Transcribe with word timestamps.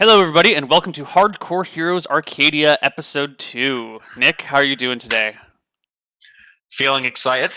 Hello, 0.00 0.18
everybody, 0.18 0.54
and 0.54 0.70
welcome 0.70 0.92
to 0.92 1.04
Hardcore 1.04 1.66
Heroes 1.66 2.06
Arcadia 2.06 2.78
Episode 2.80 3.38
2. 3.38 4.00
Nick, 4.16 4.40
how 4.40 4.56
are 4.56 4.64
you 4.64 4.74
doing 4.74 4.98
today? 4.98 5.36
Feeling 6.72 7.04
excited. 7.04 7.50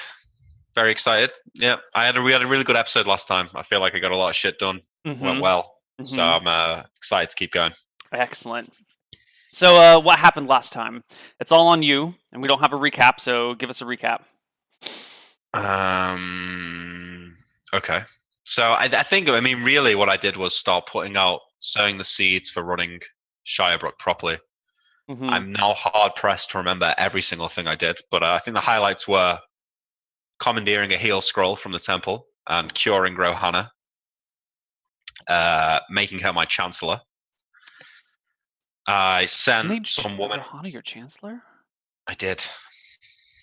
Very 0.75 0.91
excited. 0.91 1.31
Yeah, 1.53 1.77
I 1.95 2.05
had 2.05 2.17
a 2.17 2.21
we 2.21 2.33
had 2.33 2.41
a 2.41 2.45
really 2.45 2.65
good 2.65 2.75
episode 2.75 3.07
last 3.07 3.29
time. 3.29 3.47
I 3.55 3.63
feel 3.63 3.79
like 3.79 3.95
I 3.95 3.99
got 3.99 4.11
a 4.11 4.17
lot 4.17 4.29
of 4.29 4.35
shit 4.35 4.59
done. 4.59 4.81
Went 5.05 5.21
Mhm, 5.21 5.39
well, 5.41 5.77
so 6.03 6.17
mhm. 6.17 6.41
I'm 6.41 6.45
uh, 6.47 6.83
excited 6.97 7.29
to 7.29 7.35
keep 7.37 7.53
going. 7.53 7.71
Excellent. 8.11 8.69
So, 9.53 9.77
uh, 9.77 10.01
what 10.01 10.19
happened 10.19 10.47
last 10.47 10.73
time? 10.73 11.05
It's 11.39 11.53
all 11.53 11.67
on 11.67 11.81
you, 11.81 12.13
and 12.33 12.41
we 12.41 12.49
don't 12.49 12.59
have 12.59 12.73
a 12.73 12.77
recap, 12.77 13.21
so 13.21 13.53
give 13.53 13.69
us 13.69 13.81
a 13.81 13.85
recap. 13.85 14.23
Um. 15.53 17.37
Okay. 17.73 18.01
So 18.43 18.63
I, 18.63 18.89
I 18.91 19.03
think 19.03 19.29
I 19.29 19.39
mean 19.39 19.63
really 19.63 19.95
what 19.95 20.09
I 20.09 20.17
did 20.17 20.35
was 20.35 20.53
start 20.53 20.87
putting 20.87 21.15
out 21.15 21.39
sowing 21.65 21.97
the 21.97 22.03
seeds 22.03 22.49
for 22.49 22.61
running 22.61 22.99
Shirebrook 23.47 23.97
properly. 23.97 24.37
Mhm. 25.09 25.29
I'm 25.31 25.51
now 25.53 25.73
hard 25.73 26.13
pressed 26.15 26.51
to 26.51 26.57
remember 26.57 26.93
every 26.97 27.21
single 27.21 27.47
thing 27.49 27.67
I 27.67 27.75
did, 27.75 27.99
but 28.11 28.21
uh, 28.21 28.33
I 28.33 28.39
think 28.39 28.55
the 28.55 28.61
highlights 28.61 29.07
were 29.07 29.39
commandeering 30.39 30.91
a 30.93 30.97
heal 30.97 31.21
scroll 31.21 31.55
from 31.55 31.71
the 31.71 31.79
temple 31.79 32.27
and 32.47 32.73
curing 32.73 33.15
Rohanna, 33.15 33.71
uh, 35.27 35.79
making 35.89 36.19
her 36.19 36.33
my 36.33 36.45
chancellor. 36.45 36.99
I 38.87 39.25
sent 39.25 39.69
Made 39.69 39.87
some 39.87 40.17
woman. 40.17 40.41
Rohana 40.41 40.71
your 40.71 40.81
chancellor? 40.81 41.41
I 42.07 42.13
did. 42.15 42.41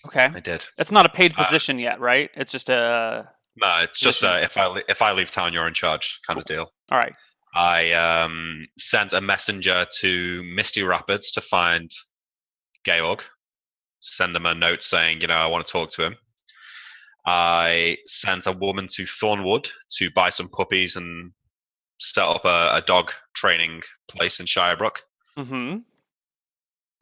Okay. 0.05 0.25
I 0.25 0.39
did. 0.39 0.65
It's 0.77 0.91
not 0.91 1.05
a 1.05 1.09
paid 1.09 1.33
Uh, 1.35 1.43
position 1.43 1.79
yet, 1.79 1.99
right? 1.99 2.29
It's 2.35 2.51
just 2.51 2.69
a. 2.69 3.27
No, 3.55 3.77
it's 3.79 3.99
just 3.99 4.21
Position. 4.21 4.37
uh, 4.37 4.45
if 4.45 4.57
I 4.57 4.81
if 4.87 5.01
I 5.01 5.11
leave 5.11 5.31
town, 5.31 5.53
you're 5.53 5.67
in 5.67 5.73
charge 5.73 6.19
kind 6.27 6.39
of 6.39 6.45
deal. 6.45 6.71
All 6.91 6.97
right. 6.97 7.13
I 7.53 7.91
um, 7.91 8.67
sent 8.77 9.13
a 9.13 9.21
messenger 9.21 9.85
to 9.99 10.43
Misty 10.43 10.83
Rapids 10.83 11.31
to 11.31 11.41
find 11.41 11.91
Georg, 12.85 13.21
send 13.99 14.35
him 14.35 14.45
a 14.45 14.55
note 14.55 14.83
saying, 14.83 15.21
you 15.21 15.27
know, 15.27 15.33
I 15.33 15.47
want 15.47 15.65
to 15.65 15.71
talk 15.71 15.91
to 15.91 16.05
him. 16.05 16.15
I 17.25 17.97
sent 18.05 18.47
a 18.47 18.51
woman 18.51 18.87
to 18.93 19.03
Thornwood 19.03 19.67
to 19.97 20.09
buy 20.11 20.29
some 20.29 20.49
puppies 20.49 20.95
and 20.95 21.31
set 21.99 22.23
up 22.23 22.45
a, 22.45 22.77
a 22.77 22.83
dog 22.85 23.11
training 23.35 23.81
place 24.09 24.39
in 24.39 24.47
Shirebrook. 24.47 24.95
Mm-hmm. 25.37 25.77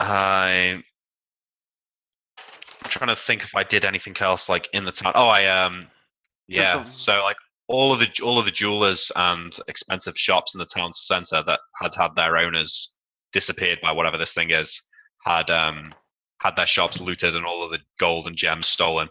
I 0.01 0.83
I'm 2.83 2.89
trying 2.89 3.15
to 3.15 3.21
think 3.21 3.43
if 3.43 3.55
I 3.55 3.63
did 3.63 3.85
anything 3.85 4.15
else 4.19 4.49
like 4.49 4.67
in 4.73 4.85
the 4.85 4.91
town. 4.91 5.13
Oh, 5.15 5.27
I 5.27 5.45
um, 5.45 5.87
yeah. 6.47 6.83
So 6.85 7.21
like 7.23 7.37
all 7.69 7.93
of 7.93 7.99
the 7.99 8.09
all 8.23 8.39
of 8.39 8.45
the 8.45 8.51
jewelers 8.51 9.11
and 9.15 9.57
expensive 9.67 10.17
shops 10.17 10.53
in 10.53 10.59
the 10.59 10.65
town 10.65 10.91
centre 10.91 11.43
that 11.45 11.59
had 11.81 11.95
had 11.95 12.15
their 12.15 12.35
owners 12.35 12.93
disappeared 13.31 13.79
by 13.81 13.91
whatever 13.91 14.17
this 14.17 14.33
thing 14.33 14.49
is 14.49 14.81
had 15.23 15.49
um 15.49 15.85
had 16.41 16.55
their 16.55 16.67
shops 16.67 16.99
looted 16.99 17.35
and 17.35 17.45
all 17.45 17.63
of 17.63 17.71
the 17.71 17.79
gold 17.99 18.27
and 18.27 18.35
gems 18.35 18.67
stolen. 18.67 19.07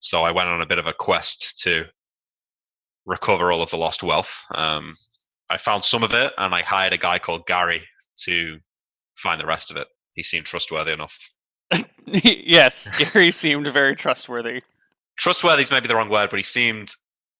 So 0.00 0.22
I 0.22 0.32
went 0.32 0.48
on 0.48 0.60
a 0.60 0.66
bit 0.66 0.78
of 0.78 0.86
a 0.86 0.92
quest 0.92 1.58
to 1.62 1.84
recover 3.06 3.50
all 3.50 3.62
of 3.62 3.70
the 3.70 3.76
lost 3.76 4.02
wealth. 4.02 4.30
Um, 4.54 4.96
I 5.48 5.58
found 5.58 5.84
some 5.84 6.02
of 6.02 6.12
it, 6.12 6.32
and 6.36 6.52
I 6.54 6.62
hired 6.62 6.92
a 6.92 6.98
guy 6.98 7.20
called 7.20 7.46
Gary 7.46 7.82
to 8.24 8.58
find 9.16 9.40
the 9.40 9.46
rest 9.46 9.70
of 9.70 9.76
it. 9.76 9.86
He 10.14 10.24
seemed 10.24 10.44
trustworthy 10.44 10.92
enough. 10.92 11.16
yes, 12.04 12.90
Gary 12.98 13.30
seemed 13.30 13.68
very 13.68 13.94
trustworthy. 13.94 14.60
Trustworthy 15.16 15.62
is 15.62 15.70
maybe 15.70 15.86
the 15.86 15.94
wrong 15.94 16.10
word, 16.10 16.30
but 16.30 16.36
he 16.36 16.42
seemed 16.42 16.94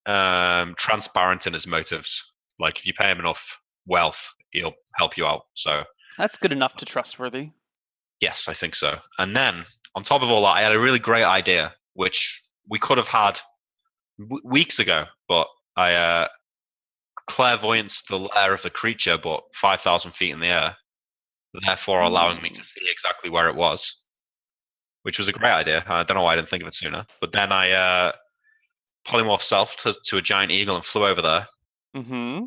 um, 0.06 0.74
transparent 0.78 1.46
in 1.46 1.52
his 1.52 1.66
motives. 1.66 2.22
Like 2.58 2.78
if 2.78 2.86
you 2.86 2.92
pay 2.94 3.10
him 3.10 3.18
enough 3.20 3.44
wealth, 3.86 4.22
he'll 4.50 4.74
help 4.94 5.16
you 5.16 5.26
out. 5.26 5.42
So 5.54 5.82
That's 6.18 6.38
good 6.38 6.52
enough 6.52 6.76
to 6.76 6.84
trustworthy. 6.84 7.50
yes, 8.20 8.48
I 8.48 8.54
think 8.54 8.74
so. 8.74 8.98
And 9.18 9.36
then 9.36 9.64
on 9.94 10.02
top 10.04 10.22
of 10.22 10.30
all 10.30 10.42
that, 10.42 10.56
I 10.56 10.62
had 10.62 10.72
a 10.74 10.78
really 10.80 10.98
great 10.98 11.24
idea, 11.24 11.74
which 11.94 12.42
we 12.68 12.78
could 12.78 12.98
have 12.98 13.08
had 13.08 13.40
w- 14.18 14.42
weeks 14.44 14.78
ago, 14.78 15.04
but 15.28 15.46
I 15.76 15.92
uh, 15.94 16.28
clairvoyance 17.28 18.02
the 18.08 18.16
lair 18.18 18.54
of 18.54 18.62
the 18.62 18.70
creature, 18.70 19.18
but 19.22 19.42
five 19.54 19.80
thousand 19.80 20.12
feet 20.12 20.30
in 20.32 20.40
the 20.40 20.46
air, 20.46 20.76
therefore 21.66 22.00
allowing 22.02 22.42
me 22.42 22.50
to 22.50 22.64
see 22.64 22.88
exactly 22.90 23.30
where 23.30 23.48
it 23.48 23.56
was, 23.56 24.02
which 25.02 25.18
was 25.18 25.28
a 25.28 25.32
great 25.32 25.50
idea. 25.52 25.84
I 25.86 26.02
don't 26.04 26.16
know 26.16 26.22
why 26.22 26.32
I 26.34 26.36
didn't 26.36 26.50
think 26.50 26.62
of 26.62 26.68
it 26.68 26.74
sooner. 26.74 27.04
But 27.20 27.32
then 27.32 27.52
I 27.52 27.70
uh, 27.72 28.12
polymorphed 29.06 29.42
self 29.42 29.76
to, 29.78 29.94
to 30.06 30.16
a 30.18 30.22
giant 30.22 30.52
eagle 30.52 30.76
and 30.76 30.84
flew 30.84 31.06
over 31.06 31.22
there. 31.22 31.46
Mm-hmm. 31.96 32.44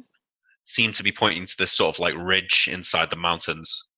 Seemed 0.65 0.95
to 0.95 1.03
be 1.03 1.11
pointing 1.11 1.45
to 1.45 1.55
this 1.57 1.71
sort 1.71 1.95
of 1.95 1.99
like 1.99 2.13
ridge 2.17 2.69
inside 2.71 3.09
the 3.09 3.15
mountains 3.15 3.89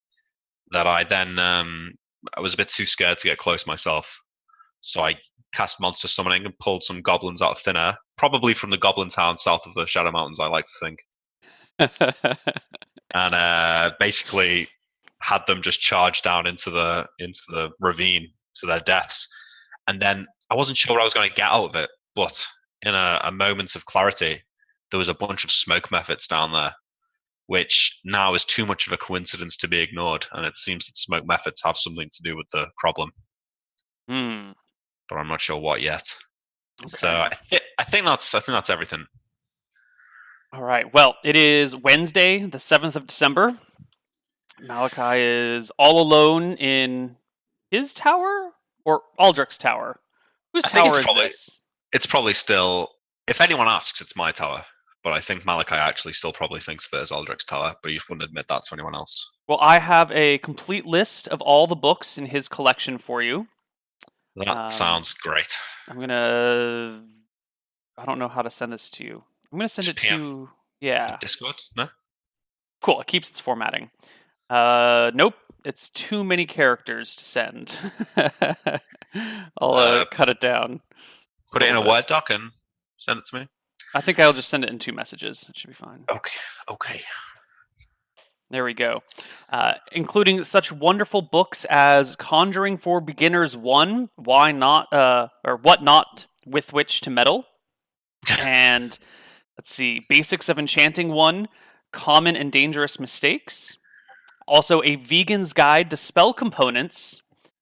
that 0.72 0.88
I 0.88 1.04
then 1.04 1.38
um, 1.40 1.94
I 2.36 2.42
was 2.42 2.54
a 2.54 2.58
bit 2.58 2.70
too 2.70 2.86
scared 2.86 3.20
to 3.20 3.28
get 3.28 3.38
close 3.38 3.68
myself. 3.68 4.20
So 4.82 5.02
I 5.02 5.16
cast 5.54 5.82
monster 5.82 6.08
summoning 6.08 6.46
and 6.46 6.58
pulled 6.60 6.84
some 6.84 7.02
goblins 7.02 7.42
out 7.42 7.52
of 7.52 7.60
thin 7.60 7.78
air, 7.78 7.98
probably 8.18 8.54
from 8.54 8.72
the 8.72 8.78
goblin 8.78 9.10
town 9.10 9.38
south 9.38 9.66
of 9.66 9.74
the 9.74 9.86
Shadow 9.86 10.12
Mountains. 10.12 10.40
I 10.40 10.48
like 10.48 10.66
to 10.66 10.80
think, 10.80 11.00
and 13.14 13.36
uh, 13.36 13.92
basically 14.00 14.68
had 15.20 15.46
them 15.46 15.62
just 15.62 15.80
charge 15.80 16.22
down 16.22 16.48
into 16.48 16.72
the 16.72 17.06
into 17.20 17.42
the 17.50 17.70
ravine 17.80 18.32
to 18.56 18.66
their 18.66 18.80
deaths. 18.80 19.28
And 19.88 20.02
then 20.02 20.26
I 20.50 20.56
wasn't 20.56 20.78
sure 20.78 20.96
what 20.96 21.02
I 21.02 21.06
was 21.06 21.14
going 21.14 21.30
to 21.30 21.36
get 21.36 21.50
out 21.50 21.70
of 21.70 21.76
it, 21.76 21.90
but 22.16 22.46
in 22.82 22.94
a, 22.96 23.22
a 23.24 23.32
moment 23.32 23.76
of 23.76 23.86
clarity, 23.86 24.42
there 24.90 24.98
was 24.98 25.08
a 25.08 25.14
bunch 25.14 25.44
of 25.44 25.52
smoke 25.52 25.90
mephits 25.92 26.28
down 26.28 26.52
there, 26.52 26.74
which 27.48 28.00
now 28.04 28.34
is 28.34 28.44
too 28.46 28.66
much 28.66 28.88
of 28.88 28.94
a 28.94 28.98
coincidence 28.98 29.56
to 29.58 29.68
be 29.68 29.80
ignored. 29.80 30.26
And 30.32 30.46
it 30.46 30.56
seems 30.58 30.86
that 30.88 30.98
smoke 30.98 31.26
mephits 31.26 31.64
have 31.64 31.78
something 31.78 32.10
to 32.12 32.24
do 32.24 32.36
with 32.36 32.48
the 32.52 32.66
problem, 32.78 33.12
Hmm. 34.10 34.52
but 35.10 35.16
I'm 35.18 35.28
not 35.28 35.42
sure 35.42 35.58
what 35.60 35.82
yet. 35.82 36.04
Okay. 36.82 36.90
So. 36.90 37.08
I, 37.08 37.32
th- 37.50 37.62
I 37.78 37.84
think 37.84 38.06
that's 38.06 38.34
I 38.34 38.40
think 38.40 38.56
that's 38.56 38.70
everything. 38.70 39.06
All 40.54 40.64
right. 40.64 40.92
Well, 40.94 41.16
it 41.24 41.36
is 41.36 41.76
Wednesday, 41.76 42.40
the 42.46 42.58
7th 42.58 42.96
of 42.98 43.08
December. 43.08 43.58
Malakai 44.62 45.56
is 45.56 45.72
all 45.78 46.02
alone 46.02 46.54
in 46.56 47.16
his 47.70 47.94
tower 47.94 48.52
or 48.84 49.04
Aldric's 49.18 49.58
tower. 49.58 50.00
Whose 50.54 50.66
I 50.66 50.70
tower 50.70 51.00
is 51.00 51.06
probably- 51.06 51.28
this? 51.28 51.61
It's 51.94 52.06
probably 52.06 52.34
still, 52.34 52.90
if 53.28 53.42
anyone 53.42 53.68
asks, 53.68 54.02
it's 54.02 54.16
my 54.16 54.32
tower. 54.32 54.64
But 55.04 55.14
I 55.14 55.20
think 55.20 55.44
Malakai 55.44 55.72
actually 55.80 56.14
still 56.14 56.32
probably 56.32 56.60
thinks 56.60 56.86
of 56.86 56.98
it 56.98 57.02
as 57.02 57.12
Aldric's 57.12 57.44
tower, 57.44 57.76
but 57.82 57.92
he 57.92 58.00
wouldn't 58.08 58.24
admit 58.24 58.46
that 58.50 58.64
to 58.66 58.74
anyone 58.76 58.94
else. 58.94 59.32
Well, 59.48 59.58
I 59.60 59.80
have 59.80 60.12
a 60.12 60.38
complete 60.40 60.86
list 60.86 61.28
of 61.28 61.42
all 61.42 61.66
the 61.66 61.76
books 61.76 62.20
in 62.20 62.28
his 62.28 62.48
collection 62.48 63.00
for 63.00 63.22
you. 63.24 63.48
That 64.36 64.48
Um, 64.48 64.70
sounds 64.70 65.14
great. 65.14 65.52
I'm 65.90 65.98
going 65.98 66.10
to. 66.10 67.02
I 67.98 68.06
don't 68.06 68.20
know 68.20 68.28
how 68.28 68.44
to 68.44 68.50
send 68.52 68.72
this 68.72 68.90
to 68.92 69.04
you. 69.04 69.24
I'm 69.52 69.58
going 69.58 69.68
to 69.68 69.74
send 69.74 69.88
it 69.88 69.96
PM. 69.98 70.20
to. 70.20 70.50
Yeah. 70.80 71.18
Discord? 71.20 71.56
No? 71.76 71.90
Cool. 72.82 73.02
It 73.02 73.08
keeps 73.08 73.30
its 73.30 73.40
formatting. 73.40 73.90
Uh, 74.52 75.10
nope. 75.16 75.34
It's 75.66 75.90
too 75.90 76.24
many 76.24 76.46
characters 76.46 77.16
to 77.16 77.24
send. 77.24 77.78
I'll 79.60 79.74
uh, 79.76 80.02
Uh, 80.02 80.06
cut 80.06 80.30
it 80.30 80.40
down. 80.40 80.82
Put 81.52 81.64
it 81.64 81.70
in 81.70 81.76
a. 81.76 81.82
Word 81.82 82.06
doc 82.06 82.30
and 82.30 82.52
send 82.98 83.20
it 83.20 83.26
to 83.28 83.42
me. 83.42 83.48
I 83.94 84.02
think 84.02 84.20
I'll 84.20 84.34
just 84.34 84.50
send 84.50 84.64
it 84.64 84.70
in 84.70 84.80
two 84.80 84.94
messages. 84.94 85.46
It 85.50 85.58
should 85.58 85.70
be 85.70 85.74
fine. 85.74 86.06
Okay. 86.10 86.32
Okay. 86.70 87.02
There 88.50 88.66
we 88.66 88.74
go. 88.74 89.02
Uh, 89.50 89.76
including 89.94 90.44
such 90.44 90.72
wonderful 90.74 91.22
books 91.22 91.66
as 91.70 92.18
Conjuring 92.18 92.78
for 92.78 93.00
Beginners 93.00 93.56
1, 93.56 94.10
Why 94.16 94.52
Not, 94.52 94.92
uh, 94.92 95.30
or 95.46 95.56
What 95.56 95.84
Not 95.84 96.26
With 96.46 96.74
Which 96.74 97.00
to 97.02 97.10
Meddle. 97.10 97.46
and 98.40 98.98
let's 99.58 99.74
see, 99.74 100.06
Basics 100.10 100.50
of 100.50 100.60
Enchanting 100.60 101.10
1, 101.10 101.48
Common 101.94 102.36
and 102.36 102.52
Dangerous 102.52 103.00
Mistakes. 103.00 103.78
Also, 104.48 104.82
A 104.84 104.96
Vegan's 104.96 105.54
Guide 105.54 105.90
to 105.90 105.98
Spell 105.98 106.34
Components, 106.34 107.22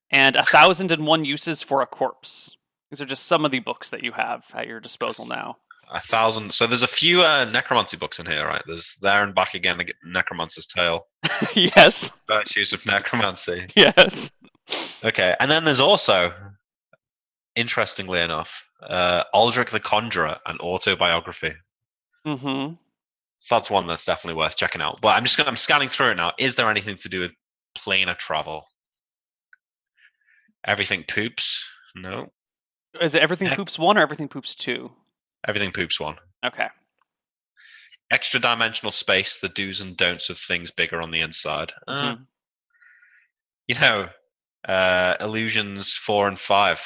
and 0.10 0.36
A 0.36 0.44
Thousand 0.44 0.92
and 0.92 1.06
One 1.06 1.24
Uses 1.24 1.62
for 1.62 1.82
a 1.82 1.88
Corpse. 1.88 2.58
These 2.90 3.02
are 3.02 3.06
just 3.06 3.26
some 3.26 3.46
of 3.46 3.52
the 3.52 3.60
books 3.60 3.90
that 3.92 4.04
you 4.04 4.14
have 4.14 4.46
at 4.54 4.68
your 4.68 4.80
disposal 4.80 5.26
now. 5.26 5.58
A 5.92 6.02
thousand. 6.02 6.54
So 6.54 6.68
there's 6.68 6.84
a 6.84 6.88
few 6.88 7.24
uh, 7.24 7.46
necromancy 7.46 7.98
books 7.98 8.20
in 8.20 8.26
here, 8.28 8.46
right? 8.46 8.62
There's 8.68 8.96
there 9.02 9.24
and 9.24 9.34
back 9.34 9.56
again, 9.56 9.80
Ag- 9.82 9.96
Necromancer's 10.04 10.68
Tale, 10.68 11.08
yes, 11.56 12.26
Virtues 12.28 12.74
of 12.74 12.86
Necromancy. 12.86 13.68
yes. 13.76 14.32
Okay, 15.04 15.36
and 15.40 15.50
then 15.50 15.66
there's 15.66 15.80
also, 15.80 16.32
interestingly 17.56 18.22
enough, 18.22 18.52
uh, 18.88 19.24
Aldric 19.34 19.72
the 19.72 19.80
Conjurer, 19.80 20.38
an 20.46 20.60
autobiography. 20.60 21.54
Mm-hmm. 22.28 22.76
So 23.40 23.56
that's 23.56 23.70
one 23.70 23.88
that's 23.88 24.06
definitely 24.06 24.38
worth 24.38 24.58
checking 24.58 24.82
out. 24.82 25.00
But 25.02 25.10
I'm 25.10 25.24
just 25.24 25.38
gonna, 25.38 25.50
I'm 25.50 25.56
scanning 25.56 25.90
through 25.90 26.12
it 26.12 26.18
now. 26.18 26.34
Is 26.38 26.54
there 26.56 26.70
anything 26.70 26.98
to 26.98 27.10
do 27.10 27.22
with 27.22 27.32
planar 27.78 28.18
travel? 28.18 28.66
Everything 30.66 31.04
poops? 31.08 31.68
No. 31.96 32.32
Is 33.02 33.16
it 33.16 33.22
Everything 33.22 33.50
Poops 33.52 33.78
1 33.80 33.98
or 33.98 34.02
Everything 34.02 34.28
Poops 34.28 34.56
2? 34.56 34.92
Everything 35.48 35.72
poops 35.72 36.00
one. 36.00 36.18
Okay. 36.46 36.68
extra 38.12 38.40
dimensional 38.40 38.92
space, 38.92 39.38
the 39.40 39.50
do's 39.50 39.82
and 39.82 39.96
don'ts 39.96 40.30
of 40.32 40.38
things 40.40 40.72
bigger 40.72 41.00
on 41.00 41.12
the 41.12 41.22
inside. 41.22 41.72
Uh, 41.88 42.16
Mhm. 42.16 42.26
you 43.68 43.76
know, 43.80 44.10
uh, 44.68 45.16
illusions 45.20 45.94
four 45.94 46.28
and 46.28 46.40
five 46.40 46.80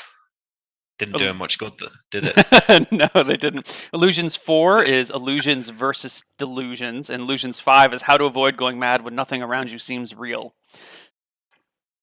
didn't 1.00 1.18
do 1.18 1.24
him 1.25 1.38
much 1.38 1.57
good, 1.57 1.71
did 2.12 2.25
it? 2.25 2.92
no, 2.92 3.24
they 3.24 3.38
didn't. 3.38 3.88
Illusions 3.94 4.36
4 4.36 4.83
is 4.83 5.09
illusions 5.09 5.69
versus 5.69 6.24
delusions, 6.38 7.09
and 7.09 7.24
Illusions 7.24 7.59
5 7.59 7.94
is 7.94 8.04
how 8.04 8.16
to 8.18 8.25
avoid 8.25 8.56
going 8.57 8.77
mad 8.77 9.04
when 9.04 9.16
nothing 9.16 9.42
around 9.42 9.71
you 9.71 9.80
seems 9.80 10.13
real. 10.13 10.54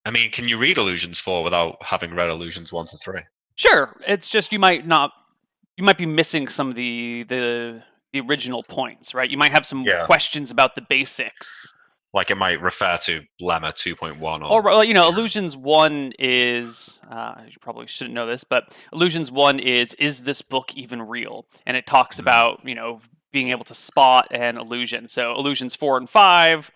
I 0.05 0.11
mean, 0.11 0.31
can 0.33 0.49
you 0.49 0.59
read 0.59 0.77
illusions 0.79 1.21
four 1.21 1.45
without 1.45 1.77
having 1.83 2.15
read 2.15 2.31
illusions 2.31 2.73
one 2.73 2.87
to 2.87 2.97
three? 2.99 3.21
Sure, 3.61 3.95
it's 4.09 4.29
just 4.31 4.53
you 4.53 4.59
might 4.59 4.87
not 4.87 5.13
you 5.77 5.85
might 5.85 5.99
be 5.99 6.07
missing 6.07 6.49
some 6.49 6.71
of 6.71 6.77
the 6.77 7.25
the 7.25 7.83
the 8.15 8.21
original 8.21 8.63
points, 8.63 9.13
right? 9.15 9.29
You 9.31 9.37
might 9.37 9.53
have 9.53 9.67
some 9.67 9.83
Yeah. 9.85 10.07
questions 10.07 10.51
about 10.51 10.75
the 10.77 10.81
basics. 10.81 11.71
Like 12.15 12.31
it 12.31 12.37
might 12.37 12.61
refer 12.63 12.97
to 13.03 13.21
Lemma 13.41 13.75
two 13.75 13.95
point 13.95 14.19
one 14.19 14.43
or 14.43 14.73
Or 14.73 14.83
you 14.85 14.95
know. 14.95 15.09
Illusions 15.09 15.57
1 15.59 16.15
is 16.19 17.01
uh, 17.11 17.35
you 17.47 17.59
probably 17.61 17.87
shouldn't 17.87 18.15
know 18.15 18.27
this, 18.27 18.45
but 18.45 18.75
Illusions 18.95 19.31
1 19.31 19.61
is 19.61 19.93
is 19.95 20.23
this 20.23 20.41
book 20.41 20.75
even 20.75 21.03
real? 21.03 21.45
And 21.67 21.77
it 21.77 21.87
talks 21.87 22.17
Mhm. 22.17 22.21
about, 22.21 22.61
you 22.65 22.75
know, 22.75 23.01
being 23.31 23.51
able 23.51 23.65
to 23.67 23.75
spot 23.75 24.27
an 24.33 24.57
illusion. 24.57 25.07
So 25.07 25.35
Illusions 25.37 25.75
4 25.77 25.99
and 25.99 26.09
5 26.09 26.73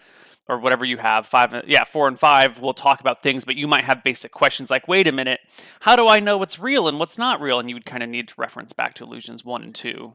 or 0.48 0.58
whatever 0.58 0.84
you 0.84 0.98
have, 0.98 1.26
5 1.26 1.64
yeah, 1.66 1.84
4 1.84 2.08
and 2.08 2.18
5 2.18 2.60
we'll 2.60 2.74
talk 2.74 3.00
about 3.00 3.22
things, 3.22 3.44
but 3.44 3.56
you 3.56 3.66
might 3.66 3.84
have 3.84 4.04
basic 4.04 4.30
questions 4.32 4.70
like, 4.70 4.86
"Wait 4.88 5.06
a 5.06 5.12
minute, 5.12 5.40
how 5.80 5.96
do 5.96 6.06
I 6.08 6.20
know 6.20 6.36
what's 6.38 6.58
real 6.58 6.86
and 6.88 6.98
what's 6.98 7.16
not 7.18 7.40
real?" 7.40 7.58
And 7.58 7.68
you 7.70 7.76
would 7.76 7.86
kind 7.86 8.02
of 8.02 8.08
need 8.08 8.28
to 8.28 8.34
reference 8.36 8.72
back 8.72 8.94
to 8.94 9.04
Illusions 9.04 9.44
1 9.44 9.62
and 9.62 9.74
2. 9.74 10.14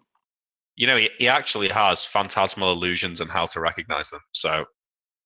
you 0.76 0.88
know, 0.88 0.98
he, 0.98 1.10
he 1.18 1.28
actually 1.28 1.68
has 1.70 2.06
phantasmal 2.06 2.72
illusions 2.72 3.20
and 3.22 3.30
how 3.30 3.46
to 3.48 3.60
recognize 3.60 4.10
them. 4.12 4.22
So, 4.32 4.66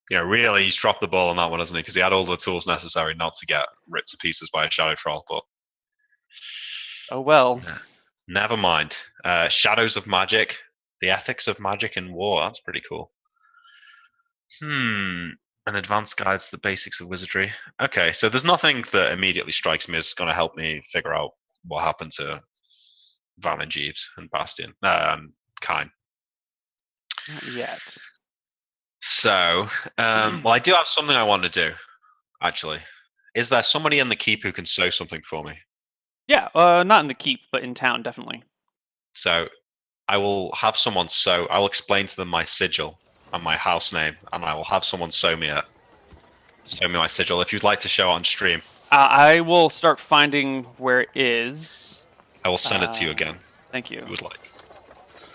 you 0.09 0.17
know, 0.17 0.23
really, 0.23 0.63
he's 0.63 0.75
dropped 0.75 1.01
the 1.01 1.07
ball 1.07 1.29
on 1.29 1.37
that 1.37 1.51
one, 1.51 1.59
hasn't 1.59 1.77
he? 1.77 1.81
Because 1.81 1.93
he 1.95 2.01
had 2.01 2.11
all 2.13 2.25
the 2.25 2.37
tools 2.37 2.65
necessary 2.65 3.13
not 3.15 3.35
to 3.35 3.45
get 3.45 3.65
ripped 3.89 4.09
to 4.09 4.17
pieces 4.17 4.49
by 4.51 4.65
a 4.65 4.71
shadow 4.71 4.95
troll. 4.95 5.23
But 5.29 5.43
Oh 7.11 7.21
well. 7.21 7.61
never 8.27 8.57
mind. 8.57 8.97
Uh, 9.23 9.47
Shadows 9.49 9.95
of 9.97 10.07
Magic, 10.07 10.55
the 11.01 11.09
ethics 11.09 11.47
of 11.47 11.59
magic 11.59 11.97
and 11.97 12.13
war. 12.13 12.41
That's 12.41 12.59
pretty 12.59 12.81
cool. 12.87 13.11
Hmm. 14.59 15.29
An 15.65 15.75
advanced 15.75 16.17
guides 16.17 16.45
to 16.45 16.51
the 16.51 16.61
basics 16.61 16.99
of 16.99 17.07
wizardry. 17.07 17.51
Okay, 17.81 18.11
so 18.11 18.27
there's 18.27 18.43
nothing 18.43 18.83
that 18.91 19.13
immediately 19.13 19.53
strikes 19.53 19.87
me 19.87 19.97
as 19.97 20.13
going 20.13 20.27
to 20.27 20.33
help 20.33 20.55
me 20.57 20.81
figure 20.91 21.13
out 21.13 21.31
what 21.65 21.83
happened 21.83 22.11
to 22.13 22.41
Van 23.39 23.61
and 23.61 23.71
Jeeves 23.71 24.09
and 24.17 24.29
Bastion. 24.29 24.73
Um, 24.83 25.33
Kine. 25.61 25.89
Not 27.29 27.47
yet. 27.53 27.97
So, 29.01 29.67
um, 29.97 30.41
well, 30.43 30.53
I 30.53 30.59
do 30.59 30.73
have 30.73 30.87
something 30.87 31.15
I 31.15 31.23
want 31.23 31.43
to 31.43 31.49
do. 31.49 31.71
Actually, 32.41 32.79
is 33.35 33.47
there 33.47 33.63
somebody 33.63 33.99
in 33.99 34.09
the 34.09 34.15
keep 34.17 34.43
who 34.43 34.51
can 34.51 34.65
sew 34.65 34.89
something 34.89 35.21
for 35.27 35.43
me? 35.43 35.53
Yeah, 36.27 36.49
uh, 36.53 36.83
not 36.83 37.01
in 37.01 37.07
the 37.07 37.13
keep, 37.13 37.41
but 37.51 37.63
in 37.63 37.73
town 37.73 38.03
definitely. 38.03 38.43
So, 39.13 39.47
I 40.09 40.17
will 40.17 40.53
have 40.53 40.75
someone 40.75 41.07
sew. 41.07 41.47
I 41.49 41.59
will 41.59 41.67
explain 41.67 42.07
to 42.07 42.15
them 42.15 42.27
my 42.27 42.43
sigil 42.43 42.99
and 43.33 43.43
my 43.43 43.57
house 43.57 43.91
name, 43.91 44.15
and 44.31 44.45
I 44.45 44.53
will 44.53 44.63
have 44.65 44.85
someone 44.85 45.11
sew 45.11 45.35
me 45.35 45.49
it. 45.49 45.65
Sew 46.65 46.87
me 46.87 46.93
my 46.97 47.07
sigil. 47.07 47.41
If 47.41 47.51
you'd 47.51 47.63
like 47.63 47.79
to 47.81 47.89
show 47.89 48.09
it 48.09 48.13
on 48.13 48.23
stream, 48.23 48.61
Uh, 48.91 49.07
I 49.09 49.41
will 49.41 49.69
start 49.69 49.99
finding 49.99 50.63
where 50.77 51.01
it 51.01 51.09
is. 51.15 52.03
I 52.45 52.49
will 52.49 52.57
send 52.57 52.83
it 52.83 52.93
to 52.93 53.03
you 53.03 53.09
Uh, 53.09 53.13
again. 53.13 53.39
Thank 53.71 53.89
you. 53.91 54.01
You 54.01 54.05
would 54.11 54.21
like, 54.21 54.39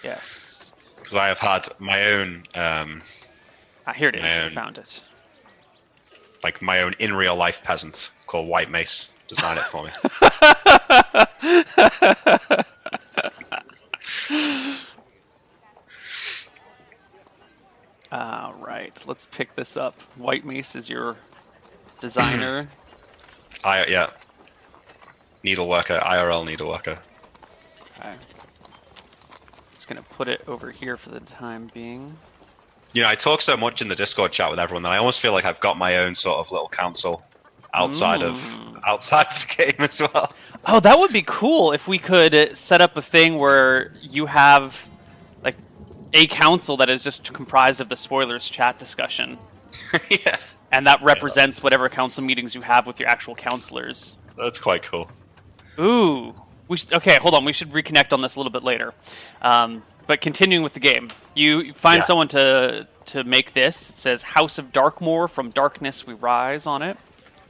Yes. 0.05 0.73
because 0.97 1.17
I 1.17 1.27
have 1.27 1.39
had 1.39 1.69
my 1.79 2.05
own, 2.05 2.45
um, 2.55 3.03
Ah, 3.87 3.93
here 3.93 4.11
it 4.11 4.15
is. 4.17 4.33
I 4.33 4.49
found 4.51 4.79
it. 4.79 5.03
like 6.45 6.63
my 6.63 6.83
own 6.83 6.95
in 7.01 7.13
real 7.15 7.35
life 7.35 7.61
peasant 7.65 8.11
called 8.29 8.47
White 8.47 8.71
Mace 8.71 9.09
design 9.27 9.59
it 9.59 9.65
for 9.65 9.83
me. 9.85 9.91
All 18.11 18.55
right, 18.55 18.99
let's 19.07 19.27
pick 19.27 19.55
this 19.55 19.77
up. 19.77 20.01
White 20.17 20.45
Mace 20.45 20.75
is 20.77 20.89
your 20.89 21.17
designer. 22.01 22.69
I 23.65 23.85
yeah. 23.87 24.11
Needleworker, 25.45 26.03
IRL 26.05 26.47
needleworker. 26.47 26.99
okay. 27.99 28.15
Just 29.75 29.89
gonna 29.89 30.03
put 30.03 30.29
it 30.29 30.43
over 30.49 30.71
here 30.71 30.97
for 30.97 31.11
the 31.11 31.21
time 31.21 31.71
being. 31.75 32.17
you 32.93 33.03
know, 33.03 33.09
I 33.09 33.15
talk 33.15 33.43
so 33.43 33.57
much 33.57 33.83
in 33.83 33.89
the 33.89 33.95
Discord 33.95 34.33
chat 34.33 34.51
with 34.51 34.59
everyone 34.59 34.83
that 34.85 34.93
I 34.93 34.97
almost 34.99 35.21
feel 35.21 35.33
like 35.33 35.45
I've 35.45 35.61
got 35.61 35.77
my 35.79 35.99
own 35.99 36.15
sort 36.15 36.39
of 36.39 36.51
little 36.51 36.69
council 36.69 37.23
outside 37.75 38.23
of 38.23 38.35
Mm. 38.37 38.81
outside 38.87 39.27
of 39.31 39.41
the 39.47 39.55
game 39.55 39.75
as 39.79 40.01
well. 40.01 40.33
Oh, 40.67 40.81
that 40.81 40.99
would 40.99 41.13
be 41.13 41.23
cool 41.23 41.73
if 41.73 41.87
we 41.87 41.99
could 41.99 42.35
uh, 42.35 42.55
set 42.55 42.81
up 42.81 42.97
a 42.97 43.03
thing 43.03 43.37
where 43.39 43.93
you 44.03 44.27
have 44.27 44.89
like 44.91 44.98
a 46.13 46.27
council 46.27 46.77
that 46.79 46.89
is 46.89 47.03
just 47.03 47.33
comprised 47.33 47.81
of 47.81 47.89
the 47.89 47.97
spoilers 47.97 48.49
chat 48.49 48.79
discussion, 48.79 49.39
yeah, 50.11 50.39
and 50.73 50.87
that 50.87 51.03
represents 51.03 51.63
whatever 51.63 51.89
council 51.89 52.23
meetings 52.25 52.55
you 52.55 52.63
have 52.63 52.87
with 52.87 52.99
your 53.01 53.09
actual 53.09 53.35
counselors. 53.35 54.17
that's 54.37 54.59
quite 54.59 54.83
cool. 54.83 55.11
Ooh. 55.79 56.35
We 56.69 56.77
should, 56.77 56.93
okay, 56.93 57.17
hold 57.17 57.35
on. 57.35 57.47
We 57.47 57.55
should 57.55 57.71
reconnect 57.73 58.13
on 58.13 58.21
this 58.21 58.37
a 58.37 58.39
little 58.39 58.53
bit 58.53 58.63
later. 58.63 58.93
Um, 59.41 59.83
but 60.07 60.21
continuing 60.21 60.63
with 60.63 60.75
the 60.75 60.81
game, 60.81 61.09
you 61.35 61.61
you 61.61 61.73
find 61.75 62.01
Yeah. 62.01 62.05
someone 62.05 62.29
to 62.29 62.87
to 63.07 63.25
make 63.25 63.55
this. 63.55 63.89
It 63.91 63.97
says 63.97 64.23
House 64.23 64.59
of 64.59 64.71
Darkmoor, 64.71 65.29
from 65.31 65.49
darkness 65.51 66.07
we 66.07 66.13
rise 66.15 66.67
on 66.67 66.83
it. 66.83 66.99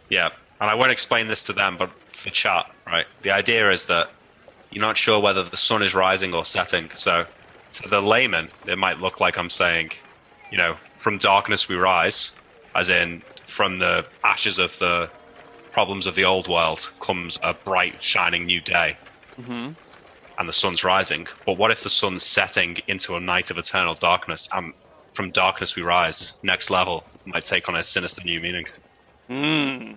Yeah, 0.08 0.28
and 0.60 0.70
I 0.70 0.74
won't 0.76 0.92
explain 0.92 1.26
this 1.26 1.42
to 1.44 1.52
them, 1.52 1.76
but 1.76 1.90
for 2.16 2.30
chat, 2.30 2.70
right? 2.86 3.06
The 3.22 3.32
idea 3.32 3.70
is 3.72 3.84
that 3.86 4.08
you're 4.70 4.82
not 4.82 4.96
sure 4.96 5.18
whether 5.20 5.42
the 5.42 5.56
sun 5.56 5.82
is 5.82 5.94
rising 5.96 6.32
or 6.34 6.44
setting. 6.44 6.90
So, 6.94 7.24
to 7.74 7.88
the 7.88 8.00
layman, 8.00 8.48
it 8.66 8.78
might 8.78 8.98
look 8.98 9.20
like 9.20 9.38
I'm 9.38 9.50
saying, 9.50 9.90
you 10.50 10.58
know, 10.58 10.76
from 10.98 11.18
darkness 11.18 11.68
we 11.68 11.76
rise, 11.76 12.32
as 12.74 12.88
in 12.88 13.22
from 13.46 13.78
the 13.78 14.06
ashes 14.24 14.58
of 14.58 14.78
the 14.78 15.10
problems 15.72 16.06
of 16.06 16.14
the 16.14 16.24
old 16.24 16.48
world 16.48 16.90
comes 17.00 17.38
a 17.42 17.54
bright, 17.54 18.02
shining 18.02 18.46
new 18.46 18.60
day. 18.60 18.96
hmm 19.36 19.70
and 20.38 20.48
the 20.48 20.52
sun's 20.52 20.84
rising. 20.84 21.26
But 21.44 21.58
what 21.58 21.70
if 21.72 21.82
the 21.82 21.90
sun's 21.90 22.22
setting 22.22 22.78
into 22.86 23.16
a 23.16 23.20
night 23.20 23.50
of 23.50 23.58
eternal 23.58 23.94
darkness? 23.94 24.48
And 24.52 24.72
from 25.12 25.32
darkness 25.32 25.74
we 25.74 25.82
rise. 25.82 26.34
Next 26.42 26.70
level 26.70 27.04
might 27.24 27.44
take 27.44 27.68
on 27.68 27.74
a 27.74 27.82
sinister 27.82 28.22
new 28.24 28.40
meaning. 28.40 28.66
Mm. 29.28 29.96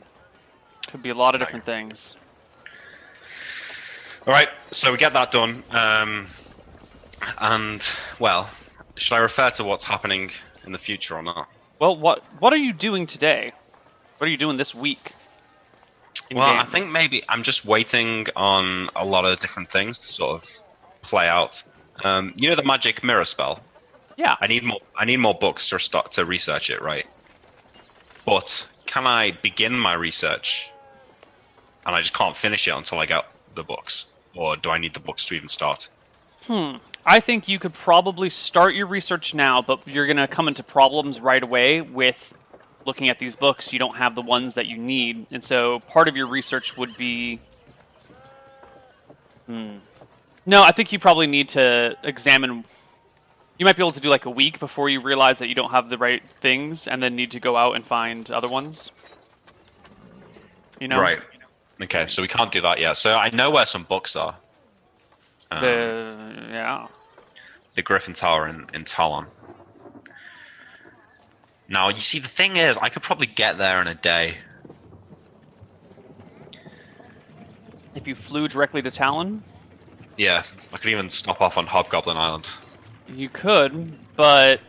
Could 0.87 1.03
be 1.03 1.09
a 1.09 1.13
lot 1.13 1.35
of 1.35 1.41
different 1.41 1.63
things. 1.63 2.15
All 4.25 4.33
right, 4.33 4.49
so 4.71 4.91
we 4.91 4.97
get 4.97 5.13
that 5.13 5.31
done. 5.31 5.63
Um, 5.69 6.27
and 7.37 7.85
well, 8.19 8.49
should 8.95 9.15
I 9.15 9.19
refer 9.19 9.49
to 9.51 9.63
what's 9.63 9.83
happening 9.83 10.31
in 10.65 10.71
the 10.71 10.77
future 10.77 11.15
or 11.15 11.23
not? 11.23 11.47
Well, 11.79 11.97
what 11.97 12.23
what 12.39 12.53
are 12.53 12.57
you 12.57 12.73
doing 12.73 13.05
today? 13.05 13.53
What 14.17 14.27
are 14.27 14.29
you 14.29 14.37
doing 14.37 14.57
this 14.57 14.75
week? 14.75 15.13
well, 16.31 16.49
I 16.49 16.65
think 16.65 16.91
maybe 16.91 17.23
I'm 17.27 17.43
just 17.43 17.65
waiting 17.65 18.27
on 18.35 18.89
a 18.95 19.05
lot 19.05 19.25
of 19.25 19.39
different 19.39 19.71
things 19.71 19.97
to 19.99 20.07
sort 20.07 20.41
of 20.41 20.49
play 21.01 21.27
out. 21.27 21.63
Um, 22.03 22.33
you 22.35 22.49
know 22.49 22.55
the 22.55 22.63
magic 22.63 23.03
mirror 23.03 23.25
spell. 23.25 23.59
Yeah. 24.17 24.35
I 24.39 24.47
need 24.47 24.63
more. 24.63 24.79
I 24.95 25.05
need 25.05 25.17
more 25.17 25.33
books 25.33 25.69
to 25.69 25.79
start 25.79 26.13
to 26.13 26.25
research 26.25 26.69
it, 26.69 26.81
right? 26.81 27.07
But 28.25 28.67
can 28.85 29.07
I 29.07 29.31
begin 29.31 29.73
my 29.73 29.93
research, 29.93 30.69
and 31.85 31.95
I 31.95 32.01
just 32.01 32.13
can't 32.13 32.37
finish 32.37 32.67
it 32.67 32.71
until 32.71 32.99
I 32.99 33.05
get 33.05 33.25
the 33.55 33.63
books, 33.63 34.05
or 34.35 34.55
do 34.55 34.69
I 34.69 34.77
need 34.77 34.93
the 34.93 34.99
books 34.99 35.25
to 35.25 35.35
even 35.35 35.49
start? 35.49 35.87
Hmm. 36.43 36.77
I 37.05 37.19
think 37.19 37.47
you 37.47 37.57
could 37.57 37.73
probably 37.73 38.29
start 38.29 38.75
your 38.75 38.85
research 38.85 39.33
now, 39.33 39.61
but 39.61 39.87
you're 39.87 40.05
going 40.05 40.17
to 40.17 40.27
come 40.27 40.47
into 40.47 40.63
problems 40.63 41.19
right 41.19 41.41
away 41.41 41.81
with 41.81 42.33
looking 42.85 43.09
at 43.09 43.17
these 43.17 43.35
books. 43.35 43.73
You 43.73 43.79
don't 43.79 43.97
have 43.97 44.15
the 44.15 44.21
ones 44.21 44.55
that 44.55 44.67
you 44.67 44.77
need. 44.77 45.25
And 45.31 45.43
so 45.43 45.79
part 45.81 46.07
of 46.07 46.15
your 46.15 46.27
research 46.27 46.77
would 46.77 46.95
be. 46.97 47.39
Hmm. 49.47 49.77
No, 50.45 50.63
I 50.63 50.71
think 50.71 50.91
you 50.91 50.99
probably 50.99 51.27
need 51.27 51.49
to 51.49 51.95
examine. 52.03 52.65
You 53.57 53.65
might 53.65 53.77
be 53.77 53.83
able 53.83 53.91
to 53.91 53.99
do 53.99 54.09
like 54.09 54.25
a 54.25 54.29
week 54.29 54.59
before 54.59 54.89
you 54.89 55.01
realize 55.01 55.39
that 55.39 55.47
you 55.47 55.55
don't 55.55 55.71
have 55.71 55.89
the 55.89 55.97
right 55.97 56.23
things 56.39 56.87
and 56.87 57.01
then 57.01 57.15
need 57.15 57.31
to 57.31 57.39
go 57.39 57.55
out 57.57 57.75
and 57.75 57.85
find 57.85 58.29
other 58.31 58.47
ones. 58.47 58.91
You 60.79 60.87
know? 60.87 60.99
Right. 60.99 61.19
Okay, 61.81 62.07
so 62.07 62.21
we 62.21 62.27
can't 62.27 62.51
do 62.51 62.61
that 62.61 62.79
yet. 62.79 62.97
So 62.97 63.15
I 63.15 63.29
know 63.29 63.49
where 63.51 63.65
some 63.65 63.83
books 63.83 64.15
are. 64.15 64.35
Um, 65.51 65.61
The. 65.61 66.47
Yeah. 66.51 66.87
the 67.75 67.81
Griffin 67.81 68.13
Tower 68.13 68.47
in, 68.47 68.67
in 68.73 68.83
Talon. 68.83 69.25
Now, 71.67 71.87
you 71.89 71.99
see, 71.99 72.19
the 72.19 72.27
thing 72.27 72.57
is, 72.57 72.77
I 72.77 72.89
could 72.89 73.01
probably 73.03 73.27
get 73.27 73.57
there 73.57 73.81
in 73.81 73.87
a 73.87 73.95
day. 73.95 74.37
If 77.95 78.07
you 78.07 78.15
flew 78.15 78.47
directly 78.47 78.81
to 78.81 78.91
Talon, 78.91 79.43
Yeah, 80.17 80.43
I 80.73 80.77
could 80.77 80.91
even 80.91 81.09
stop 81.09 81.41
off 81.41 81.57
on 81.57 81.67
Hobgoblin 81.67 82.17
Island. 82.17 82.49
You 83.07 83.29
could. 83.29 83.93
but 84.15 84.61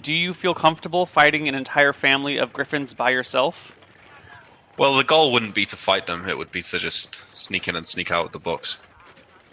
do 0.00 0.14
you 0.14 0.32
feel 0.32 0.54
comfortable 0.54 1.04
fighting 1.06 1.48
an 1.48 1.54
entire 1.54 1.92
family 1.92 2.38
of 2.38 2.52
griffins 2.52 2.94
by 2.94 3.10
yourself? 3.10 3.74
Well, 4.78 4.96
the 4.96 5.04
goal 5.04 5.32
wouldn't 5.32 5.54
be 5.54 5.66
to 5.66 5.76
fight 5.76 6.06
them; 6.06 6.28
it 6.28 6.38
would 6.38 6.52
be 6.52 6.62
to 6.62 6.78
just 6.78 7.20
sneak 7.32 7.66
in 7.68 7.74
and 7.76 7.86
sneak 7.86 8.10
out 8.12 8.22
with 8.24 8.32
the 8.32 8.38
books. 8.38 8.78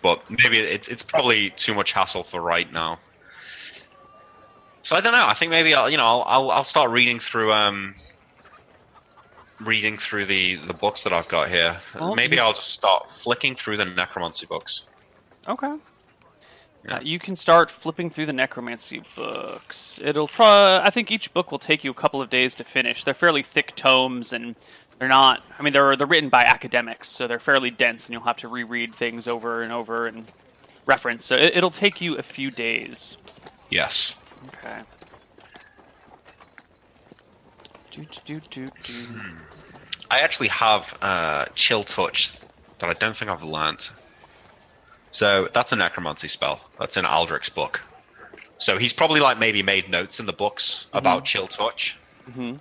But 0.05 0.29
maybe 0.29 0.59
it, 0.59 0.87
it's 0.87 1.01
probably 1.01 1.49
too 1.49 1.73
much 1.73 1.91
hassle 1.91 2.23
for 2.23 2.39
right 2.39 2.71
now. 2.71 2.99
So 4.83 4.95
I 4.95 5.01
don't 5.01 5.13
know. 5.13 5.25
I 5.25 5.33
think 5.33 5.49
maybe 5.49 5.73
I'll, 5.73 5.89
you 5.89 5.97
know, 5.97 6.05
I'll, 6.05 6.23
I'll, 6.27 6.51
I'll 6.51 6.63
start 6.63 6.91
reading 6.91 7.19
through, 7.19 7.51
um, 7.51 7.95
reading 9.59 9.97
through 9.97 10.27
the 10.27 10.57
the 10.57 10.75
books 10.75 11.01
that 11.05 11.11
I've 11.11 11.27
got 11.27 11.49
here. 11.49 11.79
Well, 11.95 12.13
maybe 12.13 12.35
you- 12.35 12.41
I'll 12.43 12.53
just 12.53 12.67
start 12.69 13.09
flicking 13.23 13.55
through 13.55 13.77
the 13.77 13.85
necromancy 13.85 14.45
books. 14.45 14.83
Okay. 15.47 15.75
Yeah. 16.87 16.97
Uh, 16.97 16.99
you 17.01 17.17
can 17.17 17.35
start 17.35 17.71
flipping 17.71 18.11
through 18.11 18.27
the 18.27 18.33
necromancy 18.33 19.01
books. 19.15 19.99
It'll 20.03 20.27
pro- 20.27 20.81
I 20.83 20.91
think 20.91 21.11
each 21.11 21.33
book 21.33 21.49
will 21.51 21.57
take 21.57 21.83
you 21.83 21.89
a 21.89 21.95
couple 21.95 22.21
of 22.21 22.29
days 22.29 22.53
to 22.57 22.63
finish. 22.63 23.03
They're 23.03 23.15
fairly 23.15 23.41
thick 23.41 23.75
tomes 23.75 24.31
and 24.31 24.55
they're 24.99 25.07
not 25.07 25.43
I 25.59 25.63
mean 25.63 25.73
they're 25.73 25.95
they're 25.95 26.07
written 26.07 26.29
by 26.29 26.43
academics, 26.43 27.09
so 27.09 27.27
they're 27.27 27.39
fairly 27.39 27.71
dense 27.71 28.05
and 28.05 28.13
you'll 28.13 28.23
have 28.23 28.37
to 28.37 28.47
reread 28.47 28.95
things 28.95 29.27
over 29.27 29.61
and 29.61 29.71
over 29.71 30.07
and 30.07 30.31
reference. 30.85 31.25
So 31.25 31.35
it, 31.35 31.55
it'll 31.57 31.69
take 31.71 32.01
you 32.01 32.17
a 32.17 32.23
few 32.23 32.51
days. 32.51 33.17
Yes. 33.69 34.13
Okay. 34.47 34.81
Do, 37.91 38.05
do, 38.25 38.39
do, 38.49 38.69
do. 38.83 38.93
I 40.11 40.19
actually 40.19 40.49
have 40.49 40.97
uh, 41.01 41.45
chill 41.55 41.83
touch 41.83 42.31
that 42.79 42.89
I 42.89 42.93
don't 42.93 43.15
think 43.15 43.31
I've 43.31 43.41
learnt. 43.43 43.89
So 45.11 45.47
that's 45.53 45.71
a 45.71 45.77
necromancy 45.77 46.27
spell. 46.27 46.59
That's 46.77 46.97
in 46.97 47.05
Aldric's 47.05 47.47
book. 47.47 47.81
So 48.57 48.77
he's 48.77 48.91
probably 48.91 49.21
like 49.21 49.39
maybe 49.39 49.63
made 49.63 49.89
notes 49.89 50.19
in 50.19 50.25
the 50.25 50.33
books 50.33 50.87
about 50.93 51.23
chill 51.25 51.47
touch. 51.47 51.97
Mhm. 52.29 52.59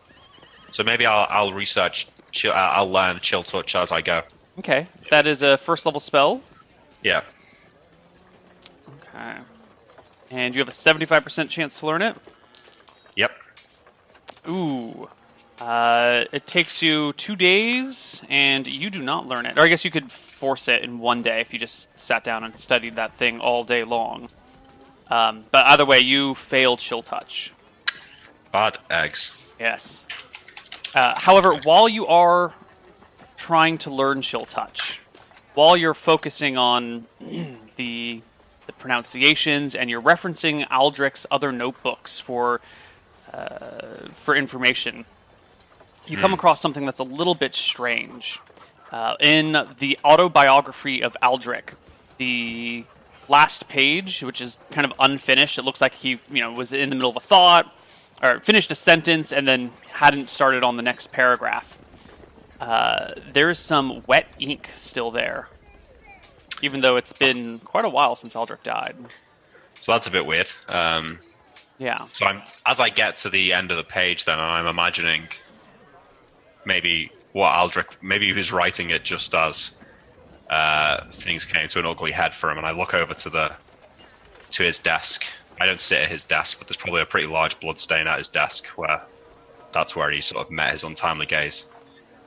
So 0.71 0.83
maybe 0.85 1.05
I'll 1.07 1.27
I'll 1.29 1.53
research. 1.53 2.07
Chill, 2.35 2.51
uh, 2.51 2.55
I'll 2.55 2.91
learn 2.91 3.21
chill 3.21 3.45
touch 3.45 3.77
as 3.77 3.93
I 3.93 4.01
go. 4.01 4.23
Okay. 4.59 4.87
That 5.11 5.27
is 5.27 5.41
a 5.43 5.57
first 5.57 5.87
level 5.87 6.01
spell. 6.01 6.43
Yeah. 7.03 7.23
Okay. 8.89 9.39
And 10.31 10.55
you 10.55 10.61
have 10.61 10.69
a 10.69 10.73
75% 10.73 11.49
chance 11.49 11.77
to 11.77 11.87
learn 11.87 12.03
it. 12.03 12.17
Yep. 13.17 13.31
Ooh. 14.49 15.09
Uh, 15.61 16.25
it 16.33 16.45
takes 16.47 16.83
you 16.83 17.13
two 17.13 17.37
days, 17.37 18.21
and 18.29 18.67
you 18.67 18.91
do 18.91 19.01
not 19.01 19.29
learn 19.29 19.47
it. 19.47 19.57
Or 19.57 19.63
I 19.63 19.69
guess 19.69 19.85
you 19.85 19.93
could 19.93 20.11
force 20.11 20.67
it 20.67 20.83
in 20.83 20.99
one 20.99 21.23
day 21.23 21.41
if 21.41 21.53
you 21.53 21.61
just 21.61 21.89
sat 21.99 22.25
down 22.25 22.43
and 22.43 22.59
studied 22.59 22.97
that 22.97 23.15
thing 23.15 23.39
all 23.39 23.63
day 23.63 23.85
long. 23.85 24.29
Um, 25.09 25.45
but 25.53 25.67
either 25.67 25.87
way, 25.87 26.01
you 26.01 26.35
fail 26.35 26.77
Chill 26.77 27.03
Touch. 27.03 27.55
Bad 28.51 28.79
eggs. 28.91 29.31
Yes. 29.61 30.07
Uh, 30.95 31.19
however, 31.19 31.55
while 31.65 31.89
you 31.89 32.07
are 32.07 32.55
trying 33.37 33.79
to 33.79 33.91
learn 33.91 34.23
Chill 34.23 34.47
Touch, 34.47 35.01
while 35.55 35.77
you're 35.77 35.95
focusing 35.95 36.57
on 36.57 37.07
the 37.77 38.23
the 38.67 38.73
pronunciations 38.73 39.75
and 39.75 39.91
you're 39.91 40.01
referencing 40.01 40.67
Aldric's 40.69 41.27
other 41.31 41.53
notebooks 41.53 42.21
for 42.21 42.61
uh, 43.33 44.09
for 44.13 44.37
information, 44.37 45.05
you 46.07 46.17
come 46.17 46.33
across 46.33 46.61
something 46.61 46.87
that's 46.87 47.01
a 47.01 47.05
little 47.05 47.35
bit 47.35 47.55
strange. 47.55 48.41
Uh, 48.93 49.17
in 49.19 49.67
the 49.79 49.99
autobiography 50.05 51.03
of 51.03 51.17
Aldric, 51.21 51.75
the 52.19 52.85
last 53.29 53.67
page, 53.69 54.23
which 54.23 54.41
is 54.41 54.57
kind 54.71 54.85
of 54.85 54.93
unfinished, 55.01 55.59
it 55.59 55.63
looks 55.63 55.81
like 55.81 55.95
he, 55.95 56.21
you 56.31 56.41
know, 56.41 56.53
was 56.53 56.73
in 56.73 56.91
the 56.91 56.95
middle 56.95 57.11
of 57.11 57.17
a 57.17 57.21
thought 57.21 57.75
or 58.23 58.41
finished 58.41 58.71
a 58.71 58.75
sentence 58.75 59.33
and 59.33 59.47
then 59.47 59.71
hadn't 59.93 60.31
started 60.31 60.63
on 60.63 60.77
the 60.77 60.83
next 60.83 61.13
paragraph. 61.13 61.79
Uh, 62.61 63.13
there's 63.33 63.59
some 63.59 64.03
wet 64.07 64.27
ink 64.39 64.71
still 64.75 65.11
there, 65.11 65.49
even 66.63 66.81
though 66.81 66.97
it's 66.97 67.13
been 67.13 67.59
quite 67.61 67.85
a 67.85 67.89
while 67.89 68.17
since 68.17 68.35
Aldric 68.35 68.63
died. 68.63 68.97
So 69.81 69.93
that's 69.93 70.07
a 70.07 70.11
bit 70.11 70.25
weird. 70.25 70.49
Um, 70.69 71.19
Yeah. 71.79 72.07
so 72.07 72.25
I'm 72.27 72.43
as 72.65 72.81
I 72.81 72.89
get 72.89 73.19
to 73.19 73.31
the 73.31 73.53
end 73.53 73.71
of 73.71 73.77
the 73.77 73.85
page, 73.85 74.25
then 74.25 74.39
I'm 74.39 74.67
imagining 74.67 75.29
maybe 76.65 77.11
what 77.33 77.51
Aldric, 77.51 77.87
maybe 78.01 78.27
he 78.27 78.33
was 78.33 78.53
writing 78.53 78.91
it 78.91 79.05
just 79.05 79.35
as 79.35 79.73
uh, 80.49 81.05
things 81.11 81.45
came 81.45 81.69
to 81.69 81.79
an 81.81 81.87
ugly 81.87 82.13
head 82.13 82.33
for 82.33 82.51
him, 82.51 82.59
and 82.59 82.67
I 82.67 82.71
look 82.71 82.95
over 82.95 83.13
to 83.15 83.31
the 83.31 83.53
to 84.53 84.63
his 84.63 84.79
desk. 84.79 85.25
I 85.61 85.67
don't 85.67 85.81
sit 85.81 86.03
at 86.03 86.09
his 86.11 86.25
desk, 86.25 86.59
but 86.59 86.69
there's 86.69 86.77
probably 86.77 87.03
a 87.03 87.07
pretty 87.07 87.29
large 87.29 87.59
blood 87.61 87.79
stain 87.79 88.07
at 88.07 88.19
his 88.19 88.29
desk 88.29 88.67
where 88.77 89.03
that's 89.73 89.95
where 89.95 90.11
he 90.11 90.21
sort 90.21 90.45
of 90.45 90.51
met 90.51 90.73
his 90.73 90.85
untimely 90.85 91.27
gaze. 91.27 91.67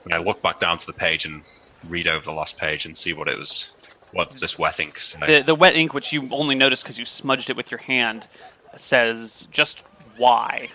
And 0.05 0.13
I 0.13 0.19
look 0.19 0.41
back 0.41 0.59
down 0.59 0.77
to 0.77 0.85
the 0.85 0.93
page 0.93 1.25
and 1.25 1.43
read 1.87 2.07
over 2.07 2.23
the 2.23 2.31
last 2.31 2.57
page 2.57 2.85
and 2.85 2.97
see 2.97 3.13
what 3.13 3.27
it 3.27 3.37
was. 3.37 3.71
What 4.13 4.31
this 4.31 4.57
wet 4.57 4.79
ink 4.79 4.99
say? 4.99 5.19
The, 5.25 5.43
the 5.43 5.55
wet 5.55 5.75
ink, 5.75 5.93
which 5.93 6.13
you 6.13 6.29
only 6.31 6.55
notice 6.55 6.81
because 6.81 6.97
you 6.97 7.05
smudged 7.05 7.49
it 7.49 7.57
with 7.57 7.69
your 7.69 7.79
hand, 7.79 8.27
says 8.75 9.47
just 9.51 9.83
why. 10.15 10.69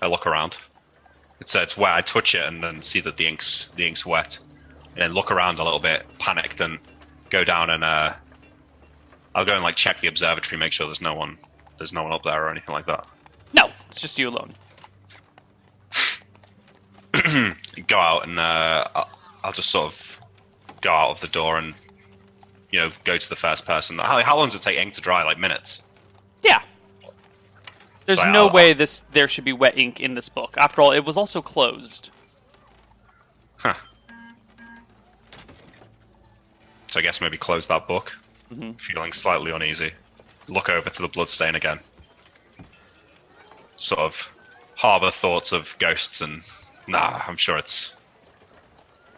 I 0.00 0.06
look 0.06 0.26
around. 0.26 0.56
It 1.40 1.48
says 1.48 1.76
wet. 1.76 1.94
I 1.94 2.00
touch 2.00 2.34
it 2.34 2.44
and 2.44 2.62
then 2.62 2.80
see 2.80 3.00
that 3.00 3.16
the 3.16 3.26
ink's 3.26 3.70
the 3.76 3.86
ink's 3.86 4.06
wet, 4.06 4.38
and 4.96 5.02
then 5.02 5.12
look 5.12 5.30
around 5.30 5.58
a 5.58 5.62
little 5.62 5.78
bit, 5.78 6.06
panicked, 6.18 6.62
and 6.62 6.78
go 7.28 7.44
down 7.44 7.68
and 7.68 7.84
uh, 7.84 8.14
I'll 9.34 9.44
go 9.44 9.52
and 9.52 9.62
like 9.62 9.76
check 9.76 10.00
the 10.00 10.08
observatory, 10.08 10.58
make 10.58 10.72
sure 10.72 10.86
there's 10.86 11.02
no 11.02 11.14
one, 11.14 11.36
there's 11.76 11.92
no 11.92 12.02
one 12.02 12.12
up 12.12 12.22
there 12.24 12.46
or 12.46 12.50
anything 12.50 12.74
like 12.74 12.86
that. 12.86 13.06
No, 13.52 13.70
it's 13.88 14.00
just 14.00 14.18
you 14.18 14.28
alone. 14.30 14.52
Go 17.88 17.98
out 17.98 18.26
and 18.28 18.38
uh, 18.38 18.86
I'll, 18.94 19.08
I'll 19.44 19.52
just 19.52 19.70
sort 19.70 19.92
of 19.92 20.20
go 20.82 20.90
out 20.90 21.10
of 21.12 21.20
the 21.20 21.28
door 21.28 21.56
and 21.56 21.74
you 22.70 22.78
know 22.78 22.90
go 23.04 23.16
to 23.16 23.28
the 23.28 23.36
first 23.36 23.64
person. 23.66 23.98
How, 23.98 24.22
how 24.22 24.36
long 24.36 24.48
does 24.48 24.56
it 24.56 24.62
take 24.62 24.76
ink 24.78 24.94
to 24.94 25.00
dry? 25.00 25.22
Like 25.24 25.38
minutes. 25.38 25.82
Yeah. 26.42 26.60
There's 28.04 28.20
So 28.20 28.30
no 28.30 28.46
I'll- 28.46 28.52
way 28.52 28.72
this 28.74 29.00
there 29.00 29.28
should 29.28 29.44
be 29.44 29.52
wet 29.52 29.78
ink 29.78 30.00
in 30.00 30.14
this 30.14 30.28
book. 30.28 30.54
After 30.58 30.82
all, 30.82 30.92
it 30.92 31.04
was 31.04 31.16
also 31.16 31.40
closed. 31.40 32.10
Huh. 33.56 33.74
So 36.88 37.00
I 37.00 37.02
guess 37.02 37.20
maybe 37.20 37.36
close 37.36 37.66
that 37.66 37.86
book. 37.86 38.12
Mhm. 38.52 38.80
Feeling 38.80 39.12
slightly 39.12 39.50
uneasy. 39.50 39.92
Look 40.48 40.68
over 40.68 40.88
to 40.88 41.02
the 41.02 41.08
bloodstain 41.08 41.54
again. 41.54 41.80
Sort 43.76 44.00
of 44.00 44.16
harbour 44.76 45.10
thoughts 45.10 45.52
of 45.52 45.74
ghosts 45.78 46.20
and 46.20 46.42
nah, 46.86 47.22
I'm 47.26 47.36
sure 47.36 47.58
it's 47.58 47.92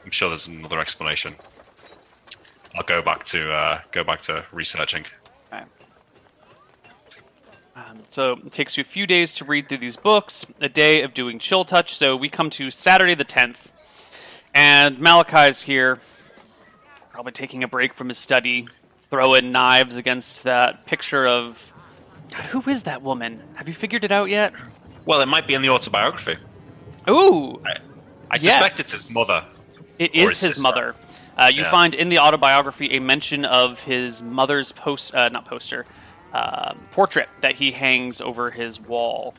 I'm 0.04 0.10
sure 0.10 0.28
there's 0.28 0.48
another 0.48 0.80
explanation. 0.80 1.36
I'll 2.74 2.82
go 2.82 3.02
back 3.02 3.24
to 3.26 3.52
uh, 3.52 3.80
go 3.92 4.04
back 4.04 4.22
to 4.22 4.44
researching. 4.52 5.04
Okay. 5.52 5.64
Um, 7.76 7.98
so 8.08 8.32
it 8.44 8.52
takes 8.52 8.76
you 8.76 8.80
a 8.80 8.84
few 8.84 9.06
days 9.06 9.34
to 9.34 9.44
read 9.44 9.68
through 9.68 9.78
these 9.78 9.96
books, 9.96 10.46
a 10.60 10.68
day 10.68 11.02
of 11.02 11.14
doing 11.14 11.38
chill 11.38 11.64
touch. 11.64 11.94
So 11.94 12.16
we 12.16 12.28
come 12.28 12.50
to 12.50 12.70
Saturday 12.70 13.14
the 13.14 13.24
10th, 13.24 13.70
and 14.54 14.98
Malakai's 14.98 15.62
here, 15.62 16.00
probably 17.18 17.32
taking 17.32 17.64
a 17.64 17.68
break 17.68 17.94
from 17.94 18.06
his 18.06 18.16
study, 18.16 18.68
throwing 19.10 19.50
knives 19.50 19.96
against 19.96 20.44
that 20.44 20.86
picture 20.86 21.26
of. 21.26 21.72
God, 22.30 22.44
who 22.44 22.70
is 22.70 22.84
that 22.84 23.02
woman? 23.02 23.42
Have 23.54 23.66
you 23.66 23.74
figured 23.74 24.04
it 24.04 24.12
out 24.12 24.30
yet? 24.30 24.52
Well, 25.04 25.20
it 25.20 25.26
might 25.26 25.48
be 25.48 25.54
in 25.54 25.62
the 25.62 25.68
autobiography. 25.70 26.36
Ooh, 27.10 27.60
I, 27.66 27.70
I 28.30 28.36
suspect 28.36 28.78
it's 28.78 28.92
his 28.92 29.10
mother. 29.10 29.42
It 29.98 30.14
is 30.14 30.38
his 30.38 30.38
sister. 30.38 30.60
mother. 30.62 30.94
Uh, 31.36 31.50
you 31.52 31.62
Yeah. 31.62 31.70
find 31.72 31.96
in 31.96 32.08
the 32.08 32.20
autobiography 32.20 32.94
a 32.96 33.00
mention 33.00 33.44
of 33.44 33.80
his 33.80 34.22
mother's 34.22 34.70
post, 34.70 35.12
uh, 35.12 35.28
not 35.28 35.44
poster, 35.44 35.86
um 36.32 36.78
portrait 36.92 37.28
that 37.40 37.54
he 37.54 37.72
hangs 37.72 38.20
over 38.20 38.52
his 38.52 38.78
wall. 38.78 39.34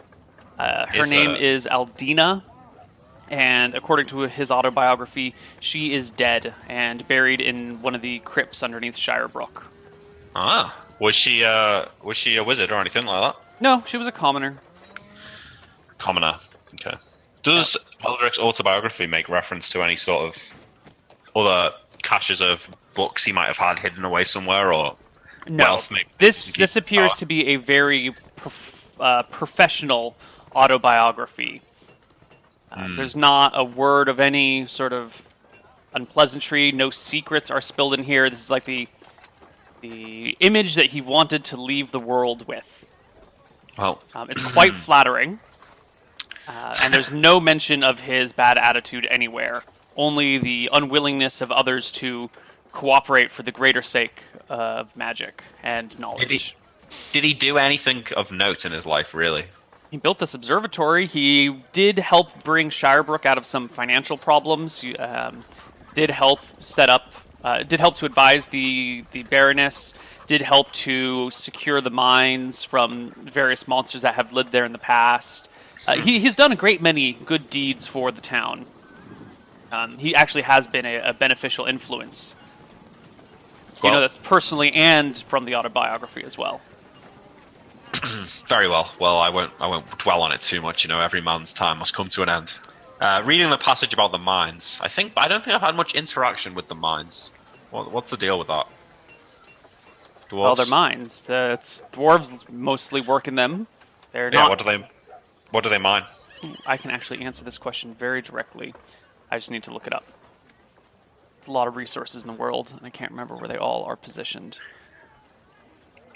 Uh, 0.57 0.86
her 0.88 1.05
Is, 1.05 1.09
name 1.09 1.29
uh, 1.31 1.38
is 1.39 1.65
Aldina, 1.71 2.43
and 3.29 3.75
according 3.75 4.07
to 4.07 4.19
his 4.21 4.51
autobiography, 4.51 5.36
she 5.59 5.93
is 5.93 6.12
dead 6.12 6.53
and 6.67 7.07
buried 7.07 7.41
in 7.41 7.81
one 7.81 7.95
of 7.95 8.01
the 8.01 8.19
crypts 8.19 8.63
underneath 8.63 8.95
Shirebrook. 8.95 9.63
Ah, 10.36 10.75
was 11.00 11.15
she 11.15 11.43
uh 11.43 11.86
was 12.03 12.17
she 12.17 12.36
a 12.38 12.43
wizard 12.43 12.71
or 12.71 12.79
anything 12.79 13.05
like 13.05 13.33
that? 13.33 13.41
No, 13.62 13.83
she 13.86 13.98
was 13.98 14.07
a 14.07 14.12
commoner. 14.12 14.57
Commoner. 15.98 16.39
Okay. 16.75 16.95
Does 17.43 17.75
Aldric's 18.03 18.39
autobiography 18.39 19.07
make 19.07 19.27
reference 19.29 19.69
to 19.69 19.81
any 19.81 19.95
sort 19.95 20.29
of 20.29 20.41
other 21.36 21.74
caches 22.03 22.41
of 22.41 22.62
books 22.93 23.24
he 23.24 23.31
might 23.31 23.48
have 23.48 23.57
had 23.57 23.79
hidden 23.79 24.03
away 24.05 24.24
somewhere, 24.24 24.71
or 24.74 24.95
No, 25.48 25.63
wealth? 25.65 25.89
Maybe 25.91 26.07
this 26.19 26.53
this 26.53 26.75
appears 26.75 27.12
power? 27.12 27.19
to 27.19 27.25
be 27.25 27.48
a 27.50 27.55
very 27.57 28.12
prof- 28.36 28.95
uh, 29.00 29.24
professional 29.24 30.15
autobiography. 30.55 31.62
Uh, 32.71 32.85
Hmm. 32.88 32.95
There's 32.95 33.15
not 33.15 33.53
a 33.55 33.63
word 33.63 34.09
of 34.09 34.19
any 34.19 34.65
sort 34.67 34.93
of 34.93 35.25
unpleasantry. 35.93 36.71
No 36.71 36.89
secrets 36.89 37.49
are 37.49 37.61
spilled 37.61 37.93
in 37.93 38.03
here. 38.03 38.29
This 38.29 38.39
is 38.39 38.49
like 38.49 38.65
the 38.65 38.88
the 39.81 40.35
image 40.41 40.75
that 40.75 40.88
he 40.88 40.99
wanted 40.99 41.45
to 41.45 41.55
leave 41.61 41.91
the 41.91 41.99
world 42.01 42.45
with. 42.47 42.85
Well, 43.77 44.01
Um, 44.13 44.29
it's 44.29 44.43
quite 44.51 44.75
flattering, 44.88 45.39
uh, 46.49 46.75
and 46.81 46.93
there's 46.93 47.11
no 47.11 47.39
mention 47.39 47.81
of 47.81 48.01
his 48.01 48.33
bad 48.33 48.57
attitude 48.59 49.07
anywhere. 49.09 49.63
Only 49.95 50.38
the 50.38 50.69
unwillingness 50.73 51.39
of 51.39 51.49
others 51.51 51.91
to 51.91 52.29
cooperate 52.73 53.31
for 53.31 53.43
the 53.43 53.51
greater 53.53 53.81
sake 53.81 54.23
of 54.49 54.95
magic 54.97 55.43
and 55.63 55.97
knowledge. 55.97 56.27
Did 56.27 56.31
he- 56.31 56.53
did 57.13 57.23
he 57.23 57.33
do 57.33 57.57
anything 57.57 58.05
of 58.17 58.31
note 58.31 58.65
in 58.65 58.71
his 58.73 58.85
life, 58.85 59.13
really? 59.13 59.45
He 59.91 59.98
built 59.98 60.19
this 60.19 60.34
observatory. 60.34 61.08
He 61.08 61.63
did 61.74 61.98
help 62.00 62.43
bring 62.43 62.69
Shirebrook 62.69 63.25
out 63.25 63.38
of 63.38 63.46
some 63.46 63.67
financial 63.67 64.17
problems. 64.17 64.81
He, 64.81 64.96
Um, 64.96 65.43
did 65.96 66.12
help 66.12 66.41
set 66.62 66.89
up. 66.89 67.13
Uh, 67.43 67.63
did 67.63 67.79
help 67.79 67.96
to 67.96 68.05
advise 68.05 68.48
the 68.48 69.03
the 69.12 69.24
Baroness. 69.24 69.96
Did 70.27 70.41
help 70.43 70.72
to 70.74 71.31
secure 71.31 71.81
the 71.81 71.89
mines 71.89 72.63
from 72.63 73.12
various 73.17 73.67
monsters 73.67 74.01
that 74.03 74.13
have 74.13 74.31
lived 74.31 74.51
there 74.51 74.65
in 74.65 74.72
the 74.72 74.77
past. 74.77 75.50
Uh, 75.88 75.96
he, 75.96 76.19
he's 76.19 76.36
done 76.36 76.51
a 76.51 76.55
great 76.55 76.81
many 76.81 77.13
good 77.13 77.50
deeds 77.50 77.88
for 77.88 78.12
the 78.12 78.22
town. 78.22 78.65
Um, 79.72 79.98
he 79.98 80.13
actually 80.13 80.43
has 80.43 80.67
been 80.67 80.86
a, 80.86 80.98
a 80.98 81.13
beneficial 81.13 81.65
influence. 81.65 82.36
you 83.84 83.89
know 83.89 83.93
Well- 83.96 84.01
this 84.01 84.17
personally 84.17 84.72
and 84.74 85.17
from 85.17 85.46
the 85.46 85.55
autobiography 85.55 86.24
as 86.24 86.38
well. 86.38 86.62
Very 88.48 88.67
well. 88.69 88.91
Well, 89.00 89.17
I 89.19 89.29
won't. 89.29 89.51
I 89.60 89.67
won't 89.67 89.86
dwell 90.00 90.22
on 90.22 90.31
it 90.31 90.41
too 90.41 90.62
much. 90.62 90.84
You 90.84 90.89
know, 90.89 91.00
every 91.00 91.22
man's 91.22 91.53
time 91.53 91.79
must 91.79 91.93
come 91.93 92.10
to 92.10 92.24
an 92.24 92.29
end. 92.29 92.53
Uh, 93.01 93.22
reading 93.25 93.50
the 93.50 93.58
passage 93.58 93.93
about 93.93 94.12
the 94.12 94.17
mines, 94.19 94.79
I 94.84 94.89
think 94.89 95.13
I 95.15 95.27
don't 95.27 95.43
think 95.43 95.55
I've 95.55 95.62
had 95.62 95.75
much 95.75 95.96
interaction 95.96 96.53
with 96.53 96.67
the 96.67 96.75
mines. 96.75 97.31
What, 97.72 97.91
what's 97.91 98.10
the 98.10 98.17
deal 98.17 98.38
with 98.38 98.48
that? 98.48 98.65
Dwarves? 100.29 100.38
Well, 100.38 100.55
they're 100.55 100.65
mines. 100.67 101.22
The 101.22 101.60
dwarves 101.93 102.48
mostly 102.50 103.01
work 103.01 103.27
in 103.27 103.36
them. 103.36 103.67
They're 104.12 104.31
Yeah. 104.31 104.41
not. 104.41 104.50
What 104.50 104.60
do 104.60 104.65
they? 104.65 104.89
What 105.51 105.63
do 105.63 105.69
they 105.69 105.77
mine? 105.77 106.03
I 106.65 106.77
can 106.77 106.91
actually 106.91 107.22
answer 107.22 107.43
this 107.43 107.58
question 107.58 107.93
very 107.96 108.22
directly. 108.22 108.74
I 109.31 109.38
just 109.38 109.51
need 109.51 109.63
to 109.63 109.74
look 109.74 109.88
it 109.88 109.93
up. 109.93 110.05
There's 111.38 111.48
a 111.48 111.51
lot 111.51 111.67
of 111.67 111.75
resources 111.75 112.24
in 112.24 112.27
the 112.27 112.34
world, 112.34 112.74
and 112.77 112.86
I 112.86 112.89
can't 112.89 113.12
remember 113.12 113.36
where 113.36 113.48
they 113.48 113.58
all 113.58 113.84
are 113.86 113.96
positioned. 113.96 114.60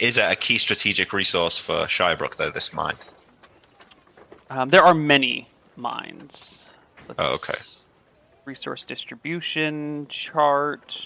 Is 0.04 0.18
it 0.18 0.30
a 0.30 0.36
key 0.36 0.58
strategic 0.58 1.14
resource 1.14 1.58
for 1.58 1.86
Shirebrook 1.86 2.36
though? 2.36 2.52
This 2.52 2.74
mine. 2.74 2.98
Um, 4.50 4.70
there 4.70 4.84
are 4.84 4.94
many 4.94 5.48
mines. 5.78 6.66
Let's- 7.08 7.16
Oh, 7.20 7.36
okay. 7.36 7.54
Resource 8.44 8.84
distribution 8.84 10.06
chart. 10.08 11.06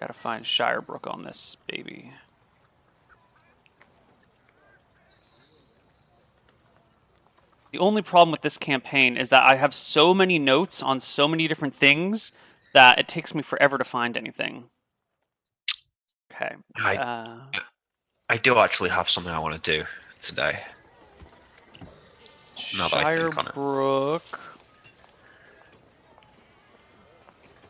Gotta 0.00 0.14
find 0.14 0.44
Shirebrook 0.44 1.08
on 1.08 1.22
this 1.22 1.56
baby. 1.68 2.12
The 7.72 7.78
only 7.78 8.02
problem 8.02 8.32
with 8.32 8.42
this 8.42 8.58
campaign 8.58 9.16
is 9.16 9.30
that 9.30 9.48
I 9.48 9.56
have 9.56 9.72
so 9.72 10.12
many 10.12 10.38
notes 10.38 10.82
on 10.82 11.00
so 11.00 11.26
many 11.26 11.48
different 11.48 11.74
things 11.74 12.32
that 12.74 12.98
it 12.98 13.08
takes 13.08 13.34
me 13.34 13.42
forever 13.42 13.78
to 13.78 13.84
find 13.84 14.16
anything. 14.16 14.68
Okay. 16.32 16.56
I- 16.76 16.96
Uh, 16.96 17.40
I 18.32 18.38
do 18.38 18.58
actually 18.58 18.88
have 18.88 19.10
something 19.10 19.30
I 19.30 19.38
want 19.38 19.62
to 19.62 19.78
do 19.78 19.84
today. 20.22 20.60
Shirebrook 22.56 24.22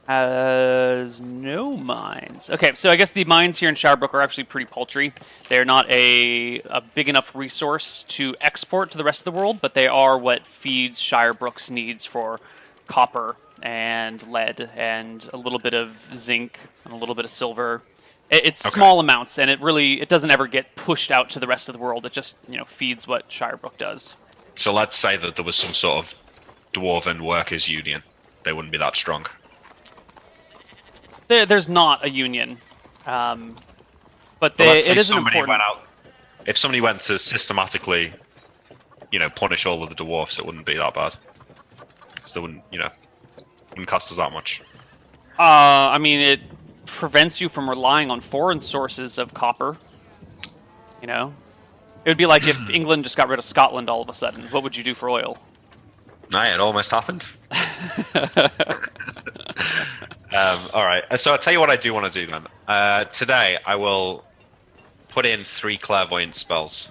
has 0.06 1.20
no 1.20 1.76
mines. 1.76 2.48
Okay, 2.48 2.70
so 2.74 2.90
I 2.90 2.94
guess 2.94 3.10
the 3.10 3.24
mines 3.24 3.58
here 3.58 3.68
in 3.68 3.74
Shirebrook 3.74 4.14
are 4.14 4.22
actually 4.22 4.44
pretty 4.44 4.66
paltry. 4.66 5.12
They're 5.48 5.64
not 5.64 5.90
a, 5.90 6.60
a 6.60 6.80
big 6.80 7.08
enough 7.08 7.34
resource 7.34 8.04
to 8.04 8.36
export 8.40 8.92
to 8.92 8.98
the 8.98 9.02
rest 9.02 9.22
of 9.22 9.24
the 9.24 9.32
world, 9.32 9.58
but 9.60 9.74
they 9.74 9.88
are 9.88 10.16
what 10.16 10.46
feeds 10.46 11.00
Shirebrook's 11.00 11.72
needs 11.72 12.06
for 12.06 12.38
copper 12.86 13.34
and 13.64 14.24
lead 14.28 14.70
and 14.76 15.28
a 15.32 15.36
little 15.36 15.58
bit 15.58 15.74
of 15.74 16.08
zinc 16.14 16.60
and 16.84 16.94
a 16.94 16.96
little 16.96 17.16
bit 17.16 17.24
of 17.24 17.32
silver. 17.32 17.82
It- 18.32 18.46
It's 18.46 18.64
Okay. 18.66 18.70
small 18.74 18.98
amounts, 18.98 19.38
and 19.38 19.50
it 19.50 19.60
really 19.60 20.00
it 20.00 20.08
doesn't 20.08 20.30
ever 20.30 20.46
get 20.46 20.74
pushed 20.74 21.10
out 21.12 21.28
to 21.30 21.38
the 21.38 21.46
rest 21.46 21.68
of 21.68 21.74
the 21.74 21.78
world. 21.78 22.06
It 22.06 22.12
just 22.12 22.34
you 22.48 22.56
know 22.56 22.64
feeds 22.64 23.06
what 23.06 23.28
Shirebrook 23.28 23.76
does. 23.76 24.16
So 24.56 24.72
let's 24.72 24.96
say 24.96 25.16
that 25.18 25.36
there 25.36 25.44
was 25.44 25.56
some 25.56 25.74
sort 25.74 26.04
of 26.04 26.14
dwarven 26.72 27.20
workers' 27.20 27.68
union. 27.68 28.02
They 28.44 28.52
wouldn't 28.52 28.72
be 28.72 28.78
that 28.78 28.96
strong. 28.96 29.26
There, 31.28 31.46
there's 31.46 31.68
not 31.68 32.04
a 32.04 32.10
union, 32.10 32.58
um, 33.06 33.54
but 34.40 34.56
But 34.56 34.56
they, 34.56 34.66
let's 34.74 34.88
it 34.88 34.96
is 34.98 35.10
important. 35.10 35.48
went 35.48 35.62
out. 35.62 35.86
If 36.46 36.58
somebody 36.58 36.80
went 36.80 37.02
to 37.02 37.18
systematically, 37.18 38.12
you 39.12 39.18
know, 39.18 39.30
punish 39.30 39.64
all 39.66 39.82
of 39.82 39.88
the 39.90 39.94
dwarfs, 39.94 40.38
it 40.38 40.44
wouldn't 40.46 40.66
be 40.66 40.76
that 40.76 40.94
bad. 40.94 41.14
Because 42.14 42.34
they 42.34 42.40
wouldn't, 42.40 42.62
you 42.72 42.78
know, 42.78 42.90
wouldn't 43.70 43.88
cost 43.88 44.10
us 44.10 44.16
that 44.18 44.32
much. 44.32 44.60
Uh, 45.38 45.42
I 45.92 45.98
mean, 45.98 46.20
it 46.20 46.40
prevents 46.86 47.40
you 47.40 47.48
from 47.48 47.68
relying 47.68 48.10
on 48.10 48.20
foreign 48.20 48.60
sources 48.60 49.18
of 49.18 49.34
copper. 49.34 49.76
You 51.00 51.06
know, 51.08 51.34
it 52.04 52.10
would 52.10 52.18
be 52.18 52.26
like 52.26 52.46
if 52.46 52.70
England 52.74 53.04
just 53.04 53.16
got 53.16 53.28
rid 53.28 53.38
of 53.38 53.44
Scotland 53.44 53.88
all 53.88 54.02
of 54.02 54.08
a 54.08 54.14
sudden. 54.14 54.48
What 54.48 54.62
would 54.62 54.76
you 54.76 54.84
do 54.84 54.94
for 54.94 55.10
oil? 55.10 55.38
Nah, 56.30 56.44
it 56.46 56.60
almost 56.60 56.90
happened. 56.90 57.26
um, 58.14 58.30
all 60.72 60.84
right. 60.84 61.04
So 61.16 61.32
I'll 61.32 61.38
tell 61.38 61.52
you 61.52 61.60
what 61.60 61.70
I 61.70 61.76
do 61.76 61.92
want 61.92 62.10
to 62.10 62.24
do 62.24 62.30
then. 62.30 62.46
Uh, 62.66 63.04
today 63.04 63.58
I 63.66 63.76
will 63.76 64.24
put 65.10 65.26
in 65.26 65.44
three 65.44 65.76
clairvoyant 65.76 66.34
spells. 66.34 66.88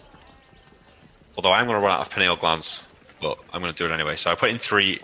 Although 1.36 1.52
I'm 1.52 1.66
going 1.66 1.80
to 1.80 1.86
run 1.86 1.94
out 1.96 2.02
of 2.02 2.12
pineal 2.12 2.36
glands, 2.36 2.84
but 3.20 3.38
I'm 3.52 3.62
going 3.62 3.74
to 3.74 3.78
do 3.78 3.92
it 3.92 3.94
anyway. 3.94 4.16
So 4.16 4.30
I 4.30 4.36
put 4.36 4.50
in 4.50 4.60
three 4.60 5.00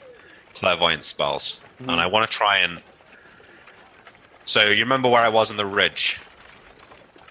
clairvoyant 0.54 1.06
spells, 1.06 1.60
and 1.80 1.91
I 1.91 2.08
want 2.08 2.30
to 2.30 2.38
try 2.38 2.60
and. 2.60 2.82
So 4.47 4.63
you 4.69 4.79
remember 4.83 5.10
where 5.10 5.21
I 5.21 5.27
was 5.29 5.51
in 5.51 5.57
the 5.57 5.65
ridge, 5.65 6.19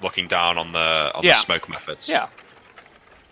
looking 0.02 0.28
down 0.28 0.58
on 0.58 0.72
the 0.72 0.78
on 1.14 1.24
Yeah. 1.24 1.34
the 1.36 1.40
smoke 1.40 1.66
mephits. 1.66 2.08
yeah. 2.08 2.28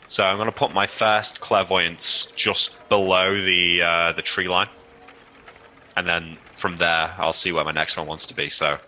So 0.08 0.24
I'm 0.24 0.36
going 0.36 0.46
to 0.50 0.52
put 0.52 0.72
my 0.72 0.86
first 0.86 1.40
clairvoyance 1.40 2.28
just 2.34 2.76
below 2.88 3.40
the 3.40 3.82
uh, 3.82 4.12
the 4.12 4.22
tree 4.22 4.48
line, 4.48 4.68
and 5.96 6.06
then 6.06 6.38
from 6.56 6.78
there 6.78 7.14
I'll 7.18 7.32
see 7.34 7.52
where 7.52 7.64
my 7.64 7.72
next 7.72 7.96
one 7.96 8.06
wants 8.06 8.26
to 8.26 8.34
be. 8.34 8.48
So 8.48 8.66
I'm 8.66 8.78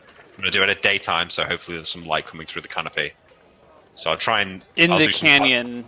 going 0.41 0.51
to 0.51 0.59
do 0.59 0.63
it 0.63 0.71
at 0.71 0.81
daytime, 0.83 1.29
so 1.31 1.45
hopefully 1.45 1.77
there's 1.77 1.91
some 1.91 2.07
light 2.07 2.27
coming 2.27 2.47
through 2.47 2.63
the 2.63 2.69
canopy. 2.69 3.13
So 3.97 4.11
I'll 4.11 4.17
try 4.19 4.41
and 4.41 4.65
In 4.77 4.93
I'll 4.93 4.99
the 4.99 5.07
do 5.07 5.13
some- 5.13 5.27
canyon, 5.29 5.85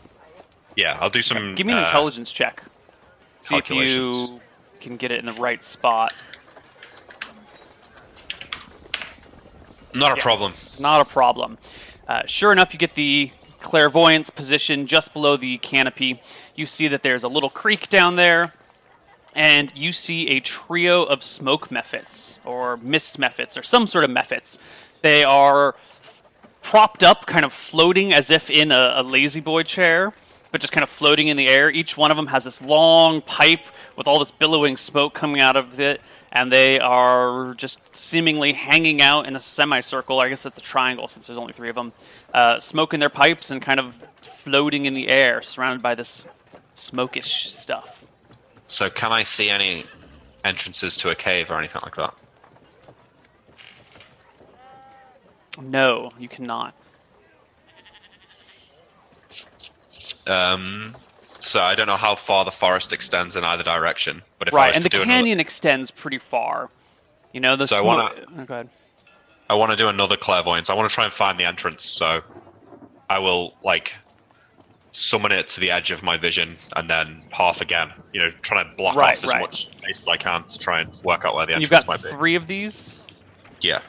yeah, 0.76 0.98
I'll 1.00 1.10
do 1.10 1.22
some. 1.22 1.54
give 1.54 1.66
me 1.66 1.72
an 1.72 1.78
uh, 1.80 1.82
intelligence 1.82 2.30
check. 2.32 2.62
See 3.40 3.56
if 3.56 3.70
you 3.70 4.38
can 4.80 4.96
get 4.96 5.10
it 5.12 5.20
in 5.20 5.26
the 5.26 5.32
right 5.40 5.62
spot. 5.64 6.12
Not 9.94 10.12
a 10.12 10.16
Yeah. 10.16 10.22
problem. 10.22 10.54
Not 10.78 11.00
a 11.00 11.04
problem. 11.04 11.58
Uh, 12.06 12.22
sure 12.26 12.52
enough, 12.52 12.72
you 12.72 12.78
get 12.78 12.94
the 12.94 13.30
clairvoyance 13.60 14.30
position 14.30 14.86
just 14.86 15.12
below 15.12 15.36
the 15.36 15.58
canopy. 15.58 16.20
You 16.54 16.66
see 16.66 16.88
that 16.88 17.02
there's 17.02 17.24
a 17.24 17.28
little 17.28 17.50
creek 17.50 17.88
down 17.88 18.16
there, 18.16 18.54
and 19.34 19.72
you 19.74 19.92
see 19.92 20.28
a 20.28 20.40
trio 20.40 21.02
of 21.02 21.22
smoke 21.22 21.68
mephits, 21.70 22.38
or 22.44 22.76
mist 22.78 23.18
mephits, 23.18 23.56
or 23.58 23.62
some 23.62 23.86
sort 23.86 24.04
of 24.04 24.10
mephits. 24.10 24.58
They 25.02 25.24
are 25.24 25.74
propped 26.62 27.02
up, 27.02 27.26
kind 27.26 27.44
of 27.44 27.52
floating 27.52 28.12
as 28.12 28.30
if 28.30 28.50
in 28.50 28.72
a, 28.72 28.94
a 28.96 29.02
lazy 29.02 29.40
boy 29.40 29.62
chair, 29.62 30.12
but 30.50 30.60
just 30.60 30.72
kind 30.72 30.82
of 30.82 30.90
floating 30.90 31.28
in 31.28 31.36
the 31.36 31.48
air. 31.48 31.70
Each 31.70 31.96
one 31.96 32.10
of 32.10 32.16
them 32.16 32.28
has 32.28 32.44
this 32.44 32.62
long 32.62 33.20
pipe 33.22 33.66
with 33.96 34.06
all 34.06 34.18
this 34.18 34.30
billowing 34.30 34.76
smoke 34.76 35.14
coming 35.14 35.40
out 35.40 35.56
of 35.56 35.80
it, 35.80 36.00
and 36.32 36.50
they 36.50 36.78
are 36.78 37.54
just 37.54 37.80
seemingly 37.96 38.52
hanging 38.52 39.02
out 39.02 39.26
in 39.26 39.36
a 39.36 39.40
semicircle. 39.40 40.20
I 40.20 40.28
guess 40.28 40.46
it's 40.46 40.58
a 40.58 40.62
triangle 40.62 41.08
since 41.08 41.26
there's 41.26 41.38
only 41.38 41.52
three 41.52 41.68
of 41.68 41.74
them, 41.74 41.92
uh, 42.32 42.60
smoking 42.60 43.00
their 43.00 43.10
pipes 43.10 43.50
and 43.50 43.60
kind 43.60 43.80
of 43.80 43.96
floating 44.22 44.86
in 44.86 44.94
the 44.94 45.08
air, 45.08 45.42
surrounded 45.42 45.82
by 45.82 45.94
this 45.94 46.24
smokish 46.74 47.50
stuff. 47.54 48.06
So 48.68 48.90
can 48.90 49.12
I 49.12 49.22
see 49.22 49.50
any 49.50 49.84
entrances 50.44 50.96
to 50.98 51.10
a 51.10 51.14
cave 51.14 51.50
or 51.50 51.58
anything 51.58 51.82
like 51.82 51.96
that? 51.96 52.14
No, 55.60 56.10
you 56.18 56.28
cannot. 56.28 56.74
Um, 60.28 60.94
so 61.40 61.60
I 61.60 61.74
don't 61.74 61.86
know 61.86 61.96
how 61.96 62.14
far 62.16 62.44
the 62.44 62.50
forest 62.50 62.92
extends 62.92 63.34
in 63.36 63.44
either 63.44 63.62
direction, 63.62 64.22
but 64.38 64.48
if 64.48 64.54
I 64.54 64.56
right, 64.56 64.76
and 64.76 64.84
the 64.84 64.88
do 64.88 64.98
another- 64.98 65.10
canyon 65.10 65.40
extends 65.40 65.90
pretty 65.90 66.18
far. 66.18 66.70
You 67.32 67.40
know, 67.40 67.56
the 67.56 67.66
So 67.66 67.76
I 67.76 67.80
wanna- 67.80 68.10
Oh, 68.38 68.44
go 68.44 68.54
ahead. 68.54 68.68
I 69.50 69.54
want 69.54 69.70
to 69.70 69.76
do 69.76 69.88
another 69.88 70.16
clairvoyance. 70.16 70.68
I 70.68 70.74
want 70.74 70.90
to 70.90 70.94
try 70.94 71.04
and 71.04 71.12
find 71.12 71.38
the 71.40 71.44
entrance. 71.44 71.84
So 71.84 72.20
I 73.08 73.18
will 73.18 73.54
like 73.64 73.94
summon 74.92 75.32
it 75.32 75.48
to 75.50 75.60
the 75.60 75.70
edge 75.70 75.90
of 75.90 76.02
my 76.02 76.16
vision 76.18 76.58
and 76.76 76.90
then 76.90 77.22
half 77.30 77.60
again. 77.62 77.92
You 78.12 78.22
know, 78.24 78.30
trying 78.42 78.68
to 78.68 78.76
block 78.76 78.94
Right, 78.96 79.16
off 79.16 79.24
as 79.24 79.30
right. 79.30 79.40
much 79.40 79.70
space 79.70 80.00
as 80.00 80.08
I 80.08 80.16
can 80.18 80.44
to 80.44 80.58
try 80.58 80.80
and 80.80 80.92
work 81.02 81.24
out 81.24 81.34
where 81.34 81.46
the 81.46 81.52
entrance 81.54 81.70
You've 81.70 81.86
got 81.86 81.86
might 81.86 82.02
be. 82.02 82.10
three 82.10 82.34
of 82.34 82.46
these. 82.46 83.00
Yeah. 83.60 83.80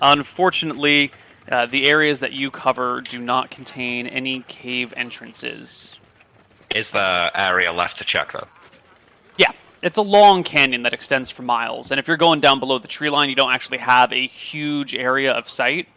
Unfortunately, 0.00 1.12
uh, 1.50 1.66
the 1.66 1.86
areas 1.88 2.20
that 2.20 2.32
you 2.32 2.50
cover 2.50 3.00
do 3.00 3.20
not 3.20 3.50
contain 3.50 4.06
any 4.06 4.40
cave 4.48 4.94
entrances. 4.96 5.98
Is 6.74 6.90
there 6.90 7.30
area 7.34 7.72
left 7.72 7.98
to 7.98 8.04
check 8.04 8.32
though? 8.32 8.48
Yeah, 9.36 9.52
it's 9.82 9.98
a 9.98 10.02
long 10.02 10.42
canyon 10.42 10.82
that 10.82 10.94
extends 10.94 11.30
for 11.30 11.42
miles, 11.42 11.90
and 11.90 12.00
if 12.00 12.08
you're 12.08 12.16
going 12.16 12.40
down 12.40 12.60
below 12.60 12.78
the 12.78 12.88
tree 12.88 13.10
line, 13.10 13.28
you 13.28 13.36
don't 13.36 13.52
actually 13.52 13.78
have 13.78 14.12
a 14.12 14.26
huge 14.26 14.94
area 14.94 15.32
of 15.32 15.48
sight. 15.48 15.88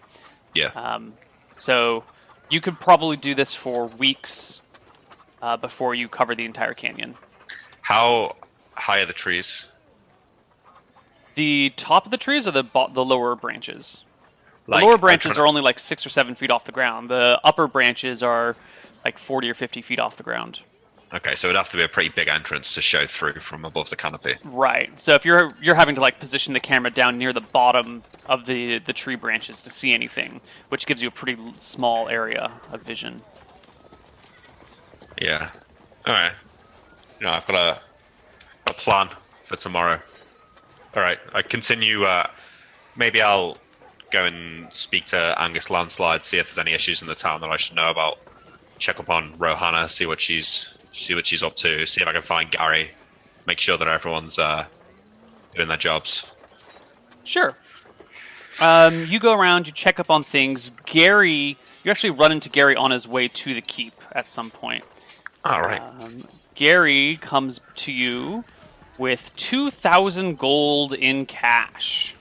Yeah. 0.54 0.68
Um, 0.76 1.14
so 1.58 2.04
you 2.50 2.62
could 2.62 2.80
probably 2.80 3.18
do 3.18 3.36
this 3.36 3.56
for 3.56 3.88
weeks 3.88 4.62
uh, 5.42 5.58
before 5.58 5.96
you 5.96 6.08
cover 6.08 6.36
the 6.36 6.46
entire 6.46 6.74
canyon. 6.74 7.16
How 7.82 8.36
high 8.74 9.00
are 9.00 9.06
the 9.06 9.14
trees? 9.14 9.68
The 11.36 11.72
top 11.78 12.06
of 12.06 12.12
the 12.12 12.18
trees 12.18 12.48
are 12.48 12.52
the 12.52 12.64
bo- 12.64 12.90
the 12.92 13.06
lower 13.06 13.36
branches. 13.36 14.04
The 14.68 14.74
Like, 14.74 14.84
lower 14.84 14.98
branches 14.98 15.38
are 15.38 15.48
only 15.48 15.62
like 15.62 15.80
six 15.80 16.06
or 16.06 16.10
seven 16.10 16.36
feet 16.36 16.52
off 16.52 16.66
the 16.66 16.74
ground. 16.74 17.10
The 17.10 17.40
upper 17.44 17.68
branches 17.68 18.22
are 18.22 18.56
like 19.06 19.18
forty 19.18 19.50
or 19.50 19.54
fifty 19.54 19.82
feet 19.82 19.98
off 20.00 20.18
the 20.18 20.24
ground. 20.24 20.60
Okay, 21.14 21.36
so 21.36 21.48
it'd 21.48 21.58
have 21.58 21.70
to 21.70 21.78
be 21.78 21.84
a 21.84 21.88
pretty 21.88 22.10
big 22.10 22.28
entrance 22.28 22.74
to 22.74 22.82
show 22.82 23.08
through 23.08 23.40
from 23.40 23.64
above 23.64 23.90
the 23.90 23.96
canopy. 23.96 24.36
Right. 24.44 25.00
So 25.00 25.14
if 25.14 25.24
you're 25.24 25.54
you're 25.62 25.76
having 25.76 25.96
to 25.96 26.02
like 26.02 26.20
position 26.20 26.54
the 26.54 26.60
camera 26.60 26.92
down 26.92 27.18
near 27.18 27.32
the 27.32 27.40
bottom 27.40 28.04
of 28.26 28.46
the 28.46 28.80
the 28.80 28.92
tree 28.92 29.16
branches 29.16 29.62
to 29.62 29.70
see 29.70 29.94
anything, 29.94 30.42
which 30.68 30.86
gives 30.86 31.02
you 31.02 31.08
a 31.08 31.12
pretty 31.12 31.38
small 31.60 32.10
area 32.10 32.52
of 32.74 32.82
vision. 32.82 33.22
Yeah. 35.22 35.50
All 36.06 36.14
right. 36.14 36.34
You 37.22 37.26
know, 37.28 37.32
I've 37.32 37.48
got 37.48 37.56
a 37.56 37.80
a 38.70 38.74
plan 38.74 39.10
for 39.46 39.56
tomorrow. 39.56 40.02
All 40.94 41.02
right. 41.02 41.20
I 41.34 41.42
continue. 41.42 42.04
Uh, 42.04 42.28
maybe 42.98 43.22
I'll 43.22 43.58
go 44.12 44.26
and 44.26 44.72
speak 44.74 45.06
to 45.06 45.36
Angus 45.38 45.70
Landslide, 45.70 46.26
see 46.26 46.38
if 46.38 46.48
there's 46.48 46.58
any 46.58 46.74
issues 46.74 47.02
in 47.02 47.08
the 47.08 47.16
town 47.16 47.42
that 47.42 47.50
I 47.50 47.58
should 47.58 47.76
know 47.76 47.90
about. 47.90 48.20
Check 48.80 49.00
up 49.00 49.10
on 49.10 49.34
Rohanna, 49.38 49.90
see 49.90 50.06
what 50.06 50.22
she's 50.22 50.74
see 50.94 51.14
what 51.16 51.26
she's 51.26 51.44
up 51.44 51.56
to. 51.58 51.86
See 51.86 52.02
if 52.02 52.08
I 52.08 52.14
can 52.14 52.22
find 52.22 52.50
Gary. 52.52 52.92
Make 53.46 53.60
sure 53.60 53.78
that 53.78 53.88
everyone's 53.88 54.38
uh, 54.40 54.66
doing 55.56 55.68
their 55.68 55.78
jobs. 55.78 56.26
Sure. 57.24 57.56
Um, 58.60 59.06
you 59.06 59.20
go 59.20 59.34
around, 59.34 59.68
you 59.68 59.74
check 59.74 60.00
up 60.00 60.10
on 60.10 60.24
things. 60.24 60.72
Gary, 60.86 61.58
you 61.84 61.92
actually 61.92 62.10
run 62.10 62.32
into 62.32 62.50
Gary 62.50 62.76
on 62.76 62.92
his 62.92 63.08
way 63.08 63.28
to 63.28 63.54
the 63.54 63.62
keep 63.62 63.94
at 64.14 64.28
some 64.28 64.50
point. 64.50 64.84
All 65.46 65.62
right. 65.62 65.82
Um, 65.82 66.24
Gary 66.56 67.18
comes 67.22 67.62
to 67.76 67.92
you 67.92 68.44
with 68.98 69.36
2,000 69.36 70.38
gold 70.38 70.94
in 70.94 71.26
cash. 71.26 72.16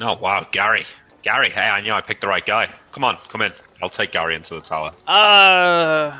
oh 0.00 0.16
wow, 0.16 0.46
Gary. 0.50 0.86
Gary. 1.28 1.50
Hey, 1.50 1.60
I 1.60 1.82
knew 1.82 1.92
I 1.92 2.00
picked 2.00 2.22
the 2.22 2.26
right 2.26 2.44
guy. 2.44 2.70
Come 2.90 3.04
on, 3.04 3.18
come 3.28 3.42
in. 3.42 3.52
I'll 3.82 3.90
take 3.90 4.12
Gary 4.12 4.34
into 4.34 4.54
the 4.54 4.62
tower. 4.62 4.94
Uh, 5.06 6.18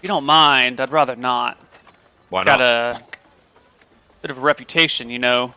you 0.00 0.06
don't 0.06 0.22
mind, 0.22 0.80
I'd 0.80 0.92
rather 0.92 1.16
not. 1.16 1.58
Why 2.28 2.44
not? 2.44 2.58
Got 2.58 2.60
a 2.60 3.02
bit 4.22 4.30
of 4.30 4.38
a 4.38 4.40
reputation, 4.40 5.10
you 5.10 5.18
know. 5.18 5.52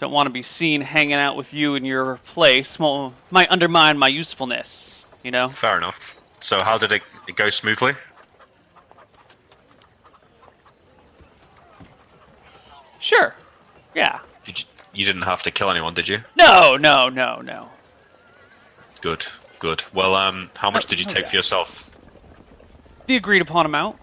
Don't 0.00 0.10
want 0.10 0.26
to 0.26 0.30
be 0.30 0.42
seen 0.42 0.80
hanging 0.80 1.16
out 1.16 1.36
with 1.36 1.52
you 1.52 1.74
in 1.74 1.84
your 1.84 2.16
place. 2.24 2.78
Well, 2.78 3.12
might 3.30 3.50
undermine 3.50 3.98
my 3.98 4.08
usefulness, 4.08 5.04
you 5.22 5.30
know. 5.30 5.50
Fair 5.50 5.76
enough. 5.76 6.00
So 6.40 6.62
how 6.62 6.78
did 6.78 6.92
it, 6.92 7.02
it 7.28 7.36
go 7.36 7.50
smoothly? 7.50 7.92
Sure. 13.00 13.34
Yeah. 13.94 14.20
Did 14.46 14.60
you, 14.60 14.64
you 14.96 15.04
didn't 15.04 15.22
have 15.22 15.42
to 15.42 15.50
kill 15.50 15.70
anyone, 15.70 15.94
did 15.94 16.08
you? 16.08 16.20
No, 16.36 16.76
no, 16.76 17.08
no, 17.08 17.40
no. 17.40 17.68
Good, 19.02 19.26
good. 19.58 19.84
Well, 19.92 20.14
um, 20.14 20.50
how 20.56 20.70
much 20.70 20.86
Oh, 20.86 20.88
did 20.88 20.98
you 21.00 21.06
oh, 21.08 21.12
take 21.12 21.24
yeah. 21.24 21.30
for 21.30 21.36
yourself? 21.36 21.88
The 23.06 23.16
agreed 23.16 23.42
upon 23.42 23.66
amount. 23.66 23.96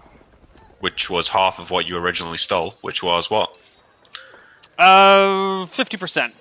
Which 0.80 1.10
was 1.10 1.28
half 1.30 1.60
of 1.60 1.72
what 1.72 1.88
you 1.88 1.98
originally 1.98 2.38
stole, 2.38 2.72
which 2.82 3.02
was 3.02 3.30
what? 3.30 3.58
Uh, 4.78 5.66
fifty 5.66 5.98
percent. 5.98 6.34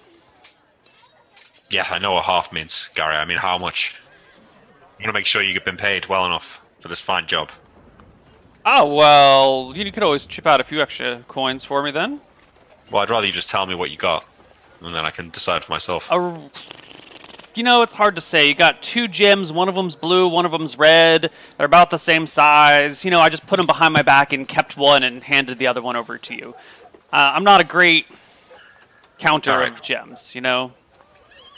Yeah, 1.70 1.86
I 1.88 1.98
know 1.98 2.14
what 2.14 2.24
half 2.24 2.52
means, 2.52 2.88
Gary. 2.94 3.14
I 3.16 3.24
mean, 3.24 3.38
how 3.38 3.58
much? 3.58 3.94
I'm 4.98 5.02
gonna 5.04 5.12
make 5.12 5.26
sure 5.26 5.42
you've 5.42 5.64
been 5.64 5.76
paid 5.76 6.06
well 6.06 6.26
enough 6.26 6.60
for 6.80 6.88
this 6.88 7.00
fine 7.00 7.26
job. 7.26 7.50
Oh 8.64 8.94
well, 8.94 9.72
you 9.76 9.90
could 9.92 10.02
always 10.02 10.24
chip 10.26 10.46
out 10.46 10.60
a 10.60 10.64
few 10.64 10.80
extra 10.80 11.24
coins 11.28 11.64
for 11.64 11.82
me 11.82 11.90
then. 11.90 12.20
Well, 12.90 13.02
I'd 13.02 13.10
rather 13.10 13.26
you 13.26 13.32
just 13.32 13.48
tell 13.48 13.66
me 13.66 13.74
what 13.74 13.90
you 13.90 13.96
got, 13.96 14.24
and 14.84 14.94
then 14.94 15.04
I 15.04 15.10
can 15.10 15.30
decide 15.30 15.64
for 15.64 15.72
myself. 15.72 16.04
Uh, 16.10 16.38
you 17.54 17.62
know, 17.62 17.82
it's 17.82 17.92
hard 17.92 18.14
to 18.16 18.20
say. 18.20 18.48
You 18.48 18.54
got 18.54 18.82
two 18.82 19.08
gems. 19.08 19.52
One 19.52 19.68
of 19.68 19.74
them's 19.74 19.94
blue. 19.94 20.28
One 20.28 20.46
of 20.46 20.52
them's 20.52 20.78
red. 20.78 21.30
They're 21.56 21.66
about 21.66 21.90
the 21.90 21.98
same 21.98 22.26
size. 22.26 23.04
You 23.04 23.10
know, 23.10 23.20
I 23.20 23.28
just 23.28 23.46
put 23.46 23.58
them 23.58 23.66
behind 23.66 23.92
my 23.92 24.02
back 24.02 24.32
and 24.32 24.46
kept 24.48 24.76
one 24.76 25.02
and 25.02 25.22
handed 25.22 25.58
the 25.58 25.66
other 25.66 25.82
one 25.82 25.96
over 25.96 26.18
to 26.18 26.34
you. 26.34 26.54
Uh, 27.12 27.32
I'm 27.34 27.44
not 27.44 27.60
a 27.60 27.64
great 27.64 28.06
counter 29.18 29.52
Alright. 29.52 29.72
of 29.72 29.82
gems. 29.82 30.34
You 30.34 30.40
know, 30.40 30.72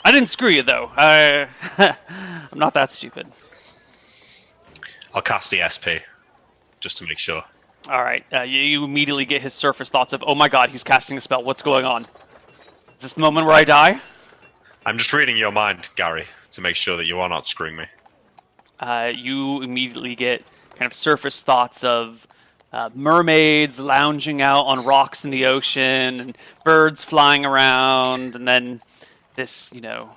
I 0.03 0.11
didn't 0.11 0.29
screw 0.29 0.49
you 0.49 0.63
though. 0.63 0.91
I, 0.95 1.47
I'm 2.51 2.59
not 2.59 2.73
that 2.73 2.91
stupid. 2.91 3.27
I'll 5.13 5.21
cast 5.21 5.49
the 5.49 5.61
SP, 5.63 6.03
just 6.81 6.97
to 6.97 7.07
make 7.07 7.19
sure. 7.19 7.41
All 7.87 8.03
right, 8.03 8.25
uh, 8.37 8.41
you, 8.41 8.59
you 8.59 8.83
immediately 8.83 9.25
get 9.25 9.41
his 9.41 9.53
surface 9.53 9.89
thoughts 9.89 10.11
of, 10.11 10.23
"Oh 10.27 10.35
my 10.35 10.49
God, 10.49 10.71
he's 10.71 10.83
casting 10.83 11.17
a 11.17 11.21
spell. 11.21 11.43
What's 11.43 11.61
going 11.61 11.85
on? 11.85 12.05
Is 12.97 13.01
this 13.01 13.13
the 13.13 13.21
moment 13.21 13.45
where 13.47 13.55
I 13.55 13.63
die?" 13.63 13.99
I'm 14.85 14.97
just 14.97 15.11
reading 15.13 15.35
your 15.37 15.51
mind, 15.51 15.89
Gary, 15.95 16.25
to 16.51 16.61
make 16.61 16.75
sure 16.75 16.95
that 16.97 17.05
you 17.05 17.19
are 17.19 17.29
not 17.29 17.45
screwing 17.45 17.75
me. 17.75 17.85
uh, 18.79 19.11
you 19.15 19.61
immediately 19.61 20.15
get 20.15 20.43
kind 20.75 20.85
of 20.85 20.93
surface 20.93 21.41
thoughts 21.41 21.83
of 21.83 22.27
uh, 22.73 22.89
mermaids 22.93 23.79
lounging 23.79 24.41
out 24.41 24.63
on 24.63 24.85
rocks 24.85 25.23
in 25.23 25.31
the 25.31 25.45
ocean 25.45 26.19
and 26.19 26.37
birds 26.65 27.03
flying 27.03 27.45
around, 27.45 28.35
and 28.35 28.45
then 28.47 28.81
this, 29.35 29.71
you 29.71 29.79
know, 29.81 30.09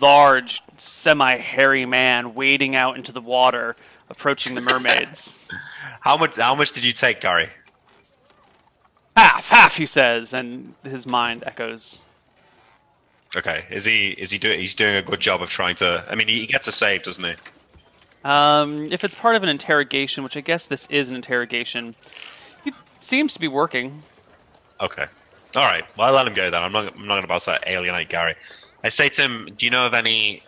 large, 0.00 0.60
semi 0.76 1.38
hairy 1.38 1.86
man 1.86 2.34
wading 2.34 2.76
out 2.76 2.96
into 2.96 3.12
the 3.12 3.20
water, 3.20 3.74
approaching 4.10 4.54
the 4.54 4.60
mermaids. 4.60 5.38
How 6.00 6.16
much? 6.18 6.36
How 6.36 6.54
much 6.54 6.72
did 6.72 6.84
you 6.84 6.92
take, 6.92 7.20
Gary? 7.20 7.48
half, 9.16 9.48
half, 9.48 9.76
he 9.76 9.86
says, 9.86 10.32
and 10.34 10.74
his 10.84 11.06
mind 11.06 11.42
echoes. 11.46 12.00
Okay, 13.34 13.64
is 13.70 13.84
he 13.84 14.08
is 14.10 14.30
he 14.30 14.38
doing 14.38 14.60
he's 14.60 14.74
doing 14.74 14.96
a 14.96 15.02
good 15.02 15.20
job 15.20 15.40
of 15.40 15.48
trying 15.48 15.76
to? 15.76 16.04
I 16.08 16.14
mean, 16.14 16.28
he, 16.28 16.40
he 16.40 16.46
gets 16.46 16.66
a 16.66 16.72
save, 16.72 17.02
doesn't 17.02 17.24
he? 17.24 17.34
Um, 18.24 18.92
if 18.92 19.04
it's 19.04 19.14
part 19.14 19.36
of 19.36 19.42
an 19.42 19.48
interrogation, 19.48 20.22
which 20.22 20.36
I 20.36 20.40
guess 20.40 20.66
this 20.66 20.86
is 20.90 21.10
an 21.10 21.16
interrogation, 21.16 21.94
it 22.64 22.74
seems 23.00 23.32
to 23.32 23.40
be 23.40 23.48
working. 23.48 24.02
Okay. 24.80 25.06
All 25.54 25.62
right. 25.62 25.84
Well, 25.96 26.08
I 26.08 26.10
let 26.10 26.26
him 26.26 26.34
go 26.34 26.50
then. 26.50 26.62
I'm 26.62 26.72
not. 26.72 26.94
I'm 26.96 27.06
not 27.06 27.24
about 27.24 27.42
to 27.42 27.58
alienate 27.66 28.08
Gary. 28.08 28.34
I 28.84 28.90
say 28.90 29.08
to 29.08 29.22
him, 29.22 29.48
"Do 29.56 29.64
you 29.66 29.70
know 29.70 29.86
of 29.86 29.94
any 29.94 30.42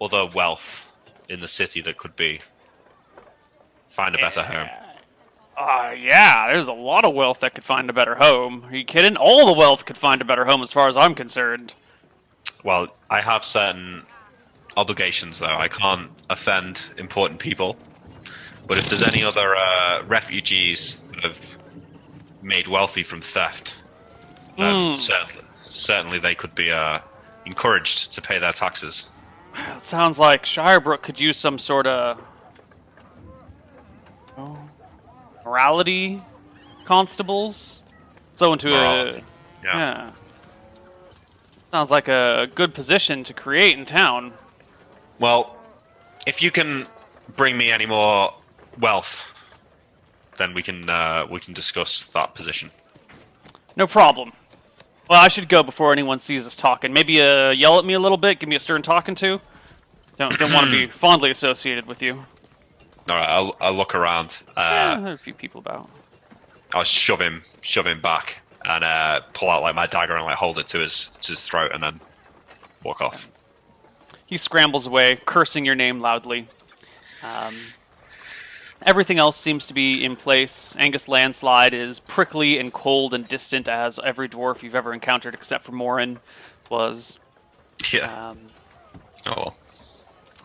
other 0.00 0.26
wealth 0.26 0.86
in 1.28 1.40
the 1.40 1.48
city 1.48 1.80
that 1.82 1.96
could 1.96 2.14
be 2.14 2.40
find 3.90 4.14
a 4.14 4.18
better 4.18 4.42
home?" 4.42 4.68
Uh, 5.58 5.92
yeah, 5.98 6.46
there's 6.52 6.68
a 6.68 6.72
lot 6.72 7.04
of 7.04 7.14
wealth 7.14 7.40
that 7.40 7.52
could 7.54 7.64
find 7.64 7.90
a 7.90 7.92
better 7.92 8.14
home. 8.14 8.64
Are 8.66 8.76
you 8.76 8.84
kidding? 8.84 9.16
All 9.16 9.44
the 9.46 9.54
wealth 9.58 9.84
could 9.84 9.96
find 9.96 10.20
a 10.20 10.24
better 10.24 10.44
home 10.44 10.62
as 10.62 10.70
far 10.72 10.86
as 10.86 10.96
I'm 10.96 11.16
concerned. 11.16 11.74
Well, 12.62 12.86
I 13.10 13.20
have 13.20 13.44
certain 13.44 14.04
obligations, 14.76 15.40
though. 15.40 15.46
I 15.46 15.66
can't 15.66 16.10
offend 16.30 16.80
important 16.96 17.40
people. 17.40 17.76
But 18.68 18.78
if 18.78 18.88
there's 18.88 19.02
any 19.02 19.24
other 19.24 19.56
uh, 19.56 20.04
refugees 20.04 20.98
that 21.14 21.24
have 21.24 21.38
made 22.42 22.68
wealthy 22.68 23.02
from 23.02 23.20
theft, 23.20 23.74
Hmm. 24.56 24.92
certainly, 24.94 25.44
certainly 25.60 26.18
they 26.18 26.34
could 26.34 26.54
be 26.54 26.70
uh, 26.70 26.98
encouraged 27.46 28.12
to 28.12 28.20
pay 28.22 28.38
their 28.38 28.52
taxes. 28.52 29.06
It 29.76 29.82
sounds 29.82 30.18
like 30.18 30.44
Shirebrook 30.44 31.02
could 31.02 31.20
use 31.20 31.36
some 31.36 31.58
sort 31.58 31.86
of 31.86 32.20
oh, 34.36 34.58
morality 35.48 36.20
constables. 36.84 37.82
So 38.36 38.52
into 38.52 38.68
Morality. 38.68 39.18
a 39.18 39.64
Yeah. 39.64 39.78
yeah. 39.78 40.10
Sounds 41.70 41.90
like 41.90 42.08
a 42.08 42.48
good 42.54 42.74
position 42.74 43.24
to 43.24 43.34
create 43.34 43.78
in 43.78 43.84
town. 43.84 44.32
Well, 45.18 45.56
if 46.26 46.42
you 46.42 46.50
can 46.50 46.86
bring 47.36 47.56
me 47.56 47.70
any 47.70 47.86
more 47.86 48.32
wealth, 48.78 49.26
then 50.38 50.54
we 50.54 50.62
can 50.62 50.88
uh, 50.88 51.26
we 51.30 51.40
can 51.40 51.52
discuss 51.54 52.06
that 52.14 52.34
position. 52.34 52.70
No 53.76 53.86
problem. 53.86 54.32
Well, 55.10 55.20
I 55.20 55.28
should 55.28 55.48
go 55.48 55.62
before 55.62 55.92
anyone 55.92 56.18
sees 56.18 56.46
us 56.46 56.56
talking. 56.56 56.92
Maybe 56.92 57.20
uh, 57.20 57.50
yell 57.50 57.78
at 57.78 57.84
me 57.84 57.94
a 57.94 58.00
little 58.00 58.18
bit, 58.18 58.38
give 58.40 58.48
me 58.48 58.56
a 58.56 58.60
stern 58.60 58.82
talking 58.82 59.14
to. 59.16 59.40
Don't 60.16 60.38
don't 60.38 60.52
want 60.52 60.66
to 60.66 60.72
be 60.72 60.86
fondly 61.04 61.30
associated 61.30 61.86
with 61.86 62.02
you. 62.02 62.24
All 63.08 63.16
right, 63.16 63.28
I'll, 63.28 63.56
I'll 63.60 63.74
look 63.74 63.94
around. 63.94 64.38
Yeah, 64.56 64.62
Uh, 64.96 65.00
there 65.00 65.10
are 65.10 65.14
a 65.14 65.18
few 65.18 65.34
people 65.34 65.60
about. 65.60 65.88
I'll 66.74 66.84
shove 66.84 67.20
him, 67.20 67.42
shove 67.62 67.86
him 67.86 68.00
back, 68.00 68.38
and 68.64 68.84
uh, 68.84 69.20
pull 69.32 69.48
out 69.50 69.62
like 69.62 69.74
my 69.74 69.86
dagger 69.86 70.16
and 70.16 70.24
like 70.24 70.36
hold 70.36 70.58
it 70.58 70.68
to 70.68 70.78
his 70.80 71.06
to 71.22 71.32
his 71.32 71.42
throat, 71.42 71.70
and 71.72 71.82
then 71.82 72.00
walk 72.84 73.00
off. 73.00 73.28
He 74.26 74.36
scrambles 74.36 74.86
away, 74.86 75.18
cursing 75.24 75.64
your 75.64 75.74
name 75.74 76.00
loudly. 76.00 76.48
Um, 77.22 77.54
everything 78.82 79.18
else 79.18 79.38
seems 79.38 79.64
to 79.66 79.74
be 79.74 80.04
in 80.04 80.16
place. 80.16 80.76
Angus 80.78 81.08
Landslide 81.08 81.72
is 81.72 81.98
prickly 82.00 82.58
and 82.58 82.70
cold 82.70 83.14
and 83.14 83.26
distant 83.26 83.68
as 83.68 83.98
every 84.04 84.28
dwarf 84.28 84.62
you've 84.62 84.74
ever 84.74 84.92
encountered, 84.92 85.32
except 85.34 85.64
for 85.64 85.72
Morin, 85.72 86.18
was. 86.68 87.18
Yeah. 87.92 88.28
Um, 88.28 88.38
oh. 89.28 89.54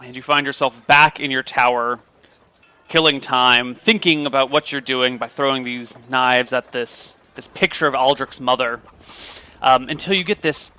and 0.01 0.15
you 0.15 0.21
find 0.21 0.45
yourself 0.45 0.85
back 0.87 1.19
in 1.19 1.29
your 1.29 1.43
tower, 1.43 1.99
killing 2.93 3.19
time, 3.19 3.73
thinking 3.73 4.27
about 4.27 4.51
what 4.51 4.71
you're 4.71 4.79
doing 4.79 5.17
by 5.17 5.27
throwing 5.27 5.63
these 5.63 5.97
knives 6.09 6.53
at 6.53 6.71
this 6.73 7.15
this 7.33 7.47
picture 7.47 7.87
of 7.87 7.95
Aldric's 7.95 8.39
mother, 8.39 8.81
um, 9.63 9.89
until 9.89 10.13
you 10.13 10.23
get 10.23 10.43
this 10.43 10.71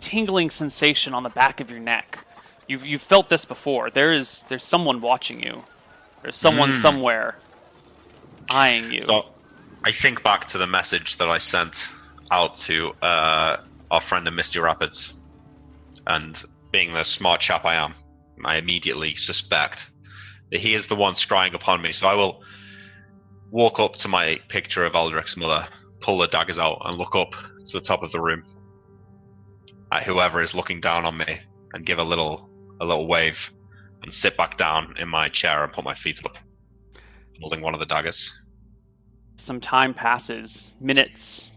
tingling 0.00 0.50
sensation 0.50 1.14
on 1.14 1.22
the 1.22 1.30
back 1.30 1.58
of 1.62 1.70
your 1.70 1.80
neck. 1.80 2.26
You've 2.68 2.84
you've 2.84 3.00
felt 3.00 3.30
this 3.30 3.46
before. 3.46 3.88
There 3.88 4.12
is 4.12 4.42
there's 4.50 4.62
someone 4.62 5.00
watching 5.00 5.42
you. 5.42 5.64
There's 6.20 6.36
someone 6.36 6.72
Mm. 6.72 6.82
somewhere 6.82 7.38
eyeing 8.50 8.92
you. 8.92 9.06
So 9.06 9.22
I 9.82 9.92
think 9.92 10.22
back 10.22 10.46
to 10.48 10.58
the 10.58 10.66
message 10.66 11.16
that 11.16 11.30
I 11.30 11.38
sent 11.38 11.88
out 12.30 12.56
to 12.68 12.90
uh, 13.00 13.56
our 13.90 14.02
friend 14.02 14.28
in 14.28 14.34
Misty 14.34 14.60
Rapids, 14.60 15.14
and 16.06 16.32
being 16.70 16.92
the 16.92 17.02
smart 17.02 17.40
chap 17.40 17.64
I 17.64 17.76
am, 17.76 17.94
I 18.44 18.56
immediately 18.56 19.14
suspect 19.14 19.86
that 20.50 20.60
he 20.60 20.74
is 20.74 20.86
the 20.86 20.96
one 20.96 21.14
scrying 21.14 21.54
upon 21.54 21.82
me. 21.82 21.92
So 21.92 22.06
I 22.08 22.14
will 22.14 22.42
walk 23.50 23.78
up 23.78 23.96
to 23.96 24.08
my 24.08 24.38
picture 24.48 24.84
of 24.84 24.94
Aldric's 24.94 25.36
mother, 25.36 25.68
pull 26.00 26.18
the 26.18 26.28
daggers 26.28 26.58
out, 26.58 26.82
and 26.84 26.96
look 26.96 27.14
up 27.14 27.32
to 27.66 27.72
the 27.72 27.80
top 27.80 28.02
of 28.02 28.12
the 28.12 28.20
room 28.20 28.44
at 29.92 30.04
whoever 30.04 30.40
is 30.40 30.54
looking 30.54 30.80
down 30.80 31.04
on 31.04 31.16
me, 31.16 31.40
and 31.72 31.84
give 31.84 31.98
a 31.98 32.04
little 32.04 32.48
a 32.80 32.84
little 32.84 33.06
wave, 33.06 33.50
and 34.02 34.14
sit 34.14 34.36
back 34.36 34.56
down 34.56 34.94
in 34.98 35.08
my 35.08 35.28
chair 35.28 35.64
and 35.64 35.72
put 35.72 35.84
my 35.84 35.94
feet 35.94 36.20
up, 36.24 36.36
holding 37.40 37.60
one 37.60 37.74
of 37.74 37.80
the 37.80 37.86
daggers. 37.86 38.32
Some 39.36 39.60
time 39.60 39.94
passes, 39.94 40.70
minutes. 40.80 41.50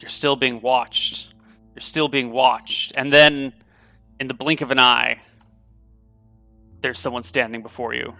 You're 0.00 0.08
still 0.10 0.36
being 0.36 0.60
watched. 0.60 1.32
You're 1.74 1.80
still 1.80 2.08
being 2.08 2.30
watched. 2.30 2.92
And 2.96 3.12
then, 3.12 3.52
in 4.20 4.26
the 4.26 4.34
blink 4.34 4.60
of 4.60 4.70
an 4.70 4.78
eye, 4.78 5.20
there's 6.84 6.98
someone 6.98 7.22
standing 7.22 7.62
before 7.62 7.94
you. 7.94 8.14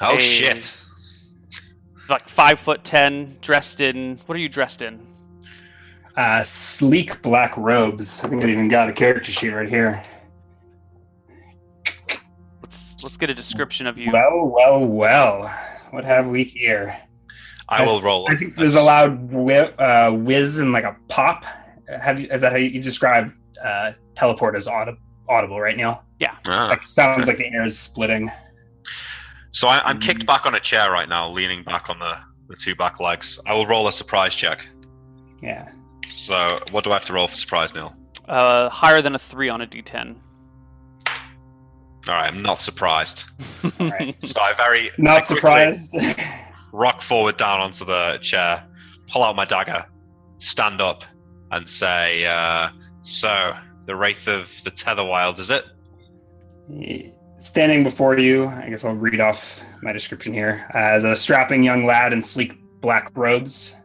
Oh 0.00 0.12
Hey. 0.16 0.20
shit! 0.20 0.76
Like 2.08 2.28
five 2.28 2.60
foot 2.60 2.84
ten, 2.84 3.36
dressed 3.40 3.80
in. 3.80 4.16
What 4.26 4.36
are 4.36 4.38
you 4.40 4.48
dressed 4.48 4.80
in? 4.80 5.04
Uh, 6.16 6.44
sleek 6.44 7.20
black 7.20 7.56
robes. 7.56 8.24
I 8.24 8.28
think 8.28 8.44
I 8.44 8.48
even 8.48 8.68
got 8.68 8.88
a 8.88 8.92
character 8.92 9.32
sheet 9.32 9.48
right 9.50 9.68
here. 9.68 10.00
Let's 12.62 13.02
let's 13.02 13.16
get 13.16 13.28
a 13.30 13.34
description 13.34 13.88
of 13.88 13.98
you. 13.98 14.12
Well, 14.12 14.46
well, 14.54 14.84
well. 14.86 15.48
What 15.90 16.04
have 16.04 16.28
we 16.28 16.44
here? 16.44 16.96
I 17.68 17.84
will 17.84 18.00
roll. 18.02 18.28
I 18.30 18.36
think 18.36 18.54
there's 18.54 18.74
a 18.76 18.82
loud 18.82 19.32
whi- 19.32 19.74
uh, 19.78 20.12
whiz 20.12 20.58
and 20.58 20.70
like 20.72 20.84
a 20.84 20.96
pop. 21.08 21.44
Have 21.88 22.20
you, 22.20 22.28
is 22.30 22.42
that 22.42 22.52
how 22.52 22.58
you 22.58 22.80
describe 22.80 23.32
uh, 23.64 23.92
teleport 24.14 24.54
as 24.54 24.68
audi- 24.68 24.98
audible, 25.28 25.60
right, 25.60 25.76
Neil? 26.28 26.54
Ah. 26.54 26.68
Like, 26.68 26.80
sounds 26.92 27.26
like 27.26 27.36
the 27.38 27.46
air 27.46 27.64
is 27.64 27.78
splitting. 27.78 28.30
So 29.52 29.68
I, 29.68 29.78
I'm 29.84 30.00
kicked 30.00 30.26
back 30.26 30.46
on 30.46 30.54
a 30.54 30.60
chair 30.60 30.90
right 30.90 31.08
now, 31.08 31.30
leaning 31.30 31.62
back 31.62 31.88
on 31.88 31.98
the, 31.98 32.14
the 32.48 32.56
two 32.56 32.74
back 32.74 32.98
legs. 33.00 33.38
I 33.46 33.54
will 33.54 33.66
roll 33.66 33.86
a 33.86 33.92
surprise 33.92 34.34
check. 34.34 34.66
Yeah. 35.42 35.68
So 36.12 36.58
what 36.70 36.84
do 36.84 36.90
I 36.90 36.94
have 36.94 37.04
to 37.06 37.12
roll 37.12 37.28
for 37.28 37.34
surprise, 37.34 37.74
Neil? 37.74 37.94
Uh, 38.26 38.68
higher 38.68 39.00
than 39.02 39.14
a 39.14 39.18
three 39.18 39.48
on 39.48 39.60
a 39.60 39.66
d10. 39.66 40.16
All 42.06 42.14
right, 42.14 42.26
I'm 42.26 42.42
not 42.42 42.60
surprised. 42.60 43.24
Right. 43.78 44.14
So 44.26 44.40
I 44.40 44.52
very 44.54 44.90
Not 44.98 45.26
quickly 45.26 45.36
surprised. 45.36 45.96
Rock 46.72 47.02
forward 47.02 47.36
down 47.36 47.60
onto 47.60 47.84
the 47.84 48.18
chair, 48.20 48.66
pull 49.10 49.22
out 49.22 49.36
my 49.36 49.44
dagger, 49.44 49.86
stand 50.38 50.80
up, 50.80 51.02
and 51.50 51.68
say, 51.68 52.26
uh, 52.26 52.68
"So 53.02 53.54
the 53.86 53.94
wraith 53.94 54.26
of 54.26 54.50
the 54.64 54.70
Tetherwilds, 54.70 55.38
is 55.40 55.50
it?" 55.50 55.64
Standing 57.38 57.82
before 57.84 58.18
you, 58.18 58.46
I 58.48 58.70
guess 58.70 58.84
I'll 58.84 58.94
read 58.94 59.20
off 59.20 59.62
my 59.82 59.92
description 59.92 60.32
here. 60.32 60.66
As 60.72 61.04
a 61.04 61.14
strapping 61.14 61.62
young 61.62 61.84
lad 61.84 62.12
in 62.12 62.22
sleek 62.22 62.56
black 62.80 63.10
robes, 63.14 63.76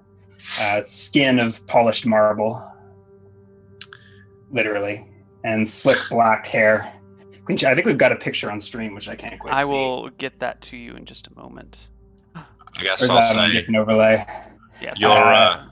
uh, 0.59 0.81
skin 0.83 1.39
of 1.39 1.65
polished 1.67 2.05
marble, 2.05 2.63
literally, 4.51 5.05
and 5.43 5.67
slick 5.67 5.97
black 6.09 6.47
hair. 6.47 6.93
Quincy, 7.45 7.65
I 7.67 7.73
think 7.75 7.85
we've 7.85 7.97
got 7.97 8.11
a 8.11 8.15
picture 8.15 8.49
on 8.51 8.61
stream, 8.61 8.93
which 8.93 9.09
I 9.09 9.15
can't 9.15 9.39
quite 9.39 9.53
I 9.53 9.63
see. 9.63 9.71
will 9.71 10.09
get 10.11 10.39
that 10.39 10.61
to 10.61 10.77
you 10.77 10.93
in 10.95 11.03
just 11.05 11.27
a 11.27 11.35
moment. 11.35 11.89
I 12.35 12.83
guess 12.83 13.01
Or 13.01 13.05
is 13.05 13.09
I'll 13.09 13.15
that 13.21 13.35
a 13.35 13.47
say 13.49 13.53
different 13.53 13.77
overlay? 13.77 14.25
Yeah, 14.81 14.93
You're, 14.97 15.09
all 15.11 15.17
right. 15.21 15.37
uh, 15.37 15.65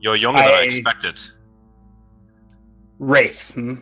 you're 0.00 0.16
younger 0.16 0.42
than 0.42 0.50
I 0.50 0.54
I- 0.58 0.62
expected. 0.64 1.18
Wraith. 2.98 3.52
hmm. 3.54 3.76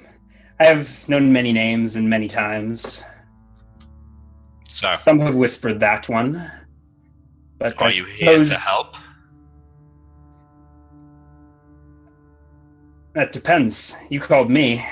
I 0.60 0.66
have 0.66 1.08
known 1.08 1.32
many 1.32 1.52
names 1.52 1.96
and 1.96 2.08
many 2.10 2.26
times. 2.26 3.04
So 4.68 4.92
Some 4.94 5.20
have 5.20 5.34
whispered 5.34 5.80
that 5.80 6.08
one. 6.08 6.50
But 7.58 7.80
I 7.80 7.86
are 7.86 7.90
you 7.90 8.04
here 8.04 8.44
to 8.44 8.54
help? 8.54 8.94
That 13.14 13.32
depends. 13.32 13.96
You 14.10 14.20
called 14.20 14.50
me. 14.50 14.84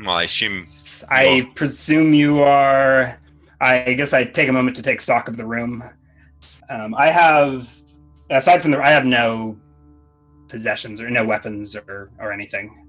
Well, 0.00 0.16
I 0.16 0.24
assume 0.24 0.60
I 1.08 1.48
presume 1.54 2.14
you 2.14 2.40
are. 2.40 3.18
I 3.60 3.94
guess 3.94 4.12
I 4.12 4.24
take 4.24 4.48
a 4.48 4.52
moment 4.52 4.76
to 4.76 4.82
take 4.82 5.00
stock 5.00 5.28
of 5.28 5.36
the 5.36 5.46
room. 5.46 5.84
Um, 6.68 6.94
I 6.94 7.10
have, 7.10 7.70
aside 8.30 8.60
from 8.60 8.72
the, 8.72 8.82
I 8.82 8.90
have 8.90 9.04
no 9.04 9.56
possessions 10.48 11.00
or 11.00 11.10
no 11.10 11.24
weapons 11.24 11.76
or 11.76 12.10
or 12.18 12.32
anything. 12.32 12.83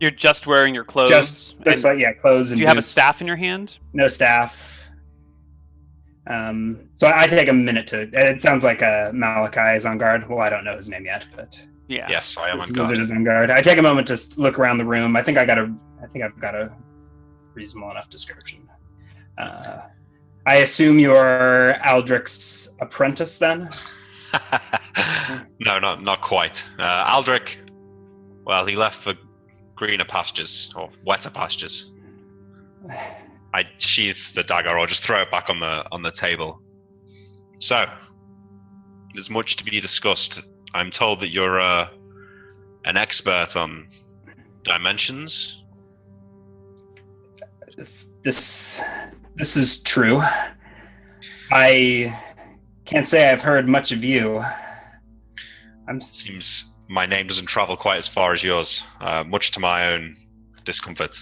You're 0.00 0.10
just 0.10 0.46
wearing 0.46 0.74
your 0.74 0.84
clothes. 0.84 1.08
Just 1.10 1.64
looks 1.64 1.82
like 1.84 1.98
yeah, 1.98 2.12
clothes 2.12 2.50
and 2.50 2.58
do 2.58 2.62
you 2.62 2.68
have 2.68 2.76
a 2.78 2.82
staff 2.82 3.20
in 3.20 3.26
your 3.26 3.36
hand? 3.36 3.78
no 3.92 4.08
staff. 4.08 4.90
Um, 6.28 6.88
so 6.94 7.10
I 7.14 7.26
take 7.28 7.48
a 7.48 7.52
minute 7.52 7.86
to. 7.88 8.08
It 8.12 8.42
sounds 8.42 8.64
like 8.64 8.82
uh, 8.82 9.12
Malakai 9.12 9.76
is 9.76 9.86
on 9.86 9.96
guard. 9.98 10.28
Well, 10.28 10.40
I 10.40 10.50
don't 10.50 10.64
know 10.64 10.74
his 10.74 10.90
name 10.90 11.04
yet, 11.04 11.24
but 11.36 11.60
Yeah. 11.88 12.06
yes, 12.10 12.36
I 12.36 12.50
am 12.50 12.58
this 12.58 12.68
on 12.68 12.74
wizard 12.76 12.94
guard. 12.96 13.00
is 13.00 13.10
on 13.12 13.24
guard. 13.24 13.50
I 13.50 13.60
take 13.62 13.78
a 13.78 13.82
moment 13.82 14.08
to 14.08 14.18
look 14.36 14.58
around 14.58 14.78
the 14.78 14.84
room. 14.84 15.16
I 15.16 15.22
think 15.22 15.38
I 15.38 15.44
got 15.44 15.58
a. 15.58 15.72
I 16.02 16.06
think 16.08 16.24
I've 16.24 16.38
got 16.40 16.54
a 16.56 16.72
reasonable 17.54 17.90
enough 17.92 18.10
description. 18.10 18.68
Uh, 19.38 19.82
I 20.46 20.56
assume 20.56 20.98
you're 20.98 21.74
Aldric's 21.86 22.74
apprentice 22.80 23.38
then. 23.38 23.70
no, 25.60 25.78
not 25.78 26.02
not 26.02 26.22
quite. 26.22 26.62
Uh, 26.78 27.12
Aldric, 27.12 27.56
well, 28.44 28.66
he 28.66 28.74
left 28.76 29.02
for 29.02 29.14
greener 29.76 30.04
pastures 30.04 30.72
or 30.74 30.90
wetter 31.04 31.30
pastures. 31.30 31.92
I 33.54 33.64
sheath 33.78 34.34
the 34.34 34.42
dagger 34.42 34.76
or 34.76 34.86
just 34.86 35.04
throw 35.04 35.22
it 35.22 35.30
back 35.30 35.48
on 35.48 35.60
the 35.60 35.84
on 35.92 36.02
the 36.02 36.10
table. 36.10 36.60
So, 37.60 37.86
there's 39.14 39.30
much 39.30 39.56
to 39.56 39.64
be 39.64 39.80
discussed. 39.80 40.42
I'm 40.74 40.90
told 40.90 41.20
that 41.20 41.28
you're 41.28 41.60
uh, 41.60 41.88
an 42.84 42.96
expert 42.96 43.56
on 43.56 43.88
dimensions. 44.62 45.62
This, 47.76 48.12
this 48.22 48.82
this 49.36 49.56
is 49.56 49.82
true. 49.82 50.20
I 51.50 52.18
can't 52.84 53.06
say 53.06 53.30
I've 53.30 53.42
heard 53.42 53.68
much 53.68 53.92
of 53.92 54.02
you. 54.02 54.42
I'm 55.88 56.00
Seems 56.00 56.64
my 56.88 57.06
name 57.06 57.26
doesn't 57.26 57.46
travel 57.46 57.76
quite 57.76 57.98
as 57.98 58.08
far 58.08 58.32
as 58.32 58.42
yours, 58.42 58.84
uh, 59.00 59.24
much 59.24 59.50
to 59.52 59.60
my 59.60 59.92
own 59.92 60.16
discomfort. 60.64 61.16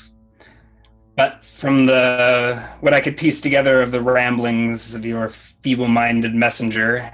But 1.17 1.45
from 1.45 1.87
the 1.87 2.63
what 2.81 2.93
I 2.93 3.01
could 3.01 3.17
piece 3.17 3.41
together 3.41 3.81
of 3.83 3.93
the 3.93 4.03
ramblings 4.03 4.95
of 4.95 5.07
your 5.07 5.29
feeble-minded 5.29 6.35
messenger, 6.35 7.09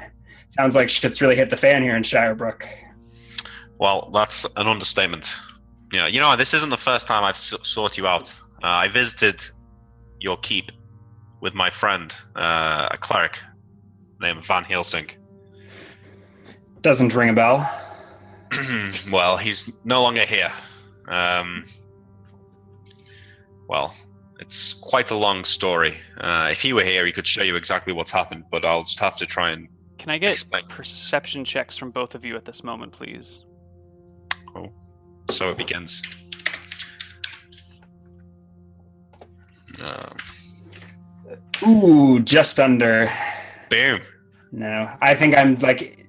sounds 0.48 0.74
like 0.74 0.88
shit's 0.88 1.20
really 1.20 1.36
hit 1.36 1.50
the 1.50 1.56
fan 1.56 1.82
here 1.82 1.96
in 1.96 2.02
Shirebrook. 2.02 2.64
Well, 3.78 4.10
that's 4.12 4.46
an 4.56 4.66
understatement. 4.66 5.28
You 5.92 6.00
know, 6.00 6.06
you 6.06 6.20
know, 6.20 6.36
this 6.36 6.54
isn't 6.54 6.70
the 6.70 6.76
first 6.76 7.06
time 7.06 7.24
I've 7.24 7.34
s- 7.34 7.54
sought 7.62 7.98
you 7.98 8.06
out. 8.06 8.34
Uh, 8.62 8.66
I 8.66 8.88
visited 8.88 9.42
your 10.18 10.36
keep 10.38 10.70
with 11.40 11.54
my 11.54 11.70
friend, 11.70 12.14
uh, 12.36 12.88
a 12.90 12.96
cleric 12.98 13.38
named 14.20 14.46
Van 14.46 14.64
Helsing. 14.64 15.10
Doesn't 16.82 17.14
ring 17.14 17.30
a 17.30 17.32
bell. 17.32 17.89
well, 19.10 19.36
he's 19.36 19.70
no 19.84 20.02
longer 20.02 20.24
here. 20.26 20.52
Um, 21.08 21.64
well, 23.68 23.94
it's 24.38 24.74
quite 24.74 25.10
a 25.10 25.16
long 25.16 25.44
story. 25.44 25.98
Uh, 26.18 26.48
if 26.50 26.60
he 26.60 26.72
were 26.72 26.84
here, 26.84 27.06
he 27.06 27.12
could 27.12 27.26
show 27.26 27.42
you 27.42 27.56
exactly 27.56 27.92
what's 27.92 28.10
happened, 28.10 28.44
but 28.50 28.64
I'll 28.64 28.82
just 28.84 28.98
have 29.00 29.16
to 29.16 29.26
try 29.26 29.50
and. 29.50 29.68
Can 29.98 30.10
I 30.10 30.18
get 30.18 30.32
Explain. 30.32 30.64
perception 30.66 31.44
checks 31.44 31.76
from 31.76 31.90
both 31.90 32.14
of 32.14 32.24
you 32.24 32.34
at 32.36 32.44
this 32.46 32.64
moment, 32.64 32.92
please? 32.92 33.44
Oh, 34.56 34.72
so 35.30 35.50
it 35.50 35.58
begins. 35.58 36.02
Um, 39.82 40.16
Ooh, 41.66 42.20
just 42.20 42.58
under. 42.58 43.10
boom. 43.68 44.00
No, 44.52 44.90
I 45.00 45.14
think 45.14 45.36
I'm 45.36 45.56
like 45.56 45.99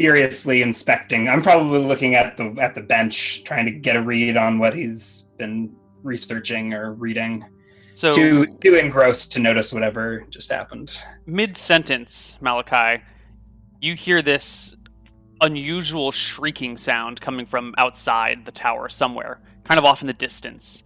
furiously 0.00 0.62
inspecting. 0.62 1.28
I'm 1.28 1.42
probably 1.42 1.80
looking 1.80 2.14
at 2.14 2.38
the 2.38 2.56
at 2.58 2.74
the 2.74 2.80
bench, 2.80 3.44
trying 3.44 3.66
to 3.66 3.70
get 3.70 3.96
a 3.96 4.02
read 4.02 4.34
on 4.34 4.58
what 4.58 4.74
he's 4.74 5.28
been 5.36 5.76
researching 6.02 6.72
or 6.72 6.94
reading. 6.94 7.44
So, 7.92 8.08
too 8.08 8.46
too 8.62 8.76
engrossed 8.76 9.30
to 9.32 9.40
notice 9.40 9.74
whatever 9.74 10.24
just 10.30 10.50
happened. 10.50 10.98
mid 11.26 11.54
sentence, 11.54 12.38
Malakai, 12.40 13.02
you 13.82 13.94
hear 13.94 14.22
this 14.22 14.74
unusual 15.42 16.12
shrieking 16.12 16.78
sound 16.78 17.20
coming 17.20 17.44
from 17.44 17.74
outside 17.76 18.46
the 18.46 18.52
tower 18.52 18.88
somewhere, 18.88 19.42
kind 19.64 19.78
of 19.78 19.84
off 19.84 20.00
in 20.00 20.06
the 20.06 20.14
distance. 20.14 20.82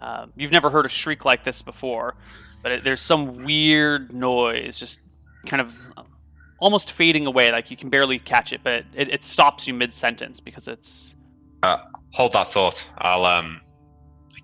Uh, 0.00 0.26
you've 0.36 0.52
never 0.52 0.70
heard 0.70 0.86
a 0.86 0.88
shriek 0.88 1.24
like 1.24 1.42
this 1.42 1.62
before, 1.62 2.14
but 2.62 2.70
it, 2.70 2.84
there's 2.84 3.00
some 3.00 3.42
weird 3.42 4.12
noise 4.14 4.78
just 4.78 5.00
kind 5.46 5.60
of 5.60 5.76
almost 6.62 6.92
fading 6.92 7.26
away, 7.26 7.50
like 7.50 7.70
you 7.70 7.76
can 7.76 7.90
barely 7.90 8.20
catch 8.20 8.52
it, 8.52 8.60
but 8.62 8.84
it, 8.94 9.08
it 9.08 9.24
stops 9.24 9.66
you 9.66 9.74
mid 9.74 9.92
sentence 9.92 10.38
because 10.40 10.68
it's. 10.68 11.14
Hold 12.12 12.32
that 12.32 12.52
thought. 12.52 12.86
I'll 12.98 13.24
um, 13.24 13.60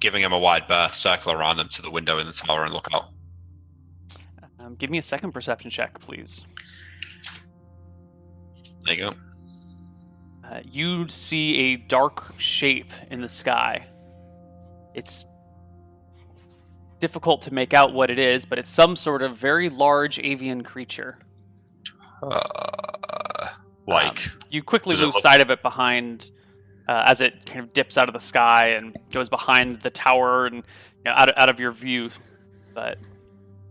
giving 0.01 0.23
him 0.23 0.33
a 0.33 0.39
wide 0.39 0.67
berth, 0.69 0.95
circle 0.95 1.33
around 1.33 1.59
him 1.59 1.69
to 1.69 1.83
the 1.83 1.91
window 1.91 2.19
in 2.19 2.27
the 2.27 2.33
tower 2.33 2.65
and 2.65 2.75
look 2.75 2.89
out. 2.93 3.11
Um, 4.61 4.75
give 4.75 4.91
me 4.91 4.99
a 4.99 5.03
second 5.03 5.33
perception 5.33 5.71
check, 5.71 5.99
please. 6.01 6.45
There 8.85 8.95
you 8.95 9.11
go. 9.11 9.15
Uh, 10.45 10.61
you 10.65 11.07
see 11.09 11.57
a 11.59 11.77
dark 11.77 12.33
shape 12.39 12.93
in 13.11 13.21
the 13.21 13.29
sky. 13.29 13.87
It's 14.95 15.25
difficult 16.99 17.43
to 17.43 17.55
make 17.55 17.75
out 17.75 17.93
what 17.93 18.11
it 18.11 18.19
is, 18.19 18.45
but 18.45 18.59
it's 18.59 18.71
some 18.71 18.97
sort 18.97 19.23
of 19.23 19.37
very 19.37 19.69
large 19.69 20.19
avian 20.19 20.63
creature. 20.65 21.19
Uh, 22.23 23.49
like, 23.87 24.29
You 24.51 24.63
quickly 24.63 24.97
lose 24.97 25.15
look- 25.15 25.23
sight 25.23 25.41
of 25.41 25.51
it 25.51 25.63
behind, 25.63 26.31
uh, 26.89 27.05
as 27.07 27.21
it 27.21 27.47
kind 27.47 27.61
of 27.61 27.73
dips 27.73 27.97
out 27.97 28.09
of 28.09 28.13
the 28.15 28.21
sky 28.21 28.69
and 28.69 28.97
goes 29.11 29.29
behind 29.29 29.81
the 29.83 29.91
tower 29.91 30.47
and 30.47 30.57
you 30.57 30.63
know, 31.07 31.13
out, 31.13 31.29
of, 31.31 31.35
out 31.37 31.49
of 31.49 31.61
your 31.61 31.73
view. 31.73 32.11
But 32.75 32.99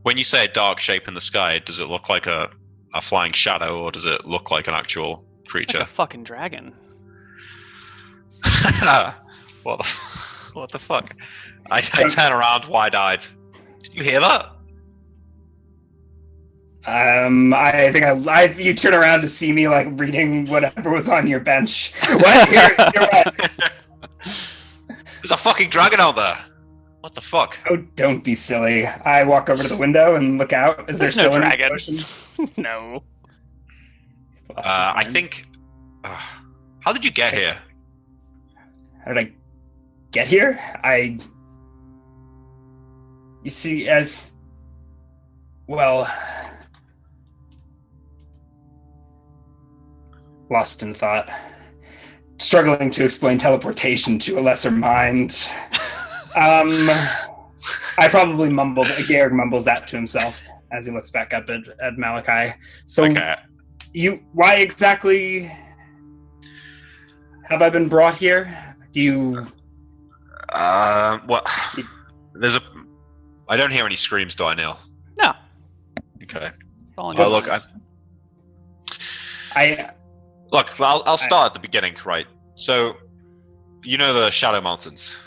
when 0.03 0.17
you 0.17 0.23
say 0.23 0.45
a 0.45 0.47
dark 0.47 0.79
shape 0.79 1.07
in 1.07 1.13
the 1.13 1.21
sky, 1.21 1.59
does 1.59 1.79
it 1.79 1.87
look 1.87 2.09
like 2.09 2.25
a, 2.25 2.49
a 2.93 3.01
flying 3.01 3.33
shadow 3.33 3.75
or 3.79 3.91
does 3.91 4.05
it 4.05 4.25
look 4.25 4.49
like 4.51 4.67
an 4.67 4.73
actual 4.73 5.23
like 5.41 5.47
creature? 5.49 5.79
a 5.79 5.85
fucking 5.85 6.23
dragon. 6.23 6.73
what, 9.63 9.77
the, 9.79 9.85
what 10.53 10.71
the 10.71 10.79
fuck? 10.79 11.15
I, 11.69 11.77
I 11.93 12.03
turn 12.07 12.31
around 12.31 12.65
wide 12.65 12.95
eyed. 12.95 13.25
Did 13.81 13.93
you 13.95 14.03
hear 14.03 14.19
that? 14.19 14.51
Um, 16.87 17.53
I 17.53 17.91
think 17.91 18.05
I, 18.05 18.11
I 18.31 18.43
you 18.53 18.73
turn 18.73 18.93
around 18.93 19.21
to 19.21 19.27
see 19.27 19.51
me 19.51 19.67
like 19.67 19.87
reading 19.91 20.45
whatever 20.45 20.89
was 20.89 21.09
on 21.09 21.27
your 21.27 21.41
bench. 21.41 21.93
What? 22.13 22.49
You're, 22.49 22.61
you're 22.95 23.09
what? 23.09 23.51
There's 24.23 25.31
a 25.31 25.37
fucking 25.37 25.69
dragon 25.69 25.99
out 25.99 26.15
there. 26.15 26.39
What 27.01 27.13
the 27.13 27.19
fuck? 27.21 27.57
Oh, 27.69 27.75
don't 27.95 28.23
be 28.23 28.33
silly. 28.35 28.85
I 28.85 29.23
walk 29.23 29.49
over 29.49 29.63
to 29.63 29.67
the 29.69 29.75
window 29.75 30.15
and 30.15 30.37
look 30.37 30.53
out. 30.53 30.89
Is 30.89 30.99
There's 30.99 31.15
there 31.15 31.25
no 31.25 31.31
still 31.31 31.43
any 31.43 31.55
dragon. 31.57 31.73
ocean? 31.73 32.51
no. 32.57 33.03
He's 34.31 34.47
lost 34.49 34.65
his 34.65 34.65
Uh, 34.65 34.93
I 34.95 35.03
think. 35.11 35.45
Uh, 36.05 36.17
how 36.79 36.93
did 36.93 37.03
you 37.03 37.11
get 37.11 37.33
here? 37.33 37.57
How 39.03 39.13
did 39.13 39.27
I 39.27 39.31
get 40.11 40.27
here? 40.27 40.57
I. 40.83 41.17
You 43.43 43.49
see, 43.49 43.87
if. 43.89 44.31
Well. 45.67 46.09
Lost 50.49 50.81
in 50.83 50.93
thought. 50.93 51.29
Struggling 52.39 52.91
to 52.91 53.03
explain 53.03 53.37
teleportation 53.37 54.19
to 54.19 54.39
a 54.39 54.41
lesser 54.41 54.71
mind. 54.71 55.47
Um. 56.35 56.87
I 57.97 58.07
probably 58.09 58.49
mumbled. 58.49 58.87
Garrick 59.07 59.33
mumbles 59.33 59.65
that 59.65 59.87
to 59.87 59.95
himself 59.95 60.47
as 60.71 60.85
he 60.85 60.91
looks 60.91 61.09
back 61.09 61.33
up 61.33 61.49
at, 61.49 61.61
at 61.81 61.93
Malakai. 61.93 62.53
So, 62.85 63.05
Okay. 63.05 63.33
you. 63.91 64.19
Why 64.33 64.57
exactly 64.57 65.51
have 67.49 67.63
I 67.63 67.71
been 67.71 67.89
brought 67.89 68.15
here? 68.17 68.75
Do 68.93 69.01
you. 69.01 69.47
Uh, 70.49 71.17
well, 71.27 71.43
there's 72.35 72.55
a. 72.55 72.61
I 73.49 73.57
don't 73.57 73.71
hear 73.71 73.85
any 73.87 73.95
screams, 73.95 74.35
do 74.35 74.45
I, 74.45 74.53
Neil? 74.53 74.77
No. 75.17 75.33
Okay. 76.21 76.51
All 76.99 77.07
on 77.09 77.17
Well, 77.17 77.31
look, 77.31 77.45
I- 77.49 77.59
I 79.55 79.89
Look, 80.51 80.79
I'll, 80.79 81.03
I'll 81.05 81.17
start 81.17 81.47
at 81.47 81.53
the 81.53 81.59
beginning, 81.59 81.95
right? 82.05 82.25
So, 82.55 82.93
you 83.83 83.97
know 83.97 84.13
the 84.13 84.29
Shadow 84.31 84.61
Mountains. 84.61 85.17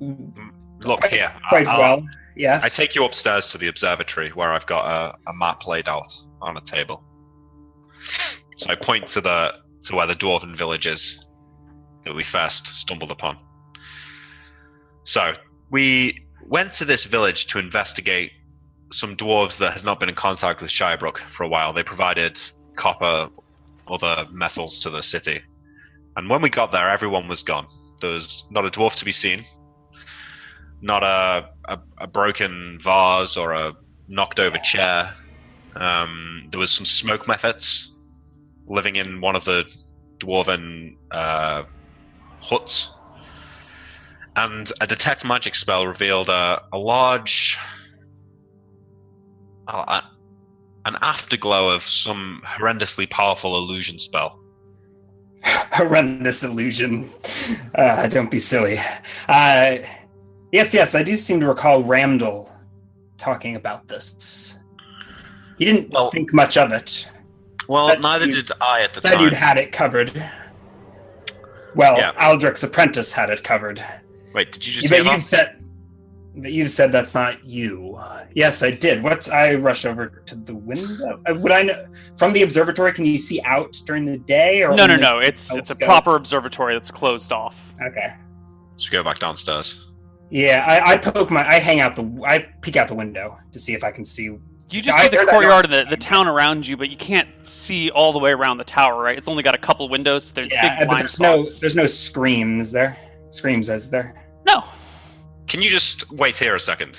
Mm. 0.00 0.32
Look 0.80 1.00
Quite- 1.00 1.12
here. 1.12 1.32
quite 1.48 1.66
I'll- 1.66 1.80
well. 1.80 2.06
Yes. 2.36 2.64
I 2.64 2.68
take 2.82 2.96
you 2.96 3.04
upstairs 3.04 3.46
to 3.52 3.58
the 3.58 3.68
observatory 3.68 4.30
where 4.30 4.52
I've 4.52 4.66
got 4.66 4.86
a, 4.86 5.30
a 5.30 5.32
map 5.34 5.68
laid 5.68 5.88
out 5.88 6.12
on 6.42 6.56
a 6.56 6.60
table. 6.60 7.04
So 8.56 8.70
I 8.70 8.74
point 8.74 9.06
to 9.08 9.20
the 9.20 9.52
to 9.84 9.94
where 9.94 10.06
the 10.08 10.16
dwarven 10.16 10.56
village 10.56 10.86
is 10.88 11.24
that 12.04 12.12
we 12.12 12.24
first 12.24 12.66
stumbled 12.74 13.12
upon. 13.12 13.38
So 15.04 15.32
we 15.70 16.26
went 16.44 16.72
to 16.72 16.84
this 16.84 17.04
village 17.04 17.46
to 17.48 17.60
investigate 17.60 18.32
some 18.94 19.16
dwarves 19.16 19.58
that 19.58 19.72
had 19.72 19.84
not 19.84 19.98
been 19.98 20.08
in 20.08 20.14
contact 20.14 20.62
with 20.62 20.70
Shirebrook 20.70 21.18
for 21.36 21.42
a 21.42 21.48
while. 21.48 21.72
They 21.72 21.82
provided 21.82 22.38
copper, 22.76 23.28
other 23.88 24.26
metals 24.30 24.78
to 24.78 24.90
the 24.90 25.02
city. 25.02 25.42
And 26.16 26.30
when 26.30 26.42
we 26.42 26.48
got 26.48 26.70
there, 26.70 26.88
everyone 26.88 27.26
was 27.26 27.42
gone. 27.42 27.66
There 28.00 28.10
was 28.10 28.44
not 28.50 28.64
a 28.64 28.70
dwarf 28.70 28.94
to 28.96 29.04
be 29.04 29.12
seen, 29.12 29.44
not 30.80 31.02
a, 31.02 31.50
a, 31.64 31.78
a 31.98 32.06
broken 32.06 32.78
vase 32.80 33.36
or 33.36 33.52
a 33.52 33.72
knocked 34.08 34.38
over 34.38 34.58
chair. 34.58 35.12
Um, 35.74 36.48
there 36.50 36.60
was 36.60 36.70
some 36.70 36.84
smoke 36.84 37.26
mephits 37.26 37.88
living 38.66 38.96
in 38.96 39.20
one 39.20 39.34
of 39.34 39.44
the 39.44 39.64
dwarven 40.18 40.96
uh, 41.10 41.64
huts. 42.40 42.90
And 44.36 44.70
a 44.80 44.86
detect 44.86 45.24
magic 45.24 45.54
spell 45.54 45.86
revealed 45.86 46.28
a, 46.28 46.62
a 46.72 46.78
large, 46.78 47.58
uh, 49.68 50.00
a- 50.02 50.10
an 50.86 50.96
afterglow 51.00 51.70
of 51.70 51.82
some 51.82 52.42
horrendously 52.46 53.08
powerful 53.08 53.56
illusion 53.56 53.98
spell. 53.98 54.38
horrendous 55.44 56.42
illusion. 56.44 57.10
Uh, 57.74 58.06
don't 58.06 58.30
be 58.30 58.38
silly. 58.38 58.78
Uh, 59.28 59.76
yes, 60.52 60.72
yes, 60.74 60.94
I 60.94 61.02
do 61.02 61.16
seem 61.16 61.40
to 61.40 61.46
recall 61.48 61.82
Ramdal 61.82 62.50
talking 63.18 63.56
about 63.56 63.86
this. 63.88 64.58
He 65.58 65.64
didn't 65.64 65.90
Well- 65.90 66.10
think 66.10 66.32
much 66.32 66.56
of 66.56 66.72
it. 66.72 67.08
Well, 67.66 67.86
That 67.86 68.02
neither 68.02 68.26
did 68.26 68.50
I 68.60 68.82
at 68.82 68.92
the 68.92 69.00
Said 69.00 69.10
time. 69.12 69.18
Said 69.18 69.24
you'd 69.24 69.32
had 69.32 69.56
it 69.56 69.72
covered. 69.72 70.12
Well, 71.74 71.96
Yeah. 71.96 72.12
Aldric's 72.20 72.62
apprentice 72.62 73.12
had 73.14 73.30
it 73.30 73.42
covered. 73.42 73.82
Wait, 74.34 74.52
did 74.52 74.66
you 74.66 74.72
just 74.74 74.84
You 74.84 74.90
but 74.90 75.10
you've 75.12 75.22
said, 75.22 75.63
but 76.36 76.52
you've 76.52 76.70
said 76.70 76.90
that's 76.92 77.14
not 77.14 77.48
you. 77.48 77.98
Yes, 78.34 78.62
I 78.62 78.70
did. 78.70 79.02
What's 79.02 79.28
I 79.28 79.54
rush 79.54 79.84
over 79.84 80.22
to 80.26 80.34
the 80.36 80.54
window? 80.54 81.20
Uh, 81.28 81.34
Would 81.34 81.52
I 81.52 81.62
know 81.62 81.86
from 82.16 82.32
the 82.32 82.42
observatory? 82.42 82.92
Can 82.92 83.04
you 83.06 83.18
see 83.18 83.40
out 83.42 83.72
during 83.86 84.04
the 84.04 84.18
day? 84.18 84.62
Or 84.62 84.74
No, 84.74 84.86
no, 84.86 84.96
no. 84.96 85.18
It's 85.20 85.52
Oh, 85.52 85.56
it's 85.56 85.70
a 85.70 85.74
go. 85.74 85.86
proper 85.86 86.16
observatory 86.16 86.74
that's 86.74 86.90
closed 86.90 87.32
off. 87.32 87.74
Okay. 87.86 88.14
Should 88.78 88.92
we 88.92 88.98
go 88.98 89.04
back 89.04 89.18
downstairs? 89.20 89.86
Yeah, 90.30 90.64
I, 90.66 90.92
I 90.92 90.96
poke 90.96 91.30
my, 91.30 91.46
I 91.48 91.60
hang 91.60 91.78
out 91.80 91.94
the, 91.94 92.02
I 92.26 92.40
peek 92.60 92.76
out 92.76 92.88
the 92.88 92.94
window 92.94 93.38
to 93.52 93.60
see 93.60 93.72
if 93.74 93.84
I 93.84 93.92
can 93.92 94.04
see. 94.04 94.24
You 94.70 94.82
just 94.82 94.98
I 94.98 95.02
see 95.08 95.16
the 95.16 95.26
courtyard 95.26 95.68
noise. 95.70 95.78
and 95.78 95.86
the, 95.88 95.94
the 95.94 95.96
town 96.00 96.26
around 96.26 96.66
you, 96.66 96.76
but 96.76 96.88
you 96.90 96.96
can't 96.96 97.28
see 97.46 97.90
all 97.90 98.12
the 98.12 98.18
way 98.18 98.32
around 98.32 98.56
the 98.58 98.64
tower, 98.64 99.00
right? 99.00 99.16
It's 99.16 99.28
only 99.28 99.42
got 99.44 99.54
a 99.54 99.58
couple 99.58 99.88
windows. 99.88 100.32
There's 100.32 100.50
Yeah, 100.50 100.70
big 100.70 100.78
but 100.80 100.88
blind 100.88 101.02
there's 101.02 101.20
no, 101.20 101.44
there's 101.60 101.76
no 101.76 101.86
screams 101.86 102.72
there. 102.72 102.96
Screams, 103.30 103.68
is 103.68 103.90
there? 103.90 104.24
No. 104.46 104.64
Can 105.48 105.62
you 105.62 105.70
just 105.70 106.10
wait 106.12 106.36
here 106.36 106.54
a 106.54 106.60
second? 106.60 106.98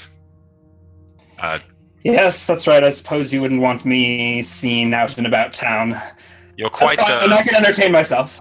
Uh, 1.40 1.60
Yes, 2.04 2.46
that's 2.46 2.68
right. 2.68 2.84
I 2.84 2.92
suppose 2.92 3.34
you 3.34 3.42
wouldn't 3.42 3.62
want 3.62 3.84
me 3.84 4.44
seen 4.44 4.94
out 4.94 5.18
and 5.18 5.26
about 5.26 5.54
town. 5.54 6.00
You're 6.56 6.70
That's 6.70 6.78
quite. 6.78 7.00
fine, 7.00 7.24
and 7.24 7.34
Uh, 7.34 7.38
I 7.38 7.42
can 7.42 7.56
entertain 7.56 7.92
myself. 7.92 8.40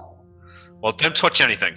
well, 0.83 0.93
don't 0.93 1.17
touch 1.17 1.41
anything. 1.41 1.75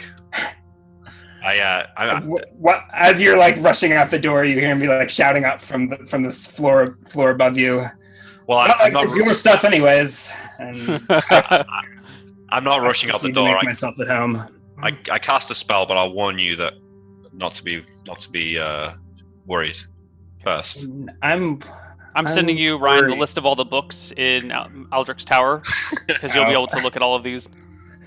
I, 1.41 1.59
uh, 1.59 1.85
I, 1.95 2.19
Wh- 2.19 2.59
What, 2.61 2.83
as 2.93 3.21
you're 3.21 3.37
like 3.37 3.55
rushing 3.59 3.93
out 3.93 4.11
the 4.11 4.19
door, 4.19 4.43
you 4.43 4.59
hear 4.59 4.75
me 4.75 4.89
like 4.89 5.09
shouting 5.09 5.45
up 5.45 5.61
from 5.61 5.87
the 5.87 5.95
from 6.07 6.23
this 6.23 6.45
floor 6.51 6.97
floor 7.07 7.29
above 7.29 7.57
you. 7.57 7.85
well, 8.47 8.57
I'm, 8.59 8.71
I'm 8.79 8.91
not. 8.91 9.05
it's 9.05 9.15
your 9.15 9.33
stuff, 9.33 9.63
anyways. 9.63 10.33
And 10.59 11.01
I'm 12.49 12.65
not 12.65 12.81
rushing 12.81 13.09
out 13.11 13.21
the 13.21 13.29
proceed 13.29 13.29
to 13.29 13.33
door. 13.33 13.47
Make 13.53 13.63
I, 13.63 13.65
myself 13.65 13.97
at 14.01 14.09
home. 14.09 14.35
I, 14.83 14.91
I 15.09 15.19
cast 15.19 15.49
a 15.51 15.55
spell, 15.55 15.85
but 15.85 15.95
I'll 15.95 16.11
warn 16.11 16.37
you 16.37 16.57
that 16.57 16.73
not 17.31 17.53
to 17.53 17.63
be 17.63 17.85
not 18.07 18.19
to 18.21 18.29
be 18.29 18.57
uh, 18.57 18.91
worried 19.45 19.77
first. 20.43 20.85
I'm. 21.21 21.59
I'm 22.15 22.27
sending 22.27 22.57
you, 22.57 22.77
Ryan, 22.79 23.05
the 23.07 23.15
list 23.15 23.37
of 23.37 23.45
all 23.45 23.55
the 23.55 23.63
books 23.63 24.11
in 24.17 24.51
Al- 24.51 24.71
Aldric's 24.91 25.23
Tower 25.23 25.61
because 26.07 26.33
you'll 26.33 26.45
be 26.45 26.51
able 26.51 26.65
to 26.65 26.81
look 26.81 26.95
at 26.95 27.03
all 27.03 27.15
of 27.15 27.21
these, 27.21 27.47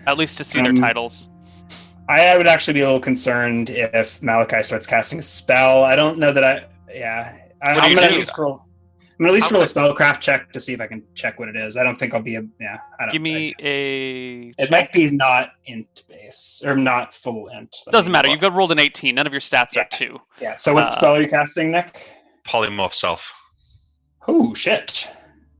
at 0.09 0.18
least 0.18 0.36
to 0.38 0.42
see 0.44 0.61
their 0.61 0.70
Um, 0.70 0.76
titles. 0.76 1.28
I 2.09 2.36
would 2.36 2.48
actually 2.48 2.74
be 2.74 2.80
a 2.80 2.86
little 2.86 2.98
concerned 2.98 3.70
if 3.70 4.20
Malakai 4.20 4.64
starts 4.64 4.84
casting 4.88 5.20
a 5.20 5.22
spell. 5.22 5.84
I 5.84 5.94
don't 5.94 6.18
know 6.18 6.32
that 6.32 6.42
I. 6.42 6.64
Yeah, 6.92 7.36
I, 7.62 7.70
I'm 7.74 7.94
gonna 7.94 8.09
do? 8.09 8.14
at 8.14 8.18
least 8.18 8.36
roll. 8.36 8.64
I'm 9.12 9.26
gonna 9.26 9.28
at 9.30 9.34
least 9.34 9.51
How 9.51 9.57
roll 9.59 9.62
a 9.62 9.66
spellcraft 9.94 10.18
check 10.18 10.51
to 10.55 10.59
see 10.59 10.72
if 10.72 10.80
I 10.80 10.88
can 10.88 11.05
check 11.14 11.38
what 11.38 11.48
it 11.48 11.55
is. 11.55 11.76
I 11.76 11.84
don't 11.84 11.94
think 11.96 12.12
I'll 12.12 12.20
be 12.22 12.34
a. 12.34 12.42
Yeah, 12.61 12.78
I 12.98 13.05
don't. 13.05 13.12
Give 13.12 13.22
me 13.22 13.55
I- 13.61 13.62
a. 13.62 14.55
it 14.59 14.70
might 14.72 14.92
be 14.92 15.09
not 15.12 15.53
int 15.66 16.03
base 16.31 16.62
or 16.64 16.76
not 16.76 17.14
full 17.14 17.49
int. 17.49 17.74
Let 17.87 17.93
Doesn't 17.93 18.12
matter. 18.12 18.28
You've 18.28 18.41
got 18.41 18.53
rolled 18.55 18.72
an 18.72 18.78
18. 18.78 19.14
None 19.14 19.26
of 19.26 19.33
your 19.33 19.41
stats 19.41 19.74
Yeah. 19.74 19.83
are 19.83 19.89
two. 19.91 20.18
Yeah. 20.41 20.57
So 20.57 20.74
what 20.74 20.85
uh, 20.85 20.91
spell 20.91 21.12
are 21.16 21.22
you 21.22 21.28
casting, 21.28 21.70
Nick? 21.70 22.07
Polymorph 22.47 22.95
self. 22.95 23.31
Oh 24.28 24.55
shit. 24.55 25.11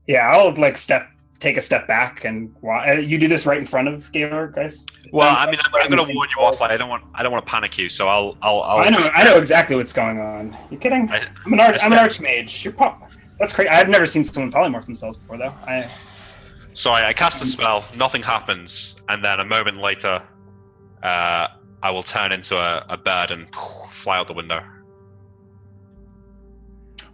Yeah, 0.07 0.29
I'll 0.31 0.53
like 0.55 0.77
step, 0.77 1.07
take 1.39 1.57
a 1.57 1.61
step 1.61 1.87
back, 1.87 2.25
and 2.25 2.53
wa- 2.61 2.83
uh, 2.87 2.93
you 2.93 3.17
do 3.19 3.27
this 3.27 3.45
right 3.45 3.57
in 3.59 3.65
front 3.65 3.87
of 3.87 4.11
Gaylor, 4.11 4.47
guys. 4.47 4.85
Well, 5.13 5.33
I 5.37 5.45
mean, 5.45 5.59
I'm, 5.63 5.71
I'm 5.83 5.91
going 5.95 6.07
to 6.09 6.13
warn 6.15 6.29
you 6.35 6.43
off. 6.43 6.59
Like, 6.59 6.71
I 6.71 6.77
don't 6.77 6.89
want 6.89 7.03
I 7.13 7.23
don't 7.23 7.31
want 7.31 7.45
to 7.45 7.49
panic 7.51 7.77
you, 7.77 7.87
so 7.89 8.07
I'll 8.07 8.37
I'll. 8.41 8.61
I'll 8.61 8.77
I 8.79 8.89
know, 8.89 9.09
I 9.13 9.23
know 9.23 9.37
exactly 9.37 9.75
what's 9.75 9.93
going 9.93 10.19
on. 10.19 10.57
You 10.69 10.77
kidding? 10.77 11.09
I- 11.09 11.27
I'm 11.45 11.53
an 11.53 11.59
arch, 11.59 11.81
I 11.81 11.85
I'm 11.85 11.93
an 11.93 12.11
step- 12.11 12.27
archmage. 12.27 12.63
You're 12.63 12.73
pop. 12.73 13.09
That's 13.39 13.53
crazy. 13.53 13.69
I've 13.69 13.89
never 13.89 14.05
seen 14.05 14.23
someone 14.23 14.51
polymorph 14.51 14.85
themselves 14.85 15.17
before, 15.17 15.37
though. 15.37 15.53
I 15.65 15.89
So 16.73 16.91
I, 16.91 17.09
I 17.09 17.13
cast 17.13 17.39
the 17.39 17.45
spell, 17.45 17.85
nothing 17.95 18.21
happens, 18.23 18.95
and 19.09 19.23
then 19.23 19.39
a 19.39 19.45
moment 19.45 19.77
later, 19.77 20.21
uh, 21.03 21.47
I 21.83 21.89
will 21.91 22.03
turn 22.03 22.31
into 22.31 22.55
a, 22.57 22.85
a 22.89 22.97
bird 22.97 23.31
and 23.31 23.47
fly 23.91 24.17
out 24.17 24.27
the 24.27 24.33
window. 24.33 24.61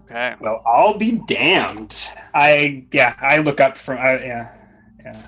Okay. 0.06 0.36
well, 0.40 0.62
I'll 0.66 0.98
be 0.98 1.22
damned. 1.28 2.08
I 2.34 2.86
yeah, 2.94 3.16
I 3.20 3.38
look 3.40 3.60
up 3.60 3.78
from 3.78 3.98
I, 3.98 4.24
yeah, 4.24 4.54
yeah, 5.04 5.22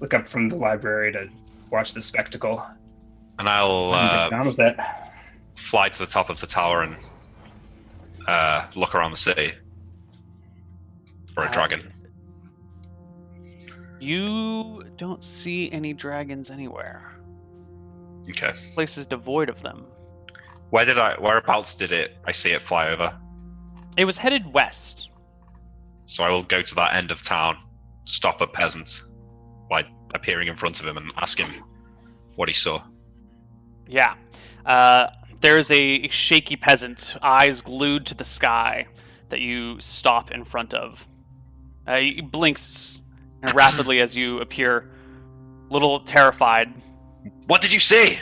look 0.00 0.14
up 0.14 0.26
from 0.26 0.48
the 0.48 0.56
library 0.56 1.12
to 1.12 1.28
watch 1.70 1.92
the 1.92 2.00
spectacle. 2.00 2.64
And 3.38 3.48
I'll 3.48 3.92
uh, 3.92 4.30
down 4.30 4.46
with 4.46 4.58
it. 4.58 4.76
fly 5.56 5.90
to 5.90 5.98
the 5.98 6.06
top 6.06 6.30
of 6.30 6.40
the 6.40 6.46
tower 6.46 6.82
and 6.82 6.96
uh, 8.26 8.66
look 8.74 8.94
around 8.94 9.10
the 9.10 9.16
city 9.18 9.52
for 11.34 11.42
a 11.42 11.46
Uh, 11.46 11.52
dragon. 11.52 11.92
You 14.00 14.82
don't 14.96 15.22
see 15.22 15.70
any 15.72 15.92
dragons 15.92 16.50
anywhere. 16.50 17.15
Okay. 18.30 18.52
The 18.52 18.74
place 18.74 18.98
is 18.98 19.06
devoid 19.06 19.48
of 19.48 19.62
them. 19.62 19.86
Where 20.70 20.84
did 20.84 20.98
I? 20.98 21.14
Whereabouts 21.14 21.74
did 21.74 21.92
it? 21.92 22.16
I 22.26 22.32
see 22.32 22.50
it 22.50 22.62
fly 22.62 22.88
over. 22.88 23.16
It 23.96 24.04
was 24.04 24.18
headed 24.18 24.52
west. 24.52 25.10
So 26.06 26.24
I 26.24 26.30
will 26.30 26.42
go 26.42 26.62
to 26.62 26.74
that 26.76 26.96
end 26.96 27.10
of 27.10 27.22
town, 27.22 27.56
stop 28.04 28.40
a 28.40 28.46
peasant 28.46 28.88
by 29.68 29.84
appearing 30.14 30.48
in 30.48 30.56
front 30.56 30.80
of 30.80 30.86
him 30.86 30.96
and 30.96 31.10
ask 31.16 31.38
him 31.38 31.50
what 32.36 32.48
he 32.48 32.54
saw. 32.54 32.82
Yeah. 33.88 34.14
Uh, 34.64 35.08
there's 35.40 35.70
a 35.70 36.08
shaky 36.08 36.56
peasant, 36.56 37.16
eyes 37.22 37.60
glued 37.60 38.06
to 38.06 38.14
the 38.14 38.24
sky, 38.24 38.86
that 39.28 39.40
you 39.40 39.80
stop 39.80 40.30
in 40.30 40.44
front 40.44 40.74
of. 40.74 41.06
Uh, 41.86 41.96
he 41.96 42.20
blinks 42.20 43.02
rapidly 43.54 44.00
as 44.00 44.16
you 44.16 44.40
appear, 44.40 44.90
a 45.68 45.72
little 45.72 46.00
terrified. 46.00 46.72
What 47.46 47.62
did 47.62 47.72
you 47.72 47.80
see? 47.80 48.18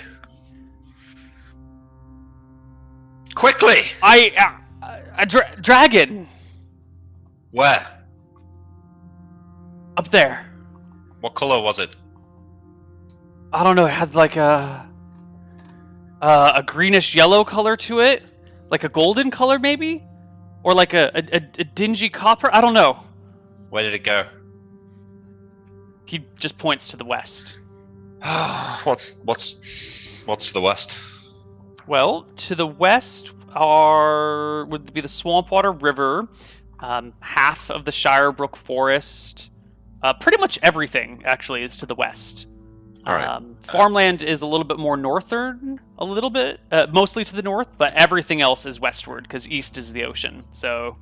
Quickly! 3.34 3.82
I. 4.02 4.32
Uh, 4.82 4.98
a 5.16 5.26
dra- 5.26 5.56
dragon! 5.60 6.28
Where? 7.50 7.86
Up 9.96 10.08
there. 10.08 10.46
What 11.20 11.34
color 11.34 11.60
was 11.60 11.78
it? 11.78 11.90
I 13.52 13.62
don't 13.62 13.76
know. 13.76 13.86
It 13.86 13.92
had 13.92 14.14
like 14.14 14.36
a. 14.36 14.88
Uh, 16.20 16.52
a 16.56 16.62
greenish 16.62 17.14
yellow 17.14 17.44
color 17.44 17.76
to 17.76 18.00
it, 18.00 18.22
like 18.70 18.84
a 18.84 18.88
golden 18.88 19.30
color, 19.30 19.58
maybe, 19.58 20.02
or 20.62 20.72
like 20.72 20.94
a, 20.94 21.10
a, 21.14 21.36
a, 21.36 21.42
a 21.58 21.64
dingy 21.64 22.08
copper. 22.08 22.48
I 22.52 22.62
don't 22.62 22.72
know. 22.72 23.04
Where 23.68 23.82
did 23.82 23.92
it 23.92 24.04
go? 24.04 24.26
He 26.06 26.24
just 26.36 26.56
points 26.56 26.88
to 26.88 26.96
the 26.96 27.04
west. 27.04 27.58
what's 28.84 29.16
what's 29.24 29.56
what's 30.24 30.46
to 30.46 30.52
the 30.54 30.60
west? 30.60 30.98
Well, 31.86 32.26
to 32.36 32.54
the 32.54 32.66
west 32.66 33.32
are 33.52 34.64
would 34.66 34.92
be 34.94 35.00
the 35.00 35.08
Swampwater 35.08 35.72
River, 35.72 36.28
um, 36.80 37.12
half 37.20 37.70
of 37.70 37.84
the 37.84 37.90
Shirebrook 37.90 38.56
Forest. 38.56 39.50
Uh, 40.02 40.12
pretty 40.14 40.38
much 40.38 40.58
everything 40.62 41.22
actually 41.24 41.62
is 41.62 41.76
to 41.78 41.86
the 41.86 41.94
west. 41.94 42.46
All 43.06 43.14
right. 43.14 43.28
Um, 43.28 43.56
farmland 43.60 44.22
is 44.22 44.40
a 44.40 44.46
little 44.46 44.64
bit 44.64 44.78
more 44.78 44.96
northern, 44.96 45.78
a 45.98 46.04
little 46.04 46.30
bit, 46.30 46.60
uh, 46.72 46.86
mostly 46.90 47.24
to 47.24 47.36
the 47.36 47.42
north, 47.42 47.76
but 47.76 47.92
everything 47.94 48.40
else 48.40 48.64
is 48.64 48.80
westward 48.80 49.24
because 49.24 49.46
east 49.48 49.76
is 49.76 49.92
the 49.92 50.04
ocean. 50.04 50.44
So, 50.52 50.96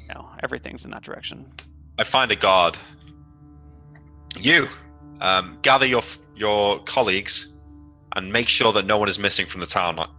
you 0.00 0.06
know, 0.14 0.28
everything's 0.42 0.84
in 0.84 0.92
that 0.92 1.02
direction. 1.02 1.52
I 1.98 2.04
find 2.04 2.30
a 2.30 2.36
guard. 2.36 2.78
You 4.36 4.68
um, 5.20 5.58
gather 5.62 5.86
your 5.86 6.02
your 6.38 6.80
colleagues 6.84 7.54
and 8.14 8.32
make 8.32 8.48
sure 8.48 8.72
that 8.72 8.86
no 8.86 8.96
one 8.98 9.08
is 9.08 9.18
missing 9.18 9.46
from 9.46 9.60
the 9.60 9.66
town. 9.66 9.96
That- 9.96 10.10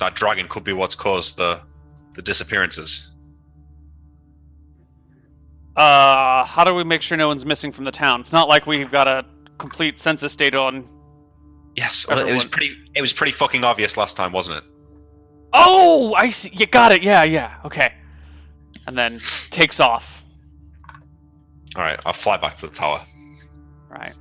That 0.00 0.14
dragon 0.14 0.46
could 0.48 0.62
be 0.64 0.72
what's 0.72 0.94
caused 0.94 1.36
the 1.36 1.60
the 2.14 2.22
disappearances. 2.22 3.10
Uh, 5.76 6.44
how 6.44 6.64
do 6.64 6.74
we 6.74 6.82
make 6.84 7.02
sure 7.02 7.16
no 7.16 7.28
one's 7.28 7.46
missing 7.46 7.70
from 7.72 7.84
the 7.84 7.90
town? 7.92 8.20
It's 8.20 8.32
not 8.32 8.48
like 8.48 8.66
we've 8.66 8.90
got 8.90 9.06
a 9.06 9.24
complete 9.58 9.98
census 9.98 10.34
data 10.34 10.58
on. 10.58 10.88
Yes, 11.76 12.06
it 12.08 12.34
was 12.34 12.44
pretty. 12.44 12.76
It 12.94 13.00
was 13.00 13.12
pretty 13.12 13.32
fucking 13.32 13.62
obvious 13.64 13.96
last 13.96 14.16
time, 14.16 14.32
wasn't 14.32 14.58
it? 14.58 14.64
Oh, 15.52 16.14
I 16.14 16.30
see. 16.30 16.50
You 16.52 16.66
got 16.66 16.90
it. 16.92 17.02
Yeah, 17.02 17.22
yeah. 17.22 17.56
Okay. 17.64 17.92
And 18.86 18.96
then 18.98 19.20
takes 19.50 19.78
off. 19.78 20.24
All 21.76 21.82
right, 21.82 22.00
I'll 22.06 22.12
fly 22.12 22.36
back 22.38 22.56
to 22.58 22.66
the 22.66 22.74
tower. 22.74 23.04
Right. 23.88 24.14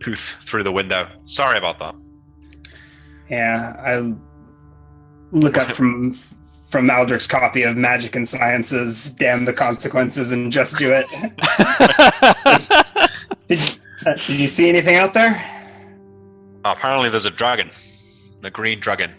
Poof 0.00 0.36
through 0.44 0.64
the 0.64 0.72
window. 0.72 1.08
Sorry 1.24 1.58
about 1.58 1.78
that. 1.78 1.94
Yeah, 3.28 3.76
I 3.78 4.12
look 5.30 5.56
up 5.56 5.74
from 5.74 6.14
from 6.70 6.88
Aldric's 6.88 7.26
copy 7.26 7.64
of 7.64 7.76
Magic 7.76 8.14
and 8.14 8.28
Sciences, 8.28 9.10
Damn 9.10 9.44
the 9.44 9.52
Consequences, 9.52 10.30
and 10.30 10.52
Just 10.52 10.78
Do 10.78 10.92
It. 10.92 11.06
Did, 13.48 13.58
uh, 14.06 14.14
did 14.14 14.40
you 14.40 14.46
see 14.46 14.68
anything 14.68 14.94
out 14.94 15.12
there? 15.12 15.44
apparently, 16.64 17.10
there's 17.10 17.24
a 17.24 17.30
dragon, 17.30 17.70
the 18.42 18.50
green 18.50 18.78
dragon. 18.78 19.12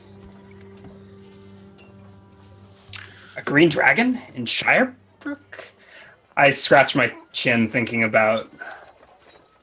A 3.35 3.41
green 3.41 3.67
dragon 3.67 4.21
in 4.35 4.45
Shirebrook? 4.45 5.71
I 6.37 6.51
scratch 6.51 6.95
my 6.95 7.13
chin 7.33 7.69
thinking 7.69 8.03
about. 8.03 8.49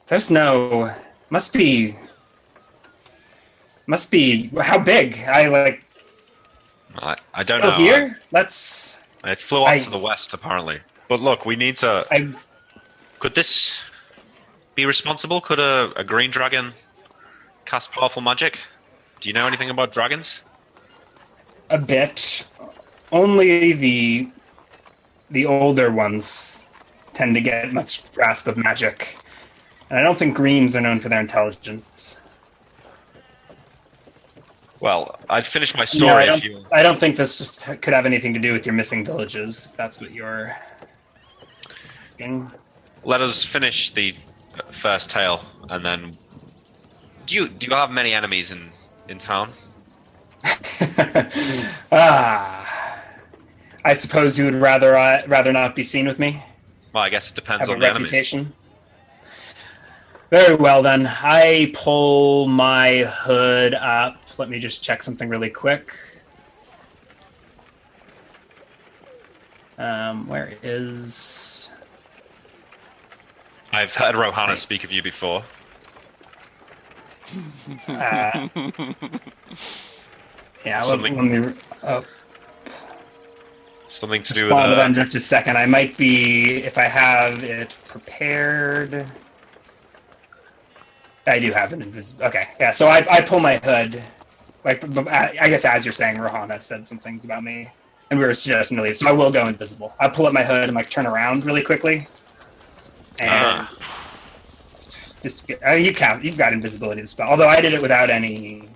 There's 0.09 0.31
no. 0.31 0.95
Must 1.31 1.53
be. 1.53 1.97
Must 3.87 4.11
be. 4.11 4.49
How 4.61 4.79
big? 4.79 5.19
I 5.27 5.49
like. 5.49 5.85
I, 6.97 7.17
I 7.35 7.43
don't 7.43 7.59
still 7.59 7.71
know. 7.71 7.77
here? 7.77 8.21
Let's. 8.33 9.03
It 9.25 9.41
flew 9.41 9.63
off 9.63 9.69
I- 9.69 9.79
to 9.79 9.91
the 9.91 9.99
west, 9.99 10.33
apparently. 10.35 10.81
But 11.09 11.21
look, 11.21 11.47
we 11.47 11.57
need 11.57 11.77
to. 11.79 12.07
I. 12.11 12.35
Could 13.19 13.35
this 13.35 13.83
be 14.75 14.87
responsible? 14.87 15.41
Could 15.41 15.59
a, 15.59 15.93
a 15.97 16.05
green 16.05 16.31
dragon 16.31 16.73
cast 17.65 17.93
powerful 17.93 18.23
magic? 18.23 18.59
Do 19.21 19.29
you 19.29 19.33
know 19.33 19.47
anything 19.47 19.71
about 19.71 19.93
dragons? 19.93 20.43
A 21.71 21.79
bit. 21.79 22.49
Only 23.13 23.73
the. 23.73 24.31
The 25.31 25.45
older 25.45 25.91
ones 25.91 26.71
tend 27.13 27.35
to 27.35 27.43
get 27.43 27.71
much 27.73 28.11
grasp 28.15 28.47
of 28.47 28.57
magic. 28.57 29.18
And 29.91 29.99
I 29.99 30.03
don't 30.03 30.19
think 30.19 30.37
greens 30.37 30.77
are 30.77 30.81
known 30.81 31.01
for 31.01 31.09
their 31.09 31.21
intelligence. 31.21 32.21
Well, 34.81 35.19
I'd 35.29 35.47
finish 35.47 35.75
my 35.75 35.81
No, 35.81 35.83
I 35.83 35.87
story 35.87 36.27
don't, 36.27 36.39
if 36.39 36.45
you. 36.45 36.65
I 36.71 36.83
don't 36.83 36.99
think 36.99 37.17
this 37.17 37.39
just 37.39 37.65
could 37.65 37.95
have 37.95 38.07
anything 38.07 38.33
to 38.35 38.41
do 38.41 38.53
with 38.53 38.65
your 38.65 38.75
missing 38.75 39.05
villages, 39.05 39.67
if 39.67 39.77
that's 39.77 40.01
what 40.01 40.13
you're 40.13 40.57
asking. 42.01 42.51
Let 43.03 43.21
us 43.21 43.45
finish 43.45 43.93
the 43.93 44.15
first 44.71 45.11
tale, 45.11 45.45
and 45.69 45.85
then 45.85 46.17
do 47.27 47.35
you 47.35 47.49
do 47.49 47.67
you 47.67 47.75
have 47.75 47.91
many 47.91 48.13
enemies 48.13 48.51
in 48.53 48.71
in 49.09 49.19
town? 49.19 49.53
ah, 51.93 53.05
I 53.85 53.95
suppose 53.95 54.39
you 54.39 54.45
would 54.45 54.55
rather 54.55 54.97
uh, 54.97 55.23
rather 55.27 55.53
not 55.53 55.75
be 55.75 55.83
seen 55.83 56.07
with 56.07 56.19
me. 56.21 56.43
Well, 56.93 57.03
I 57.03 57.09
guess 57.09 57.31
it 57.31 57.35
depends 57.35 57.63
Have 57.63 57.71
on 57.71 57.81
the 57.81 57.89
enemies. 57.89 58.11
Very 60.31 60.57
well 60.57 60.83
then. 60.83 61.07
I 61.07 61.73
pull 61.75 62.47
my 62.49 63.05
hood 63.05 63.75
up. 63.75 64.17
Let 64.39 64.51
me 64.51 64.59
just 64.59 64.83
check 64.83 65.03
something 65.03 65.29
really 65.29 65.49
quick. 65.51 65.93
Um, 69.79 70.27
where 70.27 70.55
is? 70.63 71.73
I've 73.73 73.95
heard 73.95 74.15
Rohana 74.15 74.57
speak 74.57 74.85
of 74.85 74.91
you 74.93 75.03
before. 75.03 75.43
Uh, 77.87 78.49
yeah, 80.65 80.83
let, 80.85 80.87
Something- 80.87 81.31
let 81.31 81.47
me. 81.47 81.53
Oh, 81.83 82.05
Something 83.87 84.23
to 84.23 84.35
do 84.35 84.43
with 84.43 84.51
respond 84.53 84.71
to 84.73 84.77
that 84.77 84.87
in 84.87 84.93
uh, 84.93 84.95
just 85.05 85.15
a 85.15 85.21
second. 85.21 85.57
I 85.57 85.65
might 85.65 85.97
be 85.97 86.59
if 86.63 86.77
I 86.77 86.85
have 86.85 87.43
it 87.43 87.75
prepared. 87.87 89.07
I 91.29 91.39
do 91.39 91.53
have 91.53 91.73
an 91.73 91.83
invisible. 91.83 92.25
Okay, 92.27 92.49
yeah. 92.59 92.71
So 92.73 92.87
I, 92.89 93.07
I 93.11 93.21
pull 93.21 93.41
my 93.41 93.57
hood. 93.59 94.03
Like 94.65 94.83
I 95.09 95.49
guess 95.49 95.65
as 95.65 95.85
you're 95.85 95.93
saying, 95.93 96.17
Rohana 96.19 96.61
said 96.63 96.87
some 96.87 96.99
things 96.99 97.25
about 97.25 97.45
me, 97.45 97.69
and 98.11 98.19
we 98.19 98.25
were 98.27 98.35
suggesting 98.35 98.77
to 98.79 98.83
leave. 98.83 98.97
So 98.97 99.09
I 99.09 99.13
will 99.13 99.31
go 99.31 99.47
invisible. 99.47 99.93
I 100.01 100.09
pull 100.09 100.27
up 100.27 100.33
my 100.33 100.43
hood 100.45 100.65
and 100.65 100.75
like 100.75 100.91
turn 100.91 101.07
around 101.07 101.47
really 101.47 101.63
quickly. 101.63 102.09
And 103.21 103.31
Ah. 103.31 103.75
just 105.23 105.51
uh, 105.67 105.73
you 105.73 105.93
count. 105.95 106.25
You've 106.25 106.37
got 106.39 106.53
invisibility 106.53 107.01
to 107.03 107.07
spell. 107.07 107.29
Although 107.29 107.49
I 107.49 107.61
did 107.61 107.73
it 107.73 107.83
without 107.83 108.11
any 108.11 108.69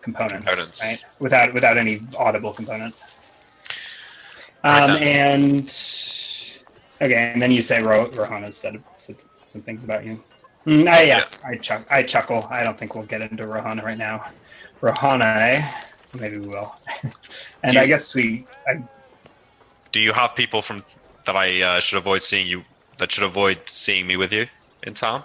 components, 0.00 0.46
Components. 0.46 0.82
right? 0.82 1.04
Without 1.20 1.52
without 1.54 1.76
any 1.78 2.00
audible 2.18 2.52
component. 2.52 2.94
Um, 4.62 4.90
and 4.90 5.64
okay, 7.00 7.14
and 7.32 7.40
then 7.40 7.50
you 7.50 7.62
say 7.62 7.82
Ro- 7.82 8.08
Rohana 8.10 8.52
said, 8.52 8.82
said 8.96 9.16
some 9.38 9.62
things 9.62 9.84
about 9.84 10.04
you. 10.04 10.22
Mm, 10.66 10.86
I, 10.88 11.02
yeah, 11.02 11.24
I 11.46 11.56
chuck, 11.56 11.86
I 11.90 12.02
chuckle. 12.02 12.46
I 12.50 12.62
don't 12.62 12.78
think 12.78 12.94
we'll 12.94 13.04
get 13.04 13.22
into 13.22 13.44
Rohana 13.44 13.82
right 13.82 13.96
now. 13.98 14.30
Rohana, 14.82 15.36
eh? 15.38 15.70
maybe 16.18 16.38
we 16.38 16.48
will. 16.48 16.74
and 17.62 17.74
You- 17.74 17.80
I 17.80 17.86
guess 17.86 18.14
we. 18.14 18.46
I, 18.68 18.82
Do 19.92 20.00
you 20.00 20.12
have 20.12 20.34
people 20.34 20.60
from 20.62 20.84
that 21.26 21.36
I 21.36 21.60
uh, 21.62 21.80
should 21.80 21.98
avoid 21.98 22.22
seeing 22.22 22.46
you? 22.46 22.62
That 22.98 23.10
should 23.10 23.24
avoid 23.24 23.60
seeing 23.66 24.06
me 24.06 24.16
with 24.16 24.32
you 24.32 24.46
in 24.82 24.94
town? 24.94 25.24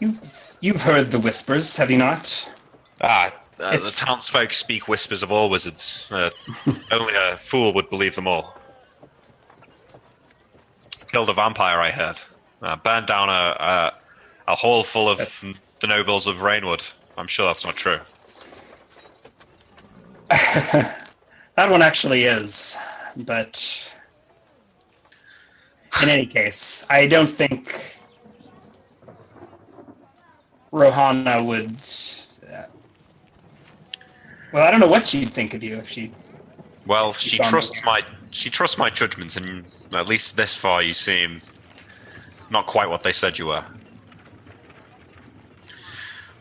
you've 0.00 0.56
you've 0.60 0.82
heard 0.82 1.10
the 1.10 1.18
whispers, 1.18 1.76
have 1.76 1.90
you 1.90 1.98
not? 1.98 2.48
Ah, 3.00 3.32
uh, 3.60 3.76
the 3.76 3.90
townsfolk 3.94 4.52
speak 4.54 4.88
whispers 4.88 5.22
of 5.22 5.30
all 5.30 5.48
wizards. 5.50 6.06
Uh, 6.10 6.30
only 6.90 7.14
a 7.14 7.38
fool 7.48 7.72
would 7.74 7.88
believe 7.90 8.14
them 8.16 8.26
all. 8.26 8.56
Killed 11.06 11.28
a 11.28 11.34
vampire, 11.34 11.80
I 11.80 11.90
heard. 11.90 12.20
Uh, 12.62 12.76
burned 12.76 13.06
down 13.06 13.28
a, 13.28 13.32
a 13.32 13.92
a 14.50 14.54
hall 14.56 14.82
full 14.82 15.08
of 15.08 15.20
the 15.80 15.86
nobles 15.86 16.26
of 16.26 16.42
Rainwood. 16.42 16.82
I'm 17.16 17.28
sure 17.28 17.46
that's 17.46 17.64
not 17.64 17.76
true. 17.76 18.00
that 20.28 21.06
one 21.56 21.82
actually 21.82 22.24
is, 22.24 22.76
but 23.16 23.92
in 26.02 26.08
any 26.08 26.26
case, 26.26 26.84
I 26.90 27.06
don't 27.06 27.26
think 27.26 27.98
Rohana 30.72 31.44
would. 31.46 31.76
Uh, 32.52 32.66
well, 34.52 34.66
I 34.66 34.70
don't 34.70 34.80
know 34.80 34.88
what 34.88 35.06
she'd 35.06 35.30
think 35.30 35.54
of 35.54 35.62
you 35.62 35.76
if 35.76 35.88
she. 35.88 36.12
Well, 36.86 37.12
she 37.12 37.38
trusts 37.38 37.78
it. 37.78 37.84
my 37.84 38.02
she 38.30 38.50
trusts 38.50 38.78
my 38.78 38.90
judgments, 38.90 39.36
and 39.36 39.64
at 39.92 40.08
least 40.08 40.36
this 40.36 40.54
far, 40.54 40.82
you 40.82 40.92
seem 40.92 41.42
not 42.50 42.66
quite 42.66 42.88
what 42.88 43.02
they 43.02 43.12
said 43.12 43.38
you 43.38 43.46
were. 43.46 43.64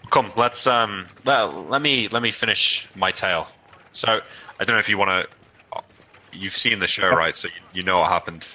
Come, 0.10 0.32
let's 0.36 0.66
um, 0.66 1.06
let, 1.26 1.44
let 1.70 1.82
me 1.82 2.08
let 2.08 2.24
me 2.24 2.32
finish 2.32 2.88
my 2.96 3.12
tale. 3.12 3.48
So, 3.92 4.20
I 4.60 4.64
don't 4.64 4.76
know 4.76 4.80
if 4.80 4.90
you 4.90 4.98
want 4.98 5.10
to. 5.30 5.82
You've 6.32 6.56
seen 6.58 6.80
the 6.80 6.88
show, 6.88 7.10
right? 7.10 7.36
So 7.36 7.48
you, 7.48 7.54
you 7.74 7.84
know 7.84 8.00
what 8.00 8.10
happened. 8.12 8.48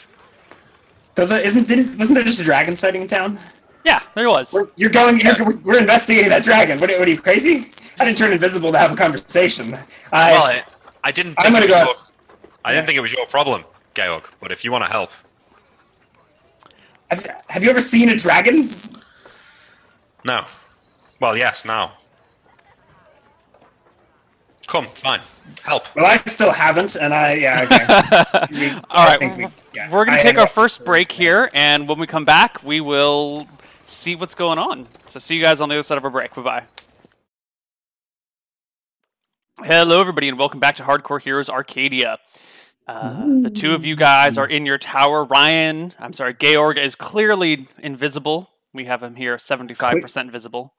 Does 1.14 1.30
it, 1.30 1.44
isn't 1.46 1.68
didn't, 1.68 1.96
wasn't 1.98 2.16
there 2.16 2.24
just 2.24 2.40
a 2.40 2.44
dragon 2.44 2.76
sighting 2.76 3.02
in 3.02 3.08
town? 3.08 3.38
Yeah, 3.84 4.02
there 4.14 4.28
was. 4.28 4.52
We're, 4.52 4.68
you're 4.76 4.90
going. 4.90 5.20
You're, 5.20 5.36
we're 5.60 5.78
investigating 5.78 6.30
that 6.30 6.42
dragon. 6.44 6.80
What, 6.80 6.90
are- 6.90 6.98
what 6.98 7.06
are 7.06 7.10
you 7.10 7.20
crazy? 7.20 7.70
I 8.00 8.04
didn't 8.04 8.18
turn 8.18 8.32
invisible 8.32 8.72
to 8.72 8.78
have 8.78 8.92
a 8.92 8.96
conversation. 8.96 9.74
I, 10.12 10.32
well, 10.32 10.42
I, 10.44 10.64
I 11.04 11.12
didn't. 11.12 11.34
Think 11.34 11.46
I'm 11.46 11.52
gonna 11.52 11.68
go. 11.68 11.84
your- 11.84 11.94
I 12.64 12.72
didn't 12.72 12.86
think 12.86 12.96
it 12.96 13.00
was 13.00 13.12
your 13.12 13.26
problem, 13.26 13.64
Georg. 13.94 14.24
But 14.40 14.50
if 14.50 14.64
you 14.64 14.72
want 14.72 14.84
to 14.84 14.90
help, 14.90 15.10
Have, 17.14 17.44
have 17.48 17.62
you 17.62 17.70
ever 17.70 17.80
seen 17.80 18.08
a 18.08 18.16
dragon? 18.16 18.70
no. 20.24 20.44
Well, 21.20 21.36
yes, 21.36 21.64
now. 21.64 21.92
Come, 24.66 24.88
fine, 24.96 25.20
help. 25.62 25.84
Well, 25.94 26.06
I 26.06 26.16
still 26.26 26.50
haven't, 26.50 26.96
and 26.96 27.14
I 27.14 27.34
yeah. 27.34 27.68
Okay. 27.70 28.46
we, 28.50 28.70
All 28.70 28.82
I 28.90 29.16
right. 29.16 29.36
We, 29.36 29.46
yeah, 29.74 29.90
We're 29.90 30.04
going 30.04 30.16
I 30.16 30.18
to 30.18 30.22
take 30.22 30.38
our 30.38 30.46
first 30.46 30.84
break 30.84 31.12
here, 31.12 31.50
and 31.54 31.86
when 31.86 31.98
we 31.98 32.06
come 32.06 32.24
back, 32.24 32.62
we 32.64 32.80
will 32.80 33.46
see 33.86 34.16
what's 34.16 34.34
going 34.34 34.58
on. 34.58 34.86
So, 35.06 35.18
see 35.20 35.36
you 35.36 35.42
guys 35.42 35.60
on 35.60 35.68
the 35.68 35.76
other 35.76 35.82
side 35.82 35.98
of 35.98 36.04
our 36.04 36.10
break. 36.10 36.34
Bye 36.34 36.42
bye. 36.42 36.62
Hello, 39.62 40.00
everybody, 40.00 40.28
and 40.28 40.38
welcome 40.38 40.60
back 40.60 40.76
to 40.76 40.82
Hardcore 40.82 41.22
Heroes 41.22 41.48
Arcadia. 41.48 42.18
Uh, 42.86 43.40
the 43.40 43.50
two 43.50 43.74
of 43.74 43.86
you 43.86 43.96
guys 43.96 44.36
are 44.36 44.46
in 44.46 44.66
your 44.66 44.76
tower. 44.78 45.24
Ryan, 45.24 45.92
I'm 45.98 46.12
sorry, 46.12 46.34
Georg 46.34 46.76
is 46.78 46.94
clearly 46.94 47.66
invisible. 47.78 48.50
We 48.74 48.84
have 48.84 49.02
him 49.02 49.14
here, 49.14 49.36
75% 49.36 50.30
visible. 50.30 50.74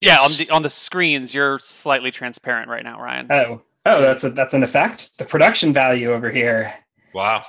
Yeah, 0.00 0.18
on 0.18 0.32
the 0.36 0.50
on 0.50 0.62
the 0.62 0.70
screens, 0.70 1.32
you're 1.32 1.58
slightly 1.58 2.10
transparent 2.10 2.68
right 2.68 2.82
now, 2.84 3.00
Ryan. 3.00 3.28
Oh, 3.30 3.62
oh, 3.86 4.00
that's 4.02 4.24
a, 4.24 4.30
that's 4.30 4.52
an 4.52 4.62
effect. 4.62 5.16
The 5.18 5.24
production 5.24 5.72
value 5.72 6.12
over 6.12 6.30
here. 6.30 6.74
Wow. 7.14 7.44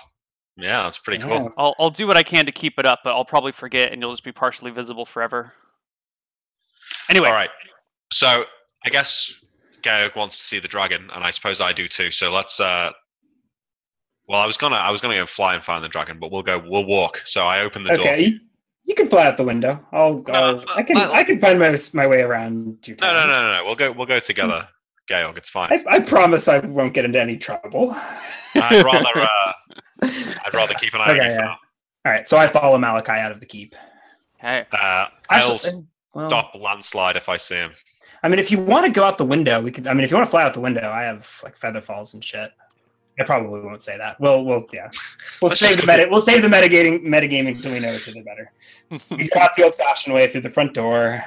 Yeah, 0.55 0.83
that's 0.83 0.97
pretty 0.97 1.21
cool. 1.21 1.31
Yeah. 1.31 1.49
I'll 1.57 1.75
I'll 1.79 1.89
do 1.89 2.07
what 2.07 2.15
I 2.15 2.23
can 2.23 2.45
to 2.45 2.51
keep 2.51 2.79
it 2.79 2.85
up, 2.85 2.99
but 3.03 3.13
I'll 3.13 3.25
probably 3.25 3.51
forget, 3.51 3.91
and 3.91 4.01
you'll 4.01 4.13
just 4.13 4.23
be 4.23 4.31
partially 4.31 4.71
visible 4.71 5.05
forever. 5.05 5.53
Anyway, 7.09 7.27
All 7.27 7.33
right. 7.33 7.49
So 8.11 8.45
I 8.85 8.89
guess 8.89 9.33
Georg 9.83 10.15
wants 10.15 10.37
to 10.37 10.43
see 10.43 10.59
the 10.59 10.67
dragon, 10.69 11.09
and 11.13 11.23
I 11.23 11.31
suppose 11.31 11.59
I 11.59 11.73
do 11.73 11.87
too. 11.87 12.11
So 12.11 12.31
let's. 12.31 12.59
uh 12.59 12.91
Well, 14.27 14.41
I 14.41 14.45
was 14.45 14.57
gonna, 14.57 14.75
I 14.75 14.91
was 14.91 15.01
gonna 15.01 15.15
go 15.15 15.25
fly 15.25 15.55
and 15.55 15.63
find 15.63 15.83
the 15.83 15.87
dragon, 15.87 16.19
but 16.19 16.31
we'll 16.31 16.43
go, 16.43 16.61
we'll 16.65 16.85
walk. 16.85 17.21
So 17.25 17.45
I 17.45 17.61
open 17.61 17.83
the 17.83 17.95
door. 17.95 17.99
Okay, 17.99 18.25
you, 18.25 18.39
you 18.85 18.95
can 18.95 19.07
fly 19.07 19.25
out 19.25 19.37
the 19.37 19.43
window. 19.43 19.83
I'll, 19.91 20.23
I'll 20.29 20.63
I 20.69 20.83
can 20.83 20.97
uh, 20.97 21.09
I 21.11 21.23
can 21.23 21.39
find 21.39 21.59
my 21.59 21.77
my 21.93 22.07
way 22.07 22.21
around 22.21 22.85
your 22.87 22.97
No, 22.99 23.13
no, 23.13 23.27
no, 23.27 23.33
no, 23.33 23.57
no. 23.57 23.65
We'll 23.65 23.75
go, 23.75 23.91
we'll 23.91 24.05
go 24.05 24.19
together, 24.19 24.59
Georg. 25.09 25.37
It's 25.37 25.49
fine. 25.49 25.71
I, 25.71 25.95
I 25.95 25.99
promise 25.99 26.47
I 26.47 26.59
won't 26.59 26.93
get 26.93 27.05
into 27.05 27.21
any 27.21 27.37
trouble. 27.37 27.95
I'd 28.55 28.83
rather, 28.83 29.21
uh, 29.21 29.53
I'd 30.01 30.53
rather 30.53 30.73
keep 30.73 30.93
an 30.93 31.01
eye 31.01 31.11
on 31.11 31.19
Okay, 31.19 31.33
you 31.33 31.39
yeah. 31.39 31.55
All 32.05 32.11
right, 32.11 32.27
so 32.27 32.37
I 32.37 32.47
follow 32.47 32.77
Malakai 32.77 33.19
out 33.19 33.31
of 33.31 33.39
the 33.39 33.45
keep. 33.45 33.75
hey. 34.37 34.65
Uh, 34.71 35.07
I'll 35.29 35.53
Actually, 35.53 35.85
well, 36.13 36.29
stop 36.29 36.53
landslide 36.55 37.15
if 37.15 37.29
I 37.29 37.37
see 37.37 37.55
him. 37.55 37.71
I 38.23 38.29
mean, 38.29 38.39
if 38.39 38.51
you 38.51 38.59
want 38.59 38.85
to 38.85 38.91
go 38.91 39.03
out 39.03 39.17
the 39.17 39.25
window, 39.25 39.61
we 39.61 39.71
could. 39.71 39.87
I 39.87 39.93
mean, 39.93 40.03
if 40.03 40.11
you 40.11 40.17
want 40.17 40.25
to 40.27 40.31
fly 40.31 40.43
out 40.43 40.53
the 40.53 40.61
window, 40.61 40.89
I 40.89 41.03
have 41.03 41.41
like 41.43 41.55
feather 41.55 41.81
falls 41.81 42.13
and 42.13 42.23
shit. 42.23 42.51
I 43.19 43.23
probably 43.23 43.61
won't 43.61 43.81
say 43.81 43.97
that. 43.97 44.19
We'll, 44.19 44.43
we'll, 44.43 44.65
yeah, 44.71 44.89
we'll 45.41 45.49
Let's 45.49 45.59
save 45.59 45.77
the 45.77 45.85
look 45.85 45.97
meta. 45.97 46.07
We'll 46.09 46.21
save 46.21 46.41
the 46.43 46.47
metagaming, 46.47 47.03
metagaming 47.03 47.55
until 47.55 47.73
we 47.73 47.79
know 47.79 47.93
each 47.93 48.07
other 48.07 48.23
better. 48.23 48.51
we 49.09 49.27
got 49.33 49.55
the 49.55 49.63
old-fashioned 49.63 50.13
way 50.13 50.29
through 50.29 50.41
the 50.41 50.49
front 50.49 50.73
door. 50.73 51.23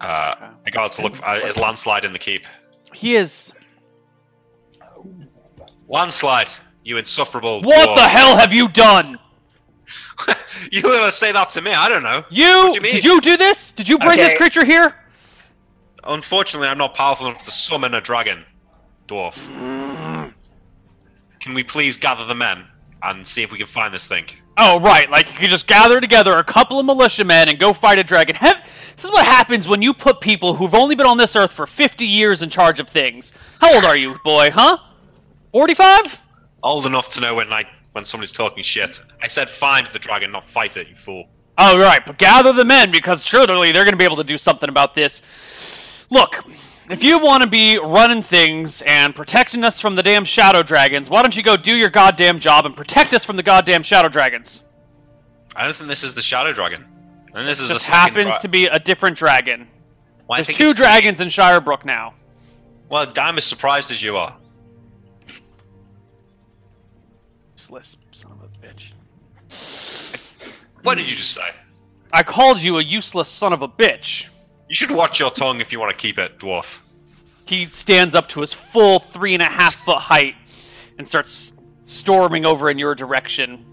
Uh, 0.00 0.50
I 0.66 0.70
got 0.72 0.92
to 0.92 1.02
look. 1.02 1.14
Uh, 1.22 1.40
is 1.46 1.56
landslide 1.56 2.04
in 2.04 2.12
the 2.12 2.18
keep? 2.18 2.42
he 2.92 3.14
is. 3.14 3.52
Landslide, 5.88 6.48
you 6.84 6.98
insufferable. 6.98 7.62
What 7.62 7.90
dwarf. 7.90 7.94
the 7.94 8.08
hell 8.08 8.36
have 8.36 8.52
you 8.52 8.68
done? 8.68 9.18
you 10.70 10.82
were 10.82 10.90
gonna 10.90 11.12
say 11.12 11.32
that 11.32 11.50
to 11.50 11.60
me? 11.60 11.72
I 11.72 11.88
don't 11.88 12.02
know. 12.02 12.24
You, 12.30 12.70
do 12.70 12.74
you 12.74 12.80
mean? 12.80 12.92
did 12.92 13.04
you 13.04 13.20
do 13.20 13.36
this? 13.36 13.72
Did 13.72 13.88
you 13.88 13.98
bring 13.98 14.18
this 14.18 14.34
creature 14.34 14.64
here? 14.64 14.96
Unfortunately, 16.04 16.68
I'm 16.68 16.78
not 16.78 16.94
powerful 16.94 17.28
enough 17.28 17.44
to 17.44 17.50
summon 17.50 17.94
a 17.94 18.00
dragon, 18.00 18.44
dwarf. 19.06 19.36
Can 21.42 21.54
we 21.54 21.64
please 21.64 21.96
gather 21.96 22.24
the 22.24 22.36
men 22.36 22.64
and 23.02 23.26
see 23.26 23.42
if 23.42 23.50
we 23.50 23.58
can 23.58 23.66
find 23.66 23.92
this 23.92 24.06
thing? 24.06 24.26
Oh, 24.56 24.78
right. 24.78 25.10
Like 25.10 25.32
you 25.32 25.38
could 25.38 25.50
just 25.50 25.66
gather 25.66 26.00
together 26.00 26.34
a 26.34 26.44
couple 26.44 26.78
of 26.78 26.86
militiamen 26.86 27.48
and 27.48 27.58
go 27.58 27.72
fight 27.72 27.98
a 27.98 28.04
dragon. 28.04 28.36
Have, 28.36 28.64
this 28.94 29.04
is 29.04 29.10
what 29.10 29.26
happens 29.26 29.66
when 29.66 29.82
you 29.82 29.92
put 29.92 30.20
people 30.20 30.54
who've 30.54 30.74
only 30.74 30.94
been 30.94 31.06
on 31.06 31.16
this 31.16 31.34
earth 31.34 31.50
for 31.50 31.66
50 31.66 32.06
years 32.06 32.42
in 32.42 32.48
charge 32.48 32.78
of 32.78 32.88
things. 32.88 33.32
How 33.60 33.74
old 33.74 33.84
are 33.84 33.96
you, 33.96 34.14
boy? 34.24 34.50
Huh? 34.52 34.78
45? 35.50 36.22
Old 36.62 36.86
enough 36.86 37.08
to 37.10 37.20
know 37.20 37.34
when 37.34 37.52
I 37.52 37.64
when 37.90 38.04
somebody's 38.04 38.32
talking 38.32 38.62
shit. 38.62 39.00
I 39.20 39.26
said 39.26 39.50
find 39.50 39.86
the 39.88 39.98
dragon, 39.98 40.30
not 40.30 40.48
fight 40.48 40.76
it, 40.76 40.88
you 40.88 40.94
fool. 40.94 41.28
Oh, 41.58 41.78
right, 41.78 42.04
but 42.06 42.18
gather 42.18 42.52
the 42.52 42.64
men 42.64 42.90
because 42.90 43.26
surely 43.26 43.72
they're 43.72 43.84
going 43.84 43.92
to 43.92 43.98
be 43.98 44.04
able 44.04 44.16
to 44.16 44.24
do 44.24 44.38
something 44.38 44.68
about 44.68 44.94
this. 44.94 46.06
Look, 46.08 46.44
if 46.90 47.04
you 47.04 47.18
want 47.18 47.42
to 47.42 47.48
be 47.48 47.78
running 47.78 48.22
things 48.22 48.82
and 48.82 49.14
protecting 49.14 49.64
us 49.64 49.80
from 49.80 49.94
the 49.94 50.02
damn 50.02 50.24
shadow 50.24 50.62
dragons, 50.62 51.08
why 51.08 51.22
don't 51.22 51.36
you 51.36 51.42
go 51.42 51.56
do 51.56 51.76
your 51.76 51.90
goddamn 51.90 52.38
job 52.38 52.66
and 52.66 52.76
protect 52.76 53.14
us 53.14 53.24
from 53.24 53.36
the 53.36 53.42
goddamn 53.42 53.82
shadow 53.82 54.08
dragons? 54.08 54.64
I 55.54 55.64
don't 55.64 55.76
think 55.76 55.88
this 55.88 56.02
is 56.02 56.14
the 56.14 56.22
shadow 56.22 56.52
dragon. 56.52 56.84
And 57.34 57.46
this 57.46 57.60
is 57.60 57.68
Just 57.68 57.86
happens 57.86 58.38
to 58.38 58.48
be 58.48 58.66
a 58.66 58.78
different 58.78 59.16
dragon. 59.16 59.68
Well, 60.28 60.42
There's 60.42 60.56
two 60.56 60.74
dragons 60.74 61.20
in 61.20 61.28
Shirebrook 61.28 61.84
now. 61.84 62.14
Well, 62.88 63.10
I'm 63.16 63.38
as 63.38 63.44
surprised 63.44 63.90
as 63.90 64.02
you 64.02 64.16
are. 64.16 64.36
Useless 67.56 67.96
son 68.10 68.32
of 68.32 68.42
a 68.42 68.66
bitch. 68.66 68.92
What 70.82 70.96
did 70.96 71.08
you 71.08 71.16
just 71.16 71.32
say? 71.32 71.48
I 72.12 72.22
called 72.22 72.60
you 72.60 72.78
a 72.78 72.82
useless 72.82 73.28
son 73.28 73.52
of 73.52 73.62
a 73.62 73.68
bitch. 73.68 74.28
You 74.72 74.76
should 74.76 74.90
watch 74.90 75.20
your 75.20 75.30
tongue 75.30 75.60
if 75.60 75.70
you 75.70 75.78
want 75.78 75.92
to 75.92 76.00
keep 76.00 76.16
it, 76.16 76.38
dwarf. 76.38 76.64
He 77.46 77.66
stands 77.66 78.14
up 78.14 78.26
to 78.28 78.40
his 78.40 78.54
full 78.54 79.00
three 79.00 79.34
and 79.34 79.42
a 79.42 79.44
half 79.44 79.74
foot 79.74 79.98
height 79.98 80.34
and 80.96 81.06
starts 81.06 81.52
storming 81.84 82.46
over 82.46 82.70
in 82.70 82.78
your 82.78 82.94
direction. 82.94 83.66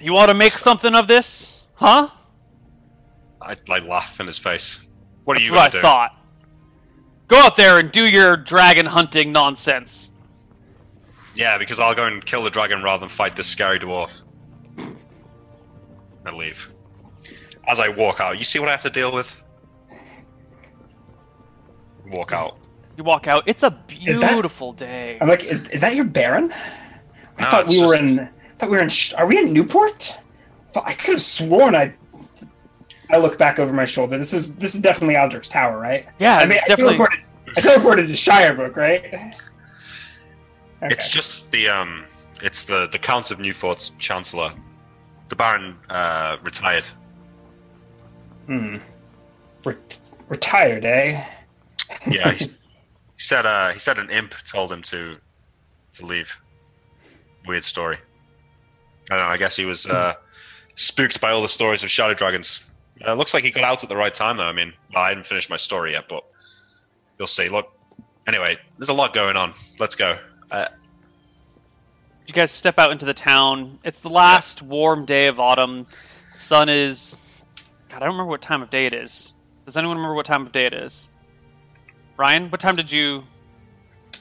You 0.00 0.14
want 0.14 0.30
to 0.30 0.34
make 0.34 0.52
something 0.52 0.94
of 0.94 1.08
this? 1.08 1.62
Huh? 1.74 2.08
I, 3.42 3.54
I 3.68 3.80
laugh 3.80 4.18
in 4.18 4.26
his 4.26 4.38
face. 4.38 4.80
What 5.24 5.36
are 5.36 5.40
That's 5.40 5.48
you 5.48 5.54
what 5.54 5.60
I 5.60 5.68
do? 5.68 5.80
thought. 5.82 6.16
Go 7.26 7.36
out 7.36 7.54
there 7.54 7.78
and 7.78 7.92
do 7.92 8.06
your 8.06 8.34
dragon 8.34 8.86
hunting 8.86 9.30
nonsense. 9.30 10.10
Yeah, 11.34 11.58
because 11.58 11.78
I'll 11.78 11.94
go 11.94 12.06
and 12.06 12.24
kill 12.24 12.42
the 12.44 12.50
dragon 12.50 12.82
rather 12.82 13.00
than 13.00 13.10
fight 13.10 13.36
this 13.36 13.46
scary 13.46 13.78
dwarf. 13.78 14.22
I 16.24 16.30
leave. 16.30 16.66
As 17.68 17.78
I 17.80 17.88
walk 17.88 18.18
out, 18.20 18.38
you 18.38 18.44
see 18.44 18.58
what 18.58 18.68
I 18.68 18.72
have 18.72 18.82
to 18.82 18.90
deal 18.90 19.12
with? 19.12 19.34
Walk 22.06 22.32
out. 22.32 22.58
You 22.96 23.04
walk 23.04 23.28
out. 23.28 23.42
It's 23.46 23.62
a 23.62 23.78
Is 24.04 24.18
that- 24.18 24.32
beautiful 24.32 24.72
day. 24.72 25.18
I'm 25.20 25.28
like, 25.28 25.44
is, 25.44 25.68
is 25.68 25.82
that 25.82 25.94
your 25.94 26.06
Baron? 26.06 26.50
I 27.36 27.42
No, 27.42 27.50
thought 27.50 27.64
it's 27.64 27.70
we 27.72 27.80
were 27.84 27.92
just- 27.96 28.02
in. 28.02 28.20
I 28.20 28.28
thought 28.58 28.70
we 28.70 28.76
were 28.76 28.82
in. 28.82 28.88
Sh- 28.88 29.12
Are 29.14 29.26
we 29.26 29.38
in 29.38 29.52
Newport? 29.52 30.18
Fu- 30.72 30.80
I 30.80 30.94
could 30.94 31.12
have 31.12 31.22
sworn 31.22 31.74
I. 31.76 31.94
I 33.10 33.16
look 33.18 33.38
back 33.38 33.58
over 33.58 33.72
my 33.72 33.84
shoulder. 33.84 34.18
This 34.18 34.32
is 34.34 34.54
this 34.56 34.74
is 34.74 34.80
definitely 34.82 35.16
Aldric's 35.16 35.48
tower, 35.48 35.78
right? 35.78 36.06
Yeah, 36.18 36.36
I 36.38 36.44
mean, 36.46 36.58
it's 36.58 36.64
definitely. 36.68 36.96
I 36.96 36.98
teleported, 36.98 37.22
I 37.56 37.60
teleported 37.60 38.06
to 38.08 38.12
Shirebrook, 38.14 38.76
right? 38.76 39.04
Okay. 39.04 39.32
It's 40.82 41.08
just 41.08 41.50
the 41.52 41.68
um, 41.68 42.04
it's 42.42 42.62
the 42.64 42.88
the 42.90 42.98
Count 42.98 43.30
of 43.30 43.38
Newport's 43.38 43.90
Chancellor. 43.98 44.52
The 45.28 45.36
Baron 45.36 45.76
uh, 45.88 46.36
retired. 46.42 46.86
Hmm. 48.48 48.76
Ret- 49.64 50.00
retired, 50.28 50.84
eh? 50.84 51.24
Yeah, 52.08 52.32
he, 52.32 52.44
he 52.46 52.50
said 53.18 53.44
uh, 53.46 53.70
he 53.72 53.78
said 53.78 53.98
an 53.98 54.10
imp 54.10 54.34
told 54.50 54.72
him 54.72 54.82
to 54.82 55.16
to 55.94 56.06
leave. 56.06 56.30
Weird 57.46 57.64
story. 57.64 57.98
I 59.10 59.16
don't 59.16 59.24
know. 59.26 59.30
I 59.30 59.36
guess 59.36 59.54
he 59.56 59.64
was 59.64 59.86
uh, 59.86 60.14
spooked 60.74 61.20
by 61.20 61.30
all 61.30 61.42
the 61.42 61.48
stories 61.48 61.82
of 61.84 61.90
shadow 61.90 62.14
dragons. 62.14 62.60
Uh, 63.06 63.14
looks 63.14 63.32
like 63.32 63.44
he 63.44 63.50
got 63.50 63.64
out 63.64 63.82
at 63.82 63.88
the 63.88 63.96
right 63.96 64.12
time, 64.12 64.36
though. 64.38 64.44
I 64.44 64.52
mean, 64.52 64.72
well, 64.92 65.02
I 65.04 65.10
haven't 65.10 65.26
finished 65.26 65.48
my 65.50 65.56
story 65.56 65.92
yet, 65.92 66.08
but 66.08 66.24
you'll 67.18 67.26
see. 67.28 67.48
Look, 67.48 67.72
anyway, 68.26 68.58
there's 68.78 68.88
a 68.88 68.94
lot 68.94 69.14
going 69.14 69.36
on. 69.36 69.54
Let's 69.78 69.94
go. 69.94 70.18
Uh, 70.50 70.66
You 72.26 72.34
guys 72.34 72.50
step 72.50 72.78
out 72.78 72.92
into 72.92 73.06
the 73.06 73.14
town. 73.14 73.78
It's 73.84 74.00
the 74.00 74.10
last 74.10 74.62
warm 74.62 75.04
day 75.04 75.26
of 75.28 75.38
autumn. 75.38 75.86
Sun 76.38 76.68
is. 76.68 77.16
God, 77.98 78.04
I 78.04 78.06
don't 78.06 78.14
remember 78.14 78.30
what 78.30 78.42
time 78.42 78.62
of 78.62 78.70
day 78.70 78.86
it 78.86 78.94
is. 78.94 79.34
Does 79.66 79.76
anyone 79.76 79.96
remember 79.96 80.14
what 80.14 80.24
time 80.24 80.46
of 80.46 80.52
day 80.52 80.66
it 80.66 80.72
is? 80.72 81.08
Ryan, 82.16 82.48
what 82.48 82.60
time 82.60 82.76
did 82.76 82.92
you? 82.92 83.24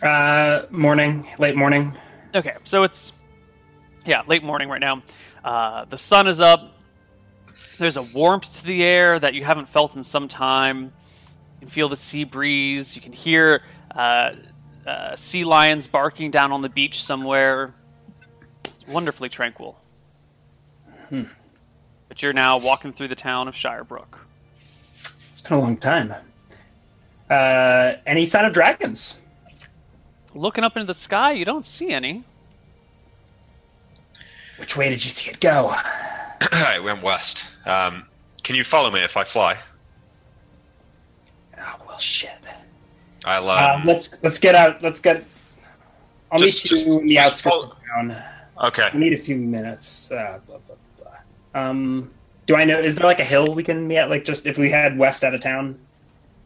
Uh, 0.02 0.64
morning, 0.72 1.28
late 1.38 1.56
morning. 1.56 1.96
Okay, 2.34 2.56
so 2.64 2.82
it's 2.82 3.14
yeah, 4.04 4.24
late 4.26 4.44
morning 4.44 4.68
right 4.68 4.82
now. 4.82 5.04
Uh, 5.46 5.86
the 5.86 5.98
sun 5.98 6.26
is 6.26 6.42
up. 6.42 6.80
There's 7.78 7.98
a 7.98 8.02
warmth 8.02 8.62
to 8.62 8.66
the 8.66 8.84
air 8.84 9.20
that 9.20 9.36
you 9.36 9.44
haven't 9.44 9.68
felt 9.68 9.96
in 9.96 10.02
some 10.02 10.28
time. 10.28 10.86
You 10.86 11.60
can 11.60 11.68
feel 11.68 11.88
the 11.88 11.96
sea 11.96 12.24
breeze. 12.24 12.96
You 12.96 13.02
can 13.04 13.14
hear 13.14 13.62
uh, 13.96 14.32
uh, 14.88 15.16
sea 15.16 15.44
lions 15.44 15.86
barking 15.86 16.32
down 16.32 16.52
on 16.52 16.62
the 16.62 16.70
beach 16.70 17.04
somewhere. 17.04 17.76
It's 18.66 18.88
wonderfully 18.88 19.30
tranquil. 19.30 19.80
But 22.18 22.24
you're 22.24 22.34
now 22.34 22.58
walking 22.58 22.92
through 22.94 23.10
the 23.10 23.16
town 23.16 23.48
of 23.48 23.54
Shirebrook. 23.54 24.18
It's 25.30 25.40
been 25.40 25.54
a 25.56 25.62
long 25.62 25.78
time. 25.78 26.16
Uh, 27.30 27.94
any 28.08 28.26
sign 28.26 28.44
of 28.44 28.54
dragons? 28.54 29.22
Looking 30.34 30.64
up 30.64 30.76
into 30.76 30.88
the 30.88 30.96
sky, 30.96 31.34
you 31.34 31.46
don't 31.46 31.64
see 31.64 31.92
any. 31.92 32.24
Which 34.58 34.76
way 34.76 34.90
did 34.90 35.06
you 35.06 35.12
see 35.12 35.30
it 35.30 35.40
go? 35.40 35.76
it 36.52 36.84
went 36.84 37.04
west. 37.04 37.46
Um, 37.68 38.08
can 38.42 38.56
you 38.56 38.64
follow 38.64 38.90
me 38.90 39.02
if 39.04 39.16
I 39.16 39.24
fly? 39.24 39.60
Oh 41.60 41.76
well, 41.88 42.00
shit. 42.00 42.32
I'll. 43.26 43.48
Uh, 43.48 43.76
Um, 43.76 43.86
let's 43.86 44.24
let's 44.24 44.40
get 44.40 44.56
out. 44.56 44.82
Let's 44.82 45.00
get. 45.00 45.24
I'll 46.32 46.40
Just- 46.40 46.66
meet 46.66 46.72
you 46.72 46.78
just- 46.78 46.88
in 46.88 47.06
the 47.10 47.20
outskirts 47.20 47.42
follow- 47.42 47.70
of 47.74 47.78
town. 48.10 48.24
okay. 48.70 48.90
I 48.92 48.98
need 48.98 49.14
a 49.14 49.18
few 49.18 49.36
minutes. 49.36 50.12
Uh. 50.12 50.40
Um, 51.54 52.12
do 52.46 52.56
I 52.56 52.64
know? 52.64 52.80
Is 52.80 52.96
there 52.96 53.06
like 53.08 53.20
a 53.20 53.24
hill 53.26 53.54
we 53.54 53.64
can 53.64 53.88
meet 53.88 53.98
at? 53.98 54.10
Like 54.10 54.24
just 54.26 54.46
if 54.46 54.58
we 54.58 54.70
head 54.72 54.98
west 54.98 55.24
out 55.24 55.34
of 55.34 55.42
town. 55.42 55.78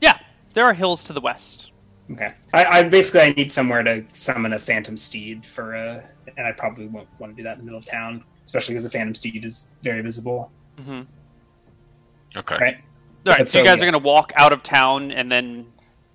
Yeah, 0.02 0.18
there 0.54 0.66
are 0.66 0.74
hills 0.74 1.04
to 1.06 1.14
the 1.14 1.22
west. 1.22 1.72
Okay. 2.12 2.34
I, 2.54 2.66
I 2.66 2.84
basically 2.84 3.22
I 3.22 3.32
need 3.34 3.52
somewhere 3.54 3.84
to 3.84 4.04
summon 4.14 4.54
a 4.54 4.60
phantom 4.60 4.98
steed 4.98 5.46
for 5.46 5.76
a, 5.76 6.04
and 6.36 6.46
I 6.46 6.52
probably 6.52 6.88
won't 6.88 7.08
want 7.20 7.32
to 7.34 7.38
do 7.38 7.44
that 7.44 7.54
in 7.54 7.60
the 7.60 7.64
middle 7.66 7.78
of 7.80 7.86
town, 7.86 8.24
especially 8.44 8.74
because 8.74 8.84
the 8.84 8.90
phantom 8.90 9.16
steed 9.16 9.46
is 9.46 9.70
very 9.82 10.02
visible. 10.02 10.52
hmm 10.78 11.02
Okay. 12.36 12.58
Right. 12.60 12.76
All 13.28 13.32
right, 13.34 13.38
But 13.40 13.50
so 13.50 13.60
you 13.60 13.66
guys 13.66 13.80
yeah. 13.80 13.88
are 13.88 13.92
going 13.92 14.02
to 14.02 14.06
walk 14.08 14.32
out 14.36 14.52
of 14.52 14.64
town 14.64 15.12
and 15.12 15.32
then 15.32 15.68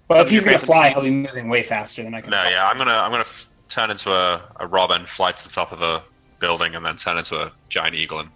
Well, 0.08 0.22
if 0.22 0.28
he's 0.30 0.44
gonna 0.44 0.58
fly, 0.58 0.86
steed. 0.90 0.94
he'll 0.94 1.02
be 1.04 1.10
moving 1.10 1.48
way 1.48 1.62
faster 1.62 2.02
than 2.02 2.14
I 2.14 2.20
can. 2.20 2.30
No, 2.30 2.38
fly. 2.38 2.50
yeah, 2.50 2.66
I'm 2.66 2.76
gonna 2.76 2.92
I'm 2.92 3.10
gonna 3.10 3.22
f- 3.22 3.48
turn 3.68 3.90
into 3.90 4.10
a, 4.10 4.42
a 4.60 4.66
robin, 4.66 5.06
fly 5.06 5.32
to 5.32 5.44
the 5.44 5.50
top 5.50 5.72
of 5.72 5.82
a 5.82 6.02
building, 6.40 6.74
and 6.74 6.84
then 6.84 6.96
turn 6.96 7.16
into 7.18 7.36
a 7.40 7.52
giant 7.68 7.94
eagle 7.94 8.18
and 8.20 8.28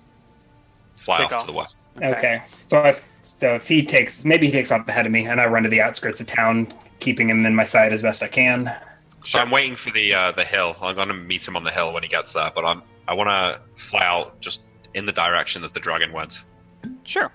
fly 1.00 1.18
Take 1.18 1.26
off, 1.26 1.32
off. 1.32 1.40
to 1.40 1.46
the 1.46 1.58
west. 1.58 1.78
Okay. 2.02 2.42
So 2.64 2.82
if 2.84 3.20
so 3.22 3.54
if 3.54 3.66
he 3.66 3.82
takes 3.82 4.24
maybe 4.24 4.46
he 4.46 4.52
takes 4.52 4.70
off 4.70 4.86
ahead 4.88 5.06
of 5.06 5.12
me 5.12 5.26
and 5.26 5.40
I 5.40 5.46
run 5.46 5.62
to 5.64 5.68
the 5.68 5.80
outskirts 5.80 6.20
of 6.20 6.26
town, 6.26 6.72
keeping 6.98 7.28
him 7.28 7.44
in 7.46 7.54
my 7.54 7.64
sight 7.64 7.92
as 7.92 8.02
best 8.02 8.22
I 8.22 8.28
can. 8.28 8.74
So 9.24 9.38
I'm 9.38 9.50
waiting 9.50 9.76
for 9.76 9.90
the 9.90 10.14
uh, 10.14 10.32
the 10.32 10.44
hill. 10.44 10.76
I'm 10.80 10.96
gonna 10.96 11.14
meet 11.14 11.46
him 11.46 11.56
on 11.56 11.64
the 11.64 11.70
hill 11.70 11.92
when 11.92 12.02
he 12.02 12.08
gets 12.08 12.32
there, 12.32 12.50
but 12.54 12.64
I'm 12.64 12.82
I 13.10 13.14
want 13.14 13.28
to 13.28 13.60
fly 13.82 14.04
out 14.04 14.40
just 14.40 14.62
in 14.94 15.04
the 15.04 15.12
direction 15.12 15.62
that 15.62 15.74
the 15.74 15.80
dragon 15.80 16.12
went. 16.12 16.44
Sure. 17.02 17.32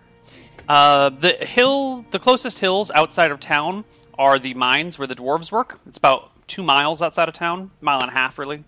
Uh, 0.70 1.10
the 1.10 1.34
hill, 1.34 2.06
the 2.12 2.18
closest 2.18 2.60
hills 2.60 2.92
outside 2.96 3.30
of 3.30 3.42
town 3.42 3.84
are 4.18 4.40
the 4.40 4.54
mines 4.54 4.98
where 4.98 5.08
the 5.08 5.16
dwarves 5.16 5.52
work. 5.52 5.80
It's 5.86 5.98
about 5.98 6.32
two 6.48 6.64
miles 6.64 7.02
outside 7.02 7.28
of 7.28 7.34
town, 7.34 7.72
mile 7.82 8.00
and 8.02 8.10
a 8.10 8.14
half, 8.14 8.40
really. 8.40 8.64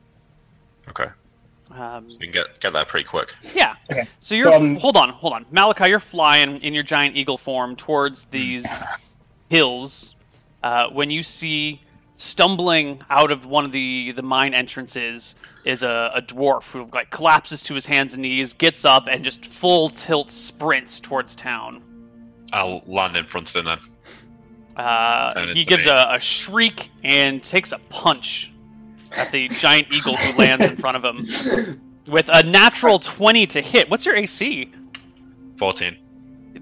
Okay, 0.89 1.07
Um, 1.71 2.07
you 2.09 2.17
can 2.17 2.31
get 2.31 2.59
get 2.59 2.73
there 2.73 2.85
pretty 2.85 3.07
quick. 3.07 3.33
yeah. 3.53 3.75
Okay. 3.91 4.07
So 4.19 4.35
you're 4.35 4.45
So, 4.45 4.55
um, 4.55 4.75
hold 4.77 4.97
on, 4.97 5.09
hold 5.09 5.33
on, 5.33 5.45
Malakai. 5.45 5.89
You're 5.89 5.99
flying 5.99 6.57
in 6.59 6.73
your 6.73 6.83
giant 6.83 7.15
eagle 7.15 7.37
form 7.37 7.75
towards 7.75 8.25
these 8.25 8.67
hills. 9.49 10.15
Uh, 10.63 10.87
when 10.89 11.09
you 11.09 11.23
see 11.23 11.81
stumbling 12.17 12.99
out 13.09 13.29
of 13.31 13.45
one 13.45 13.63
of 13.63 13.71
the 13.71 14.11
the 14.13 14.23
mine 14.23 14.53
entrances 14.53 15.35
is 15.65 15.83
a, 15.83 16.11
a 16.15 16.21
dwarf 16.21 16.71
who 16.71 16.89
like 16.93 17.09
collapses 17.11 17.61
to 17.63 17.73
his 17.75 17.85
hands 17.85 18.13
and 18.13 18.21
knees, 18.23 18.53
gets 18.53 18.85
up, 18.85 19.07
and 19.09 19.23
just 19.23 19.45
full 19.45 19.89
tilt 19.89 20.31
sprints 20.31 20.99
towards 20.99 21.35
town. 21.35 21.83
I'll 22.53 22.81
land 22.87 23.15
in 23.17 23.25
front 23.25 23.49
of 23.49 23.55
him 23.57 23.65
then. 23.65 23.77
Uh, 24.77 25.47
he 25.47 25.65
gives 25.65 25.85
a, 25.85 26.07
a 26.11 26.19
shriek 26.19 26.89
and 27.03 27.43
takes 27.43 27.71
a 27.71 27.79
punch 27.89 28.53
at 29.17 29.31
the 29.31 29.47
giant 29.49 29.87
eagle 29.93 30.15
who 30.15 30.37
lands 30.37 30.63
in 30.65 30.75
front 30.77 30.97
of 30.97 31.03
him 31.03 31.81
with 32.11 32.29
a 32.31 32.43
natural 32.43 32.99
20 32.99 33.47
to 33.47 33.61
hit. 33.61 33.89
What's 33.89 34.05
your 34.05 34.15
AC? 34.15 34.71
Fourteen. 35.57 35.97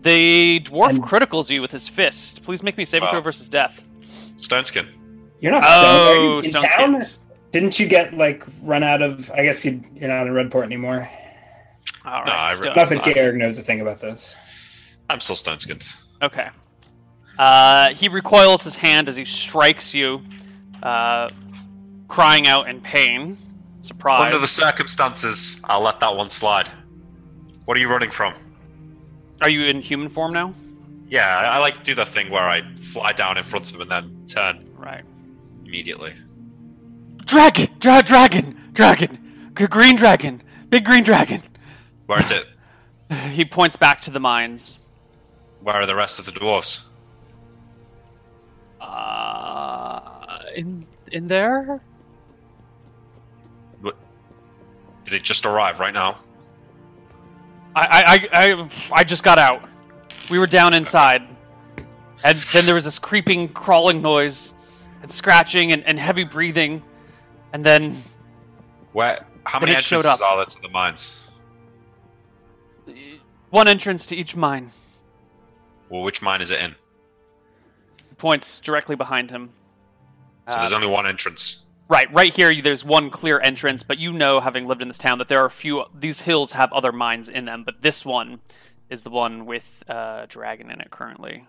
The 0.01 0.61
dwarf 0.63 0.89
And- 0.91 1.03
criticals 1.03 1.49
you 1.49 1.61
with 1.61 1.71
his 1.71 1.87
fist. 1.87 2.43
Please 2.43 2.63
make 2.63 2.77
me 2.77 2.85
saving 2.85 3.05
Wow. 3.05 3.11
throw 3.11 3.21
versus 3.21 3.49
death. 3.49 3.85
Stone 4.39 4.65
skin. 4.65 4.87
You're 5.39 5.51
not 5.51 5.63
Oh, 5.65 5.69
stoned. 5.69 6.19
Are 6.19 6.23
you 6.35 6.43
stone 6.43 6.63
town? 6.63 7.01
skins. 7.03 7.19
Didn't 7.51 7.79
you 7.79 7.87
get 7.87 8.13
like 8.13 8.43
run 8.61 8.83
out 8.83 9.01
of? 9.01 9.31
I 9.31 9.43
guess 9.43 9.63
you, 9.65 9.83
you're 9.95 10.09
not 10.09 10.27
in 10.27 10.33
Redport 10.33 10.63
anymore. 10.63 11.09
All 12.05 12.23
No, 12.25 12.31
I 12.31 12.45
right. 12.45 12.49
re- 12.51 12.55
stone. 12.57 12.73
Not 12.75 12.89
that 12.89 13.15
fine. 13.15 13.37
Knows 13.37 13.57
a 13.57 13.63
thing 13.63 13.81
about 13.81 13.99
this. 14.01 14.35
I'm 15.09 15.19
still 15.19 15.35
stone 15.35 15.59
skinned. 15.59 15.83
Okay. 16.21 16.47
Uh, 17.37 17.93
he 17.93 18.07
recoils 18.07 18.63
his 18.63 18.75
hand 18.75 19.09
as 19.09 19.15
he 19.17 19.25
strikes 19.25 19.93
you, 19.93 20.21
uh, 20.83 21.27
crying 22.07 22.47
out 22.47 22.67
in 22.69 22.81
pain. 22.81 23.37
surprise. 23.81 24.21
Under 24.23 24.39
the 24.39 24.47
circumstances, 24.47 25.59
I'll 25.63 25.81
let 25.81 25.99
that 25.99 26.15
one 26.15 26.29
slide. 26.29 26.67
What 27.65 27.77
are 27.77 27.79
you 27.79 27.87
running 27.89 28.11
from? 28.11 28.33
Are 29.41 29.49
you 29.49 29.65
in 29.65 29.81
human 29.81 30.09
form 30.09 30.33
now? 30.33 30.53
Yeah, 31.07 31.27
I, 31.27 31.55
I 31.55 31.57
like 31.59 31.75
to 31.75 31.83
do 31.83 31.95
that 31.95 32.07
thing 32.09 32.29
where 32.31 32.43
I 32.47 32.61
fly 32.93 33.11
down 33.13 33.37
in 33.37 33.43
front 33.43 33.69
of 33.69 33.75
him 33.75 33.81
and 33.81 33.91
then 33.91 34.25
turn 34.27 34.63
Right. 34.75 35.03
immediately. 35.65 36.13
Dragon! 37.25 37.67
Dra- 37.79 38.03
dragon! 38.03 38.59
Dragon! 38.73 39.51
G- 39.57 39.67
green 39.67 39.95
dragon! 39.95 40.41
Big 40.69 40.85
green 40.85 41.03
dragon! 41.03 41.41
Where 42.05 42.19
is 42.19 42.31
it? 42.31 42.45
He 43.31 43.45
points 43.45 43.75
back 43.75 44.01
to 44.03 44.11
the 44.11 44.19
mines. 44.19 44.79
Where 45.61 45.75
are 45.75 45.85
the 45.85 45.95
rest 45.95 46.17
of 46.19 46.25
the 46.25 46.31
dwarves? 46.31 46.81
Uh, 48.81 50.39
in 50.55 50.85
in 51.11 51.27
there? 51.27 51.81
Did 55.05 55.13
it 55.13 55.23
just 55.23 55.45
arrive 55.45 55.79
right 55.79 55.93
now? 55.93 56.19
I 57.75 58.27
I 58.33 58.39
I 58.41 58.53
I, 58.61 58.69
I 58.93 59.03
just 59.03 59.23
got 59.23 59.37
out. 59.37 59.67
We 60.29 60.39
were 60.39 60.47
down 60.47 60.73
inside, 60.73 61.21
and 62.23 62.39
then 62.51 62.65
there 62.65 62.73
was 62.75 62.85
this 62.85 62.97
creeping, 62.97 63.49
crawling 63.49 64.01
noise, 64.01 64.55
and 65.03 65.11
scratching 65.11 65.71
and, 65.71 65.83
and 65.85 65.99
heavy 65.99 66.23
breathing, 66.23 66.83
and 67.53 67.63
then 67.63 67.95
Where? 68.93 69.23
How 69.43 69.59
many 69.59 69.73
showed 69.73 69.97
entrances 70.05 70.21
up. 70.21 70.27
are 70.27 70.37
there 70.37 70.45
to 70.45 70.61
the 70.61 70.69
mines? 70.69 71.19
one 73.51 73.67
entrance 73.67 74.05
to 74.07 74.15
each 74.15 74.35
mine. 74.35 74.71
Well, 75.89 76.01
which 76.01 76.21
mine 76.21 76.41
is 76.41 76.49
it 76.49 76.59
in? 76.59 76.75
Points 78.17 78.59
directly 78.59 78.95
behind 78.95 79.29
him. 79.29 79.49
So 80.49 80.55
there's 80.57 80.71
Uh, 80.71 80.75
only 80.75 80.87
one 80.87 81.05
entrance. 81.07 81.61
Right, 81.87 82.11
right 82.11 82.33
here, 82.33 82.61
there's 82.61 82.83
one 82.83 83.11
clear 83.11 83.39
entrance, 83.39 83.83
but 83.83 83.99
you 83.99 84.11
know, 84.11 84.39
having 84.39 84.65
lived 84.65 84.81
in 84.81 84.87
this 84.87 84.97
town, 84.97 85.19
that 85.19 85.27
there 85.27 85.39
are 85.39 85.45
a 85.45 85.51
few. 85.51 85.83
These 85.93 86.21
hills 86.21 86.53
have 86.53 86.73
other 86.73 86.91
mines 86.91 87.29
in 87.29 87.45
them, 87.45 87.63
but 87.63 87.81
this 87.81 88.03
one 88.03 88.39
is 88.89 89.03
the 89.03 89.11
one 89.11 89.45
with 89.45 89.83
uh, 89.87 90.25
dragon 90.27 90.71
in 90.71 90.81
it 90.81 90.89
currently. 90.89 91.45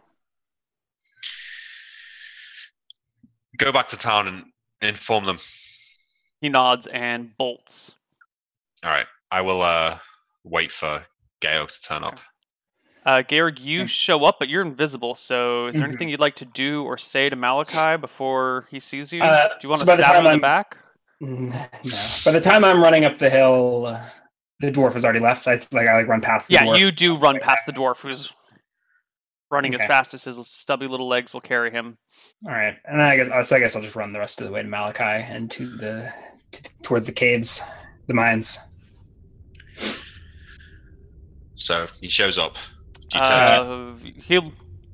Go 3.57 3.73
back 3.73 3.89
to 3.89 3.97
town 3.97 4.29
and 4.29 4.45
inform 4.83 5.25
them. 5.25 5.39
He 6.41 6.51
nods 6.51 6.87
and 6.87 7.37
bolts. 7.39 7.95
All 8.85 8.91
right. 8.91 9.07
I 9.31 9.41
will 9.41 9.63
uh 9.63 9.99
wait 10.45 10.71
for 10.71 11.05
Gale 11.41 11.67
to 11.67 11.83
turn 11.83 12.05
up. 12.05 12.21
Uh, 13.07 13.23
Garrick, 13.23 13.61
you 13.65 13.81
Yeah. 13.81 13.85
show 13.87 14.25
up, 14.25 14.37
but 14.41 14.49
you're 14.49 14.63
invisible. 14.63 15.15
So, 15.15 15.69
is 15.69 15.77
there 15.77 15.85
Mhm. 15.85 15.89
anything 15.91 16.09
you'd 16.09 16.19
like 16.21 16.35
to 16.37 16.45
do 16.45 16.83
or 16.85 16.99
say 16.99 17.31
to 17.31 17.37
Malakai 17.37 18.01
before 18.01 18.67
he 18.71 18.81
sees 18.81 19.13
you? 19.13 19.23
Uh, 19.23 19.49
do 19.49 19.55
you 19.63 19.69
want 19.69 19.81
so 19.81 19.87
to 19.87 19.93
stab 19.93 19.99
him 19.99 20.05
time 20.05 20.17
in 20.19 20.25
the 20.25 20.31
I'm- 20.31 20.41
back? 20.41 20.77
Mm, 21.23 21.51
No. 21.85 22.09
By 22.25 22.33
the 22.33 22.41
time 22.41 22.65
I'm 22.65 22.83
running 22.83 23.05
up 23.05 23.19
the 23.19 23.31
hill, 23.31 23.87
uh, 23.87 24.01
the 24.59 24.73
dwarf 24.73 24.95
has 24.95 25.05
already 25.05 25.21
left. 25.21 25.47
I 25.47 25.53
like 25.73 25.87
I 25.89 25.95
like 25.99 26.09
run 26.09 26.21
past 26.21 26.49
the 26.49 26.55
dwarf. 26.57 26.61
Yeah, 26.61 26.65
dwarf. 26.67 26.79
you 26.81 26.91
do 26.91 27.17
run 27.17 27.39
past 27.41 27.65
the 27.65 27.73
dwarf 27.73 28.01
who's 28.01 28.33
running 29.53 29.73
as 29.75 29.85
fast 29.85 30.13
as 30.13 30.25
his 30.25 30.45
stubby 30.49 30.89
little 30.89 31.07
legs 31.07 31.33
will 31.33 31.41
carry 31.41 31.71
him. 31.71 31.97
All 32.47 32.53
right, 32.53 32.75
and 32.85 33.01
then 33.01 33.07
I 33.09 33.17
guess 33.17 33.29
uh, 33.31 33.43
so. 33.45 33.55
I 33.57 33.61
guess 33.61 33.77
I'll 33.77 33.83
just 33.83 33.95
run 33.97 34.13
the 34.13 34.19
rest 34.19 34.41
of 34.41 34.47
the 34.49 34.53
way 34.53 34.63
to 34.63 34.69
Malakai 34.69 35.31
and 35.31 35.49
to 35.53 35.77
the 35.77 36.13
to, 36.53 36.63
towards 36.83 37.07
the 37.07 37.13
caves, 37.13 37.63
the 38.09 38.15
mines. 38.15 38.59
So 41.55 41.87
he 42.01 42.09
shows 42.09 42.39
up. 42.39 42.55
Do 43.11 43.19
you 43.19 43.25
turn 43.25 43.33
Uh, 43.33 43.97
he 44.21 44.41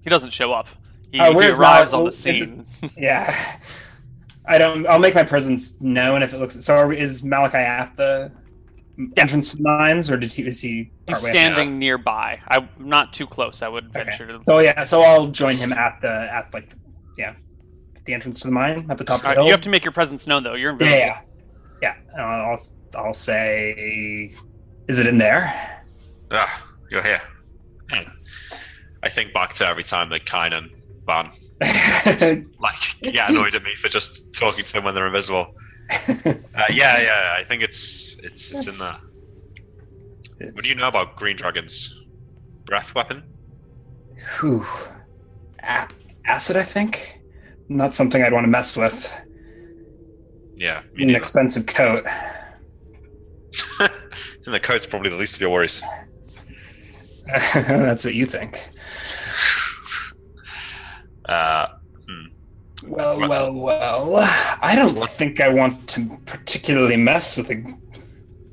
he 0.02 0.10
doesn't 0.10 0.30
show 0.32 0.52
up. 0.52 0.68
He, 1.10 1.20
Oh, 1.20 1.38
he 1.38 1.48
arrives 1.48 1.92
Mal- 1.92 2.00
on 2.00 2.04
the 2.04 2.10
is 2.10 2.26
it- 2.26 2.34
scene. 2.46 2.66
Yeah, 2.96 3.34
I 4.46 4.58
don't. 4.58 4.86
I'll 4.86 4.98
make 4.98 5.14
my 5.14 5.22
presence 5.22 5.80
known 5.80 6.22
if 6.22 6.34
it 6.34 6.38
looks. 6.38 6.62
So 6.64 6.74
are 6.74 6.88
we, 6.88 6.98
is 6.98 7.22
Malakai 7.22 7.64
at 7.64 7.96
the 7.96 8.32
entrance 9.16 9.50
to 9.52 9.56
the 9.58 9.62
mines, 9.62 10.10
or 10.10 10.16
did 10.16 10.32
he? 10.32 10.46
Is 10.46 10.60
he? 10.60 10.90
He's 11.06 11.18
standing 11.18 11.78
nearby. 11.78 12.40
I'm 12.48 12.68
not 12.78 13.12
too 13.12 13.26
close. 13.26 13.62
I 13.62 13.68
would 13.68 13.92
venture 13.92 14.26
to. 14.26 14.40
So 14.46 14.58
yeah, 14.58 14.82
so 14.84 15.02
I'll 15.02 15.28
join 15.28 15.56
him 15.56 15.72
at 15.72 16.00
the 16.00 16.10
at 16.10 16.52
like 16.52 16.72
yeah, 17.16 17.34
the 18.04 18.14
entrance 18.14 18.40
to 18.40 18.48
the 18.48 18.52
mine 18.52 18.86
at 18.90 18.98
the 18.98 19.04
top 19.04 19.18
of 19.18 19.22
the 19.22 19.28
All 19.28 19.30
right, 19.30 19.36
hill. 19.38 19.46
you 19.46 19.52
have 19.52 19.60
to 19.62 19.70
make 19.70 19.84
your 19.84 19.92
presence 19.92 20.26
known, 20.26 20.42
though. 20.42 20.54
You're 20.54 20.70
yeah, 20.70 20.72
invisible. 20.72 20.98
yeah, 20.98 21.20
yeah. 21.82 21.94
And 22.14 22.22
I'll 22.22 22.60
I'll 22.96 23.14
say, 23.14 24.28
is 24.88 24.98
it 24.98 25.06
in 25.06 25.18
there? 25.18 25.82
Ah, 26.32 26.66
you're 26.90 27.02
here. 27.02 27.20
Hmm. 27.92 28.08
I 29.02 29.08
think 29.10 29.32
back 29.32 29.54
to 29.56 29.66
every 29.66 29.84
time 29.84 30.10
that 30.10 30.24
Kine 30.26 30.52
and 30.52 30.70
Van 31.06 31.30
like 32.60 32.74
get 33.02 33.30
annoyed 33.30 33.54
at 33.54 33.62
me 33.62 33.74
for 33.80 33.88
just 33.88 34.32
talking 34.32 34.64
to 34.64 34.72
them 34.72 34.84
when 34.84 34.94
they're 34.94 35.06
invisible. 35.06 35.54
Uh, 36.54 36.64
yeah, 36.70 37.02
yeah, 37.02 37.34
I 37.38 37.44
think 37.46 37.62
it's 37.62 38.16
it's 38.22 38.50
it's 38.52 38.66
in 38.66 38.78
there. 38.78 38.96
What 40.52 40.62
do 40.62 40.68
you 40.68 40.74
know 40.74 40.88
about 40.88 41.16
green 41.16 41.36
dragons? 41.36 41.94
Breath 42.64 42.94
weapon? 42.94 43.22
Whew. 44.38 44.64
A- 45.62 45.88
acid, 46.24 46.56
I 46.56 46.62
think. 46.62 47.20
Not 47.68 47.94
something 47.94 48.22
I'd 48.22 48.32
want 48.32 48.44
to 48.44 48.48
mess 48.48 48.76
with. 48.76 49.12
Yeah, 50.56 50.82
An 50.96 51.10
expensive 51.10 51.66
coat. 51.66 52.06
and 53.80 53.90
the 54.54 54.60
coat's 54.60 54.86
probably 54.86 55.10
the 55.10 55.16
least 55.16 55.34
of 55.34 55.40
your 55.40 55.50
worries. 55.50 55.82
That's 57.26 58.04
what 58.04 58.14
you 58.14 58.26
think. 58.26 58.62
Uh, 61.24 61.68
hmm. 62.08 62.90
Well, 62.90 63.28
well, 63.28 63.54
well. 63.54 64.14
I 64.60 64.74
don't 64.74 65.08
think 65.10 65.40
I 65.40 65.48
want 65.48 65.88
to 65.90 66.18
particularly 66.26 66.96
mess 66.96 67.36
with 67.36 67.50
a. 67.50 67.64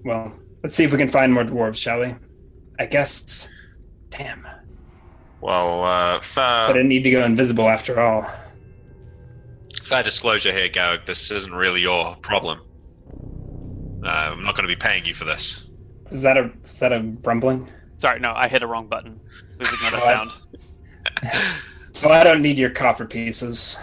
Well, 0.06 0.34
let's 0.64 0.76
see 0.76 0.84
if 0.84 0.92
we 0.92 0.98
can 0.98 1.08
find 1.08 1.34
more 1.34 1.44
dwarves, 1.44 1.78
shall 1.78 2.00
we? 2.00 2.16
I 2.80 2.86
guess. 2.86 3.50
Damn. 4.10 4.48
Well, 5.42 5.84
uh, 5.84 6.22
I 6.38 6.68
didn't 6.68 6.90
need 6.90 7.04
to 7.04 7.12
go 7.12 7.24
invisible 7.24 7.70
after 7.70 8.00
all. 8.00 8.28
fair 9.84 10.04
disclosure 10.04 10.52
here, 10.52 10.68
Garrick. 10.68 11.06
This 11.06 11.32
isn't 11.32 11.54
really 11.54 11.82
your 11.82 12.16
problem. 12.18 12.62
Uh, 14.04 14.08
I'm 14.08 14.44
not 14.44 14.56
going 14.56 14.68
to 14.68 14.74
be 14.74 14.80
paying 14.80 15.06
you 15.06 15.14
for 15.14 15.26
this. 15.26 15.70
Is 16.12 16.22
that 16.24 16.38
a 16.38 16.52
is 16.70 16.80
that 16.80 16.92
a 16.92 17.02
rumbling? 17.24 17.70
Sorry, 18.00 18.20
no, 18.20 18.34
I 18.36 18.48
hit 18.48 18.64
a 18.64 18.68
wrong 18.68 18.88
button. 18.88 19.20
Please 19.60 19.72
ignore 19.74 19.92
that 19.92 20.04
sound. 20.06 20.38
Well, 22.02 22.14
I 22.14 22.24
don't 22.24 22.42
need 22.42 22.58
your 22.58 22.70
copper 22.70 23.06
pieces. 23.06 23.78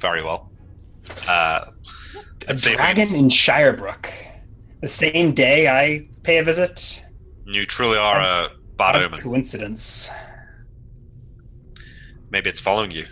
Very 0.00 0.22
well. 0.22 0.50
Uh, 1.28 1.66
A 1.66 2.22
Let's 2.48 2.62
see 2.62 2.70
if 2.70 2.76
we 2.78 2.82
dragon 2.82 3.14
in 3.14 3.28
Shirebrook. 3.28 4.10
The 4.80 4.88
same 4.88 5.34
day 5.34 5.68
I 5.68 6.08
pay 6.22 6.38
a 6.38 6.42
visit. 6.42 7.04
you 7.44 7.66
truly 7.66 7.98
are 7.98 8.20
a 8.22 8.48
bad 8.78 8.92
What 8.94 9.02
a 9.02 9.04
omen. 9.06 9.20
coincidence. 9.20 10.08
Maybe 12.30 12.48
it's 12.48 12.60
following 12.60 12.90
you. 12.90 13.04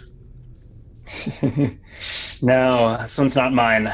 no, 2.40 2.96
this 2.96 3.18
one's 3.18 3.36
not 3.36 3.52
mine. 3.52 3.92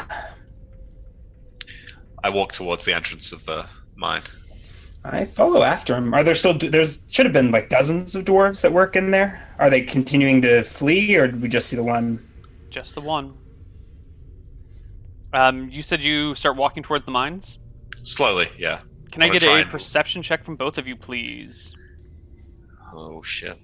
I 2.22 2.30
walk 2.30 2.52
towards 2.52 2.84
the 2.84 2.94
entrance 2.94 3.32
of 3.32 3.44
the 3.46 3.66
mine. 3.96 4.22
I 5.04 5.24
follow 5.24 5.62
after 5.62 5.96
him. 5.96 6.14
Are 6.14 6.22
there 6.22 6.34
still? 6.34 6.54
There's 6.56 7.02
should 7.08 7.26
have 7.26 7.32
been 7.32 7.50
like 7.50 7.68
dozens 7.68 8.14
of 8.14 8.24
dwarves 8.24 8.62
that 8.62 8.72
work 8.72 8.94
in 8.94 9.10
there. 9.10 9.48
Are 9.58 9.68
they 9.68 9.82
continuing 9.82 10.40
to 10.42 10.62
flee, 10.62 11.16
or 11.16 11.26
did 11.26 11.42
we 11.42 11.48
just 11.48 11.68
see 11.68 11.76
the 11.76 11.82
one? 11.82 12.24
Just 12.70 12.94
the 12.94 13.00
one. 13.00 13.34
Um, 15.32 15.68
you 15.70 15.82
said 15.82 16.02
you 16.02 16.34
start 16.34 16.56
walking 16.56 16.82
towards 16.82 17.04
the 17.04 17.10
mines. 17.10 17.58
Slowly, 18.04 18.50
yeah. 18.58 18.80
Can 19.10 19.22
I 19.22 19.26
Wanna 19.26 19.40
get 19.40 19.48
a 19.48 19.54
and- 19.62 19.70
perception 19.70 20.22
check 20.22 20.44
from 20.44 20.56
both 20.56 20.78
of 20.78 20.86
you, 20.86 20.96
please? 20.96 21.74
Oh 22.94 23.22
shit. 23.22 23.58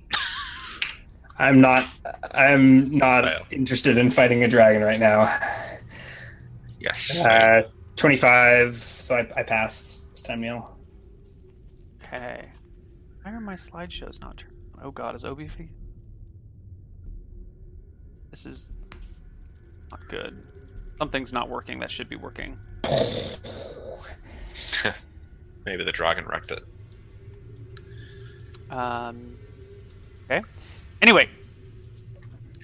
I'm 1.39 1.61
not. 1.61 1.89
I'm 2.33 2.91
not 2.91 3.25
Fail. 3.25 3.47
interested 3.53 3.97
in 3.97 4.11
fighting 4.11 4.43
a 4.43 4.49
dragon 4.49 4.83
right 4.83 4.99
now. 4.99 5.39
Yes. 6.81 7.17
Uh, 7.19 7.69
Twenty-five. 7.97 8.77
So 8.77 9.17
I, 9.17 9.29
I 9.37 9.43
passed 9.43 10.11
this 10.11 10.23
time, 10.23 10.41
Neil. 10.41 10.78
Okay. 12.13 12.49
Why 13.23 13.33
are 13.33 13.41
my 13.41 13.55
slideshows 13.55 14.21
not 14.21 14.39
turned? 14.39 14.55
on? 14.75 14.87
Oh 14.87 14.91
god, 14.91 15.15
is 15.15 15.25
Obi 15.25 15.47
free? 15.49 15.69
This 18.31 18.47
is 18.47 18.71
not 19.91 20.01
good. 20.09 20.43
Something's 20.99 21.33
not 21.33 21.49
working 21.49 21.79
that 21.81 21.91
should 21.91 22.09
be 22.09 22.17
working. 22.17 22.59
Maybe 25.67 25.85
the 25.85 25.93
dragon 25.93 26.25
wrecked 26.27 26.51
it. 26.51 26.65
Um, 28.71 29.37
okay. 30.25 30.43
Anyway, 31.03 31.29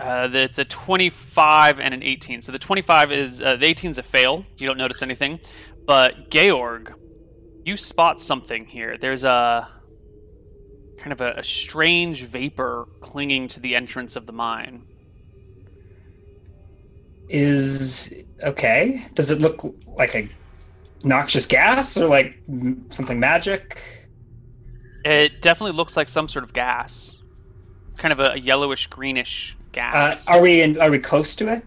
uh, 0.00 0.28
it's 0.32 0.58
a 0.58 0.64
25 0.64 1.80
and 1.80 1.94
an 1.94 2.02
18. 2.02 2.42
So 2.42 2.52
the 2.52 2.58
25 2.58 3.12
is 3.12 3.42
uh, 3.42 3.56
the 3.56 3.66
18 3.66 3.92
is 3.92 3.98
a 3.98 4.02
fail. 4.02 4.44
You 4.56 4.66
don't 4.66 4.78
notice 4.78 5.02
anything, 5.02 5.40
but 5.86 6.30
Georg, 6.30 6.94
you 7.64 7.76
spot 7.76 8.20
something 8.20 8.64
here. 8.64 8.98
There's 8.98 9.24
a 9.24 9.68
kind 10.98 11.12
of 11.12 11.20
a, 11.20 11.32
a 11.38 11.44
strange 11.44 12.24
vapor 12.24 12.88
clinging 13.00 13.48
to 13.48 13.60
the 13.60 13.74
entrance 13.74 14.16
of 14.16 14.26
the 14.26 14.32
mine. 14.32 14.84
is 17.28 18.14
okay. 18.42 19.06
Does 19.14 19.30
it 19.30 19.40
look 19.40 19.62
like 19.96 20.14
a 20.14 20.28
noxious 21.02 21.46
gas 21.46 21.96
or 21.96 22.06
like 22.08 22.40
something 22.90 23.18
magic? 23.18 23.82
It 25.04 25.42
definitely 25.42 25.76
looks 25.76 25.96
like 25.96 26.08
some 26.08 26.28
sort 26.28 26.44
of 26.44 26.52
gas, 26.54 27.22
kind 27.98 28.12
of 28.12 28.20
a 28.20 28.38
yellowish 28.40 28.86
greenish 28.86 29.54
Uh, 29.58 29.64
gas. 29.72 30.26
are 30.28 30.40
we 30.40 30.62
in, 30.62 30.80
are 30.80 30.90
we 30.90 30.98
close 30.98 31.36
to 31.36 31.48
it? 31.52 31.64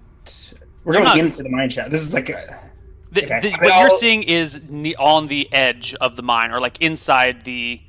We're 0.84 0.96
I'm 0.98 1.04
going 1.04 1.06
not- 1.06 1.18
into 1.20 1.44
the 1.44 1.50
mine 1.50 1.70
shaft. 1.70 1.92
This 1.92 2.02
is 2.02 2.14
like 2.14 2.30
a, 2.30 2.60
The- 3.12 3.26
okay. 3.26 3.40
the- 3.42 3.54
I 3.54 3.62
mean, 3.62 3.72
what 3.72 3.80
you're 3.82 3.98
seeing 4.00 4.24
is 4.24 4.62
ne- 4.70 4.96
on 4.96 5.28
the 5.28 5.52
edge 5.54 5.96
of 6.02 6.16
the 6.16 6.22
mine, 6.24 6.52
or 6.52 6.60
like 6.60 6.82
inside 6.82 7.44
the 7.46 7.82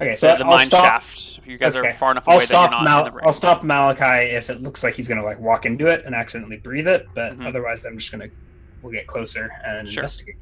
okay. 0.00 0.14
So 0.16 0.32
the, 0.32 0.38
the 0.38 0.44
mine 0.44 0.66
stop. 0.66 0.84
shaft. 0.84 1.40
You 1.46 1.56
guys 1.58 1.74
okay. 1.76 1.88
are 1.88 1.92
far 1.94 2.10
enough 2.10 2.28
I'll 2.28 2.36
away 2.36 2.44
that 2.44 2.52
you're 2.52 2.62
stop 2.62 2.70
not 2.72 2.84
Mal- 2.84 2.98
in 3.00 3.04
the 3.12 3.16
ring. 3.16 3.24
I'll 3.26 3.32
stop 3.32 3.62
Malakai 3.62 4.34
if 4.36 4.50
it 4.50 4.62
looks 4.62 4.82
like 4.84 4.94
he's 4.94 5.08
going 5.08 5.20
to 5.20 5.24
like 5.24 5.38
walk 5.40 5.64
into 5.66 5.86
it 5.86 6.04
and 6.04 6.14
accidentally 6.14 6.56
breathe 6.58 6.88
it. 6.88 7.06
But 7.14 7.38
Mhm. 7.38 7.46
otherwise, 7.46 7.84
I'm 7.86 7.96
just 7.98 8.10
going 8.12 8.28
to 8.28 8.34
we'll 8.82 8.92
get 8.92 9.06
closer 9.06 9.50
and 9.64 9.88
Sure. 9.88 10.02
investigate. 10.02 10.36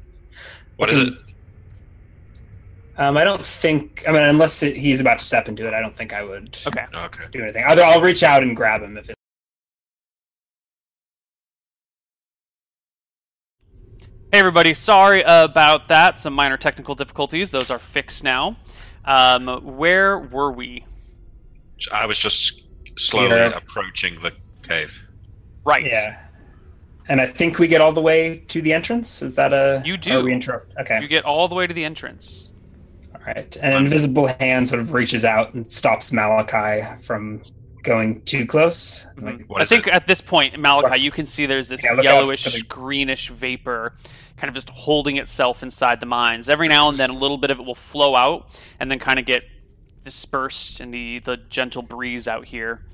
What 0.77 0.89
is 0.89 0.99
it? 0.99 1.13
Um, 2.97 3.17
I 3.17 3.23
don't 3.25 3.45
think. 3.45 4.03
I 4.07 4.11
mean, 4.11 4.21
unless 4.21 4.63
it, 4.63 4.77
he's 4.77 5.01
about 5.01 5.19
to 5.19 5.25
step 5.25 5.49
into 5.49 5.67
it, 5.67 5.73
I 5.73 5.81
don't 5.81 5.95
think 5.95 6.13
I 6.13 6.23
would 6.23 6.57
Okay. 6.65 6.85
Okay. 6.93 7.23
do 7.31 7.43
anything. 7.43 7.63
Either 7.65 7.83
I'll 7.83 8.01
reach 8.01 8.23
out 8.23 8.41
and 8.43 8.55
grab 8.55 8.81
him 8.81 8.97
if 8.97 9.09
it. 9.09 9.14
Hey 14.35 14.39
everybody, 14.39 14.73
sorry 14.73 15.21
about 15.25 15.87
that. 15.87 16.19
Some 16.19 16.33
minor 16.33 16.57
technical 16.57 16.93
difficulties. 16.93 17.51
Those 17.51 17.71
are 17.71 17.79
fixed 17.79 18.21
now. 18.21 18.57
Um, 19.05 19.47
where 19.77 20.19
were 20.19 20.51
we? 20.51 20.85
I 21.89 22.05
was 22.05 22.17
just 22.17 22.63
slowly 22.97 23.29
Yeah. 23.29 23.55
approaching 23.55 24.21
the 24.21 24.33
cave. 24.61 24.91
Right. 25.63 25.85
Yeah. 25.85 26.19
And 27.07 27.21
I 27.21 27.27
think 27.27 27.59
we 27.59 27.69
get 27.69 27.79
all 27.79 27.93
the 27.93 28.01
way 28.01 28.43
to 28.49 28.61
the 28.61 28.73
entrance. 28.73 29.21
Is 29.21 29.35
that 29.35 29.53
a? 29.53 29.81
You 29.85 29.95
do. 29.95 30.21
We 30.25 30.33
interrupt? 30.33 30.73
Okay. 30.81 30.99
You 31.01 31.07
get 31.07 31.23
all 31.23 31.47
the 31.47 31.55
way 31.55 31.65
to 31.65 31.73
the 31.73 31.85
entrance. 31.85 32.49
All 33.15 33.21
right. 33.25 33.55
An 33.61 33.71
invisible 33.85 34.27
hand 34.27 34.67
sort 34.67 34.81
of 34.81 34.91
reaches 34.91 35.23
out 35.23 35.53
and 35.53 35.71
stops 35.71 36.11
Malakai 36.11 36.99
from 36.99 37.41
going 37.85 38.21
too 38.23 38.45
close. 38.45 39.05
Like, 39.17 39.45
I 39.55 39.63
think 39.65 39.87
it? 39.87 39.93
at 39.93 40.07
this 40.07 40.19
point, 40.21 40.55
Malakai, 40.55 40.99
you 40.99 41.11
can 41.11 41.25
see 41.25 41.45
there's 41.45 41.67
this 41.69 41.83
Yeah, 41.83 42.01
yellowish, 42.01 42.43
the- 42.43 42.61
greenish 42.67 43.29
vapor 43.29 43.95
kind 44.37 44.49
of 44.49 44.55
just 44.55 44.69
holding 44.71 45.15
itself 45.17 45.63
inside 45.63 45.99
the 46.01 46.05
mines. 46.05 46.49
Every 46.49 46.67
now 46.67 46.89
and 46.89 46.97
then, 46.97 47.09
a 47.09 47.13
little 47.13 47.37
bit 47.37 47.51
of 47.51 47.59
it 47.59 47.65
will 47.65 47.73
flow 47.75 48.15
out 48.15 48.59
and 48.81 48.91
then 48.91 48.99
kind 48.99 49.17
of 49.17 49.25
get 49.25 49.43
dispersed 50.03 50.81
in 50.81 50.91
the, 50.91 51.19
the 51.19 51.37
gentle 51.37 51.81
breeze 51.81 52.27
out 52.27 52.45
here. 52.45 52.85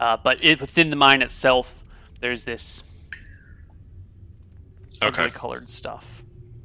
Uh, 0.00 0.16
but 0.22 0.42
it, 0.42 0.60
within 0.60 0.88
the 0.88 0.96
mine 0.96 1.20
itself, 1.20 1.84
there's 2.20 2.44
this 2.44 2.82
Okay. 5.02 5.24
ugly 5.24 5.30
colored 5.30 5.68
stuff. 5.68 6.22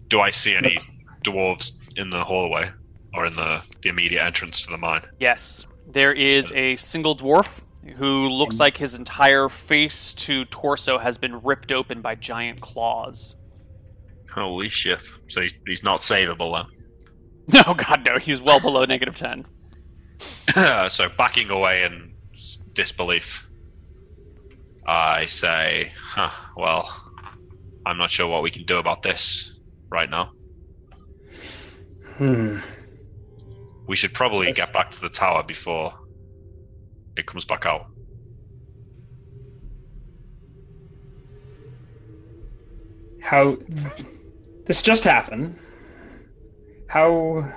Do 0.08 0.22
I 0.22 0.30
see 0.30 0.56
any 0.56 0.70
looks- 0.70 0.98
dwarves 1.26 1.72
in 1.98 2.10
the 2.10 2.24
hallway 2.24 2.70
or 3.14 3.26
in 3.26 3.34
the, 3.34 3.62
the 3.82 3.90
immediate 3.90 4.24
entrance 4.24 4.62
to 4.64 4.72
the 4.72 4.78
mine? 4.78 5.02
Yes, 5.20 5.66
there 5.88 6.14
is 6.14 6.52
a 6.54 6.78
single 6.78 7.16
dwarf 7.16 7.62
who 7.98 8.30
looks 8.30 8.60
like 8.60 8.78
his 8.78 8.94
entire 8.94 9.50
face 9.50 10.14
to 10.14 10.46
torso 10.46 10.98
has 10.98 11.18
been 11.18 11.42
ripped 11.42 11.72
open 11.72 12.02
by 12.02 12.16
giant 12.16 12.62
claws. 12.62 13.36
Holy 14.34 14.70
shit! 14.70 15.02
So 15.30 15.42
he's, 15.42 15.54
he's 15.66 15.84
not 15.84 16.02
savable 16.02 16.58
then. 16.58 16.66
No, 17.66 17.74
God, 17.74 18.08
no, 18.08 18.18
he's 18.18 18.40
well 18.40 18.62
below 18.62 18.86
negative 18.86 19.16
10. 19.16 19.46
so 20.90 21.10
backing 21.18 21.50
away 21.50 21.84
in 21.84 22.14
disbelief, 22.74 23.44
I 24.88 25.26
say, 25.26 25.92
huh, 26.02 26.30
well, 26.56 26.88
I'm 27.86 27.98
not 27.98 28.10
sure 28.12 28.28
what 28.28 28.44
we 28.44 28.52
can 28.52 28.64
do 28.66 28.78
about 28.78 29.02
this 29.02 29.54
right 29.90 30.10
now. 30.10 30.32
hmm. 32.18 32.60
We 33.88 33.96
should 33.98 34.14
probably 34.14 34.48
Yes. 34.48 34.56
get 34.58 34.72
back 34.72 34.92
to 34.92 35.02
the 35.02 35.10
tower 35.10 35.44
before 35.44 35.94
it 37.22 37.28
comes 37.28 37.46
back 37.46 37.66
out. 37.66 37.88
How? 43.22 43.58
This 44.66 44.82
just 44.82 45.04
happened. 45.06 45.58
How? 46.90 47.50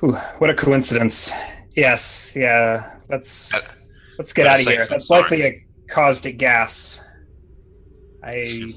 Whew, 0.00 0.12
what 0.38 0.48
a 0.50 0.54
coincidence. 0.54 1.32
Yes. 1.76 2.32
Yeah. 2.34 2.94
Let's 3.10 3.52
Uh, 3.54 3.72
let's 4.18 4.32
get 4.32 4.46
out 4.46 4.60
of 4.60 4.66
here. 4.66 4.86
That's 4.88 5.08
sorry. 5.08 5.22
likely 5.22 5.42
a 5.42 5.66
caustic 5.88 6.38
gas. 6.38 7.04
I 8.24 8.74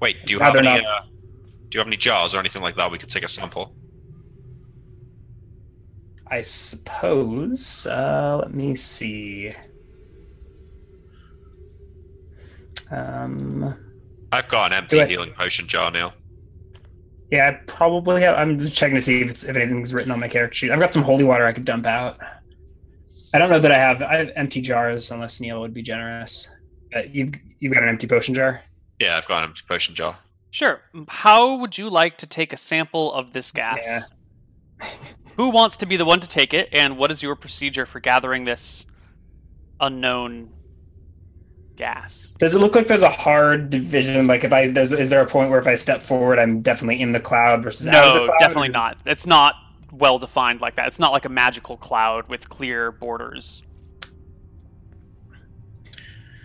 Wait, 0.00 0.16
do 0.26 0.34
you 0.34 0.40
have 0.40 0.56
any? 0.56 0.68
Uh, 0.68 1.00
do 1.68 1.72
you 1.72 1.80
have 1.80 1.86
any 1.86 1.96
jars 1.96 2.34
or 2.34 2.40
anything 2.40 2.62
like 2.62 2.76
that 2.76 2.90
we 2.90 2.98
could 2.98 3.08
take 3.08 3.24
a 3.24 3.28
sample? 3.28 3.74
I 6.28 6.40
suppose. 6.40 7.86
Uh, 7.86 8.38
let 8.42 8.52
me 8.54 8.74
see. 8.74 9.52
Um, 12.90 13.74
I've 14.32 14.48
got 14.48 14.72
an 14.72 14.78
empty 14.78 14.96
Do 14.96 15.02
I- 15.02 15.06
healing 15.06 15.32
potion 15.36 15.66
jar, 15.66 15.90
now. 15.90 16.12
yeah, 17.30 17.48
I 17.48 17.52
probably 17.66 18.22
have. 18.22 18.36
I'm 18.36 18.58
just 18.58 18.74
checking 18.74 18.94
to 18.96 19.00
see 19.00 19.22
if, 19.22 19.30
it's, 19.30 19.44
if 19.44 19.56
anything's 19.56 19.92
written 19.94 20.12
on 20.12 20.20
my 20.20 20.28
character 20.28 20.54
sheet. 20.54 20.70
I've 20.70 20.78
got 20.80 20.92
some 20.92 21.02
holy 21.02 21.24
water 21.24 21.46
I 21.46 21.52
could 21.52 21.64
dump 21.64 21.86
out. 21.86 22.18
I 23.34 23.38
don't 23.38 23.50
know 23.50 23.58
that 23.58 23.72
I 23.72 23.78
have. 23.78 24.02
I 24.02 24.16
have 24.16 24.30
empty 24.36 24.60
jars, 24.60 25.10
unless 25.10 25.40
Neil 25.40 25.60
would 25.60 25.74
be 25.74 25.82
generous. 25.82 26.50
But 26.92 27.14
you've 27.14 27.32
you've 27.60 27.72
got 27.74 27.82
an 27.82 27.88
empty 27.88 28.06
potion 28.06 28.34
jar. 28.34 28.62
Yeah, 29.00 29.16
I've 29.16 29.26
got 29.26 29.38
an 29.42 29.50
empty 29.50 29.62
potion 29.68 29.94
jar. 29.94 30.16
Sure. 30.52 30.80
How 31.08 31.56
would 31.56 31.76
you 31.76 31.90
like 31.90 32.16
to 32.18 32.26
take 32.26 32.52
a 32.52 32.56
sample 32.56 33.12
of 33.12 33.32
this 33.32 33.50
gas? 33.50 33.84
Yeah. 33.86 34.88
Who 35.36 35.50
wants 35.50 35.76
to 35.78 35.86
be 35.86 35.96
the 35.96 36.04
one 36.04 36.20
to 36.20 36.28
take 36.28 36.54
it, 36.54 36.68
and 36.72 36.96
what 36.96 37.10
is 37.10 37.22
your 37.22 37.36
procedure 37.36 37.86
for 37.86 38.00
gathering 38.00 38.44
this 38.44 38.86
unknown 39.80 40.50
gas? 41.76 42.32
Does 42.38 42.54
it 42.54 42.58
look 42.58 42.74
like 42.74 42.86
there's 42.86 43.02
a 43.02 43.10
hard 43.10 43.68
division? 43.70 44.26
Like 44.26 44.44
if 44.44 44.52
I 44.52 44.68
there's 44.70 44.92
is 44.92 45.10
there 45.10 45.20
a 45.22 45.26
point 45.26 45.50
where 45.50 45.58
if 45.58 45.66
I 45.66 45.74
step 45.74 46.02
forward, 46.02 46.38
I'm 46.38 46.62
definitely 46.62 47.00
in 47.02 47.12
the 47.12 47.20
cloud 47.20 47.62
versus 47.62 47.86
out 47.86 47.94
of 47.94 48.14
the 48.14 48.18
No, 48.20 48.26
cloud? 48.26 48.36
definitely 48.38 48.68
is- 48.68 48.74
not. 48.74 49.02
It's 49.06 49.26
not 49.26 49.54
well 49.92 50.18
defined 50.18 50.60
like 50.62 50.74
that. 50.76 50.88
It's 50.88 50.98
not 50.98 51.12
like 51.12 51.24
a 51.26 51.30
magical 51.30 51.76
cloud 51.76 52.28
with 52.28 52.48
clear 52.48 52.90
borders. 52.92 53.62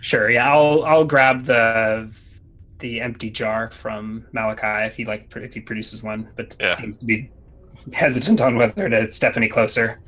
Sure. 0.00 0.28
Yeah, 0.30 0.52
I'll 0.52 0.82
I'll 0.84 1.04
grab 1.04 1.44
the 1.44 2.10
the 2.80 3.00
empty 3.00 3.30
jar 3.30 3.70
from 3.70 4.26
Malakai 4.34 4.86
if 4.88 4.96
he 4.96 5.04
like 5.04 5.32
if 5.36 5.54
he 5.54 5.60
produces 5.60 6.02
one, 6.02 6.28
but 6.36 6.56
Yeah. 6.60 6.74
seems 6.74 6.98
to 6.98 7.04
be 7.04 7.30
hesitant 7.92 8.40
on 8.40 8.56
whether 8.56 8.88
to 8.88 9.10
step 9.12 9.36
any 9.36 9.48
closer. 9.48 10.00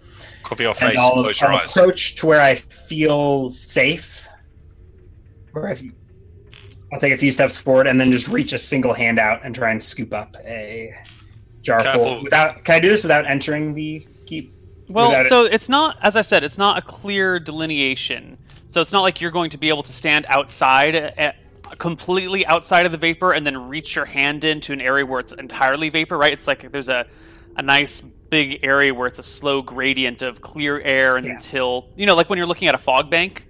Cover 0.45 0.62
your 0.62 0.75
face 0.75 0.91
and 0.91 0.99
I'll, 0.99 1.12
close 1.12 1.41
your 1.41 1.53
I'll 1.53 1.61
eyes. 1.61 1.77
approach 1.77 2.16
to 2.16 2.27
where 2.27 2.41
I 2.41 2.55
feel 2.55 3.49
safe. 3.51 4.29
Where 5.53 5.68
I, 5.68 5.77
I'll 6.93 7.01
take 7.01 7.12
a 7.12 7.16
few 7.16 7.31
steps 7.31 7.57
forward 7.57 7.87
and 7.87 8.01
then 8.01 8.12
just 8.12 8.29
reach 8.29 8.53
a 8.53 8.59
single 8.59 8.93
hand 8.93 9.18
out 9.18 9.41
and 9.45 9.55
try 9.55 9.70
and 9.70 9.83
scoop 9.83 10.12
up 10.12 10.37
a 10.45 10.95
jar 11.62 11.83
Careful. 11.83 12.05
full. 12.05 12.25
Without 12.25 12.64
can 12.64 12.75
I 12.77 12.81
do 12.81 12.89
this 12.91 13.05
without 13.05 13.27
entering 13.27 13.75
the 13.75 14.07
keep? 14.27 14.53
Well, 14.89 15.09
Without 15.09 15.27
it- 15.27 15.29
so 15.31 15.45
it's 15.45 15.68
not, 15.68 15.97
as 16.03 16.14
I 16.16 16.20
said, 16.22 16.45
it's 16.45 16.59
not 16.59 16.77
a 16.77 16.83
clear 16.83 17.39
delineation. 17.39 18.37
So 18.68 18.81
it's 18.81 18.93
not 18.93 19.01
like 19.03 19.20
you're 19.20 19.31
going 19.31 19.51
to 19.51 19.59
be 19.59 19.68
able 19.68 19.85
to 19.85 19.93
stand 19.93 20.27
outside, 20.29 20.95
at, 20.95 21.37
completely 21.79 22.45
outside 22.47 22.85
of 22.87 22.93
the 22.93 22.99
vapor, 22.99 23.33
and 23.33 23.47
then 23.47 23.68
reach 23.68 23.95
your 23.97 24.05
hand 24.05 24.45
into 24.45 24.72
an 24.72 24.81
area 24.81 25.07
where 25.07 25.20
it's 25.20 25.33
entirely 25.33 25.89
vapor, 25.89 26.18
right? 26.18 26.33
It's 26.33 26.47
like 26.49 26.70
there's 26.70 26.89
a, 26.89 27.07
a 27.57 27.62
nice 27.62 28.00
big 28.00 28.61
area 28.64 28.92
where 28.92 29.07
it's 29.07 29.18
a 29.18 29.22
slow 29.22 29.62
gradient 29.62 30.22
of 30.22 30.40
clear 30.40 30.80
air 30.80 31.18
Yeah. 31.18 31.32
until, 31.32 31.88
you 31.96 32.07
know, 32.07 32.14
like 32.16 32.28
when 32.28 32.36
you're 32.36 32.46
looking 32.46 32.68
at 32.68 32.74
a 32.74 32.78
fog 32.78 33.11
bank, 33.11 33.46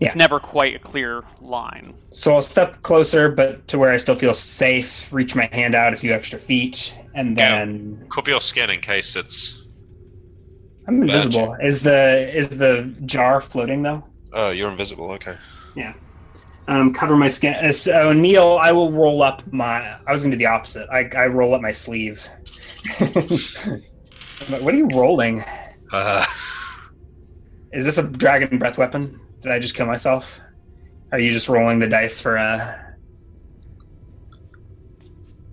it's 0.00 0.16
never 0.16 0.40
quite 0.40 0.74
a 0.74 0.78
clear 0.78 1.22
line. 1.40 1.94
So 2.10 2.34
I'll 2.34 2.42
step 2.42 2.82
closer, 2.82 3.28
but 3.30 3.68
to 3.68 3.78
where 3.78 3.90
I 3.92 3.98
still 3.98 4.14
feel 4.14 4.32
safe. 4.34 5.12
Reach 5.12 5.34
my 5.34 5.48
hand 5.52 5.74
out 5.74 5.92
a 5.92 5.96
few 5.96 6.12
extra 6.12 6.38
feet, 6.38 6.94
and 7.14 7.36
Yeah. 7.36 7.58
then 7.64 8.06
Cover 8.10 8.30
your 8.30 8.40
skin 8.40 8.70
in 8.70 8.80
case 8.80 9.14
it's. 9.16 9.62
I'm 10.88 11.02
invisible. 11.02 11.54
Is 11.62 11.82
the 11.82 12.30
is 12.34 12.48
the 12.58 12.92
jar 13.04 13.40
floating 13.42 13.82
though? 13.82 14.02
Oh, 14.32 14.50
you're 14.50 14.70
invisible. 14.70 15.10
Okay. 15.12 15.36
Um, 16.70 16.94
cover 16.94 17.16
my 17.16 17.26
skin. 17.28 17.54
uh, 17.54 17.72
So 17.72 18.12
Neil, 18.12 18.58
I 18.62 18.70
will 18.70 18.92
roll 18.92 19.22
up 19.22 19.42
my. 19.52 19.96
I 20.06 20.12
was 20.12 20.22
going 20.22 20.30
to 20.30 20.36
do 20.36 20.38
the 20.38 20.46
opposite. 20.46 20.88
I, 20.88 21.00
I 21.16 21.26
roll 21.26 21.52
up 21.54 21.60
my 21.60 21.72
sleeve. 21.72 22.24
what 24.60 24.72
are 24.72 24.76
you 24.76 24.88
rolling? 24.94 25.42
Uh, 25.92 26.24
Is 27.72 27.84
this 27.84 27.98
a 27.98 28.08
dragon 28.08 28.58
breath 28.58 28.78
weapon? 28.78 29.18
Did 29.40 29.50
I 29.50 29.58
just 29.58 29.74
kill 29.74 29.86
myself? 29.86 30.40
Are 31.12 31.18
you 31.18 31.32
just 31.32 31.48
rolling 31.48 31.80
the 31.80 31.88
dice 31.88 32.20
for 32.20 32.36
a? 32.36 32.94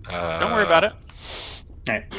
uh, 0.08 0.38
Don't 0.40 0.52
worry 0.52 0.66
about 0.66 0.84
it. 0.84 0.94
Alright. 1.90 2.14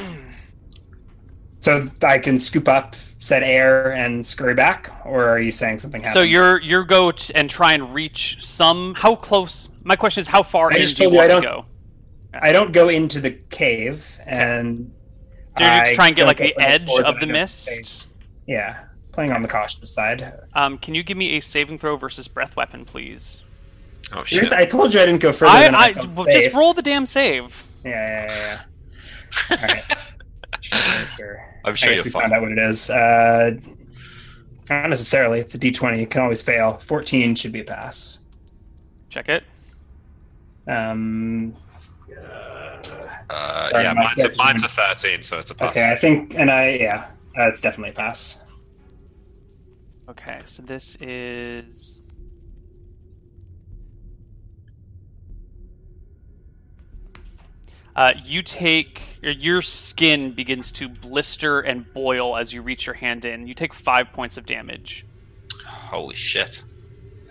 So 1.59 1.87
I 2.03 2.17
can 2.19 2.37
scoop 2.37 2.67
up 2.67 2.97
said 3.19 3.43
air 3.43 3.91
and 3.91 4.25
scurry 4.25 4.53
back, 4.55 4.91
or 5.05 5.27
are 5.27 5.39
you 5.39 5.51
saying 5.51 5.77
something 5.79 6.01
happens? 6.01 6.13
So 6.13 6.21
you're 6.21 6.59
you're 6.61 6.83
go 6.85 7.11
t- 7.11 7.33
and 7.35 7.49
try 7.49 7.73
and 7.73 7.93
reach 7.93 8.43
some. 8.43 8.95
How 8.95 9.15
close? 9.15 9.69
My 9.83 9.95
question 9.95 10.21
is, 10.21 10.27
how 10.27 10.41
far 10.41 10.71
I 10.71 10.77
in 10.77 10.81
just 10.81 10.97
do 10.97 11.03
you 11.03 11.09
told 11.09 11.13
you 11.15 11.19
I 11.21 11.27
want 11.33 11.43
to 11.43 11.49
don't- 11.49 11.61
go? 11.61 11.65
I 12.41 12.51
don't 12.51 12.71
go 12.71 12.89
into 12.89 13.19
the 13.19 13.31
cave, 13.31 14.19
and 14.25 14.91
So 15.57 15.63
you're 15.63 15.73
I 15.73 15.79
just 15.85 15.95
trying 15.95 16.11
to 16.13 16.15
get 16.15 16.27
like 16.27 16.37
the 16.37 16.53
edge 16.59 16.89
of 16.91 16.97
the 16.97 17.03
I 17.03 17.11
don't 17.19 17.31
mist. 17.31 18.07
yeah, 18.47 18.83
playing 19.11 19.31
on 19.31 19.41
the 19.41 19.47
cautious 19.47 19.91
side. 19.91 20.31
Um, 20.53 20.77
can 20.77 20.93
you 20.93 21.01
give 21.03 21.17
me 21.17 21.37
a 21.37 21.39
saving 21.39 21.79
throw 21.79 21.97
versus 21.97 22.27
breath 22.27 22.55
weapon, 22.55 22.85
please? 22.85 23.41
Oh 24.13 24.23
shit! 24.23 24.51
I 24.53 24.65
told 24.65 24.93
you 24.93 25.01
I 25.01 25.07
didn't 25.07 25.21
go 25.21 25.31
further 25.31 25.51
I, 25.51 25.61
than 25.65 25.75
I, 25.75 25.93
I 25.97 26.05
well, 26.15 26.25
just 26.25 26.55
roll 26.55 26.73
the 26.75 26.81
damn 26.83 27.05
save. 27.07 27.63
Yeah, 27.83 27.89
yeah, 27.91 28.25
yeah. 28.27 28.61
yeah. 29.49 29.57
All 29.57 29.67
right. 29.67 29.83
Sure, 30.61 30.79
sure, 30.81 31.07
sure. 31.15 31.48
I'm 31.65 31.75
sure 31.75 31.89
I 31.89 31.95
guess 31.95 31.99
you'll 31.99 32.05
we 32.05 32.11
find 32.11 32.31
found 32.31 32.33
out 32.33 32.41
what 32.41 32.51
it 32.51 32.57
is. 32.59 32.89
Uh, 32.89 33.51
not 34.69 34.89
necessarily. 34.89 35.39
It's 35.39 35.55
a 35.55 35.59
D20. 35.59 36.01
It 36.01 36.09
can 36.09 36.21
always 36.21 36.41
fail. 36.41 36.77
14 36.77 37.35
should 37.35 37.51
be 37.51 37.61
a 37.61 37.63
pass. 37.63 38.25
Check 39.09 39.29
it. 39.29 39.43
Um, 40.67 41.55
Uh, 43.29 43.69
Sorry, 43.69 43.83
yeah, 43.83 43.93
mine's 43.93 44.23
a, 44.23 44.35
mine's 44.37 44.63
a 44.63 44.67
13, 44.69 45.21
so 45.21 45.37
it's 45.37 45.51
a 45.51 45.55
pass. 45.55 45.69
okay, 45.71 45.91
I 45.91 45.95
think, 45.95 46.33
and 46.35 46.49
I, 46.49 46.69
yeah, 46.69 47.11
uh, 47.37 47.47
it's 47.47 47.61
definitely 47.61 47.91
a 47.91 47.93
pass. 47.93 48.45
Okay, 50.09 50.39
so 50.45 50.63
this 50.63 50.97
is. 50.99 52.01
Uh, 57.99 58.13
you 58.23 58.41
take 58.41 59.01
your- 59.21 59.33
your 59.33 59.61
skin 59.61 60.31
begins 60.31 60.71
to 60.71 60.87
blister 60.87 61.59
and 61.59 61.93
boil 61.93 62.37
as 62.37 62.53
you 62.53 62.61
reach 62.61 62.85
your 62.85 62.93
hand 62.95 63.25
in. 63.25 63.45
You 63.45 63.53
take 63.53 63.73
five 63.73 64.13
points 64.13 64.37
of 64.37 64.45
damage. 64.45 65.05
Holy 65.65 66.15
shit! 66.15 66.63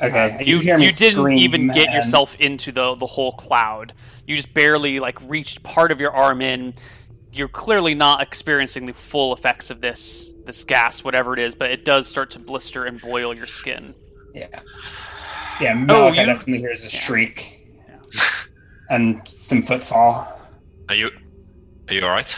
Okay, 0.03 0.37
Uh, 0.39 0.43
you 0.43 0.59
hear 0.59 0.77
me 0.77 0.85
you 0.85 0.93
didn't 0.93 1.15
scream 1.21 1.39
even 1.39 1.69
get 1.69 1.87
and- 1.87 1.95
yourself 1.95 2.37
into 2.39 2.71
the 2.71 2.95
the 2.97 3.07
whole 3.07 3.33
cloud. 3.33 3.95
You 4.27 4.37
just 4.37 4.53
barely 4.53 5.01
like 5.01 5.19
reached 5.27 5.63
part 5.63 5.91
of 5.91 6.03
your 6.03 6.13
arm 6.15 6.43
in. 6.43 6.75
You're 7.33 7.49
clearly 7.49 7.95
not 7.95 8.21
experiencing 8.21 8.85
the 8.85 8.93
full 8.93 9.33
effects 9.33 9.71
of 9.71 9.81
this 9.81 10.35
this 10.45 10.65
gas, 10.65 11.03
whatever 11.03 11.33
it 11.33 11.39
is, 11.39 11.55
but 11.55 11.71
it 11.71 11.87
does 11.87 12.07
start 12.07 12.31
to 12.33 12.39
blister 12.39 12.85
and 12.85 13.01
boil 13.01 13.33
your 13.35 13.47
skin. 13.47 13.95
Yeah. 14.35 14.49
Yeah, 15.63 15.73
Oh, 15.89 16.11
Malakai 16.11 16.17
you- 16.19 16.27
definitely 16.27 16.59
hears 16.59 16.85
a 16.85 16.89
Yeah. 16.91 17.01
shriek 17.01 17.67
and 18.91 19.23
some 19.27 19.63
footfall. 19.63 20.35
Are 20.89 20.95
you 20.95 21.11
are 21.89 21.95
you 21.95 22.03
all 22.03 22.11
right? 22.11 22.35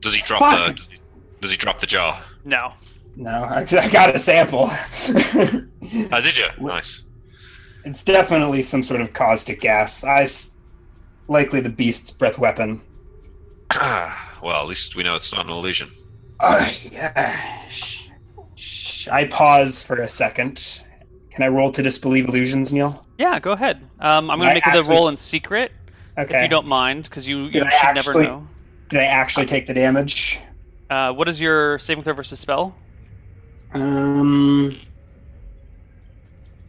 Does 0.00 0.14
he 0.14 0.22
drop 0.22 0.40
Fuck. 0.40 0.66
the 0.68 0.72
does 0.74 0.86
he, 0.90 0.98
does 1.40 1.50
he 1.50 1.56
drop 1.56 1.80
the 1.80 1.86
jar? 1.86 2.22
No. 2.44 2.72
No, 3.16 3.30
I, 3.30 3.60
I 3.80 3.88
got 3.88 4.14
a 4.14 4.18
sample. 4.18 4.70
Oh, 4.70 6.20
did 6.20 6.36
you? 6.36 6.46
Nice. 6.60 7.02
it's 7.84 8.02
definitely 8.02 8.62
some 8.62 8.82
sort 8.82 9.00
of 9.00 9.12
caustic 9.12 9.60
gas. 9.60 10.02
I 10.04 10.22
s- 10.22 10.56
likely 11.28 11.60
the 11.60 11.68
beast's 11.68 12.10
breath 12.10 12.38
weapon. 12.38 12.80
Ah, 13.70 14.38
well, 14.42 14.62
at 14.62 14.66
least 14.66 14.96
we 14.96 15.02
know 15.02 15.14
it's 15.14 15.32
not 15.32 15.44
an 15.46 15.52
illusion. 15.52 15.90
Uh, 16.40 16.70
yeah. 16.90 17.68
Sh- 17.68 18.08
sh- 18.54 19.08
I 19.08 19.26
pause 19.26 19.82
for 19.82 19.96
a 20.00 20.08
second. 20.08 20.82
Can 21.30 21.42
I 21.42 21.48
roll 21.48 21.70
to 21.72 21.82
disbelieve 21.82 22.26
illusions, 22.28 22.72
Neil? 22.72 23.06
Yeah, 23.18 23.38
go 23.40 23.52
ahead. 23.52 23.82
Um, 24.00 24.30
I'm 24.30 24.38
going 24.38 24.48
to 24.48 24.54
make 24.54 24.66
it 24.66 24.74
a 24.74 24.78
actually- 24.78 24.94
roll 24.94 25.08
in 25.08 25.16
secret, 25.16 25.72
Okay. 26.18 26.36
if 26.36 26.42
you 26.42 26.48
don't 26.48 26.66
mind, 26.66 27.04
because 27.04 27.28
you, 27.28 27.44
you 27.46 27.64
I 27.64 27.68
should 27.70 27.94
never 27.94 28.10
actually- 28.10 28.26
know. 28.26 28.46
Did 28.88 29.00
I 29.00 29.04
actually 29.04 29.46
take 29.46 29.66
the 29.66 29.72
damage? 29.74 30.38
Uh, 30.90 31.12
what 31.14 31.26
is 31.28 31.40
your 31.40 31.78
saving 31.78 32.04
throw 32.04 32.12
versus 32.12 32.38
spell? 32.38 32.74
Um, 33.72 34.78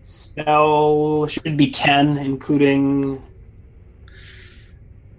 spell 0.01 1.27
should 1.27 1.57
be 1.57 1.69
ten, 1.69 2.17
including 2.17 3.21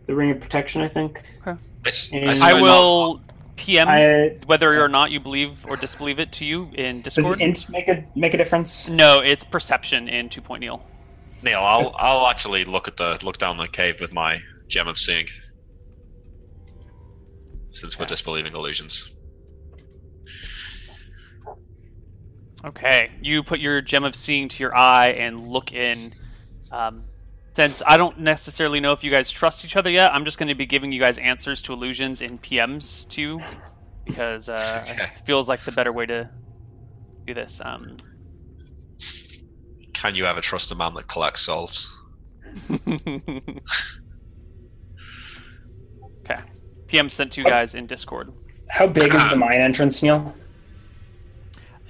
the 0.06 0.14
ring 0.14 0.30
of 0.30 0.40
protection. 0.40 0.80
I 0.82 0.88
think. 0.88 1.22
I, 1.44 1.56
s- 1.86 2.08
I 2.12 2.16
And- 2.16 2.38
I 2.42 2.54
will 2.54 3.20
PM 3.56 3.88
I, 3.88 4.36
whether 4.46 4.82
or 4.82 4.88
not 4.88 5.10
you 5.10 5.20
believe 5.20 5.66
or 5.66 5.76
disbelieve 5.76 6.18
it 6.18 6.32
to 6.32 6.46
you 6.46 6.70
in 6.74 7.02
Discord. 7.02 7.38
does 7.38 7.38
Discord. 7.38 7.40
int 7.40 7.68
make 7.68 7.88
a 7.88 8.04
make 8.18 8.34
a 8.34 8.38
difference? 8.38 8.88
No, 8.88 9.20
it's 9.20 9.44
perception 9.44 10.08
in 10.08 10.28
2.0. 10.30 10.58
Neil. 10.60 10.82
Neil, 11.45 11.61
I'll 11.61 11.95
I'll 11.99 12.26
actually 12.28 12.64
look 12.64 12.88
at 12.88 12.97
the 12.97 13.18
look 13.22 13.36
down 13.36 13.59
the 13.59 13.68
cave 13.68 13.97
with 14.01 14.12
my 14.12 14.38
gem 14.68 14.88
of 14.88 14.99
seeing. 14.99 15.26
Since 17.70 17.99
we're 17.99 18.07
disbelieving 18.07 18.55
illusions. 18.55 19.11
Okay, 22.64 23.11
you 23.20 23.42
put 23.42 23.61
your 23.61 23.82
gem 23.82 24.05
of 24.05 24.14
seeing 24.14 24.49
to 24.49 24.62
your 24.62 24.74
eye 24.74 25.09
and 25.09 25.49
look 25.49 25.72
in. 25.74 26.14
Um, 26.72 27.05
since 27.53 27.82
I 27.86 27.99
don't 27.99 28.20
necessarily 28.20 28.80
know 28.80 28.92
if 28.92 29.05
you 29.05 29.11
guys 29.11 29.30
trust 29.30 29.66
each 29.66 29.76
other 29.76 29.90
yet, 29.90 30.14
I'm 30.14 30.24
just 30.24 30.38
going 30.38 30.49
to 30.49 30.55
be 30.55 30.64
giving 30.64 30.92
you 30.92 31.01
guys 31.01 31.18
answers 31.18 31.61
to 31.62 31.74
illusions 31.74 32.22
in 32.22 32.38
PMs 32.38 33.07
to 33.11 33.20
you 33.20 33.42
because 34.07 34.49
uh, 34.49 34.86
Okay. 34.90 35.03
it 35.05 35.26
feels 35.26 35.47
like 35.47 35.62
the 35.64 35.72
better 35.72 35.92
way 35.92 36.07
to 36.07 36.30
do 37.26 37.34
this. 37.34 37.61
Um, 37.62 37.99
Can 40.05 40.14
you 40.14 40.26
ever 40.26 40.42
trust 40.42 40.70
a 40.70 40.74
man 40.74 40.92
that 40.96 41.09
collects 41.09 41.40
souls? 41.46 41.90
okay, 42.70 42.90
PM 46.88 47.09
sent 47.09 47.32
to 47.32 47.40
you 47.40 47.46
guys 47.46 47.74
in 47.74 47.86
Discord. 47.86 48.30
How 48.68 48.86
big 48.86 49.14
is 49.14 49.30
the 49.30 49.36
mine 49.36 49.62
entrance, 49.62 50.02
Neil? 50.02 50.34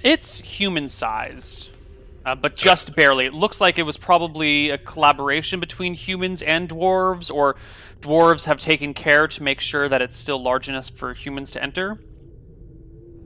It's 0.01 0.39
human 0.39 0.87
sized, 0.87 1.71
uh, 2.25 2.35
but 2.35 2.55
just 2.55 2.95
barely. 2.95 3.25
It 3.25 3.33
looks 3.33 3.59
like 3.59 3.77
it 3.77 3.83
was 3.83 3.97
probably 3.97 4.69
a 4.69 4.77
collaboration 4.77 5.59
between 5.59 5.93
humans 5.93 6.41
and 6.41 6.69
dwarves, 6.69 7.29
or 7.29 7.57
dwarves 7.99 8.45
have 8.45 8.61
taken 8.61 8.93
care 8.93 9.27
to 9.27 9.43
make 9.43 9.59
sure 9.59 9.89
that 9.89 10.01
it's 10.01 10.15
still 10.15 10.41
large 10.41 10.69
enough 10.69 10.89
for 10.91 11.13
humans 11.13 11.51
to 11.51 11.61
enter. 11.61 11.99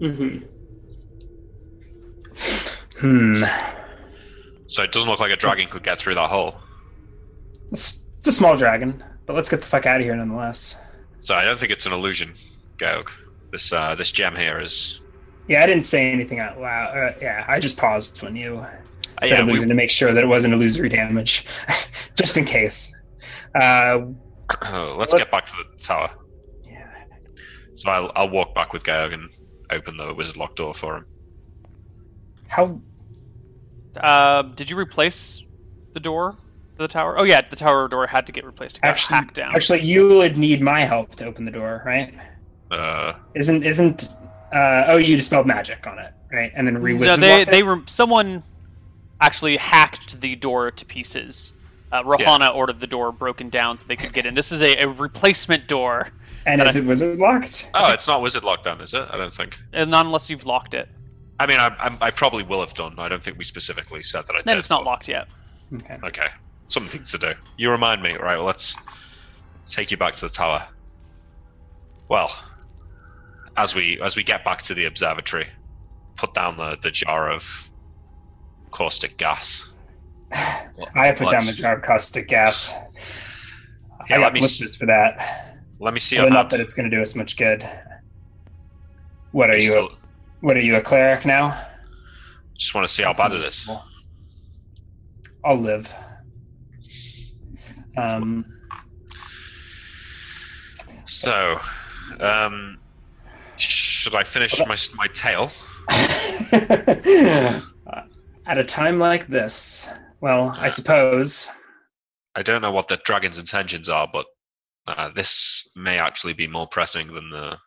Mm-hmm. 0.02 0.46
Hmm. 2.98 3.44
So 4.70 4.84
it 4.84 4.92
doesn't 4.92 5.10
look 5.10 5.20
like 5.20 5.32
a 5.32 5.36
dragon 5.36 5.68
could 5.68 5.84
get 5.84 6.00
through 6.00 6.16
that 6.16 6.30
hole. 6.30 6.56
It's, 7.72 8.04
it's 8.20 8.28
a 8.30 8.32
small 8.32 8.56
dragon, 8.56 9.04
but 9.26 9.36
let's 9.36 9.50
get 9.50 9.62
the 9.62 9.68
fuck 9.68 9.86
out 9.86 10.00
of 10.00 10.06
here 10.06 10.16
nonetheless. 10.16 10.80
So 11.22 11.36
I 11.36 11.44
don't 11.44 11.60
think 11.60 11.72
it's 11.72 11.86
an 11.86 11.92
illusion, 11.94 12.36
Georg. 12.78 13.10
This 13.52 13.74
uh, 13.74 13.96
this 13.96 14.12
gem 14.12 14.36
here 14.36 14.60
is. 14.60 15.00
Yeah, 15.48 15.64
I 15.64 15.66
didn't 15.66 15.84
say 15.86 16.12
anything 16.12 16.40
out 16.40 16.60
loud. 16.62 16.96
Uh, 16.98 17.14
yeah, 17.22 17.44
I 17.48 17.60
just 17.60 17.78
paused 17.78 18.22
when 18.24 18.36
you 18.36 18.58
Uh, 18.58 18.70
said 19.24 19.30
yeah, 19.30 19.42
illusion 19.42 19.64
we, 19.64 19.68
to 19.70 19.74
make 19.74 19.90
sure 19.92 20.14
that 20.14 20.24
it 20.24 20.28
wasn't 20.28 20.54
illusory 20.54 20.88
damage, 20.90 21.46
just 22.16 22.38
in 22.38 22.46
case. 22.46 22.96
Uh, 23.60 24.00
let's, 24.50 24.62
Let's- 24.98 25.14
get 25.16 25.32
back 25.32 25.46
to 25.48 25.52
the 25.58 25.84
tower. 25.84 26.12
yeah. 26.64 26.88
So 27.76 27.90
I'll 27.90 28.12
I'll 28.16 28.30
walk 28.30 28.54
back 28.54 28.72
with 28.74 28.84
Georg 28.84 29.14
and 29.14 29.30
open 29.72 29.98
the 29.98 30.14
wizard 30.14 30.38
lock 30.38 30.56
door 30.56 30.74
for 30.76 30.98
him. 30.98 31.06
How? 32.48 32.80
Uh, 33.98 34.44
did 34.44 34.70
you 34.70 34.78
replace 34.78 35.44
the 35.94 36.00
door 36.00 36.34
to 36.34 36.78
the 36.78 36.88
tower? 36.88 37.18
Oh 37.18 37.24
yeah, 37.24 37.42
the 37.42 37.56
tower 37.56 37.88
door 37.88 38.08
had 38.08 38.26
to 38.28 38.32
get 38.32 38.46
replaced. 38.46 38.78
It 38.78 38.82
got 38.82 38.90
Actually, 38.90 39.16
hacked 39.16 39.36
down. 39.36 39.56
actually, 39.56 39.82
you 39.82 40.08
would 40.10 40.38
need 40.38 40.62
my 40.62 40.82
help 40.82 41.16
to 41.16 41.26
open 41.26 41.46
the 41.46 41.52
door, 41.52 41.82
right? 41.86 42.14
Uh, 42.72 43.14
Isn't 43.36 43.64
isn't? 43.64 44.10
Uh, 44.54 44.86
oh, 44.88 44.98
you 44.98 45.16
dispelled 45.16 45.48
magic 45.48 45.86
on 45.88 46.00
it, 46.00 46.14
right? 46.32 46.52
And 46.56 46.66
then 46.68 46.78
re 46.82 46.94
no, 46.98 47.16
they 47.16 47.40
locked 47.40 47.52
they 47.52 47.64
were 47.64 47.82
someone 47.88 48.44
actually 49.22 49.58
hacked 49.58 50.22
the 50.22 50.36
door 50.36 50.72
to 50.72 50.86
pieces. 50.86 51.54
Uh, 51.92 52.04
Rohana 52.04 52.54
ordered 52.56 52.80
the 52.80 52.88
door 52.88 53.12
broken 53.12 53.50
down 53.50 53.78
so 53.78 53.86
they 53.88 53.96
could 53.96 54.14
get 54.14 54.26
in. 54.28 54.36
This 54.36 54.52
is 54.52 54.62
a, 54.62 54.78
a 54.84 54.88
replacement 54.88 55.68
door, 55.68 56.10
And 56.46 56.62
is 56.62 56.76
it 56.76 56.86
wizard 56.86 57.18
locked? 57.18 57.68
oh, 57.74 57.92
it's 57.92 58.08
not 58.08 58.22
wizard 58.22 58.44
locked 58.44 58.66
lockdown, 58.66 58.82
is 58.84 58.94
it? 58.94 59.08
I 59.10 59.18
don't 59.18 59.34
think. 59.34 59.58
and 59.74 59.90
not 59.90 60.06
unless 60.06 60.30
you've 60.30 60.46
locked 60.46 60.76
it. 60.76 60.88
I 61.40 61.46
mean, 61.48 61.58
I, 61.60 61.68
I, 61.80 61.98
I 62.08 62.12
probably 62.12 62.44
will 62.44 62.60
have 62.60 62.74
done. 62.74 62.96
I 63.00 63.08
don't 63.08 63.24
think 63.24 63.38
we 63.38 63.46
specifically 63.46 64.04
said 64.04 64.28
that 64.28 64.34
I 64.36 64.42
Then 64.44 64.56
did. 64.56 64.60
it's 64.60 64.70
not 64.70 64.80
but- 64.84 64.86
locked 64.92 65.08
yet. 65.08 65.28
Okay. 65.74 65.98
Okay, 66.04 66.28
something 66.68 67.04
to 67.04 67.18
do. 67.18 67.34
You 67.58 67.70
remind 67.70 68.02
me. 68.02 68.14
Right, 68.16 68.36
well, 68.38 68.46
let's 68.46 68.76
take 69.68 69.92
you 69.92 69.98
back 69.98 70.16
to 70.16 70.22
the 70.22 70.30
tower. 70.30 70.68
Well, 72.10 72.30
as 73.56 73.76
we 73.76 74.02
as 74.02 74.16
we 74.16 74.24
get 74.24 74.44
back 74.44 74.64
to 74.64 74.74
the 74.74 74.86
observatory, 74.86 75.48
put 76.18 76.34
down 76.34 76.58
the, 76.58 76.76
the 76.82 76.90
jar 76.92 77.32
of 77.32 77.44
caustic 78.72 79.18
gas. 79.18 79.64
I 80.34 81.14
put 81.16 81.30
down 81.30 81.46
the 81.46 81.54
jar 81.54 81.76
of 81.76 81.84
caustic 81.84 82.28
gas. 82.28 82.74
Okay, 84.04 84.16
I 84.16 84.18
let 84.18 84.20
got 84.26 84.34
me 84.34 84.40
blisters 84.40 84.76
for 84.76 84.88
that. 84.88 85.56
Let 85.80 85.94
me 85.94 86.00
see 86.00 86.16
But 86.18 86.24
your 86.24 86.30
not 86.32 86.38
hand. 86.40 86.52
that 86.52 86.60
it's 86.62 86.74
going 86.74 86.90
to 86.90 86.96
do 86.96 87.02
us 87.02 87.16
much 87.16 87.38
good. 87.38 87.68
What 89.32 89.50
are 89.52 89.56
You 89.58 89.64
you? 89.66 89.70
still- 89.72 89.98
What 90.42 90.58
are 90.58 90.62
you, 90.62 90.76
a 90.76 90.82
cleric 90.82 91.26
now? 91.26 91.66
just 92.58 92.74
want 92.74 92.88
to 92.88 92.94
see 92.94 93.04
how 93.04 93.14
bad 93.14 93.32
it 93.32 93.42
is. 93.42 93.70
I'll 95.46 95.56
live. 95.58 95.94
Um, 97.98 98.46
So, 101.10 101.60
um, 102.20 102.78
should 103.58 104.16
I 104.16 104.24
finish 104.24 104.58
my 104.60 104.78
my 104.94 105.08
tale? 105.08 105.52
At 108.46 108.58
a 108.58 108.64
time 108.64 109.00
like 109.00 109.28
this, 109.28 109.90
well, 110.22 110.56
I 110.58 110.68
suppose. 110.68 111.50
I 112.36 112.44
don't 112.44 112.62
know 112.62 112.72
what 112.72 112.88
the 112.88 112.98
dragon's 113.06 113.38
intentions 113.38 113.90
are, 113.90 114.08
but 114.12 114.28
uh, 114.88 115.10
this 115.16 115.70
may 115.76 115.98
actually 115.98 116.34
be 116.34 116.48
more 116.48 116.68
pressing 116.68 117.14
than 117.14 117.32
the 117.32 117.58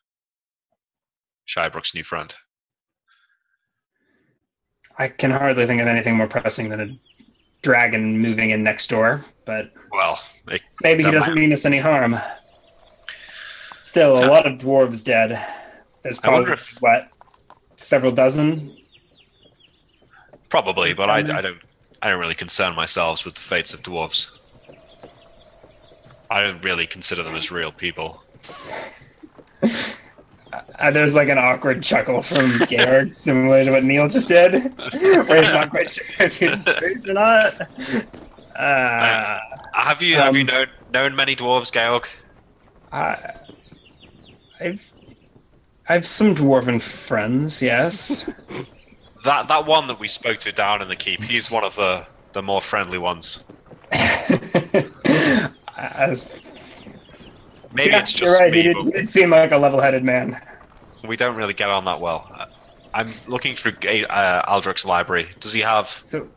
Shirebrook's 1.48 1.94
new 1.94 2.04
friend. 2.04 2.34
I 4.98 5.08
can 5.08 5.30
hardly 5.30 5.66
think 5.66 5.80
of 5.80 5.88
anything 5.88 6.16
more 6.16 6.26
pressing 6.28 6.68
than 6.68 6.80
a 6.80 6.98
dragon 7.62 8.18
moving 8.18 8.50
in 8.50 8.62
next 8.62 8.88
door, 8.88 9.24
but 9.44 9.72
Well, 9.90 10.20
it, 10.48 10.60
maybe 10.82 11.02
he 11.04 11.10
doesn't 11.10 11.34
mean 11.34 11.52
us 11.52 11.64
any 11.64 11.78
harm. 11.78 12.16
Still, 13.80 14.18
a 14.18 14.26
lot 14.26 14.46
of 14.46 14.58
dwarves 14.58 15.04
dead. 15.04 15.44
There's 16.02 16.18
probably, 16.18 16.52
if- 16.54 16.76
what, 16.80 17.08
several 17.76 18.12
dozen? 18.12 18.76
probably, 20.48 20.92
but 20.92 21.08
I, 21.08 21.20
Um, 21.22 21.30
I 21.30 21.40
don't. 21.40 21.58
I 22.02 22.10
don't 22.10 22.18
really 22.18 22.34
concern 22.34 22.74
myself 22.74 23.24
with 23.24 23.36
the 23.36 23.40
fates 23.40 23.72
of 23.72 23.82
dwarves. 23.82 24.28
I 26.28 26.40
don't 26.40 26.62
really 26.64 26.84
consider 26.86 27.22
them 27.22 27.34
as 27.36 27.52
real 27.52 27.70
people. 27.70 28.22
Uh, 30.82 30.90
there's 30.90 31.14
like 31.14 31.28
an 31.28 31.38
awkward 31.38 31.82
chuckle 31.82 32.20
from 32.20 32.58
Georg, 32.68 33.14
similar 33.14 33.64
to 33.64 33.70
what 33.70 33.84
Neil 33.84 34.08
just 34.08 34.28
did, 34.28 34.52
where 34.74 35.42
he's 35.42 35.52
not 35.52 35.70
quite 35.70 35.88
sure 35.88 36.04
if 36.18 36.36
he's 36.38 36.62
serious 36.64 37.06
or 37.06 37.12
not. 37.14 37.54
Uh, 38.56 39.38
Have 39.74 40.02
you 40.02 40.16
have 40.16 40.34
you 40.34 40.40
Um, 40.42 40.46
known 40.48 40.66
known 40.92 41.16
many 41.16 41.36
dwarves, 41.36 41.70
Georg? 41.72 42.04
I, 42.92 43.16
I've 44.60 44.92
I've 45.88 46.04
some 46.06 46.34
dwarven 46.34 46.82
friends, 46.82 47.62
yes. 47.62 48.28
That 49.24 49.46
that 49.46 49.66
one 49.66 49.86
that 49.86 50.00
we 50.00 50.08
spoke 50.08 50.40
to 50.40 50.50
down 50.50 50.82
in 50.82 50.88
the 50.88 50.96
keep, 50.96 51.22
he's 51.22 51.48
one 51.48 51.62
of 51.62 51.76
the 51.76 52.04
the 52.32 52.42
more 52.42 52.60
friendly 52.60 52.98
ones. 52.98 53.44
I- 55.76 56.16
Maybe 57.74 57.90
yeah, 57.90 58.00
it's 58.00 58.18
you're 58.18 58.28
just 58.28 58.40
right. 58.40 58.52
He 58.52 58.58
me, 58.58 58.62
did, 58.64 58.74
but 58.76 58.84
he 58.86 58.90
did 58.90 59.08
seem 59.10 59.30
like 59.30 59.50
a 59.52 59.56
level-headed 59.56 60.04
man. 60.04 60.38
We 61.06 61.16
don't 61.16 61.36
really 61.36 61.54
get 61.54 61.68
on 61.68 61.84
that 61.86 62.00
well. 62.00 62.30
Uh, 62.34 62.46
I'm 62.94 63.12
looking 63.26 63.56
through 63.56 63.72
uh, 64.08 64.44
Aldric's 64.46 64.84
library. 64.84 65.28
Does 65.40 65.52
he 65.52 65.60
have 65.60 65.88
So 66.02 66.28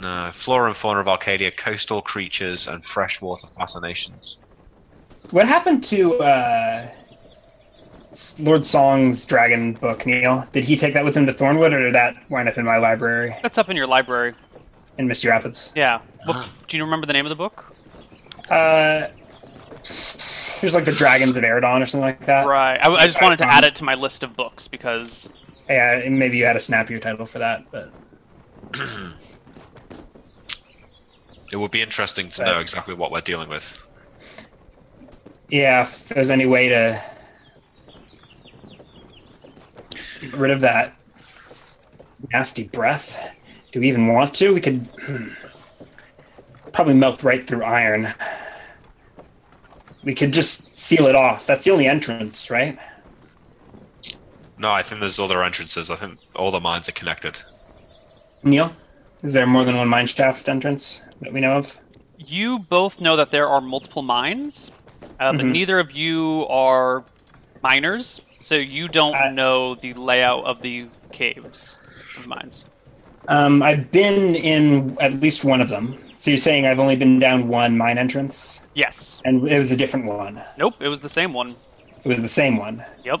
no 0.00 0.30
flora 0.34 0.68
and 0.68 0.76
fauna 0.76 1.00
of 1.00 1.08
Arcadia, 1.08 1.50
coastal 1.52 2.02
creatures, 2.02 2.66
and 2.66 2.84
freshwater 2.84 3.46
fascinations? 3.48 4.38
What 5.30 5.48
happened 5.48 5.82
to 5.84 6.20
uh, 6.20 6.90
Lord 8.40 8.64
Song's 8.64 9.24
dragon 9.24 9.74
book, 9.74 10.04
Neil? 10.06 10.46
Did 10.52 10.64
he 10.64 10.76
take 10.76 10.94
that 10.94 11.04
with 11.04 11.16
him 11.16 11.26
to 11.26 11.32
Thornwood, 11.32 11.72
or 11.72 11.80
did 11.82 11.94
that 11.94 12.14
wind 12.30 12.48
up 12.48 12.58
in 12.58 12.64
my 12.64 12.76
library 12.76 13.36
That's 13.42 13.58
up 13.58 13.68
in 13.70 13.76
your 13.76 13.86
library. 13.86 14.34
in 14.98 15.06
Misty 15.08 15.28
Rapids? 15.28 15.72
Yeah. 15.74 16.00
What, 16.24 16.36
Ah. 16.36 16.48
do 16.66 16.76
you 16.76 16.84
remember 16.84 17.06
the 17.06 17.12
name 17.12 17.24
of 17.24 17.30
the 17.30 17.36
book? 17.36 17.64
Uh, 18.50 19.08
there's 20.60 20.74
like 20.74 20.84
the 20.84 20.92
Dragons 20.92 21.36
of 21.36 21.44
Eridon 21.44 21.82
or 21.82 21.86
something 21.86 22.04
like 22.06 22.24
that. 22.26 22.44
Right. 22.44 22.78
I, 22.82 22.90
I 22.92 23.06
just 23.06 23.20
wanted 23.20 23.38
to 23.38 23.50
add 23.52 23.64
it 23.64 23.74
to 23.76 23.84
my 23.84 23.94
list 23.94 24.22
of 24.22 24.36
books 24.36 24.68
because 24.68 25.28
Yeah, 25.68 26.08
maybe 26.08 26.38
you 26.38 26.44
had 26.46 26.56
a 26.56 26.60
snappier 26.60 27.00
title 27.00 27.26
for 27.26 27.38
that, 27.40 27.62
but 27.72 27.92
It 31.52 31.56
would 31.56 31.70
be 31.72 31.82
interesting 31.82 32.28
to 32.30 32.42
Right. 32.42 32.46
know 32.46 32.60
exactly 32.60 32.94
what 32.94 33.10
we're 33.10 33.20
dealing 33.20 33.48
with. 33.48 33.64
yeah, 35.48 35.82
if 35.82 36.08
there's 36.08 36.30
any 36.30 36.46
way 36.46 36.68
to 36.68 37.02
get 40.20 40.34
rid 40.34 40.50
of 40.50 40.60
that 40.60 40.96
nasty 42.32 42.68
breath, 42.68 43.18
do 43.72 43.80
we 43.80 43.88
even 43.88 44.06
want 44.08 44.34
to? 44.34 44.52
We 44.54 44.60
could 44.60 44.88
probably 46.72 46.94
melt 46.94 47.22
right 47.22 47.46
through 47.46 47.64
iron. 47.64 48.12
We 50.06 50.14
could 50.14 50.32
just 50.32 50.74
seal 50.74 51.06
it 51.08 51.16
off. 51.16 51.46
That's 51.46 51.64
the 51.64 51.72
only 51.72 51.88
entrance, 51.88 52.48
right? 52.48 52.78
No, 54.56 54.70
I 54.70 54.80
think 54.84 55.00
there's 55.00 55.18
other 55.18 55.42
entrances. 55.42 55.90
I 55.90 55.96
think 55.96 56.20
all 56.36 56.52
the 56.52 56.60
mines 56.60 56.88
are 56.88 56.92
connected. 56.92 57.36
Neil, 58.44 58.72
is 59.24 59.32
there 59.32 59.48
more 59.48 59.64
than 59.64 59.76
one 59.76 59.88
mine 59.88 60.06
shaft 60.06 60.48
entrance 60.48 61.02
that 61.20 61.32
we 61.32 61.40
know 61.40 61.56
of? 61.56 61.76
you 62.18 62.58
both 62.60 62.98
know 62.98 63.14
that 63.14 63.30
there 63.30 63.46
are 63.46 63.60
multiple 63.60 64.00
mines, 64.00 64.70
uh, 65.20 65.32
but 65.34 65.44
Mhm. 65.44 65.50
neither 65.52 65.78
of 65.78 65.92
you 65.92 66.46
are 66.48 67.04
miners, 67.62 68.22
so 68.38 68.54
you 68.54 68.88
don't 68.88 69.14
I- 69.14 69.30
know 69.30 69.74
the 69.74 69.92
layout 69.92 70.44
of 70.46 70.62
the 70.62 70.86
caves 71.12 71.78
of 72.16 72.26
mines. 72.26 72.64
Um, 73.28 73.62
I've 73.62 73.90
been 73.90 74.34
in 74.34 74.96
at 74.98 75.12
least 75.20 75.44
one 75.44 75.60
of 75.60 75.68
them. 75.68 75.98
So 76.16 76.30
you're 76.30 76.38
saying 76.38 76.66
I've 76.66 76.80
only 76.80 76.96
been 76.96 77.18
down 77.18 77.46
one 77.48 77.76
mine 77.76 77.98
entrance, 77.98 78.66
Yes. 78.74 79.20
and 79.24 79.46
it 79.48 79.58
was 79.58 79.70
a 79.70 79.76
different 79.76 80.06
one. 80.06 80.42
Nope. 80.56 80.74
It 80.80 80.88
was 80.88 81.00
the 81.02 81.08
same 81.10 81.32
one. 81.34 81.56
It 82.04 82.08
was 82.08 82.22
the 82.22 82.28
same 82.28 82.56
one. 82.56 82.84
Yep. 83.04 83.20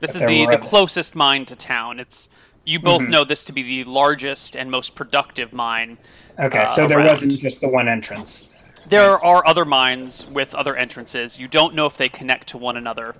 This 0.00 0.12
But 0.12 0.22
is 0.22 0.28
the, 0.28 0.46
the 0.50 0.58
closest 0.58 1.14
mine 1.14 1.46
to 1.46 1.56
town. 1.56 2.00
It's 2.00 2.28
you 2.64 2.78
both 2.78 3.02
Mhm. 3.02 3.08
know 3.08 3.24
this 3.24 3.44
to 3.44 3.52
be 3.52 3.62
the 3.62 3.90
largest 3.90 4.56
and 4.56 4.70
most 4.70 4.94
productive 4.94 5.52
mine. 5.52 5.98
Okay, 6.38 6.60
Uh, 6.60 6.66
so 6.66 6.86
there 6.86 6.98
around. 6.98 7.08
wasn't 7.08 7.40
just 7.40 7.60
the 7.60 7.68
one 7.68 7.88
entrance. 7.88 8.50
There 8.88 9.24
are 9.24 9.46
other 9.46 9.64
mines 9.64 10.26
with 10.26 10.54
other 10.54 10.76
entrances. 10.76 11.38
You 11.38 11.46
don't 11.48 11.74
know 11.74 11.86
if 11.86 11.96
they 11.96 12.08
connect 12.08 12.48
to 12.48 12.58
one 12.58 12.76
another. 12.76 13.14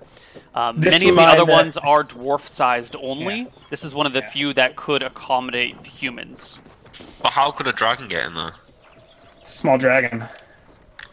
Um, 0.55 0.81
many 0.81 1.09
of 1.09 1.15
the 1.17 1.23
other 1.23 1.39
that- 1.45 1.49
ones 1.49 1.77
are 1.77 2.03
dwarf-sized 2.05 2.97
only. 3.01 3.39
Yeah. 3.43 3.45
This 3.71 3.85
is 3.85 3.95
one 3.95 4.07
of 4.07 4.13
the 4.13 4.21
Yeah. 4.21 4.29
few 4.31 4.53
that 4.55 4.77
could 4.77 5.03
accommodate 5.03 5.87
humans. 5.87 6.59
But 7.23 7.33
how 7.33 7.51
could 7.51 7.67
a 7.67 7.73
dragon 7.73 8.09
get 8.09 8.25
in 8.25 8.35
there? 8.35 8.55
It's 9.41 9.51
a 9.51 9.59
small 9.59 9.79
dragon. 9.79 10.25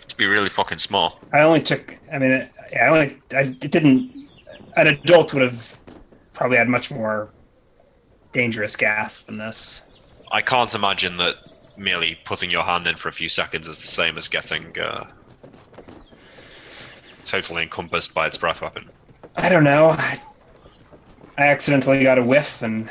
To 0.07 0.15
be 0.15 0.25
really 0.25 0.49
fucking 0.49 0.79
small. 0.79 1.19
I 1.33 1.41
only 1.41 1.61
took. 1.61 1.95
I 2.11 2.19
mean, 2.19 2.31
it, 2.31 2.51
I 2.75 2.87
only. 2.87 3.21
I 3.33 3.55
it 3.61 3.71
didn't. 3.71 4.27
An 4.75 4.87
adult 4.87 5.33
would 5.33 5.43
have 5.43 5.79
probably 6.33 6.57
had 6.57 6.69
much 6.69 6.91
more 6.91 7.29
dangerous 8.31 8.75
gas 8.75 9.23
than 9.23 9.37
this. 9.37 9.89
I 10.31 10.41
can't 10.41 10.73
imagine 10.75 11.17
that 11.17 11.35
merely 11.75 12.17
putting 12.25 12.51
your 12.51 12.63
hand 12.63 12.87
in 12.87 12.97
for 12.97 13.09
a 13.09 13.13
few 13.13 13.29
seconds 13.29 13.67
is 13.67 13.79
the 13.79 13.87
same 13.87 14.17
as 14.17 14.27
getting 14.27 14.77
uh, 14.79 15.07
totally 17.25 17.63
encompassed 17.63 18.13
by 18.13 18.27
its 18.27 18.37
breath 18.37 18.61
weapon. 18.61 18.89
I 19.35 19.49
don't 19.49 19.63
know. 19.63 19.89
I, 19.89 20.21
I 21.37 21.47
accidentally 21.47 22.03
got 22.03 22.17
a 22.17 22.23
whiff, 22.23 22.61
and 22.61 22.89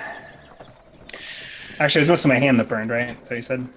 actually, 1.79 2.01
it 2.01 2.03
was 2.03 2.09
mostly 2.11 2.29
my 2.31 2.39
hand 2.39 2.59
that 2.61 2.68
burned. 2.68 2.91
Right? 2.91 3.16
So 3.26 3.35
you 3.35 3.43
said. 3.43 3.68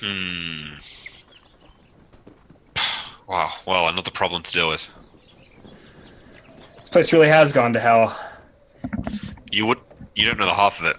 Hmm. 0.00 0.74
Wow. 3.28 3.52
Well, 3.66 3.88
another 3.88 4.10
problem 4.10 4.42
to 4.42 4.52
deal 4.52 4.68
with. 4.68 4.86
This 6.76 6.88
place 6.88 7.12
really 7.12 7.28
has 7.28 7.52
gone 7.52 7.72
to 7.74 7.80
hell. 7.80 8.18
You 9.50 9.66
would. 9.66 9.78
You 10.14 10.26
don't 10.26 10.38
know 10.38 10.46
the 10.46 10.54
half 10.54 10.78
of 10.80 10.86
it. 10.86 10.96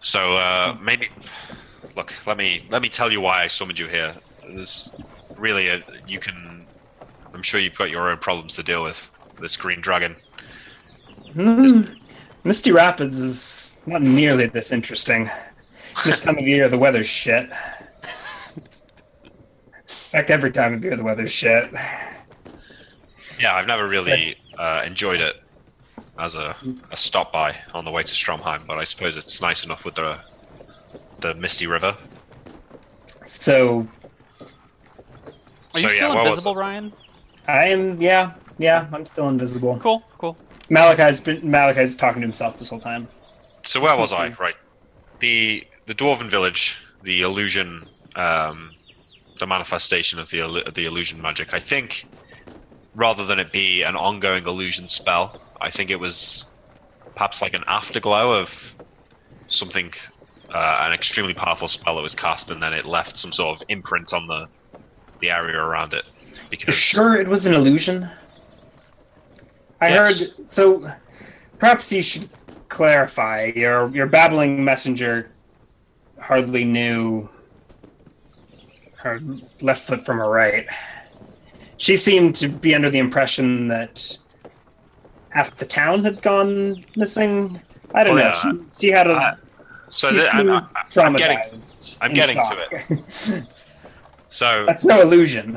So 0.00 0.36
uh, 0.36 0.76
maybe. 0.82 1.08
Look, 1.96 2.12
let 2.26 2.36
me 2.36 2.66
let 2.70 2.82
me 2.82 2.88
tell 2.88 3.12
you 3.12 3.20
why 3.20 3.44
I 3.44 3.46
summoned 3.46 3.78
you 3.78 3.86
here. 3.86 4.14
There's 4.42 4.90
really 5.38 5.68
a 5.68 5.82
you 6.06 6.18
can. 6.18 6.66
I'm 7.32 7.42
sure 7.42 7.60
you've 7.60 7.76
got 7.76 7.90
your 7.90 8.10
own 8.10 8.18
problems 8.18 8.56
to 8.56 8.62
deal 8.62 8.82
with. 8.82 9.08
This 9.40 9.56
green 9.56 9.80
dragon. 9.80 10.16
Hmm. 11.34 11.82
Misty 12.44 12.72
Rapids 12.72 13.18
is 13.18 13.80
not 13.86 14.02
nearly 14.02 14.46
this 14.46 14.72
interesting. 14.72 15.30
This 16.04 16.20
time 16.20 16.38
of 16.38 16.46
year, 16.46 16.68
the 16.68 16.78
weather's 16.78 17.06
shit. 17.06 17.50
In 18.56 18.62
fact, 20.20 20.30
every 20.30 20.52
time 20.52 20.74
of 20.74 20.84
year, 20.84 20.96
the 20.96 21.02
weather's 21.02 21.32
shit. 21.32 21.72
Yeah, 23.40 23.54
I've 23.54 23.66
never 23.66 23.88
really 23.88 24.36
uh, 24.58 24.82
enjoyed 24.84 25.20
it 25.20 25.36
as 26.18 26.36
a, 26.36 26.54
a 26.92 26.96
stop 26.96 27.32
by 27.32 27.56
on 27.72 27.84
the 27.84 27.90
way 27.90 28.02
to 28.02 28.14
Stromheim, 28.14 28.66
but 28.66 28.78
I 28.78 28.84
suppose 28.84 29.16
it's 29.16 29.40
nice 29.40 29.64
enough 29.64 29.84
with 29.84 29.96
the 29.96 30.18
the 31.20 31.34
Misty 31.34 31.66
River. 31.66 31.96
So 33.24 33.88
Are 35.72 35.80
you 35.80 35.88
So, 35.88 35.94
yeah, 35.94 35.96
still 35.96 36.08
what 36.10 36.16
was 36.18 36.26
invisible, 36.26 36.52
it? 36.52 36.56
Ryan? 36.60 36.92
I 37.48 37.66
am, 37.68 38.00
yeah, 38.00 38.34
yeah, 38.58 38.88
I'm 38.92 39.06
still 39.06 39.28
invisible. 39.28 39.78
Cool, 39.78 40.02
cool. 40.18 40.36
Malakai's 40.70 41.20
been 41.20 41.42
Malakai's 41.42 41.96
talking 41.96 42.20
to 42.22 42.26
himself 42.26 42.58
this 42.58 42.70
whole 42.70 42.80
time. 42.80 43.08
So 43.62 43.80
where 43.80 43.96
was 43.96 44.12
I? 44.12 44.28
Right, 44.40 44.56
the 45.20 45.64
the 45.86 45.94
dwarven 45.94 46.30
village, 46.30 46.76
the 47.02 47.22
illusion, 47.22 47.88
um, 48.16 48.72
the 49.38 49.46
manifestation 49.46 50.18
of 50.18 50.30
the 50.30 50.70
the 50.74 50.84
illusion 50.84 51.20
magic. 51.20 51.52
I 51.54 51.60
think 51.60 52.06
rather 52.94 53.26
than 53.26 53.38
it 53.38 53.52
be 53.52 53.82
an 53.82 53.96
ongoing 53.96 54.46
illusion 54.46 54.88
spell, 54.88 55.40
I 55.60 55.70
think 55.70 55.90
it 55.90 55.96
was 55.96 56.46
perhaps 57.14 57.42
like 57.42 57.54
an 57.54 57.64
afterglow 57.66 58.32
of 58.40 58.50
something, 59.48 59.92
uh, 60.52 60.78
an 60.82 60.92
extremely 60.92 61.34
powerful 61.34 61.68
spell 61.68 61.96
that 61.96 62.02
was 62.02 62.14
cast, 62.14 62.50
and 62.50 62.62
then 62.62 62.72
it 62.72 62.86
left 62.86 63.18
some 63.18 63.32
sort 63.32 63.60
of 63.60 63.66
imprint 63.68 64.12
on 64.12 64.26
the 64.26 64.48
the 65.20 65.30
area 65.30 65.56
around 65.58 65.94
it. 65.94 66.04
You're 66.34 66.44
Because 66.50 66.74
sure 66.74 67.20
it 67.20 67.28
was 67.28 67.46
an 67.46 67.54
illusion? 67.54 68.10
I 69.80 69.88
Yes. 69.88 70.20
heard. 70.20 70.48
So, 70.48 70.92
perhaps 71.58 71.92
you 71.92 72.02
should 72.02 72.28
clarify. 72.68 73.52
Your 73.54 73.88
your 73.90 74.06
babbling 74.06 74.64
messenger 74.64 75.30
hardly 76.20 76.64
knew 76.64 77.28
her 78.96 79.20
left 79.60 79.82
foot 79.82 80.00
from 80.04 80.18
her 80.18 80.28
right. 80.28 80.66
She 81.76 81.96
seemed 81.96 82.36
to 82.36 82.48
be 82.48 82.74
under 82.74 82.88
the 82.88 82.98
impression 82.98 83.68
that 83.68 84.16
half 85.30 85.54
the 85.56 85.66
town 85.66 86.04
had 86.04 86.22
gone 86.22 86.84
missing. 86.96 87.60
I 87.94 88.04
don't 88.04 88.14
Oh, 88.18 88.22
know. 88.22 88.24
yeah. 88.28 88.40
She, 88.78 88.86
she 88.86 88.90
had 88.90 89.06
a. 89.08 89.12
Uh, 89.14 89.36
so 89.90 90.10
that, 90.12 90.34
I'm, 90.34 90.46
seemed 90.88 91.04
I- 91.04 91.06
I'm 91.06 91.12
getting. 91.16 91.38
I'm 92.00 92.10
in 92.10 92.16
getting 92.16 92.36
to 92.38 92.66
it. 92.70 93.44
so 94.28 94.64
That's 94.66 94.84
no 94.84 95.02
illusion 95.02 95.52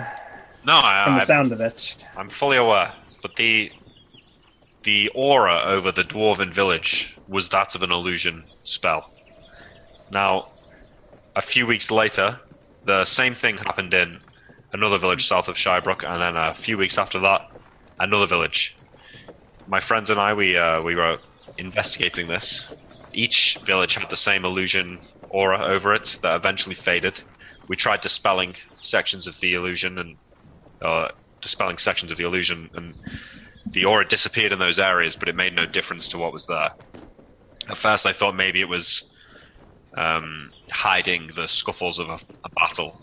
no, 0.65 0.73
I, 0.83 1.03
from 1.05 1.13
the 1.13 1.21
I, 1.21 1.23
sound 1.23 1.51
of 1.53 1.61
it. 1.61 1.95
I'm 2.17 2.29
fully 2.29 2.57
aware, 2.57 2.91
but 3.21 3.35
the 3.37 3.71
the 4.87 5.09
aura 5.13 5.63
over 5.65 5.91
the 5.91 6.05
dwarven 6.05 6.53
village 6.53 7.13
was 7.27 7.49
that 7.49 7.75
of 7.75 7.83
an 7.83 7.91
illusion 7.91 8.45
spell. 8.63 9.11
Now, 10.09 10.45
a 11.35 11.41
few 11.41 11.67
weeks 11.67 11.91
later, 11.91 12.39
the 12.85 13.03
same 13.03 13.35
thing 13.35 13.57
happened 13.57 13.93
in 13.93 14.21
another 14.71 14.97
village 14.97 15.27
south 15.27 15.49
of 15.49 15.57
Shirebrook, 15.57 16.05
and 16.05 16.21
then 16.21 16.37
a 16.37 16.55
few 16.55 16.77
weeks 16.77 16.97
after 16.97 17.19
that, 17.19 17.41
another 17.99 18.27
village. 18.27 18.77
My 19.67 19.81
friends 19.81 20.09
and 20.09 20.21
I, 20.21 20.33
we 20.33 20.57
uh, 20.57 20.81
we 20.81 20.95
were 20.95 21.17
investigating 21.57 22.29
this. 22.29 22.65
Each 23.13 23.59
village 23.67 23.95
had 23.95 24.09
the 24.09 24.15
same 24.15 24.45
illusion 24.45 25.01
aura 25.29 25.65
over 25.65 25.95
it 25.95 26.17
that 26.23 26.37
eventually 26.37 26.75
faded. 26.75 27.21
We 27.67 27.75
tried 27.75 27.99
dispelling 27.99 28.55
sections 28.79 29.27
of 29.27 29.35
the 29.41 29.51
illusion 29.51 29.97
and 29.97 30.15
uh, 30.81 31.09
dispelling 31.41 31.77
sections 31.77 32.09
of 32.09 32.17
the 32.17 32.23
illusion, 32.23 32.69
and 32.73 32.93
the 33.73 33.85
aura 33.85 34.07
disappeared 34.07 34.51
in 34.51 34.59
those 34.59 34.79
areas, 34.79 35.15
but 35.15 35.29
it 35.29 35.35
made 35.35 35.53
no 35.53 35.65
difference 35.65 36.09
to 36.09 36.17
what 36.17 36.33
was 36.33 36.45
there. 36.47 36.69
At 37.69 37.77
first, 37.77 38.05
I 38.05 38.13
thought 38.13 38.35
maybe 38.35 38.61
it 38.61 38.69
was 38.69 39.03
um, 39.97 40.51
hiding 40.71 41.29
the 41.35 41.47
scuffles 41.47 41.99
of 41.99 42.09
a, 42.09 42.19
a 42.45 42.49
battle 42.59 42.99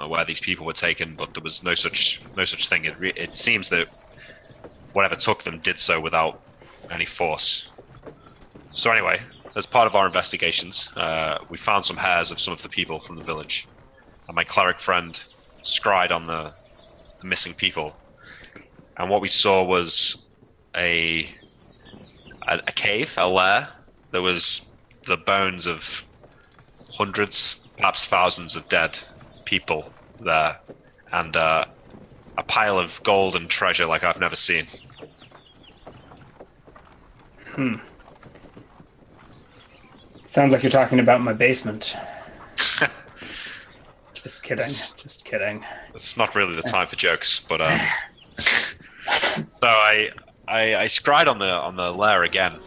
uh, 0.00 0.08
where 0.08 0.24
these 0.24 0.40
people 0.40 0.66
were 0.66 0.72
taken, 0.72 1.16
but 1.16 1.30
there 1.34 1.42
was 1.42 1.62
no 1.62 1.74
such 1.74 2.18
no 2.36 2.44
such 2.44 2.68
thing. 2.68 2.84
It, 2.84 2.98
re- 2.98 3.12
it 3.16 3.36
seems 3.36 3.68
that 3.70 3.88
whatever 4.92 5.16
took 5.16 5.42
them 5.42 5.60
did 5.60 5.78
so 5.78 6.00
without 6.00 6.34
any 6.90 7.04
force. 7.04 7.66
So 8.70 8.90
anyway, 8.90 9.20
as 9.56 9.66
part 9.66 9.86
of 9.86 9.94
our 9.94 10.06
investigations, 10.06 10.86
uh, 10.96 11.38
we 11.50 11.58
found 11.58 11.84
some 11.84 11.96
hairs 11.96 12.30
of 12.30 12.40
some 12.40 12.54
of 12.54 12.62
the 12.62 12.68
people 12.68 13.00
from 13.00 13.16
the 13.16 13.22
village, 13.22 13.68
and 14.28 14.34
my 14.34 14.44
cleric 14.44 14.80
friend 14.80 15.18
scried 15.62 16.12
on 16.12 16.24
the, 16.24 16.52
the 17.20 17.28
missing 17.28 17.54
people. 17.54 18.01
And 19.02 19.10
what 19.10 19.20
we 19.20 19.26
saw 19.26 19.64
was 19.64 20.16
a, 20.76 21.28
a 22.46 22.60
a 22.68 22.72
cave, 22.72 23.12
a 23.16 23.26
lair. 23.26 23.68
There 24.12 24.22
was 24.22 24.60
the 25.08 25.16
bones 25.16 25.66
of 25.66 26.04
hundreds, 26.88 27.56
perhaps 27.76 28.06
thousands 28.06 28.54
of 28.54 28.68
dead 28.68 29.00
people 29.44 29.92
there, 30.20 30.56
and 31.10 31.36
uh, 31.36 31.64
a 32.38 32.44
pile 32.44 32.78
of 32.78 33.02
gold 33.02 33.34
and 33.34 33.50
treasure 33.50 33.86
like 33.86 34.04
I've 34.04 34.20
never 34.20 34.36
seen. 34.36 34.68
Hmm. 37.46 37.74
Sounds 40.24 40.52
like 40.52 40.62
you're 40.62 40.70
talking 40.70 41.00
about 41.00 41.20
my 41.22 41.32
basement. 41.32 41.96
Just 44.14 44.44
kidding. 44.44 44.70
Just 44.96 45.24
kidding. 45.24 45.66
It's 45.92 46.16
not 46.16 46.36
really 46.36 46.54
the 46.54 46.62
time 46.62 46.86
for 46.86 46.94
jokes, 46.94 47.40
but 47.48 47.60
uh, 47.60 47.76
so 49.12 49.68
I, 49.68 50.08
I 50.48 50.76
I 50.76 50.86
scried 50.88 51.28
on 51.28 51.38
the 51.38 51.50
on 51.50 51.76
the 51.76 51.92
lair 51.92 52.22
again, 52.22 52.60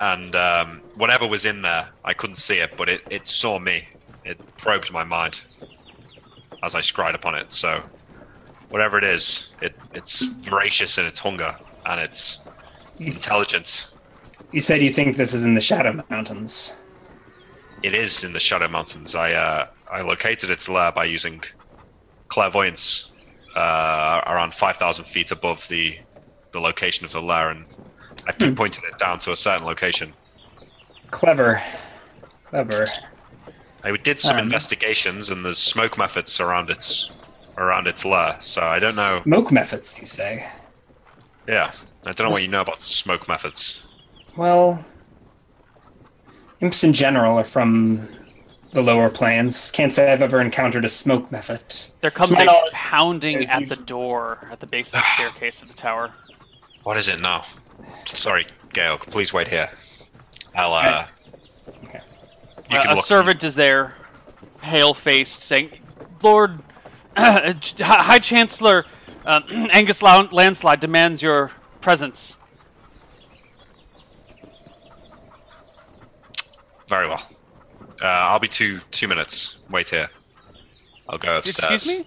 and 0.00 0.34
um, 0.36 0.82
whatever 0.94 1.26
was 1.26 1.44
in 1.44 1.62
there, 1.62 1.88
I 2.04 2.14
couldn't 2.14 2.36
see 2.36 2.56
it, 2.58 2.70
but 2.76 2.88
it, 2.88 3.02
it 3.10 3.28
saw 3.28 3.58
me. 3.58 3.84
It 4.24 4.38
probed 4.58 4.92
my 4.92 5.04
mind 5.04 5.40
as 6.64 6.74
I 6.74 6.80
scried 6.80 7.14
upon 7.14 7.34
it. 7.34 7.46
So 7.50 7.82
whatever 8.70 8.98
it 8.98 9.04
is, 9.04 9.50
it 9.60 9.74
it's 9.92 10.24
voracious 10.44 10.98
in 10.98 11.06
its 11.06 11.20
hunger 11.20 11.54
and 11.86 12.00
it's 12.00 12.40
You, 12.98 13.08
s- 13.08 13.28
you 14.52 14.60
said 14.60 14.82
you 14.82 14.92
think 14.92 15.16
this 15.16 15.34
is 15.34 15.44
in 15.44 15.54
the 15.54 15.60
Shadow 15.60 16.02
Mountains. 16.10 16.80
It 17.82 17.94
is 17.94 18.24
in 18.24 18.32
the 18.32 18.40
Shadow 18.40 18.68
Mountains. 18.68 19.14
I 19.14 19.32
uh, 19.32 19.66
I 19.92 20.02
located 20.02 20.50
its 20.50 20.68
lair 20.68 20.92
by 20.92 21.04
using 21.04 21.42
clairvoyance 22.30 23.13
uh, 23.56 24.20
around 24.26 24.54
five 24.54 24.76
thousand 24.76 25.04
feet 25.06 25.30
above 25.30 25.66
the 25.68 25.98
the 26.52 26.60
location 26.60 27.04
of 27.04 27.12
the 27.12 27.20
lair, 27.20 27.50
and 27.50 27.64
I 28.28 28.32
pinpointed 28.32 28.84
it 28.84 28.98
down 28.98 29.18
to 29.20 29.32
a 29.32 29.36
certain 29.36 29.66
location. 29.66 30.12
Clever. 31.10 31.62
Clever. 32.50 32.86
I 33.82 33.96
did 33.96 34.20
some 34.20 34.36
Um, 34.36 34.44
investigations, 34.44 35.30
and 35.30 35.44
there's 35.44 35.58
smoke 35.58 35.96
mephits 35.96 36.40
around 36.40 36.70
its 36.70 37.10
around 37.56 37.86
its 37.86 38.04
lair. 38.04 38.38
So 38.40 38.62
I 38.62 38.78
don't 38.78 38.96
know. 38.96 39.20
Smoke 39.24 39.50
mephits, 39.50 40.00
you 40.00 40.06
say? 40.06 40.46
Yeah, 41.46 41.72
I 42.06 42.12
don't 42.12 42.26
know 42.26 42.30
what 42.32 42.42
you 42.42 42.48
know 42.48 42.60
about 42.60 42.82
smoke 42.82 43.26
mephits. 43.26 43.80
Well, 44.36 44.84
imps 46.60 46.82
in 46.82 46.92
general 46.92 47.38
are 47.38 47.44
from 47.44 48.08
the 48.74 48.82
lower 48.82 49.08
planes. 49.08 49.70
Can't 49.70 49.94
say 49.94 50.12
I've 50.12 50.20
ever 50.20 50.40
encountered 50.40 50.84
a 50.84 50.88
smoke 50.88 51.30
mephit. 51.30 51.90
There 52.00 52.10
comes 52.10 52.32
a 52.38 52.44
knowledge 52.44 52.72
pounding 52.72 53.38
is 53.38 53.48
at 53.48 53.60
usually- 53.60 53.76
the 53.76 53.82
door 53.84 54.48
at 54.50 54.60
the 54.60 54.66
base 54.66 54.92
of 54.92 55.00
the 55.00 55.06
staircase 55.14 55.62
of 55.62 55.68
the 55.68 55.74
tower. 55.74 56.12
What 56.82 56.96
is 56.98 57.08
it 57.08 57.20
now? 57.20 57.44
Sorry, 58.06 58.46
Gail. 58.72 58.98
Please 58.98 59.32
wait 59.32 59.48
here. 59.48 59.70
I'll 60.54 60.74
uh. 60.74 61.06
Okay. 61.84 62.00
You 62.70 62.78
Uh, 62.78 62.84
a 62.90 62.94
look. 62.96 63.04
servant 63.04 63.42
is 63.44 63.54
there, 63.54 63.94
pale 64.60 64.92
faced, 64.92 65.42
saying, 65.42 65.70
Lord, 66.22 66.60
High 67.16 68.18
Chancellor 68.18 68.84
uh, 69.24 69.40
Angus 69.50 70.02
Lan- 70.02 70.28
Landslide 70.32 70.80
demands 70.80 71.22
your 71.22 71.50
presence. 71.80 72.38
Very 76.88 77.08
well. 77.08 77.22
Uh, 78.04 78.08
I'll 78.08 78.38
be 78.38 78.48
two 78.48 78.80
two 78.90 79.08
minutes. 79.08 79.56
Wait 79.70 79.88
here. 79.88 80.10
I'll 81.08 81.16
go 81.16 81.38
upstairs. 81.38 81.72
Excuse 81.72 82.00
me? 82.00 82.06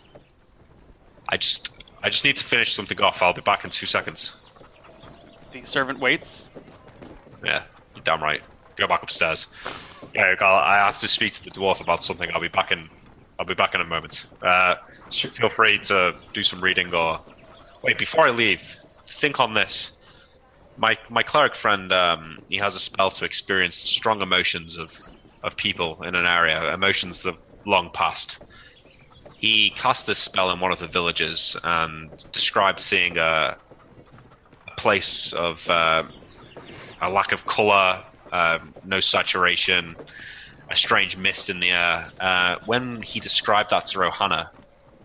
I 1.28 1.38
just 1.38 1.72
I 2.04 2.12
just 2.12 2.24
need 2.24 2.38
to 2.38 2.44
finish 2.44 2.76
something 2.76 3.02
off. 3.02 3.24
I'll 3.24 3.34
be 3.34 3.42
back 3.42 3.64
in 3.64 3.72
two 3.72 3.88
seconds. 3.88 4.34
The 5.52 5.66
servant 5.66 5.98
waits. 6.00 6.48
Yeah, 7.44 7.64
you're 7.96 8.04
damn 8.04 8.22
right. 8.22 8.44
Go 8.76 8.86
back 8.86 9.02
upstairs. 9.02 9.48
Yeah, 10.14 10.36
I 10.40 10.86
have 10.86 11.00
to 11.00 11.08
speak 11.08 11.34
to 11.34 11.44
the 11.44 11.50
dwarf 11.50 11.82
about 11.82 12.04
something. 12.04 12.30
I'll 12.32 12.42
be 12.42 12.48
back 12.48 12.72
in. 12.72 12.90
I'll 13.40 13.48
be 13.48 13.56
back 13.56 13.74
in 13.74 13.82
a 13.82 13.86
moment. 13.86 14.28
Uh, 14.40 14.76
feel 15.12 15.50
free 15.50 15.80
to 15.80 16.14
do 16.32 16.44
some 16.44 16.60
reading 16.60 16.94
or 16.94 17.22
wait 17.82 17.98
before 17.98 18.28
I 18.28 18.30
leave. 18.30 18.62
Think 19.08 19.40
on 19.40 19.56
this. 19.56 19.94
My 20.78 20.96
my 21.10 21.24
cleric 21.24 21.56
friend, 21.56 21.92
um, 21.92 22.44
he 22.50 22.58
has 22.58 22.76
a 22.76 22.80
spell 22.80 23.10
to 23.10 23.26
experience 23.26 23.76
strong 23.76 24.22
emotions 24.22 24.78
of 24.78 24.92
of 25.44 25.56
people 25.56 26.04
in 26.04 26.16
an 26.16 26.26
area, 26.26 26.74
emotions 26.74 27.22
that 27.24 27.34
have 27.34 27.42
long 27.66 27.90
passed. 27.92 28.44
He 29.36 29.70
cast 29.72 30.08
this 30.08 30.20
spell 30.20 30.50
in 30.52 30.60
one 30.60 30.72
of 30.72 30.80
the 30.80 30.88
villages 30.88 31.56
and 31.64 32.10
described 32.32 32.80
seeing 32.80 33.18
a, 33.18 33.58
a 34.68 34.76
place 34.78 35.34
of 35.34 35.70
uh, 35.70 36.04
a 37.02 37.10
lack 37.10 37.32
of 37.32 37.46
color, 37.46 38.04
um, 38.32 38.74
no 38.86 39.00
saturation, 39.00 39.96
a 40.70 40.76
strange 40.76 41.18
mist 41.18 41.50
in 41.50 41.60
the 41.60 41.70
air. 41.70 42.12
Uh, 42.20 42.56
when 42.66 43.02
he 43.02 43.20
described 43.20 43.70
that 43.70 43.86
to 43.88 44.00
Rohanna, 44.00 44.50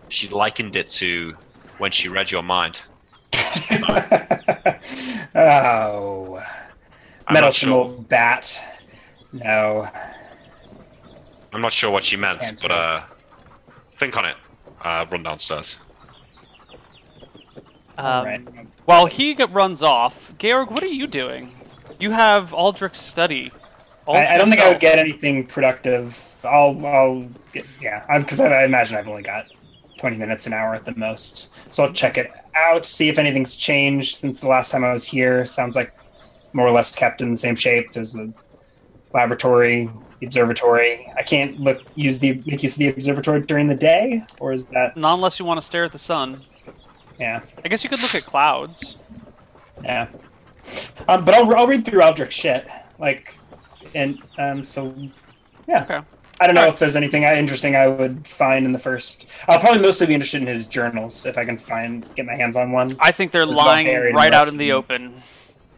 she 0.09 0.29
likened 0.29 0.77
it 0.77 0.89
to 0.91 1.37
when 1.79 1.91
she 1.91 2.09
read 2.09 2.31
your 2.31 2.43
mind. 2.43 2.81
oh. 5.35 6.43
I'm 7.27 7.51
sure. 7.53 7.89
bat. 8.09 8.63
No. 9.33 9.89
I'm 11.53 11.61
not 11.61 11.73
sure 11.73 11.91
what 11.91 12.05
she 12.05 12.17
meant, 12.17 12.41
Can't 12.41 12.61
but 12.63 12.71
uh, 12.71 13.03
think 13.99 14.17
on 14.17 14.25
it. 14.25 14.37
Uh, 14.81 15.05
run 15.11 15.23
downstairs. 15.23 15.77
Um, 17.99 18.07
Alright. 18.07 18.49
While 18.87 19.07
he 19.07 19.35
g- 19.35 19.45
runs 19.45 19.83
off, 19.83 20.37
Georg, 20.39 20.71
what 20.71 20.83
are 20.83 20.87
you 20.87 21.07
doing? 21.07 21.55
You 22.01 22.11
have 22.11 22.53
Aldric's 22.53 22.99
study. 22.99 23.53
all 24.07 24.17
I, 24.17 24.25
I 24.27 24.39
don't 24.39 24.49
think 24.49 24.61
I 24.63 24.69
would 24.71 24.81
get 24.81 24.99
anything 24.99 25.47
productive. 25.47 26.41
I'll, 26.45 26.85
I'll 26.87 27.29
get, 27.53 27.67
yeah, 27.81 28.05
because 28.19 28.41
I, 28.41 28.49
I 28.49 28.65
imagine 28.65 28.97
I've 28.97 29.09
only 29.09 29.23
got 29.23 29.45
20 29.99 30.17
minutes, 30.17 30.47
an 30.47 30.53
hour 30.55 30.75
at 30.75 30.85
the 30.85 30.95
most. 30.97 31.49
So 31.71 31.85
I'll 31.85 31.93
check 31.93 32.19
it 32.19 32.33
out, 32.57 32.87
see 32.87 33.09
if 33.09 33.19
anything's 33.19 33.55
changed 33.55 34.17
since 34.17 34.41
the 34.41 34.49
last 34.49 34.71
time 34.73 34.85
I 34.85 34.93
was 34.93 35.07
here. 35.07 35.47
Sounds 35.47 35.77
like 35.77 35.95
more 36.55 36.67
or 36.67 36.73
less 36.73 36.95
kept 36.95 37.21
in 37.21 37.31
the 37.31 37.37
same 37.37 37.55
shape. 37.55 37.93
There's 37.93 38.17
a 38.17 38.33
laboratory 39.15 39.89
the 40.23 40.27
observatory. 40.27 41.13
I 41.17 41.23
can't 41.23 41.59
look 41.61 41.83
use 41.97 42.21
the 42.21 42.41
make 42.47 42.63
use 42.63 42.75
of 42.75 42.79
the 42.79 42.89
observatory 42.89 43.41
during 43.41 43.67
the 43.67 43.75
day, 43.75 44.25
or 44.39 44.53
is 44.53 44.69
that 44.69 44.97
Not 44.97 45.15
unless 45.17 45.39
you 45.41 45.45
want 45.45 45.61
to 45.61 45.67
stare 45.67 45.85
at 45.85 45.91
the 45.93 45.99
sun. 45.99 46.45
yeah 47.19 47.41
I 47.65 47.69
guess 47.69 47.83
you 47.83 47.91
could 47.91 48.01
look 48.01 48.15
at 48.15 48.25
clouds. 48.25 48.97
yeah. 49.83 50.07
Um, 51.09 51.25
but 51.25 51.35
I'll 51.35 51.53
I'll 51.57 51.67
read 51.67 51.85
through 51.85 52.03
Aldric's 52.03 52.35
shit 52.37 52.69
like, 53.01 53.37
and 53.97 54.23
um 54.39 54.63
so 54.63 54.95
yeah. 55.67 55.83
Okay. 55.83 56.01
I 56.41 56.47
don't 56.47 56.55
know 56.55 56.63
Alright. 56.63 56.75
if 56.75 56.79
there's 56.81 56.97
anything 56.97 57.23
interesting 57.25 57.75
I 57.77 57.87
would 57.89 58.27
find 58.27 58.65
in 58.65 58.73
the 58.73 58.79
first. 58.79 59.27
I'll 59.49 59.61
probably 59.61 59.81
mostly 59.83 60.07
be 60.07 60.15
interested 60.15 60.41
in 60.41 60.49
his 60.49 60.67
journals 60.67 61.27
if 61.27 61.37
I 61.39 61.45
can 61.45 61.57
find 61.57 62.07
get 62.15 62.27
my 62.27 62.35
hands 62.35 62.57
on 62.57 62.71
one. 62.73 62.97
I 63.01 63.11
think 63.13 63.31
they're 63.33 63.47
lying 63.47 63.89
right 64.15 64.33
out 64.33 64.47
in 64.49 64.57
the 64.57 64.71
open. 64.73 65.15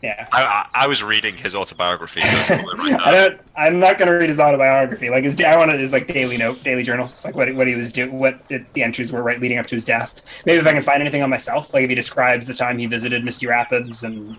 Yeah. 0.04 0.28
I, 0.32 0.42
I, 0.44 0.66
I 0.74 0.86
was 0.86 1.02
reading 1.02 1.34
his 1.34 1.54
autobiography. 1.54 2.20
so 2.20 2.54
right 2.56 3.00
I 3.00 3.10
don't. 3.28 3.40
I'm 3.56 3.80
not 3.80 3.96
going 3.96 4.08
to 4.08 4.14
read 4.14 4.28
his 4.28 4.38
autobiography. 4.38 5.08
Like 5.08 5.24
his, 5.24 5.40
I 5.40 5.56
want 5.56 5.70
his 5.72 5.92
like 5.92 6.06
daily 6.08 6.36
note, 6.36 6.62
daily 6.62 6.82
journals, 6.82 7.24
like 7.24 7.34
what 7.34 7.54
what 7.54 7.66
he 7.66 7.74
was 7.74 7.90
doing, 7.90 8.18
what 8.18 8.38
it, 8.50 8.70
the 8.74 8.82
entries 8.82 9.12
were 9.12 9.22
right 9.22 9.40
leading 9.40 9.56
up 9.56 9.66
to 9.68 9.76
his 9.76 9.84
death. 9.86 10.42
Maybe 10.44 10.58
if 10.58 10.66
I 10.66 10.72
can 10.72 10.82
find 10.82 11.00
anything 11.00 11.22
on 11.22 11.30
myself, 11.30 11.72
like 11.72 11.84
if 11.84 11.88
he 11.88 11.94
describes 11.94 12.46
the 12.46 12.52
time 12.52 12.76
he 12.76 12.84
visited 12.84 13.24
Misty 13.24 13.46
Rapids 13.46 14.04
and, 14.04 14.36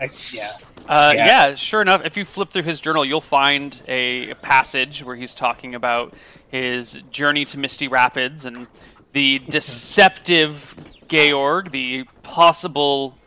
like, 0.00 0.12
yeah, 0.32 0.56
Uh, 0.88 1.12
Yeah. 1.14 1.26
yeah. 1.26 1.54
sure 1.54 1.82
enough. 1.82 2.00
If 2.04 2.16
you 2.16 2.24
flip 2.24 2.48
through 2.50 2.62
his 2.62 2.80
journal, 2.80 3.04
you'll 3.04 3.20
find 3.20 3.82
a 3.88 4.32
passage 4.40 5.04
where 5.04 5.16
he's 5.16 5.34
talking 5.34 5.74
about 5.74 6.14
his 6.48 7.02
journey 7.10 7.44
to 7.46 7.58
Misty 7.58 7.88
Rapids 7.88 8.46
and 8.46 8.66
the 9.12 9.38
deceptive 9.50 10.74
Georg, 11.08 11.72
the 11.72 12.04
possible 12.22 13.18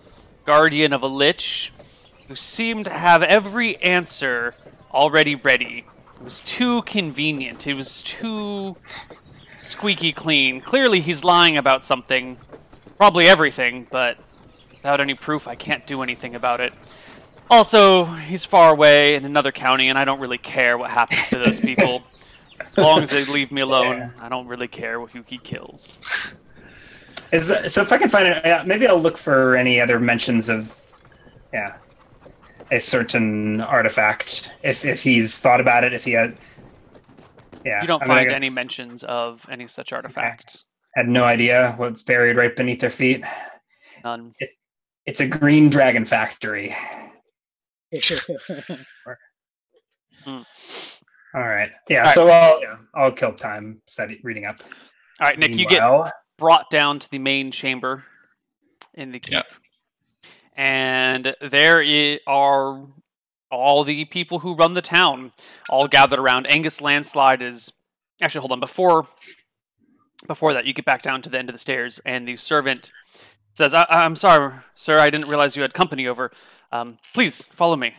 guardian 0.49 0.93
of 0.93 1.03
a 1.03 1.07
lich, 1.07 1.71
who 2.27 2.33
seemed 2.33 2.85
to 2.85 2.91
have 2.91 3.21
every 3.21 3.77
answer 3.83 4.55
already 4.91 5.35
ready. 5.35 5.85
It 6.15 6.23
was 6.23 6.41
too 6.41 6.81
convenient. 6.81 7.67
It 7.67 7.75
was 7.75 8.01
too 8.01 8.75
squeaky 9.61 10.11
clean. 10.11 10.59
Clearly, 10.59 11.01
he's 11.01 11.23
lying 11.23 11.57
about 11.57 11.83
something. 11.83 12.35
Probably 12.97 13.27
everything, 13.27 13.85
but 13.91 14.17
without 14.71 14.99
any 14.99 15.13
proof, 15.13 15.47
I 15.47 15.53
can't 15.53 15.85
do 15.85 16.01
anything 16.01 16.33
about 16.33 16.61
it. 16.61 16.73
Also, 17.51 18.05
he's 18.05 18.43
far 18.43 18.71
away 18.71 19.13
in 19.13 19.25
another 19.25 19.51
county, 19.51 19.89
and 19.89 19.99
I 19.99 20.03
don't 20.03 20.19
really 20.19 20.39
care 20.39 20.79
what 20.79 20.89
happens 20.89 21.29
to 21.29 21.37
those 21.37 21.59
people. 21.59 22.01
as 22.59 22.75
long 22.75 23.03
as 23.03 23.11
they 23.11 23.23
leave 23.31 23.51
me 23.51 23.61
alone. 23.61 24.11
I 24.19 24.29
don't 24.29 24.47
really 24.47 24.67
care 24.67 24.99
who 24.99 25.23
he 25.27 25.37
kills. 25.37 25.95
Is 27.31 27.47
so 27.73 27.81
if 27.81 27.91
I 27.91 27.97
can 27.97 28.09
find 28.09 28.27
it, 28.27 28.45
uh, 28.45 28.63
maybe 28.65 28.87
I'll 28.87 28.99
look 28.99 29.17
for 29.17 29.55
any 29.55 29.79
other 29.79 29.99
mentions 29.99 30.49
of, 30.49 30.93
yeah, 31.53 31.77
a 32.71 32.79
certain 32.79 33.61
artifact. 33.61 34.51
If 34.63 34.83
if 34.85 35.03
he's 35.03 35.37
thought 35.39 35.61
about 35.61 35.83
it, 35.83 35.93
if 35.93 36.03
he 36.03 36.11
had, 36.13 36.37
yeah, 37.63 37.81
You 37.81 37.87
don't 37.87 38.01
I 38.01 38.07
mean, 38.07 38.17
find 38.17 38.31
any 38.31 38.49
mentions 38.49 39.03
of 39.03 39.45
any 39.49 39.67
such 39.67 39.93
artifact. 39.93 40.65
Had 40.95 41.07
no 41.07 41.23
idea 41.23 41.73
what's 41.77 42.01
buried 42.01 42.35
right 42.35 42.55
beneath 42.55 42.79
their 42.79 42.89
feet. 42.89 43.23
None. 44.03 44.33
It's 45.05 45.21
a 45.21 45.27
green 45.27 45.69
dragon 45.69 46.05
factory. 46.05 46.75
Hmm. 50.25 50.41
All 51.33 51.47
right. 51.47 51.71
Yeah. 51.87 51.99
All 51.99 52.05
right. 52.05 52.13
So 52.13 52.27
I'll 52.29 52.61
yeah, 52.61 52.75
I'll 52.93 53.11
kill 53.11 53.33
time 53.33 53.81
study 53.87 54.19
reading 54.23 54.43
up. 54.45 54.57
All 55.21 55.29
right, 55.29 55.39
Nick, 55.39 55.55
you 55.55 55.65
get 55.65 55.81
Meanwhile- 55.81 56.11
brought 56.39 56.69
down 56.69 56.99
to 56.99 57.11
the 57.11 57.19
main 57.19 57.51
chamber 57.51 58.05
in 58.93 59.11
the 59.11 59.19
keep. 59.19 59.33
Yeah. 59.33 59.43
And 60.55 61.35
there 61.41 62.19
are 62.27 62.85
all 63.51 63.83
the 63.83 64.05
people 64.05 64.39
who 64.39 64.55
run 64.55 64.73
the 64.73 64.81
town 64.81 65.31
all 65.69 65.87
gathered 65.87 66.19
around. 66.19 66.47
Angus 66.47 66.81
Landslide 66.81 67.41
is 67.41 67.71
actually 68.21 68.41
hold 68.41 68.51
on 68.51 68.59
before 68.59 69.07
before 70.27 70.53
that 70.53 70.65
you 70.65 70.73
get 70.73 70.83
back 70.85 71.01
down 71.01 71.21
to 71.21 71.29
the 71.29 71.39
end 71.39 71.47
of 71.49 71.53
the 71.55 71.59
stairs 71.59 71.97
and 72.05 72.27
the 72.27 72.35
servant 72.35 72.91
says 73.53 73.73
I- 73.73 73.85
i'm 73.89 74.17
sorry 74.17 74.53
sir 74.75 74.99
i 74.99 75.09
didn't 75.09 75.29
realize 75.29 75.55
you 75.55 75.61
had 75.61 75.73
company 75.73 76.07
over 76.07 76.29
um, 76.73 76.97
please 77.13 77.41
follow 77.41 77.77
me 77.77 77.95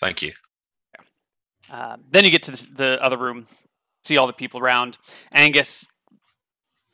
Thank 0.00 0.22
you. 0.22 0.32
Uh, 1.70 1.96
then 2.10 2.24
you 2.24 2.30
get 2.30 2.42
to 2.44 2.50
the, 2.50 2.66
the 2.74 3.02
other 3.02 3.16
room, 3.16 3.46
see 4.02 4.16
all 4.16 4.26
the 4.26 4.32
people 4.32 4.60
around. 4.60 4.98
Angus 5.32 5.86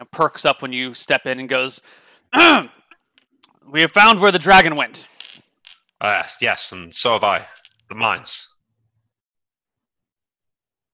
perks 0.06 0.44
up 0.44 0.62
when 0.62 0.72
you 0.72 0.94
step 0.94 1.26
in 1.26 1.40
and 1.40 1.48
goes, 1.48 1.80
"We 2.34 3.80
have 3.80 3.92
found 3.92 4.20
where 4.20 4.32
the 4.32 4.38
dragon 4.38 4.76
went." 4.76 5.06
Uh, 6.00 6.22
yes, 6.40 6.72
and 6.72 6.94
so 6.94 7.12
have 7.12 7.24
I. 7.24 7.46
The 7.88 7.94
mines. 7.94 8.46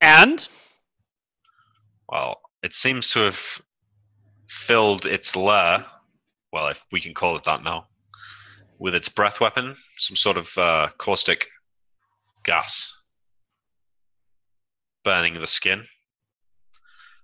And 0.01 0.47
Well, 2.09 2.41
it 2.63 2.75
seems 2.75 3.11
to 3.11 3.21
have 3.21 3.39
filled 4.49 5.07
its 5.07 5.37
lair, 5.37 5.85
well, 6.53 6.69
if 6.69 6.85
we 6.93 7.01
can 7.01 7.15
call 7.15 7.37
it 7.37 7.45
that 7.45 7.63
now, 7.63 7.87
with 8.79 8.95
its 8.95 9.09
breath 9.09 9.41
weapon, 9.41 9.77
some 9.99 10.17
sort 10.17 10.37
of 10.37 10.49
uh, 10.57 10.89
caustic 10.99 11.49
gas, 12.45 12.93
burning 15.05 15.35
the 15.35 15.47
skin. 15.47 15.87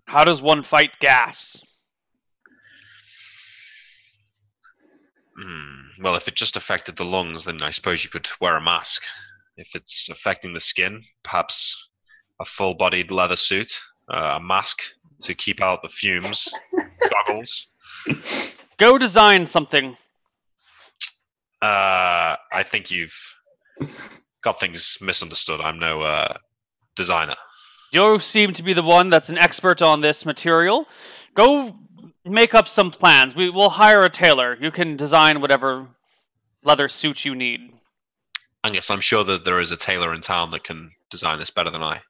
how 0.07 0.25
does 0.25 0.43
one 0.43 0.63
fight 0.63 0.99
gas? 0.99 1.63
Hmm. 5.43 6.03
Well, 6.03 6.15
if 6.15 6.29
it 6.29 6.37
just 6.37 6.57
affected 6.57 6.97
the 6.97 7.05
lungs, 7.05 7.45
then 7.45 7.63
I 7.63 7.71
suppose 7.71 8.05
you 8.05 8.11
could 8.11 8.29
wear 8.41 8.57
a 8.57 8.61
mask. 8.61 9.03
If 9.57 9.75
it's 9.75 10.09
affecting 10.09 10.55
the 10.55 10.61
skin, 10.61 11.03
perhaps 11.25 11.89
a 12.41 12.45
full-bodied 12.45 13.11
leather 13.11 13.37
suit, 13.37 13.81
uh, 14.13 14.37
a 14.37 14.41
mask 14.41 14.83
to 15.23 15.35
keep 15.35 15.61
out 15.61 15.83
the 15.83 15.89
fumes, 15.89 16.53
goggles. 17.11 17.69
Go 18.79 18.99
design 18.99 19.47
something. 19.47 19.97
Uh, 21.61 22.37
I 22.53 22.65
think 22.65 22.91
you've 22.91 23.15
got 24.43 24.61
things 24.61 24.99
misunderstood. 25.01 25.61
I'm 25.61 25.79
no 25.79 26.03
uh, 26.03 26.37
designer. 26.97 27.37
You 27.93 28.19
seem 28.19 28.53
to 28.55 28.63
be 28.63 28.73
the 28.73 28.83
one 28.83 29.11
that's 29.11 29.29
an 29.29 29.39
expert 29.39 29.83
on 29.83 30.01
this 30.01 30.25
material. 30.25 30.87
Go 31.35 31.77
make 32.25 32.55
up 32.55 32.69
some 32.69 32.91
plans. 32.91 33.35
We 33.35 33.51
will 33.51 33.71
hire 33.71 34.03
a 34.05 34.11
tailor. 34.11 34.57
You 34.61 34.71
can 34.71 34.97
design 34.97 35.41
whatever 35.41 35.89
leather 36.65 36.89
suit 36.89 37.25
you 37.25 37.35
need. 37.35 37.73
Angus, 38.65 38.91
I'm 38.91 39.01
sure 39.01 39.25
that 39.25 39.45
there 39.45 39.61
is 39.61 39.73
a 39.73 39.77
tailor 39.77 40.15
in 40.15 40.21
town 40.21 40.51
that 40.51 40.65
can 40.65 40.93
design 41.11 41.39
this 41.39 41.51
better 41.51 41.71
than 41.71 41.83
I. 41.83 42.03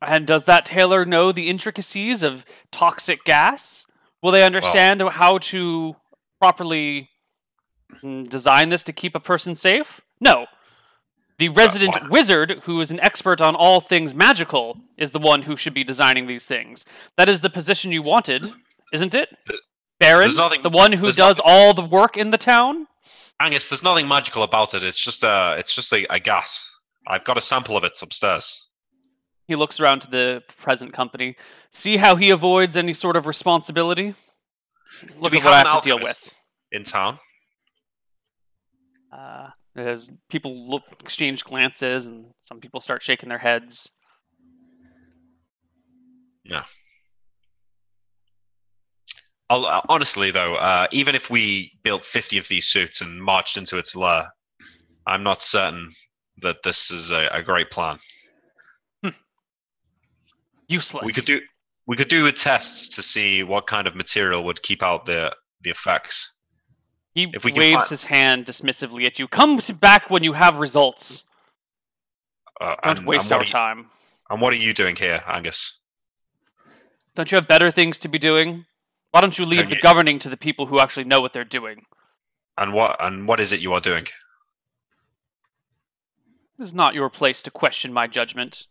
And 0.00 0.26
does 0.26 0.46
that 0.46 0.64
tailor 0.64 1.04
know 1.04 1.30
the 1.30 1.48
intricacies 1.48 2.24
of 2.24 2.44
toxic 2.72 3.24
gas? 3.24 3.86
Will 4.20 4.32
they 4.32 4.42
understand 4.44 5.00
how 5.00 5.38
to 5.38 5.94
properly 6.40 7.08
mm, 8.02 8.28
design 8.28 8.68
this 8.68 8.82
to 8.84 8.92
keep 8.92 9.14
a 9.14 9.20
person 9.20 9.54
safe? 9.54 10.00
No. 10.20 10.46
The 11.38 11.50
resident 11.50 11.96
why- 12.00 12.08
wizard, 12.08 12.62
who 12.64 12.80
is 12.80 12.90
an 12.90 13.00
expert 13.00 13.40
on 13.40 13.54
all 13.54 13.80
things 13.80 14.12
magical, 14.12 14.76
is 14.96 15.12
the 15.12 15.18
one 15.20 15.42
who 15.42 15.56
should 15.56 15.74
be 15.74 15.84
designing 15.84 16.26
these 16.26 16.46
things. 16.46 16.84
That 17.16 17.28
is 17.28 17.40
the 17.40 17.50
position 17.50 17.92
you 17.92 18.02
wanted, 18.02 18.46
isn't 18.92 19.14
it? 19.14 19.28
Baron, 19.98 20.30
nothing- 20.36 20.62
the 20.62 20.68
one 20.70 20.92
who 20.92 21.10
does 21.12 21.40
all 21.44 21.74
the 21.74 21.84
work 21.84 22.16
in 22.16 22.30
the 22.30 22.38
town? 22.38 22.86
Angus, 23.40 23.68
there's 23.68 23.82
nothing 23.82 24.06
magical 24.06 24.42
about 24.42 24.74
it. 24.74 24.82
It's 24.82 25.02
just 25.02 25.24
a, 25.24 25.56
it's 25.58 25.74
just 25.74 25.92
a, 25.92 26.06
a 26.12 26.20
gas. 26.20 26.68
I've 27.08 27.24
got 27.24 27.36
a 27.36 27.40
sample 27.40 27.76
of 27.76 27.82
it 27.84 27.98
upstairs. 28.00 28.68
He 29.48 29.56
looks 29.56 29.80
around 29.80 30.00
to 30.02 30.10
the 30.10 30.42
present 30.58 30.92
company. 30.92 31.36
See 31.72 31.96
how 31.96 32.14
he 32.16 32.30
avoids 32.30 32.76
any 32.76 32.92
sort 32.94 33.16
of 33.16 33.26
responsibility? 33.26 34.14
Look 35.18 35.34
at 35.34 35.42
what 35.44 35.52
I 35.52 35.58
have 35.68 35.80
to 35.82 35.88
deal 35.88 35.98
with. 35.98 36.32
In 36.70 36.84
town, 36.84 37.18
Uh, 39.12 39.50
as 39.76 40.10
people 40.30 40.68
look, 40.70 40.84
exchange 41.00 41.44
glances, 41.44 42.06
and 42.06 42.26
some 42.38 42.60
people 42.60 42.80
start 42.80 43.02
shaking 43.02 43.28
their 43.28 43.38
heads. 43.38 43.90
I'll, 49.52 49.82
honestly 49.88 50.30
though, 50.30 50.54
uh, 50.56 50.86
even 50.92 51.14
if 51.14 51.28
we 51.28 51.72
built 51.82 52.04
50 52.04 52.38
of 52.38 52.48
these 52.48 52.66
suits 52.66 53.00
and 53.02 53.22
marched 53.22 53.56
into 53.56 53.76
its 53.76 53.94
lair, 53.94 54.28
I'm 55.06 55.22
not 55.22 55.42
certain 55.42 55.92
that 56.42 56.56
this 56.64 56.90
is 56.90 57.10
a, 57.10 57.28
a 57.32 57.42
great 57.42 57.70
plan. 57.70 57.98
Useless. 60.68 61.04
We 61.04 61.12
could 61.12 61.24
do 61.26 61.40
we 61.86 61.96
could 61.96 62.08
do 62.08 62.30
tests 62.32 62.88
to 62.96 63.02
see 63.02 63.42
what 63.42 63.66
kind 63.66 63.86
of 63.86 63.94
material 63.94 64.44
would 64.44 64.62
keep 64.62 64.82
out 64.82 65.04
the 65.04 65.34
the 65.62 65.70
effects. 65.70 66.38
He 67.14 67.28
if 67.34 67.44
we 67.44 67.52
waves 67.52 67.84
find- 67.84 67.90
his 67.90 68.04
hand 68.04 68.46
dismissively 68.46 69.04
at 69.04 69.18
you. 69.18 69.28
Come 69.28 69.60
back 69.80 70.08
when 70.08 70.22
you 70.24 70.32
have 70.32 70.58
results. 70.58 71.24
Uh, 72.60 72.76
Don't 72.84 72.98
and- 73.00 73.06
waste 73.06 73.24
and 73.26 73.32
our 73.32 73.40
you- 73.40 73.46
time. 73.46 73.90
And 74.30 74.40
what 74.40 74.54
are 74.54 74.56
you 74.56 74.72
doing 74.72 74.96
here, 74.96 75.22
Angus? 75.26 75.78
Don't 77.14 77.30
you 77.30 77.36
have 77.36 77.46
better 77.46 77.70
things 77.70 77.98
to 77.98 78.08
be 78.08 78.18
doing? 78.18 78.64
Why 79.12 79.20
don't 79.20 79.38
you 79.38 79.44
leave 79.44 79.68
the 79.68 79.76
you- 79.76 79.82
governing 79.82 80.18
to 80.20 80.28
the 80.28 80.36
people 80.36 80.66
who 80.66 80.80
actually 80.80 81.04
know 81.04 81.20
what 81.20 81.32
they're 81.32 81.44
doing? 81.44 81.84
And 82.58 82.72
what 82.72 82.96
and 82.98 83.28
what 83.28 83.40
is 83.40 83.52
it 83.52 83.60
you 83.60 83.72
are 83.72 83.80
doing? 83.80 84.06
It 86.58 86.62
is 86.62 86.74
not 86.74 86.94
your 86.94 87.08
place 87.08 87.42
to 87.42 87.50
question 87.50 87.92
my 87.92 88.06
judgment. 88.06 88.66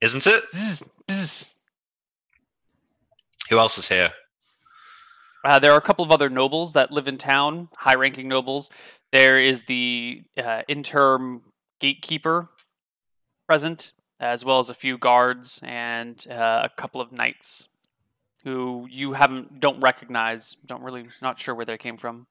Isn't 0.00 0.26
it? 0.26 0.44
Bzz, 0.54 0.90
bzz. 1.08 1.54
Who 3.50 3.58
else 3.58 3.78
is 3.78 3.88
here? 3.88 4.10
Uh, 5.44 5.58
there 5.58 5.72
are 5.72 5.78
a 5.78 5.82
couple 5.82 6.04
of 6.04 6.12
other 6.12 6.28
nobles 6.28 6.72
that 6.74 6.92
live 6.92 7.08
in 7.08 7.18
town, 7.18 7.68
high-ranking 7.76 8.28
nobles. 8.28 8.70
There 9.10 9.40
is 9.40 9.62
the 9.62 10.22
uh, 10.36 10.62
interim 10.68 11.42
gatekeeper 11.80 12.48
present, 13.48 13.92
as 14.20 14.44
well 14.44 14.58
as 14.58 14.70
a 14.70 14.74
few 14.74 14.98
guards 14.98 15.60
and 15.64 16.24
uh, 16.30 16.68
a 16.68 16.70
couple 16.76 17.00
of 17.00 17.10
knights 17.10 17.68
who 18.44 18.86
you 18.90 19.12
haven't 19.12 19.60
don't 19.60 19.80
recognize. 19.80 20.56
Don't 20.66 20.82
really 20.82 21.08
not 21.20 21.38
sure 21.38 21.54
where 21.54 21.66
they 21.66 21.78
came 21.78 21.96
from. 21.96 22.26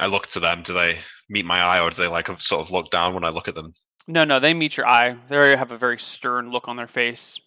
I 0.00 0.06
look 0.06 0.26
to 0.28 0.40
them. 0.40 0.62
Do 0.62 0.72
they 0.72 0.98
meet 1.28 1.44
my 1.44 1.60
eye, 1.60 1.80
or 1.80 1.90
do 1.90 1.96
they 1.96 2.08
like 2.08 2.28
sort 2.40 2.66
of 2.66 2.72
look 2.72 2.90
down 2.90 3.14
when 3.14 3.24
I 3.24 3.28
look 3.28 3.48
at 3.48 3.54
them? 3.54 3.74
No, 4.08 4.24
no, 4.24 4.40
they 4.40 4.54
meet 4.54 4.76
your 4.76 4.88
eye. 4.88 5.16
They 5.28 5.56
have 5.56 5.70
a 5.70 5.78
very 5.78 5.98
stern 5.98 6.50
look 6.50 6.66
on 6.66 6.76
their 6.76 6.88
face. 6.88 7.40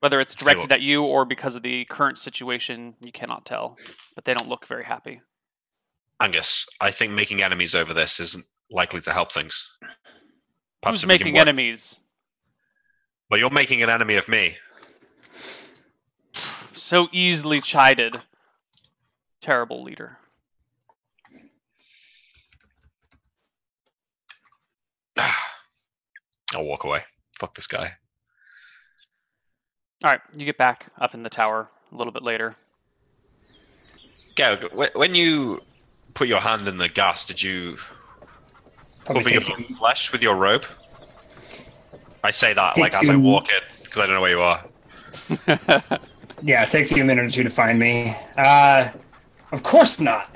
Whether 0.00 0.20
it's 0.20 0.34
directed 0.34 0.70
at 0.70 0.80
you 0.80 1.02
or 1.02 1.24
because 1.24 1.56
of 1.56 1.62
the 1.62 1.84
current 1.86 2.18
situation, 2.18 2.94
you 3.04 3.10
cannot 3.10 3.44
tell. 3.44 3.76
But 4.14 4.24
they 4.24 4.34
don't 4.34 4.48
look 4.48 4.66
very 4.66 4.84
happy. 4.84 5.20
Angus, 6.20 6.66
I 6.80 6.92
think 6.92 7.12
making 7.12 7.42
enemies 7.42 7.74
over 7.74 7.94
this 7.94 8.20
isn't 8.20 8.44
likely 8.70 9.00
to 9.00 9.12
help 9.12 9.32
things. 9.32 9.66
Perhaps 10.82 11.00
Who's 11.00 11.08
making 11.08 11.38
enemies? 11.38 11.98
Well, 13.30 13.38
you're 13.38 13.50
making 13.50 13.82
an 13.82 13.90
enemy 13.90 14.14
of 14.16 14.26
me. 14.28 14.56
So 16.32 17.08
easily 17.12 17.60
chided. 17.60 18.22
Terrible 19.40 19.82
leader. 19.82 20.18
I'll 26.54 26.64
walk 26.64 26.84
away. 26.84 27.02
Fuck 27.38 27.54
this 27.54 27.66
guy. 27.66 27.92
All 30.04 30.12
right, 30.12 30.20
you 30.34 30.46
get 30.46 30.56
back 30.56 30.86
up 30.98 31.12
in 31.12 31.22
the 31.22 31.28
tower 31.28 31.68
a 31.92 31.96
little 31.96 32.12
bit 32.12 32.22
later. 32.22 32.54
Gail, 34.36 34.56
when 34.94 35.14
you 35.14 35.60
put 36.14 36.28
your 36.28 36.40
hand 36.40 36.68
in 36.68 36.78
the 36.78 36.88
gas, 36.88 37.26
did 37.26 37.42
you 37.42 37.76
Probably 39.04 39.34
cover 39.34 39.60
your 39.60 39.76
flesh 39.76 40.12
with 40.12 40.22
your 40.22 40.36
robe? 40.36 40.64
I 42.24 42.30
say 42.30 42.52
that 42.54 42.76
like 42.76 42.92
Takes 42.92 43.02
as 43.02 43.10
I 43.10 43.16
walk 43.16 43.48
in 43.50 43.60
because 43.84 44.02
I 44.02 44.06
don't 44.06 44.14
know 44.14 44.20
where 44.20 44.30
you 44.30 44.42
are. 44.42 45.98
Yeah, 46.42 46.62
it 46.62 46.70
takes 46.70 46.92
you 46.92 47.02
a 47.02 47.04
minute 47.04 47.24
or 47.24 47.30
two 47.30 47.42
to 47.42 47.50
find 47.50 47.78
me. 47.80 48.16
Uh, 48.36 48.90
of 49.50 49.62
course 49.64 50.00
not. 50.00 50.34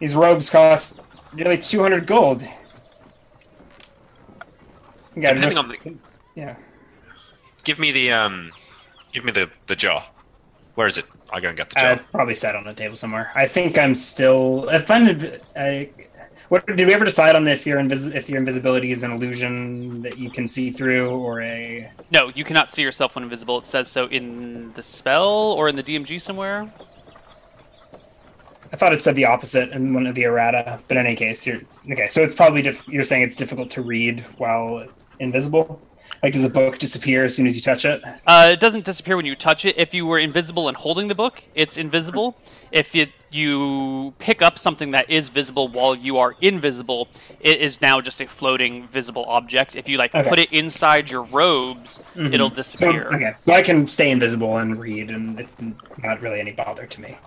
These 0.00 0.14
robes 0.14 0.48
cost 0.48 1.00
nearly 1.34 1.58
200 1.58 2.06
gold. 2.06 2.42
You 5.14 5.22
gotta 5.22 5.34
Depending 5.34 5.58
on 5.58 5.68
the- 5.68 5.96
Yeah. 6.34 6.56
Give 7.64 7.78
me 7.78 7.92
the 7.92 8.12
um, 8.12 8.52
give 9.12 9.24
me 9.24 9.32
the 9.32 9.50
the 9.66 9.76
jar. 9.76 10.04
Where 10.74 10.86
is 10.86 10.98
it? 10.98 11.04
I'll 11.32 11.40
go 11.40 11.48
and 11.48 11.56
get 11.56 11.70
the 11.70 11.76
jar. 11.76 11.90
Uh, 11.90 11.94
it's 11.94 12.06
probably 12.06 12.34
set 12.34 12.56
on 12.56 12.66
a 12.66 12.74
table 12.74 12.96
somewhere. 12.96 13.30
I 13.34 13.46
think 13.46 13.78
I'm 13.78 13.94
still. 13.94 14.68
If 14.70 14.90
I'm, 14.90 15.06
I, 15.56 15.88
what 16.48 16.66
did 16.66 16.86
we 16.86 16.92
ever 16.92 17.04
decide 17.04 17.36
on 17.36 17.46
if 17.48 17.66
your 17.66 17.78
invis- 17.78 18.14
if 18.14 18.28
your 18.28 18.38
invisibility 18.38 18.92
is 18.92 19.02
an 19.02 19.12
illusion 19.12 20.02
that 20.02 20.18
you 20.18 20.30
can 20.30 20.48
see 20.48 20.70
through, 20.70 21.10
or 21.10 21.40
a? 21.42 21.90
no, 22.10 22.30
you 22.34 22.44
cannot 22.44 22.70
see 22.70 22.82
yourself 22.82 23.14
when 23.14 23.24
invisible. 23.24 23.58
It 23.58 23.66
says 23.66 23.90
so 23.90 24.06
in 24.06 24.72
the 24.72 24.82
spell 24.82 25.28
or 25.28 25.68
in 25.68 25.76
the 25.76 25.82
DMG 25.82 26.20
somewhere. 26.20 26.72
I 28.72 28.76
thought 28.76 28.92
it 28.92 29.02
said 29.02 29.14
the 29.14 29.24
opposite 29.24 29.70
in 29.70 29.94
one 29.94 30.06
of 30.06 30.16
the 30.16 30.24
errata, 30.24 30.80
but 30.88 30.96
in 30.96 31.06
any 31.06 31.14
case, 31.14 31.46
you're 31.46 31.60
okay. 31.92 32.08
So 32.08 32.22
it's 32.22 32.34
probably 32.34 32.60
diff- 32.62 32.86
you're 32.88 33.04
saying 33.04 33.22
it's 33.22 33.36
difficult 33.36 33.70
to 33.70 33.82
read 33.82 34.20
while 34.38 34.86
invisible. 35.20 35.80
Like, 36.24 36.32
does 36.32 36.42
the 36.42 36.48
book 36.48 36.78
disappear 36.78 37.26
as 37.26 37.36
soon 37.36 37.46
as 37.46 37.54
you 37.54 37.60
touch 37.60 37.84
it? 37.84 38.02
Uh, 38.26 38.48
it 38.52 38.58
doesn't 38.58 38.86
disappear 38.86 39.14
when 39.14 39.26
you 39.26 39.34
touch 39.34 39.66
it. 39.66 39.76
If 39.76 39.92
you 39.92 40.06
were 40.06 40.18
invisible 40.18 40.68
and 40.68 40.76
holding 40.76 41.08
the 41.08 41.14
book, 41.14 41.44
it's 41.54 41.76
invisible. 41.76 42.34
If 42.72 42.96
it, 42.96 43.10
you 43.30 44.14
pick 44.18 44.40
up 44.40 44.58
something 44.58 44.92
that 44.92 45.10
is 45.10 45.28
visible 45.28 45.68
while 45.68 45.94
you 45.94 46.16
are 46.16 46.34
invisible, 46.40 47.08
it 47.40 47.60
is 47.60 47.82
now 47.82 48.00
just 48.00 48.22
a 48.22 48.26
floating 48.26 48.88
visible 48.88 49.26
object. 49.28 49.76
If 49.76 49.86
you 49.86 49.98
like 49.98 50.14
Okay. 50.14 50.26
put 50.26 50.38
it 50.38 50.50
inside 50.50 51.10
your 51.10 51.24
robes, 51.24 52.00
it'll 52.16 52.48
So, 52.48 52.54
disappear. 52.54 53.10
okay, 53.12 53.34
so 53.36 53.52
I 53.52 53.60
can 53.60 53.86
stay 53.86 54.10
invisible 54.10 54.56
and 54.56 54.80
read, 54.80 55.10
and 55.10 55.38
it's 55.38 55.58
not 55.98 56.22
really 56.22 56.40
any 56.40 56.52
bother 56.52 56.86
to 56.86 57.00
me. 57.02 57.18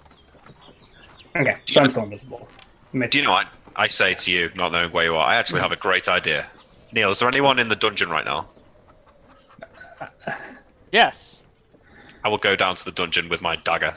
Okay, 1.35 1.57
Do 1.67 1.73
so 1.73 1.81
I'm 1.81 1.89
still 1.91 2.05
invisible. 2.05 2.49
Do 2.93 3.19
you 3.19 3.23
know 3.25 3.29
what 3.33 3.45
I 3.75 3.85
say 3.85 4.15
to 4.15 4.31
you, 4.31 4.49
not 4.55 4.71
knowing 4.71 4.91
where 4.91 5.05
you 5.05 5.15
are? 5.15 5.23
I 5.23 5.35
actually 5.35 5.61
have 5.61 5.71
a 5.71 5.75
great 5.75 6.07
idea. 6.07 6.47
Neil, 6.93 7.11
is 7.11 7.19
there 7.19 7.27
anyone 7.27 7.59
in 7.59 7.69
the 7.69 7.75
dungeon 7.75 8.09
right 8.09 8.25
now? 8.25 8.47
Yes. 10.91 11.41
I 12.23 12.29
will 12.29 12.37
go 12.37 12.55
down 12.55 12.75
to 12.75 12.85
the 12.85 12.91
dungeon 12.91 13.29
with 13.29 13.41
my 13.41 13.55
dagger. 13.57 13.95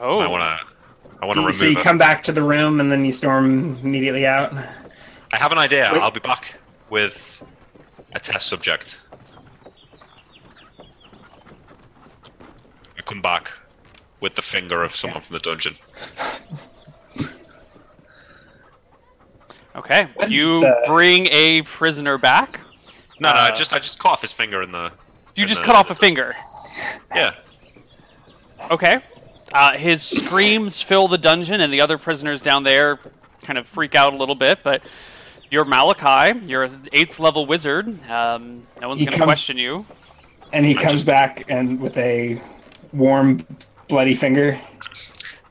Oh. 0.00 0.18
I 0.20 0.26
want 0.28 0.42
to. 0.42 0.66
I 1.22 1.26
want 1.26 1.34
to 1.34 1.40
you- 1.40 1.46
remove 1.46 1.54
so 1.54 1.66
you 1.66 1.78
it. 1.78 1.82
come 1.84 1.98
back 1.98 2.22
to 2.24 2.32
the 2.32 2.42
room 2.42 2.80
and 2.80 2.90
then 2.90 3.04
you 3.04 3.12
storm 3.12 3.76
immediately 3.82 4.26
out. 4.26 4.52
I 4.52 5.38
have 5.38 5.52
an 5.52 5.58
idea. 5.58 5.88
Wait. 5.92 6.00
I'll 6.00 6.10
be 6.10 6.20
back 6.20 6.54
with 6.90 7.16
a 8.12 8.20
test 8.20 8.48
subject. 8.48 8.96
I 12.96 13.02
come 13.04 13.20
back 13.22 13.50
with 14.20 14.34
the 14.34 14.42
finger 14.42 14.82
of 14.82 14.94
someone 14.96 15.22
from 15.22 15.32
the 15.34 15.40
dungeon. 15.40 15.76
Okay. 19.76 20.08
What 20.14 20.30
You 20.30 20.60
the- 20.60 20.82
bring 20.86 21.26
a 21.28 21.62
prisoner 21.62 22.16
back. 22.18 22.60
No, 23.20 23.32
no, 23.32 23.40
I 23.40 23.48
Uh, 23.48 23.54
just 23.54 23.72
I 23.72 23.78
just 23.78 23.98
cut 23.98 24.12
off 24.12 24.20
his 24.22 24.32
finger 24.32 24.62
in 24.62 24.72
the. 24.72 24.90
You 25.36 25.42
in 25.42 25.48
just 25.48 25.60
the- 25.60 25.66
cut 25.66 25.76
off 25.76 25.90
a 25.90 25.94
finger. 25.94 26.34
Yeah. 27.14 27.34
Okay. 28.70 28.98
Uh, 29.52 29.72
his 29.76 30.02
screams 30.02 30.80
fill 30.80 31.06
the 31.06 31.18
dungeon, 31.18 31.60
and 31.60 31.72
the 31.72 31.80
other 31.80 31.98
prisoners 31.98 32.42
down 32.42 32.62
there 32.64 32.98
kind 33.42 33.58
of 33.58 33.66
freak 33.68 33.94
out 33.94 34.12
a 34.12 34.16
little 34.16 34.34
bit. 34.34 34.60
But 34.62 34.82
you're 35.50 35.64
Malakai. 35.64 36.48
You're 36.48 36.64
an 36.64 36.88
eighth 36.92 37.20
level 37.20 37.46
wizard. 37.46 37.86
Um, 38.10 38.66
no 38.80 38.88
one's 38.88 39.00
He 39.00 39.06
going 39.06 39.12
to 39.12 39.18
comes- 39.18 39.28
question 39.28 39.56
you. 39.58 39.86
And 40.52 40.64
he 40.64 40.74
comes 40.74 41.04
back 41.04 41.44
and 41.48 41.80
with 41.80 41.96
a 41.96 42.40
warm, 42.92 43.44
bloody 43.88 44.14
finger. 44.14 44.58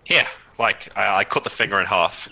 Yeah, 0.07 0.27
like 0.57 0.89
I, 0.95 1.19
I 1.19 1.23
cut 1.25 1.43
the 1.43 1.49
finger 1.49 1.79
in 1.79 1.85
half. 1.85 2.27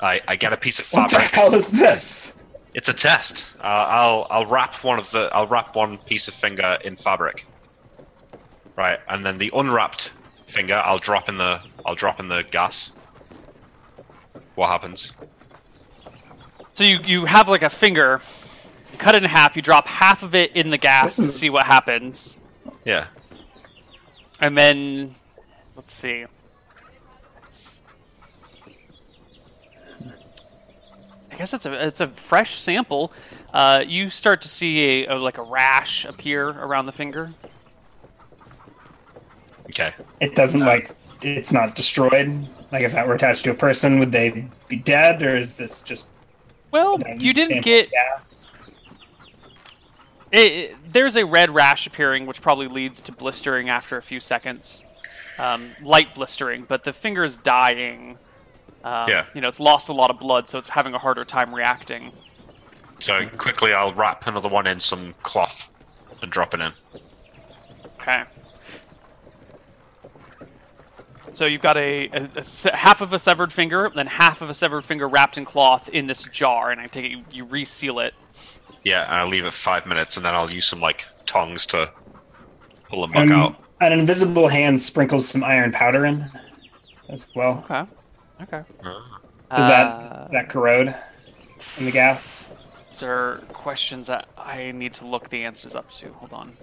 I 0.00 0.20
I 0.28 0.36
get 0.36 0.52
a 0.52 0.56
piece 0.56 0.78
of 0.80 0.86
What 0.90 1.10
the 1.10 1.16
fabric. 1.16 1.34
hell 1.34 1.54
is 1.54 1.70
this? 1.70 2.34
It's 2.74 2.88
a 2.88 2.94
test. 2.94 3.44
Uh, 3.58 3.66
I'll 3.66 4.26
I'll 4.30 4.46
wrap 4.46 4.82
one 4.82 4.98
of 4.98 5.10
the 5.10 5.28
I'll 5.32 5.46
wrap 5.46 5.76
one 5.76 5.98
piece 5.98 6.28
of 6.28 6.34
finger 6.34 6.78
in 6.82 6.96
fabric. 6.96 7.46
Right, 8.76 8.98
and 9.08 9.24
then 9.24 9.38
the 9.38 9.50
unwrapped 9.54 10.12
finger 10.46 10.76
I'll 10.76 10.98
drop 10.98 11.28
in 11.28 11.36
the 11.36 11.60
I'll 11.84 11.94
drop 11.94 12.18
in 12.20 12.28
the 12.28 12.42
gas. 12.50 12.92
What 14.54 14.68
happens? 14.68 15.12
So 16.74 16.84
you, 16.84 17.00
you 17.04 17.24
have 17.26 17.48
like 17.48 17.62
a 17.62 17.70
finger, 17.70 18.20
you 18.90 18.98
cut 18.98 19.14
it 19.14 19.22
in 19.22 19.28
half, 19.28 19.56
you 19.56 19.62
drop 19.62 19.86
half 19.86 20.22
of 20.22 20.34
it 20.34 20.56
in 20.56 20.70
the 20.70 20.78
gas 20.78 21.16
This 21.16 21.26
to 21.26 21.32
see 21.32 21.50
what 21.50 21.66
happens. 21.66 22.38
Yeah. 22.84 23.08
And 24.40 24.56
then, 24.56 25.14
let's 25.76 25.92
see. 25.92 26.24
I 31.32 31.36
guess 31.36 31.54
it's 31.54 31.64
a 31.64 31.86
it's 31.86 32.00
a 32.00 32.08
fresh 32.08 32.52
sample. 32.54 33.12
Uh, 33.54 33.82
you 33.86 34.10
start 34.10 34.42
to 34.42 34.48
see 34.48 35.04
a, 35.04 35.14
a 35.14 35.18
like 35.18 35.38
a 35.38 35.42
rash 35.42 36.04
appear 36.04 36.48
around 36.50 36.86
the 36.86 36.92
finger. 36.92 37.32
Okay. 39.66 39.94
It 40.20 40.34
doesn't 40.34 40.60
like 40.60 40.94
it's 41.22 41.52
not 41.52 41.74
destroyed. 41.74 42.46
Like 42.70 42.82
if 42.82 42.92
that 42.92 43.06
were 43.06 43.14
attached 43.14 43.44
to 43.44 43.50
a 43.50 43.54
person, 43.54 43.98
would 43.98 44.12
they 44.12 44.46
be 44.68 44.76
dead, 44.76 45.22
or 45.22 45.36
is 45.36 45.56
this 45.56 45.82
just? 45.82 46.10
Well, 46.70 46.98
you 47.18 47.32
didn't 47.32 47.62
get 47.62 47.90
gassed? 47.90 48.50
it, 50.30 50.52
it- 50.52 50.76
there's 50.92 51.16
a 51.16 51.24
red 51.24 51.48
rash 51.48 51.86
appearing, 51.86 52.26
which 52.26 52.42
probably 52.42 52.68
leads 52.68 53.00
to 53.02 53.12
blistering 53.12 53.70
after 53.70 53.96
a 53.96 54.02
few 54.02 54.20
seconds. 54.20 54.84
Um, 55.38 55.70
light 55.82 56.14
blistering, 56.14 56.64
but 56.68 56.84
the 56.84 56.92
finger's 56.92 57.38
dying. 57.38 58.18
Um, 58.84 59.08
Yeah. 59.08 59.26
You 59.34 59.40
know, 59.40 59.48
it's 59.48 59.60
lost 59.60 59.88
a 59.88 59.92
lot 59.92 60.10
of 60.10 60.18
blood, 60.18 60.48
so 60.48 60.58
it's 60.58 60.68
having 60.68 60.94
a 60.94 60.98
harder 60.98 61.24
time 61.24 61.54
reacting. 61.54 62.12
So 62.98 63.28
quickly 63.38 63.72
I'll 63.72 63.92
wrap 63.94 64.26
another 64.26 64.48
one 64.48 64.66
in 64.66 64.78
some 64.80 65.14
cloth 65.22 65.68
and 66.20 66.30
drop 66.30 66.54
it 66.54 66.60
in. 66.60 66.72
Okay. 68.00 68.24
So 71.30 71.46
you've 71.46 71.62
got 71.62 71.76
a, 71.76 72.08
a- 72.12 72.30
a 72.66 72.76
half 72.76 73.00
of 73.00 73.12
a 73.12 73.18
severed 73.18 73.52
finger, 73.52 73.90
then 73.94 74.06
half 74.06 74.42
of 74.42 74.50
a 74.50 74.54
severed 74.54 74.84
finger 74.84 75.08
wrapped 75.08 75.38
in 75.38 75.44
cloth 75.44 75.88
in 75.88 76.06
this 76.06 76.24
jar, 76.24 76.70
and 76.70 76.80
I 76.80 76.86
take 76.88 77.06
it 77.06 77.10
you, 77.10 77.24
you 77.32 77.44
reseal 77.44 78.00
it. 78.00 78.14
Yeah, 78.84 79.04
and 79.04 79.14
I'll 79.14 79.28
leave 79.28 79.44
it 79.44 79.54
five 79.54 79.86
minutes 79.86 80.16
and 80.16 80.26
then 80.26 80.34
I'll 80.34 80.50
use 80.50 80.66
some 80.66 80.80
like 80.80 81.06
tongs 81.26 81.66
to 81.66 81.90
pull 82.90 83.02
the 83.02 83.06
muck 83.08 83.22
Um, 83.30 83.32
out. 83.32 83.56
An 83.80 83.92
invisible 83.92 84.48
hand 84.48 84.80
sprinkles 84.80 85.28
some 85.28 85.42
iron 85.42 85.72
powder 85.72 86.04
in 86.06 86.30
as 87.08 87.28
well. 87.34 87.64
Okay. 87.68 87.84
Okay. 88.42 88.62
Does 88.82 89.68
that 89.68 89.86
Uh, 89.86 90.22
does 90.22 90.30
that 90.32 90.48
corrode 90.48 90.94
in 91.78 91.84
the 91.84 91.90
gas? 91.92 92.52
These 92.90 93.02
are 93.02 93.38
questions 93.52 94.06
that 94.08 94.28
I 94.36 94.72
need 94.72 94.94
to 94.94 95.06
look 95.06 95.28
the 95.28 95.44
answers 95.44 95.74
up 95.74 95.90
to. 95.92 96.12
Hold 96.14 96.32
on. 96.32 96.56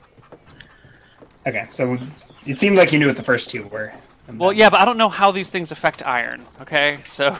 Okay, 1.48 1.68
so 1.70 1.98
it 2.46 2.60
seemed 2.60 2.78
like 2.78 2.92
you 2.92 3.00
knew 3.00 3.08
what 3.08 3.16
the 3.16 3.24
first 3.24 3.50
two 3.50 3.64
were. 3.68 3.94
Well, 4.34 4.54
yeah, 4.54 4.70
but 4.70 4.80
I 4.82 4.86
don't 4.86 4.98
know 4.98 5.10
how 5.10 5.32
these 5.32 5.50
things 5.50 5.72
affect 5.72 6.06
iron. 6.06 6.46
Okay, 6.62 7.00
so 7.06 7.38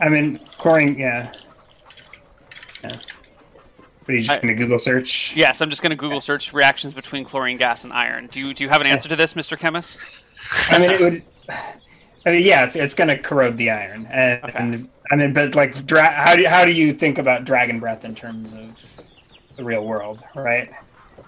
I 0.00 0.08
mean, 0.08 0.40
chlorine. 0.58 0.96
Yeah. 0.96 1.32
Yeah. 2.82 2.96
What 4.04 4.08
are 4.08 4.12
you 4.12 4.18
just 4.20 4.30
I- 4.30 4.38
gonna 4.40 4.54
Google 4.54 4.78
search? 4.78 5.34
yes, 5.36 5.60
I'm 5.60 5.68
just 5.70 5.82
going 5.82 5.90
to 5.90 5.96
Google 5.96 6.20
search 6.22 6.52
reactions 6.54 6.94
between 6.94 7.24
chlorine 7.24 7.58
gas 7.58 7.84
and 7.84 7.92
iron. 7.92 8.28
Do 8.28 8.40
you 8.40 8.54
do 8.54 8.64
you 8.64 8.70
have 8.70 8.80
an 8.80 8.86
answer 8.86 9.08
to 9.10 9.16
this, 9.16 9.34
Mr. 9.34 9.58
Chemist? 9.58 10.06
I 10.68 10.78
mean, 10.78 10.90
it 10.90 11.00
would. 11.00 11.22
I 12.26 12.30
mean, 12.32 12.42
yeah, 12.46 12.64
it's, 12.64 12.76
it's 12.76 12.94
going 12.94 13.08
to 13.08 13.18
corrode 13.18 13.56
the 13.56 13.70
iron, 13.70 14.06
and, 14.10 14.44
Okay. 14.44 14.52
and 14.58 14.88
I 15.10 15.16
mean, 15.16 15.32
but 15.32 15.54
like, 15.54 15.86
dra- 15.86 16.10
how 16.10 16.36
do 16.36 16.42
you, 16.42 16.48
how 16.48 16.64
do 16.64 16.72
you 16.72 16.92
think 16.92 17.18
about 17.18 17.44
dragon 17.44 17.80
breath 17.80 18.04
in 18.04 18.14
terms 18.14 18.52
of 18.52 19.00
the 19.56 19.64
real 19.64 19.84
world, 19.84 20.22
right? 20.34 20.70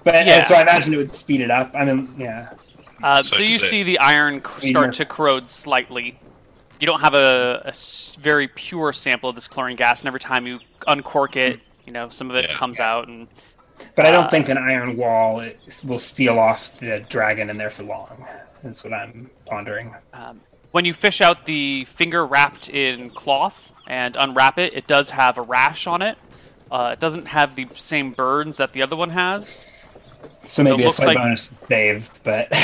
But 0.05 0.27
Yeah. 0.27 0.45
so 0.45 0.55
I 0.55 0.63
imagine 0.63 0.93
it 0.95 0.99
would 0.99 1.15
speed 1.15 1.41
it 1.41 1.51
up. 1.51 1.71
I 1.75 1.85
mean, 1.85 2.15
yeah, 2.19 2.51
Uh, 3.03 3.23
So 3.23 3.37
so 3.37 3.43
you 3.43 3.55
does 3.59 3.65
it- 3.65 3.69
see 3.71 3.83
the 3.83 3.99
iron 3.99 4.43
c- 4.45 4.69
Yeah. 4.69 4.79
start 4.79 4.93
to 4.95 5.05
corrode 5.07 5.49
slightly. 5.51 6.19
You 6.79 6.87
don't 6.87 7.01
have 7.01 7.15
a 7.15 7.73
very 8.21 8.49
pure 8.49 8.93
sample 8.93 9.29
of 9.31 9.35
this 9.35 9.49
chlorine 9.49 9.77
gas, 9.77 10.03
and 10.03 10.09
every 10.09 10.21
time 10.21 10.47
you 10.47 10.61
uncork 10.87 11.37
it, 11.37 11.61
you 11.87 11.93
know 11.93 12.09
some 12.11 12.29
of 12.31 12.37
it 12.37 12.51
Yeah. 12.51 12.57
comes 12.57 12.79
out. 12.81 13.09
And 13.09 13.27
but 13.97 14.07
I 14.07 14.13
don't 14.13 14.27
Uh, 14.27 14.31
think 14.31 14.49
an 14.49 14.59
iron 14.59 14.97
wall 14.97 15.41
is- 15.41 15.85
will 15.85 15.99
steal 15.99 16.39
off 16.39 16.79
the 16.79 17.01
dragon 17.09 17.51
in 17.51 17.57
there 17.57 17.71
for 17.71 17.83
long. 17.83 18.25
That's 18.63 18.85
what 18.85 18.93
I'm 18.93 19.31
pondering. 19.47 19.95
um, 20.13 20.41
when 20.73 20.85
you 20.85 20.93
fish 20.93 21.21
out 21.21 21.47
the 21.47 21.85
finger 21.87 22.27
wrapped 22.27 22.69
in 22.69 23.11
cloth 23.11 23.73
and 23.87 24.17
unwrap 24.17 24.59
it, 24.59 24.75
it 24.75 24.87
does 24.87 25.11
have 25.11 25.39
a 25.39 25.43
rash 25.43 25.87
on 25.87 26.03
it. 26.03 26.19
Uh, 26.71 26.91
it 26.95 27.01
doesn't 27.01 27.27
have 27.27 27.55
the 27.57 27.67
same 27.75 28.13
burns 28.13 28.57
that 28.57 28.73
the 28.73 28.83
other 28.83 28.97
one 28.97 29.11
has. 29.11 29.69
So 30.45 30.63
maybe 30.63 30.83
a 30.83 30.87
looks 30.87 30.97
slight 30.97 31.09
like- 31.09 31.19
bonus 31.19 31.43
saved, 31.45 32.21
but 32.25 32.49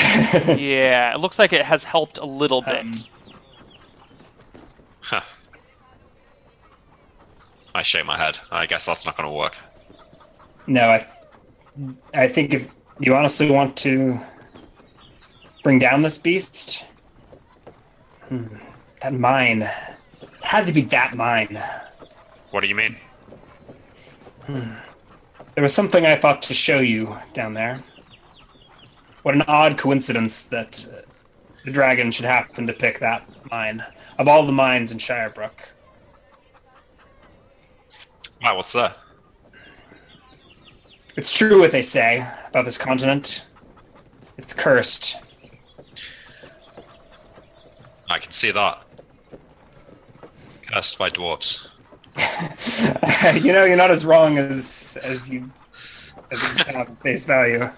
Yeah, 0.58 1.14
it 1.14 1.20
looks 1.20 1.38
like 1.38 1.52
it 1.52 1.64
has 1.64 1.84
helped 1.84 2.18
a 2.18 2.24
little 2.26 2.62
bit. 2.62 2.80
Um, 2.80 2.92
Huh. 5.00 5.22
I 7.74 7.82
shake 7.82 8.04
my 8.04 8.18
head. 8.18 8.38
I 8.50 8.66
guess 8.66 8.84
that's 8.84 9.06
not 9.06 9.16
going 9.16 9.28
to 9.28 9.34
work. 9.34 9.54
no, 10.66 10.88
I 10.90 11.06
I 12.14 12.28
think 12.28 12.52
if 12.54 12.74
you 13.00 13.14
honestly 13.14 13.50
want 13.50 13.76
to 13.78 14.18
bring 15.62 15.78
down 15.78 16.02
this 16.02 16.18
beast, 16.18 16.84
hmm, 18.28 18.46
that 19.02 19.14
mine 19.14 19.68
it 20.22 20.44
had 20.44 20.66
to 20.66 20.72
be 20.72 20.82
that 20.82 21.16
mine. 21.16 21.62
What 22.50 22.60
do 22.60 22.68
you 22.68 22.74
mean? 22.74 22.96
There 24.46 25.62
was 25.62 25.74
something 25.74 26.06
I 26.06 26.16
thought 26.16 26.40
to 26.42 26.54
show 26.54 26.80
you 26.80 27.16
down 27.34 27.54
there. 27.54 27.82
What 29.22 29.34
an 29.34 29.42
odd 29.42 29.76
coincidence 29.76 30.44
that 30.44 30.86
uh, 30.90 31.02
the 31.64 31.70
dragon 31.70 32.10
should 32.10 32.24
happen 32.24 32.66
to 32.66 32.72
pick 32.72 33.00
that 33.00 33.28
mine 33.50 33.84
of 34.18 34.28
all 34.28 34.46
the 34.46 34.52
mines 34.52 34.90
in 34.90 34.98
Shirebrook. 34.98 35.72
Wow, 38.42 38.56
what's 38.56 38.72
that? 38.72 38.96
It's 41.16 41.32
true 41.32 41.60
what 41.60 41.72
they 41.72 41.82
say 41.82 42.26
about 42.48 42.64
this 42.64 42.78
continent. 42.78 43.46
It's 44.38 44.54
cursed. 44.54 45.18
I 48.08 48.18
can 48.18 48.32
see 48.32 48.50
that. 48.50 48.82
Cursed 50.72 50.98
by 50.98 51.10
dwarves. 51.10 51.66
you 53.42 53.52
know, 53.52 53.64
you're 53.64 53.76
not 53.76 53.90
as 53.90 54.04
wrong 54.04 54.38
as 54.38 54.98
as 55.02 55.30
you 55.30 55.50
as 56.30 56.42
you 56.42 56.54
sound 56.54 56.76
at 56.88 57.00
face 57.00 57.24
value. 57.24 57.70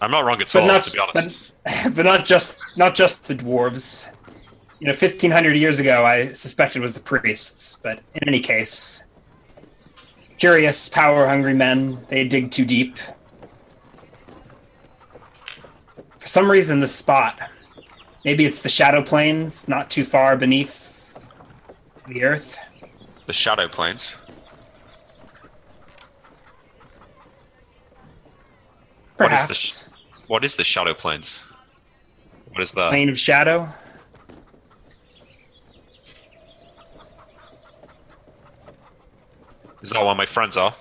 I'm 0.00 0.10
not 0.10 0.20
wrong 0.20 0.40
at 0.40 0.52
But 0.52 0.62
all, 0.62 0.68
not 0.68 0.82
to 0.84 0.92
be 0.92 0.98
honest. 0.98 1.52
but, 1.64 1.90
but 1.96 2.04
not 2.04 2.24
just 2.24 2.58
not 2.76 2.94
just 2.94 3.26
the 3.26 3.34
dwarves. 3.34 4.12
You 4.80 4.88
know, 4.88 4.92
fifteen 4.92 5.30
hundred 5.30 5.56
years 5.56 5.80
ago, 5.80 6.04
I 6.04 6.32
suspected 6.34 6.82
was 6.82 6.94
the 6.94 7.00
priests. 7.00 7.80
But 7.82 8.00
in 8.14 8.28
any 8.28 8.40
case, 8.40 9.06
curious, 10.38 10.88
power-hungry 10.88 11.54
men. 11.54 12.04
They 12.10 12.28
dig 12.28 12.50
too 12.50 12.64
deep. 12.64 12.96
For 16.18 16.28
some 16.28 16.50
reason, 16.50 16.80
this 16.80 16.94
spot. 16.94 17.40
Maybe 18.28 18.44
it's 18.44 18.60
the 18.60 18.68
shadow 18.68 19.02
planes, 19.02 19.68
not 19.68 19.88
too 19.88 20.04
far 20.04 20.36
beneath 20.36 21.26
the 22.06 22.24
earth. 22.24 22.58
The 23.24 23.32
shadow 23.32 23.68
planes. 23.68 24.16
What 29.16 29.32
is 29.32 29.40
the 29.40 29.54
Perhaps 29.54 29.90
What 30.26 30.44
is 30.44 30.56
the 30.56 30.62
shadow 30.62 30.92
planes? 30.92 31.40
What 32.50 32.60
is 32.60 32.70
that? 32.72 32.90
plane 32.90 33.08
of 33.08 33.18
shadow. 33.18 33.66
Is 39.80 39.88
that 39.88 40.04
where 40.04 40.14
my 40.14 40.26
friends 40.26 40.58
are? 40.58 40.76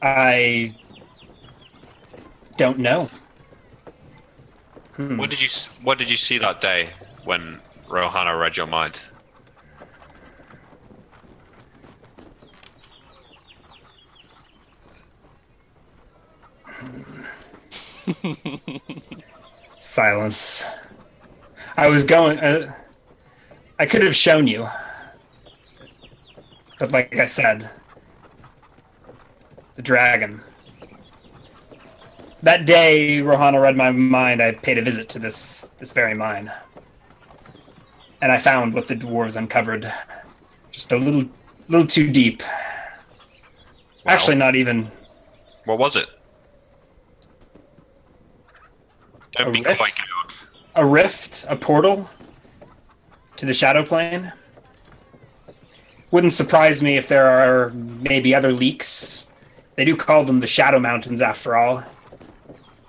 I 0.00 0.74
don't 2.56 2.78
know. 2.78 3.10
Hmm. 4.96 5.16
What 5.18 5.30
did 5.30 5.40
you 5.42 5.48
What 5.82 5.98
did 5.98 6.10
you 6.10 6.16
see 6.16 6.38
that 6.38 6.60
day 6.60 6.90
when 7.24 7.60
Rohana 7.88 8.38
read 8.40 8.56
your 8.56 8.66
mind? 8.66 9.00
Silence. 19.78 20.64
I 21.76 21.88
was 21.88 22.04
going. 22.04 22.38
Uh, 22.38 22.74
I 23.78 23.86
could 23.86 24.02
have 24.02 24.16
shown 24.16 24.46
you, 24.46 24.68
but 26.78 26.92
like 26.92 27.18
I 27.18 27.26
said, 27.26 27.70
the 29.74 29.82
dragon. 29.82 30.40
That 32.46 32.64
day, 32.64 33.18
Rohana 33.22 33.60
read 33.60 33.76
my 33.76 33.90
mind. 33.90 34.40
I 34.40 34.52
paid 34.52 34.78
a 34.78 34.82
visit 34.82 35.08
to 35.08 35.18
this 35.18 35.72
this 35.80 35.90
very 35.90 36.14
mine, 36.14 36.52
and 38.22 38.30
I 38.30 38.38
found 38.38 38.72
what 38.72 38.86
the 38.86 38.94
dwarves 38.94 39.36
uncovered, 39.36 39.92
just 40.70 40.92
a 40.92 40.96
little 40.96 41.24
little 41.68 41.88
too 41.88 42.08
deep. 42.08 42.44
Wow. 42.44 44.12
Actually, 44.12 44.36
not 44.36 44.54
even 44.54 44.88
What 45.64 45.80
was 45.80 45.96
it? 45.96 46.06
Don't 49.32 49.48
A 49.48 49.50
be 49.50 49.62
rift? 49.62 49.78
quite 49.78 49.94
a 50.76 50.86
rift, 50.86 51.46
a 51.48 51.56
portal 51.56 52.08
to 53.38 53.44
the 53.44 53.54
shadow 53.54 53.84
plane. 53.84 54.32
Wouldn't 56.12 56.32
surprise 56.32 56.80
me 56.80 56.96
if 56.96 57.08
there 57.08 57.26
are 57.26 57.70
maybe 57.70 58.36
other 58.36 58.52
leaks. 58.52 59.26
They 59.74 59.84
do 59.84 59.96
call 59.96 60.22
them 60.22 60.38
the 60.38 60.46
Shadow 60.46 60.78
Mountains, 60.78 61.20
after 61.20 61.56
all. 61.56 61.82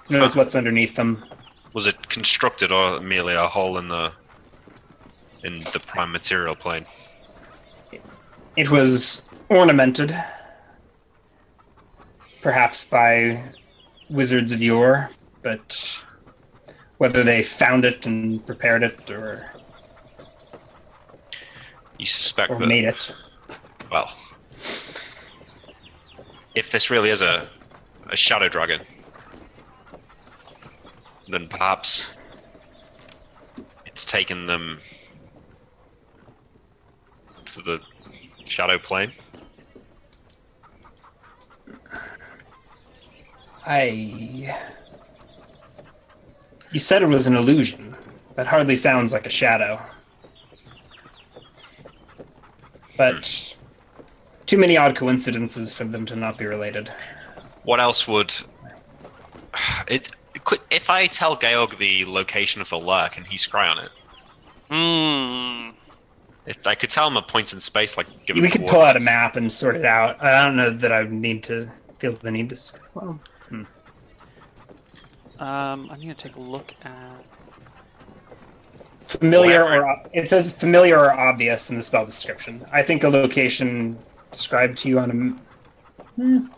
Who 0.07 0.17
knows 0.19 0.33
Huh. 0.33 0.39
what's 0.41 0.55
underneath 0.55 0.95
them? 0.95 1.23
Was 1.73 1.85
it 1.87 2.09
constructed 2.09 2.71
or 2.71 2.99
merely 2.99 3.33
a 3.33 3.47
hole 3.47 3.77
in 3.77 3.87
the 3.89 4.11
in 5.43 5.59
the 5.73 5.79
prime 5.85 6.11
material 6.11 6.55
plane? 6.55 6.85
It 8.55 8.71
was 8.71 9.29
ornamented, 9.49 10.15
perhaps 12.41 12.89
by 12.89 13.43
wizards 14.09 14.51
of 14.51 14.61
yore, 14.61 15.09
but 15.43 16.01
whether 16.97 17.23
they 17.23 17.43
found 17.43 17.85
it 17.85 18.05
and 18.07 18.43
prepared 18.47 18.81
it 18.81 19.11
or, 19.11 19.51
You 21.99 22.05
suspect 22.07 22.51
or 22.51 22.57
that 22.59 22.65
made 22.67 22.85
it. 22.85 23.13
well, 23.91 24.11
if 26.55 26.71
this 26.71 26.89
really 26.89 27.09
is 27.11 27.21
a 27.21 27.47
a 28.09 28.15
shadow 28.15 28.47
dragon, 28.49 28.81
then 31.29 31.47
perhaps 31.47 32.07
it's 33.85 34.05
taken 34.05 34.45
them 34.47 34.79
to 37.45 37.61
the 37.61 37.79
shadow 38.45 38.77
plane. 38.77 39.11
I. 43.65 44.55
You 46.71 46.79
said 46.79 47.01
it 47.01 47.07
was 47.07 47.27
an 47.27 47.35
illusion. 47.35 47.95
That 48.35 48.47
hardly 48.47 48.75
sounds 48.75 49.13
like 49.13 49.25
a 49.25 49.29
shadow. 49.29 49.83
But 52.97 53.27
hmm. 53.55 54.03
too 54.45 54.57
many 54.57 54.77
odd 54.77 54.95
coincidences 54.95 55.73
for 55.73 55.83
them 55.83 56.05
to 56.05 56.15
not 56.15 56.37
be 56.37 56.45
related. 56.45 56.91
What 57.63 57.79
else 57.81 58.07
would 58.07 58.33
it? 59.87 60.09
Could- 60.47 60.61
If 60.71 60.89
I 60.89 61.07
tell 61.07 61.35
Georg 61.37 61.77
the 61.77 62.05
location 62.05 62.61
of 62.61 62.69
the 62.69 62.77
lurk 62.79 63.17
and 63.17 63.25
he 63.27 63.37
scry 63.37 63.69
on 63.69 63.79
it, 63.79 63.91
Hmm. 64.69 65.75
If 66.45 66.65
I 66.65 66.75
could 66.75 66.89
tell 66.89 67.07
him 67.07 67.17
a 67.17 67.21
point 67.21 67.51
in 67.53 67.59
space, 67.61 67.97
like 67.97 68.07
give 68.25 68.35
him 68.37 68.41
we 68.41 68.49
could 68.49 68.65
pull 68.67 68.81
out 68.81 68.95
a 68.95 68.99
map 69.01 69.35
and 69.35 69.51
sort 69.51 69.75
it 69.75 69.85
out. 69.85 70.21
I 70.23 70.45
don't 70.45 70.55
know 70.55 70.69
that 70.69 70.91
I 70.93 71.03
need 71.03 71.43
to 71.43 71.69
feel 71.99 72.13
the 72.13 72.31
need 72.31 72.49
to. 72.49 72.55
s- 72.55 72.73
Well, 72.93 73.19
Um, 75.39 75.89
I 75.91 75.97
need 75.97 76.07
to 76.07 76.15
take 76.15 76.35
a 76.35 76.39
look 76.39 76.73
at. 76.83 77.23
familiar 79.05 79.63
Whatever. 79.63 79.83
or 79.85 79.89
ob- 79.89 80.09
it 80.13 80.29
says 80.29 80.57
familiar 80.57 80.97
or 80.99 81.11
obvious 81.13 81.69
in 81.69 81.75
the 81.77 81.81
spell 81.83 82.05
description. 82.05 82.65
I 82.71 82.81
think 82.83 83.03
a 83.03 83.09
location 83.09 83.97
described 84.31 84.77
to 84.79 84.89
you 84.89 84.99
on 84.99 85.11
a. 85.11 86.21
m- 86.23 86.51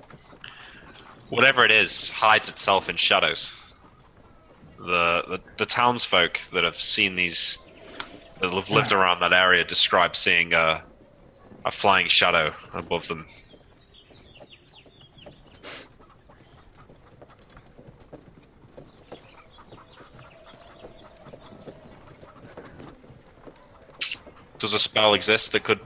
Whatever 1.30 1.64
it 1.66 1.72
is 1.72 2.10
hides 2.10 2.48
itself 2.50 2.90
in 2.90 2.96
shadows. 2.96 3.54
The, 4.80 5.24
the 5.28 5.42
the 5.58 5.66
townsfolk 5.66 6.40
that 6.54 6.64
have 6.64 6.80
seen 6.80 7.18
these, 7.18 7.58
that 8.40 8.54
have 8.54 8.70
lived 8.70 8.94
around 8.94 9.20
that 9.20 9.34
area, 9.34 9.66
describe 9.66 10.16
seeing 10.16 10.54
a 10.54 10.84
a 11.66 11.72
flying 11.72 12.08
shadow 12.08 12.54
above 12.74 13.08
them. 13.08 13.26
Does 24.60 24.74
a 24.74 24.80
spell 24.80 25.14
exist 25.14 25.52
that 25.54 25.64
could 25.64 25.80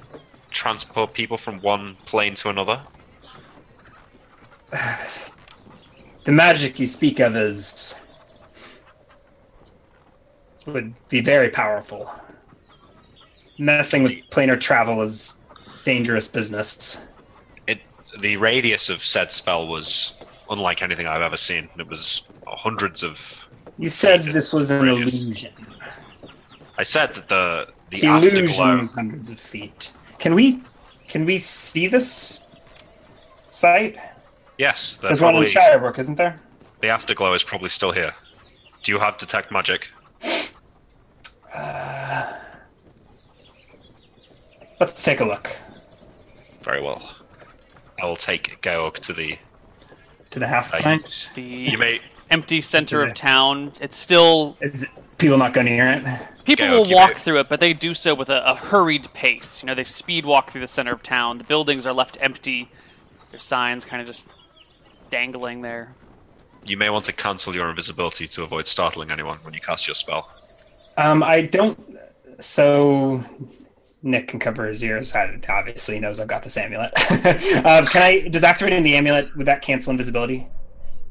transport 0.49 1.13
people 1.13 1.37
from 1.37 1.61
one 1.61 1.95
plane 2.05 2.35
to 2.35 2.49
another? 2.49 2.81
The 6.25 6.31
magic 6.31 6.79
you 6.79 6.87
speak 6.87 7.19
of 7.19 7.35
is 7.35 7.99
would 10.65 10.94
be 11.10 11.22
very 11.22 11.49
powerful. 11.49 12.10
Messing 13.57 14.03
with 14.03 14.14
planar 14.30 14.60
travel 14.60 15.02
is 15.02 15.41
dangerous 15.84 16.27
business. 16.27 17.06
it 17.68 17.80
the 18.22 18.38
radius 18.38 18.90
of 18.90 19.03
said 19.03 19.31
spell 19.31 19.68
was 19.68 20.14
unlike 20.49 20.81
anything 20.81 21.07
I've 21.07 21.22
ever 21.22 21.38
seen. 21.38 21.69
It 21.77 21.88
was 21.88 22.23
hundreds 22.48 23.03
of. 23.03 23.19
You 23.77 23.90
said 23.90 24.23
this 24.23 24.53
was 24.53 24.72
an 24.72 24.85
Radius. 24.85 25.14
illusion. 25.14 25.53
I 26.77 26.84
said 26.84 27.14
that 27.15 27.30
the 27.30 27.68
the 27.91 28.03
illusion 28.03 28.80
was 28.80 28.91
hundreds 28.94 29.30
of 29.30 29.40
feet. 29.40 29.91
Can 30.19 30.34
we 30.35 30.61
can 31.07 31.26
we 31.26 31.38
see 31.38 31.88
this 31.88 32.48
site? 33.49 33.98
Yes, 34.57 34.98
the, 35.02 35.07
There's 35.07 35.22
one 35.22 35.35
in 35.35 35.44
Shirebrook, 35.44 35.99
isn't 35.99 36.15
there? 36.15 36.40
the 36.81 36.90
afterglow 36.90 37.34
is 37.34 37.44
probably 37.44 37.69
still 37.69 37.91
here. 37.91 38.14
Do 38.84 38.91
you 38.91 38.99
have 38.99 39.18
detect 39.18 39.52
magic? 39.52 39.88
Let's 44.80 45.03
take 45.03 45.19
a 45.21 45.25
look 45.25 45.55
Very 46.63 46.81
well. 46.81 47.01
I 48.01 48.05
will 48.05 48.15
take 48.15 48.61
Georg 48.61 48.95
to 49.01 49.13
the. 49.13 49.38
to 50.31 50.39
the 50.39 50.47
half 50.47 50.73
Uh, 50.73 50.80
pint. 50.80 51.01
It's 51.01 51.30
the 51.30 51.41
You 51.43 51.77
may. 51.77 51.99
empty 52.31 52.61
center 52.61 53.01
Okay. 53.01 53.09
of 53.09 53.13
town. 53.13 53.73
It's 53.81 53.97
still 53.97 54.57
Is 54.61 54.88
people 55.17 55.38
not 55.38 55.53
going 55.53 55.65
near 55.65 55.89
it? 55.89 56.03
people 56.45 56.65
Okay, 56.65 56.73
will 56.73 56.89
walk 56.89 57.09
wait. 57.09 57.19
through 57.19 57.39
it, 57.41 57.49
but 57.49 57.59
they 57.59 57.73
do 57.73 57.93
so 57.93 58.13
with 58.15 58.30
a, 58.30 58.43
a 58.45 58.55
hurried 58.55 59.13
pace. 59.13 59.61
You 59.61 59.67
know, 59.67 59.75
they 59.75 59.84
speed 59.84 60.25
walk 60.25 60.49
through 60.51 60.61
the 60.61 60.67
center 60.67 60.91
of 60.93 61.03
town. 61.03 61.38
The 61.38 61.43
buildings 61.43 61.85
are 61.85 61.93
left 61.93 62.17
empty. 62.21 62.69
Their 63.31 63.39
signs 63.39 63.84
kind 63.85 64.01
of 64.01 64.07
just 64.07 64.27
dangling 65.09 65.61
there. 65.61 65.93
You 66.65 66.77
may 66.77 66.89
want 66.89 67.05
to 67.05 67.13
cancel 67.13 67.53
your 67.53 67.69
invisibility 67.69 68.25
to 68.27 68.43
avoid 68.43 68.67
startling 68.67 69.11
anyone 69.11 69.38
when 69.43 69.53
you 69.53 69.59
cast 69.59 69.85
your 69.88 69.95
spell. 69.95 70.31
Um, 70.97 71.23
I 71.23 71.41
don't. 71.41 71.79
So 72.39 73.23
Nick 74.01 74.27
can 74.27 74.39
cover 74.39 74.65
his 74.67 74.83
ears. 74.83 75.13
Obviously, 75.15 75.95
he 75.95 75.99
knows 76.01 76.19
I've 76.19 76.27
got 76.27 76.43
this 76.43 76.57
amulet. 76.57 76.91
um, 77.65 77.85
can 77.87 78.01
I? 78.01 78.27
Does 78.29 78.43
activating 78.43 78.83
the 78.83 78.95
amulet 78.95 79.35
would 79.37 79.45
that 79.47 79.61
cancel 79.61 79.91
invisibility? 79.91 80.47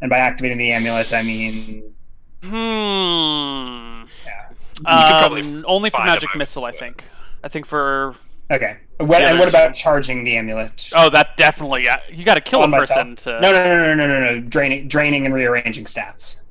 And 0.01 0.11
by 0.11 0.19
activating 0.19 0.59
the 0.59 0.73
amulet, 0.73 1.13
I 1.13 1.23
mean 1.23 1.95
Hmm. 2.43 4.03
yeah. 4.27 4.49
could 4.79 4.85
probably 4.85 5.41
Um, 5.43 5.65
only 5.69 5.91
for 5.91 6.03
magic 6.05 6.35
missile, 6.35 6.65
I 6.65 6.73
to 6.73 6.79
do 6.79 6.85
it. 6.85 6.89
think. 6.89 7.05
I 7.45 7.49
think 7.49 7.67
for 7.67 8.15
Okay. 8.51 8.77
What, 8.99 9.23
Yeah, 9.23 9.31
and 9.31 9.39
what 9.39 9.49
about 9.49 9.75
charging 9.75 10.25
the 10.25 10.37
amulet? 10.37 10.91
oh, 10.95 11.09
that 11.11 11.37
definitely. 11.37 11.85
Yeah, 11.85 11.97
you 12.11 12.25
got 12.25 12.35
to 12.35 12.41
kill 12.41 12.63
a 12.65 12.69
person 12.71 13.15
to. 13.17 13.41
No, 13.41 13.53
no, 13.53 13.65
no, 13.65 13.95
no, 13.95 13.95
no, 13.95 14.07
no, 14.07 14.35
no. 14.35 14.41
Draining, 14.41 14.89
draining, 14.89 15.25
and 15.25 15.35
rearranging 15.35 15.85
stats. 15.87 16.43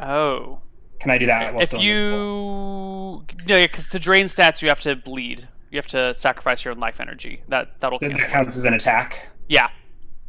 Oh, 0.00 0.60
Can 1.04 1.10
I 1.12 1.18
do 1.18 1.26
that? 1.26 1.52
While 1.52 1.62
if 1.62 1.68
still 1.68 1.80
you 1.82 1.92
invisible? 1.94 3.24
no, 3.46 3.58
because 3.60 3.88
to 3.88 3.98
drain 3.98 4.24
stats, 4.26 4.60
you 4.62 4.68
have 4.68 4.80
to 4.80 4.96
bleed. 4.96 5.46
You 5.70 5.76
have 5.78 5.86
to 5.88 6.14
sacrifice 6.14 6.64
your 6.64 6.72
own 6.72 6.80
life 6.80 6.98
energy. 7.00 7.42
That 7.48 7.78
that'll 7.80 7.98
That- 7.98 8.10
cancel. 8.10 8.26
that 8.26 8.32
counts 8.32 8.56
as 8.56 8.64
an 8.64 8.74
attack. 8.74 9.28
Yeah. 9.48 9.68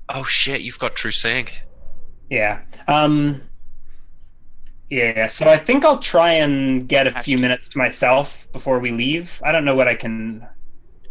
Oh 0.10 0.24
shit! 0.26 0.62
You've 0.62 0.78
got 0.80 0.96
true 0.96 1.12
seeing. 1.12 1.48
Yeah. 2.30 2.60
Um. 2.88 3.42
Yeah. 4.90 5.28
So 5.28 5.48
I 5.48 5.58
think 5.58 5.84
I'll 5.86 5.98
try 6.00 6.34
and 6.34 6.88
get 6.88 7.08
a 7.08 7.12
few 7.12 7.38
minutes 7.38 7.70
to 7.70 7.78
myself 7.78 8.52
before 8.54 8.80
we 8.80 8.92
leave. 8.92 9.42
I 9.46 9.52
don't 9.52 9.66
know 9.66 9.76
what 9.76 9.88
I 9.88 9.96
can. 9.96 10.46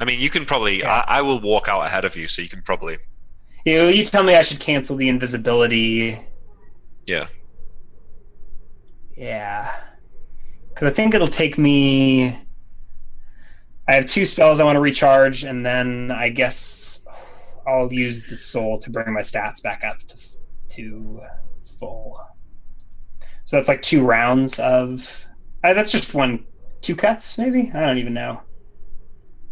I 0.01 0.05
mean, 0.05 0.21
you 0.21 0.29
can 0.31 0.45
probably. 0.45 0.81
Yeah. 0.81 0.93
I, 0.93 1.19
I 1.19 1.23
will 1.23 1.41
walk 1.41 1.69
out 1.69 1.81
ahead 1.87 2.05
of 2.05 2.15
you, 2.17 2.29
so 2.29 2.43
you 2.43 2.49
can 2.49 2.63
probably. 2.63 2.99
You 3.65 3.85
you 3.87 4.05
tell 4.05 4.23
me 4.23 4.35
I 4.37 4.43
should 4.43 4.61
cancel 4.61 4.97
the 4.97 5.09
invisibility. 5.09 6.19
Yeah. 7.07 7.27
Yeah. 9.17 9.73
Because 10.69 10.91
I 10.91 10.95
think 10.95 11.15
it'll 11.15 11.29
take 11.29 11.57
me. 11.59 12.39
I 13.87 13.95
have 13.95 14.07
two 14.07 14.25
spells 14.25 14.61
I 14.61 14.65
want 14.65 14.77
to 14.77 14.81
recharge, 14.81 15.45
and 15.45 15.65
then 15.65 16.11
I 16.11 16.31
guess 16.31 17.07
I'll 17.67 17.93
use 17.93 18.27
the 18.27 18.35
soul 18.35 18.79
to 18.81 18.91
bring 18.91 19.13
my 19.13 19.21
stats 19.21 19.63
back 19.63 19.85
up 19.85 19.99
to 20.09 20.17
to 20.77 21.21
full. 21.79 22.19
So 23.45 23.57
that's 23.57 23.69
like 23.69 23.83
two 23.83 24.05
rounds 24.05 24.59
of. 24.59 25.29
Uh, 25.63 25.73
that's 25.75 25.93
just 25.93 26.15
one, 26.15 26.45
two 26.81 26.97
cuts 26.97 27.39
maybe. 27.39 27.71
I 27.73 27.81
don't 27.81 27.99
even 27.99 28.15
know. 28.15 28.41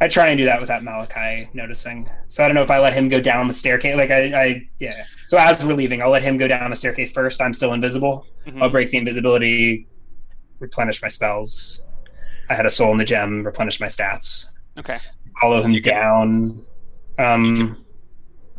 I 0.02 0.08
try 0.08 0.28
and 0.30 0.36
do 0.36 0.44
that 0.46 0.60
without 0.60 0.82
Malakai 0.82 1.54
noticing. 1.54 2.10
So 2.26 2.42
I 2.42 2.48
don't 2.48 2.56
know 2.56 2.62
if 2.64 2.70
I 2.72 2.80
let 2.80 2.92
him 2.92 3.08
go 3.08 3.20
down 3.20 3.46
the 3.46 3.54
staircase. 3.54 3.96
Like 3.96 4.10
I, 4.10 4.20
I 4.44 4.68
yeah. 4.80 5.04
So 5.28 5.38
as 5.38 5.64
we're 5.64 5.74
leaving, 5.74 6.02
I'll 6.02 6.10
let 6.10 6.22
him 6.24 6.36
go 6.36 6.48
down 6.48 6.70
the 6.70 6.76
staircase 6.76 7.12
first. 7.12 7.40
I'm 7.40 7.54
still 7.54 7.72
invisible. 7.72 8.26
Mhm. 8.46 8.60
I'll 8.60 8.68
break 8.68 8.90
the 8.90 8.98
invisibility, 8.98 9.86
replenish 10.58 11.00
my 11.02 11.08
spells. 11.08 11.86
I 12.50 12.54
had 12.54 12.66
a 12.66 12.70
soul 12.70 12.90
in 12.90 12.98
the 12.98 13.04
gem, 13.04 13.44
replenish 13.44 13.80
my 13.80 13.86
stats. 13.86 14.46
Okay. 14.78 14.98
Follow 15.40 15.62
him 15.62 15.70
You 15.70 15.80
can- 15.80 15.94
down. 15.94 16.64
Um, 17.18 17.84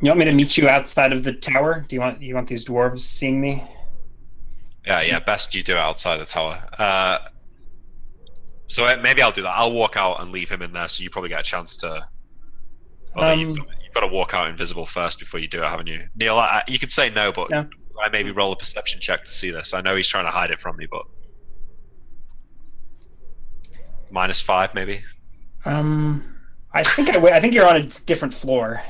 you 0.02 0.08
want 0.08 0.20
me 0.20 0.26
to 0.26 0.34
meet 0.34 0.58
you 0.58 0.70
outside 0.70 1.12
of 1.12 1.24
the 1.26 1.34
tower? 1.34 1.86
Do 1.88 1.96
you 1.96 2.00
want 2.00 2.22
you 2.22 2.36
want 2.36 2.48
these 2.48 2.64
dwarves 2.64 3.00
seeing 3.02 3.42
me? 3.42 3.64
Yeah, 4.88 5.02
yeah. 5.02 5.20
Best 5.20 5.54
you 5.56 5.64
do 5.64 5.74
it 5.74 5.78
outside 5.80 6.18
the 6.18 6.26
tower. 6.26 6.62
Uh, 6.78 7.18
so 8.68 8.84
uh, 8.86 8.98
maybe 9.02 9.22
I'll 9.22 9.32
do 9.32 9.42
that. 9.44 9.50
I'll 9.56 9.72
walk 9.72 9.96
out 9.98 10.22
and 10.22 10.32
leave 10.32 10.50
him 10.50 10.62
in 10.62 10.74
there, 10.74 10.88
so 10.88 11.04
you 11.04 11.10
probably 11.10 11.30
get 11.30 11.40
a 11.40 11.44
chance 11.44 11.78
to. 11.78 12.08
Although 13.16 13.34
you've, 13.34 13.50
Um, 13.50 13.56
got, 13.56 13.68
you've 13.84 13.94
got 13.94 14.00
to 14.02 14.08
walk 14.08 14.34
out 14.34 14.50
invisible 14.50 14.86
first 14.86 15.20
before 15.20 15.40
you 15.40 15.48
do 15.48 15.64
it, 15.64 15.68
haven't 15.70 15.88
you, 15.88 16.08
Neil? 16.16 16.38
I, 16.38 16.64
you 16.68 16.80
could 16.80 16.92
say 16.92 17.10
no, 17.10 17.32
but 17.32 17.50
Yeah. 17.52 17.66
I 18.04 18.10
maybe 18.10 18.32
roll 18.32 18.52
a 18.52 18.56
perception 18.56 19.00
check 19.00 19.24
to 19.26 19.32
see 19.32 19.52
this. 19.52 19.74
I 19.74 19.82
know 19.82 19.96
he's 19.96 20.08
trying 20.08 20.26
to 20.26 20.32
hide 20.32 20.50
it 20.50 20.60
from 20.60 20.78
me, 20.78 20.88
but 20.90 21.04
minus 24.10 24.42
five, 24.42 24.74
maybe. 24.74 25.02
Um, 25.66 26.38
I 26.74 26.84
think 26.84 27.16
I, 27.16 27.20
I 27.36 27.40
think 27.40 27.54
you're 27.54 27.68
on 27.68 27.76
a 27.76 27.84
different 27.84 28.34
floor. 28.34 28.82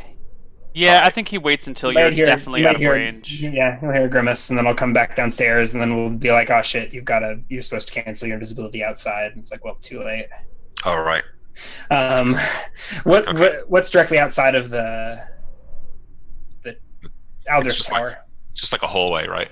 Yeah, 0.75 1.01
I 1.03 1.09
think 1.11 1.27
he 1.27 1.37
waits 1.37 1.67
until 1.67 1.91
you 1.91 1.99
you're 1.99 2.09
hear- 2.11 2.25
definitely 2.25 2.61
you 2.61 2.67
out 2.67 2.75
of 2.75 2.81
hear- 2.81 2.93
range. 2.93 3.41
Yeah, 3.43 3.77
you'll 3.81 3.91
hear 3.93 4.05
a 4.05 4.09
grimace, 4.09 4.49
and 4.49 4.57
then 4.57 4.65
I'll 4.65 4.73
come 4.73 4.91
back 4.93 5.15
downstairs, 5.15 5.73
and 5.73 5.81
then 5.81 5.95
we'll 5.95 6.09
be 6.09 6.31
like, 6.31 6.49
"Oh 6.49 6.61
shit, 6.63 6.93
you've 6.93 7.05
got 7.05 7.19
to. 7.19 7.39
You're 7.49 7.61
supposed 7.61 7.89
to 7.89 8.01
cancel 8.03 8.27
your 8.27 8.35
invisibility 8.35 8.83
outside." 8.83 9.31
And 9.33 9.39
it's 9.41 9.51
like, 9.51 9.63
well, 9.63 9.75
too 9.81 10.03
late. 10.03 10.27
All 10.83 11.01
right. 11.03 11.23
Um, 11.91 12.35
what, 13.03 13.27
Okay. 13.27 13.39
what 13.39 13.69
what's 13.69 13.91
directly 13.91 14.17
outside 14.17 14.55
of 14.55 14.69
the 14.69 15.21
the 16.63 16.75
Aldric 17.47 17.65
It's 17.67 17.75
just 17.75 17.91
like- 17.91 17.99
Tower? 18.01 18.17
It's 18.51 18.61
just 18.61 18.73
like 18.73 18.81
a 18.83 18.87
hallway, 18.87 19.27
right? 19.27 19.49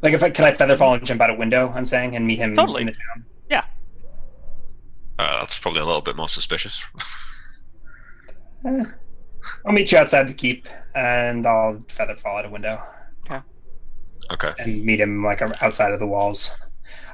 Like, 0.00 0.14
if 0.14 0.22
I 0.22 0.30
can 0.30 0.44
I 0.46 0.52
feather 0.52 0.76
fall 0.76 0.94
and 0.94 1.04
jump 1.04 1.20
out 1.20 1.28
a 1.30 1.34
window? 1.34 1.70
I'm 1.74 1.84
saying, 1.84 2.16
and 2.16 2.26
meet 2.26 2.38
him 2.38 2.54
Totally. 2.54 2.82
in 2.82 2.86
the 2.86 2.92
town. 2.92 3.24
Uh, 5.20 5.40
that's 5.40 5.58
probably 5.58 5.80
a 5.80 5.84
little 5.84 6.00
bit 6.00 6.14
more 6.14 6.28
suspicious. 6.28 6.80
I'll 9.66 9.72
meet 9.72 9.92
you 9.92 9.98
outside 9.98 10.26
the 10.28 10.34
keep, 10.34 10.68
and 10.94 11.46
I'll 11.46 11.82
feather 11.88 12.16
fall 12.16 12.38
out 12.38 12.46
a 12.46 12.50
window 12.50 12.80
okay. 13.26 13.40
Okay. 14.30 14.52
And 14.58 14.82
meet 14.84 15.00
him 15.00 15.22
like 15.24 15.40
outside 15.62 15.92
of 15.92 15.98
the 15.98 16.06
walls. 16.06 16.56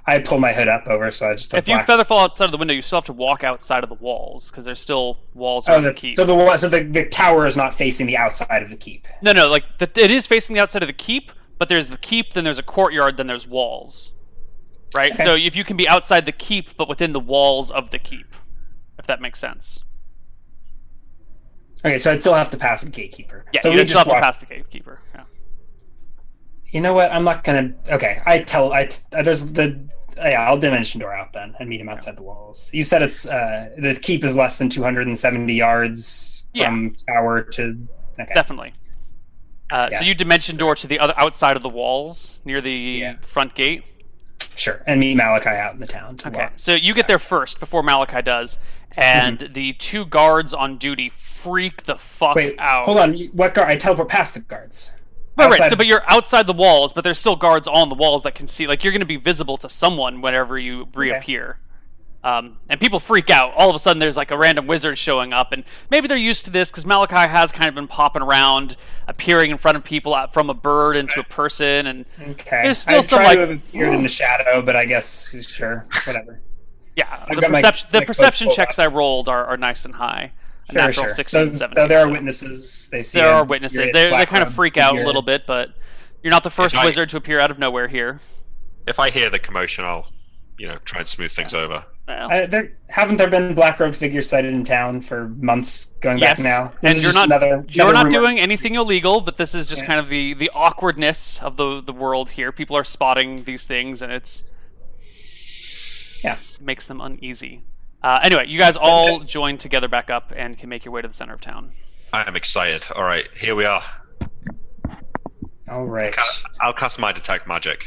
I 0.06 0.18
pull 0.18 0.38
my 0.38 0.52
hood 0.52 0.68
up 0.68 0.86
over, 0.86 1.10
so 1.10 1.30
I 1.30 1.34
just 1.34 1.50
have 1.52 1.60
If 1.60 1.68
you 1.68 1.76
black- 1.76 1.86
feather 1.86 2.04
fall 2.04 2.20
outside 2.20 2.44
of 2.44 2.50
the 2.52 2.58
window, 2.58 2.74
you 2.74 2.82
still 2.82 2.98
have 2.98 3.06
to 3.06 3.12
walk 3.14 3.42
outside 3.42 3.82
of 3.84 3.88
the 3.88 3.94
walls 3.96 4.50
because 4.50 4.64
there's 4.66 4.80
still 4.80 5.18
walls 5.32 5.66
Oh, 5.68 5.72
around 5.72 5.84
the 5.84 5.94
keep. 5.94 6.14
so 6.16 6.24
the 6.24 6.34
wa- 6.34 6.56
so 6.56 6.68
the, 6.68 6.82
the 6.82 7.06
tower 7.06 7.46
is 7.46 7.56
not 7.56 7.74
facing 7.74 8.06
the 8.06 8.16
outside 8.18 8.62
of 8.62 8.68
the 8.68 8.76
keep. 8.76 9.08
No, 9.22 9.32
no, 9.32 9.48
like 9.48 9.64
the, 9.78 9.90
it 9.98 10.10
is 10.10 10.26
facing 10.26 10.54
the 10.54 10.60
outside 10.60 10.82
of 10.82 10.88
the 10.88 10.92
keep, 10.92 11.32
but 11.58 11.70
there's 11.70 11.88
the 11.88 11.96
keep, 11.96 12.34
then 12.34 12.44
there's 12.44 12.58
a 12.58 12.62
courtyard, 12.62 13.16
then 13.16 13.26
there's 13.26 13.46
walls. 13.46 14.12
right? 14.94 15.12
Okay. 15.12 15.24
So 15.24 15.36
if 15.36 15.56
you 15.56 15.64
can 15.64 15.76
be 15.78 15.88
outside 15.88 16.26
the 16.26 16.32
keep, 16.32 16.76
but 16.76 16.86
within 16.86 17.12
the 17.12 17.20
walls 17.20 17.70
of 17.70 17.90
the 17.90 17.98
keep, 17.98 18.34
if 18.98 19.06
that 19.06 19.22
makes 19.22 19.38
sense. 19.38 19.82
Okay, 21.84 21.98
so 21.98 22.12
I'd 22.12 22.20
still 22.20 22.34
have 22.34 22.50
to 22.50 22.56
pass 22.56 22.82
a 22.82 22.88
gatekeeper. 22.88 23.44
Yeah, 23.52 23.60
so 23.60 23.70
you 23.70 23.76
we 23.78 23.84
still 23.84 23.98
have 23.98 24.06
walk- 24.06 24.16
to 24.16 24.22
pass 24.22 24.36
the 24.38 24.46
gatekeeper. 24.46 25.00
Yeah. 25.14 25.24
You 26.70 26.80
know 26.80 26.94
what? 26.94 27.12
I'm 27.12 27.24
not 27.24 27.44
gonna. 27.44 27.74
Okay, 27.88 28.20
I 28.26 28.40
tell. 28.40 28.72
I 28.72 28.88
uh, 29.16 29.22
there's 29.22 29.44
the. 29.52 29.88
Yeah, 30.16 30.48
I'll 30.48 30.58
dimension 30.58 31.00
door 31.00 31.12
out 31.12 31.32
then 31.32 31.54
and 31.58 31.68
meet 31.68 31.80
him 31.80 31.88
outside 31.88 32.16
the 32.16 32.22
walls. 32.22 32.70
You 32.72 32.84
said 32.84 33.02
it's 33.02 33.28
uh 33.28 33.70
the 33.76 33.94
keep 33.96 34.22
is 34.24 34.36
less 34.36 34.58
than 34.58 34.68
270 34.68 35.52
yards 35.52 36.46
Yeah. 36.54 36.66
from 36.66 36.94
tower 37.08 37.42
to. 37.42 37.76
Okay. 38.20 38.32
Definitely. 38.32 38.72
Uh, 39.70 39.90
So 39.90 40.04
you 40.04 40.14
dimension 40.14 40.56
door 40.56 40.76
to 40.76 40.86
the 40.86 41.00
other 41.00 41.14
outside 41.16 41.56
of 41.56 41.62
the 41.64 41.68
walls 41.68 42.40
near 42.44 42.60
the 42.60 42.70
Yeah. 42.72 43.14
front 43.26 43.54
gate. 43.54 43.82
Sure, 44.56 44.82
and 44.86 45.00
meet 45.00 45.16
Malakai 45.18 45.58
out 45.58 45.74
in 45.74 45.80
the 45.80 45.86
town. 45.86 46.16
To 46.18 46.28
Okay, 46.28 46.38
walk. 46.38 46.52
so 46.56 46.74
you 46.74 46.94
get 46.94 47.08
there 47.08 47.18
first 47.18 47.58
before 47.58 47.82
Malakai 47.82 48.22
does, 48.22 48.58
and 48.96 49.50
the 49.52 49.72
two 49.74 50.04
guards 50.06 50.54
on 50.54 50.78
duty 50.78 51.08
freak 51.10 51.82
the 51.84 51.96
fuck 51.96 52.36
Wait, 52.36 52.56
out. 52.58 52.86
hold 52.86 52.98
on. 52.98 53.14
What 53.32 53.54
guard? 53.54 53.68
I 53.70 53.76
teleport 53.76 54.08
past 54.08 54.34
the 54.34 54.40
guards. 54.40 54.96
Right, 55.36 55.50
right. 55.58 55.68
So, 55.70 55.76
but 55.76 55.86
you're 55.86 56.08
outside 56.10 56.46
the 56.46 56.52
walls, 56.52 56.92
but 56.92 57.02
there's 57.04 57.18
still 57.18 57.34
guards 57.36 57.66
on 57.66 57.88
the 57.88 57.96
walls 57.96 58.22
that 58.22 58.34
can 58.34 58.46
see. 58.46 58.66
Like 58.66 58.84
you're 58.84 58.92
going 58.92 59.00
to 59.00 59.06
be 59.06 59.16
visible 59.16 59.56
to 59.58 59.68
someone 59.68 60.20
whenever 60.20 60.58
you 60.58 60.88
reappear. 60.94 61.58
Um, 62.22 62.56
and 62.70 62.80
people 62.80 63.00
freak 63.00 63.28
out. 63.28 63.52
All 63.54 63.68
of 63.68 63.76
a 63.76 63.78
sudden, 63.78 63.98
there's 64.00 64.16
like 64.16 64.30
a 64.30 64.38
random 64.38 64.66
wizard 64.66 64.96
showing 64.96 65.34
up, 65.34 65.52
and 65.52 65.62
maybe 65.90 66.08
they're 66.08 66.16
used 66.16 66.46
to 66.46 66.50
this 66.50 66.70
because 66.70 66.86
Malakai 66.86 67.28
has 67.28 67.52
kind 67.52 67.68
of 67.68 67.74
been 67.74 67.86
popping 67.86 68.22
around, 68.22 68.76
appearing 69.06 69.50
in 69.50 69.58
front 69.58 69.76
of 69.76 69.84
people 69.84 70.16
from 70.32 70.48
a 70.48 70.54
bird 70.54 70.96
into 70.96 71.20
a 71.20 71.24
person, 71.24 71.86
and 71.86 72.06
Okay. 72.18 72.60
There's 72.62 72.78
still 72.78 72.98
I 72.98 73.02
some, 73.02 73.24
like- 73.24 73.38
appeared 73.38 73.92
in 73.94 74.02
the 74.02 74.08
shadow, 74.08 74.62
but 74.62 74.74
I 74.74 74.86
guess 74.86 75.34
sure, 75.46 75.84
whatever. 76.06 76.40
Yeah, 76.96 77.24
I've 77.28 77.34
the 77.36 77.40
got 77.42 77.50
my- 77.50 77.60
perception 77.60 77.88
the 77.92 77.98
my 78.00 78.04
perception 78.04 78.46
clothes 78.48 78.56
checks 78.56 78.78
I 78.78 78.86
rolled 78.86 79.28
are, 79.28 79.44
are 79.46 79.56
nice 79.56 79.84
and 79.84 79.94
high. 79.94 80.32
A 80.68 80.72
Sure, 80.72 80.80
natural 80.82 81.06
sure. 81.06 81.14
16, 81.14 81.54
so, 81.54 81.58
17. 81.58 81.74
so 81.82 81.88
there 81.88 81.98
are 82.00 82.08
witnesses. 82.08 82.88
They 82.90 83.02
see. 83.02 83.18
There 83.18 83.28
a 83.28 83.34
are 83.34 83.44
witnesses. 83.44 83.92
They 83.92 84.08
they 84.10 84.26
kind 84.26 84.42
of 84.42 84.54
freak 84.54 84.76
out 84.78 84.96
a 84.98 85.04
little 85.04 85.20
bit, 85.22 85.46
but 85.46 85.70
you're 86.22 86.30
not 86.30 86.42
the 86.42 86.50
first 86.50 86.74
I- 86.76 86.84
wizard 86.86 87.10
to 87.10 87.16
appear 87.18 87.38
out 87.38 87.50
of 87.50 87.58
nowhere 87.58 87.86
here. 87.88 88.20
If 88.86 88.98
I 88.98 89.10
hear 89.10 89.28
the 89.30 89.38
commotion, 89.38 89.84
I'll, 89.84 90.06
you 90.58 90.68
know, 90.68 90.74
try 90.86 91.00
and 91.00 91.08
smooth 91.08 91.32
things 91.32 91.52
over. 91.54 91.84
Well, 92.08 92.30
Uh, 92.32 92.46
there, 92.46 92.72
haven't 92.88 93.16
there 93.16 93.28
been 93.28 93.54
black 93.54 93.80
robed 93.80 93.96
figures 93.96 94.28
sighted 94.28 94.52
in 94.52 94.62
town 94.64 95.00
for 95.02 95.28
months 95.28 95.94
going 96.02 96.18
Yes, 96.18 96.38
back 96.38 96.44
now? 96.44 96.72
and 96.82 96.90
This 96.90 96.96
is 96.98 97.02
you're 97.02 97.12
not- 97.14 97.24
another, 97.26 97.64
You're 97.68 97.86
another 97.86 97.92
not 97.92 98.04
rumor. 98.12 98.26
doing 98.26 98.40
anything 98.40 98.74
illegal, 98.74 99.20
but 99.22 99.36
this 99.36 99.54
is 99.54 99.66
just 99.66 99.82
Yeah. 99.82 99.88
kind 99.88 100.00
of 100.00 100.08
the 100.08 100.32
the 100.34 100.50
awkwardness 100.54 101.42
of 101.42 101.56
the 101.56 101.82
the 101.82 101.92
world 101.94 102.30
here. 102.32 102.52
People 102.52 102.76
are 102.76 102.84
spotting 102.84 103.44
these 103.44 103.64
things, 103.64 104.00
and 104.02 104.12
it's 104.12 104.44
Yeah. 106.24 106.38
makes 106.60 106.86
them 106.86 107.00
uneasy. 107.00 107.62
Uh, 108.02 108.18
anyway, 108.22 108.46
you 108.48 108.58
guys 108.58 108.76
all 108.76 109.20
join 109.20 109.56
together 109.58 109.88
back 109.88 110.10
up 110.10 110.32
and 110.34 110.58
can 110.58 110.68
make 110.68 110.84
your 110.84 110.92
way 110.92 111.02
to 111.02 111.08
the 111.08 111.14
center 111.14 111.34
of 111.34 111.40
town. 111.40 111.70
I 112.12 112.26
am 112.26 112.34
excited. 112.36 112.84
All 112.94 113.04
right, 113.04 113.24
here 113.38 113.54
we 113.54 113.64
are. 113.64 113.82
All 115.70 115.86
right. 115.86 116.14
Ca- 116.14 116.42
I'll 116.60 116.72
cast 116.74 116.98
my 116.98 117.12
detect 117.12 117.46
magic. 117.48 117.84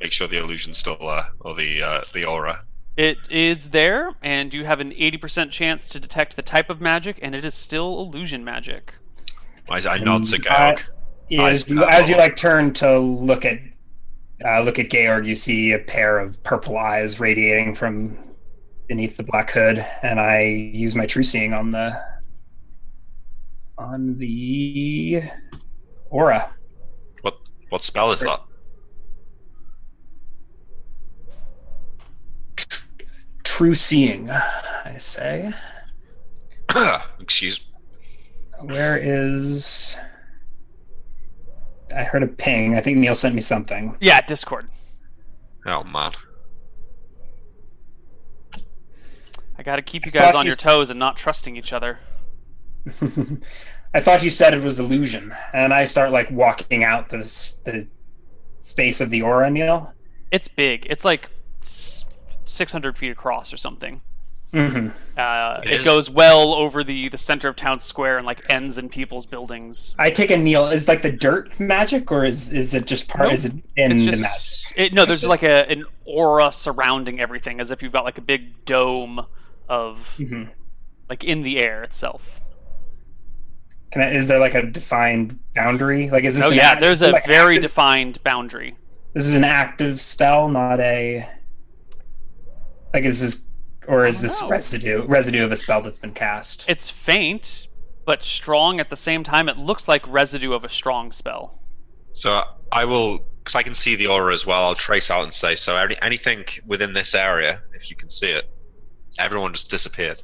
Make 0.00 0.12
sure 0.12 0.26
the 0.28 0.38
illusion's 0.38 0.78
still 0.78 0.96
there, 0.98 1.28
or 1.40 1.54
the 1.54 1.82
uh, 1.82 2.00
the 2.12 2.24
aura. 2.26 2.64
It 2.96 3.16
is 3.30 3.70
there, 3.70 4.12
and 4.22 4.52
you 4.52 4.64
have 4.66 4.80
an 4.80 4.92
eighty 4.92 5.16
percent 5.16 5.50
chance 5.50 5.86
to 5.86 5.98
detect 6.00 6.36
the 6.36 6.42
type 6.42 6.68
of 6.70 6.80
magic, 6.80 7.18
and 7.22 7.34
it 7.34 7.44
is 7.44 7.54
still 7.54 8.00
illusion 8.00 8.44
magic. 8.44 8.94
I, 9.70 9.76
I 9.88 9.98
nod 9.98 10.24
to 10.24 10.36
Um, 10.36 10.42
Georg. 10.42 10.82
Is, 11.30 11.72
as 11.72 12.08
you 12.10 12.16
like 12.18 12.36
turn 12.36 12.74
to 12.74 12.98
look 12.98 13.46
at 13.46 13.58
uh, 14.44 14.60
look 14.60 14.78
at 14.78 14.90
Georg, 14.90 15.26
you 15.26 15.34
see 15.34 15.72
a 15.72 15.78
pair 15.78 16.18
of 16.18 16.42
purple 16.42 16.76
eyes 16.76 17.20
radiating 17.20 17.74
from 17.74 18.18
beneath 18.88 19.16
the 19.16 19.22
black 19.22 19.50
hood, 19.50 19.84
and 20.02 20.18
I 20.18 20.42
use 20.42 20.94
my 20.94 21.06
true 21.06 21.22
seeing 21.22 21.52
on 21.52 21.70
the 21.70 22.00
on 23.78 24.18
the 24.18 25.22
aura. 26.10 26.52
What 27.22 27.38
what 27.68 27.84
spell 27.84 28.12
is 28.12 28.20
that? 28.20 28.40
True 33.44 33.74
seeing, 33.74 34.30
I 34.30 34.96
say. 34.98 35.52
Excuse. 37.20 37.60
Me. 38.62 38.74
Where 38.74 38.96
is? 38.96 39.98
I 41.96 42.04
heard 42.04 42.22
a 42.22 42.26
ping. 42.26 42.76
I 42.76 42.80
think 42.80 42.98
Neil 42.98 43.14
sent 43.14 43.34
me 43.34 43.40
something. 43.40 43.96
Yeah, 44.00 44.20
Discord. 44.20 44.68
Oh 45.66 45.84
man. 45.84 46.12
I 49.56 49.62
got 49.62 49.76
to 49.76 49.82
keep 49.82 50.04
you 50.04 50.12
guys 50.12 50.34
on 50.34 50.44
you 50.44 50.50
your 50.50 50.56
toes 50.56 50.90
and 50.90 50.98
not 50.98 51.16
trusting 51.16 51.56
each 51.56 51.72
other. 51.72 52.00
I 53.94 54.00
thought 54.00 54.22
you 54.22 54.30
said 54.30 54.52
it 54.52 54.62
was 54.62 54.80
illusion, 54.80 55.34
and 55.52 55.72
I 55.72 55.84
start 55.84 56.10
like 56.10 56.30
walking 56.30 56.82
out 56.82 57.08
the 57.08 57.18
the 57.64 57.86
space 58.60 59.00
of 59.00 59.10
the 59.10 59.22
aura, 59.22 59.50
Neil. 59.50 59.92
It's 60.30 60.48
big. 60.48 60.86
It's 60.90 61.04
like 61.04 61.30
600 61.60 62.98
feet 62.98 63.10
across 63.10 63.52
or 63.52 63.56
something. 63.56 64.00
Hmm 64.54 64.88
Uh, 65.18 65.60
It 65.64 65.70
it 65.70 65.78
is. 65.80 65.84
goes 65.84 66.10
well 66.10 66.54
over 66.54 66.82
the, 66.82 67.08
the 67.08 67.18
center 67.18 67.48
of 67.48 67.56
town 67.56 67.78
square 67.78 68.16
and 68.18 68.26
like 68.26 68.40
ends 68.52 68.78
in 68.78 68.88
people's 68.88 69.26
buildings. 69.26 69.94
I 69.98 70.10
take 70.10 70.30
a 70.30 70.36
Neil. 70.36 70.66
Is 70.68 70.88
like 70.88 71.02
the 71.02 71.12
dirt 71.12 71.58
magic, 71.60 72.10
or 72.12 72.24
is 72.24 72.52
is 72.52 72.74
it 72.74 72.86
just 72.86 73.08
part? 73.08 73.24
Nope. 73.24 73.34
Is 73.34 73.44
it 73.46 73.52
in 73.76 73.92
It's 73.92 74.04
the 74.06 74.10
just 74.12 74.22
magic? 74.22 74.72
it, 74.76 74.92
no. 74.94 75.04
There's 75.04 75.24
like 75.26 75.42
a 75.42 75.68
an 75.70 75.84
aura 76.04 76.50
surrounding 76.52 77.20
everything, 77.20 77.60
as 77.60 77.70
if 77.70 77.82
you've 77.82 77.92
got 77.92 78.04
like 78.04 78.18
a 78.18 78.22
big 78.22 78.64
dome 78.64 79.26
of 79.68 80.16
Mhm. 80.20 80.50
like 81.08 81.24
in 81.24 81.42
the 81.42 81.60
air 81.60 81.82
itself. 81.82 82.40
Can 83.92 84.02
I, 84.02 84.10
is 84.12 84.26
there 84.26 84.40
like 84.40 84.54
a 84.56 84.62
defined 84.66 85.38
boundary? 85.54 86.10
Like 86.10 86.24
is 86.24 86.36
this? 86.36 86.44
Oh 86.46 86.50
yeah, 86.50 86.70
act- 86.72 86.80
there's 86.80 87.02
a 87.02 87.10
like 87.12 87.26
very 87.26 87.54
active- 87.54 87.70
defined 87.70 88.22
boundary. 88.24 88.76
This 89.12 89.26
is 89.26 89.34
an 89.34 89.44
active 89.44 90.02
spell, 90.02 90.48
not 90.48 90.80
a. 90.80 91.28
Like 92.92 93.04
is 93.04 93.20
this, 93.20 93.48
or 93.88 94.06
is 94.06 94.20
this 94.20 94.40
know. 94.40 94.48
residue 94.48 95.04
residue 95.06 95.44
of 95.44 95.52
a 95.52 95.56
spell 95.56 95.82
that's 95.82 95.98
been 95.98 96.12
cast? 96.14 96.64
It's 96.68 96.90
faint 96.90 97.68
but 98.06 98.22
strong 98.22 98.80
at 98.80 98.90
the 98.90 98.96
same 98.96 99.22
time. 99.22 99.48
It 99.48 99.56
looks 99.56 99.88
like 99.88 100.06
residue 100.06 100.52
of 100.52 100.64
a 100.64 100.68
strong 100.68 101.10
spell. 101.12 101.58
So 102.12 102.42
I 102.70 102.84
will, 102.84 103.20
because 103.38 103.54
I 103.54 103.62
can 103.62 103.74
see 103.74 103.96
the 103.96 104.08
aura 104.08 104.32
as 104.34 104.44
well. 104.44 104.64
I'll 104.66 104.74
trace 104.74 105.10
out 105.10 105.22
and 105.24 105.32
say 105.32 105.54
so. 105.54 105.74
Any, 105.76 105.96
anything 106.02 106.44
within 106.66 106.92
this 106.92 107.14
area, 107.14 107.60
if 107.74 107.90
you 107.90 107.96
can 107.96 108.10
see 108.10 108.28
it, 108.28 108.44
everyone 109.18 109.52
just 109.54 109.70
disappeared, 109.70 110.22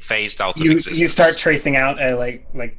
phased 0.00 0.40
out 0.40 0.58
of 0.58 0.64
you 0.64 0.72
existence. 0.72 1.00
you 1.00 1.08
start 1.08 1.36
tracing 1.38 1.76
out 1.76 2.00
a 2.02 2.14
like 2.16 2.46
like 2.54 2.78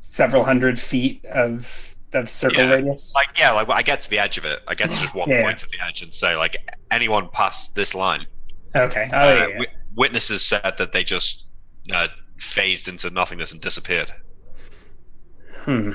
several 0.00 0.44
hundred 0.44 0.78
feet 0.78 1.24
of 1.24 1.96
of 2.12 2.28
circle 2.28 2.64
Yeah. 2.64 2.72
radius. 2.74 3.14
like 3.14 3.28
yeah, 3.38 3.52
like 3.52 3.68
I 3.70 3.82
get 3.82 4.02
to 4.02 4.10
the 4.10 4.18
edge 4.18 4.36
of 4.36 4.44
it. 4.44 4.60
I 4.68 4.74
get 4.74 4.90
to 4.90 4.96
just 4.96 5.14
one 5.14 5.30
Yeah. 5.30 5.42
point 5.42 5.62
at 5.62 5.70
the 5.70 5.78
edge 5.88 6.02
and 6.02 6.12
say 6.12 6.36
like 6.36 6.56
anyone 6.90 7.28
past 7.32 7.74
this 7.74 7.94
line. 7.94 8.26
Okay. 8.74 9.08
Oh, 9.12 9.16
Uh, 9.16 9.24
yeah, 9.34 9.38
yeah. 9.38 9.46
wi- 9.48 9.72
witnesses 9.94 10.42
said 10.42 10.74
that 10.78 10.92
they 10.92 11.04
just 11.04 11.46
uh, 11.92 12.08
phased 12.38 12.88
into 12.88 13.10
nothingness 13.10 13.52
and 13.52 13.60
disappeared. 13.60 14.12
Hmm. 15.64 15.92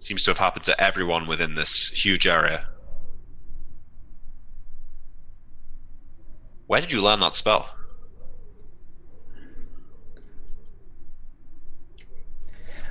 Seems 0.00 0.24
to 0.24 0.30
have 0.30 0.38
happened 0.38 0.64
to 0.66 0.80
everyone 0.80 1.26
within 1.26 1.54
this 1.54 1.88
huge 1.88 2.26
area. 2.26 2.66
Where 6.66 6.80
did 6.80 6.92
you 6.92 7.00
learn 7.00 7.20
that 7.20 7.34
spell? 7.36 7.68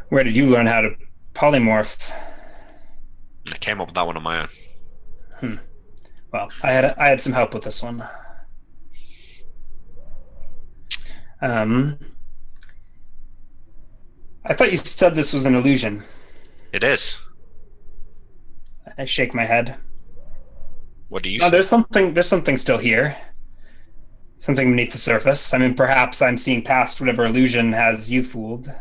Where 0.10 0.24
did 0.24 0.36
you 0.36 0.46
learn 0.46 0.68
how 0.68 0.82
to 0.82 0.96
polymorph? 1.34 2.12
I 3.52 3.58
came 3.58 3.82
up 3.82 3.88
with 3.88 3.96
that 3.96 4.06
one 4.06 4.18
on 4.18 4.24
my 4.24 4.42
own. 4.42 4.48
Hmm. 5.40 5.56
Well, 6.32 6.50
I 6.64 6.72
had 6.72 6.86
I 6.98 7.08
had 7.10 7.22
some 7.22 7.34
help 7.34 7.54
with 7.54 7.64
this 7.64 7.82
one. 7.84 8.08
Um, 11.42 12.00
I 14.46 14.54
thought 14.54 14.72
you 14.72 14.78
said 14.78 15.16
this 15.16 15.34
was 15.34 15.46
an 15.46 15.56
illusion. 15.56 16.04
It 16.72 16.84
is. 16.84 17.20
I 18.98 19.06
shake 19.06 19.34
my 19.34 19.46
head. 19.46 19.78
What 21.10 21.24
do 21.24 21.30
you 21.30 21.40
No, 21.40 21.46
say? 21.46 21.52
there's 21.52 21.68
something. 21.70 22.14
There's 22.14 22.28
something 22.28 22.58
still 22.58 22.78
here. 22.78 23.18
Something 24.40 24.70
beneath 24.72 24.92
the 24.92 24.98
surface. 24.98 25.54
I 25.54 25.58
mean, 25.58 25.74
perhaps 25.74 26.22
I'm 26.22 26.38
seeing 26.38 26.62
past 26.64 27.00
whatever 27.00 27.26
illusion 27.26 27.74
has 27.74 28.12
you 28.12 28.22
fooled. 28.24 28.72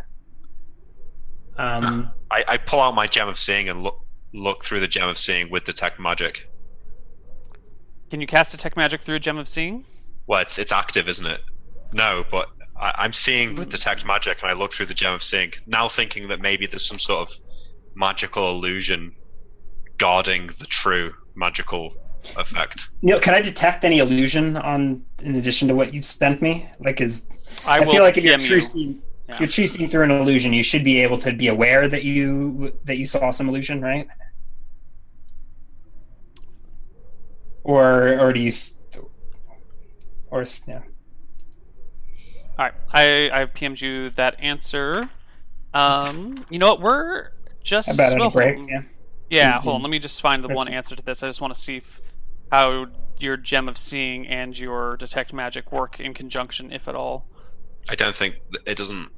Um, 1.56 2.10
I, 2.30 2.44
I 2.48 2.56
pull 2.58 2.80
out 2.80 2.94
my 2.94 3.06
gem 3.06 3.28
of 3.28 3.38
seeing 3.38 3.68
and 3.68 3.82
look 3.82 4.00
look 4.32 4.64
through 4.64 4.80
the 4.80 4.88
gem 4.88 5.08
of 5.08 5.16
seeing 5.16 5.50
with 5.50 5.64
detect 5.64 6.00
magic. 6.00 6.48
Can 8.10 8.20
you 8.20 8.26
cast 8.26 8.52
detect 8.52 8.76
magic 8.76 9.00
through 9.00 9.16
a 9.16 9.20
gem 9.20 9.38
of 9.38 9.48
seeing? 9.48 9.84
Well, 10.26 10.40
it's 10.40 10.58
it's 10.58 10.72
active, 10.72 11.08
isn't 11.08 11.26
it? 11.26 11.40
No, 11.94 12.24
but 12.30 12.48
I, 12.76 12.92
I'm 12.98 13.12
seeing 13.12 13.56
with 13.56 13.70
detect 13.70 14.04
magic, 14.04 14.38
and 14.42 14.50
I 14.50 14.54
look 14.54 14.72
through 14.72 14.86
the 14.86 14.94
gem 14.94 15.14
of 15.14 15.22
seeing 15.22 15.52
now, 15.66 15.88
thinking 15.88 16.28
that 16.28 16.40
maybe 16.40 16.66
there's 16.66 16.86
some 16.86 16.98
sort 16.98 17.28
of 17.28 17.36
magical 17.94 18.50
illusion 18.50 19.14
guarding 19.98 20.48
the 20.58 20.66
true 20.66 21.14
magical 21.36 21.94
effect. 22.36 22.88
Neil, 23.02 23.20
can 23.20 23.34
I 23.34 23.40
detect 23.40 23.84
any 23.84 24.00
illusion 24.00 24.56
on 24.56 25.04
in 25.22 25.36
addition 25.36 25.68
to 25.68 25.74
what 25.74 25.94
you've 25.94 26.04
sent 26.04 26.42
me? 26.42 26.68
Like, 26.80 27.00
is 27.00 27.28
I, 27.64 27.80
I, 27.80 27.84
feel 27.84 28.02
like 28.02 28.18
if 28.18 28.24
you're 28.24 28.36
PM 28.38 28.46
true 28.46 28.56
you. 28.56 28.60
seeing, 28.60 29.02
yeah. 29.28 29.38
you're 29.38 29.48
true 29.48 29.66
seeing 29.66 29.88
through 29.88 30.04
an 30.04 30.10
illusion, 30.10 30.52
you 30.52 30.64
should 30.64 30.82
be 30.82 31.00
able 31.00 31.18
to 31.18 31.32
be 31.32 31.46
aware 31.46 31.86
that 31.88 32.02
you 32.02 32.76
that 32.84 32.96
you 32.96 33.06
saw 33.06 33.30
some 33.30 33.48
illusion, 33.48 33.80
right? 33.80 34.08
Or 37.62 38.18
or 38.18 38.32
do 38.32 38.40
you 38.40 38.52
or 40.30 40.44
yeah. 40.66 40.80
All 42.58 42.64
right, 42.66 42.74
I 42.92 43.30
I 43.32 43.44
PM'd 43.46 43.80
you 43.80 44.10
that 44.10 44.36
answer. 44.40 45.08
Um, 45.72 46.44
you 46.50 46.58
know 46.58 46.70
what? 46.70 46.80
We're 46.80 47.30
just 47.62 47.92
about 47.92 48.18
well, 48.18 48.28
a 48.28 48.30
break? 48.30 48.54
hold 48.56 48.64
on. 48.64 48.68
Yeah. 48.70 48.82
Yeah, 49.30 49.52
Mhm. 49.58 49.62
hold 49.62 49.74
on. 49.76 49.82
Let 49.82 49.90
me 49.90 49.98
just 49.98 50.20
find 50.20 50.44
the 50.44 50.48
one 50.54 50.68
answer 50.68 50.94
to 50.94 51.02
this. 51.02 51.22
I 51.22 51.26
just 51.26 51.40
want 51.40 51.52
to 51.54 51.58
see 51.58 51.78
if, 51.78 52.00
how 52.52 52.86
your 53.18 53.36
gem 53.36 53.68
of 53.68 53.76
seeing 53.78 54.26
and 54.28 54.56
your 54.56 54.96
detect 54.96 55.32
magic 55.32 55.72
work 55.72 55.98
in 55.98 56.14
conjunction, 56.14 56.70
if 56.72 56.86
at 56.86 56.94
all. 56.94 57.26
I 57.88 57.94
don't 57.96 58.14
think 58.16 58.36
it 58.66 58.76
doesn't. 58.76 59.08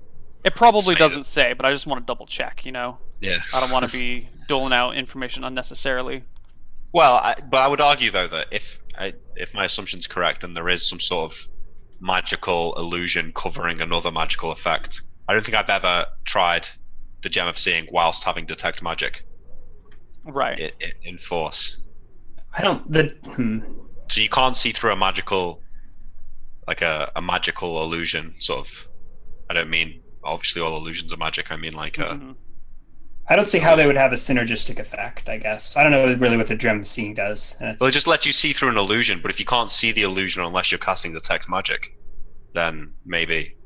It 0.44 0.54
probably 0.54 0.94
Say 0.94 0.98
doesn't 0.98 1.24
say, 1.26 1.52
but 1.52 1.66
I 1.66 1.70
just 1.72 1.86
want 1.86 2.00
to 2.00 2.06
double 2.10 2.24
check. 2.26 2.64
You 2.64 2.72
know, 2.72 2.98
Yeah. 3.20 3.38
I 3.52 3.60
don't 3.60 3.70
want 3.70 3.84
to 3.84 3.92
be 3.92 4.28
doling 4.48 4.72
out 4.72 4.92
information 4.96 5.44
unnecessarily. 5.44 6.22
Well, 6.92 7.14
I, 7.16 7.34
but 7.50 7.60
I 7.60 7.66
would 7.68 7.80
argue 7.80 8.10
though 8.10 8.28
that 8.28 8.46
if 8.52 8.78
I, 8.96 9.12
if 9.34 9.52
my 9.52 9.64
assumption's 9.64 10.06
correct 10.06 10.44
and 10.44 10.56
there 10.56 10.68
is 10.68 10.88
some 10.88 11.00
sort 11.00 11.32
of 11.32 11.38
magical 12.00 12.74
illusion 12.76 13.32
covering 13.34 13.80
another 13.80 14.10
magical 14.10 14.52
effect, 14.52 15.00
I 15.28 15.32
don't 15.32 15.44
think 15.44 15.58
I've 15.58 15.68
ever 15.70 16.06
tried 16.24 16.68
the 17.22 17.28
gem 17.28 17.48
of 17.48 17.58
seeing 17.58 17.86
whilst 17.90 18.24
having 18.24 18.46
detect 18.46 18.82
magic 18.82 19.24
Right. 20.24 20.60
i 20.80 20.84
i 20.84 20.92
in 21.04 21.18
force. 21.18 21.80
I 22.56 22.62
don't 22.62 22.90
the 22.92 23.14
hmm. 23.24 23.60
So 24.08 24.20
you 24.20 24.28
can't 24.28 24.56
see 24.56 24.72
through 24.72 24.92
a 24.92 24.96
magical, 24.96 25.62
like 26.66 26.82
a, 26.82 27.10
a 27.16 27.22
magical 27.22 27.82
illusion. 27.82 28.34
Sort 28.38 28.60
of. 28.60 28.66
I 29.50 29.54
don't 29.54 29.70
mean 29.70 30.02
obviously 30.24 30.62
all 30.62 30.76
illusions 30.76 31.12
are 31.12 31.16
magic. 31.16 31.50
I 31.50 31.56
mean 31.56 31.72
like 31.72 31.98
a 31.98 32.02
Mhm. 32.14 32.36
I 33.28 33.34
don't 33.36 33.48
see 33.48 33.58
how 33.58 33.74
they 33.74 33.86
would 33.86 33.96
have 33.96 34.12
a 34.12 34.16
synergistic 34.16 34.78
effect. 34.78 35.28
I 35.28 35.38
guess 35.38 35.76
I 35.76 35.82
don't 35.82 35.92
know 35.92 36.14
really 36.14 36.36
what 36.36 36.46
the 36.48 36.54
gem 36.54 36.78
of 36.80 36.86
seeing 36.86 37.14
does. 37.14 37.56
Well, 37.60 37.88
it 37.88 37.92
just 37.92 38.06
lets 38.06 38.24
you 38.24 38.32
see 38.32 38.52
through 38.52 38.68
an 38.70 38.76
illusion, 38.76 39.20
but 39.20 39.30
if 39.30 39.40
you 39.40 39.46
can't 39.46 39.70
see 39.70 39.90
the 39.92 40.02
illusion 40.02 40.44
unless 40.44 40.70
you're 40.70 40.78
casting 40.78 41.12
the 41.12 41.20
detect 41.20 41.48
magic, 41.48 41.96
then 42.52 42.92
maybe 43.04 43.56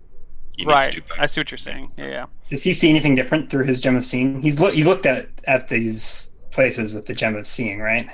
you 0.56 0.66
need 0.66 0.72
Right. 0.72 0.92
to 0.92 1.00
do. 1.00 1.06
I 1.18 1.26
see 1.26 1.40
what 1.40 1.50
you're 1.50 1.58
saying. 1.58 1.92
Yeah, 1.98 2.06
yeah. 2.08 2.26
does 2.48 2.64
he 2.64 2.72
see 2.72 2.88
anything 2.88 3.14
different 3.14 3.50
through 3.50 3.64
his 3.64 3.80
gem 3.80 3.96
of 3.96 4.04
seeing? 4.04 4.40
He's 4.42 4.58
look. 4.60 4.74
You 4.74 4.84
looked 4.84 5.04
at 5.06 5.28
at 5.46 5.68
these 5.68 6.38
places 6.52 6.94
with 6.94 7.06
the 7.06 7.14
gem 7.14 7.36
of 7.36 7.46
seeing, 7.46 7.80
right? 7.80 8.08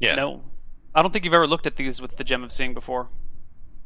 Yeah. 0.00 0.16
No, 0.16 0.42
I 0.94 1.02
don't 1.02 1.12
think 1.12 1.24
you've 1.24 1.34
ever 1.34 1.46
looked 1.46 1.66
at 1.66 1.76
these 1.76 2.02
with 2.02 2.16
the 2.16 2.24
gem 2.24 2.42
of 2.42 2.50
seeing 2.50 2.74
before. 2.74 3.08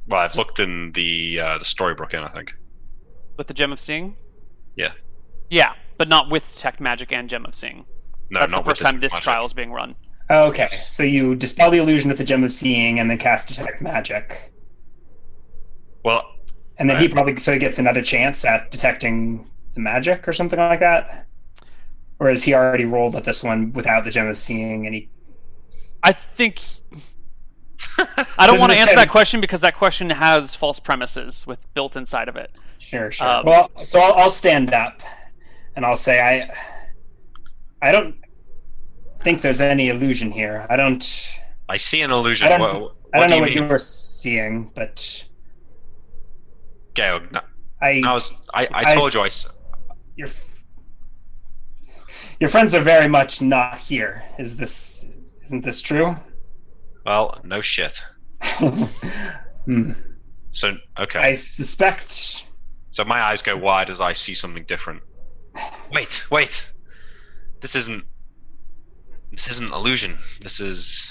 Well, 0.08 0.20
I've 0.20 0.34
looked 0.34 0.60
in 0.60 0.92
the 0.92 1.40
uh, 1.40 1.58
the 1.58 1.64
Storybook 1.64 2.14
in, 2.14 2.20
I 2.20 2.28
think. 2.28 2.54
With 3.36 3.48
the 3.48 3.54
gem 3.54 3.70
of 3.70 3.78
seeing. 3.78 4.16
Yeah. 4.76 4.92
Yeah, 5.50 5.74
but 5.98 6.08
not 6.08 6.30
with 6.30 6.52
detect 6.52 6.80
magic 6.80 7.12
and 7.12 7.28
gem 7.28 7.44
of 7.46 7.54
seeing. 7.54 7.86
No, 8.30 8.40
That's 8.40 8.52
not 8.52 8.64
the 8.64 8.68
with 8.68 8.78
first 8.78 8.82
time 8.82 9.00
this 9.00 9.12
magic. 9.12 9.24
trial 9.24 9.44
is 9.44 9.52
being 9.52 9.72
run. 9.72 9.94
Okay, 10.30 10.68
so 10.88 11.02
you 11.04 11.34
dispel 11.36 11.70
the 11.70 11.78
illusion 11.78 12.08
with 12.08 12.18
the 12.18 12.24
gem 12.24 12.42
of 12.42 12.52
seeing, 12.52 12.98
and 12.98 13.08
then 13.08 13.18
cast 13.18 13.48
detect 13.48 13.80
magic, 13.80 14.52
Well, 16.04 16.24
and 16.78 16.90
then 16.90 17.00
he 17.00 17.08
probably 17.08 17.36
so 17.36 17.52
he 17.52 17.58
gets 17.58 17.78
another 17.78 18.02
chance 18.02 18.44
at 18.44 18.70
detecting 18.70 19.48
the 19.74 19.80
magic 19.80 20.26
or 20.28 20.32
something 20.32 20.58
like 20.58 20.80
that. 20.80 21.26
Or 22.18 22.30
is 22.30 22.44
he 22.44 22.54
already 22.54 22.84
rolled 22.84 23.14
at 23.14 23.24
this 23.24 23.44
one 23.44 23.72
without 23.72 24.04
the 24.04 24.10
gem 24.10 24.26
of 24.26 24.36
seeing, 24.38 24.86
and 24.86 24.94
he? 24.94 25.10
I 26.02 26.12
think 26.12 26.60
I 28.38 28.46
don't 28.46 28.58
want 28.58 28.72
to 28.72 28.78
answer 28.78 28.94
guy- 28.94 29.02
that 29.04 29.10
question 29.10 29.40
because 29.40 29.60
that 29.60 29.76
question 29.76 30.10
has 30.10 30.54
false 30.54 30.80
premises 30.80 31.46
with 31.46 31.72
built 31.74 31.94
inside 31.96 32.28
of 32.28 32.36
it. 32.36 32.50
Sure, 32.78 33.10
sure. 33.10 33.26
Um, 33.28 33.46
well, 33.46 33.70
so 33.84 34.00
I'll, 34.00 34.14
I'll 34.14 34.30
stand 34.30 34.72
up, 34.74 35.02
and 35.76 35.84
I'll 35.86 35.96
say 35.96 36.18
I, 36.20 36.52
I 37.86 37.92
don't 37.92 38.16
think 39.22 39.42
there's 39.42 39.60
any 39.60 39.88
illusion 39.88 40.30
here. 40.32 40.66
I 40.68 40.76
don't. 40.76 41.04
I 41.68 41.76
see 41.76 42.00
an 42.00 42.10
illusion. 42.10 42.48
I 42.48 42.58
don't- 42.58 42.60
what, 42.60 42.80
what 42.80 42.94
I 43.14 43.18
don't 43.20 43.28
do 43.28 43.30
know 43.30 43.36
you 43.36 43.40
what 43.42 43.50
mean? 43.54 43.62
you 43.62 43.68
were 43.68 43.78
seeing, 43.78 44.70
but 44.74 45.24
Gail, 46.94 47.20
no, 47.30 47.40
I. 47.80 48.02
I 48.04 48.12
was. 48.12 48.32
I, 48.54 48.64
I 48.66 48.68
I 48.92 48.94
told 48.96 49.14
s- 49.14 49.14
you. 49.14 49.20
I. 49.20 49.30
your 50.16 50.28
your 52.40 52.48
friends 52.48 52.74
are 52.74 52.80
very 52.80 53.08
much 53.08 53.40
not 53.42 53.78
here. 53.78 54.22
Is 54.38 54.56
this 54.56 55.10
isn't 55.44 55.64
this 55.64 55.80
true? 55.80 56.14
Well, 57.04 57.40
no 57.44 57.60
shit. 57.60 58.00
Hmm. 59.66 59.92
So 60.52 60.76
okay. 60.96 61.18
I 61.18 61.32
suspect. 61.34 62.46
So 62.92 63.04
my 63.04 63.20
eyes 63.20 63.42
go 63.42 63.56
wide 63.56 63.90
as 63.90 64.00
I 64.00 64.12
see 64.12 64.32
something 64.32 64.64
different. 64.68 65.02
Wait, 65.92 66.24
wait. 66.30 66.64
This 67.60 67.74
isn't. 67.74 68.04
This 69.30 69.48
isn't 69.48 69.72
illusion. 69.72 70.18
This 70.40 70.60
is 70.60 71.10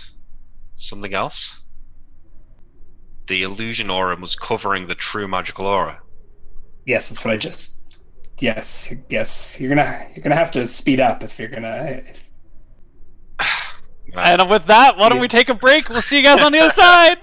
something 0.76 1.14
else. 1.14 1.56
The 3.28 3.44
illusion 3.44 3.90
aura 3.90 4.16
was 4.16 4.36
covering 4.36 4.88
the 4.88 4.96
true 4.96 5.28
magical 5.28 5.66
aura. 5.66 6.00
Yes, 6.86 7.10
that's 7.10 7.26
what 7.26 7.34
I 7.34 7.38
just. 7.38 7.84
Yes, 8.40 8.94
yes. 9.10 9.60
You're 9.60 9.70
gonna 9.70 10.08
you're 10.14 10.24
gonna 10.24 10.36
have 10.36 10.52
to 10.52 10.68
speed 10.68 11.00
up 11.00 11.24
if 11.24 11.40
you're 11.40 11.50
gonna. 11.50 12.02
If, 12.08 12.30
And 14.16 14.50
with 14.50 14.68
that, 14.68 14.96
why 14.98 15.10
don't 15.10 15.20
we 15.20 15.28
take 15.28 15.50
a 15.50 15.54
break? 15.54 15.90
We'll 15.90 16.02
see 16.02 16.18
you 16.18 16.24
guys 16.24 16.42
on 16.42 16.54
the 16.54 16.60
other 16.60 16.70
side. 16.74 17.18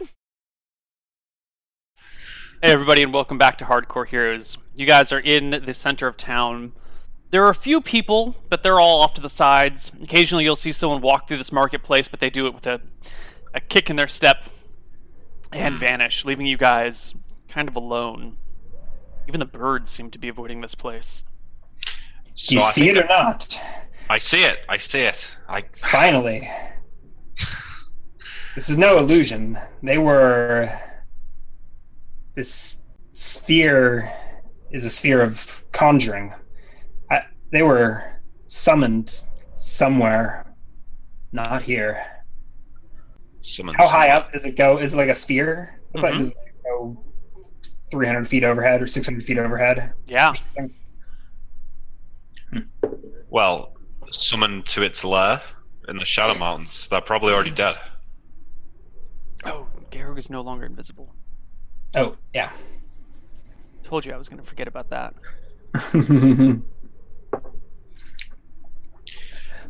Hey, 2.60 2.70
everybody, 2.70 3.02
and 3.02 3.12
welcome 3.14 3.38
back 3.38 3.56
to 3.58 3.64
Hardcore 3.64 4.06
Heroes. 4.06 4.58
You 4.74 4.84
guys 4.84 5.10
are 5.10 5.18
in 5.18 5.62
the 5.64 5.72
center 5.74 6.06
of 6.06 6.16
town. 6.16 6.72
There 7.32 7.42
are 7.46 7.50
a 7.50 7.54
few 7.54 7.80
people, 7.80 8.36
but 8.50 8.62
they're 8.62 8.78
all 8.78 9.00
off 9.00 9.14
to 9.14 9.22
the 9.22 9.30
sides. 9.30 9.90
Occasionally, 10.02 10.44
you'll 10.44 10.54
see 10.54 10.70
someone 10.70 11.00
walk 11.00 11.26
through 11.26 11.38
this 11.38 11.50
marketplace, 11.50 12.06
but 12.06 12.20
they 12.20 12.28
do 12.28 12.46
it 12.46 12.52
with 12.52 12.66
a, 12.66 12.82
a 13.54 13.60
kick 13.60 13.88
in 13.88 13.96
their 13.96 14.06
step 14.06 14.44
and 15.50 15.74
hmm. 15.74 15.80
vanish, 15.80 16.26
leaving 16.26 16.44
you 16.44 16.58
guys 16.58 17.14
kind 17.48 17.68
of 17.68 17.76
alone. 17.76 18.36
Even 19.26 19.40
the 19.40 19.46
birds 19.46 19.90
seem 19.90 20.10
to 20.10 20.18
be 20.18 20.28
avoiding 20.28 20.60
this 20.60 20.74
place. 20.74 21.24
do 22.48 22.56
you 22.56 22.60
I 22.60 22.64
see 22.64 22.88
it 22.90 22.98
or 22.98 23.06
not? 23.06 23.58
I 24.10 24.18
see 24.18 24.44
it. 24.44 24.66
I 24.68 24.76
see 24.76 25.00
it. 25.00 25.30
I. 25.48 25.64
Finally. 25.74 26.50
This 28.54 28.68
is 28.68 28.76
no 28.76 28.98
illusion. 28.98 29.58
They 29.82 29.96
were. 29.96 30.68
This 32.34 32.82
sphere 33.14 34.12
is 34.70 34.84
a 34.84 34.90
sphere 34.90 35.22
of 35.22 35.64
conjuring. 35.72 36.34
I, 37.52 37.56
they 37.56 37.62
were 37.62 38.02
summoned 38.48 39.22
somewhere, 39.56 40.54
not 41.32 41.62
here. 41.62 42.04
Summoned 43.40 43.76
How 43.76 43.88
high 43.88 44.08
up 44.08 44.32
does 44.32 44.44
it 44.44 44.56
go? 44.56 44.78
Is 44.78 44.94
it 44.94 44.96
like 44.96 45.08
a 45.08 45.14
sphere? 45.14 45.80
Look 45.94 46.02
like 46.04 46.14
Mhm. 46.14 46.18
does 46.18 46.30
it 46.30 46.36
go 46.64 47.04
300 47.90 48.26
feet 48.26 48.44
overhead 48.44 48.80
or 48.80 48.86
600 48.86 49.22
feet 49.24 49.38
overhead? 49.38 49.92
Yeah. 50.06 50.30
or 50.30 50.34
something? 50.34 50.74
Well, 53.30 53.74
summoned 54.10 54.66
to 54.66 54.82
its 54.82 55.04
lair 55.04 55.40
in 55.88 55.96
the 55.96 56.04
Shadow 56.04 56.38
Mountains. 56.38 56.86
They're 56.90 57.00
probably 57.00 57.32
already 57.32 57.50
dead. 57.50 57.76
Oh, 59.44 59.66
Garrug 59.90 60.18
is 60.18 60.28
no 60.30 60.42
longer 60.42 60.66
invisible. 60.66 61.14
Oh, 61.96 62.16
yeah. 62.34 62.52
Told 63.84 64.04
you 64.06 64.12
I 64.12 64.16
was 64.18 64.28
going 64.28 64.40
to 64.40 64.46
forget 64.48 64.68
about 64.68 64.90
that. 64.90 65.14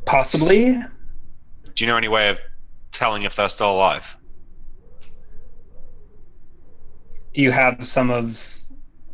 Possibly. 0.05 0.73
Do 0.73 1.85
you 1.85 1.87
know 1.87 1.97
any 1.97 2.09
way 2.09 2.29
of 2.29 2.39
telling 2.93 3.23
if 3.23 3.37
they're 3.37 3.49
still 3.49 3.73
alive? 3.73 4.05
Do 7.33 7.41
you 7.41 7.51
have 7.51 7.87
some 7.87 8.11
of 8.11 8.61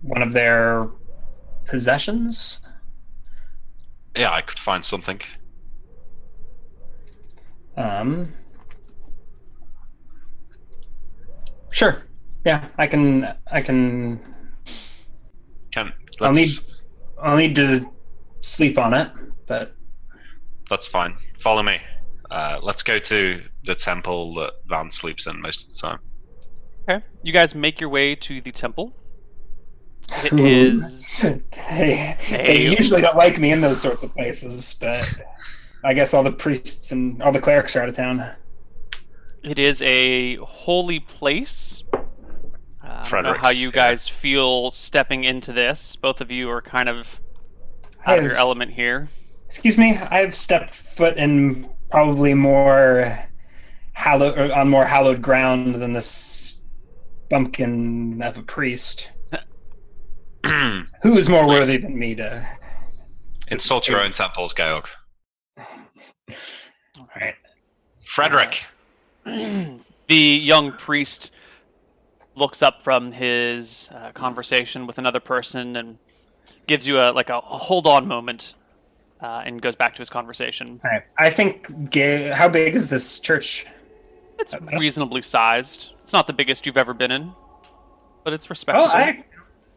one 0.02 0.22
of 0.22 0.32
their 0.32 0.88
possessions? 1.66 2.60
Yeah, 4.16 4.32
I 4.32 4.40
could 4.42 4.58
find 4.58 4.84
something. 4.84 5.20
Um. 7.76 8.32
Sure. 11.72 12.02
Yeah, 12.44 12.66
I 12.76 12.86
can. 12.88 13.32
I 13.52 13.60
can. 13.62 14.20
Can 15.70 15.92
I'll 16.20 16.32
need- 16.32 16.58
I'll 17.22 17.36
need 17.36 17.54
to 17.56 17.84
sleep 18.40 18.78
on 18.78 18.94
it, 18.94 19.10
but 19.46 19.76
that's 20.68 20.86
fine. 20.86 21.16
Follow 21.38 21.62
me. 21.62 21.80
Uh, 22.30 22.58
let's 22.62 22.82
go 22.82 22.98
to 22.98 23.42
the 23.64 23.74
temple 23.74 24.34
that 24.34 24.52
Van 24.66 24.90
sleeps 24.90 25.26
in 25.26 25.40
most 25.40 25.64
of 25.64 25.70
the 25.74 25.76
time. 25.76 25.98
Okay. 26.88 27.04
You 27.22 27.32
guys 27.32 27.54
make 27.54 27.80
your 27.80 27.90
way 27.90 28.14
to 28.14 28.40
the 28.40 28.50
temple. 28.50 28.94
It 30.24 30.32
is. 30.32 31.18
hey, 31.52 32.16
Hey. 32.18 32.46
they 32.46 32.76
usually 32.76 33.02
don't 33.02 33.16
like 33.16 33.38
me 33.38 33.52
in 33.52 33.60
those 33.60 33.80
sorts 33.80 34.02
of 34.02 34.14
places, 34.14 34.74
but 34.80 35.06
I 35.84 35.92
guess 35.94 36.14
all 36.14 36.22
the 36.22 36.32
priests 36.32 36.92
and 36.92 37.22
all 37.22 37.32
the 37.32 37.40
clerics 37.40 37.76
are 37.76 37.82
out 37.82 37.88
of 37.88 37.96
town. 37.96 38.30
It 39.42 39.58
is 39.58 39.82
a 39.82 40.36
holy 40.36 41.00
place. 41.00 41.84
Uh, 41.92 41.98
I 42.82 43.08
don't 43.10 43.22
know 43.22 43.32
how 43.34 43.38
Fredericks, 43.40 43.56
you 43.58 43.68
yeah. 43.68 43.74
guys 43.74 44.08
feel 44.08 44.70
stepping 44.70 45.24
into 45.24 45.52
this. 45.52 45.94
Both 45.96 46.20
of 46.20 46.32
you 46.32 46.50
are 46.50 46.62
kind 46.62 46.88
of 46.88 47.20
out 48.06 48.18
of 48.18 48.24
your 48.24 48.34
element 48.34 48.72
here. 48.72 49.08
Excuse 49.48 49.78
me, 49.78 49.96
I've 49.96 50.34
stepped 50.34 50.74
foot 50.74 51.16
in 51.16 51.68
probably 51.90 52.34
more 52.34 53.18
hallowed 53.94 54.38
or 54.38 54.54
on 54.54 54.68
more 54.68 54.84
hallowed 54.84 55.22
ground 55.22 55.76
than 55.76 55.94
this 55.94 56.62
bumpkin 57.30 58.20
of 58.22 58.36
a 58.36 58.42
priest. 58.42 59.10
Who 60.44 61.16
is 61.16 61.30
more 61.30 61.48
worthy 61.48 61.78
than 61.78 61.98
me 61.98 62.14
to? 62.16 62.46
Insult 63.50 63.88
your 63.88 64.02
own 64.02 64.10
temples, 64.10 64.52
Georg. 64.52 64.84
All 65.56 67.08
right, 67.16 67.34
Frederick. 68.04 68.62
the 69.24 69.80
young 70.10 70.72
priest 70.72 71.32
looks 72.34 72.62
up 72.62 72.82
from 72.82 73.12
his 73.12 73.88
uh, 73.94 74.12
conversation 74.12 74.86
with 74.86 74.98
another 74.98 75.20
person 75.20 75.74
and 75.74 75.98
gives 76.66 76.86
you 76.86 76.98
a 76.98 77.12
like 77.12 77.30
a, 77.30 77.38
a 77.38 77.40
hold 77.40 77.86
on 77.86 78.06
moment 78.06 78.54
uh, 79.20 79.42
and 79.44 79.60
goes 79.60 79.76
back 79.76 79.94
to 79.94 79.98
his 79.98 80.10
conversation. 80.10 80.80
All 80.84 80.90
right. 80.90 81.02
I 81.18 81.30
think. 81.30 81.90
Ga- 81.90 82.30
How 82.30 82.48
big 82.48 82.74
is 82.74 82.88
this 82.90 83.20
church? 83.20 83.66
It's 84.38 84.54
Uh, 84.54 84.58
reasonably 84.78 85.22
sized. 85.22 85.92
It's 86.02 86.12
not 86.12 86.26
the 86.26 86.32
biggest 86.32 86.66
you've 86.66 86.76
ever 86.78 86.94
been 86.94 87.10
in, 87.10 87.32
but 88.24 88.32
it's 88.32 88.48
respectable. 88.50 88.88
Oh. 88.88 88.94
I. 88.94 89.24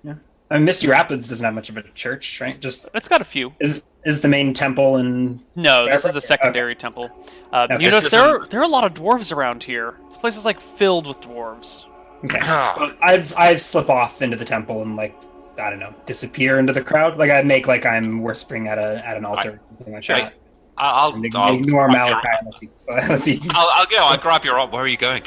Yeah. 0.03 0.13
I 0.49 0.55
mean, 0.55 0.65
Misty 0.65 0.87
Rapids 0.87 1.29
doesn't 1.29 1.43
have 1.45 1.53
much 1.53 1.69
of 1.69 1.77
a 1.77 1.83
church, 1.95 2.39
right? 2.41 2.59
Just 2.59 2.87
It's 2.93 3.07
got 3.07 3.21
a 3.21 3.23
few. 3.25 3.53
is 3.59 3.85
is 4.05 4.21
the 4.21 4.27
main 4.27 4.53
temple 4.53 4.97
and 4.97 5.39
No, 5.55 5.85
this 5.85 5.95
is 5.95 6.01
Fabric? 6.03 6.23
a 6.23 6.27
secondary 6.27 6.75
temple. 6.75 7.09
Uh, 7.53 7.67
Okay. 7.71 7.83
you 7.83 7.89
know, 7.91 7.99
This 8.01 8.11
there 8.11 8.21
isn't- 8.29 8.41
are, 8.43 8.45
there 8.47 8.59
are 8.59 8.63
a 8.63 8.67
lot 8.67 8.85
of 8.85 8.93
dwarves 8.93 9.31
around 9.35 9.63
here. 9.63 9.95
This 10.07 10.17
place 10.17 10.35
is 10.37 10.43
like 10.45 10.59
filled 10.59 11.07
with 11.07 11.21
dwarves. 11.21 11.85
okay. 12.25 12.39
Ah, 12.41 12.75
Well, 12.79 12.91
I've 13.01 13.33
I've 13.37 13.61
slip 13.61 13.89
off 13.89 14.21
into 14.21 14.35
the 14.37 14.45
temple 14.45 14.81
and 14.83 14.95
like 14.95 15.15
I 15.61 15.69
don't 15.69 15.79
know 15.79 15.93
disappear 16.05 16.59
into 16.59 16.73
the 16.73 16.81
crowd. 16.81 17.17
Like 17.17 17.31
I 17.31 17.41
make 17.43 17.67
like 17.67 17.85
I'm 17.85 18.21
whispering 18.21 18.67
at 18.67 18.77
a 18.77 19.01
at 19.05 19.15
an 19.17 19.25
altar, 19.25 19.59
something 19.77 19.93
like 19.93 20.03
Sure. 20.03 20.15
that. 20.17 20.33
I'll, 20.77 21.13
ignore 21.23 21.89
I'll, 21.91 22.11
Malakai 22.11 22.39
unless 22.39 22.59
he 22.59 22.67
unless 22.89 23.25
he 23.25 23.39
I'll, 23.51 23.69
I'll 23.73 23.85
go. 23.85 23.97
I'll 23.97 24.17
grab 24.17 24.43
your 24.43 24.59
arm. 24.59 24.71
Where 24.71 24.81
are 24.83 24.87
you 24.87 24.97
going? 24.97 25.23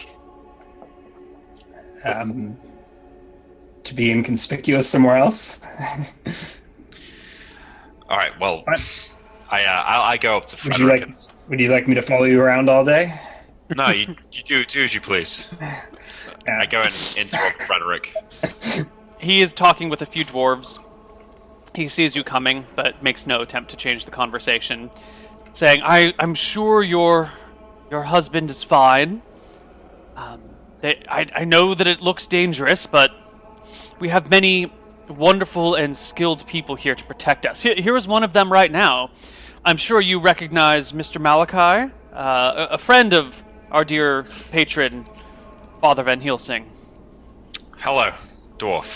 um, 2.05 2.57
to 3.85 3.95
be 3.95 4.11
inconspicuous 4.11 4.89
somewhere 4.89 5.17
else. 5.17 5.61
All 8.09 8.17
right. 8.19 8.33
Well, 8.41 8.63
Fine. 8.63 8.79
I 9.51 9.65
uh, 9.65 9.71
I, 9.71 10.11
I 10.13 10.17
go 10.17 10.37
up 10.39 10.47
to 10.49 10.57
Would 10.65 10.79
you 10.79 10.87
like- 10.87 11.09
Would 11.49 11.61
you 11.61 11.71
like 11.71 11.87
me 11.89 11.95
to 11.95 12.03
follow 12.03 12.25
you 12.25 12.41
around 12.41 12.69
all 12.69 12.85
day? 12.85 13.15
no, 13.77 13.89
you, 13.91 14.15
you 14.33 14.43
do 14.45 14.65
do 14.65 14.83
as 14.85 14.95
you 14.95 15.01
please. 15.01 15.49
I 16.47 16.67
go 16.67 16.81
and 16.81 16.95
interrupt 17.17 17.63
Frederick. 17.63 18.13
He 19.19 19.41
is 19.41 19.55
talking 19.55 19.89
with 19.89 20.03
a 20.03 20.07
few 20.07 20.25
dwarves. 20.25 20.79
He 21.75 21.89
sees 21.89 22.15
you 22.15 22.23
coming, 22.25 22.67
but 22.77 23.03
makes 23.03 23.27
no 23.27 23.41
attempt 23.41 23.71
to 23.71 23.77
change 23.77 24.05
the 24.05 24.11
conversation, 24.11 24.91
saying, 25.53 25.81
I, 25.83 26.15
I'm 26.19 26.35
sure 26.35 26.83
your 26.83 27.33
your 27.91 28.03
husband 28.03 28.51
is 28.51 28.63
fine. 28.63 29.23
Um, 30.17 30.41
they, 30.81 31.03
I, 31.09 31.27
I 31.35 31.45
know 31.45 31.75
that 31.75 31.87
it 31.87 32.01
looks 32.01 32.27
dangerous, 32.27 32.87
but 32.87 33.13
we 34.01 34.09
have 34.09 34.31
many 34.31 34.73
wonderful 35.09 35.75
and 35.75 35.97
skilled 35.97 36.47
people 36.47 36.75
here 36.75 36.95
to 36.95 37.05
protect 37.05 37.47
us. 37.47 37.63
Here, 37.63 37.75
here 37.75 37.97
is 37.97 38.09
one 38.09 38.25
of 38.25 38.33
them 38.33 38.53
right 38.53 38.71
now. 38.71 39.11
I'm 39.65 39.77
sure 39.77 40.01
you 40.01 40.21
recognize 40.21 40.93
Mr. 40.93 41.23
Malakai, 41.23 41.91
uh, 42.13 42.67
a, 42.71 42.75
a 42.75 42.79
friend 42.79 43.13
of 43.13 43.45
our 43.71 43.85
dear 43.85 44.25
patron, 44.51 45.05
Father 45.81 46.03
Van 46.03 46.21
Helsing. 46.21 46.71
Hello, 47.79 48.13
dwarf. 48.65 48.89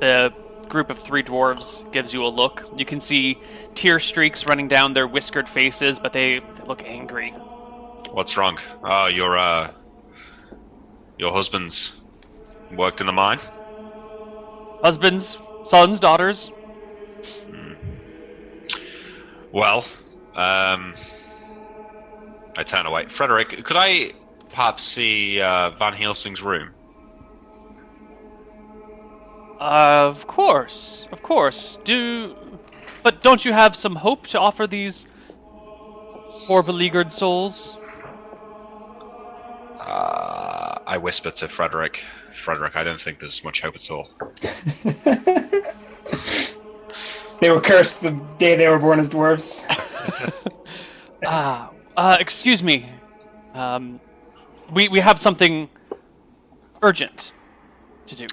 The 0.00 0.32
group 0.68 0.88
of 0.88 0.98
three 0.98 1.22
dwarves 1.22 1.90
gives 1.92 2.14
you 2.14 2.24
a 2.24 2.28
look. 2.28 2.64
You 2.78 2.86
can 2.86 3.00
see 3.00 3.38
tear 3.74 3.98
streaks 3.98 4.46
running 4.46 4.68
down 4.68 4.92
their 4.92 5.06
whiskered 5.06 5.48
faces, 5.48 5.98
but 5.98 6.12
they, 6.12 6.38
they 6.38 6.64
look 6.64 6.82
angry. 6.84 7.32
What's 8.12 8.36
wrong? 8.36 8.58
Oh, 8.82 9.06
your 9.06 9.38
uh, 9.38 9.72
your 11.18 11.32
husband's 11.32 11.92
worked 12.72 13.00
in 13.00 13.06
the 13.06 13.12
mine. 13.12 13.40
Husbands, 14.82 15.38
sons, 15.64 16.00
daughters. 16.00 16.50
Well, 19.52 19.84
um, 20.34 20.94
I 22.56 22.62
turn 22.64 22.86
away. 22.86 23.06
Frederick, 23.08 23.64
could 23.64 23.76
I 23.76 24.12
perhaps 24.48 24.84
see 24.84 25.40
uh, 25.40 25.70
Van 25.70 25.92
Helsing's 25.92 26.40
room? 26.42 26.70
Of 29.60 30.26
course, 30.26 31.06
of 31.12 31.22
course. 31.22 31.78
Do, 31.84 32.34
but 33.04 33.22
don't 33.22 33.44
you 33.44 33.52
have 33.52 33.76
some 33.76 33.94
hope 33.94 34.26
to 34.28 34.40
offer 34.40 34.66
these 34.66 35.06
poor 36.46 36.62
beleaguered 36.62 37.12
souls? 37.12 37.76
Uh, 39.78 40.78
I 40.86 40.96
whisper 40.96 41.30
to 41.32 41.48
Frederick. 41.48 42.02
Frederick, 42.42 42.74
I 42.74 42.84
don't 42.84 43.00
think 43.00 43.18
there's 43.18 43.44
much 43.44 43.60
hope 43.60 43.74
at 43.74 43.90
all. 43.90 44.08
they 47.40 47.50
were 47.50 47.60
cursed 47.60 48.00
the 48.00 48.12
day 48.38 48.56
they 48.56 48.68
were 48.68 48.78
born 48.78 48.98
as 48.98 49.08
dwarves. 49.08 49.66
Ah, 51.22 51.70
uh, 51.98 52.16
excuse 52.18 52.62
me. 52.62 52.88
Um, 53.52 54.00
we 54.72 54.88
we 54.88 55.00
have 55.00 55.18
something 55.18 55.68
urgent 56.82 57.32
to 58.06 58.16
do. 58.16 58.26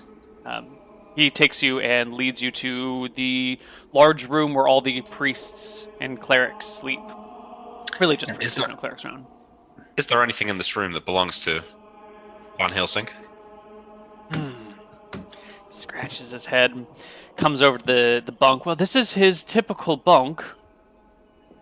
He 1.17 1.31
takes 1.31 1.63
you 1.63 1.79
and 1.79 2.13
leads 2.13 2.43
you 2.43 2.51
to 2.51 3.07
the 3.15 3.59
large 3.91 4.27
room 4.29 4.53
where 4.53 4.67
all 4.67 4.81
the 4.81 5.01
priests 5.01 5.87
and 5.99 6.21
clerics 6.21 6.67
sleep. 6.67 6.99
Really, 7.99 8.17
just 8.17 8.35
priests 8.35 8.55
there- 8.55 8.69
and 8.69 8.77
clerics 8.77 9.03
around. 9.03 9.25
Is 9.97 10.05
there 10.05 10.21
anything 10.21 10.47
in 10.47 10.59
this 10.59 10.75
room 10.75 10.93
that 10.93 11.05
belongs 11.05 11.39
to 11.45 11.63
Van 12.59 12.71
Helsing? 12.71 13.07
Scratches 15.71 16.29
his 16.29 16.45
head, 16.45 16.85
comes 17.35 17.63
over 17.63 17.79
to 17.79 17.85
the 17.85 18.21
the 18.23 18.31
bunk. 18.31 18.67
Well, 18.67 18.75
this 18.75 18.95
is 18.95 19.13
his 19.13 19.41
typical 19.41 19.97
bunk. 19.97 20.43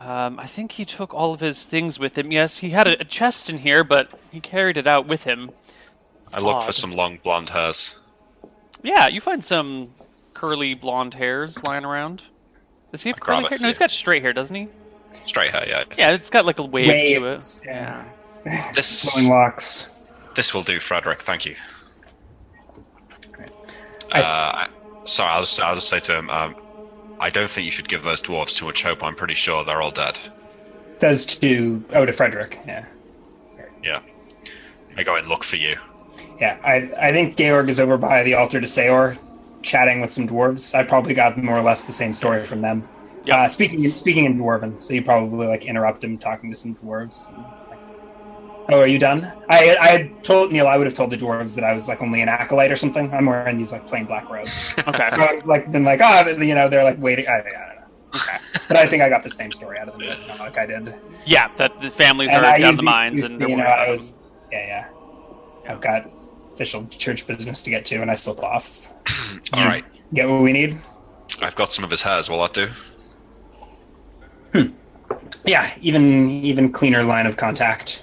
Um, 0.02 0.38
I 0.38 0.48
think 0.48 0.73
he 0.73 0.84
took 0.84 1.14
all 1.14 1.34
of 1.34 1.40
his 1.40 1.64
things 1.64 1.98
with 1.98 2.18
him. 2.18 2.30
Yes, 2.30 2.57
he 2.57 2.72
had 2.72 2.90
a, 2.90 2.99
a 2.99 3.06
chest 3.06 3.49
in 3.49 3.60
here, 3.60 3.86
but 3.86 4.19
he 4.32 4.41
carried 4.41 4.77
it 4.77 4.86
out 4.86 5.07
with 5.07 5.23
him. 5.23 5.52
I 6.34 6.41
look 6.41 6.56
Odd. 6.57 6.65
for 6.65 6.72
some 6.73 6.91
long 6.91 7.19
blonde 7.23 7.52
hairs. 7.52 7.95
Yeah, 8.86 9.07
you 9.07 9.20
find 9.22 9.44
some 9.44 9.90
curly 10.34 10.74
blonde 10.74 11.14
hairs 11.16 11.64
lying 11.64 11.84
around. 11.86 12.24
Does 12.91 13.02
he 13.03 13.10
have 13.10 13.20
curly 13.20 13.48
hair? 13.49 13.57
No, 13.60 13.68
he's 13.68 13.78
got 13.78 13.91
straight 13.91 14.22
hair, 14.22 14.32
doesn't 14.34 14.56
he? 14.56 14.68
Straight 15.26 15.52
hair, 15.52 15.66
yeah. 15.68 15.84
Yeah, 15.98 16.12
it's 16.12 16.30
got 16.30 16.45
like 16.45 16.60
a 16.60 16.64
wave 16.64 16.86
to 16.86 16.91
it. 16.94 17.22
Waves, 17.22 17.62
yeah. 17.66 18.06
This 18.74 19.03
Flowing 19.12 19.30
locks. 19.30 19.94
this 20.36 20.53
will 20.53 20.64
do, 20.64 20.80
Frederick. 20.80 21.24
Thank 21.24 21.45
you. 21.45 21.56
I- 24.12 24.22
Uh, 24.22 24.24
I- 24.24 24.68
sorry, 25.06 25.32
I'll 25.32 25.41
just, 25.41 25.60
I'll 25.60 25.76
just 25.76 25.90
say 25.90 25.99
to 26.02 26.16
him, 26.18 26.30
um, 26.30 26.56
I 27.20 27.30
don't 27.30 27.49
think 27.49 27.66
you 27.66 27.72
should 27.72 27.90
give 27.90 28.03
those 28.03 28.22
dwarves 28.22 28.56
too 28.56 28.66
much 28.66 28.84
hope. 28.84 29.02
I'm 29.03 29.16
pretty 29.16 29.34
sure 29.34 29.64
they're 29.66 29.82
all 29.82 29.91
dead. 29.91 30.20
Says 30.98 31.26
to 31.26 31.84
oh 31.94 32.06
to 32.06 32.12
Frederick. 32.14 32.60
Yeah, 32.68 32.86
Yeah. 33.84 34.02
I 34.98 35.03
go 35.03 35.16
and 35.16 35.28
look 35.28 35.44
for 35.44 35.56
you. 35.57 35.76
Yeah. 36.40 36.57
I 36.64 37.07
I 37.07 37.12
think 37.12 37.38
Georg 37.38 37.70
is 37.70 37.80
over 37.80 37.98
by 37.98 38.24
the 38.24 38.34
altar 38.36 38.60
to 38.62 38.68
Seor, 38.68 39.18
chatting 39.62 40.02
with 40.02 40.12
some 40.12 40.28
dwarves. 40.28 40.74
I 40.76 40.84
probably 40.84 41.14
got 41.14 41.38
more 41.38 41.57
or 41.57 41.62
less 41.62 41.86
the 41.86 41.94
same 41.94 42.14
story 42.14 42.45
from 42.45 42.62
them. 42.62 42.88
Yeah. 43.26 43.41
Uh, 43.44 43.48
speaking 43.49 43.90
speaking 43.95 44.26
in 44.26 44.38
dwarven, 44.38 44.82
so 44.82 44.94
you 44.94 45.03
probably 45.03 45.48
like 45.48 45.66
interrupt 45.66 46.03
him 46.03 46.18
talking 46.18 46.49
to 46.52 46.56
some 46.56 46.76
dwarves. 46.76 47.34
Oh, 48.68 48.80
are 48.80 48.88
you 48.88 48.98
done? 48.98 49.32
I 49.49 49.76
I 49.80 49.88
had 49.90 50.24
told 50.24 50.52
Neil 50.52 50.68
I 50.68 50.76
would 50.78 50.88
have 50.88 50.95
told 50.95 51.12
the 51.12 51.18
dwarves 51.18 51.53
that 51.56 51.64
I 51.64 51.74
was 51.74 51.88
like 51.88 52.02
only 52.02 52.22
an 52.22 52.30
acolyte 52.30 52.72
or 52.72 52.76
something. 52.76 53.14
I'm 53.14 53.26
wearing 53.28 53.57
these 53.57 53.72
like 53.72 53.88
plain 53.88 54.06
black 54.06 54.30
robes. 54.30 54.74
Okay. 54.88 55.41
Like 55.45 55.72
then 55.72 55.84
like 55.84 56.02
oh 56.03 56.28
you 56.30 56.56
know 56.56 56.68
they're 56.70 56.84
like 56.84 56.99
waiting. 56.99 57.28
I, 57.28 57.38
I 57.38 57.41
don't 57.41 57.52
know. 57.52 57.72
Okay, 58.16 58.38
but 58.68 58.78
I 58.78 58.88
think 58.88 59.03
I 59.03 59.10
got 59.10 59.24
the 59.24 59.30
same 59.30 59.52
story 59.52 59.78
out 59.78 59.90
of 59.90 59.99
them 59.99 60.18
like 60.40 60.57
I 60.57 60.66
did. 60.66 60.94
yeah, 61.26 61.49
that 61.57 61.78
the 61.80 61.90
families 61.90 62.32
And 62.32 62.44
are 62.44 62.45
I 62.45 62.60
down 62.60 62.76
the 62.76 62.84
mines 62.84 63.24
and 63.24 63.40
you 63.41 63.56
know 63.57 63.64
I 63.66 63.90
was 63.90 64.14
yeah 64.52 64.88
yeah. 65.66 65.72
I've 65.72 65.82
got 65.82 66.10
official 66.56 66.88
church 66.88 67.27
business 67.27 67.64
to 67.64 67.69
get 67.69 67.86
to, 67.86 68.02
and 68.02 68.10
I 68.10 68.15
slip 68.15 68.40
off. 68.40 68.90
All 69.53 69.65
right. 69.65 69.84
Get 70.14 70.30
what 70.30 70.41
we 70.41 70.53
need. 70.53 70.77
I've 71.41 71.56
got 71.56 71.73
some 71.73 71.84
of 71.84 71.91
his 71.91 72.02
hairs. 72.02 72.30
Will 72.30 72.41
that 72.41 72.53
do? 72.53 72.69
Hmm. 74.53 74.73
Yeah, 75.45 75.72
even 75.82 76.30
even 76.30 76.72
cleaner 76.72 77.03
line 77.03 77.27
of 77.27 77.36
contact. 77.36 78.02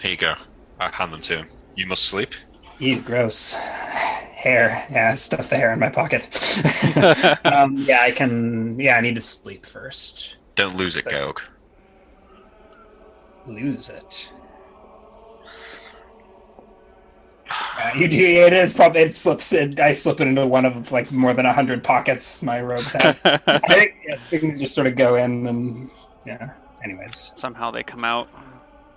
Here 0.00 0.10
you 0.10 0.16
go. 0.16 0.34
I 0.78 0.90
hand 0.90 1.12
them 1.12 1.22
to 1.22 1.38
him. 1.38 1.48
You 1.74 1.86
must 1.86 2.04
sleep. 2.04 2.30
Ew, 2.78 3.00
gross. 3.00 3.54
Hair. 3.54 4.86
Yeah, 4.90 5.14
stuff 5.14 5.48
the 5.48 5.56
hair 5.56 5.72
in 5.72 5.78
my 5.78 5.88
pocket. 5.88 6.22
um, 7.44 7.76
yeah, 7.78 8.02
I 8.02 8.12
can. 8.14 8.78
Yeah, 8.78 8.96
I 8.96 9.00
need 9.00 9.14
to 9.14 9.20
sleep 9.20 9.64
first. 9.64 10.36
Don't 10.56 10.76
lose 10.76 10.96
it, 10.96 11.06
Georg. 11.06 11.40
Lose 13.46 13.88
it. 13.88 14.30
Yeah, 17.76 17.94
you 17.96 18.08
do. 18.08 18.24
It 18.24 18.52
is 18.52 18.74
probably. 18.74 19.02
It 19.02 19.14
slips. 19.14 19.52
It, 19.52 19.78
I 19.80 19.92
slip 19.92 20.20
it 20.20 20.28
into 20.28 20.46
one 20.46 20.64
of 20.64 20.92
like 20.92 21.10
more 21.12 21.34
than 21.34 21.46
a 21.46 21.52
hundred 21.52 21.84
pockets. 21.84 22.42
My 22.42 22.60
robes 22.60 22.92
have. 22.94 23.20
I 23.24 23.58
think 23.58 23.94
yeah, 24.06 24.16
things 24.16 24.60
just 24.60 24.74
sort 24.74 24.86
of 24.86 24.96
go 24.96 25.16
in 25.16 25.46
and 25.46 25.90
yeah. 26.24 26.52
Anyways, 26.84 27.32
Somehow 27.36 27.70
they 27.70 27.82
come 27.82 28.04
out. 28.04 28.28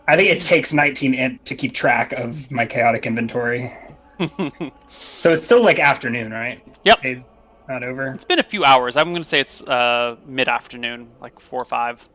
I 0.08 0.16
think 0.16 0.30
it 0.30 0.42
takes 0.42 0.74
19 0.74 1.14
int 1.14 1.46
to 1.46 1.56
keep 1.56 1.74
track 1.74 2.14
of 2.14 2.52
my 2.52 2.66
chaotic 2.66 3.06
inventory. 3.06 3.72
So 4.90 5.32
it's 5.32 5.46
still 5.46 5.64
like 5.64 5.80
afternoon, 5.80 6.32
right? 6.32 6.62
Yep. 6.84 7.02
Day's 7.04 7.26
not 7.70 7.84
over. 7.84 8.08
It's 8.08 8.26
been 8.26 8.40
a 8.40 8.44
few 8.44 8.66
hours. 8.66 8.98
I'm 8.98 9.12
going 9.12 9.22
to 9.22 9.28
say 9.28 9.40
it's 9.40 9.62
uh, 9.62 10.18
mid 10.26 10.50
afternoon, 10.50 11.10
like 11.22 11.40
four 11.40 11.62
or 11.62 11.66
five. 11.66 12.08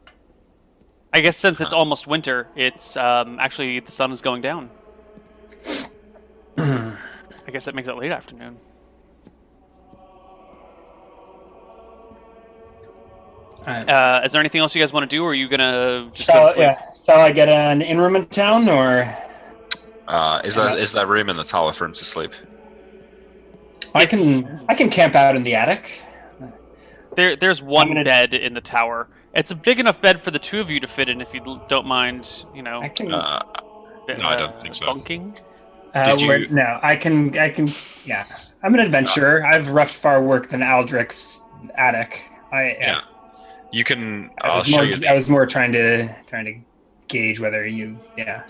I 1.12 1.20
guess 1.20 1.36
since 1.36 1.60
it's 1.60 1.72
almost 1.72 2.06
winter, 2.06 2.48
it's 2.56 2.96
um, 2.96 3.38
actually 3.38 3.80
the 3.80 3.92
sun 3.92 4.10
is 4.10 4.20
going 4.20 4.42
down. 4.42 4.68
I 6.58 7.50
guess 7.52 7.64
that 7.66 7.74
makes 7.74 7.88
it 7.88 7.96
late 7.96 8.10
afternoon. 8.12 8.56
Alright. 13.60 13.88
Uh, 13.88 14.20
is 14.24 14.32
there 14.32 14.40
anything 14.40 14.60
else 14.60 14.74
you 14.74 14.82
guys 14.82 14.92
want 14.92 15.08
to 15.08 15.16
do, 15.16 15.24
or 15.24 15.30
are 15.30 15.34
you 15.34 15.48
gonna 15.48 16.10
just 16.12 16.28
go 16.28 16.34
Shall, 16.34 16.46
to 16.48 16.52
sleep? 16.52 16.62
yeah. 16.66 16.82
Shall 17.06 17.20
I 17.20 17.32
get 17.32 17.48
an 17.48 17.80
in 17.82 17.98
room 17.98 18.16
in 18.16 18.26
town 18.26 18.68
or 18.68 19.08
Uh, 20.06 20.40
is 20.44 20.54
there 20.54 20.76
is 20.76 20.92
there 20.92 21.06
room 21.06 21.30
in 21.30 21.36
the 21.36 21.44
tower 21.44 21.72
for 21.72 21.86
him 21.86 21.94
to 21.94 22.04
sleep? 22.04 22.32
I 23.94 24.04
can 24.06 24.60
I 24.68 24.74
can 24.74 24.90
camp 24.90 25.14
out 25.14 25.34
in 25.36 25.44
the 25.44 25.54
attic. 25.54 26.02
There, 27.16 27.36
there's 27.36 27.62
one 27.62 27.88
gonna- 27.88 28.04
bed 28.04 28.34
in 28.34 28.54
the 28.54 28.60
tower. 28.60 29.08
It's 29.34 29.50
a 29.50 29.54
big 29.56 29.80
enough 29.80 30.00
bed 30.00 30.20
for 30.20 30.30
the 30.30 30.38
two 30.38 30.60
of 30.60 30.70
you 30.70 30.78
to 30.80 30.86
fit 30.86 31.08
in 31.08 31.20
if 31.20 31.32
you 31.34 31.40
don't 31.68 31.86
mind, 31.86 32.44
you 32.54 32.62
know, 32.62 32.80
I 32.82 32.88
can 32.88 33.12
Uh, 33.14 33.42
bit, 34.06 34.18
no, 34.18 34.28
I 34.28 34.36
don't 34.36 34.60
think 34.60 34.74
so. 34.74 34.86
bunking. 34.86 35.36
Uh, 35.94 36.16
you- 36.18 36.48
no, 36.48 36.78
I 36.82 36.96
can 36.96 37.36
I 37.38 37.50
can 37.50 37.68
yeah. 38.04 38.26
I'm 38.62 38.74
an 38.74 38.80
adventurer. 38.80 39.44
I've 39.44 39.68
roughed 39.68 39.94
far 39.94 40.22
work 40.22 40.48
than 40.48 40.62
Aldric's 40.62 41.42
attic. 41.76 42.24
I 42.52 42.76
yeah. 42.80 43.00
You 43.72 43.84
can. 43.84 44.30
I 44.40 44.48
I'll 44.48 44.54
was 44.54 44.70
more 44.70 44.84
you. 44.84 44.96
The, 44.96 45.08
I 45.08 45.14
was 45.14 45.28
more 45.28 45.46
trying 45.46 45.72
to 45.72 46.08
trying 46.26 46.44
to 46.46 46.54
gauge 47.08 47.40
whether 47.40 47.66
you 47.66 47.98
yeah. 48.16 48.42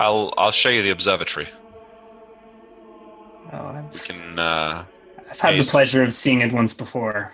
I'll 0.00 0.34
I'll 0.36 0.50
show 0.50 0.68
you 0.68 0.82
the 0.82 0.90
observatory. 0.90 1.48
Oh, 3.52 3.70
We 3.72 3.78
I've, 3.78 4.04
can. 4.04 4.38
Uh, 4.38 4.84
I've 5.30 5.40
had 5.40 5.58
the 5.58 5.64
pleasure 5.64 6.02
of 6.02 6.12
seeing 6.12 6.40
it 6.40 6.52
once 6.52 6.74
before. 6.74 7.32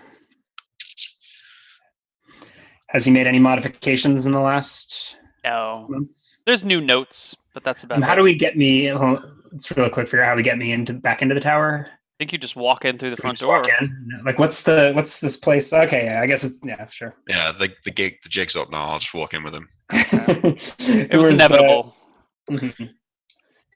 Has 2.87 3.05
he 3.05 3.11
made 3.11 3.25
any 3.27 3.39
modifications 3.39 4.25
in 4.25 4.31
the 4.31 4.39
last 4.39 5.17
No, 5.43 5.87
months? 5.89 6.41
there's 6.45 6.63
new 6.63 6.79
notes, 6.79 7.35
but 7.53 7.63
that's 7.63 7.83
about 7.83 7.97
Um, 7.97 8.03
it. 8.03 8.07
how 8.07 8.15
do 8.15 8.23
we 8.23 8.35
get 8.35 8.57
me? 8.57 8.87
hold 8.87 9.17
on, 9.19 9.39
Let's 9.51 9.71
real 9.77 9.89
quick 9.89 10.07
figure 10.07 10.23
out 10.23 10.29
how 10.29 10.35
we 10.35 10.43
get 10.43 10.57
me 10.57 10.71
into 10.71 10.93
back 10.93 11.21
into 11.21 11.35
the 11.35 11.41
tower. 11.41 11.87
I 11.89 11.95
think 12.19 12.31
you 12.31 12.37
just 12.39 12.55
walk 12.55 12.85
in 12.85 12.97
through 12.97 13.09
the 13.11 13.17
front 13.17 13.39
door. 13.39 13.57
walk 13.61 13.69
in? 13.81 14.21
Like, 14.25 14.39
what's 14.39 14.61
the 14.63 14.91
what's 14.95 15.19
this 15.19 15.37
place? 15.37 15.71
Okay, 15.73 16.05
yeah, 16.05 16.21
I 16.21 16.25
guess 16.27 16.43
it's 16.43 16.57
yeah, 16.63 16.85
sure. 16.87 17.15
yeah, 17.27 17.51
the 17.51 17.69
the 17.85 17.91
gig 17.91 18.15
the 18.23 18.29
jig's 18.29 18.55
up 18.55 18.71
now. 18.71 18.89
I'll 18.91 18.99
just 18.99 19.13
walk 19.13 19.33
in 19.33 19.43
with 19.43 19.53
him. 19.53 19.69
It 19.91 21.17
was 21.17 21.29
inevitable. 21.29 21.95
Mhm. 22.49 22.89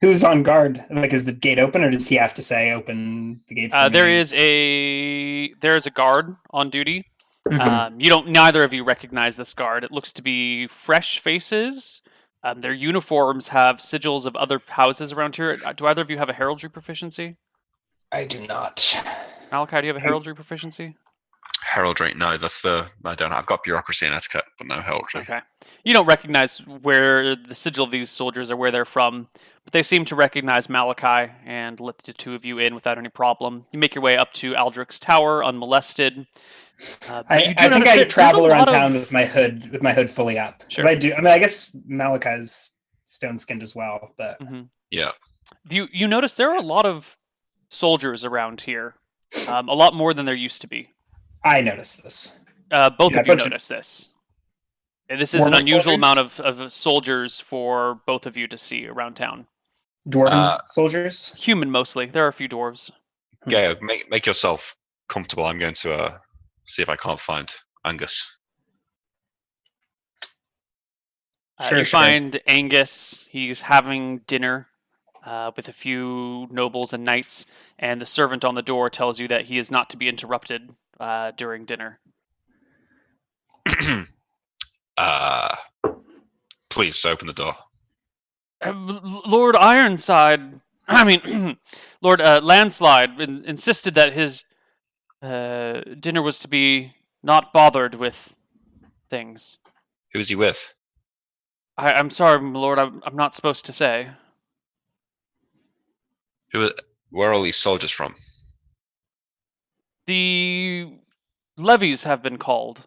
Who's 0.02 0.24
on 0.24 0.44
guard? 0.44 0.84
Like, 0.92 1.12
is 1.14 1.26
the 1.26 1.32
gate 1.34 1.58
open, 1.58 1.84
or 1.84 1.90
does 1.90 2.08
he 2.08 2.16
have 2.18 2.34
to 2.36 2.44
say 2.44 2.72
open 2.72 3.42
the 3.48 3.56
gate? 3.56 3.72
for 3.72 3.78
Uh, 3.78 3.90
there 3.90 4.06
me? 4.08 4.18
is 4.18 4.32
a 4.34 5.54
there 5.62 5.76
is 5.76 5.86
a 5.88 5.92
guard 5.92 6.36
on 6.52 6.70
duty. 6.70 7.06
Mhm. 7.48 7.60
Um, 7.60 8.00
you 8.00 8.10
don't. 8.10 8.28
Neither 8.30 8.64
of 8.64 8.74
you 8.74 8.84
recognize 8.84 9.38
this 9.38 9.54
guard. 9.54 9.84
It 9.84 9.92
looks 9.92 10.12
to 10.14 10.22
be 10.22 10.68
fresh 10.68 11.20
faces. 11.20 12.02
Um, 12.48 12.62
their 12.62 12.72
uniforms 12.74 13.50
have 13.50 13.76
sigils 13.76 14.26
of 14.26 14.34
other 14.38 14.62
houses 14.70 15.12
around 15.12 15.36
here. 15.36 15.60
Uh, 15.66 15.74
Do 15.74 15.86
either 15.86 16.02
of 16.02 16.10
you 16.10 16.18
have 16.18 16.30
a 16.30 16.34
heraldry 16.34 16.70
proficiency? 16.70 17.36
I 18.10 18.24
do 18.24 18.40
not. 18.48 18.78
Malakai, 19.52 19.82
do 19.82 19.88
you 19.88 19.94
have 19.94 19.98
a 19.98 20.00
heraldry 20.00 20.34
proficiency? 20.34 20.96
Heraldry. 21.74 22.14
No, 22.16 22.38
that's 22.38 22.62
the. 22.62 22.88
I 23.04 23.16
don't. 23.16 23.30
Know. 23.30 23.36
I've 23.36 23.46
got 23.46 23.64
bureaucracy 23.64 24.06
and 24.06 24.16
etiquette, 24.16 24.46
but 24.58 24.68
no 24.68 24.82
heraldry. 24.82 25.22
Okay. 25.22 25.40
You 25.84 25.94
don't 25.94 26.06
recognize 26.06 26.60
where 26.60 27.36
the 27.36 27.54
sigil 27.56 27.84
of 27.84 27.92
these 27.92 28.10
soldiers 28.10 28.50
or 28.50 28.56
where 28.56 28.72
they're 28.72 28.86
from, 28.86 29.28
but 29.66 29.74
they 29.74 29.84
seem 29.84 30.06
to 30.06 30.16
recognize 30.16 30.68
Malakai 30.68 31.32
and 31.46 31.80
let 31.80 31.98
the 32.00 32.14
two 32.14 32.36
of 32.36 32.46
you 32.46 32.58
in 32.58 32.74
without 32.74 32.98
any 32.98 33.10
problem. 33.10 33.66
You 33.74 33.80
make 33.80 33.96
your 33.96 34.02
way 34.02 34.16
up 34.18 34.32
to 34.34 34.56
Aldric's 34.56 34.98
tower 34.98 35.44
unmolested. 35.44 36.26
Uh, 37.10 37.24
I, 37.28 37.40
do 37.40 37.54
I 37.58 37.70
think 37.70 37.88
I 37.88 38.04
travel 38.06 38.46
around 38.48 38.60
lot 38.60 38.68
of- 38.70 38.74
town 38.76 38.94
with 38.94 39.12
my 39.12 39.26
hood 39.26 39.72
with 39.72 39.82
my 39.82 39.94
hood 39.94 40.10
fully 40.10 40.38
up. 40.40 40.64
Sure. 40.70 40.88
I 40.88 40.96
do. 40.96 41.14
I 41.14 41.18
mean, 41.18 41.34
I 41.34 41.40
guess 41.40 41.72
Malakai's 41.90 42.76
stone 43.08 43.38
skinned 43.38 43.64
as 43.64 43.76
well, 43.76 44.14
but 44.18 44.40
Mhm. 44.40 44.70
Yeah. 44.90 45.12
You 45.70 45.88
you 45.92 46.08
notice 46.08 46.36
there 46.36 46.52
are 46.52 46.58
a 46.58 46.62
lot 46.62 46.86
of 46.86 47.18
soldiers 47.70 48.24
around 48.24 48.62
here, 48.62 48.96
um, 49.50 49.68
a 49.70 49.74
lot 49.74 49.94
more 49.94 50.14
than 50.14 50.26
there 50.26 50.36
used 50.36 50.62
to 50.62 50.68
be. 50.68 50.92
I 51.48 51.62
noticed 51.62 52.04
this. 52.04 52.40
Uh, 52.72 52.90
both 52.90 53.14
Yeah, 53.14 53.22
of 53.22 53.28
you 53.28 53.36
noticed 53.36 53.72
of- 53.72 53.78
this. 53.78 54.10
And 55.10 55.22
This 55.22 55.34
is 55.34 55.40
More 55.40 55.48
an 55.48 55.54
unusual 55.54 55.82
soldiers? 55.84 55.96
amount 55.96 56.20
of, 56.20 56.40
of 56.42 56.72
soldiers 56.72 57.40
for 57.40 58.02
both 58.06 58.26
of 58.26 58.36
you 58.36 58.46
to 58.48 58.58
see 58.58 58.88
around 58.88 59.16
town. 59.16 59.48
Dwarven 60.10 60.32
Uh, 60.34 60.64
soldiers. 60.66 61.34
Human 61.36 61.72
mostly. 61.72 62.08
There 62.08 62.26
are 62.26 62.30
a 62.30 62.34
few 62.34 62.50
dwarves. 62.50 62.92
Hmm. 63.44 63.50
Gail, 63.50 63.76
make 63.82 64.10
make 64.10 64.26
yourself 64.26 64.76
comfortable. 65.08 65.46
I'm 65.46 65.60
going 65.60 65.76
to 65.76 65.94
uh, 65.94 66.18
see 66.66 66.82
if 66.82 66.90
I 66.90 66.98
can't 66.98 67.22
find 67.22 67.54
Angus. 67.86 68.26
Uh, 71.58 71.70
Sure, 71.70 71.78
you 71.80 71.84
sure. 71.84 72.00
find 72.00 72.40
Angus. 72.46 73.26
He's 73.30 73.62
having 73.62 74.20
dinner 74.28 74.68
uh, 75.26 75.52
with 75.56 75.68
a 75.68 75.74
few 75.74 76.48
nobles 76.52 76.94
and 76.94 77.04
knights, 77.04 77.46
and 77.80 78.00
the 78.00 78.06
servant 78.06 78.46
on 78.46 78.56
the 78.56 78.62
door 78.62 78.90
tells 78.90 79.20
you 79.20 79.28
that 79.30 79.46
he 79.48 79.58
is 79.58 79.72
not 79.72 79.90
to 79.92 79.98
be 79.98 80.08
interrupted 80.08 80.76
uh, 81.00 81.32
during 81.38 81.66
dinner. 81.66 82.00
uh, 84.98 85.56
please 86.70 87.06
open 87.06 87.28
the 87.28 87.34
door. 87.34 87.56
Uh, 88.62 88.74
Lord 89.26 89.56
Ironside, 89.56 90.62
I 90.88 91.04
mean, 91.04 91.58
Lord 92.02 92.22
uh, 92.22 92.40
Landslide, 92.42 93.20
in- 93.20 93.46
insisted 93.46 93.96
that 93.96 94.14
his 94.14 94.44
uh, 95.22 95.82
dinner 96.00 96.22
was 96.22 96.40
to 96.40 96.48
be 96.48 96.94
not 97.24 97.54
bothered 97.54 97.96
with 97.96 98.36
things. 99.10 99.58
Who 100.14 100.20
is 100.20 100.30
he 100.30 100.36
with? 100.36 100.58
I- 101.78 101.94
I'm 101.94 102.10
sorry, 102.10 102.42
Lord, 102.42 102.80
I'm-, 102.80 103.02
I'm 103.06 103.16
not 103.16 103.36
supposed 103.36 103.66
to 103.66 103.74
say. 103.74 104.10
Who? 106.54 106.72
Where 107.10 107.30
are 107.30 107.34
all 107.34 107.44
these 107.44 107.58
soldiers 107.58 107.92
from? 107.92 108.16
The 110.08 110.88
levies 111.58 112.04
have 112.04 112.24
been 112.24 112.38
called. 112.38 112.86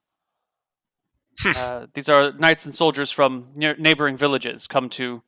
Hmm. 1.40 1.52
uh, 1.56 1.86
these 1.94 2.08
are 2.10 2.32
knights 2.32 2.66
and 2.66 2.74
soldiers 2.74 3.10
from 3.10 3.48
near- 3.54 3.76
neighboring 3.76 4.18
villages 4.18 4.66
come 4.66 4.90
to 4.90 5.22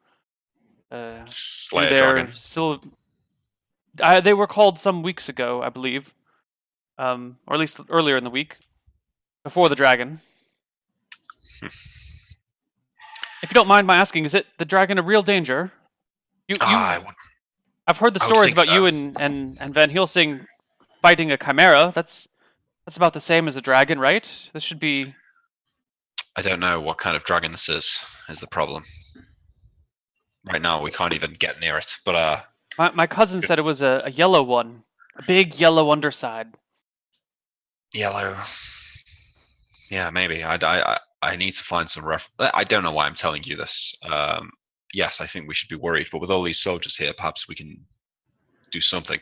uh, 0.90 1.20
do 1.20 1.22
Slay 1.26 1.88
their 1.88 2.30
sil- 2.36 2.84
I, 4.02 4.20
they 4.20 4.34
were 4.34 4.46
called 4.46 4.78
some 4.78 5.02
weeks 5.02 5.28
ago, 5.30 5.62
I 5.62 5.70
believe, 5.70 6.12
um, 6.98 7.38
or 7.46 7.54
at 7.54 7.60
least 7.60 7.80
earlier 7.88 8.16
in 8.16 8.24
the 8.24 8.30
week, 8.30 8.58
before 9.44 9.68
the 9.70 9.74
dragon. 9.74 10.20
Hmm. 11.60 11.66
if 13.42 13.50
you 13.50 13.54
don't 13.54 13.68
mind 13.68 13.86
my 13.86 13.96
asking, 13.96 14.24
is 14.24 14.34
it 14.34 14.46
the 14.58 14.64
dragon 14.66 14.98
a 14.98 15.02
real 15.02 15.22
danger? 15.22 15.72
You, 16.48 16.54
you, 16.54 16.58
Ah, 16.60 17.00
I 17.00 17.12
I've 17.86 17.98
heard 17.98 18.14
the 18.14 18.20
stories 18.20 18.52
about 18.52 18.68
you 18.68 18.86
and, 18.86 19.18
and, 19.20 19.56
and 19.60 19.72
Van 19.72 19.90
Helsing 19.90 20.46
fighting 21.02 21.30
a 21.32 21.36
chimera. 21.36 21.92
That's 21.94 22.28
that's 22.86 22.96
about 22.96 23.12
the 23.12 23.20
same 23.20 23.46
as 23.48 23.56
a 23.56 23.60
dragon, 23.60 23.98
right? 23.98 24.50
This 24.52 24.62
should 24.62 24.80
be. 24.80 25.14
I 26.36 26.42
don't 26.42 26.60
know 26.60 26.80
what 26.80 26.98
kind 26.98 27.16
of 27.16 27.24
dragon 27.24 27.52
this 27.52 27.68
is. 27.68 28.02
Is 28.28 28.40
the 28.40 28.46
problem? 28.46 28.84
Right 30.50 30.62
now, 30.62 30.80
we 30.82 30.90
can't 30.90 31.12
even 31.12 31.34
get 31.38 31.60
near 31.60 31.76
it. 31.78 31.96
But 32.04 32.14
uh, 32.14 32.40
My, 32.78 32.90
my 32.92 33.06
cousin 33.06 33.42
said 33.42 33.58
it 33.58 33.62
was 33.62 33.82
a, 33.82 34.02
a 34.06 34.10
yellow 34.10 34.42
one, 34.42 34.82
a 35.16 35.22
big 35.22 35.60
yellow 35.60 35.90
underside. 35.92 36.48
yellow. 37.92 38.36
Yeah, 39.90 40.08
maybe. 40.10 40.42
I, 40.42 40.54
I, 40.56 40.92
I- 40.94 40.98
I 41.24 41.36
need 41.36 41.52
to 41.52 41.62
find 41.62 41.88
some 41.88 42.04
ref. 42.04 42.28
I 42.40 42.64
don't 42.64 42.82
know 42.82 42.90
why 42.90 43.06
I'm 43.06 43.14
telling 43.14 43.44
you 43.44 43.54
this. 43.54 43.94
Um, 44.02 44.50
yes, 44.92 45.20
I 45.20 45.26
think 45.28 45.46
we 45.46 45.54
should 45.54 45.68
be 45.68 45.76
worried, 45.76 46.08
but 46.10 46.20
with 46.20 46.32
all 46.32 46.42
these 46.42 46.58
soldiers 46.58 46.96
here, 46.96 47.12
perhaps 47.16 47.46
we 47.46 47.54
can 47.54 47.76
do 48.72 48.80
something. 48.80 49.20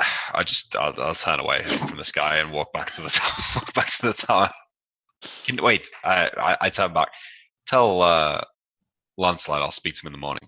I 0.34 0.42
just, 0.42 0.76
I'll, 0.76 0.94
I'll 1.00 1.14
turn 1.14 1.40
away 1.40 1.62
from 1.62 1.96
the 1.96 2.04
sky 2.04 2.38
and 2.38 2.52
walk 2.52 2.72
back 2.72 2.92
to 2.92 3.02
the 3.02 3.08
tower. 3.10 3.32
walk 3.56 3.74
back 3.74 3.92
to 3.98 4.06
the 4.06 4.12
tower. 4.14 4.50
Can, 5.44 5.62
wait, 5.62 5.88
I, 6.02 6.30
I, 6.36 6.56
I 6.62 6.70
turn 6.70 6.92
back. 6.92 7.08
Tell 7.66 8.02
uh, 8.02 8.42
Lancelot 9.18 9.62
I'll 9.62 9.70
speak 9.70 9.94
to 9.94 10.00
him 10.02 10.08
in 10.08 10.12
the 10.12 10.18
morning. 10.18 10.46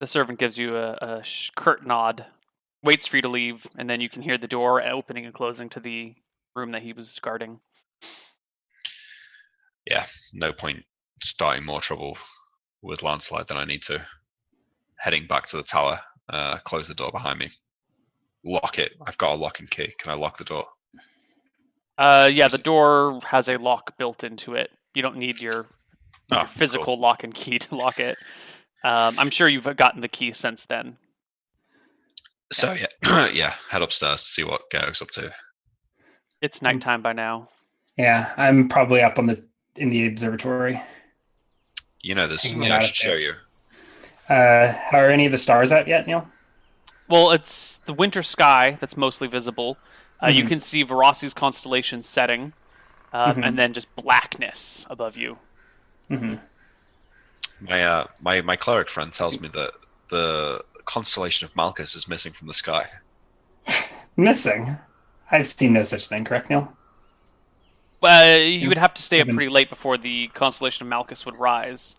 The 0.00 0.06
servant 0.06 0.38
gives 0.38 0.58
you 0.58 0.76
a, 0.76 0.92
a 0.94 1.22
sh- 1.22 1.50
curt 1.54 1.86
nod, 1.86 2.26
waits 2.82 3.06
for 3.06 3.16
you 3.16 3.22
to 3.22 3.28
leave, 3.28 3.66
and 3.76 3.88
then 3.88 4.00
you 4.00 4.08
can 4.08 4.22
hear 4.22 4.38
the 4.38 4.48
door 4.48 4.84
opening 4.84 5.26
and 5.26 5.34
closing 5.34 5.68
to 5.70 5.80
the 5.80 6.14
room 6.56 6.72
that 6.72 6.82
he 6.82 6.92
was 6.92 7.18
guarding. 7.20 7.60
Yeah, 9.86 10.06
no 10.32 10.52
point 10.52 10.84
starting 11.22 11.64
more 11.64 11.80
trouble 11.80 12.16
with 12.82 13.02
landslide 13.02 13.48
than 13.48 13.56
I 13.56 13.64
need 13.64 13.82
to. 13.82 14.04
Heading 14.96 15.26
back 15.26 15.46
to 15.46 15.56
the 15.56 15.62
tower, 15.62 16.00
uh, 16.28 16.58
close 16.64 16.88
the 16.88 16.94
door 16.94 17.10
behind 17.12 17.38
me, 17.38 17.50
lock 18.44 18.78
it. 18.78 18.92
I've 19.06 19.18
got 19.18 19.32
a 19.32 19.36
lock 19.36 19.60
and 19.60 19.70
key. 19.70 19.92
Can 19.98 20.10
I 20.10 20.14
lock 20.14 20.38
the 20.38 20.44
door? 20.44 20.66
Uh, 21.98 22.28
yeah, 22.32 22.48
the 22.48 22.58
door 22.58 23.20
has 23.24 23.48
a 23.48 23.56
lock 23.58 23.96
built 23.98 24.24
into 24.24 24.54
it. 24.54 24.70
You 24.94 25.02
don't 25.02 25.16
need 25.16 25.40
your, 25.40 25.66
Oh, 26.30 26.38
your 26.38 26.46
physical 26.46 26.98
lock 26.98 27.24
and 27.24 27.34
key 27.34 27.58
to 27.60 27.74
lock 27.76 28.00
it. 28.00 28.16
Um, 28.84 29.18
I'm 29.18 29.30
sure 29.30 29.48
you've 29.48 29.76
gotten 29.76 30.00
the 30.00 30.08
key 30.08 30.32
since 30.32 30.66
then. 30.66 30.96
So 32.52 32.72
yeah, 32.74 33.28
yeah. 33.28 33.54
Head 33.70 33.82
upstairs 33.82 34.22
to 34.22 34.28
see 34.28 34.44
what 34.44 34.62
Garrick's 34.70 35.00
up 35.02 35.08
to. 35.10 35.32
It's 36.40 36.58
Hmm. 36.58 36.66
nighttime 36.66 37.02
by 37.02 37.12
now. 37.12 37.48
Yeah, 37.96 38.32
I'm 38.36 38.68
probably 38.68 39.00
up 39.02 39.18
on 39.18 39.26
the 39.26 39.42
in 39.76 39.90
the 39.90 40.06
observatory. 40.06 40.82
You 42.00 42.14
know, 42.14 42.26
there's 42.26 42.42
Hanging 42.42 42.56
something 42.58 42.72
I 42.72 42.80
should 42.80 42.96
show 42.96 43.14
you. 43.14 43.34
Uh, 44.28 44.74
are 44.92 45.08
any 45.08 45.26
of 45.26 45.32
the 45.32 45.38
stars 45.38 45.70
out 45.72 45.86
yet, 45.86 46.06
Neil? 46.06 46.26
Well, 47.08 47.30
it's 47.32 47.78
the 47.78 47.92
winter 47.94 48.22
sky 48.22 48.76
that's 48.80 48.96
mostly 48.96 49.28
visible. 49.28 49.78
Uh, 50.22 50.28
You 50.28 50.44
Mhm. 50.44 50.48
can 50.48 50.60
see 50.60 50.84
Verosi's 50.84 51.34
constellation 51.34 52.02
setting, 52.02 52.54
um, 53.12 53.38
Mhm. 53.38 53.44
and 53.44 53.58
then 53.58 53.72
just 53.72 53.94
blackness 53.96 54.86
above 54.90 55.16
you. 55.16 55.38
hmm 56.08 56.34
My 57.60 57.82
uh, 57.84 58.06
my 58.20 58.40
my 58.42 58.56
cleric 58.56 58.90
friend 58.90 59.12
tells 59.12 59.40
me 59.40 59.48
that 59.48 59.72
the 60.10 60.62
constellation 60.84 61.46
of 61.46 61.56
Malchus 61.56 61.94
is 61.94 62.06
missing 62.08 62.32
from 62.34 62.48
the 62.48 62.54
sky. 62.54 62.90
Missing. 64.16 64.76
I've 65.30 65.46
seen 65.46 65.72
no 65.72 65.82
such 65.82 66.06
thing. 66.08 66.24
Correct, 66.24 66.50
Neil? 66.50 66.76
Uh, 68.02 68.38
you 68.40 68.68
would 68.68 68.78
have 68.78 68.92
to 68.94 69.02
stay 69.02 69.20
up 69.20 69.28
pretty 69.28 69.48
late 69.48 69.70
before 69.70 69.96
the 69.96 70.28
constellation 70.28 70.82
of 70.84 70.88
Malchus 70.88 71.24
would 71.24 71.36
rise. 71.36 71.96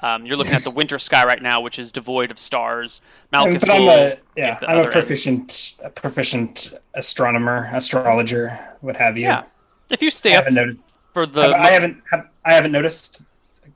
Um, 0.00 0.24
you're 0.26 0.36
looking 0.36 0.54
at 0.54 0.62
the 0.62 0.70
winter 0.70 0.98
sky 0.98 1.24
right 1.24 1.42
now, 1.42 1.60
which 1.60 1.78
is 1.78 1.90
devoid 1.90 2.30
of 2.30 2.38
stars. 2.38 3.00
Malchus 3.32 3.64
but 3.66 3.70
I'm 3.70 3.88
a 3.88 4.16
yeah, 4.36 4.58
I'm 4.68 4.86
a 4.86 4.90
proficient, 4.90 5.74
a 5.82 5.90
proficient 5.90 6.72
astronomer, 6.94 7.68
astrologer, 7.72 8.58
what 8.80 8.96
have 8.96 9.16
you. 9.16 9.24
Yeah, 9.24 9.44
If 9.90 10.00
you 10.02 10.06
I 10.06 10.10
stay 10.10 10.34
up 10.36 10.50
noticed. 10.50 10.82
for 11.12 11.26
the, 11.26 11.42
have- 11.42 11.52
I 11.52 11.70
haven't. 11.70 12.02
Have, 12.10 12.28
I 12.44 12.52
haven't 12.54 12.72
noticed 12.72 13.24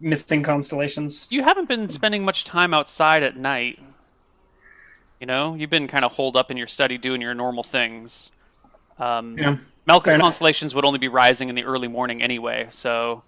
missing 0.01 0.43
constellations. 0.43 1.29
you 1.31 1.43
haven't 1.45 1.69
been 1.69 1.89
spending 1.89 2.25
much 2.25 2.45
time 2.45 2.73
outside 2.75 3.23
at 3.23 3.37
night. 3.37 3.79
You 5.21 5.27
know, 5.27 5.55
you've 5.55 5.71
been 5.71 5.87
kind 5.87 6.05
of 6.05 6.13
holed 6.13 6.37
up 6.37 6.51
in 6.51 6.57
your 6.57 6.67
study 6.67 6.99
doing 6.99 7.21
your 7.21 7.35
normal 7.35 7.63
things. 7.63 8.33
Um, 8.99 9.39
Yeah. 9.39 9.57
Malchus 9.87 10.17
constellations 10.17 10.75
would 10.75 10.85
only 10.85 10.99
be 11.01 11.09
rising 11.09 11.49
in 11.49 11.55
the 11.57 11.65
early 11.65 11.89
morning 11.89 12.23
anyway, 12.23 12.69
so 12.71 13.23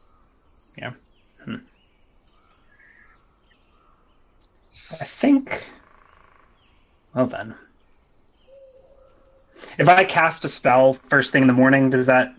I 4.91 5.05
think. 5.05 5.65
Well 7.15 7.27
then, 7.27 7.55
if 9.79 9.89
I 9.89 10.05
cast 10.05 10.45
a 10.45 10.49
spell 10.49 10.95
first 10.95 11.33
thing 11.33 11.43
in 11.43 11.47
the 11.49 11.55
morning, 11.55 11.91
does 11.91 12.07
that 12.07 12.35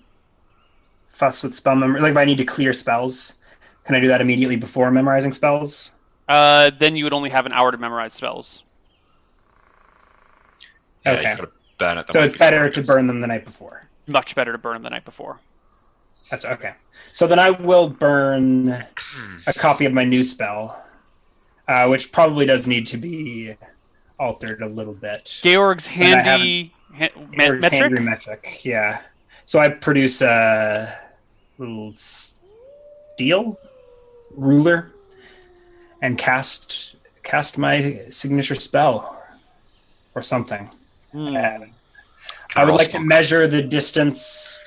fuss 1.07 1.43
with 1.43 1.55
spell 1.55 1.75
memory? 1.75 2.01
Like 2.01 2.11
if 2.11 2.17
I 2.17 2.25
need 2.25 2.37
to 2.39 2.45
clear 2.45 2.73
spells, 2.73 3.39
can 3.85 3.95
I 3.95 3.99
do 3.99 4.07
that 4.09 4.21
immediately 4.21 4.55
before 4.57 4.91
memorizing 4.91 5.33
spells? 5.33 5.91
uh, 6.27 6.71
then 6.79 6.95
you 6.95 7.03
would 7.03 7.13
only 7.13 7.29
have 7.29 7.45
an 7.45 7.51
hour 7.53 7.71
to 7.71 7.77
memorize 7.77 8.11
spells. 8.13 8.63
Yeah, 11.05 11.13
Okay. 11.13 11.31
you 11.31 11.37
gotta 11.37 11.51
burn 11.77 11.97
it. 11.99 12.05
So 12.11 12.23
it's 12.23 12.35
better 12.37 12.67
to 12.69 12.81
burn 12.81 13.05
them 13.07 13.21
the 13.21 13.27
night 13.27 13.45
before. 13.45 13.83
Much 14.07 14.33
better 14.35 14.51
to 14.51 14.57
burn 14.57 14.73
them 14.73 14.83
the 14.83 14.89
night 14.89 15.05
before. 15.05 15.39
That's 16.31 16.43
okay. 16.43 16.73
So 17.11 17.27
then 17.27 17.37
I 17.39 17.51
will 17.51 17.89
burn 17.89 18.85
Hmm. 18.97 19.37
a 19.45 19.53
copy 19.53 19.85
of 19.85 19.93
my 19.93 20.03
new 20.03 20.23
spell, 20.23 20.83
uh, 21.67 21.87
which 21.87 22.11
probably 22.11 22.45
does 22.45 22.67
need 22.67 22.85
to 22.87 22.97
be 22.97 23.55
altered 24.19 24.61
a 24.61 24.67
little 24.67 24.93
bit. 24.93 25.39
Georg's 25.43 25.87
handy 25.87 26.73
ha- 26.97 27.09
Or 27.15 27.27
metric. 27.35 27.61
Sandry 27.71 28.03
metric, 28.03 28.63
yeah. 28.63 29.01
So 29.45 29.59
I 29.59 29.69
produce 29.69 30.21
a 30.21 30.97
little 31.57 31.93
steel 31.95 33.59
ruler 34.35 34.91
and 36.01 36.17
cast 36.17 36.95
cast 37.23 37.57
my 37.57 38.01
signature 38.09 38.55
spell 38.55 39.21
or 40.13 40.21
something. 40.23 40.69
And 41.13 41.71
I 42.55 42.63
would 42.65 42.75
like 42.75 42.91
to 42.91 42.99
measure 42.99 43.47
the 43.47 43.61
distance 43.61 44.61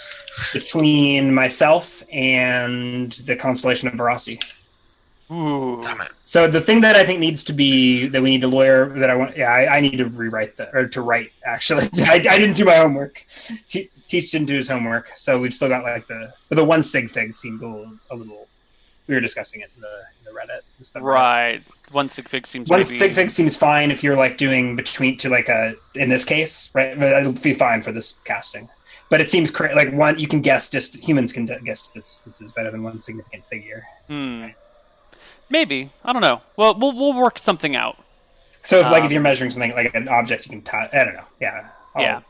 between 0.52 1.32
myself 1.34 2.02
and 2.12 3.12
the 3.12 3.36
constellation 3.36 3.88
of 3.88 3.94
Barassi. 3.94 4.40
Ooh. 5.30 5.80
Damn 5.82 6.00
it. 6.00 6.10
So 6.24 6.46
the 6.46 6.60
thing 6.60 6.80
that 6.82 6.96
I 6.96 7.04
think 7.04 7.20
needs 7.20 7.44
to 7.44 7.52
be 7.52 8.06
that 8.08 8.22
we 8.22 8.30
need 8.30 8.40
to 8.42 8.48
lawyer 8.48 8.88
that 8.98 9.10
I 9.10 9.14
want, 9.14 9.36
yeah, 9.36 9.50
I, 9.52 9.76
I 9.76 9.80
need 9.80 9.96
to 9.98 10.06
rewrite 10.06 10.56
that 10.56 10.74
or 10.74 10.88
to 10.88 11.00
write. 11.02 11.30
Actually, 11.44 11.84
I, 11.98 12.14
I 12.14 12.38
didn't 12.38 12.56
do 12.56 12.64
my 12.64 12.76
homework. 12.76 13.26
Te- 13.68 13.90
Teach 14.08 14.30
didn't 14.30 14.46
do 14.46 14.54
his 14.54 14.70
homework, 14.70 15.10
so 15.16 15.38
we've 15.38 15.52
still 15.52 15.68
got 15.68 15.82
like 15.84 16.06
the 16.06 16.32
the 16.48 16.64
one 16.64 16.82
sig 16.82 17.10
thing 17.10 17.30
seemed 17.30 17.60
a 17.62 17.66
little, 17.68 17.92
a 18.10 18.16
little. 18.16 18.48
We 19.06 19.14
were 19.14 19.20
discussing 19.20 19.60
it 19.60 19.70
in 19.76 19.82
the, 19.82 19.88
in 20.18 20.24
the 20.24 20.30
Reddit 20.38 20.60
and 20.78 20.86
stuff. 20.86 21.02
Right. 21.02 21.60
One 21.92 22.08
sig 22.08 22.26
fig 22.28 22.46
seems 22.46 22.68
One 22.70 22.80
maybe. 22.80 22.98
sig 22.98 23.12
fig 23.14 23.28
seems 23.30 23.54
fine 23.56 23.90
if 23.90 24.02
you're 24.02 24.16
like 24.16 24.38
doing 24.38 24.76
between 24.76 25.18
to 25.18 25.28
like 25.28 25.48
a 25.50 25.74
in 25.94 26.08
this 26.08 26.24
case, 26.24 26.70
right? 26.74 26.98
But 26.98 27.12
It'll 27.12 27.32
be 27.32 27.52
fine 27.52 27.82
for 27.82 27.92
this 27.92 28.14
casting. 28.24 28.68
But 29.10 29.20
it 29.22 29.30
seems 29.30 29.50
cra- 29.50 29.74
like 29.74 29.92
one 29.92 30.18
you 30.18 30.28
can 30.28 30.40
guess 30.42 30.68
just 30.70 30.96
humans 31.06 31.32
can 31.34 31.44
d- 31.46 31.56
guess 31.64 31.88
distances 31.88 32.52
better 32.52 32.70
than 32.70 32.82
one 32.82 33.00
significant 33.00 33.46
figure. 33.46 33.84
Hmm. 34.06 34.48
Maybe 35.50 35.90
I 36.04 36.12
don't 36.12 36.22
know. 36.22 36.42
Well, 36.56 36.78
we'll 36.78 36.92
we'll 36.96 37.14
work 37.14 37.38
something 37.38 37.74
out. 37.76 37.96
So 38.62 38.80
if, 38.80 38.86
like 38.86 38.98
if 39.00 39.06
Um, 39.06 39.12
you're 39.12 39.22
measuring 39.22 39.50
something 39.50 39.72
like 39.72 39.94
an 39.94 40.08
object, 40.08 40.46
you 40.46 40.50
can 40.52 40.62
tie. 40.62 40.88
I 40.92 41.04
don't 41.04 41.14
know. 41.14 41.24
Yeah. 41.40 41.68
I'll- 41.94 42.02
Yeah. 42.02 42.20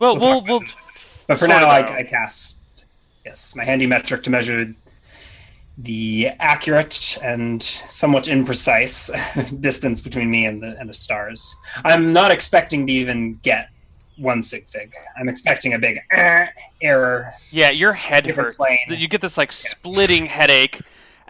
Well, 0.00 0.18
We'll 0.18 0.42
we'll 0.42 0.60
we'll. 0.60 0.68
But 1.26 1.38
for 1.38 1.46
now. 1.48 1.66
I, 1.68 1.98
I 1.98 2.02
cast 2.04 2.58
yes 3.24 3.54
my 3.56 3.64
handy 3.64 3.86
metric 3.86 4.22
to 4.24 4.30
measure 4.30 4.72
the 5.76 6.30
accurate 6.40 7.18
and 7.22 7.62
somewhat 7.62 8.24
imprecise 8.24 9.10
distance 9.60 10.00
between 10.00 10.30
me 10.30 10.46
and 10.46 10.60
the 10.62 10.76
and 10.80 10.88
the 10.88 10.92
stars. 10.92 11.54
I'm 11.84 12.12
not 12.12 12.30
expecting 12.32 12.86
to 12.86 12.92
even 12.92 13.38
get 13.42 13.68
one 14.16 14.42
sig 14.42 14.66
fig. 14.66 14.92
I'm 15.18 15.28
expecting 15.28 15.74
a 15.74 15.78
big 15.78 16.00
eh, 16.10 16.46
error. 16.82 17.32
Yeah, 17.52 17.70
your 17.70 17.92
head 17.92 18.26
hurts. 18.26 18.56
plane. 18.56 18.78
You 18.88 19.06
get 19.06 19.20
this 19.20 19.38
like 19.38 19.52
splitting 19.52 20.26
headache 20.26 20.80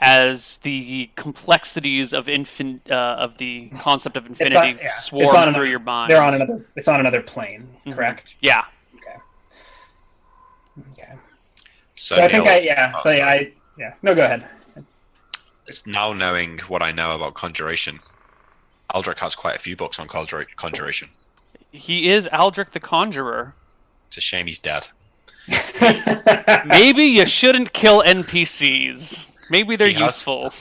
as 0.01 0.59
the 0.59 1.11
complexities 1.17 2.13
of 2.13 2.27
infin- 2.27 2.81
uh, 2.91 2.95
of 2.95 3.39
the 3.39 3.69
concept 3.81 4.17
of 4.17 4.27
infinity 4.27 4.57
on- 4.57 4.79
yeah, 4.79 4.87
it's 4.87 5.05
swarm 5.05 5.27
on 5.29 5.33
through 5.33 5.43
another- 5.43 5.67
your 5.67 5.79
mind. 5.81 6.11
They're 6.11 6.23
on 6.23 6.35
another. 6.35 6.65
It's 6.77 6.89
on 6.89 7.01
another 7.01 7.21
plane. 7.23 7.69
Mhm. 7.87 7.95
Correct. 7.95 8.35
Yeah. 8.41 8.65
Okay. 10.93 11.13
So, 11.97 12.15
So, 12.17 12.23
I 12.23 12.29
think 12.29 12.47
I 12.47 12.59
yeah. 12.61 12.97
So 12.99 13.11
yeah, 13.11 13.27
I 13.27 13.53
yeah. 13.77 13.95
No, 14.03 14.15
go 14.15 14.25
ahead. 14.25 14.45
it's 15.67 15.87
now 15.87 16.13
knowing 16.13 16.61
what 16.69 16.83
I 16.83 16.93
know 16.93 17.13
about 17.15 17.35
conjuration. 17.35 18.01
Aldric 18.95 19.19
has 19.19 19.35
quite 19.35 19.57
a 19.57 19.59
few 19.59 19.77
books 19.77 19.99
on 19.99 20.09
conjura- 20.09 20.47
conjuration. 20.57 21.11
He 21.73 22.09
is 22.09 22.27
Aldric 22.33 22.71
the 22.71 22.81
Conjurer. 22.81 23.55
It's 24.07 24.17
a 24.17 24.21
shame 24.23 24.47
he's 24.47 24.59
dead. 24.59 24.87
Maybe 26.65 27.05
you 27.05 27.27
shouldn't 27.27 27.73
kill 27.75 28.03
NPCs. 28.03 29.28
Maybe 29.51 29.77
they're 29.77 29.89
He 29.89 29.95
has- 29.95 30.03
useful. 30.17 30.53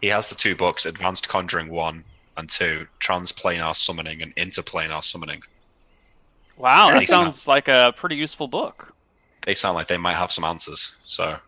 He 0.00 0.08
has 0.08 0.28
the 0.28 0.34
two 0.34 0.54
books, 0.54 0.84
Advanced 0.86 1.28
Conjuring 1.28 1.70
1 1.70 2.04
and 2.36 2.50
2, 2.50 2.86
Transplanar 3.00 3.74
Summoning 3.74 4.22
and 4.22 4.34
Interplanar 4.36 5.02
Summoning. 5.02 5.42
Wow, 6.56 6.88
that 6.88 6.94
Nice. 6.94 7.08
sounds 7.08 7.46
like 7.48 7.68
a 7.68 7.92
pretty 7.96 8.16
useful 8.16 8.46
book. 8.48 8.94
They 9.46 9.54
sound 9.54 9.74
like 9.76 9.88
they 9.88 9.96
might 9.96 10.16
have 10.16 10.30
some 10.32 10.44
answers, 10.44 10.92
so 11.04 11.38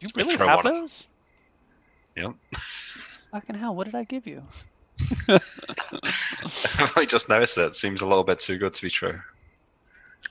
You 0.00 0.08
really 0.14 0.36
throw 0.36 0.48
have 0.48 0.64
one 0.64 0.66
of- 0.68 0.74
those? 0.80 1.08
Yep. 2.16 2.34
Fucking 3.32 3.56
hell, 3.56 3.74
what 3.74 3.84
did 3.84 3.94
I 3.94 4.04
give 4.04 4.26
you? 4.26 4.42
I 6.96 7.04
just 7.06 7.28
noticed 7.28 7.54
that. 7.56 7.68
it. 7.68 7.76
Seems 7.76 8.02
a 8.02 8.06
little 8.06 8.24
bit 8.24 8.38
too 8.40 8.58
good 8.58 8.72
to 8.74 8.82
be 8.82 8.90
true. 8.90 9.20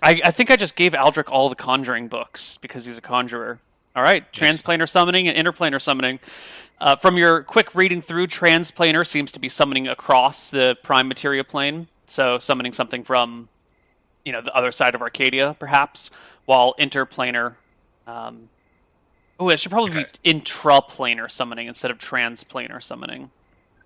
I, 0.02 0.22
I 0.23 0.31
think 0.31 0.52
I 0.52 0.56
just 0.56 0.76
gave 0.76 0.93
Aldric 0.93 1.30
all 1.30 1.49
the 1.49 1.56
Conjuring 1.56 2.07
books 2.07 2.57
because 2.57 2.85
he's 2.85 2.98
a 2.98 3.02
conjurer. 3.02 3.60
All 3.95 4.03
right, 4.03 4.26
Yes. 4.34 4.61
transplanar 4.61 4.88
summoning 4.88 5.27
and 5.27 5.38
interplanar 5.38 5.81
summoning. 5.81 6.19
Uh, 6.80 6.95
from 6.95 7.18
your 7.18 7.43
quick 7.43 7.76
reading 7.76 8.01
through, 8.01 8.27
transplanar 8.27 9.05
seems 9.05 9.31
to 9.34 9.39
be 9.39 9.49
summoning 9.49 9.88
across 9.88 10.49
the 10.49 10.77
prime 10.81 11.07
material 11.07 11.43
plane, 11.43 11.88
so 12.05 12.39
summoning 12.39 12.73
something 12.73 13.03
from, 13.03 13.49
you 14.26 14.31
know, 14.31 14.41
the 14.41 14.53
other 14.55 14.72
side 14.72 14.95
of 14.95 15.01
Arcadia, 15.01 15.55
perhaps. 15.59 16.09
While 16.45 16.73
interplanar, 16.80 17.55
um, 18.07 18.49
oh, 19.39 19.49
it 19.49 19.59
should 19.59 19.72
probably 19.72 19.91
Okay. 19.99 20.09
be 20.23 20.34
intraplanar 20.34 21.30
summoning 21.30 21.68
instead 21.68 21.91
of 21.91 21.99
transplanar 21.99 22.81
summoning. 22.81 23.30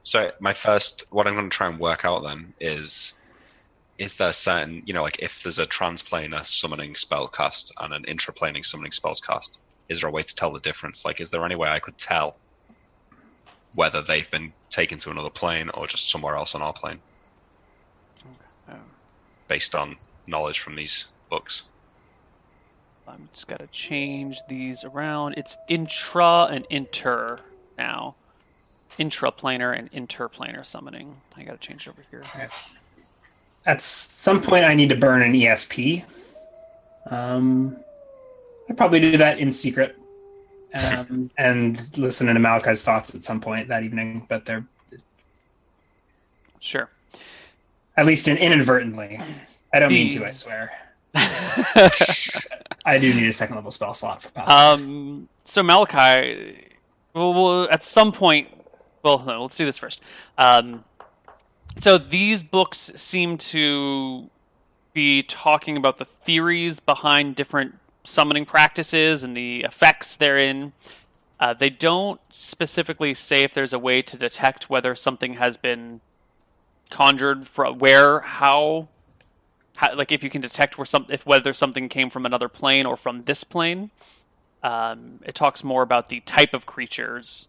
So 0.03 0.31
my 0.39 0.53
first, 0.53 1.03
what 1.09 1.27
I'm 1.27 1.33
going 1.33 1.49
to 1.49 1.55
try 1.55 1.67
and 1.67 1.79
work 1.79 2.05
out 2.05 2.23
then 2.23 2.53
is, 2.61 3.13
is 3.97 4.13
there 4.13 4.31
certain, 4.33 4.83
you 4.85 4.93
know, 4.93 5.01
like 5.01 5.17
if 5.19 5.41
there's 5.43 5.59
a 5.59 5.65
transplanar 5.65 6.45
summoning 6.45 6.95
spell 6.95 7.27
cast 7.27 7.73
and 7.79 7.91
an 7.93 8.03
intraplanar 8.03 8.63
summoning 8.63 8.91
spells 8.91 9.19
cast, 9.19 9.57
is 9.89 10.01
there 10.01 10.09
a 10.09 10.11
way 10.11 10.23
to 10.23 10.35
tell 10.35 10.51
the 10.51 10.59
difference? 10.59 11.05
Like, 11.05 11.19
is 11.21 11.29
there 11.29 11.43
any 11.45 11.55
way 11.55 11.69
I 11.69 11.79
could 11.79 11.97
tell 11.97 12.35
whether 13.75 14.01
they've 14.01 14.29
been 14.31 14.51
taken 14.69 14.97
to 14.99 15.11
another 15.11 15.29
plane 15.29 15.69
or 15.73 15.85
just 15.87 16.09
somewhere 16.09 16.35
else 16.35 16.55
on 16.55 16.61
our 16.61 16.73
plane, 16.73 16.99
Okay. 18.69 18.79
based 19.47 19.75
on 19.75 19.97
knowledge 20.27 20.59
from 20.59 20.75
these 20.75 21.05
books. 21.29 21.63
I'm 23.07 23.29
just 23.33 23.47
gotta 23.47 23.67
change 23.67 24.39
these 24.49 24.83
around. 24.83 25.35
It's 25.37 25.55
intra 25.69 26.45
and 26.51 26.65
inter 26.69 27.39
now. 27.77 28.15
Intraplanar 28.97 29.77
and 29.77 29.91
interplanar 29.91 30.65
summoning. 30.65 31.13
I 31.35 31.43
gotta 31.43 31.57
change 31.59 31.85
it 31.85 31.89
over 31.89 32.03
here. 32.09 32.23
At 33.65 33.81
some 33.81 34.41
point, 34.41 34.63
I 34.63 34.73
need 34.73 34.89
to 34.89 34.95
burn 34.95 35.21
an 35.21 35.33
ESP. 35.33 36.03
Um, 37.11 37.77
I'd 38.69 38.77
probably 38.77 38.99
do 38.99 39.17
that 39.17 39.39
in 39.39 39.51
secret, 39.53 39.95
um, 40.73 41.29
and 41.37 41.97
listen 41.97 42.27
to 42.27 42.33
Malakai's 42.33 42.83
thoughts 42.83 43.13
at 43.15 43.23
some 43.23 43.39
point 43.41 43.67
that 43.69 43.83
evening. 43.83 44.25
But 44.29 44.45
they're 44.45 44.63
Sure. 46.59 46.89
at 47.95 48.05
least 48.05 48.27
in, 48.27 48.37
inadvertently. 48.37 49.19
I 49.73 49.79
don't 49.79 49.91
mean 49.91 50.11
to. 50.13 50.25
I 50.25 50.31
swear. 50.31 50.71
I 52.85 52.97
do 52.99 53.13
need 53.13 53.27
a 53.27 53.31
second 53.31 53.55
level 53.55 53.71
spell 53.71 53.93
slot 53.93 54.23
for 54.23 54.29
passive. 54.29 54.81
um. 54.81 55.29
So 55.43 55.61
Malakai, 55.61 56.55
well, 57.13 57.33
well, 57.33 57.67
at 57.69 57.83
some 57.83 58.11
point, 58.11 58.47
well, 59.03 59.23
no, 59.25 59.43
let's 59.43 59.55
do 59.57 59.65
this 59.65 59.77
first. 59.77 60.01
Um. 60.37 60.83
So 61.81 61.97
these 61.97 62.41
books 62.41 62.91
seem 62.95 63.37
to 63.37 64.29
be 64.93 65.21
talking 65.23 65.77
about 65.77 65.97
the 65.97 66.05
theories 66.05 66.79
behind 66.79 67.35
different 67.35 67.75
summoning 68.05 68.45
practices 68.45 69.23
and 69.23 69.35
the 69.35 69.61
effects 69.61 70.15
therein. 70.15 70.73
Uh, 71.39 71.53
they 71.53 71.69
don't 71.69 72.21
specifically 72.29 73.13
say 73.13 73.43
if 73.43 73.53
there's 73.53 73.73
a 73.73 73.79
way 73.79 74.01
to 74.01 74.17
detect 74.17 74.69
whether 74.69 74.95
something 74.95 75.33
has 75.33 75.57
been 75.57 75.99
conjured 76.89 77.47
from 77.47 77.77
where, 77.79 78.21
how, 78.21 78.87
how, 79.75 79.93
like 79.95 80.11
if 80.11 80.23
you 80.23 80.29
can 80.29 80.41
detect 80.41 80.77
where 80.77 80.85
some, 80.85 81.05
if 81.09 81.25
whether 81.25 81.51
something 81.51 81.89
came 81.89 82.09
from 82.09 82.25
another 82.25 82.47
plane 82.47 82.85
or 82.85 82.95
from 82.95 83.23
this 83.23 83.43
plane. 83.43 83.91
Um, 84.63 85.19
it 85.23 85.35
talks 85.35 85.63
more 85.63 85.83
about 85.83 86.07
the 86.07 86.21
type 86.21 86.53
of 86.53 86.65
creatures. 86.65 87.47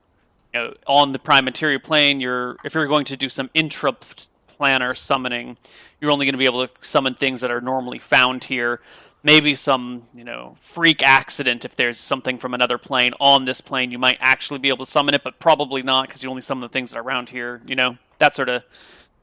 You 0.52 0.60
know, 0.60 0.74
on 0.86 1.12
the 1.12 1.18
prime 1.18 1.44
material 1.44 1.80
plane, 1.80 2.20
you're 2.20 2.56
if 2.64 2.74
you're 2.74 2.86
going 2.86 3.06
to 3.06 3.16
do 3.16 3.28
some 3.28 3.48
intraplanar 3.54 4.96
summoning, 4.96 5.56
you're 6.00 6.10
only 6.10 6.26
going 6.26 6.34
to 6.34 6.38
be 6.38 6.44
able 6.44 6.66
to 6.66 6.72
summon 6.82 7.14
things 7.14 7.40
that 7.40 7.50
are 7.50 7.60
normally 7.60 7.98
found 7.98 8.44
here. 8.44 8.80
Maybe 9.26 9.56
some, 9.56 10.04
you 10.14 10.22
know, 10.22 10.54
freak 10.60 11.02
accident 11.02 11.64
if 11.64 11.74
there's 11.74 11.98
something 11.98 12.38
from 12.38 12.54
another 12.54 12.78
plane 12.78 13.12
on 13.18 13.44
this 13.44 13.60
plane, 13.60 13.90
you 13.90 13.98
might 13.98 14.18
actually 14.20 14.60
be 14.60 14.68
able 14.68 14.84
to 14.86 14.90
summon 14.90 15.14
it, 15.14 15.24
but 15.24 15.40
probably 15.40 15.82
not 15.82 16.06
because 16.06 16.22
you 16.22 16.30
only 16.30 16.42
summon 16.42 16.62
the 16.62 16.68
things 16.68 16.92
that 16.92 16.98
are 16.98 17.02
around 17.02 17.28
here. 17.28 17.60
You 17.66 17.74
know, 17.74 17.98
that 18.18 18.36
sort 18.36 18.48
of 18.48 18.62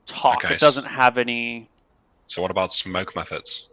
talk. 0.05 0.43
Okay, 0.43 0.55
It 0.55 0.59
doesn't 0.59 0.83
have 0.83 1.17
any. 1.17 1.69
So 2.27 2.41
what 2.41 2.51
about 2.51 2.73
smoke 2.73 3.13
mephits? 3.13 3.67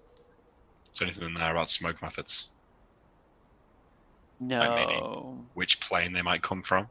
Is 0.93 0.99
there 1.01 1.09
anything 1.09 1.25
in 1.25 1.35
there 1.35 1.51
about 1.51 1.69
smoke 1.69 1.97
mephits? 1.99 2.47
maybe. 4.39 4.93
No. 5.01 5.37
Which 5.55 5.81
plane 5.81 6.13
they 6.13 6.23
might 6.23 6.43
come 6.43 6.63
from? 6.63 6.87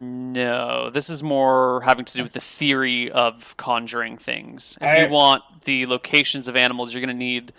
No, 0.00 0.90
this 0.90 1.08
is 1.08 1.22
more 1.22 1.82
having 1.82 2.04
to 2.04 2.16
do 2.16 2.24
with 2.24 2.32
the 2.32 2.40
theory 2.40 3.12
of 3.12 3.56
conjuring 3.56 4.18
things. 4.18 4.76
If 4.80 4.88
I- 4.88 5.04
you 5.04 5.08
want 5.08 5.42
the 5.64 5.86
locations 5.86 6.48
of 6.48 6.56
animals, 6.56 6.92
you're 6.92 7.00
going 7.00 7.16
to 7.16 7.24
need 7.24 7.52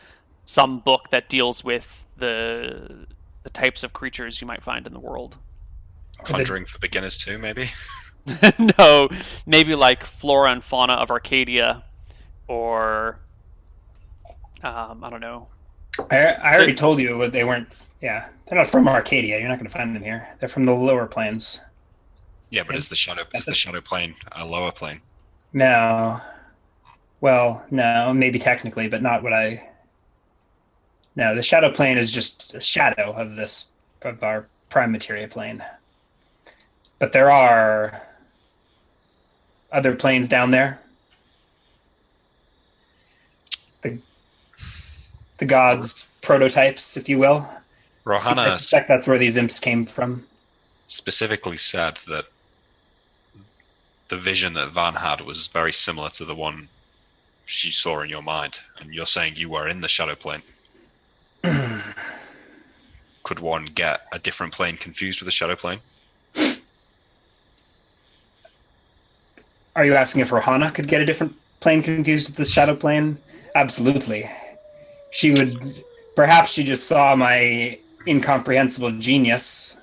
some 0.49 0.79
book 0.79 1.09
that 1.11 1.29
deals 1.29 1.63
with 1.63 2.07
the 2.17 3.05
the 3.43 3.49
types 3.51 3.83
of 3.83 3.93
creatures 3.93 4.41
you 4.41 4.47
might 4.47 4.63
find 4.63 4.87
in 4.87 4.93
the 4.93 4.99
world. 4.99 5.37
the- 6.17 6.23
Conjuring 6.33 6.65
for 6.65 6.79
beginners 6.79 7.15
too, 7.17 7.37
maybe. 7.37 7.69
no, 8.79 9.07
maybe 9.45 9.75
like 9.75 10.03
flora 10.03 10.51
and 10.51 10.63
fauna 10.63 10.93
of 10.93 11.09
Arcadia, 11.11 11.83
or 12.47 13.19
um, 14.63 15.03
I 15.03 15.09
don't 15.09 15.21
know. 15.21 15.47
I, 16.11 16.17
I 16.17 16.55
already 16.55 16.73
told 16.73 16.99
you 16.99 17.17
what 17.17 17.31
they 17.31 17.43
weren't. 17.43 17.69
Yeah, 18.01 18.27
they're 18.47 18.57
not 18.57 18.67
from 18.67 18.87
Arcadia. 18.87 19.39
You're 19.39 19.47
not 19.49 19.57
going 19.59 19.67
to 19.67 19.73
find 19.73 19.95
them 19.95 20.03
here. 20.03 20.27
They're 20.39 20.49
from 20.49 20.63
the 20.63 20.73
lower 20.73 21.05
planes. 21.05 21.63
Yeah, 22.49 22.63
but 22.63 22.73
Yeah. 22.73 22.79
is 22.79 22.87
the 22.87 22.95
shadow 22.95 23.23
is 23.35 23.45
the 23.45 23.53
shadow 23.53 23.81
plane 23.81 24.15
a 24.33 24.45
lower 24.45 24.71
plane? 24.71 25.01
No. 25.53 26.19
Well, 27.21 27.63
no, 27.71 28.13
maybe 28.13 28.39
technically, 28.39 28.87
but 28.87 29.01
not 29.01 29.21
what 29.23 29.33
I. 29.33 29.68
No, 31.15 31.35
the 31.35 31.43
shadow 31.43 31.71
plane 31.71 31.97
is 31.97 32.11
just 32.11 32.53
a 32.53 32.61
shadow 32.61 33.11
of 33.13 33.35
this 33.35 33.71
of 34.01 34.23
our 34.23 34.47
prime 34.69 34.91
material 34.91 35.27
plane. 35.27 35.63
But 36.99 37.11
there 37.11 37.29
are 37.29 38.01
other 39.71 39.95
planes 39.95 40.29
down 40.29 40.51
there. 40.51 40.79
The 43.81 43.99
the 45.37 45.45
gods' 45.45 46.09
prototypes, 46.21 46.97
if 46.97 47.09
you 47.09 47.17
will. 47.17 47.49
Rohanna 48.05 48.39
I 48.39 48.57
suspect 48.57 48.87
that's 48.87 49.07
where 49.07 49.17
these 49.17 49.37
imps 49.37 49.59
came 49.59 49.85
from. 49.85 50.25
specifically 50.87 51.57
said 51.57 51.99
that 52.07 52.25
the 54.07 54.17
vision 54.17 54.53
that 54.53 54.71
Van 54.71 54.95
had 54.95 55.21
was 55.21 55.47
very 55.47 55.71
similar 55.71 56.09
to 56.09 56.25
the 56.25 56.33
one 56.35 56.67
she 57.45 57.71
saw 57.71 58.01
in 58.01 58.09
your 58.09 58.23
mind, 58.23 58.59
and 58.79 58.93
you're 58.93 59.05
saying 59.05 59.35
you 59.35 59.49
were 59.49 59.67
in 59.67 59.81
the 59.81 59.87
shadow 59.87 60.15
plane. 60.15 60.41
Could 63.23 63.39
one 63.39 63.65
get 63.65 64.01
a 64.11 64.19
different 64.19 64.53
plane 64.53 64.77
confused 64.77 65.21
with 65.21 65.25
the 65.25 65.31
shadow 65.31 65.55
plane? 65.55 65.79
Are 69.75 69.85
you 69.85 69.93
asking 69.95 70.21
if 70.23 70.29
Rohana 70.31 70.73
could 70.73 70.87
get 70.87 71.01
a 71.01 71.05
different 71.05 71.35
plane 71.59 71.83
confused 71.83 72.27
with 72.29 72.35
the 72.37 72.45
shadow 72.45 72.75
plane? 72.75 73.17
Absolutely. 73.55 74.29
She 75.11 75.31
would. 75.31 75.83
Perhaps 76.15 76.51
she 76.51 76.63
just 76.63 76.87
saw 76.87 77.15
my 77.15 77.77
incomprehensible 78.07 78.91
genius 78.91 79.77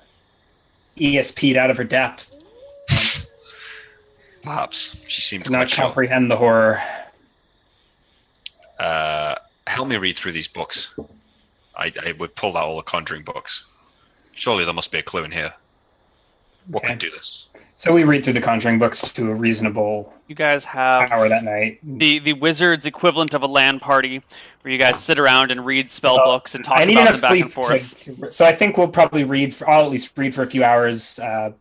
ESP'd 0.97 1.57
out 1.57 1.69
of 1.69 1.77
her 1.77 1.83
depth, 1.83 2.33
Perhaps 4.43 4.95
she 5.07 5.21
seemed 5.21 5.45
to 5.45 5.51
not 5.51 5.59
quite 5.61 5.69
sure. 5.71 5.85
comprehend 5.85 6.31
the 6.31 6.37
horror. 6.37 6.81
Uh, 8.79 9.35
help 9.65 9.87
me 9.87 9.97
read 9.97 10.15
through 10.17 10.31
these 10.31 10.47
books. 10.47 10.89
I, 11.77 11.91
I 12.05 12.11
would 12.13 12.35
pull 12.35 12.57
out 12.57 12.65
all 12.65 12.77
the 12.77 12.83
Conjuring 12.83 13.23
books. 13.23 13.63
Surely 14.33 14.65
there 14.65 14.73
must 14.73 14.91
be 14.91 14.97
a 14.99 15.03
clue 15.03 15.23
in 15.23 15.31
here. 15.31 15.53
What 16.67 16.83
Okay. 16.83 16.89
can 16.93 16.97
do 16.97 17.09
this? 17.11 17.47
So 17.75 17.93
we 17.93 18.03
read 18.03 18.23
through 18.23 18.33
the 18.33 18.41
Conjuring 18.41 18.79
books 18.79 19.01
to 19.13 19.29
a 19.31 19.35
reasonable 19.35 20.11
You 20.27 20.33
guys 20.35 20.65
have 20.65 21.11
hour 21.11 21.29
that 21.29 21.43
night. 21.43 21.79
the 21.83 22.17
the 22.19 22.33
wizard's 22.33 22.85
equivalent 22.87 23.33
of 23.35 23.43
a 23.43 23.47
land 23.47 23.81
party, 23.81 24.21
where 24.61 24.71
you 24.71 24.79
guys 24.79 25.01
sit 25.01 25.19
around 25.19 25.51
and 25.51 25.63
read 25.65 25.89
spell 25.89 26.15
Well, 26.15 26.25
books 26.25 26.55
and 26.55 26.65
talk 26.65 26.79
I 26.79 26.85
need 26.85 26.93
about 26.97 27.11
them 27.13 27.21
back 27.21 27.29
sleep 27.31 27.43
and 27.45 27.53
forth. 27.53 27.99
to, 28.01 28.15
to- 28.15 28.31
so 28.31 28.45
I 28.45 28.51
think 28.53 28.77
we'll 28.77 28.87
probably 28.87 29.23
read. 29.23 29.53
For, 29.53 29.69
I'll 29.69 29.85
at 29.85 29.91
least 29.91 30.17
read 30.17 30.33
for 30.33 30.41
a 30.41 30.47
few 30.47 30.63
hours, 30.63 31.19
uh, 31.19 31.51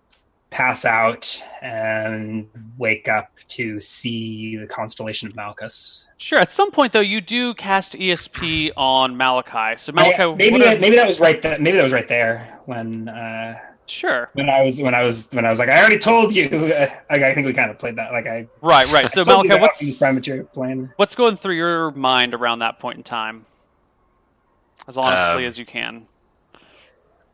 pass 0.51 0.85
out, 0.85 1.43
and 1.61 2.49
wake 2.79 3.09
up 3.09 3.31
to 3.49 3.81
see 3.81 4.57
the 4.57 4.67
constellation 4.67 5.29
of 5.29 5.35
Malchus. 5.37 6.09
Sure. 6.19 6.39
At 6.39 6.53
some 6.53 6.71
point, 6.71 6.93
though, 6.93 7.01
you 7.01 7.21
do 7.21 7.53
cast 7.55 7.95
ESP 7.95 8.71
on 8.77 9.17
Malakai. 9.17 9.79
So 9.79 9.93
I- 9.97 10.13
Malakai, 10.13 10.37
maybe 10.39 10.65
are- 10.67 10.79
maybe 10.79 10.97
that 10.97 11.07
was 11.07 11.21
right. 11.21 11.41
Th- 11.43 11.59
maybe 11.61 11.77
that 11.77 11.83
was 11.83 11.93
right 11.93 12.09
there 12.09 12.61
when 12.67 13.09
uh, 13.09 13.59
sure. 13.87 14.31
when 14.35 14.49
I 14.49 14.63
was 14.63 14.81
when 14.81 14.95
I 14.95 15.03
was 15.03 15.29
when 15.33 15.45
I 15.45 15.51
was 15.51 15.59
like 15.59 15.69
I 15.69 15.79
already 15.81 15.99
told 15.99 16.35
you. 16.35 16.49
Like, 17.09 17.23
I 17.23 17.35
think 17.35 17.47
we 17.47 17.53
kind 17.53 17.71
of 17.71 17.79
played 17.79 17.97
that. 17.97 18.13
Like 18.13 18.27
I 18.27 18.47
Right, 18.61 18.91
right. 18.93 19.13
So 19.13 19.25
Malakai, 19.25 19.61
what's 19.61 19.99
premature 19.99 20.43
plan. 20.45 20.93
what's 20.97 21.15
going 21.15 21.37
through 21.37 21.55
your 21.57 21.91
mind 21.93 22.35
around 22.35 22.61
that 22.61 22.79
point 22.79 22.97
in 22.99 23.03
time? 23.05 23.47
As 24.89 24.97
honestly 24.97 25.43
Um, 25.45 25.47
as 25.49 25.59
you 25.59 25.67
can. 25.67 26.07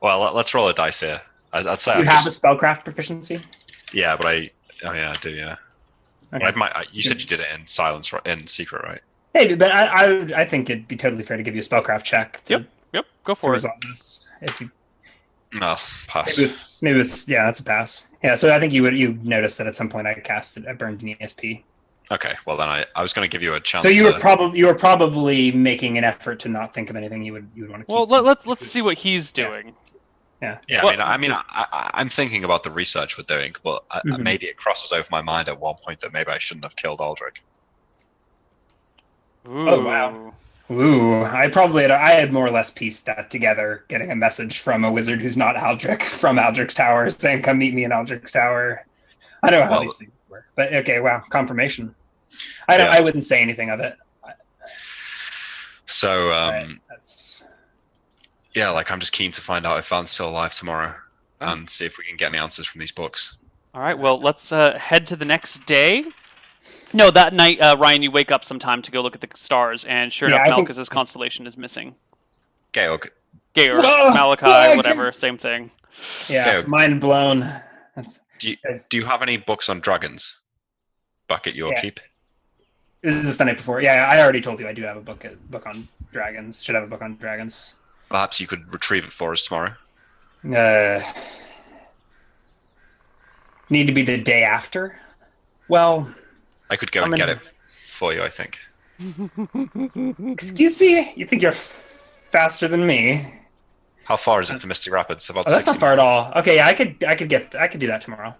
Well, 0.01 0.33
let's 0.35 0.53
roll 0.55 0.69
a 0.69 0.75
dice 0.75 1.01
here. 1.01 1.21
I, 1.53 1.59
I'd 1.61 1.81
say 1.83 1.93
Do 1.95 1.99
you 2.01 2.09
I 2.09 2.13
have 2.13 2.27
a 2.27 2.31
spellcraft 2.31 2.85
proficiency? 2.85 3.43
yeah, 3.93 4.17
but 4.17 4.27
I 4.27 4.51
oh 4.85 4.93
yeah 4.93 5.11
I 5.13 5.17
do 5.21 5.31
yeah. 5.31 5.57
Okay. 6.35 6.47
I 6.47 6.51
might, 6.53 6.73
I, 6.75 6.85
you 6.93 7.03
said 7.03 7.21
you 7.21 7.27
did 7.27 7.41
it 7.41 7.49
in 7.55 7.67
silence, 7.67 8.11
right? 8.11 8.25
In 8.27 8.47
secret, 8.47 8.83
right? 8.85 9.03
Hey, 9.35 9.55
but 9.55 9.71
I, 9.71 9.85
I 9.87 10.41
I 10.43 10.45
think 10.47 10.71
it'd 10.71 10.89
be 10.89 10.97
totally 10.97 11.23
fair 11.25 11.37
to 11.37 11.43
give 11.43 11.55
you 11.55 11.61
a 11.61 11.65
spellcraft 11.65 12.05
check. 12.05 12.43
To, 12.47 12.55
Yep, 12.55 12.67
Yep, 12.95 13.05
go 13.25 13.35
for 13.35 13.49
it. 13.51 13.53
resolve 13.53 13.75
this. 13.91 14.27
If 14.41 14.61
you 14.63 14.71
No, 15.53 15.77
pass. 16.09 16.39
maybe, 16.39 16.51
it's- 16.51 16.65
maybe 16.81 17.01
it's 17.01 17.29
yeah, 17.29 17.45
that's 17.45 17.61
a 17.61 17.65
pass. 17.65 18.11
Yeah, 18.23 18.35
so 18.35 18.51
I 18.55 18.59
think 18.61 18.73
you 18.73 18.83
would 18.83 18.97
you 18.97 19.19
noticed 19.23 19.59
that 19.59 19.67
at 19.67 19.77
some 19.77 19.91
point 19.91 20.07
I 20.07 20.15
cast 20.15 20.57
it. 20.57 20.67
I 20.67 20.73
burned 20.73 21.03
an 21.03 21.09
ESP. 21.21 21.63
Okay, 22.11 22.35
well 22.47 22.57
then 22.57 22.69
I, 22.69 22.85
I 22.97 23.03
was 23.03 23.13
going 23.13 23.29
to 23.29 23.33
give 23.33 23.43
you 23.43 23.55
a 23.55 23.61
chance. 23.61 23.83
So 23.85 23.89
you 23.91 24.05
were 24.05 24.19
probably 24.19 24.59
you 24.59 24.67
were 24.67 24.75
probably 24.75 25.53
making 25.53 25.99
an 25.99 26.05
effort 26.05 26.41
to 26.41 26.49
not 26.49 26.73
think 26.75 26.89
of 26.91 26.97
anything 26.97 27.23
you 27.23 27.33
would 27.35 27.49
you 27.55 27.63
would 27.65 27.71
want 27.71 27.81
to 27.83 27.87
keep. 27.87 27.95
Well, 27.95 28.07
let, 28.07 28.25
let's 28.25 28.47
let's 28.47 28.67
see 28.67 28.81
what 28.83 28.97
he's 28.99 29.33
Yeah. 29.37 29.49
doing. 29.49 29.75
Yeah. 30.43 30.59
Yeah, 30.69 30.83
Well, 30.83 30.93
I 30.93 30.97
mean, 30.97 31.01
I 31.01 31.17
mean, 31.19 31.33
I, 31.33 31.67
I, 31.73 31.91
I'm 31.95 32.09
thinking 32.09 32.43
about 32.43 32.65
the 32.65 32.71
research 32.73 33.17
we're 33.17 33.23
doing, 33.25 33.55
but 33.63 33.85
I, 33.93 34.01
Mhm. 34.01 34.19
maybe 34.19 34.47
it 34.47 34.57
crosses 34.57 34.91
over 34.91 35.07
my 35.11 35.23
mind 35.23 35.49
at 35.49 35.59
one 35.61 35.77
point 35.77 36.01
that 36.01 36.13
maybe 36.13 36.31
I 36.33 36.39
shouldn't 36.41 36.65
have 36.65 36.75
killed 36.75 36.99
Aldric. 36.99 37.37
Ooh. 39.49 39.69
Oh, 39.69 39.85
wow. 39.85 40.35
Ooh, 40.71 41.23
I 41.25 41.49
probably 41.49 41.83
had, 41.83 41.91
I 41.93 42.11
had 42.11 42.33
more 42.33 42.47
or 42.47 42.51
less 42.51 42.71
pieced 42.71 43.07
that 43.07 43.31
together, 43.31 43.85
getting 43.89 44.11
a 44.11 44.17
message 44.17 44.59
from 44.59 44.85
a 44.85 44.91
wizard 44.91 45.21
who's 45.21 45.37
not 45.37 45.55
Aldric 45.57 46.03
from 46.21 46.39
Aldric's 46.39 46.75
Tower 46.75 47.09
saying, 47.11 47.43
"Come 47.43 47.59
meet 47.59 47.75
me 47.75 47.85
in 47.85 47.91
Aldric's 47.91 48.33
Tower." 48.33 48.85
I 49.43 49.51
don't 49.51 49.61
know 49.61 49.67
how 49.67 49.71
Well- 49.73 49.81
these 49.83 49.99
things 49.99 50.13
work, 50.29 50.47
but 50.57 50.73
okay, 50.75 50.99
wow, 51.01 51.23
confirmation. 51.29 51.95
I 52.69 52.79
don't. 52.79 52.91
Yeah. 52.91 52.99
I 52.99 53.01
wouldn't 53.01 53.25
say 53.25 53.43
anything 53.43 53.71
of 53.71 53.81
it. 53.81 53.97
So 55.87 56.33
um, 56.33 56.51
Right, 56.55 56.77
That's 56.89 57.45
yeah, 58.55 58.71
like 58.71 58.91
I'm 58.91 59.01
just 59.01 59.13
keen 59.13 59.33
to 59.33 59.41
find 59.41 59.67
out 59.67 59.79
if 59.79 59.89
Van's 59.89 60.11
still 60.11 60.29
alive 60.29 60.53
tomorrow 60.55 60.95
Oh. 61.41 61.53
and 61.53 61.69
see 61.69 61.85
if 61.87 61.99
we 61.99 62.05
can 62.05 62.17
get 62.17 62.29
any 62.29 62.39
answers 62.39 62.67
from 62.69 62.79
these 62.81 62.93
books. 62.93 63.37
All 63.75 63.81
right, 63.81 63.99
well, 63.99 64.21
let's 64.21 64.53
uh, 64.53 64.79
head 64.79 65.07
to 65.07 65.17
the 65.17 65.25
next 65.25 65.67
day. 65.67 66.05
No, 66.93 67.11
that 67.11 67.33
night, 67.33 67.61
uh, 67.61 67.77
Ryan, 67.79 68.03
you 68.03 68.11
wake 68.11 68.31
up 68.31 68.45
sometime 68.45 68.83
to 68.83 68.91
go 68.91 69.01
look 69.01 69.15
at 69.15 69.21
the 69.23 69.29
stars, 69.35 69.85
and 69.85 70.13
sure 70.13 70.29
Yeah, 70.29 70.37
enough, 70.37 70.59
I 70.59 70.65
think- 70.65 70.91
constellation 70.91 71.47
is 71.47 71.57
missing. 71.57 71.95
Georg, 72.73 73.11
Georg, 73.57 73.83
Whoa, 73.83 74.11
Malakai, 74.11 74.67
Georg! 74.69 74.77
whatever, 74.77 75.11
same 75.13 75.37
thing. 75.39 75.71
yeah, 76.29 76.59
Yeah. 76.61 76.67
mind 76.67 77.01
blown. 77.01 77.41
That's, 77.97 78.21
do 78.39 78.51
you, 78.51 78.57
that's- 78.63 78.87
do 78.87 78.99
you 78.99 79.05
have 79.07 79.23
any 79.23 79.37
books 79.39 79.69
on 79.69 79.81
dragons? 79.81 80.37
Back 81.29 81.47
at 81.47 81.55
your 81.55 81.73
Yeah. 81.73 81.81
keep? 81.81 82.01
this 83.03 83.15
is 83.15 83.37
the 83.37 83.45
night 83.45 83.57
before. 83.57 83.81
Yeah, 83.81 84.07
I 84.09 84.21
already 84.23 84.41
told 84.41 84.61
you 84.61 84.69
I 84.69 84.73
do 84.73 84.83
have 84.83 84.97
a 84.97 85.01
book 85.01 85.25
book 85.51 85.67
on 85.67 85.89
dragons. 86.13 86.63
Should 86.63 86.77
have 86.77 86.85
a 86.85 86.87
book 86.87 87.03
on 87.03 87.17
dragons. 87.17 87.75
Perhaps 88.13 88.41
you 88.41 88.47
could 88.47 88.71
retrieve 88.71 89.05
it 89.05 89.13
for 89.13 89.33
us 89.33 89.41
tomorrow. 89.47 89.73
Uh, 90.45 91.01
need 93.71 93.87
to 93.87 93.93
be 93.95 94.03
the 94.03 94.19
day 94.19 94.43
after. 94.43 94.95
Well, 95.69 96.13
I 96.69 96.77
could 96.77 96.93
go 96.93 97.01
I'm 97.05 97.15
and 97.15 97.19
get 97.19 97.31
in- 97.31 97.39
it 97.39 97.43
for 97.97 98.13
you. 98.13 98.23
I 98.23 98.29
think. 98.29 98.59
excuse 100.31 100.79
me. 100.79 101.11
You 101.17 101.25
think 101.27 101.41
you're 101.41 101.53
f- 101.53 102.13
faster 102.31 102.69
than 102.69 102.87
me? 102.87 103.25
How 104.05 104.19
far 104.19 104.43
is 104.43 104.51
it 104.51 104.59
to 104.61 104.67
Misty 104.67 104.91
Rapids? 104.91 105.31
About 105.31 105.47
Oh, 105.47 105.51
that's 105.51 105.65
60 105.65 105.73
not 105.73 105.81
far 105.81 105.95
at 105.95 105.99
all. 105.99 106.33
Okay, 106.37 106.57
yeah, 106.57 106.67
I 106.67 106.75
could, 106.75 107.03
I 107.09 107.15
could 107.15 107.31
get, 107.31 107.55
I 107.55 107.67
could 107.67 107.81
do 107.81 107.87
that 107.87 108.03
tomorrow. 108.03 108.35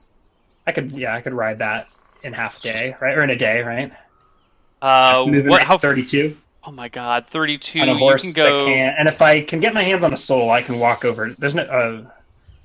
I 0.67 0.73
could, 0.73 0.93
yeah, 0.93 1.15
I 1.15 1.23
could 1.23 1.33
ride 1.33 1.61
that 1.61 1.89
in 2.23 2.35
half 2.35 2.61
day, 2.61 2.95
right, 3.01 3.17
or 3.17 3.23
in 3.23 3.31
a 3.31 3.37
day, 3.37 3.63
right? 3.63 3.91
Uh, 4.83 5.25
Moving 5.27 5.49
what? 5.51 5.63
at 5.63 5.67
How? 5.67 5.79
thirty-two 5.79 6.37
Oh 6.65 6.71
my 6.71 6.89
God, 6.89 7.27
thirty-two. 7.27 7.81
on 7.81 7.89
a 7.89 7.93
You 7.93 7.99
horse 7.99 8.23
can 8.23 8.33
go. 8.35 8.59
that 8.61 8.65
can, 8.67 8.95
and 8.97 9.09
if 9.09 9.21
I 9.21 9.41
can 9.43 9.59
get 9.61 9.75
my 9.75 9.83
hands 9.83 10.05
on 10.05 10.13
a 10.13 10.17
soul, 10.17 10.51
I 10.51 10.63
can 10.63 10.79
walk 10.79 11.05
over. 11.05 11.31
There's 11.31 11.55
no, 11.57 11.63
uh, 11.63 12.05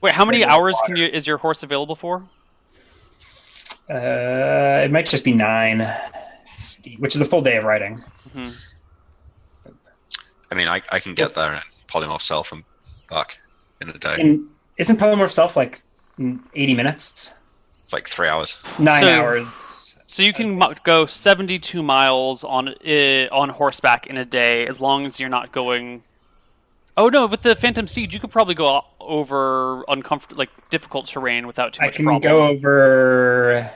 Wait, 0.02 0.14
how 0.14 0.24
many 0.26 0.40
Right 0.44 0.52
over 0.52 0.62
hours 0.62 0.78
can 0.86 0.96
you? 0.96 1.06
Is 1.06 1.26
your 1.26 1.38
horse 1.38 1.64
available 1.64 1.96
for? 1.96 2.24
uh, 3.90 4.82
it 4.84 4.92
might 4.92 5.06
just 5.08 5.24
be 5.26 5.34
nine, 5.34 5.80
which 7.00 7.16
is 7.16 7.22
a 7.22 7.26
full 7.26 7.42
day 7.42 7.58
of 7.58 7.64
riding. 7.64 8.04
hmm 8.34 8.50
I 10.52 10.56
mean, 10.56 10.68
I, 10.70 10.82
I 10.92 11.00
can 11.00 11.14
get 11.14 11.36
there 11.36 11.54
and 11.56 11.64
polymorph 11.90 12.22
self 12.22 12.52
and 12.54 12.64
back 13.10 13.38
in 13.82 13.90
a 13.90 13.98
day. 13.98 14.16
And 14.20 14.48
isn't 14.78 14.98
polymorph 14.98 15.32
self 15.32 15.58
like 15.58 15.82
mm, 16.18 16.40
eighty 16.56 16.74
minutes? 16.74 17.36
It's 17.84 17.92
like 17.94 18.08
three 18.08 18.28
hours. 18.30 18.58
Nine 18.80 19.04
So- 19.04 19.10
hours. 19.22 19.87
So 20.18 20.24
you 20.24 20.34
can 20.34 20.58
mo- 20.58 20.74
go 20.84 21.06
seventy-two 21.06 21.84
miles 21.84 22.44
on 22.44 22.70
uh, 22.70 23.28
on 23.32 23.50
horseback 23.50 24.08
in 24.08 24.18
a 24.18 24.26
day, 24.26 24.66
as 24.66 24.82
long 24.82 25.06
as 25.06 25.20
you're 25.20 25.30
not 25.30 25.52
going. 25.52 26.02
Oh 26.98 27.08
no! 27.10 27.28
With 27.28 27.44
the 27.44 27.56
Phantom 27.56 27.86
Steed, 27.86 28.16
you 28.16 28.20
could 28.20 28.32
probably 28.32 28.56
go 28.56 28.84
over 29.00 29.84
uncomfortable, 29.88 30.40
like 30.40 30.50
difficult 30.72 31.06
terrain 31.06 31.46
without 31.46 31.74
too 31.74 31.84
I 31.84 31.86
much 31.86 31.94
I 31.94 31.98
can 31.98 32.06
problem. 32.06 32.22
go 32.24 32.48
over 32.48 33.70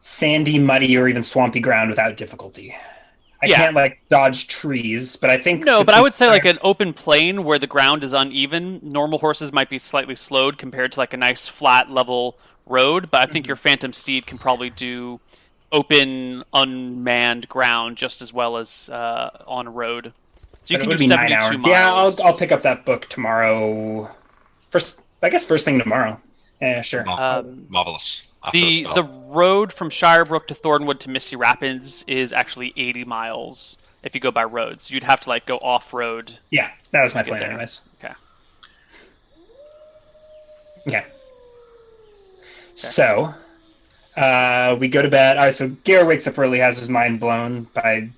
sandy, 0.00 0.58
muddy, 0.58 0.96
or 0.96 1.06
even 1.06 1.22
swampy 1.22 1.60
ground 1.60 1.90
without 1.90 2.16
difficulty. 2.16 2.74
I 3.40 3.46
Yeah. 3.46 3.58
can't 3.58 3.76
like 3.76 4.00
dodge 4.08 4.48
trees, 4.48 5.14
but 5.14 5.30
I 5.30 5.36
think 5.36 5.64
No, 5.64 5.84
but 5.84 5.94
I 5.94 6.00
would 6.00 6.14
say 6.14 6.26
like 6.26 6.46
an 6.46 6.58
open 6.62 6.94
plain 6.94 7.44
where 7.44 7.60
the 7.60 7.68
ground 7.68 8.02
is 8.02 8.12
uneven. 8.12 8.80
Normal 8.82 9.20
horses 9.20 9.52
might 9.52 9.70
be 9.70 9.78
slightly 9.78 10.16
slowed 10.16 10.58
compared 10.58 10.90
to 10.90 10.98
like 10.98 11.14
a 11.14 11.16
nice 11.16 11.46
flat 11.46 11.92
level 11.92 12.36
road, 12.70 13.10
but 13.10 13.20
I 13.20 13.24
Mm-hmm. 13.24 13.32
think 13.32 13.46
your 13.46 13.56
Phantom 13.56 13.92
Steed 13.92 14.26
can 14.26 14.38
probably 14.38 14.70
do 14.70 15.20
open 15.72 16.42
unmanned 16.52 17.48
ground 17.48 17.96
just 17.96 18.22
as 18.22 18.32
well 18.32 18.56
as 18.56 18.88
uh, 18.88 19.30
on 19.46 19.72
road. 19.74 20.12
So 20.64 20.74
you 20.74 20.78
but 20.78 20.80
it 20.80 20.80
can 20.80 20.88
would 20.88 20.98
do 20.98 21.04
be 21.04 21.06
nine 21.08 21.28
72 21.28 21.34
hours. 21.44 21.50
miles. 21.50 21.66
Yeah, 21.66 21.92
I'll 21.92 22.26
I'll 22.32 22.36
pick 22.38 22.52
up 22.52 22.62
that 22.62 22.84
book 22.84 23.08
tomorrow. 23.08 24.10
First, 24.70 25.00
I 25.22 25.28
guess 25.30 25.44
first 25.44 25.64
thing 25.64 25.78
tomorrow. 25.78 26.18
Yeah, 26.60 26.82
sure. 26.82 27.04
Mar- 27.04 27.38
Um, 27.40 27.66
Marvelous. 27.70 28.22
After 28.44 28.58
the, 28.58 28.86
the 28.94 29.02
road 29.02 29.70
from 29.72 29.90
Shirebrook 29.90 30.46
to 30.46 30.54
Thornwood 30.54 30.98
to 31.00 31.10
Misty 31.10 31.36
Rapids 31.36 32.04
is 32.06 32.32
actually 32.32 32.72
80 32.76 33.04
miles 33.04 33.76
if 34.02 34.14
you 34.14 34.20
go 34.20 34.30
by 34.30 34.44
road. 34.44 34.80
So 34.80 34.94
you'd 34.94 35.04
have 35.04 35.20
to 35.20 35.28
like 35.28 35.44
go 35.44 35.58
off 35.58 35.92
road. 35.92 36.38
yeah, 36.50 36.70
that 36.92 37.02
was 37.02 37.14
my 37.14 37.22
plan, 37.22 37.40
there. 37.40 37.50
anyways. 37.50 37.86
Okay. 38.02 38.14
Okay. 40.88 41.04
So, 42.80 43.34
uh, 44.16 44.76
we 44.78 44.88
go 44.88 45.02
to 45.02 45.10
bed. 45.10 45.36
All 45.36 45.44
right, 45.44 45.54
so 45.54 45.68
Gare 45.84 46.06
wakes 46.06 46.26
up 46.26 46.38
early, 46.38 46.58
has 46.58 46.78
his 46.78 46.88
mind 46.88 47.20
blown 47.20 47.64
by 47.74 48.08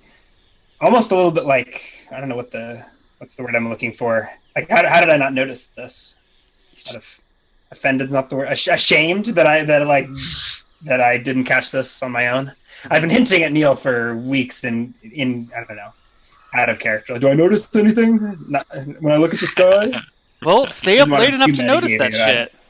almost 0.81 1.11
a 1.11 1.15
little 1.15 1.31
bit 1.31 1.45
like 1.45 2.07
I 2.11 2.19
don't 2.19 2.29
know 2.29 2.35
what 2.35 2.51
the 2.51 2.85
what's 3.17 3.35
the 3.35 3.43
word 3.43 3.55
I'm 3.55 3.69
looking 3.69 3.91
for. 3.91 4.29
Like, 4.55 4.69
how, 4.69 4.87
how 4.87 4.99
did 4.99 5.09
I 5.09 5.17
not 5.17 5.33
notice 5.33 5.65
this? 5.65 6.21
Kind 6.85 6.97
of 6.97 7.21
offended, 7.71 8.11
not 8.11 8.29
the 8.29 8.35
word. 8.35 8.51
Ashamed 8.51 9.25
that 9.25 9.47
I 9.47 9.63
that 9.65 9.85
like 9.87 10.09
that 10.83 11.01
I 11.01 11.17
didn't 11.17 11.45
catch 11.45 11.71
this 11.71 12.01
on 12.03 12.11
my 12.11 12.27
own. 12.27 12.53
I've 12.89 13.01
been 13.01 13.09
hinting 13.09 13.43
at 13.43 13.51
Neil 13.51 13.75
for 13.75 14.15
weeks 14.15 14.63
in 14.63 14.93
in 15.01 15.51
I 15.55 15.63
don't 15.63 15.75
know 15.75 15.93
out 16.53 16.69
of 16.69 16.79
character. 16.79 17.17
Do 17.17 17.27
I 17.29 17.33
notice 17.33 17.73
anything 17.75 18.37
not, 18.47 18.67
when 18.99 19.11
I 19.11 19.17
look 19.17 19.33
at 19.33 19.39
the 19.39 19.47
sky? 19.47 19.91
Well, 20.43 20.67
stay 20.67 20.99
up 20.99 21.09
late 21.09 21.33
enough 21.33 21.53
to 21.53 21.63
notice 21.63 21.97
that 21.97 22.13
shit. 22.13 22.51
right? 22.53 22.62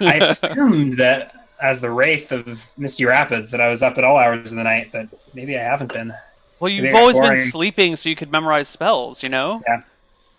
I 0.00 0.14
assumed 0.16 0.98
that 0.98 1.34
as 1.60 1.80
the 1.80 1.90
wraith 1.90 2.30
of 2.32 2.68
Misty 2.76 3.04
Rapids 3.04 3.50
that 3.50 3.60
I 3.60 3.68
was 3.68 3.82
up 3.82 3.98
at 3.98 4.04
all 4.04 4.16
hours 4.16 4.50
of 4.52 4.56
the 4.56 4.64
night, 4.64 4.90
but 4.92 5.08
maybe 5.34 5.58
I 5.58 5.62
haven't 5.62 5.92
been. 5.92 6.12
Well, 6.60 6.68
you've 6.70 6.94
I 6.94 6.98
always 7.00 7.18
been 7.18 7.36
sleeping 7.50 7.96
so 7.96 8.08
you 8.08 8.16
could 8.16 8.30
memorize 8.32 8.68
spells, 8.68 9.22
you 9.22 9.28
know? 9.28 9.62
Yeah. 9.66 9.82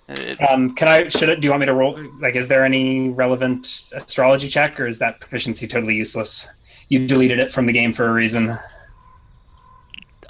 It- 0.09 0.41
Um, 0.51 0.75
can 0.75 0.87
I? 0.87 1.07
Should 1.07 1.29
it? 1.29 1.39
Do 1.41 1.45
you 1.45 1.51
want 1.51 1.59
me 1.61 1.65
to 1.67 1.73
roll? 1.73 1.99
Like, 2.19 2.35
is 2.35 2.47
there 2.47 2.63
any 2.65 3.09
relevant 3.09 3.85
astrology 3.93 4.47
check, 4.49 4.79
or 4.79 4.87
is 4.87 4.97
that 4.99 5.19
proficiency 5.19 5.67
totally 5.67 5.95
useless? 5.95 6.49
You 6.89 7.05
deleted 7.07 7.39
it 7.39 7.51
from 7.51 7.67
the 7.67 7.73
game 7.73 7.93
for 7.93 8.07
a 8.07 8.11
reason. 8.11 8.57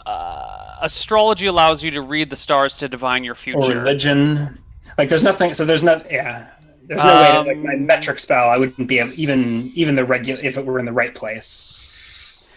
uh, 0.05 0.75
astrology 0.81 1.45
allows 1.45 1.83
you 1.83 1.91
to 1.91 2.01
read 2.01 2.29
the 2.29 2.35
stars 2.35 2.75
to 2.77 2.87
divine 2.89 3.23
your 3.23 3.33
Or 3.33 3.35
future. 3.35 3.77
religion. 3.77 4.57
Like, 4.97 5.09
there's 5.09 5.23
nothing. 5.23 5.53
So 5.53 5.65
there's 5.65 5.83
not. 5.83 6.09
Yeah. 6.11 6.47
There's 6.89 7.03
no 7.03 7.07
way 7.07 7.31
that 7.31 7.45
like 7.47 7.57
my 7.59 7.73
Um, 7.75 7.85
metric 7.85 8.17
spell. 8.19 8.49
I 8.49 8.57
wouldn't 8.57 8.87
be 8.87 8.97
able, 8.99 9.13
even 9.15 9.71
even 9.75 9.93
the 9.95 10.03
regular 10.03 10.41
if 10.41 10.57
it 10.57 10.65
were 10.65 10.79
in 10.79 10.85
the 10.85 10.91
right 10.91 11.13
place. 11.13 11.85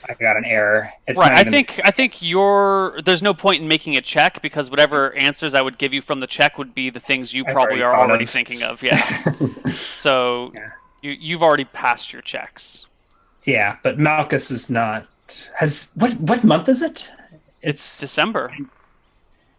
I 0.08 0.14
got 0.14 0.36
an 0.36 0.44
error. 0.46 0.90
It's 1.06 1.18
right. 1.18 1.32
I 1.36 1.44
think 1.44 1.78
I 1.84 1.90
think 1.92 2.22
you're. 2.22 3.00
There's 3.04 3.22
no 3.22 3.34
point 3.34 3.60
in 3.62 3.68
making 3.68 3.96
a 3.96 4.00
check 4.00 4.40
because 4.42 4.70
whatever 4.70 5.12
answers 5.14 5.54
I 5.54 5.60
would 5.60 5.76
give 5.78 5.92
you 5.92 6.00
from 6.00 6.20
the 6.20 6.26
check 6.26 6.56
would 6.58 6.74
be 6.74 6.88
the 6.90 6.98
things 6.98 7.32
you 7.34 7.44
I've 7.46 7.52
probably 7.52 7.82
already 7.82 7.96
are 7.96 8.08
already 8.08 8.24
of. 8.24 8.30
thinking 8.30 8.62
of. 8.62 8.82
Yeah. 8.82 8.96
so 9.72 10.50
Yeah. 10.54 10.70
you 11.02 11.10
you've 11.12 11.42
already 11.42 11.66
passed 11.66 12.12
your 12.12 12.22
checks. 12.22 12.86
Yeah, 13.44 13.76
but 13.82 13.98
Malchus 13.98 14.50
is 14.50 14.70
not. 14.70 15.06
Has 15.58 15.90
what? 15.94 16.14
What 16.18 16.42
month 16.42 16.68
is 16.70 16.80
it? 16.82 17.06
It's 17.60 18.00
December. 18.00 18.50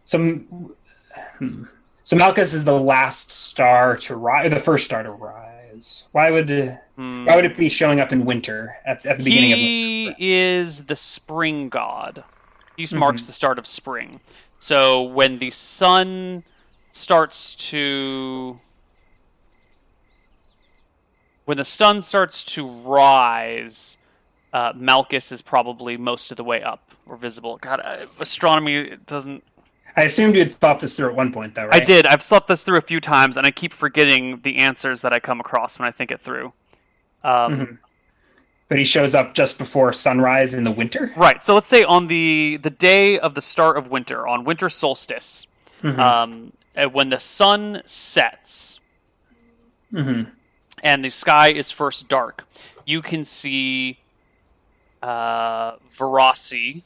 so. 0.04 0.18
hmm. 0.20 1.64
So 2.04 2.16
Malchus 2.18 2.54
is 2.54 2.66
the 2.66 2.78
last 2.80 3.32
star 3.32 3.96
to 3.98 4.16
rise, 4.16 4.52
the 4.52 4.60
first 4.60 4.86
star 4.86 5.04
to 5.04 5.12
rise. 5.12 6.08
Why 6.12 6.32
would 6.32 6.78
Hmm. 6.96 7.26
why 7.26 7.36
would 7.36 7.46
it 7.46 7.58
be 7.58 7.70
showing 7.70 8.00
up 8.00 8.12
in 8.12 8.26
winter 8.26 8.76
at, 8.86 9.06
at 9.06 9.18
the 9.18 9.24
beginning 9.24 9.54
of 9.54 9.58
winter? 9.58 10.16
He 10.20 10.34
is 10.34 10.86
the 10.86 10.96
spring 10.96 11.70
god. 11.70 12.24
He 12.78 12.84
Mm-hmm. 12.84 12.98
marks 13.00 13.26
the 13.26 13.34
start 13.34 13.58
of 13.58 13.66
spring. 13.66 14.20
So 14.60 15.02
when 15.02 15.38
the 15.40 15.50
sun 15.52 16.44
starts 16.92 17.56
to 17.72 18.60
when 21.46 21.58
the 21.58 21.66
sun 21.66 22.02
starts 22.02 22.44
to 22.44 22.68
rise, 22.68 23.98
uh, 24.54 24.72
Malchus 24.76 25.32
is 25.32 25.42
probably 25.42 25.98
most 25.98 26.32
of 26.32 26.38
the 26.38 26.44
way 26.44 26.62
up 26.64 26.92
or 27.06 27.18
visible. 27.18 27.58
God, 27.58 27.82
uh, 27.84 28.06
astronomy 28.20 28.98
doesn't. 29.06 29.44
I 29.95 30.03
assumed 30.03 30.36
you'd 30.36 30.52
thought 30.52 30.80
this 30.80 30.95
through 30.95 31.10
at 31.10 31.15
one 31.15 31.32
point, 31.32 31.53
though, 31.56 31.65
right? 31.65 31.82
I 31.82 31.86
did. 31.86 32.06
I've 32.06 32.22
thought 32.24 32.48
this 32.48 32.64
through 32.64 32.78
a 32.78 32.82
few 32.82 32.99
times, 32.99 33.38
and 33.38 33.45
I 33.45 33.52
keep 33.52 33.74
forgetting 33.74 34.40
the 34.41 34.57
answers 34.57 35.02
that 35.03 35.14
I 35.14 35.20
come 35.20 35.40
across 35.40 35.78
when 35.78 35.88
I 35.88 35.91
think 35.91 36.11
it 36.11 36.20
through. 36.20 36.53
Um, 37.24 37.32
Mhm. 37.60 37.78
But 38.70 38.80
he 38.80 38.86
shows 38.86 39.14
up 39.14 39.36
just 39.36 39.60
before 39.60 39.94
sunrise 39.94 40.53
in 40.56 40.64
the 40.64 40.72
winter. 40.72 41.11
Right. 41.15 41.44
So 41.44 41.53
let's 41.53 41.68
say 41.68 41.84
on 41.84 42.07
the 42.07 42.57
the 42.64 42.72
day 42.72 43.20
of 43.20 43.36
the 43.36 43.41
start 43.41 43.78
of 43.78 43.91
winter, 43.91 44.28
on 44.28 44.45
winter 44.45 44.68
solstice, 44.68 45.45
Mhm. 45.84 45.99
um, 45.99 46.53
when 46.91 47.10
the 47.10 47.20
sun 47.20 47.84
sets 47.86 48.80
Mhm. 49.91 50.26
and 50.82 51.03
the 51.06 51.11
sky 51.11 51.49
is 51.49 51.70
first 51.70 52.07
dark, 52.07 52.45
you 52.86 53.02
can 53.03 53.24
see 53.24 53.98
uh, 55.03 55.74
Verasi 55.95 56.82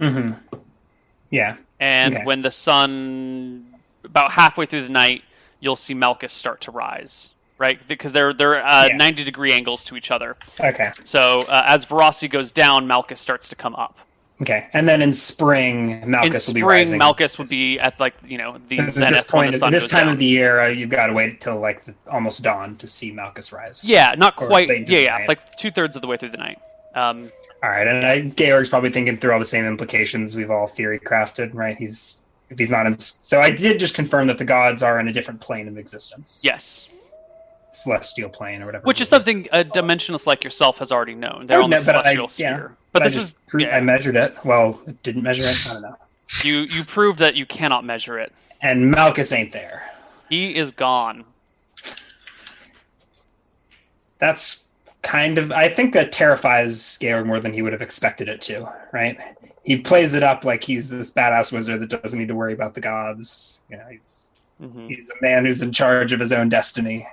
Mhm. 0.00 0.36
Yeah. 1.30 1.56
And 1.84 2.14
Okay. 2.14 2.24
when 2.24 2.40
the 2.42 2.50
sun 2.50 3.64
about 4.04 4.32
halfway 4.32 4.66
through 4.66 4.82
the 4.82 4.96
night, 5.04 5.22
you'll 5.60 5.76
see 5.86 5.94
Malchus 5.94 6.32
start 6.32 6.60
to 6.62 6.70
rise. 6.70 7.30
Right, 7.56 7.78
because 7.86 8.12
they're 8.12 8.32
they're 8.32 8.58
uh, 8.66 8.86
Yeah. 8.88 8.96
ninety 8.96 9.22
degree 9.22 9.52
angles 9.52 9.84
to 9.84 9.96
each 9.96 10.10
other. 10.10 10.36
Okay. 10.58 10.90
So 11.04 11.42
uh, 11.42 11.62
as 11.74 11.86
Verossi 11.86 12.28
goes 12.28 12.50
down, 12.50 12.88
Malchus 12.88 13.20
starts 13.20 13.48
to 13.50 13.56
come 13.56 13.76
up. 13.76 13.94
Okay. 14.42 14.66
And 14.72 14.88
then 14.88 15.00
in 15.00 15.12
spring, 15.14 16.02
Malchus 16.10 16.48
In 16.48 16.50
will 16.50 16.54
be 16.54 16.60
spring, 16.60 16.64
rising. 16.64 16.98
Malchus 16.98 17.38
would 17.38 17.48
be 17.48 17.78
at 17.78 18.00
like 18.00 18.14
you 18.26 18.38
know 18.38 18.56
the 18.68 18.78
this 18.78 18.94
zenith 18.96 19.32
when 19.32 19.42
point, 19.44 19.52
the 19.52 19.58
sun 19.58 19.72
this 19.72 19.86
time 19.86 20.06
down. 20.06 20.14
of 20.14 20.18
the 20.18 20.24
year, 20.38 20.60
uh, 20.62 20.68
you've 20.68 20.90
got 20.90 21.06
to 21.06 21.12
wait 21.12 21.40
till 21.40 21.58
like 21.68 21.84
the, 21.84 21.94
almost 22.10 22.42
dawn 22.42 22.74
to 22.82 22.88
see 22.88 23.12
Malchus 23.12 23.52
rise. 23.52 23.88
Yeah, 23.88 24.16
not 24.18 24.34
quite. 24.34 24.68
Yeah, 24.68 24.98
yeah, 24.98 25.18
night. 25.18 25.28
like 25.28 25.56
two 25.56 25.70
thirds 25.70 25.94
of 25.94 26.02
the 26.02 26.08
way 26.08 26.16
through 26.16 26.30
the 26.30 26.38
night. 26.48 26.58
Um, 26.96 27.30
All 27.64 27.70
right, 27.70 27.86
and 27.86 28.04
I, 28.04 28.20
Georg's 28.20 28.68
probably 28.68 28.90
thinking 28.90 29.16
through 29.16 29.32
all 29.32 29.38
the 29.38 29.44
same 29.46 29.64
implications 29.64 30.36
we've 30.36 30.50
all 30.50 30.66
theory 30.66 31.00
crafted, 31.00 31.54
right? 31.54 31.74
He's 31.74 32.22
if 32.50 32.58
he's 32.58 32.70
not 32.70 32.84
in. 32.84 32.98
So 32.98 33.40
I 33.40 33.50
did 33.50 33.78
just 33.78 33.94
confirm 33.94 34.26
that 34.26 34.36
the 34.36 34.44
gods 34.44 34.82
are 34.82 35.00
in 35.00 35.08
a 35.08 35.12
different 35.14 35.40
plane 35.40 35.66
of 35.66 35.78
existence, 35.78 36.42
yes, 36.44 36.90
celestial 37.72 38.28
plane 38.28 38.60
or 38.60 38.66
whatever. 38.66 38.84
which 38.84 39.00
is 39.00 39.08
something 39.08 39.48
a 39.50 39.64
dimensionalist 39.64 40.26
like 40.26 40.44
yourself 40.44 40.78
has 40.80 40.92
already 40.92 41.14
known. 41.14 41.46
They're 41.46 41.60
I 41.60 41.62
on 41.62 41.70
the 41.70 41.76
but 41.76 41.96
I- 41.96 42.12
celestial 42.12 42.24
yeah, 42.24 42.56
sphere. 42.56 42.76
But 42.92 43.00
I 43.00 43.06
this 43.06 43.14
just 43.14 43.36
is 43.54 43.60
yeah, 43.62 43.74
I 43.74 43.80
measured 43.80 44.16
it. 44.16 44.36
Well, 44.44 44.78
it 44.86 45.02
didn't 45.02 45.22
measure 45.22 45.44
it. 45.44 45.56
I 45.66 45.72
don't 45.72 45.80
know. 45.80 45.96
you 46.42 46.58
you 46.64 46.84
proved 46.84 47.18
that 47.20 47.34
you 47.34 47.46
cannot 47.46 47.82
measure 47.82 48.18
it. 48.18 48.30
And 48.60 48.90
Malchus 48.90 49.32
ain't 49.32 49.52
there. 49.52 49.90
He 50.28 50.54
is 50.54 50.70
gone. 50.70 51.24
That's 54.18 54.63
kind 55.04 55.38
of. 55.38 55.52
I 55.52 55.68
think 55.68 55.94
that 55.94 56.12
terrifies 56.12 56.98
Georg 56.98 57.26
more 57.26 57.40
than 57.40 57.52
he 57.54 57.62
would 57.62 57.72
have 57.72 57.82
expected 57.82 58.28
it 58.28 58.40
to. 58.42 58.68
Right? 58.92 59.18
He 59.64 59.78
plays 59.78 60.14
it 60.14 60.22
up 60.24 60.44
like 60.44 60.64
he's 60.64 60.90
this 60.90 61.12
badass 61.14 61.52
wizard 61.52 61.82
that 61.82 62.02
doesn't 62.02 62.18
need 62.18 62.28
to 62.28 62.34
worry 62.36 62.54
about 62.54 62.74
the 62.74 62.82
gods. 62.82 63.64
You 63.70 63.78
know, 63.78 63.86
he's 63.90 64.34
hmm 64.60 64.88
he's 64.88 65.10
a 65.10 65.22
man 65.22 65.46
who's 65.46 65.62
in 65.62 65.72
charge 65.72 66.12
of 66.12 66.20
his 66.20 66.32
own 66.32 66.48
destiny. 66.50 67.08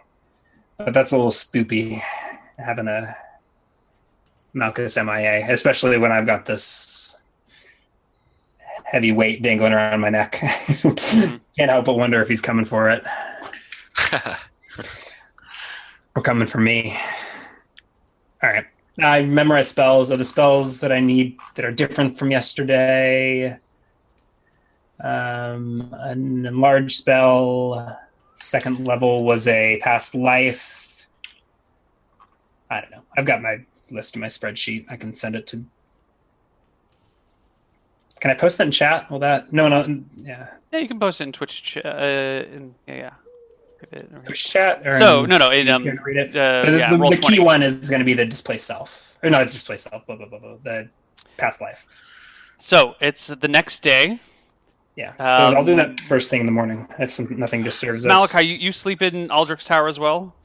But 0.77 0.93
that's 0.93 1.11
a 1.11 1.17
little 1.17 1.31
spoopy 1.31 2.01
having 2.57 2.87
a 2.87 3.15
Malchus 4.53 4.97
MIA, 4.97 5.51
especially 5.51 5.97
when 5.97 6.11
I've 6.11 6.25
got 6.25 6.45
this 6.45 7.21
heavy 8.83 9.11
weight 9.11 9.41
dangling 9.41 9.73
around 9.73 10.01
my 10.01 10.09
neck. 10.09 10.33
Can't 11.57 11.71
help 11.71 11.85
but 11.85 11.97
wonder 11.97 12.21
if 12.21 12.27
he's 12.27 12.41
coming 12.41 12.65
for 12.65 12.89
it 12.89 13.03
or 16.15 16.21
coming 16.21 16.47
for 16.47 16.59
me. 16.59 16.97
All 18.43 18.49
right. 18.49 18.65
I 19.01 19.23
memorize 19.23 19.69
spells. 19.69 20.11
Are 20.11 20.17
the 20.17 20.25
spells 20.25 20.79
that 20.79 20.91
I 20.91 20.99
need 20.99 21.37
that 21.55 21.65
are 21.65 21.71
different 21.71 22.17
from 22.17 22.31
yesterday? 22.31 23.57
Um, 24.99 25.89
an 25.93 26.45
enlarged 26.45 26.97
spell. 26.97 27.99
Second 28.35 28.85
level 28.85 29.23
was 29.23 29.47
a 29.47 29.79
past 29.81 30.15
life. 30.15 31.07
I 32.69 32.81
don't 32.81 32.91
know. 32.91 33.03
I've 33.17 33.25
got 33.25 33.41
my 33.41 33.57
list 33.89 34.15
in 34.15 34.21
my 34.21 34.27
spreadsheet. 34.27 34.85
I 34.89 34.97
can 34.97 35.13
send 35.13 35.35
it 35.35 35.47
to. 35.47 35.63
Can 38.19 38.31
I 38.31 38.35
post 38.35 38.57
that 38.59 38.65
in 38.65 38.71
chat? 38.71 39.09
Will 39.09 39.19
that? 39.19 39.51
No, 39.51 39.67
no. 39.67 40.03
Yeah. 40.17 40.47
Yeah, 40.71 40.79
you 40.79 40.87
can 40.87 40.99
post 40.99 41.21
it 41.21 41.25
in 41.25 41.31
Twitch. 41.31 41.63
Ch- 41.63 41.77
uh, 41.77 42.45
in, 42.51 42.75
yeah, 42.87 42.95
yeah. 42.95 43.11
If 43.91 44.35
chat. 44.35 44.81
Or 44.85 44.97
So 44.97 45.23
in- 45.23 45.29
no, 45.29 45.37
no. 45.37 45.49
In, 45.49 45.67
um, 45.69 45.83
read 45.85 46.17
it. 46.17 46.29
uh, 46.35 46.69
the, 46.69 46.77
yeah, 46.77 46.89
the- 46.95 46.97
the 47.09 47.17
key 47.17 47.39
one 47.39 47.63
is 47.63 47.89
going 47.89 47.99
to 47.99 48.05
be 48.05 48.13
the 48.13 48.25
display 48.25 48.57
self, 48.57 49.17
or 49.23 49.29
not 49.29 49.47
display 49.47 49.77
self, 49.77 50.05
blah 50.05 50.15
blah 50.15 50.27
blah, 50.27 50.39
blah 50.39 50.55
the 50.63 50.89
past 51.37 51.61
life. 51.61 51.85
So 52.59 52.95
it's 53.01 53.27
the 53.27 53.47
next 53.47 53.79
day. 53.81 54.19
Yeah, 54.95 55.13
so 55.17 55.23
I'll 55.57 55.63
do 55.65 55.71
Um, 55.71 55.77
that 55.77 55.99
first 56.01 56.29
thing 56.29 56.41
in 56.41 56.45
the 56.45 56.51
morning 56.51 56.87
if 56.99 57.11
some, 57.13 57.27
nothing 57.39 57.63
disturbs 57.63 58.05
us. 58.05 58.11
Malakai, 58.11 58.45
you, 58.45 58.55
you 58.55 58.71
sleep 58.73 59.01
in 59.01 59.31
Aldric's 59.31 59.65
tower 59.65 59.87
as 59.87 59.97
well. 59.99 60.35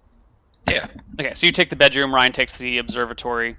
yeah. 0.68 0.86
Okay, 1.20 1.34
so 1.34 1.46
you 1.46 1.52
take 1.52 1.68
the 1.68 1.76
bedroom. 1.76 2.14
Ryan 2.14 2.32
takes 2.32 2.56
the 2.56 2.78
observatory. 2.78 3.56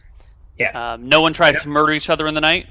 Yeah. 0.57 0.93
Um, 0.93 1.07
no 1.09 1.21
one 1.21 1.33
tries 1.33 1.55
Yeah. 1.55 1.61
to 1.63 1.69
murder 1.69 1.91
each 1.93 2.09
other 2.09 2.25
in 2.25 2.33
the 2.33 2.41
night. 2.41 2.67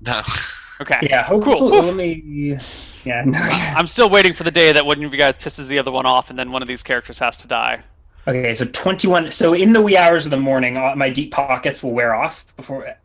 No. 0.00 0.22
Okay. 0.80 0.96
Yeah, 1.02 1.22
hopefully, 1.24 1.56
Cool. 1.58 1.82
let 1.82 1.96
me. 1.96 2.56
Yeah, 3.04 3.24
no, 3.24 3.38
I'm 3.38 3.86
still 3.86 4.10
waiting 4.10 4.32
for 4.32 4.44
the 4.44 4.50
day 4.50 4.72
that 4.72 4.84
one 4.84 5.02
of 5.02 5.12
you 5.12 5.18
guys 5.18 5.36
pisses 5.36 5.68
the 5.68 5.78
other 5.78 5.90
one 5.90 6.06
off, 6.06 6.30
and 6.30 6.38
then 6.38 6.52
one 6.52 6.62
of 6.62 6.68
these 6.68 6.82
characters 6.82 7.18
has 7.18 7.36
to 7.38 7.48
die. 7.48 7.82
okay, 8.26 8.54
so 8.54 8.64
twenty-one. 8.66 9.30
So 9.30 9.54
in 9.54 9.72
the 9.72 9.80
wee 9.80 9.96
hours 9.96 10.24
of 10.26 10.30
the 10.30 10.36
morning, 10.36 10.76
all, 10.76 10.94
my 10.96 11.10
deep 11.10 11.32
pockets 11.32 11.82
will 11.82 11.92
wear 11.92 12.14
off 12.14 12.54
before. 12.56 12.96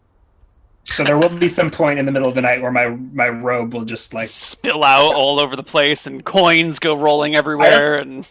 So 0.86 1.04
there 1.04 1.18
will 1.18 1.30
be 1.30 1.48
some 1.48 1.72
point 1.72 1.98
in 1.98 2.06
the 2.06 2.12
middle 2.12 2.28
of 2.28 2.36
the 2.36 2.42
night 2.42 2.62
where 2.62 2.72
my 2.72 2.90
my 2.90 3.30
robe 3.30 3.74
will 3.74 3.86
just 3.86 4.14
like 4.14 4.28
Spill 4.28 4.84
out 4.84 5.16
all 5.16 5.40
over 5.40 5.56
the 5.56 5.64
place, 5.64 6.06
and 6.06 6.24
coins 6.26 6.78
go 6.80 6.94
rolling 6.96 7.36
everywhere. 7.36 7.96
And 8.00 8.28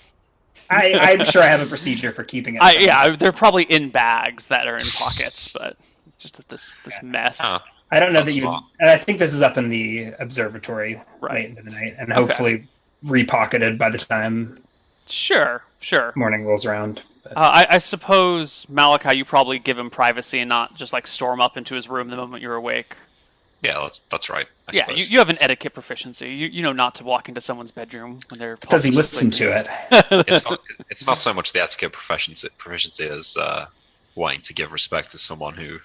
I, 0.68 0.92
I'm 0.92 1.24
sure 1.24 1.42
I 1.42 1.46
have 1.46 1.62
a 1.62 1.66
procedure 1.66 2.12
for 2.12 2.24
keeping 2.24 2.56
it. 2.56 2.62
I, 2.62 2.76
yeah, 2.78 3.16
they're 3.16 3.32
probably 3.32 3.64
in 3.64 3.88
bags 3.88 4.48
that 4.48 4.66
are 4.66 4.76
in 4.76 4.86
pockets, 4.86 5.48
but 5.52 5.76
just 6.18 6.46
this 6.48 6.74
this 6.84 7.02
mess. 7.02 7.40
Oh. 7.42 7.58
I 7.92 8.00
don't 8.00 8.12
know 8.12 8.20
That's 8.20 8.32
that 8.32 8.36
you. 8.38 8.42
smart. 8.42 8.64
And 8.80 8.90
I 8.90 8.96
think 8.98 9.18
this 9.20 9.32
is 9.34 9.42
up 9.42 9.56
in 9.58 9.68
the 9.68 10.14
observatory 10.18 11.00
Right. 11.20 11.34
late 11.34 11.50
into 11.50 11.62
the 11.62 11.70
night, 11.70 11.94
and 11.98 12.10
Okay. 12.12 12.20
hopefully 12.20 12.64
repocketed 13.04 13.78
by 13.78 13.90
the 13.90 13.98
time 13.98 14.62
Sure, 15.06 15.62
sure. 15.80 16.12
morning 16.16 16.44
rolls 16.44 16.64
around. 16.64 17.02
Uh, 17.26 17.34
I, 17.36 17.66
I 17.76 17.78
suppose 17.78 18.66
Malakai, 18.70 19.16
you 19.16 19.24
probably 19.24 19.58
give 19.58 19.78
him 19.78 19.90
privacy 19.90 20.40
and 20.40 20.48
not 20.48 20.74
just 20.74 20.92
like 20.92 21.06
storm 21.06 21.40
up 21.40 21.56
into 21.56 21.74
his 21.74 21.88
room 21.88 22.08
the 22.08 22.16
moment 22.16 22.42
you're 22.42 22.54
awake. 22.54 22.96
Yeah, 23.60 23.78
that's, 23.82 24.00
that's 24.10 24.28
right. 24.28 24.46
I 24.66 24.72
yeah, 24.72 24.90
you, 24.90 25.04
you 25.04 25.18
have 25.18 25.30
an 25.30 25.38
etiquette 25.40 25.72
proficiency. 25.72 26.30
You 26.30 26.48
you 26.48 26.62
know 26.62 26.72
not 26.72 26.96
to 26.96 27.04
walk 27.04 27.28
into 27.28 27.40
someone's 27.40 27.70
bedroom 27.70 28.20
when 28.28 28.40
they're. 28.40 28.56
does 28.56 28.82
he 28.82 28.90
listen 28.90 29.30
sleeping. 29.30 29.54
to 29.54 29.70
it? 29.92 30.24
it's 30.28 30.44
not 30.44 30.60
it's 30.90 31.06
not 31.06 31.20
so 31.20 31.32
much 31.32 31.52
the 31.52 31.62
etiquette 31.62 31.92
proficiency 31.92 32.48
proficiency 32.58 33.08
as 33.08 33.36
uh, 33.36 33.66
wanting 34.16 34.40
to 34.42 34.54
give 34.54 34.72
respect 34.72 35.12
to 35.12 35.18
someone 35.18 35.54
who 35.54 35.78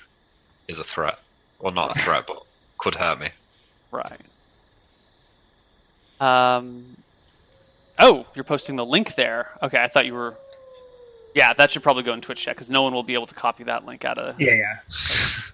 is 0.67 0.79
a 0.79 0.83
threat, 0.83 1.19
well, 1.59 1.73
not 1.73 1.95
a 1.95 1.99
threat, 1.99 2.25
but 2.27 2.43
could 2.77 2.95
hurt 2.95 3.19
me. 3.19 3.29
Right. 3.91 4.19
Um. 6.19 6.97
Oh, 7.99 8.25
you're 8.35 8.43
posting 8.43 8.75
the 8.75 8.85
link 8.85 9.15
there. 9.15 9.49
Okay, 9.61 9.81
I 9.81 9.87
thought 9.87 10.05
you 10.05 10.13
were. 10.13 10.35
Yeah, 11.35 11.53
that 11.53 11.69
should 11.69 11.83
probably 11.83 12.03
go 12.03 12.13
in 12.13 12.21
Twitch 12.21 12.41
chat 12.41 12.55
because 12.55 12.69
no 12.69 12.81
one 12.81 12.93
will 12.93 13.03
be 13.03 13.13
able 13.13 13.27
to 13.27 13.35
copy 13.35 13.63
that 13.65 13.85
link 13.85 14.05
out 14.05 14.17
of. 14.17 14.39
Yeah, 14.41 14.53
yeah. 14.53 14.77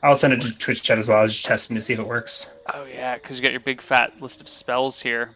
I'll 0.01 0.15
send 0.15 0.34
it 0.34 0.41
to 0.41 0.51
Twitch 0.57 0.81
chat 0.81 0.97
as 0.97 1.09
well. 1.09 1.17
I 1.17 1.21
was 1.23 1.34
just 1.34 1.45
testing 1.45 1.75
to 1.75 1.81
see 1.81 1.93
if 1.93 1.99
it 1.99 2.07
works. 2.07 2.55
Oh 2.73 2.85
yeah, 2.85 3.15
because 3.15 3.38
you 3.38 3.43
got 3.43 3.51
your 3.51 3.59
big 3.59 3.81
fat 3.81 4.21
list 4.21 4.39
of 4.39 4.47
spells 4.47 5.01
here. 5.01 5.31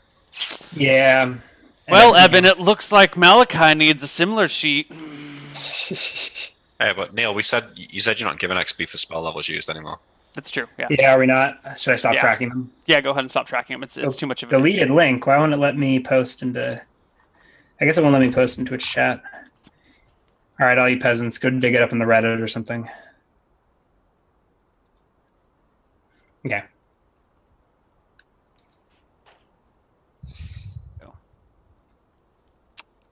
Yeah. 0.73 1.23
And 1.23 1.41
Well, 1.89 2.15
everything 2.15 2.45
Eben, 2.45 2.59
it 2.59 2.59
looks 2.59 2.91
like 2.91 3.15
Malakai 3.15 3.75
needs 3.77 4.03
a 4.03 4.07
similar 4.07 4.47
sheet. 4.47 4.91
Hey, 6.79 6.93
but 6.95 7.13
Neil, 7.13 7.33
we 7.33 7.41
said 7.41 7.63
you 7.75 7.99
said 7.99 8.19
you're 8.19 8.29
not 8.29 8.39
giving 8.39 8.55
XP 8.57 8.87
for 8.89 8.97
spell 8.97 9.23
levels 9.23 9.47
used 9.49 9.69
anymore. 9.69 9.99
That's 10.37 10.51
true. 10.51 10.67
Yeah. 10.77 10.85
yeah, 10.91 11.15
are 11.15 11.17
we 11.19 11.25
not? 11.25 11.79
Should 11.79 11.93
I 11.93 11.95
stop 11.95 12.13
Yeah. 12.13 12.21
tracking 12.21 12.49
them? 12.49 12.71
Yeah. 12.85 13.01
Go 13.01 13.09
ahead 13.09 13.21
and 13.21 13.31
stop 13.31 13.47
tracking 13.47 13.73
him. 13.73 13.81
It's 13.81 13.97
it's 13.97 14.15
too 14.15 14.27
much 14.27 14.43
of 14.43 14.49
a 14.49 14.51
Deleted 14.51 14.91
link. 14.91 15.25
Why 15.25 15.35
won't 15.39 15.51
it 15.51 15.57
let 15.57 15.75
me 15.75 15.99
post 15.99 16.43
into? 16.43 16.79
I 17.81 17.85
guess 17.85 17.97
it 17.97 18.01
won't 18.03 18.13
let 18.13 18.21
me 18.21 18.31
post 18.31 18.59
into 18.59 18.69
Twitch 18.69 18.85
chat. 18.85 19.23
All 20.59 20.67
right, 20.67 20.77
all 20.77 20.87
you 20.87 20.99
peasants, 20.99 21.39
go 21.39 21.49
dig 21.49 21.73
it 21.73 21.81
up 21.81 21.91
in 21.91 21.97
the 21.97 22.05
Reddit 22.05 22.39
or 22.39 22.47
something. 22.47 22.87
Okay. 26.45 26.63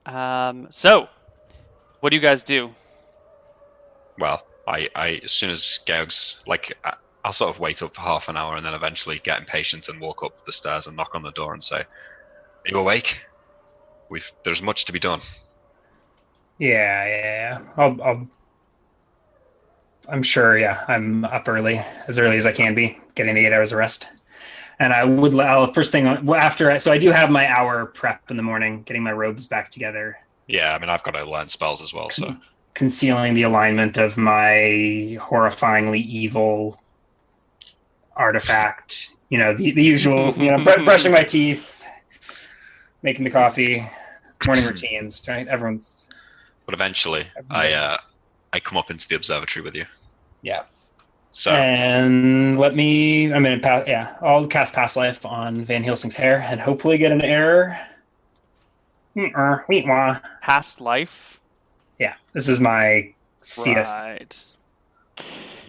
Um. 0.06 0.68
So, 0.70 1.08
what 1.98 2.10
do 2.10 2.16
you 2.16 2.22
guys 2.22 2.44
do? 2.44 2.70
Well, 4.16 4.46
I, 4.68 4.88
I 4.94 5.20
as 5.24 5.32
soon 5.32 5.50
as 5.50 5.80
Georg's 5.86 6.40
like, 6.46 6.72
I, 6.84 6.94
I'll 7.26 7.32
sort 7.32 7.52
of 7.52 7.60
wait 7.60 7.82
up 7.82 7.92
for 7.92 8.02
half 8.02 8.28
an 8.28 8.36
hour 8.36 8.54
and 8.54 8.64
then 8.64 8.72
eventually 8.72 9.18
get 9.18 9.40
impatient 9.40 9.88
and 9.88 10.00
walk 10.00 10.22
up 10.22 10.44
the 10.46 10.52
stairs 10.52 10.86
and 10.86 10.96
knock 10.96 11.10
on 11.12 11.22
the 11.22 11.32
door 11.32 11.54
and 11.54 11.64
say, 11.64 11.78
"Are 11.78 11.86
you 12.64 12.78
awake? 12.78 13.20
We've 14.08 14.30
there's 14.44 14.62
much 14.62 14.84
to 14.84 14.92
be 14.92 15.00
done." 15.00 15.20
Yeah, 16.58 17.04
yeah, 17.04 17.24
yeah. 17.24 17.60
I'll, 17.76 18.00
I'll. 18.00 18.28
I'm 20.08 20.22
sure. 20.22 20.56
Yeah, 20.56 20.84
I'm 20.86 21.24
up 21.24 21.48
early, 21.48 21.78
as 22.06 22.20
early 22.20 22.36
as 22.36 22.46
I 22.46 22.52
can 22.52 22.76
be, 22.76 22.96
getting 23.16 23.34
the 23.34 23.44
eight 23.44 23.52
hours 23.52 23.72
of 23.72 23.78
rest. 23.78 24.06
And 24.78 24.92
I 24.92 25.04
would. 25.04 25.34
I'll, 25.34 25.72
first 25.72 25.90
thing 25.90 26.06
after. 26.06 26.78
So 26.78 26.92
I 26.92 26.98
do 26.98 27.10
have 27.10 27.28
my 27.28 27.48
hour 27.48 27.86
prep 27.86 28.30
in 28.30 28.36
the 28.36 28.44
morning, 28.44 28.84
getting 28.84 29.02
my 29.02 29.12
robes 29.12 29.46
back 29.46 29.68
together, 29.68 30.16
Yeah, 30.46 30.72
I 30.72 30.78
mean 30.78 30.90
I've 30.90 31.02
got 31.02 31.16
to 31.16 31.28
learn 31.28 31.48
spells 31.48 31.82
as 31.82 31.92
well, 31.92 32.08
so 32.08 32.36
concealing 32.74 33.34
the 33.34 33.42
alignment 33.42 33.96
of 33.96 34.16
my 34.16 35.18
horrifyingly 35.20 36.04
evil 36.04 36.78
artifact. 38.16 39.10
You 39.28 39.38
know, 39.38 39.54
the, 39.54 39.70
the 39.72 39.82
usual. 39.82 40.32
You 40.34 40.52
know, 40.56 40.64
br- 40.64 40.82
brushing 40.84 41.12
my 41.12 41.22
teeth, 41.24 41.84
making 43.02 43.24
the 43.24 43.30
coffee, 43.30 43.86
morning 44.46 44.64
routines. 44.64 45.22
Right, 45.28 45.46
everyone's. 45.48 46.08
but 46.64 46.74
eventually 46.74 47.26
I 47.50 47.72
uh, 47.72 47.96
I 48.52 48.60
come 48.60 48.78
up 48.78 48.90
into 48.90 49.08
the 49.08 49.16
observatory 49.16 49.62
with 49.64 49.74
you. 49.74 49.86
yeah. 50.42 50.62
So 51.32 51.50
And 51.50 52.58
let 52.58 52.74
me. 52.74 53.30
I'm 53.30 53.42
gonna 53.42 53.58
pass. 53.58 53.84
Yeah, 53.86 54.16
I'll 54.22 54.46
cast 54.46 54.72
Past 54.72 54.96
Life 54.96 55.26
on 55.26 55.64
Van 55.66 55.84
Helsing's 55.84 56.16
hair 56.16 56.38
and 56.48 56.58
hopefully 56.58 56.96
get 56.96 57.12
an 57.12 57.20
error. 57.20 57.78
Mm-uh, 59.14 59.58
wee-wah. 59.68 60.18
Past 60.40 60.80
life. 60.80 61.38
Yeah, 61.98 62.14
this 62.32 62.48
is 62.48 62.58
my 62.58 63.12
CS. 63.42 63.90
Right. 63.92 64.46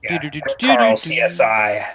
Yeah. 0.10 0.20
Carl 0.62 0.94
CSI. 0.96 1.86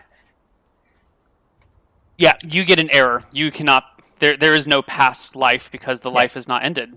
Yeah, 2.23 2.35
you 2.44 2.65
get 2.65 2.78
an 2.78 2.89
error. 2.93 3.24
You 3.32 3.51
cannot. 3.51 4.01
There, 4.20 4.36
there 4.36 4.55
is 4.55 4.69
no 4.69 4.81
past 4.81 5.35
life 5.35 5.69
because 5.73 6.03
the 6.03 6.11
Yeah. 6.11 6.19
life 6.19 6.36
is 6.36 6.47
not 6.47 6.65
ended. 6.65 6.94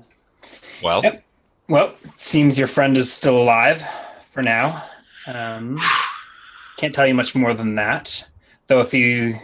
well, 0.83 1.01
Yep. 1.03 1.23
Well, 1.67 1.95
seems 2.15 2.59
your 2.59 2.67
friend 2.67 2.95
is 2.95 3.11
still 3.11 3.35
alive 3.35 3.81
for 4.29 4.43
now. 4.43 4.87
Um, 5.25 5.81
can't 6.77 6.93
tell 6.93 7.07
you 7.07 7.15
much 7.15 7.33
more 7.33 7.55
than 7.55 7.73
that. 7.73 8.23
Though 8.67 8.81
if 8.81 8.93
you, 8.93 9.39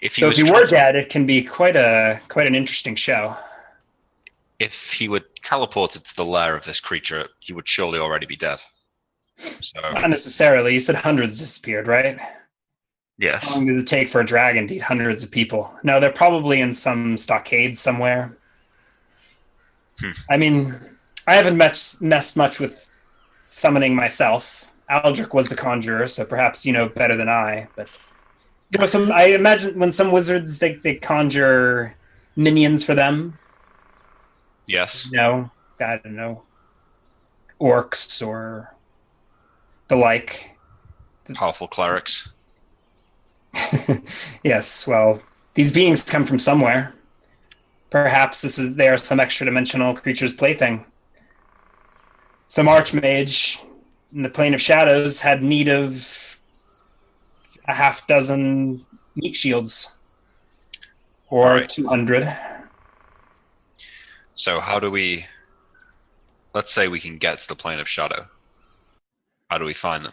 if 0.00 0.14
he 0.14 0.22
though 0.22 0.28
was 0.28 0.38
if 0.38 0.46
you 0.46 0.50
were 0.54 0.64
dead, 0.64 0.96
it 0.96 1.10
can 1.10 1.26
be 1.26 1.42
quite 1.42 1.76
a 1.76 2.20
quite 2.28 2.46
an 2.46 2.54
interesting 2.54 2.96
show. 2.96 3.36
if 4.58 4.92
he 4.92 5.08
were 5.10 5.20
teleported 5.42 6.02
to 6.04 6.16
the 6.16 6.24
lair 6.24 6.56
of 6.56 6.64
this 6.64 6.80
creature, 6.80 7.28
he 7.40 7.52
would 7.52 7.68
surely 7.68 7.98
already 7.98 8.24
be 8.24 8.34
dead. 8.36 8.60
So 9.36 9.80
Not 9.92 10.08
necessarily. 10.08 10.72
You 10.72 10.80
said 10.80 10.94
hundreds 10.94 11.38
disappeared, 11.38 11.86
right? 11.86 12.18
Yes, 13.18 13.44
How 13.44 13.56
long 13.56 13.66
does 13.66 13.82
it 13.82 13.86
take 13.86 14.08
for 14.08 14.20
a 14.20 14.24
dragon 14.24 14.68
to 14.68 14.76
eat 14.76 14.82
hundreds 14.82 15.24
of 15.24 15.30
people? 15.32 15.72
No, 15.82 15.98
they're 15.98 16.12
probably 16.12 16.60
in 16.60 16.72
some 16.72 17.16
stockade 17.16 17.76
somewhere. 17.76 18.36
Hmm. 19.98 20.12
I 20.30 20.36
mean, 20.36 20.74
I 21.26 21.34
haven't 21.34 21.56
mess, 21.56 22.00
messed 22.00 22.36
much 22.36 22.60
with 22.60 22.88
summoning 23.44 23.94
myself. 23.96 24.72
Aldric 24.88 25.34
was 25.34 25.48
the 25.48 25.56
conjurer, 25.56 26.06
so 26.06 26.24
perhaps 26.24 26.64
you 26.64 26.72
know 26.72 26.88
better 26.88 27.16
than 27.16 27.28
I. 27.28 27.66
But 27.74 27.90
there 28.70 28.80
was 28.80 28.92
some. 28.92 29.10
I 29.10 29.24
imagine 29.26 29.78
when 29.78 29.92
some 29.92 30.12
wizards 30.12 30.60
they, 30.60 30.74
they 30.74 30.94
conjure 30.94 31.94
minions 32.36 32.84
for 32.84 32.94
them. 32.94 33.36
yes, 34.68 35.08
You 35.10 35.16
know, 35.16 35.50
I 35.80 35.96
don't 35.98 36.14
know, 36.16 36.42
orcs 37.60 38.24
or 38.26 38.74
the 39.88 39.96
like. 39.96 40.56
powerful 41.34 41.66
clerics. 41.68 42.28
yes, 44.44 44.86
well, 44.86 45.22
these 45.54 45.72
beings 45.72 46.02
come 46.02 46.24
from 46.24 46.38
somewhere. 46.38 46.94
Perhaps 47.90 48.42
this 48.42 48.58
is 48.58 48.74
they 48.74 48.88
are 48.88 48.96
some 48.96 49.18
extra 49.18 49.46
dimensional 49.46 49.94
creature's 49.94 50.32
plaything. 50.34 50.84
Some 52.48 52.66
archmage 52.66 53.64
in 54.12 54.22
the 54.22 54.28
plane 54.28 54.54
of 54.54 54.60
shadows 54.60 55.20
had 55.20 55.42
need 55.42 55.68
of 55.68 56.40
a 57.66 57.74
half 57.74 58.06
dozen 58.06 58.84
meat 59.16 59.36
shields. 59.36 59.96
Or 61.30 61.48
Alright. 61.48 61.68
two 61.68 61.86
hundred. 61.86 62.26
So 64.34 64.60
how 64.60 64.78
do 64.78 64.90
we? 64.90 65.26
Let's 66.54 66.72
say 66.72 66.88
we 66.88 67.00
can 67.00 67.18
get 67.18 67.38
to 67.38 67.48
the 67.48 67.56
plane 67.56 67.80
of 67.80 67.88
shadow. 67.88 68.26
How 69.50 69.58
do 69.58 69.64
we 69.64 69.74
find 69.74 70.04
them? 70.04 70.12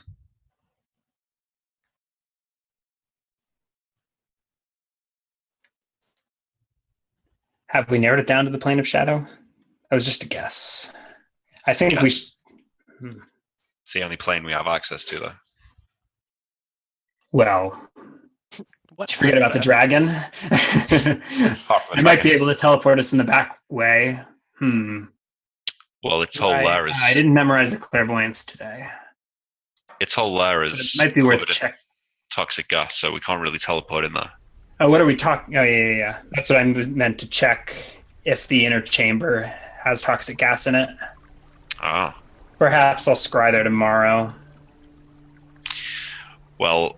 Have 7.76 7.92
we 7.92 8.00
narrowed 8.00 8.20
it 8.22 8.28
down 8.28 8.46
to 8.46 8.52
the 8.52 8.58
plane 8.58 8.80
of 8.80 8.88
shadow? 8.88 9.28
That 9.90 9.96
was 9.96 10.06
just 10.06 10.24
a 10.24 10.28
guess. 10.30 10.94
I 11.68 11.74
think 11.74 12.00
we 12.02 12.08
Yes. 12.10 12.32
It's 13.84 13.94
the 13.94 14.02
only 14.04 14.16
plane 14.16 14.46
we 14.46 14.54
have 14.54 14.66
access 14.66 15.04
to, 15.06 15.20
though. 15.20 15.34
well, 17.34 17.90
What? 18.96 19.10
did 19.10 19.16
you 19.16 19.20
forget 19.20 19.38
about 19.38 19.52
the 19.52 19.60
dragon? 19.60 20.04
Apart 20.48 21.82
I 21.92 22.02
might 22.02 22.24
be 22.24 22.32
able 22.32 22.48
to 22.48 22.56
teleport 22.56 22.98
us 22.98 23.12
in 23.12 23.18
the 23.18 23.26
back 23.26 23.60
way. 23.68 24.22
Hmm. 24.60 25.04
Well, 26.02 26.22
its 26.22 26.40
whole 26.40 26.54
I, 26.54 26.64
lair 26.64 26.88
is 26.88 26.96
I 27.04 27.14
didn't 27.14 27.34
memorize 27.34 27.72
the 27.74 27.78
clairvoyance 27.78 28.46
today. 28.46 28.88
its 30.00 30.14
whole 30.14 30.34
lair 30.34 30.62
But 30.62 30.68
it 30.68 30.80
is 30.80 30.96
might 30.98 31.14
be 31.14 31.24
worth 31.24 31.40
covered 31.42 31.50
in 31.50 31.56
check. 31.56 31.76
toxic 32.32 32.70
gas, 32.70 32.96
so 32.96 33.12
we 33.12 33.20
can't 33.20 33.42
really 33.42 33.60
teleport 33.60 34.06
in 34.06 34.14
there. 34.14 34.32
Oh, 34.80 34.90
what 34.90 35.00
are 35.02 35.06
we 35.06 35.16
talking? 35.16 35.56
Oh, 35.58 35.64
yeah, 35.64 35.76
yeah, 35.90 35.96
yeah. 35.98 36.18
That's 36.32 36.50
what 36.50 36.60
I 36.60 36.64
meant 36.64 37.18
to 37.20 37.30
check 37.30 37.76
if 38.26 38.48
the 38.48 38.66
inner 38.66 38.82
chamber 38.82 39.44
has 39.84 40.02
toxic 40.02 40.38
gas 40.38 40.68
in 40.68 40.76
it. 40.76 40.90
Ah, 41.82 42.20
Perhaps 42.58 43.08
I'll 43.08 43.16
scry 43.16 43.52
there 43.52 43.64
tomorrow. 43.64 44.34
well, 46.58 46.96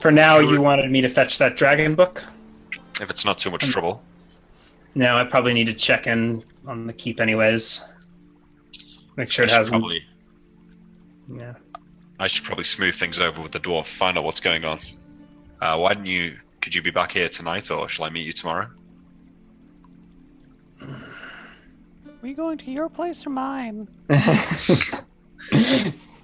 For 0.00 0.10
now, 0.10 0.38
you 0.38 0.60
wanted 0.60 0.90
me 0.90 1.00
to 1.02 1.08
fetch 1.08 1.38
that 1.38 1.56
dragon 1.56 1.94
book? 1.94 2.22
if 3.00 3.10
it's 3.10 3.24
not 3.24 3.38
too 3.38 3.50
much 3.50 3.64
Hmm. 3.64 3.70
trouble, 3.70 4.02
No, 4.94 5.16
I 5.16 5.22
probably 5.24 5.54
need 5.54 5.66
to 5.66 5.74
check 5.74 6.06
in 6.08 6.42
on 6.66 6.86
the 6.88 6.92
keep 6.92 7.20
anyways. 7.20 7.86
Make 9.16 9.30
sure 9.30 9.44
I 9.44 9.48
it 9.48 9.52
hasn't. 9.52 9.80
probably 9.82 10.04
Yeah. 11.32 11.54
I 12.18 12.26
should 12.26 12.44
probably 12.44 12.64
smooth 12.64 12.96
things 12.96 13.20
over 13.20 13.40
with 13.40 13.52
the 13.52 13.60
dwarf, 13.60 13.86
find 13.86 14.18
out 14.18 14.24
what's 14.24 14.40
going 14.40 14.64
on. 14.64 14.80
Uh, 15.60 15.76
why 15.78 15.92
don't 15.94 16.06
you? 16.06 16.36
Could 16.68 16.74
you 16.74 16.82
be 16.82 16.90
back 16.90 17.12
here 17.12 17.30
tonight, 17.30 17.70
or 17.70 17.88
shall 17.88 18.04
I 18.04 18.10
meet 18.10 18.26
you 18.26 18.32
tomorrow? 18.34 18.68
Are 20.82 21.00
we 22.20 22.34
going 22.34 22.58
to 22.58 22.70
your 22.70 22.90
place 22.90 23.26
or 23.26 23.30
mine? 23.30 23.88
uh, 24.10 24.14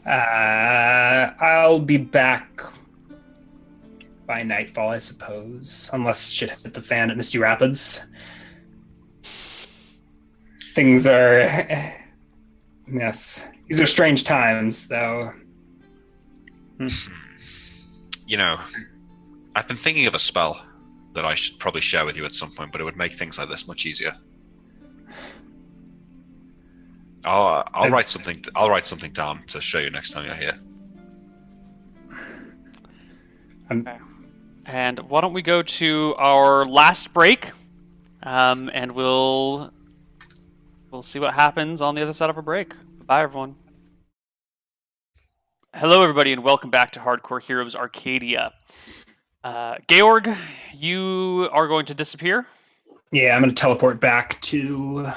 I'll 0.06 1.78
be 1.78 1.96
back 1.96 2.60
by 4.26 4.42
nightfall, 4.42 4.90
I 4.90 4.98
suppose, 4.98 5.88
unless 5.94 6.28
shit 6.28 6.50
hit 6.50 6.74
the 6.74 6.82
fan 6.82 7.10
at 7.10 7.16
Misty 7.16 7.38
Rapids. 7.38 8.04
Things 10.74 11.06
are, 11.06 11.40
yes, 12.92 13.48
these 13.66 13.80
are 13.80 13.86
strange 13.86 14.24
times, 14.24 14.88
though. 14.88 15.32
You 18.26 18.36
know, 18.36 18.60
I've 19.56 19.68
been 19.68 19.76
thinking 19.76 20.06
of 20.06 20.14
a 20.14 20.18
spell 20.18 20.60
that 21.14 21.24
I 21.24 21.34
should 21.34 21.58
probably 21.58 21.80
share 21.80 22.04
with 22.04 22.16
you 22.16 22.24
at 22.24 22.34
some 22.34 22.52
point, 22.54 22.72
but 22.72 22.80
it 22.80 22.84
would 22.84 22.96
make 22.96 23.14
things 23.16 23.38
like 23.38 23.48
this 23.48 23.66
much 23.68 23.86
easier. 23.86 24.14
I'll 27.24 27.46
uh, 27.46 27.62
I'll 27.72 27.84
I've- 27.84 27.92
write 27.92 28.08
something. 28.08 28.44
I'll 28.54 28.68
write 28.68 28.86
something 28.86 29.12
down 29.12 29.44
to 29.48 29.60
show 29.60 29.78
you 29.78 29.90
next 29.90 30.10
time 30.10 30.26
you're 30.26 30.34
here. 30.34 30.58
And 34.66 34.98
why 34.98 35.20
don't 35.20 35.32
we 35.32 35.42
go 35.42 35.62
to 35.62 36.14
our 36.18 36.64
last 36.64 37.14
break, 37.14 37.50
um, 38.22 38.70
and 38.74 38.92
we'll 38.92 39.72
we'll 40.90 41.02
see 41.02 41.18
what 41.18 41.34
happens 41.34 41.80
on 41.80 41.94
the 41.94 42.02
other 42.02 42.12
side 42.12 42.28
of 42.28 42.36
a 42.36 42.42
break. 42.42 42.74
Bye, 43.06 43.22
everyone. 43.22 43.56
Hello, 45.74 46.02
everybody, 46.02 46.32
and 46.32 46.44
welcome 46.44 46.70
back 46.70 46.92
to 46.92 47.00
Hardcore 47.00 47.42
Heroes 47.42 47.74
Arcadia. 47.74 48.52
Uh, 49.44 49.76
Georg, 49.88 50.34
you 50.72 51.50
are 51.52 51.68
going 51.68 51.84
to 51.84 51.94
disappear. 51.94 52.46
Yeah, 53.12 53.36
I'm 53.36 53.42
going 53.42 53.54
to 53.54 53.60
teleport 53.60 54.00
back 54.00 54.40
to 54.40 55.12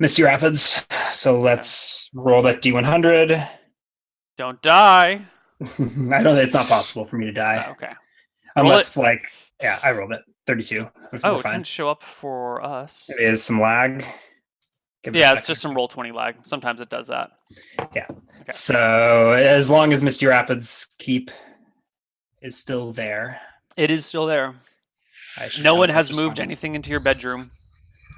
Misty 0.00 0.24
Rapids. 0.24 0.84
So 1.12 1.38
let's 1.38 2.10
roll 2.12 2.42
that 2.42 2.60
D100. 2.60 3.48
Don't 4.36 4.60
die. 4.62 5.24
I 5.60 5.64
know 5.78 6.34
that 6.34 6.44
it's 6.44 6.54
not 6.54 6.66
possible 6.66 7.04
for 7.04 7.18
me 7.18 7.26
to 7.26 7.32
die. 7.32 7.64
Oh, 7.68 7.72
okay. 7.72 7.92
Unless, 8.56 8.96
like, 8.96 9.24
yeah, 9.62 9.78
I 9.84 9.92
rolled 9.92 10.12
it. 10.12 10.22
32. 10.48 10.88
Oh, 11.22 11.36
it 11.36 11.42
fine. 11.42 11.52
didn't 11.52 11.66
show 11.68 11.88
up 11.88 12.02
for 12.02 12.60
us. 12.64 13.08
It 13.10 13.22
is 13.22 13.44
some 13.44 13.60
lag. 13.60 14.04
Give 15.04 15.14
Yeah, 15.14 15.34
it's 15.34 15.46
just 15.46 15.62
some 15.62 15.74
Roll20 15.74 16.12
lag. 16.12 16.34
Sometimes 16.42 16.80
it 16.80 16.90
does 16.90 17.06
that. 17.06 17.30
Yeah. 17.94 18.08
So 18.48 19.30
as 19.32 19.70
long 19.70 19.92
as 19.92 20.02
Misty 20.02 20.26
Rapids 20.26 20.88
keep 20.98 21.30
is 22.42 22.56
still 22.56 22.92
there, 22.92 23.40
It 23.76 23.90
is 23.90 24.06
still 24.06 24.26
there. 24.26 24.54
No 25.62 25.74
one 25.76 25.88
has 25.88 26.14
moved 26.16 26.38
fine. 26.38 26.44
anything 26.46 26.74
into 26.74 26.90
your 26.90 27.00
bedroom. 27.00 27.50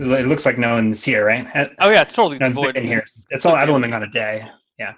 It 0.00 0.26
looks 0.26 0.46
like 0.46 0.58
no 0.58 0.74
one's 0.74 1.04
here, 1.04 1.26
right? 1.26 1.46
Uh, 1.54 1.68
Oh 1.78 1.90
yeah, 1.90 2.02
it's 2.02 2.12
totally 2.12 2.38
No 2.38 2.46
one's 2.46 2.56
void. 2.56 2.74
been 2.74 2.86
here. 2.86 3.04
It's 3.30 3.44
all, 3.46 3.54
I've 3.54 3.68
only 3.68 3.88
been 3.88 4.02
a 4.02 4.10
day. 4.10 4.48
Yeah. 4.78 4.94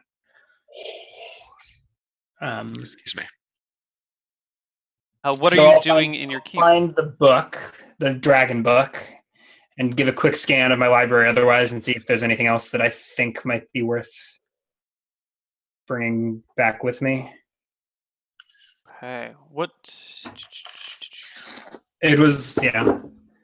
Um, 2.40 2.68
Excuse 2.68 3.16
me. 3.16 3.22
Uh, 5.24 5.34
what 5.36 5.52
So 5.52 5.58
are 5.62 5.66
you 5.68 5.72
I'll 5.74 5.80
doing 5.80 6.14
in 6.14 6.30
your 6.30 6.40
keep? 6.40 6.60
find 6.60 6.94
the 6.94 7.02
book, 7.02 7.58
the 7.98 8.10
dragon 8.14 8.62
book, 8.62 9.02
and 9.78 9.96
give 9.96 10.06
a 10.08 10.12
quick 10.12 10.36
scan 10.36 10.70
of 10.70 10.78
my 10.78 10.86
library 10.88 11.28
otherwise 11.28 11.72
and 11.72 11.82
see 11.84 11.92
if 11.92 12.06
there's 12.06 12.22
anything 12.22 12.46
else 12.46 12.70
that 12.70 12.80
I 12.80 12.90
think 12.90 13.44
might 13.44 13.70
be 13.72 13.82
worth 13.82 14.38
bringing 15.88 16.42
back 16.56 16.84
with 16.84 17.02
me. 17.02 17.30
Okay, 18.96 19.32
what? 19.50 19.70
It 22.00 22.18
was, 22.18 22.58
yeah. 22.62 22.82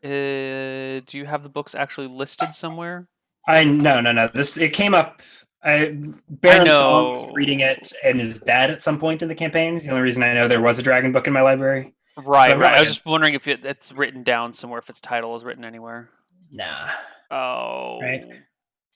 Uh, 0.02 1.00
do 1.06 1.18
you 1.18 1.26
have 1.26 1.42
the 1.42 1.48
books 1.48 1.74
actually 1.74 2.06
listed 2.08 2.54
somewhere? 2.54 3.08
I 3.46 3.64
no 3.64 4.00
no 4.00 4.12
no. 4.12 4.28
This 4.32 4.56
it 4.56 4.72
came 4.72 4.94
up 4.94 5.22
I 5.62 5.98
Baron 6.28 6.66
know. 6.66 7.30
Reading 7.34 7.60
it 7.60 7.92
and 8.04 8.20
is 8.20 8.38
bad 8.38 8.70
at 8.70 8.80
some 8.80 8.98
point 8.98 9.22
in 9.22 9.28
the 9.28 9.34
campaign. 9.34 9.76
It's 9.76 9.84
the 9.84 9.90
only 9.90 10.02
reason 10.02 10.22
I 10.22 10.32
know 10.32 10.48
there 10.48 10.60
was 10.60 10.78
a 10.78 10.82
dragon 10.82 11.12
book 11.12 11.26
in 11.26 11.32
my 11.32 11.42
library. 11.42 11.94
Right, 12.16 12.52
But 12.54 12.60
right. 12.62 12.74
I 12.74 12.80
was 12.80 12.88
just 12.88 13.06
wondering 13.06 13.34
if 13.34 13.46
it, 13.48 13.64
it's 13.64 13.92
written 13.92 14.22
down 14.22 14.52
somewhere, 14.52 14.78
if 14.78 14.88
its 14.90 15.00
title 15.00 15.36
is 15.36 15.44
written 15.44 15.64
anywhere. 15.64 16.10
Nah. 16.52 16.88
Oh. 17.30 17.98
Right. 18.00 18.24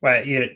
What 0.01 0.27
you 0.27 0.47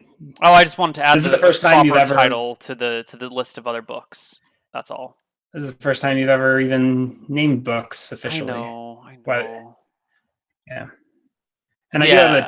Oh, 0.42 0.52
I 0.52 0.64
just 0.64 0.78
wanted 0.78 0.96
to 0.96 1.06
add 1.06 1.16
This 1.18 1.26
is 1.26 1.30
the 1.30 1.38
first 1.38 1.62
time 1.62 1.86
you've 1.86 1.96
ever- 1.96 2.14
title 2.14 2.56
to 2.56 2.74
the 2.74 3.04
to 3.08 3.16
the 3.16 3.28
list 3.28 3.58
of 3.58 3.66
other 3.66 3.82
books. 3.82 4.38
That's 4.72 4.90
all. 4.90 5.16
This 5.52 5.64
is 5.64 5.72
the 5.74 5.78
first 5.82 6.02
time 6.02 6.18
you've 6.18 6.28
ever 6.28 6.60
even 6.60 7.24
named 7.28 7.64
books 7.64 8.12
officially. 8.12 8.52
I 8.52 8.56
know. 8.56 9.02
I 9.04 9.14
What- 9.24 9.44
know. 9.44 10.90
And 11.92 12.02
I 12.02 12.06
do 12.06 12.12
have 12.12 12.30
a 12.34 12.38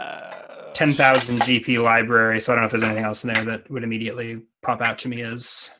Yeah. 0.66 0.70
ten 0.74 0.92
thousand 0.92 1.38
GP 1.42 1.78
library, 1.78 2.38
so 2.40 2.52
I 2.52 2.56
don't 2.56 2.62
know 2.62 2.66
if 2.66 2.72
there's 2.72 2.82
anything 2.82 3.04
else 3.04 3.24
in 3.24 3.32
there 3.32 3.44
that 3.44 3.70
would 3.70 3.82
immediately 3.84 4.42
pop 4.62 4.82
out 4.82 4.98
to 4.98 5.08
me 5.08 5.22
as 5.22 5.78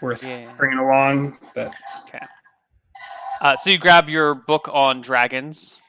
worth 0.00 0.28
Yeah. 0.28 0.52
bringing 0.56 0.78
along. 0.78 1.38
But 1.54 1.74
Uh, 3.40 3.56
so 3.56 3.70
you 3.70 3.78
grab 3.78 4.08
your 4.10 4.34
book 4.34 4.68
on 4.70 5.00
dragons. 5.00 5.80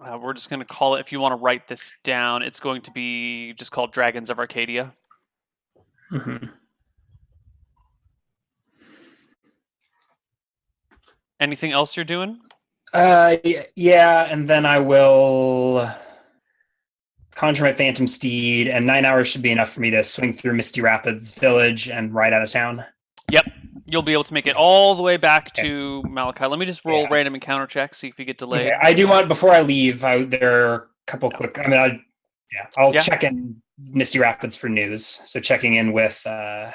Uh, 0.00 0.18
we're 0.20 0.32
just 0.32 0.48
going 0.48 0.60
to 0.60 0.64
call 0.66 0.94
it, 0.94 1.00
if 1.00 1.12
you 1.12 1.20
want 1.20 1.32
to 1.32 1.36
write 1.36 1.68
this 1.68 1.92
down, 2.02 2.42
it's 2.42 2.58
going 2.60 2.80
to 2.80 2.90
be 2.92 3.52
just 3.52 3.70
called 3.72 3.92
Dragons 3.92 4.30
of 4.30 4.38
Arcadia. 4.38 4.94
Mhm. 6.12 6.50
Anything 11.40 11.72
else 11.72 11.96
you're 11.96 12.04
doing? 12.04 12.40
uh, 12.92 13.36
yeah, 13.76 14.24
and 14.24 14.48
then 14.48 14.66
I 14.66 14.80
will 14.80 15.88
conjure 17.36 17.62
my 17.64 17.72
phantom 17.72 18.06
steed, 18.08 18.66
and 18.66 18.84
nine 18.84 19.04
hours 19.04 19.28
should 19.28 19.42
be 19.42 19.52
enough 19.52 19.70
for 19.72 19.80
me 19.80 19.90
to 19.90 20.02
swing 20.02 20.32
through 20.32 20.54
Misty 20.54 20.80
Rapids 20.80 21.30
village 21.30 21.88
and 21.88 22.12
ride 22.12 22.32
out 22.32 22.42
of 22.42 22.50
town. 22.50 22.84
Yep, 23.30 23.46
you'll 23.86 24.02
be 24.02 24.12
able 24.12 24.24
to 24.24 24.34
make 24.34 24.48
it 24.48 24.56
all 24.56 24.96
the 24.96 25.02
way 25.04 25.16
back 25.16 25.52
Okay. 25.56 25.68
to 25.68 26.02
Malakai. 26.08 26.50
Let 26.50 26.58
me 26.58 26.66
just 26.66 26.84
roll 26.84 27.02
Yeah. 27.02 27.08
random 27.12 27.34
encounter 27.36 27.66
checks, 27.68 27.98
see 27.98 28.08
if 28.08 28.18
you 28.18 28.24
get 28.24 28.38
delayed. 28.38 28.66
Okay, 28.66 28.76
I 28.82 28.92
do 28.92 29.06
want 29.06 29.28
before 29.28 29.52
I 29.52 29.60
leave. 29.62 30.02
I, 30.04 30.24
there 30.24 30.68
are 30.68 30.74
a 30.74 30.82
couple 31.06 31.30
quick. 31.30 31.58
I 31.64 31.68
mean, 31.68 31.78
I 31.78 31.86
yeah, 32.52 32.66
I'll 32.76 32.92
Yeah. 32.92 33.00
check 33.02 33.22
in 33.22 33.62
Misty 33.88 34.18
Rapids 34.18 34.56
for 34.56 34.68
news. 34.68 35.04
So 35.04 35.40
checking 35.40 35.74
in 35.74 35.92
with 35.92 36.24
uh, 36.26 36.70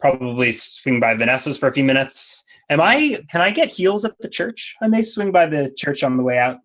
probably 0.00 0.52
swing 0.52 1.00
by 1.00 1.14
Vanessa's 1.14 1.58
for 1.58 1.68
a 1.68 1.72
few 1.72 1.84
minutes. 1.84 2.44
Am 2.68 2.80
I? 2.80 3.22
Can 3.30 3.40
I 3.40 3.50
get 3.50 3.68
heels 3.68 4.04
at 4.04 4.18
the 4.18 4.28
church? 4.28 4.74
I 4.82 4.88
may 4.88 5.02
swing 5.02 5.30
by 5.30 5.46
the 5.46 5.72
church 5.76 6.02
on 6.02 6.16
the 6.16 6.22
way 6.22 6.38
out. 6.38 6.58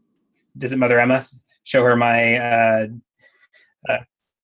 Visit 0.55 0.77
Mother 0.77 0.99
Emma. 0.99 1.21
Show 1.63 1.83
her 1.83 1.95
my 1.95 2.37
uh, 2.37 2.87
uh, 3.87 3.97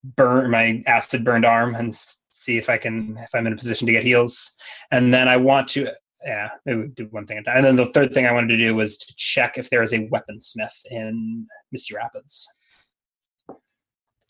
burn 0.04 0.52
my 0.52 0.84
acid 0.86 1.24
burned 1.24 1.46
arm 1.46 1.76
and 1.76 1.94
see 1.96 2.58
if 2.58 2.70
I 2.70 2.78
can 2.78 3.18
if 3.18 3.34
I'm 3.34 3.48
in 3.48 3.54
a 3.54 3.58
position 3.58 3.88
to 3.88 3.94
get 3.94 4.04
heels. 4.04 4.56
And 4.92 5.14
then 5.14 5.28
I 5.28 5.38
want 5.38 5.68
to 5.70 5.92
yeah, 6.26 6.50
do 6.66 7.08
one 7.12 7.26
thing 7.26 7.38
at 7.38 7.42
a 7.42 7.46
time. 7.46 7.58
And 7.58 7.66
then 7.66 7.76
the 7.76 7.86
third 7.86 8.14
thing 8.14 8.26
I 8.26 8.34
wanted 8.34 8.48
to 8.50 8.58
do 8.58 8.76
was 8.76 8.98
to 8.98 9.16
check 9.16 9.58
if 9.58 9.70
there 9.70 9.84
is 9.84 9.94
a 9.94 10.08
weaponsmith 10.10 10.86
in 10.90 11.48
Misty 11.72 11.96
Rapids. 11.96 12.57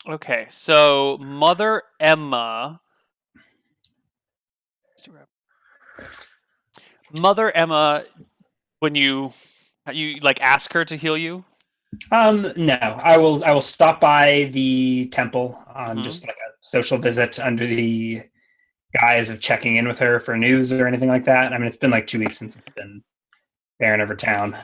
Okay, 0.08 0.46
so 0.48 1.18
Mother 1.20 1.82
Emma. 2.00 2.80
Mother 7.12 7.50
Emma, 7.54 8.04
when 8.80 8.94
you 8.94 9.32
you 9.92 10.16
like 10.18 10.40
ask 10.40 10.72
her 10.72 10.84
to 10.84 10.96
heal 10.96 11.16
you, 11.16 11.44
Um, 12.12 12.52
no, 12.56 12.74
I 12.74 13.16
will. 13.16 13.42
I 13.44 13.52
will 13.52 13.62
stop 13.62 14.00
by 14.00 14.50
the 14.52 15.08
temple 15.10 15.58
on 15.74 15.98
Mhm. 15.98 16.04
just 16.04 16.26
like 16.26 16.36
a 16.36 16.50
social 16.60 16.98
visit 16.98 17.38
under 17.40 17.66
the 17.66 18.22
guise 18.98 19.30
of 19.30 19.40
checking 19.40 19.76
in 19.76 19.88
with 19.88 19.98
her 19.98 20.20
for 20.20 20.36
news 20.36 20.70
or 20.72 20.86
anything 20.86 21.08
like 21.08 21.24
that. 21.24 21.52
I 21.52 21.58
mean, 21.58 21.66
it's 21.66 21.76
been 21.78 21.90
like 21.90 22.06
two 22.06 22.18
weeks 22.18 22.38
since 22.38 22.56
I've 22.58 22.74
been 22.74 23.02
Baron 23.78 24.00
over 24.02 24.14
town. 24.14 24.56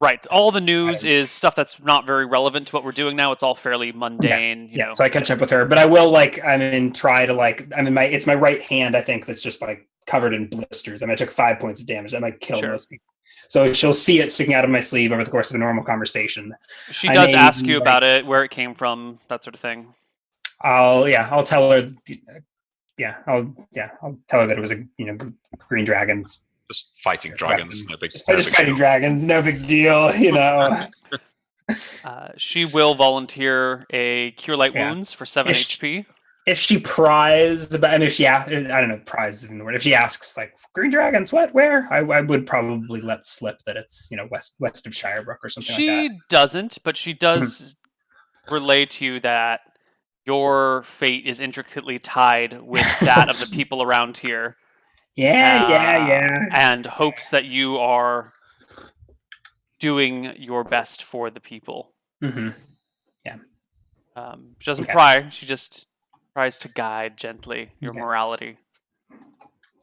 Right? 0.00 0.24
All 0.28 0.50
the 0.50 0.60
news 0.60 1.04
is 1.04 1.30
stuff 1.30 1.54
that's 1.54 1.82
not 1.82 2.06
very 2.06 2.26
relevant 2.26 2.68
to 2.68 2.72
what 2.76 2.84
we're 2.84 2.92
doing 2.92 3.16
now. 3.16 3.32
It's 3.32 3.42
all 3.42 3.54
fairly 3.54 3.92
mundane. 3.92 4.68
You 4.70 4.78
yeah, 4.78 4.86
know. 4.86 4.92
so 4.92 5.04
I 5.04 5.08
catch 5.08 5.30
up 5.30 5.40
with 5.40 5.50
her, 5.50 5.64
but 5.64 5.78
I 5.78 5.86
will 5.86 6.10
like. 6.10 6.44
I 6.44 6.56
mean, 6.56 6.92
try 6.92 7.26
to 7.26 7.32
like. 7.32 7.70
I 7.76 7.82
mean, 7.82 7.94
my 7.94 8.04
it's 8.04 8.26
my 8.26 8.34
right 8.34 8.62
hand. 8.62 8.96
I 8.96 9.02
think 9.02 9.26
that's 9.26 9.42
just 9.42 9.60
like 9.62 9.88
covered 10.06 10.34
in 10.34 10.48
blisters. 10.48 11.02
I 11.02 11.06
mean, 11.06 11.12
I 11.12 11.16
took 11.16 11.30
five 11.30 11.58
points 11.58 11.80
of 11.80 11.86
damage. 11.86 12.14
I 12.14 12.18
might 12.18 12.40
kill 12.40 12.58
Sure. 12.58 12.70
most 12.70 12.88
people. 12.90 13.04
So 13.48 13.72
she'll 13.72 13.94
see 13.94 14.20
it 14.20 14.30
sticking 14.30 14.54
out 14.54 14.64
of 14.64 14.70
my 14.70 14.80
sleeve 14.80 15.10
over 15.10 15.24
the 15.24 15.30
course 15.30 15.50
of 15.50 15.56
a 15.56 15.58
normal 15.58 15.82
conversation. 15.82 16.54
she 16.90 17.08
does 17.08 17.32
ask 17.32 17.64
you 17.64 17.74
like- 17.74 17.82
about 17.82 18.04
it, 18.04 18.26
where 18.26 18.44
it 18.44 18.50
came 18.50 18.74
from, 18.74 19.18
that 19.28 19.42
sort 19.42 19.54
of 19.54 19.60
thing. 19.60 19.94
I'll 20.60 21.08
yeah, 21.08 21.28
I'll 21.30 21.44
tell 21.44 21.70
her. 21.70 21.88
Yeah, 22.98 23.18
I'll 23.26 23.54
yeah, 23.74 23.90
I'll 24.02 24.18
tell 24.28 24.40
her 24.40 24.46
that 24.48 24.58
it 24.58 24.60
was 24.60 24.72
a 24.72 24.84
you 24.96 25.06
know 25.06 25.16
green 25.68 25.84
dragons. 25.84 26.44
Just 26.70 26.90
fighting 27.02 27.32
dragons, 27.36 27.84
no 27.88 27.96
big. 28.00 28.10
Just, 28.10 28.28
no 28.28 28.36
just 28.36 28.48
big 28.48 28.56
fighting 28.56 28.74
deal. 28.74 28.76
dragons, 28.76 29.24
no 29.24 29.40
big 29.42 29.66
deal. 29.66 30.12
You 30.18 30.32
know, 30.32 30.86
Uh, 32.04 32.28
she 32.36 32.64
will 32.64 32.94
volunteer 32.94 33.84
a 33.90 34.30
cure 34.32 34.56
light 34.56 34.72
Yeah. 34.74 34.90
wounds 34.90 35.12
for 35.12 35.26
seven 35.26 35.50
If 35.50 35.58
HP. 35.58 36.06
if 36.46 36.58
she 36.58 36.80
pries 36.80 37.74
about, 37.74 37.90
I 37.90 37.98
mean, 37.98 38.06
if 38.08 38.14
she 38.14 38.24
asks, 38.26 38.50
I 38.50 38.62
don't 38.62 38.88
know, 38.88 39.00
pries 39.04 39.44
isn't 39.44 39.58
the 39.58 39.64
word. 39.64 39.74
If 39.74 39.82
she 39.82 39.94
asks 39.94 40.34
like 40.36 40.54
green 40.74 40.90
dragons, 40.90 41.30
what, 41.30 41.52
where, 41.52 41.86
I, 41.92 41.98
I 41.98 42.20
would 42.22 42.46
probably 42.46 43.02
let 43.02 43.26
slip 43.26 43.58
that 43.66 43.76
it's 43.76 44.08
you 44.10 44.16
know 44.16 44.26
west 44.30 44.56
west 44.60 44.86
of 44.86 44.94
Shirebrook 44.94 45.36
or 45.42 45.50
something 45.50 45.74
She 45.74 46.08
like 46.08 46.10
that. 46.12 46.18
doesn't, 46.30 46.78
but 46.84 46.96
she 46.96 47.12
does 47.12 47.76
relay 48.50 48.86
to 48.86 49.04
you 49.04 49.20
that 49.20 49.60
your 50.24 50.82
fate 50.84 51.26
is 51.26 51.40
intricately 51.40 51.98
tied 51.98 52.62
with 52.62 53.00
that 53.00 53.28
of 53.28 53.38
the 53.40 53.46
people 53.54 53.82
around 53.82 54.16
here, 54.18 54.56
Yeah, 55.18 55.64
uh, 55.66 55.70
yeah, 55.70 56.08
yeah. 56.08 56.44
and 56.52 56.86
hopes 56.86 57.30
that 57.30 57.44
you 57.44 57.76
are 57.78 58.32
doing 59.80 60.34
your 60.36 60.64
best 60.64 61.02
for 61.02 61.30
the 61.30 61.40
people. 61.40 61.92
hmm 62.20 62.50
Yeah. 63.24 63.36
Um, 64.16 64.56
she 64.60 64.70
doesn't 64.70 64.84
Okay. 64.84 64.92
pry; 64.92 65.28
she 65.28 65.46
just 65.46 65.86
tries 66.34 66.58
to 66.60 66.68
guide 66.68 67.16
gently 67.16 67.72
your 67.80 67.90
Okay. 67.92 68.00
morality. 68.00 68.58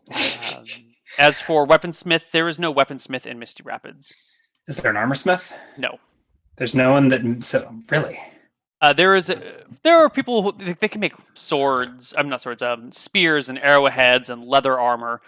Um, 0.10 0.66
as 1.20 1.42
for 1.42 1.66
weaponsmith, 1.68 2.32
there 2.32 2.48
is 2.48 2.58
no 2.60 2.74
weaponsmith 2.74 3.26
in 3.26 3.40
Misty 3.40 3.64
Rapids. 3.64 4.16
Is 4.68 4.78
there 4.78 4.92
an 4.92 4.98
armor 4.98 5.16
smith? 5.16 5.54
No. 5.78 6.00
There's 6.58 6.76
no 6.76 6.92
one 6.94 7.10
that. 7.10 7.44
So 7.44 7.76
really, 7.90 8.18
Uh, 8.86 8.94
there 8.94 9.16
is 9.16 9.32
a, 9.32 9.42
there 9.82 9.98
are 9.98 10.12
people 10.12 10.44
who 10.44 10.52
they, 10.52 10.74
they 10.74 10.88
can 10.88 11.02
make 11.02 11.14
swords. 11.34 12.14
I'm 12.16 12.30
not 12.30 12.40
swords. 12.40 12.62
Um, 12.62 12.92
spears 12.92 13.50
and 13.50 13.58
arrowheads 13.58 14.30
and 14.30 14.44
leather 14.46 14.80
armor, 14.80 15.22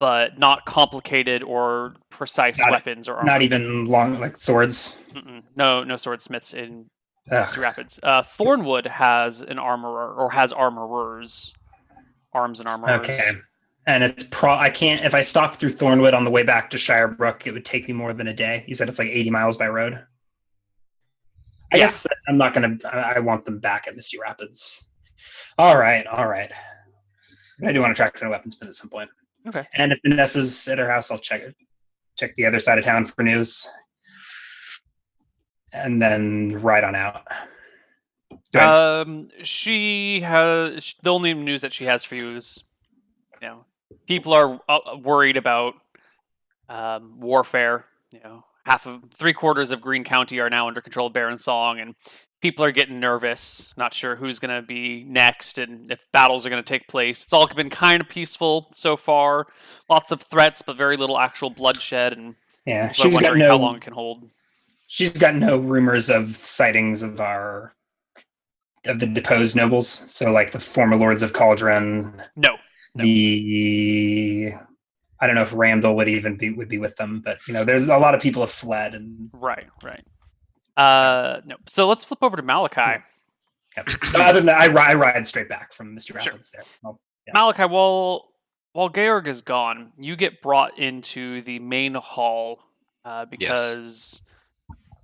but 0.00 0.36
not 0.36 0.64
complicated 0.66 1.44
or 1.44 1.94
precise 2.10 2.58
Not- 2.58 2.72
weapons 2.72 3.08
or 3.08 3.14
armor. 3.14 3.30
not 3.30 3.42
even 3.42 3.84
long 3.84 4.18
like 4.18 4.36
swords. 4.36 5.00
Mm-mm. 5.12 5.44
no 5.54 5.84
no 5.84 5.96
swordsmiths 5.96 6.54
in 6.54 6.86
Ugh. 7.30 7.56
Rapids. 7.56 8.00
Uh, 8.02 8.22
Thornwood 8.22 8.86
has 8.88 9.42
an 9.42 9.60
armorer 9.60 10.12
or 10.12 10.32
has 10.32 10.52
armorers, 10.52 11.54
arms 12.32 12.58
and 12.58 12.68
armorers. 12.68 13.08
Okay. 13.08 13.30
And 13.86 14.02
it's 14.02 14.24
pro. 14.24 14.56
I 14.56 14.70
can't. 14.70 15.04
If 15.04 15.14
I 15.14 15.22
stopped 15.22 15.56
through 15.56 15.70
Thornwood 15.70 16.14
on 16.14 16.24
the 16.24 16.30
way 16.32 16.42
back 16.42 16.70
to 16.70 16.78
Shirebrook, 16.78 17.46
it 17.46 17.52
would 17.52 17.64
take 17.64 17.86
me 17.86 17.94
more 17.94 18.12
than 18.12 18.26
a 18.26 18.34
day. 18.34 18.64
You 18.66 18.74
said 18.74 18.88
it's 18.88 18.98
like 18.98 19.08
80 19.08 19.30
miles 19.30 19.56
by 19.56 19.68
road. 19.68 20.04
I 21.74 21.78
Yeah. 21.78 21.84
guess 21.84 22.02
that 22.04 22.16
I'm 22.28 22.38
not 22.38 22.54
gonna. 22.54 22.78
I 22.84 23.14
I 23.16 23.18
want 23.18 23.44
them 23.44 23.58
back 23.58 23.88
at 23.88 23.96
Misty 23.96 24.16
Rapids. 24.18 24.90
All 25.58 25.76
right, 25.76 26.06
all 26.06 26.26
right. 26.28 26.52
I 27.64 27.72
do 27.72 27.80
want 27.80 27.90
to 27.90 28.00
track 28.00 28.18
down 28.18 28.32
a 28.32 28.36
weaponsmith 28.38 28.68
at 28.68 28.74
some 28.74 28.90
point. 28.90 29.10
Okay. 29.48 29.66
And 29.74 29.92
if 29.92 29.98
Vanessa's 30.04 30.66
at 30.68 30.78
her 30.78 30.88
house, 30.90 31.10
I'll 31.10 31.18
check 31.18 31.40
it. 31.42 31.54
Check 32.16 32.34
the 32.36 32.46
other 32.46 32.58
side 32.60 32.78
of 32.78 32.84
town 32.84 33.04
for 33.04 33.22
news, 33.24 33.68
and 35.72 36.00
then 36.00 36.50
ride 36.60 36.84
on 36.84 36.94
out. 36.94 37.26
Um, 38.56 39.28
she 39.42 40.20
has 40.20 40.94
the 41.02 41.12
only 41.12 41.34
news 41.34 41.62
that 41.62 41.72
she 41.72 41.86
has 41.86 42.04
for 42.04 42.14
you 42.14 42.36
is, 42.36 42.62
you 43.42 43.48
know, 43.48 43.64
people 44.06 44.32
are 44.32 44.60
uh, 44.68 44.96
worried 45.02 45.36
about 45.36 45.74
um, 46.68 47.18
warfare. 47.18 47.84
You 48.12 48.20
know, 48.22 48.44
half 48.64 48.86
of 48.86 49.02
three 49.14 49.32
quarters 49.32 49.70
of 49.70 49.80
Green 49.80 50.04
County 50.04 50.38
are 50.40 50.50
now 50.50 50.68
under 50.68 50.80
control 50.80 51.06
of 51.08 51.12
Baron 51.12 51.38
Song, 51.38 51.80
and 51.80 51.94
people 52.40 52.64
are 52.64 52.72
getting 52.72 53.00
nervous, 53.00 53.72
not 53.76 53.92
sure 53.94 54.16
who's 54.16 54.38
going 54.38 54.54
to 54.54 54.66
be 54.66 55.04
next 55.08 55.58
and 55.58 55.90
if 55.90 56.00
battles 56.12 56.44
are 56.44 56.50
going 56.50 56.62
to 56.62 56.68
take 56.68 56.86
place. 56.88 57.24
It's 57.24 57.32
all 57.32 57.46
been 57.46 57.70
kind 57.70 58.00
of 58.00 58.08
peaceful 58.08 58.68
so 58.72 58.96
far. 58.96 59.46
Lots 59.88 60.10
of 60.12 60.20
threats, 60.22 60.62
but 60.62 60.76
very 60.76 60.96
little 60.96 61.18
actual 61.18 61.50
bloodshed, 61.50 62.12
and 62.14 62.34
yeah, 62.66 62.90
she's 62.92 63.12
got 63.12 63.22
wondering 63.22 63.42
how 63.42 63.48
no. 63.48 63.56
long 63.56 63.76
it 63.76 63.82
can 63.82 63.92
hold. 63.94 64.30
she's 64.88 65.10
got 65.10 65.34
no 65.34 65.56
rumors 65.58 66.08
of 66.10 66.34
sightings 66.36 67.02
of 67.02 67.20
our 67.20 67.74
of 68.86 68.98
the 68.98 69.06
deposed 69.06 69.56
nobles. 69.56 69.88
So 69.88 70.30
like 70.30 70.52
the 70.52 70.60
former 70.60 70.96
lords 70.96 71.22
of 71.22 71.32
Cauldron, 71.32 72.22
No, 72.36 72.50
No. 72.94 73.02
the 73.02 74.54
I 75.24 75.26
don't 75.26 75.36
know 75.36 75.42
if 75.42 75.54
Randall 75.54 75.96
would 75.96 76.06
even 76.06 76.36
be 76.36 76.50
would 76.50 76.68
be 76.68 76.76
with 76.76 76.96
them, 76.96 77.22
but 77.24 77.38
you 77.48 77.54
know, 77.54 77.64
there's 77.64 77.88
a 77.88 77.96
lot 77.96 78.14
of 78.14 78.20
people 78.20 78.42
have 78.42 78.50
fled 78.50 78.94
and 78.94 79.30
Right, 79.32 79.66
right. 79.82 80.04
Uh, 80.76 81.40
no. 81.46 81.56
So 81.66 81.88
let's 81.88 82.04
flip 82.04 82.18
over 82.20 82.36
to 82.36 82.42
Malakai. 82.42 83.02
Yep. 83.74 83.86
But 84.12 84.20
other 84.20 84.40
than 84.40 84.46
that, 84.46 84.60
I, 84.60 84.90
I 84.90 84.94
ride 84.94 85.26
straight 85.26 85.48
back 85.48 85.72
from 85.72 85.96
Mr. 85.96 86.08
Sure. 86.08 86.32
Rapids 86.32 86.50
there. 86.50 86.60
Well, 86.82 87.00
Yeah. 87.26 87.32
Malakai, 87.32 87.70
while 87.70 88.32
while 88.74 88.90
Georg 88.90 89.26
is 89.28 89.40
gone, 89.40 89.92
you 89.98 90.14
get 90.14 90.42
brought 90.42 90.78
into 90.78 91.40
the 91.40 91.58
main 91.58 91.94
hall 91.94 92.58
uh, 93.06 93.24
because 93.24 94.20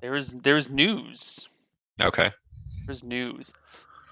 there's 0.03 0.33
there's 0.35 0.69
news. 0.69 1.49
Okay. 1.99 2.31
There's 2.85 3.03
news. 3.03 3.55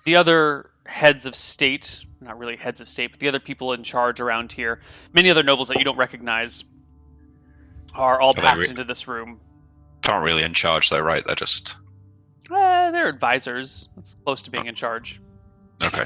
The 0.06 0.16
other 0.16 0.70
heads 0.88 1.26
of 1.26 1.34
state, 1.36 2.04
not 2.20 2.38
really 2.38 2.56
heads 2.56 2.80
of 2.80 2.88
state, 2.88 3.10
but 3.12 3.20
the 3.20 3.28
other 3.28 3.38
people 3.38 3.72
in 3.74 3.82
charge 3.82 4.20
around 4.20 4.52
here, 4.52 4.80
many 5.12 5.30
other 5.30 5.42
nobles 5.42 5.68
that 5.68 5.78
you 5.78 5.84
don't 5.84 5.98
recognize, 5.98 6.64
are 7.94 8.20
all 8.20 8.32
they 8.34 8.40
packed 8.40 8.58
re- 8.58 8.68
into 8.68 8.84
this 8.84 9.06
room. 9.06 9.38
Not 10.06 10.22
really 10.22 10.42
in 10.42 10.54
charge 10.54 10.88
though, 10.90 11.00
right? 11.00 11.22
They're 11.26 11.36
just 11.36 11.74
Uh, 12.50 12.90
they're 12.90 13.08
advisors. 13.08 13.90
That's 13.96 14.16
close 14.24 14.42
to 14.42 14.50
being 14.50 14.66
in 14.66 14.74
charge. 14.74 15.20
okay. 15.86 16.04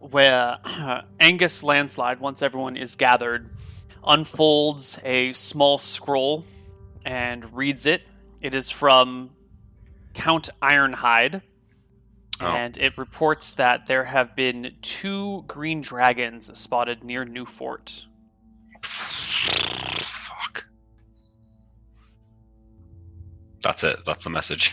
where 0.00 0.56
Angus 1.20 1.62
Landslide, 1.62 2.18
once 2.20 2.42
everyone 2.42 2.76
is 2.76 2.94
gathered, 2.94 3.48
unfolds 4.04 4.98
a 5.04 5.32
small 5.34 5.78
scroll 5.78 6.44
and 7.04 7.50
reads 7.56 7.86
it. 7.86 8.02
It 8.42 8.54
is 8.54 8.70
from 8.70 9.30
Count 10.14 10.48
Ironhide, 10.62 11.42
Oh. 12.42 12.46
and 12.46 12.78
it 12.78 12.96
reports 12.96 13.54
that 13.54 13.86
there 13.86 14.04
have 14.04 14.34
been 14.34 14.74
two 14.80 15.44
green 15.46 15.80
dragons 15.82 16.56
spotted 16.58 17.04
near 17.04 17.24
Newfort. 17.26 18.06
Fuck. 18.82 20.64
That's 23.62 23.84
it. 23.84 23.98
That's 24.06 24.24
the 24.24 24.30
message. 24.30 24.72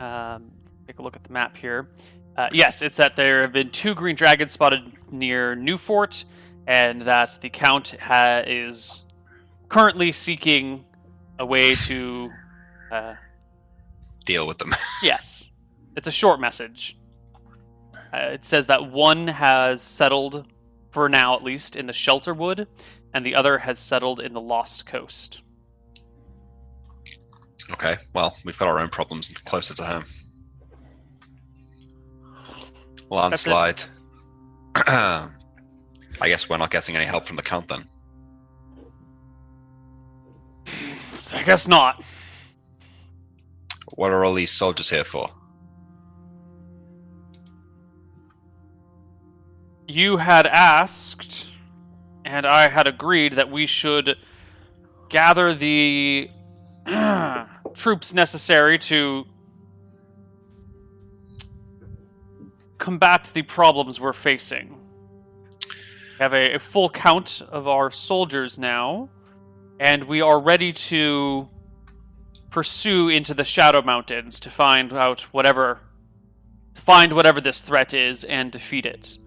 Um, 0.00 0.50
take 0.86 0.98
a 0.98 1.02
look 1.02 1.14
at 1.14 1.22
the 1.24 1.32
map 1.32 1.56
here. 1.56 1.90
Uh, 2.36 2.48
yes, 2.52 2.80
it's 2.82 2.96
that 2.96 3.14
there 3.14 3.42
have 3.42 3.52
been 3.52 3.70
two 3.70 3.94
green 3.94 4.16
dragons 4.16 4.50
spotted 4.52 4.90
near 5.12 5.54
Newfort, 5.54 6.24
and 6.66 7.02
that 7.02 7.38
the 7.42 7.50
Count 7.50 7.94
ha- 8.00 8.42
is 8.46 9.04
currently 9.68 10.10
seeking 10.10 10.84
a 11.38 11.44
way 11.46 11.74
to. 11.74 12.30
Uh, 12.90 13.14
Deal 14.24 14.46
with 14.46 14.58
them. 14.58 14.74
yes, 15.02 15.50
it's 15.96 16.06
a 16.06 16.12
short 16.12 16.40
message. 16.40 16.98
Uh, 18.12 18.30
it 18.32 18.44
says 18.44 18.66
that 18.66 18.90
one 18.90 19.26
has 19.26 19.80
settled, 19.80 20.46
for 20.90 21.08
now 21.08 21.34
at 21.34 21.42
least, 21.42 21.76
in 21.76 21.86
the 21.86 21.92
Shelterwood, 21.92 22.66
and 23.14 23.24
the 23.24 23.34
other 23.34 23.58
has 23.58 23.78
settled 23.78 24.20
in 24.20 24.32
the 24.32 24.40
Lost 24.40 24.86
Coast. 24.86 25.42
Okay. 27.70 27.96
Well, 28.14 28.36
we've 28.44 28.58
got 28.58 28.68
our 28.68 28.80
own 28.80 28.90
problems 28.90 29.28
closer 29.28 29.74
to 29.74 29.84
home. 29.84 30.04
Landslide. 33.08 33.82
I 34.74 35.28
guess 36.20 36.48
we're 36.48 36.56
not 36.56 36.70
getting 36.70 36.96
any 36.96 37.06
help 37.06 37.26
from 37.26 37.36
the 37.36 37.42
count 37.42 37.68
then. 37.68 37.88
I 41.34 41.42
guess 41.42 41.66
not. 41.66 42.02
What 43.94 44.10
are 44.10 44.24
all 44.24 44.34
these 44.34 44.50
soldiers 44.50 44.88
here 44.88 45.04
for? 45.04 45.28
You 49.92 50.16
had 50.16 50.46
asked, 50.46 51.50
and 52.24 52.46
I 52.46 52.68
had 52.68 52.86
agreed 52.86 53.34
that 53.34 53.50
we 53.50 53.66
should 53.66 54.16
gather 55.10 55.52
the 55.52 56.30
troops 57.74 58.14
necessary 58.14 58.78
to 58.78 59.26
combat 62.78 63.30
the 63.34 63.42
problems 63.42 64.00
we're 64.00 64.14
facing. 64.14 64.78
We 65.60 66.22
have 66.22 66.32
a, 66.32 66.54
a 66.54 66.58
full 66.58 66.88
count 66.88 67.42
of 67.50 67.68
our 67.68 67.90
soldiers 67.90 68.58
now, 68.58 69.10
and 69.78 70.04
we 70.04 70.22
are 70.22 70.40
ready 70.40 70.72
to 70.72 71.50
pursue 72.48 73.10
into 73.10 73.34
the 73.34 73.44
Shadow 73.44 73.82
Mountains 73.82 74.40
to 74.40 74.48
find 74.50 74.92
out 74.94 75.20
whatever 75.34 75.80
find 76.74 77.12
whatever 77.12 77.42
this 77.42 77.60
threat 77.60 77.92
is 77.92 78.24
and 78.24 78.50
defeat 78.50 78.86
it. 78.86 79.18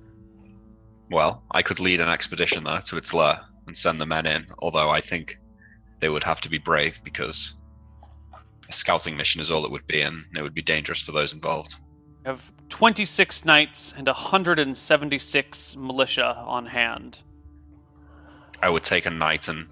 Well, 1.09 1.43
I 1.51 1.61
could 1.61 1.79
lead 1.79 2.01
an 2.01 2.09
expedition 2.09 2.63
there 2.63 2.81
to 2.81 2.97
its 2.97 3.13
lair 3.13 3.39
and 3.67 3.77
send 3.77 4.01
the 4.01 4.05
men 4.05 4.25
in, 4.25 4.47
although 4.59 4.89
I 4.89 5.01
think 5.01 5.37
they 5.99 6.09
would 6.09 6.23
have 6.23 6.41
to 6.41 6.49
be 6.49 6.57
brave 6.57 6.97
because 7.03 7.53
a 8.67 8.73
scouting 8.73 9.15
mission 9.15 9.41
is 9.41 9.51
all 9.51 9.65
it 9.65 9.71
would 9.71 9.87
be, 9.87 10.01
and 10.01 10.25
it 10.35 10.41
would 10.41 10.53
be 10.53 10.61
dangerous 10.61 11.01
for 11.01 11.11
those 11.11 11.33
involved. 11.33 11.75
We 12.23 12.29
have 12.29 12.51
26 12.69 13.45
knights 13.45 13.93
and 13.95 14.07
176 14.07 15.75
militia 15.75 16.43
on 16.45 16.65
hand. 16.65 17.21
I 18.61 18.69
would 18.69 18.83
take 18.83 19.05
a 19.05 19.11
knight 19.11 19.47
and 19.47 19.67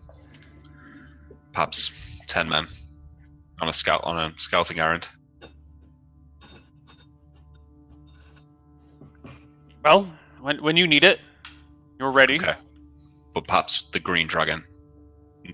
perhaps 1.52 1.92
ten 2.28 2.50
men 2.50 2.68
on 3.60 3.70
a 3.70 3.74
scout 3.74 4.02
on 4.04 4.18
a 4.18 4.34
scouting 4.38 4.80
errand. 4.80 5.08
Well, 9.84 10.14
when, 10.44 10.62
when 10.62 10.78
you 10.78 10.86
need 10.86 11.04
it, 11.04 11.20
you're 12.00 12.12
ready. 12.12 12.36
Okay. 12.36 12.56
But 13.34 13.48
perhaps 13.48 13.88
the 13.94 14.00
green 14.00 14.28
dragon 14.28 14.64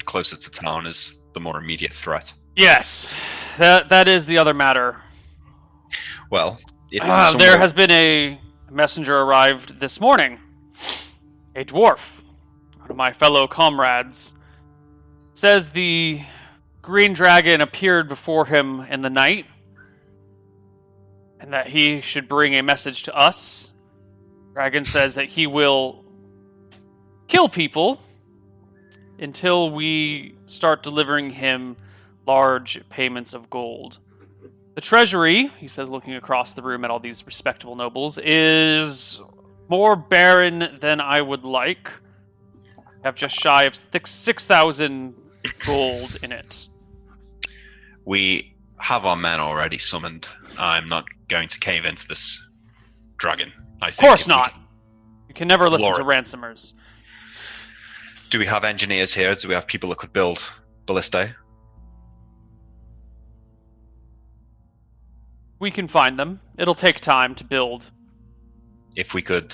closer 0.05 0.37
to 0.37 0.51
town 0.51 0.85
is 0.85 1.15
the 1.33 1.39
more 1.39 1.57
immediate 1.57 1.93
threat. 1.93 2.33
Yes, 2.55 3.09
that 3.57 3.89
that 3.89 4.07
is 4.07 4.25
the 4.25 4.37
other 4.37 4.53
matter. 4.53 4.97
Well, 6.29 6.59
ah, 7.01 7.29
some 7.31 7.39
there 7.39 7.57
has 7.57 7.73
been 7.73 7.91
a 7.91 8.39
messenger 8.69 9.15
arrived 9.15 9.79
this 9.79 9.99
morning. 9.99 10.39
A 11.55 11.63
dwarf, 11.63 12.23
one 12.77 12.91
of 12.91 12.95
my 12.95 13.11
fellow 13.11 13.47
comrades, 13.47 14.33
says 15.33 15.71
the 15.71 16.21
green 16.81 17.13
dragon 17.13 17.61
appeared 17.61 18.07
before 18.07 18.45
him 18.45 18.81
in 18.81 19.01
the 19.01 19.09
night, 19.09 19.45
and 21.39 21.53
that 21.53 21.67
he 21.67 22.01
should 22.01 22.27
bring 22.27 22.55
a 22.55 22.63
message 22.63 23.03
to 23.03 23.15
us. 23.15 23.73
Dragon 24.59 24.83
says 24.83 25.15
that 25.15 25.29
he 25.29 25.47
will 25.47 26.03
kill 27.29 27.47
people 27.47 28.01
until 29.17 29.71
we 29.71 30.35
start 30.47 30.83
delivering 30.83 31.29
him 31.29 31.77
large 32.27 32.81
payments 32.89 33.33
of 33.33 33.49
gold. 33.49 33.99
The 34.75 34.81
treasury, 34.81 35.47
he 35.59 35.69
says, 35.69 35.89
looking 35.89 36.15
across 36.15 36.51
the 36.51 36.61
room 36.61 36.83
at 36.83 36.91
all 36.91 36.99
these 36.99 37.25
respectable 37.25 37.77
nobles, 37.77 38.17
is 38.17 39.21
more 39.69 39.95
barren 39.95 40.77
than 40.81 40.99
I 40.99 41.21
would 41.21 41.45
like. 41.45 41.89
I 42.77 42.81
have 43.05 43.15
just 43.15 43.39
shy 43.39 43.63
of 43.63 43.73
six 43.73 44.11
six 44.11 44.45
thousand 44.45 45.15
gold 45.65 46.17
in 46.21 46.33
it. 46.33 46.67
we 48.03 48.57
have 48.75 49.05
our 49.05 49.15
men 49.15 49.39
already 49.39 49.77
summoned, 49.77 50.27
I'm 50.57 50.89
not 50.89 51.05
going 51.29 51.47
to 51.47 51.59
cave 51.59 51.85
into 51.85 52.05
this 52.09 52.45
dragon. 53.15 53.53
I 53.81 53.89
Of 53.89 53.97
course 53.97 54.27
not. 54.27 54.53
You 55.27 55.33
can 55.33 55.47
never 55.47 55.69
listen 55.69 55.93
to 55.93 56.03
ransomers. 56.03 56.73
Do 58.29 58.39
we 58.39 58.45
have 58.45 58.63
engineers 58.63 59.13
here? 59.13 59.33
Do 59.33 59.47
we 59.47 59.53
have 59.53 59.67
people 59.67 59.89
that 59.89 59.97
could 59.97 60.13
build 60.13 60.43
ballistae? 60.85 61.33
We 65.59 65.71
can 65.71 65.87
find 65.87 66.17
them. 66.17 66.39
It'll 66.57 66.73
take 66.73 66.99
time 66.99 67.35
to 67.35 67.43
build. 67.43 67.91
If 68.95 69.13
we 69.13 69.21
could 69.21 69.53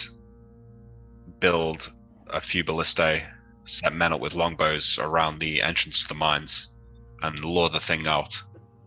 build 1.40 1.92
a 2.28 2.42
few 2.42 2.64
ballistae, 2.64 3.26
set 3.66 3.94
men 3.94 4.14
up 4.14 4.20
with 4.20 4.34
longbows 4.34 5.00
around 5.02 5.40
the 5.40 5.62
entrance 5.62 6.04
to 6.04 6.08
the 6.08 6.16
mines, 6.16 6.74
and 7.22 7.40
lure 7.40 7.70
the 7.70 7.80
thing 7.80 8.08
out, 8.08 8.36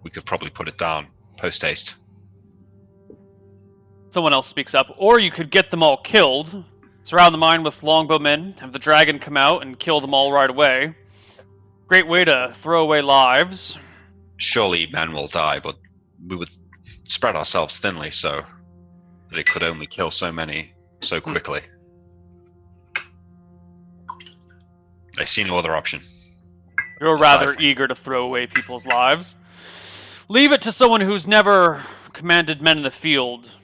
we 0.02 0.10
could 0.10 0.24
probably 0.26 0.50
put 0.50 0.68
it 0.68 0.78
down 0.78 1.08
post 1.38 1.62
haste. 1.62 1.94
Someone 4.10 4.32
else 4.32 4.46
speaks 4.46 4.74
up. 4.74 4.94
Or 4.96 5.18
you 5.18 5.30
could 5.30 5.50
get 5.50 5.70
them 5.70 5.82
all 5.82 5.98
killed, 5.98 6.64
surround 7.02 7.34
the 7.34 7.38
mine 7.38 7.62
with 7.62 7.80
longbowmen, 7.82 8.58
have 8.60 8.72
the 8.72 8.78
dragon 8.78 9.18
come 9.18 9.36
out 9.36 9.62
and 9.62 9.78
kill 9.78 10.00
them 10.00 10.14
all 10.14 10.32
right 10.32 10.48
away. 10.48 10.94
Great 11.86 12.06
way 12.06 12.24
to 12.24 12.50
throw 12.54 12.82
away 12.82 13.00
lives. 13.00 13.78
Surely 14.36 14.86
men 14.92 15.12
will 15.12 15.26
die, 15.26 15.58
but 15.58 15.76
we 16.26 16.36
would 16.36 16.50
spread 17.04 17.34
ourselves 17.34 17.78
thinly 17.78 18.10
so 18.10 18.42
that 19.30 19.38
it 19.38 19.46
could 19.46 19.62
only 19.62 19.86
kill 19.86 20.10
so 20.10 20.30
many 20.30 20.72
so 21.02 21.20
hmm. 21.20 21.32
quickly. 21.32 21.60
I 25.18 25.24
see 25.24 25.44
no 25.44 25.58
other 25.58 25.74
option. 25.74 26.02
You're 27.00 27.18
rather 27.18 27.54
from- 27.54 27.62
eager 27.62 27.88
to 27.88 27.94
throw 27.94 28.24
away 28.24 28.46
people's 28.46 28.86
lives. 28.86 29.36
Leave 30.28 30.52
it 30.52 30.62
to 30.62 30.72
someone 30.72 31.00
who's 31.00 31.26
never 31.26 31.82
commanded 32.12 32.60
men 32.60 32.76
in 32.78 32.82
the 32.82 32.90
field 32.90 33.54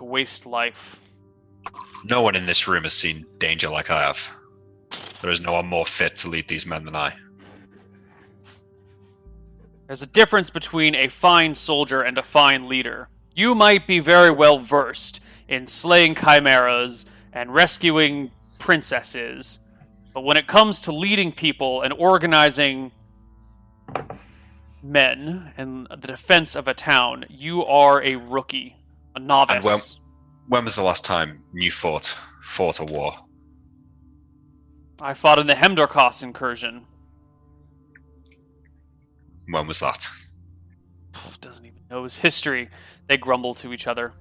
to 0.00 0.04
waste 0.04 0.46
life. 0.46 0.98
No 2.04 2.22
one 2.22 2.34
in 2.34 2.46
this 2.46 2.66
room 2.66 2.84
has 2.84 2.94
seen 2.94 3.26
danger 3.38 3.68
like 3.68 3.90
I 3.90 4.06
have. 4.06 4.18
There 5.20 5.30
is 5.30 5.42
no 5.42 5.52
one 5.52 5.66
more 5.66 5.84
fit 5.84 6.16
to 6.18 6.28
lead 6.28 6.48
these 6.48 6.64
men 6.64 6.86
than 6.86 6.96
I. 6.96 7.14
There's 9.86 10.00
a 10.00 10.06
difference 10.06 10.48
between 10.48 10.94
a 10.94 11.08
fine 11.08 11.54
soldier 11.54 12.00
and 12.00 12.16
a 12.16 12.22
fine 12.22 12.66
leader. 12.66 13.08
You 13.34 13.54
might 13.54 13.86
be 13.86 13.98
very 13.98 14.30
well 14.30 14.58
versed 14.58 15.20
in 15.48 15.66
slaying 15.66 16.14
chimeras 16.14 17.04
and 17.34 17.52
rescuing 17.52 18.30
princesses, 18.58 19.58
but 20.14 20.22
when 20.22 20.38
it 20.38 20.46
comes 20.46 20.80
to 20.82 20.92
leading 20.92 21.30
people 21.30 21.82
and 21.82 21.92
organizing 21.92 22.92
men 24.82 25.52
in 25.58 25.86
the 25.90 26.06
defense 26.06 26.54
of 26.56 26.68
a 26.68 26.74
town, 26.74 27.26
you 27.28 27.64
are 27.66 28.02
a 28.02 28.16
rookie, 28.16 28.79
a 29.16 29.20
novice. 29.20 29.56
And 29.56 29.64
when, 29.64 29.78
when 30.48 30.64
was 30.64 30.74
the 30.76 30.82
last 30.82 31.04
time 31.04 31.42
you 31.54 31.70
fought 31.70 32.14
fought 32.44 32.80
a 32.80 32.84
war? 32.84 33.14
I 35.00 35.14
fought 35.14 35.38
in 35.38 35.46
the 35.46 35.54
Hemdorkos 35.54 36.22
incursion. 36.22 36.86
When 39.48 39.66
was 39.66 39.80
that? 39.80 40.06
Doesn't 41.40 41.64
even 41.64 41.80
know 41.90 42.04
his 42.04 42.18
history. 42.18 42.68
They 43.08 43.16
grumble 43.16 43.54
to 43.54 43.72
each 43.72 43.86
other. 43.86 44.12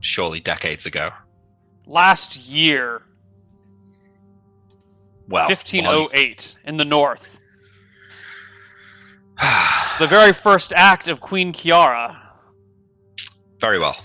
Surely 0.00 0.38
decades 0.38 0.86
ago. 0.86 1.10
Last 1.86 2.36
year, 2.36 3.02
Well, 5.28 5.46
1508, 5.48 6.56
in 6.64 6.76
the 6.76 6.84
north. 6.84 7.40
The 10.00 10.08
very 10.08 10.32
first 10.32 10.72
act 10.74 11.06
of 11.06 11.20
Queen 11.20 11.52
Kiara. 11.52 12.16
very 13.60 13.78
well. 13.78 13.96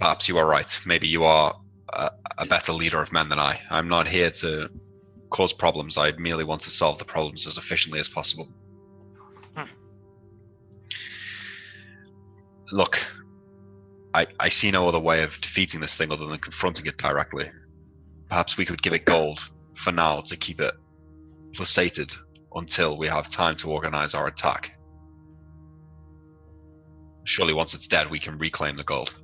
Perhaps 0.00 0.28
you 0.28 0.38
are 0.38 0.46
right. 0.46 0.70
Maybe 0.84 1.06
you 1.06 1.22
are 1.22 1.54
a, 1.92 2.10
a 2.38 2.46
better 2.46 2.72
leader 2.72 3.00
of 3.00 3.12
men 3.12 3.28
than 3.28 3.38
I. 3.38 3.60
I'm 3.70 3.86
not 3.88 4.08
here 4.08 4.30
to 4.30 4.68
cause 5.30 5.52
problems. 5.52 5.96
I 5.98 6.10
merely 6.18 6.42
want 6.42 6.62
to 6.62 6.70
solve 6.70 6.98
the 6.98 7.04
problems 7.04 7.46
as 7.46 7.58
efficiently 7.58 8.00
as 8.00 8.08
possible. 8.08 8.48
Hmm. 9.56 9.70
Look, 12.72 12.98
I, 14.14 14.26
I 14.40 14.48
see 14.48 14.72
no 14.72 14.88
other 14.88 14.98
way 14.98 15.22
of 15.22 15.40
defeating 15.40 15.80
this 15.80 15.94
thing 15.96 16.10
other 16.10 16.26
than 16.26 16.38
confronting 16.38 16.86
it 16.86 16.96
directly. 16.98 17.46
Perhaps 18.28 18.56
we 18.56 18.66
could 18.66 18.82
give 18.82 18.92
it 18.92 19.04
gold 19.04 19.38
for 19.76 19.92
now 19.92 20.20
to 20.22 20.36
keep 20.36 20.60
it 20.60 20.74
placated 21.54 22.12
until 22.54 22.96
we 22.96 23.06
have 23.08 23.28
time 23.30 23.56
to 23.56 23.70
organize 23.70 24.14
our 24.14 24.26
attack. 24.26 24.72
Surely 27.24 27.52
once 27.52 27.74
it's 27.74 27.88
dead, 27.88 28.10
we 28.10 28.20
can 28.20 28.38
reclaim 28.38 28.76
the 28.76 28.84
gold. 28.84 29.14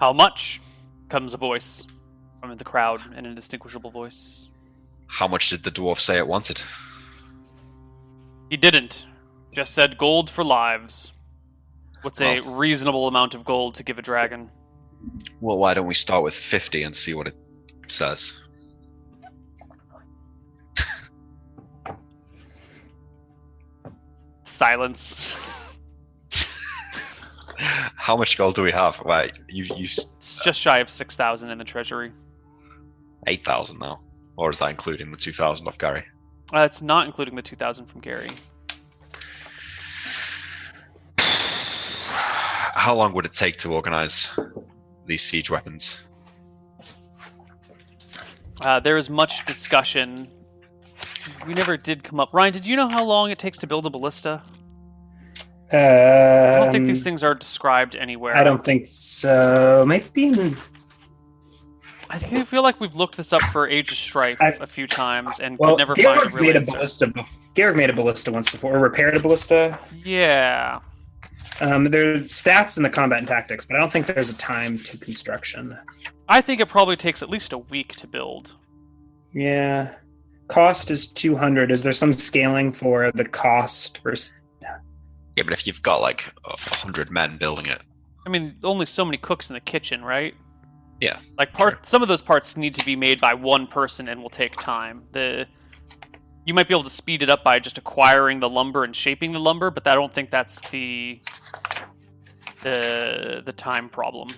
How 0.00 0.12
much? 0.12 0.60
comes 1.08 1.34
a 1.34 1.36
voice 1.36 1.86
from 2.40 2.56
the 2.56 2.64
crowd, 2.64 3.02
an 3.14 3.26
indistinguishable 3.26 3.90
voice. 3.90 4.48
How 5.06 5.28
much 5.28 5.50
did 5.50 5.62
the 5.62 5.70
dwarf 5.70 6.00
say 6.00 6.16
it 6.16 6.26
wanted? 6.26 6.62
He 8.48 8.56
didn't. 8.56 9.04
Just 9.52 9.74
said 9.74 9.98
gold 9.98 10.30
for 10.30 10.42
lives. 10.42 11.12
What's 12.00 12.22
a 12.22 12.40
reasonable 12.40 13.08
amount 13.08 13.34
of 13.34 13.44
gold 13.44 13.74
to 13.74 13.82
give 13.82 13.98
a 13.98 14.02
dragon? 14.02 14.50
Well, 15.40 15.58
why 15.58 15.74
don't 15.74 15.86
we 15.86 15.94
start 15.94 16.22
with 16.22 16.34
50 16.34 16.82
and 16.84 16.94
see 16.94 17.14
what 17.14 17.26
it 17.26 17.34
says? 17.88 18.32
Silence. 24.44 25.36
How 27.58 28.16
much 28.16 28.36
gold 28.36 28.54
do 28.56 28.62
we 28.62 28.72
have? 28.72 29.00
Wait, 29.04 29.38
you 29.48 29.64
you 29.76 29.84
It's 30.16 30.40
just 30.42 30.60
shy 30.60 30.78
of 30.80 30.90
6,000 30.90 31.50
in 31.50 31.58
the 31.58 31.64
treasury. 31.64 32.12
8,000 33.26 33.78
now. 33.78 34.00
Or 34.36 34.50
is 34.50 34.58
that 34.58 34.70
including 34.70 35.10
the 35.10 35.16
2,000 35.16 35.66
off 35.66 35.78
Gary? 35.78 36.04
Uh, 36.52 36.60
it's 36.60 36.82
not 36.82 37.06
including 37.06 37.36
the 37.36 37.42
2,000 37.42 37.86
from 37.86 38.00
Gary. 38.00 38.30
How 41.16 42.94
long 42.94 43.14
would 43.14 43.26
it 43.26 43.32
take 43.32 43.58
to 43.58 43.72
organize 43.72 44.30
these 45.12 45.22
siege 45.22 45.50
weapons? 45.50 45.98
Uh, 48.64 48.80
there 48.80 48.94
was 48.94 49.10
much 49.10 49.44
discussion. 49.44 50.26
We 51.46 51.52
never 51.52 51.76
did 51.76 52.02
come 52.02 52.18
up. 52.18 52.32
Ryan, 52.32 52.52
did 52.54 52.66
you 52.66 52.76
know 52.76 52.88
how 52.88 53.04
long 53.04 53.30
it 53.30 53.38
takes 53.38 53.58
to 53.58 53.66
build 53.66 53.84
a 53.84 53.90
ballista? 53.90 54.42
Uh, 55.70 55.76
I 55.76 56.60
don't 56.60 56.72
think 56.72 56.86
these 56.86 57.04
things 57.04 57.22
are 57.22 57.34
described 57.34 57.94
anywhere. 57.94 58.34
I 58.36 58.42
don't 58.42 58.64
think 58.64 58.86
so. 58.86 59.84
Maybe 59.86 60.24
in 60.28 60.56
I 62.08 62.18
think 62.18 62.34
I 62.34 62.44
feel 62.44 62.62
like 62.62 62.78
we've 62.80 62.94
looked 62.94 63.16
this 63.16 63.32
up 63.32 63.40
for 63.52 63.66
Age 63.68 63.90
of 63.90 63.96
Strife 63.98 64.40
I- 64.40 64.56
a 64.60 64.66
few 64.66 64.86
times 64.86 65.40
and 65.40 65.58
well, 65.58 65.70
could 65.72 65.78
never 65.78 65.94
find 65.94 66.20
a 66.20 66.24
real 66.36 66.42
made 66.44 66.56
a 66.56 66.60
answer. 66.60 66.72
ballista. 66.72 67.06
Bef- 67.06 67.54
Georg 67.54 67.76
made 67.76 67.90
a 67.90 67.94
ballista 67.94 68.30
once 68.32 68.50
before, 68.50 68.76
or 68.76 68.80
repaired 68.80 69.16
a 69.16 69.20
ballista. 69.20 69.78
Yeah. 70.04 70.80
Um, 71.60 71.84
there's 71.90 72.28
stats 72.32 72.76
in 72.76 72.82
the 72.82 72.90
combat 72.90 73.18
and 73.18 73.28
tactics, 73.28 73.64
but 73.64 73.76
I 73.76 73.80
don't 73.80 73.92
think 73.92 74.06
there's 74.06 74.30
a 74.30 74.36
time 74.36 74.78
to 74.78 74.96
construction. 74.98 75.76
I 76.28 76.40
think 76.40 76.60
it 76.60 76.68
probably 76.68 76.96
takes 76.96 77.22
at 77.22 77.30
least 77.30 77.52
a 77.52 77.58
week 77.58 77.94
to 77.96 78.06
build. 78.06 78.54
Yeah, 79.32 79.94
cost 80.48 80.90
is 80.90 81.06
two 81.06 81.36
hundred. 81.36 81.70
Is 81.70 81.82
there 81.82 81.92
some 81.92 82.12
scaling 82.12 82.72
for 82.72 83.12
the 83.12 83.24
cost 83.24 83.98
versus? 83.98 84.38
Yeah, 85.36 85.44
but 85.44 85.52
if 85.52 85.66
you've 85.66 85.80
got 85.82 86.00
like 86.00 86.30
a 86.44 86.58
hundred 86.58 87.10
men 87.10 87.38
building 87.38 87.66
it, 87.66 87.80
I 88.26 88.30
mean, 88.30 88.56
only 88.64 88.86
so 88.86 89.04
many 89.04 89.16
cooks 89.16 89.50
in 89.50 89.54
the 89.54 89.60
kitchen, 89.60 90.04
right? 90.04 90.34
Yeah, 91.00 91.18
Like 91.36 91.52
part 91.52 91.84
some 91.84 92.00
of 92.02 92.08
those 92.08 92.22
parts 92.22 92.56
need 92.56 92.76
to 92.76 92.84
be 92.86 92.94
made 92.94 93.20
by 93.20 93.34
one 93.34 93.66
person 93.66 94.08
and 94.08 94.22
will 94.22 94.30
take 94.30 94.56
time. 94.58 95.02
The 95.12 95.46
you 96.44 96.54
might 96.54 96.68
be 96.68 96.74
able 96.74 96.82
to 96.84 96.90
speed 96.90 97.22
it 97.22 97.30
up 97.30 97.44
by 97.44 97.58
just 97.58 97.78
acquiring 97.78 98.40
the 98.40 98.48
lumber 98.48 98.84
and 98.84 98.94
shaping 98.96 99.32
the 99.32 99.40
lumber, 99.40 99.70
but 99.70 99.86
I 99.86 99.94
don't 99.94 100.12
think 100.12 100.30
that's 100.30 100.60
the 100.70 101.20
the 102.62 103.42
the 103.44 103.52
time 103.52 103.88
problem. 103.88 104.30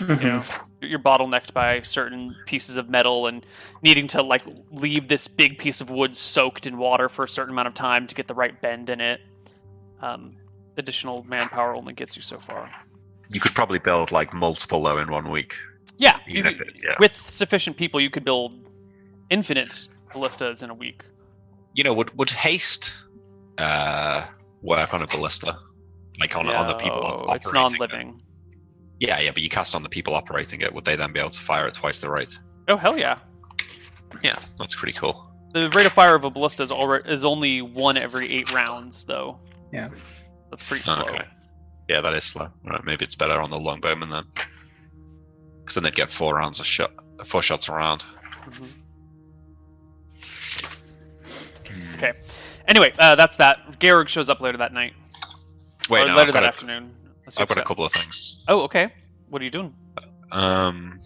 You 0.00 0.06
know, 0.16 0.42
you're 0.80 0.98
bottlenecked 0.98 1.52
by 1.52 1.80
certain 1.82 2.34
pieces 2.46 2.76
of 2.76 2.90
metal 2.90 3.28
and 3.28 3.46
needing 3.82 4.08
to 4.08 4.22
like 4.22 4.42
leave 4.72 5.06
this 5.08 5.28
big 5.28 5.58
piece 5.58 5.80
of 5.80 5.90
wood 5.90 6.16
soaked 6.16 6.66
in 6.66 6.76
water 6.76 7.08
for 7.08 7.24
a 7.24 7.28
certain 7.28 7.52
amount 7.52 7.68
of 7.68 7.74
time 7.74 8.06
to 8.08 8.14
get 8.14 8.26
the 8.26 8.34
right 8.34 8.60
bend 8.60 8.90
in 8.90 9.00
it. 9.00 9.20
Um, 10.02 10.34
additional 10.76 11.22
manpower 11.24 11.74
only 11.74 11.92
gets 11.94 12.16
you 12.16 12.22
so 12.22 12.36
far. 12.38 12.68
you 13.28 13.40
could 13.40 13.54
probably 13.54 13.78
build 13.78 14.10
like 14.12 14.32
multiple 14.34 14.80
low 14.82 14.98
in 14.98 15.10
one 15.10 15.30
week. 15.30 15.54
Yeah, 15.98 16.18
you 16.26 16.40
Even 16.40 16.52
if 16.52 16.58
could- 16.58 16.68
it- 16.68 16.82
yeah. 16.82 16.94
with 16.98 17.16
sufficient 17.16 17.76
people, 17.76 18.00
you 18.00 18.10
could 18.10 18.24
build 18.24 18.68
infinite 19.30 19.88
ballistas 20.12 20.62
in 20.64 20.70
a 20.70 20.74
week. 20.74 21.02
You 21.76 21.84
know, 21.84 21.92
would 21.94 22.16
would 22.18 22.30
haste 22.30 22.92
uh, 23.58 24.26
work 24.62 24.92
on 24.94 25.02
a 25.02 25.06
ballista? 25.06 25.58
Like 26.18 26.34
on, 26.34 26.48
on 26.48 26.68
the 26.68 26.74
people 26.74 26.96
No, 27.02 27.26
op- 27.28 27.36
it's 27.36 27.52
non-living. 27.52 28.22
Yeah, 28.98 29.20
yeah, 29.20 29.30
but 29.32 29.42
you 29.42 29.50
cast 29.50 29.74
on 29.74 29.82
the 29.82 29.90
people 29.90 30.14
operating 30.14 30.62
it. 30.62 30.72
Would 30.72 30.86
they 30.86 30.96
then 30.96 31.12
be 31.12 31.20
able 31.20 31.30
to 31.30 31.40
fire 31.40 31.66
at 31.66 31.74
twice 31.74 31.98
the 31.98 32.08
rate? 32.08 32.36
Oh 32.68 32.78
hell 32.78 32.98
yeah! 32.98 33.18
Yeah, 34.22 34.38
that's 34.58 34.74
pretty 34.74 34.98
cool. 34.98 35.30
The 35.52 35.68
rate 35.76 35.84
of 35.86 35.92
fire 35.92 36.14
of 36.14 36.24
a 36.24 36.30
ballista 36.30 36.62
is, 36.62 36.70
already, 36.70 37.08
is 37.10 37.24
only 37.24 37.60
one 37.62 37.96
every 37.98 38.32
eight 38.32 38.52
rounds, 38.52 39.04
though. 39.04 39.38
Yeah. 39.72 39.90
that's 40.50 40.62
pretty 40.62 40.82
Oh, 40.88 40.96
slow. 40.96 41.06
okay. 41.06 41.24
Yeah, 41.88 42.00
that 42.00 42.14
is 42.14 42.24
slow. 42.24 42.48
Right, 42.64 42.84
maybe 42.84 43.04
it's 43.04 43.14
better 43.14 43.40
on 43.40 43.50
the 43.50 43.56
longbowman 43.58 44.10
then, 44.10 44.24
because 45.60 45.74
then 45.74 45.84
they'd 45.84 45.94
get 45.94 46.10
four 46.10 46.34
rounds 46.34 46.58
of 46.60 46.66
shot, 46.66 46.90
four 47.26 47.42
shots 47.42 47.68
around. 47.68 48.04
Mhm. 48.48 48.68
Okay. 51.96 52.12
Anyway, 52.68 52.92
uh, 52.98 53.14
that's 53.14 53.36
that. 53.36 53.78
Garrug 53.78 54.08
shows 54.08 54.28
up 54.28 54.40
later 54.40 54.58
that 54.58 54.72
night, 54.72 54.94
Wait, 55.88 56.04
or 56.04 56.08
no, 56.08 56.16
later 56.16 56.32
that 56.32 56.42
a, 56.42 56.46
afternoon. 56.46 56.94
Let's 57.24 57.38
I've 57.38 57.48
got 57.48 57.58
a 57.58 57.64
couple 57.64 57.84
of 57.84 57.92
things. 57.92 58.40
Oh, 58.48 58.60
okay. 58.62 58.92
What 59.28 59.40
are 59.40 59.44
you 59.44 59.50
doing? 59.50 59.74
Um, 60.30 61.00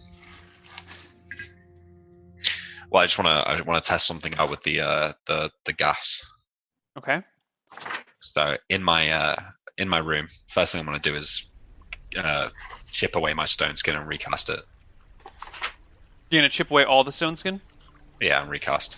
well, 2.89 3.03
I 3.03 3.05
just 3.05 3.17
want 3.17 3.27
to 3.27 3.49
I 3.49 3.61
want 3.61 3.83
to 3.83 3.87
test 3.87 4.05
something 4.05 4.35
out 4.35 4.49
with 4.49 4.61
the 4.63 4.81
uh, 4.81 5.13
the 5.27 5.51
the 5.65 5.73
gas. 5.73 6.21
Okay. 6.97 7.21
So 8.19 8.57
in 8.69 8.83
my 8.83 9.09
uh, 9.09 9.35
in 9.77 9.87
my 9.87 9.99
room, 9.99 10.27
first 10.53 10.71
thing 10.71 10.79
I'm 10.79 10.85
going 10.85 10.99
to 10.99 11.09
do 11.09 11.15
is 11.15 11.49
uh, 12.17 12.49
chip 12.91 13.15
away 13.15 13.33
my 13.33 13.45
stone 13.45 13.75
skin 13.75 13.95
and 13.95 14.07
recast 14.07 14.49
it. 14.49 14.59
You're 16.29 16.41
gonna 16.41 16.49
chip 16.49 16.71
away 16.71 16.85
all 16.85 17.03
the 17.03 17.11
stone 17.11 17.35
skin? 17.35 17.61
Yeah, 18.21 18.41
and 18.41 18.49
recast. 18.49 18.97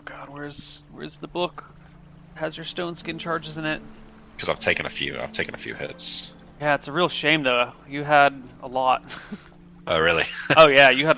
Oh 0.00 0.02
god, 0.02 0.30
where's 0.30 0.82
where's 0.92 1.18
the 1.18 1.28
book? 1.28 1.74
Has 2.36 2.56
your 2.56 2.64
stone 2.64 2.94
skin 2.94 3.18
charges 3.18 3.58
in 3.58 3.66
it? 3.66 3.82
because 4.34 4.48
I've 4.48 4.58
taken 4.60 4.86
a 4.86 4.90
few. 4.90 5.18
I've 5.18 5.32
taken 5.32 5.54
a 5.54 5.58
few 5.58 5.74
hits. 5.74 6.30
Yeah, 6.58 6.74
it's 6.74 6.88
a 6.88 6.92
real 6.92 7.10
shame 7.10 7.42
though. 7.42 7.72
You 7.86 8.04
had 8.04 8.42
a 8.62 8.68
lot. 8.68 9.02
Oh, 9.86 9.98
really? 9.98 10.24
oh 10.56 10.68
yeah, 10.68 10.90
you 10.90 11.06
had 11.06 11.16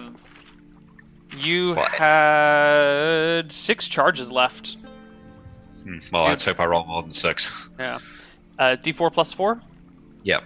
you 1.36 1.74
What? 1.74 1.88
had 1.90 3.52
six 3.52 3.86
charges 3.86 4.32
left. 4.32 4.78
Hmm, 5.82 5.98
Well, 6.12 6.24
let's 6.24 6.44
hope 6.44 6.58
I 6.58 6.64
roll 6.64 6.84
more 6.86 7.02
than 7.02 7.12
six. 7.12 7.50
Yeah. 7.78 7.98
Uh, 8.58 8.76
D4 8.80 9.12
plus 9.12 9.32
four. 9.32 9.60
Yep. 10.22 10.44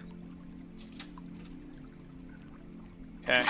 Okay. 3.22 3.42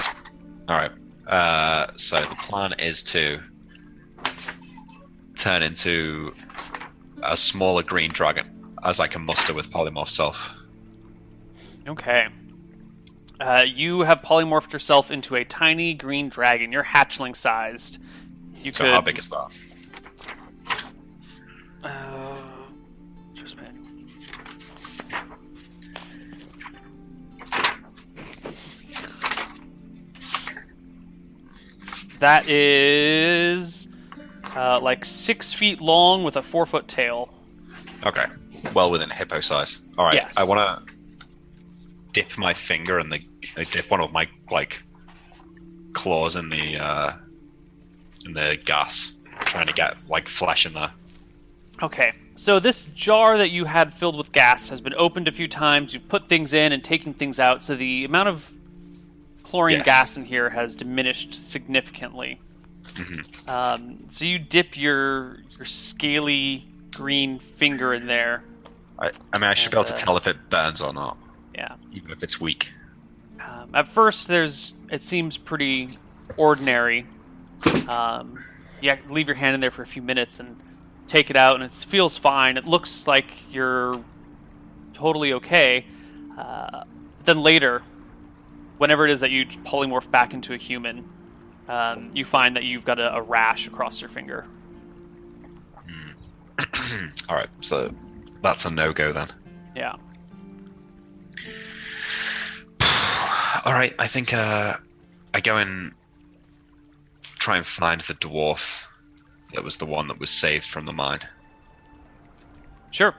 All 0.68 0.76
right. 0.76 0.90
Uh, 1.26 1.92
so 1.96 2.16
the 2.16 2.36
plan 2.36 2.74
is 2.80 3.02
to 3.04 3.40
turn 5.36 5.62
into 5.62 6.34
a 7.22 7.36
smaller 7.36 7.82
green 7.82 8.10
dragon, 8.10 8.74
as 8.82 9.00
I 9.00 9.06
can 9.06 9.22
muster 9.22 9.54
with 9.54 9.70
polymorph 9.70 10.08
self. 10.08 10.36
Okay. 11.86 12.28
Uh, 13.38 13.64
you 13.66 14.00
have 14.00 14.22
polymorphed 14.22 14.72
yourself 14.72 15.10
into 15.10 15.36
a 15.36 15.44
tiny 15.44 15.94
green 15.94 16.28
dragon. 16.28 16.72
You're 16.72 16.84
hatchling 16.84 17.36
sized. 17.36 17.98
You 18.56 18.72
so 18.72 18.84
could. 18.84 18.94
how 18.94 19.00
big 19.02 19.18
is 19.18 19.28
that? 19.28 19.48
Uh, 21.82 22.36
just 23.34 23.56
minute. 23.56 23.74
That 32.18 32.48
is 32.48 33.85
uh, 34.56 34.80
like 34.80 35.04
six 35.04 35.52
feet 35.52 35.80
long 35.80 36.24
with 36.24 36.36
a 36.36 36.42
four 36.42 36.66
foot 36.66 36.88
tail. 36.88 37.32
Okay. 38.04 38.26
Well 38.74 38.90
within 38.90 39.10
hippo 39.10 39.40
size. 39.40 39.80
All 39.98 40.04
right. 40.06 40.14
Yes. 40.14 40.34
I 40.36 40.44
want 40.44 40.60
to 40.88 40.94
dip 42.12 42.36
my 42.38 42.54
finger 42.54 42.98
in 42.98 43.10
the 43.10 43.20
uh, 43.56 43.64
dip 43.70 43.90
one 43.90 44.00
of 44.00 44.12
my 44.12 44.26
like 44.50 44.82
claws 45.92 46.36
in 46.36 46.48
the 46.48 46.78
uh, 46.78 47.12
in 48.24 48.32
the 48.32 48.58
gas, 48.64 49.12
trying 49.40 49.66
to 49.66 49.72
get 49.72 49.96
like 50.08 50.28
flesh 50.28 50.66
in 50.66 50.72
there. 50.74 50.90
Okay, 51.82 52.14
so 52.34 52.58
this 52.58 52.86
jar 52.86 53.36
that 53.36 53.50
you 53.50 53.66
had 53.66 53.92
filled 53.92 54.16
with 54.16 54.32
gas 54.32 54.70
has 54.70 54.80
been 54.80 54.94
opened 54.94 55.28
a 55.28 55.32
few 55.32 55.46
times. 55.46 55.92
You 55.92 56.00
put 56.00 56.26
things 56.26 56.54
in 56.54 56.72
and 56.72 56.82
taken 56.82 57.12
things 57.12 57.38
out, 57.38 57.60
so 57.60 57.76
the 57.76 58.06
amount 58.06 58.30
of 58.30 58.50
chlorine 59.42 59.76
Yes. 59.76 59.84
gas 59.84 60.16
in 60.16 60.24
here 60.24 60.48
has 60.48 60.74
diminished 60.74 61.34
significantly. 61.34 62.40
Mhm. 62.94 63.48
Um, 63.48 63.98
so 64.08 64.24
you 64.24 64.38
dip 64.38 64.76
your 64.76 65.38
your 65.56 65.64
scaly 65.64 66.66
green 66.92 67.38
finger 67.38 67.92
in 67.94 68.06
there. 68.06 68.42
I, 68.98 69.10
I 69.32 69.38
mean, 69.38 69.50
I 69.50 69.54
should 69.54 69.70
be 69.72 69.76
able 69.76 69.84
to 69.86 69.92
uh, 69.92 69.96
tell 69.96 70.16
if 70.16 70.26
it 70.26 70.36
burns 70.48 70.80
or 70.80 70.92
not, 70.92 71.18
Yeah. 71.54 71.76
even 71.92 72.10
if 72.12 72.22
it's 72.22 72.40
weak. 72.40 72.68
Um, 73.40 73.70
at 73.74 73.86
first, 73.86 74.28
there's 74.28 74.72
it 74.90 75.02
seems 75.02 75.36
pretty 75.36 75.90
ordinary. 76.36 77.06
Um, 77.88 78.42
you 78.80 78.96
leave 79.08 79.28
your 79.28 79.36
hand 79.36 79.54
in 79.54 79.60
there 79.60 79.70
for 79.70 79.82
a 79.82 79.86
few 79.86 80.02
minutes 80.02 80.40
and 80.40 80.58
take 81.06 81.30
it 81.30 81.36
out, 81.36 81.54
and 81.56 81.64
it 81.64 81.70
feels 81.70 82.18
fine. 82.18 82.56
It 82.56 82.66
looks 82.66 83.06
like 83.06 83.30
you're 83.52 84.02
totally 84.92 85.34
okay. 85.34 85.84
Uh, 86.38 86.84
then 87.24 87.42
later, 87.42 87.82
whenever 88.78 89.06
it 89.06 89.10
is 89.12 89.20
that 89.20 89.30
you 89.30 89.46
polymorph 89.46 90.10
back 90.10 90.34
into 90.34 90.52
a 90.54 90.56
human, 90.56 91.08
um, 91.68 92.10
you 92.14 92.24
find 92.24 92.56
that 92.56 92.64
you've 92.64 92.84
got 92.84 92.98
a, 92.98 93.14
a 93.14 93.22
rash 93.22 93.66
across 93.66 94.00
your 94.00 94.10
finger. 94.10 94.46
All 97.28 97.36
right, 97.36 97.48
so 97.60 97.92
that's 98.42 98.64
a 98.64 98.70
no 98.70 98.92
go 98.92 99.12
then. 99.12 99.32
Yeah. 99.74 99.96
All 103.64 103.72
right, 103.72 103.94
I 103.98 104.06
think 104.06 104.32
uh, 104.32 104.76
I 105.34 105.40
go 105.40 105.56
and 105.56 105.92
try 107.38 107.56
and 107.56 107.66
find 107.66 108.00
the 108.02 108.14
dwarf 108.14 108.82
that 109.54 109.64
was 109.64 109.76
the 109.76 109.86
one 109.86 110.08
that 110.08 110.18
was 110.18 110.30
saved 110.30 110.66
from 110.66 110.86
the 110.86 110.92
mine. 110.92 111.20
Sure. 112.90 113.14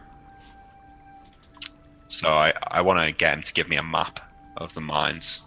So 2.07 2.29
I, 2.29 2.53
I 2.61 2.81
want 2.81 3.05
to 3.05 3.13
get 3.13 3.33
him 3.33 3.43
to 3.43 3.53
give 3.53 3.67
me 3.67 3.75
a 3.75 3.83
map 3.83 4.19
of 4.55 4.73
the 4.73 4.81
mines 4.81 5.41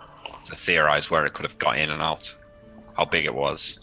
to 0.46 0.54
theorize 0.54 1.10
where 1.10 1.26
it 1.26 1.34
could 1.34 1.44
have 1.44 1.58
got 1.58 1.78
in 1.78 1.90
and 1.90 2.02
out, 2.02 2.34
how 3.00 3.06
big 3.06 3.24
it 3.24 3.34
was, 3.34 3.78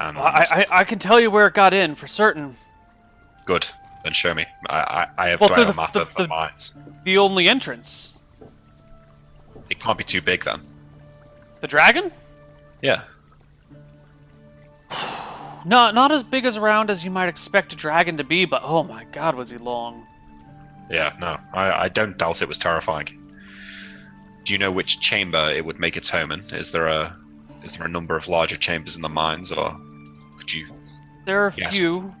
and 0.00 0.18
I, 0.18 0.44
I, 0.50 0.66
I 0.80 0.84
can 0.84 0.98
tell 0.98 1.20
you 1.20 1.30
where 1.30 1.46
it 1.46 1.54
got 1.54 1.72
in 1.72 1.94
for 1.94 2.08
certain. 2.08 2.56
good. 3.44 3.68
Then 4.02 4.12
show 4.12 4.34
me. 4.34 4.46
I 4.68 4.76
I, 4.78 5.06
I 5.16 5.28
have 5.28 5.40
Well, 5.40 5.48
to 5.50 5.62
a 5.62 5.64
the- 5.66 5.74
map 5.74 5.92
the- 5.92 6.02
of 6.02 6.14
the 6.14 6.24
the- 6.24 6.28
mines. 6.28 6.74
The 7.04 7.18
only 7.18 7.48
entrance. 7.48 8.14
It 9.70 9.78
can't 9.78 9.96
be 9.96 10.02
too 10.02 10.20
big 10.20 10.44
then. 10.44 10.60
The 11.60 11.68
dragon? 11.68 12.10
Yeah. 12.82 13.02
Not 15.64 15.94
not 15.94 16.10
as 16.12 16.22
big 16.24 16.44
as 16.46 16.56
around 16.56 16.90
as 16.90 17.04
you 17.04 17.10
might 17.12 17.28
expect 17.28 17.72
a 17.72 17.76
dragon 17.76 18.16
to 18.16 18.24
be, 18.24 18.44
but 18.44 18.62
oh 18.64 18.82
my 18.82 19.04
god, 19.12 19.34
was 19.36 19.50
he 19.50 19.58
long. 19.58 20.04
Yeah, 20.90 21.12
no, 21.20 21.36
I, 21.52 21.84
I 21.84 21.88
don't 21.88 22.16
doubt 22.18 22.40
it 22.42 22.48
was 22.48 22.58
terrifying. 22.58 23.06
Do 24.44 24.52
you 24.52 24.58
know 24.58 24.70
which 24.72 25.00
chamber 25.00 25.50
it 25.52 25.64
would 25.64 25.78
make 25.78 25.96
its 25.96 26.08
home 26.08 26.32
in? 26.32 26.40
Is 26.54 26.70
there 26.72 26.86
a 26.88 27.14
is 27.62 27.76
there 27.76 27.86
a 27.86 27.90
number 27.90 28.16
of 28.16 28.28
larger 28.28 28.56
chambers 28.56 28.96
in 28.96 29.02
the 29.02 29.08
mines, 29.08 29.50
or 29.52 29.78
could 30.38 30.52
you? 30.52 30.66
There 31.26 31.42
are 31.44 31.48
a 31.48 31.54
Yes. 31.56 31.74
few, 31.76 32.14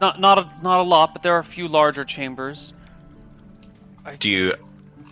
not 0.00 0.20
not 0.20 0.38
a, 0.38 0.62
not 0.62 0.80
a 0.80 0.82
lot, 0.82 1.12
but 1.12 1.22
there 1.22 1.34
are 1.34 1.38
a 1.40 1.44
few 1.44 1.68
larger 1.68 2.04
chambers. 2.04 2.72
Do 4.18 4.28
you 4.30 4.54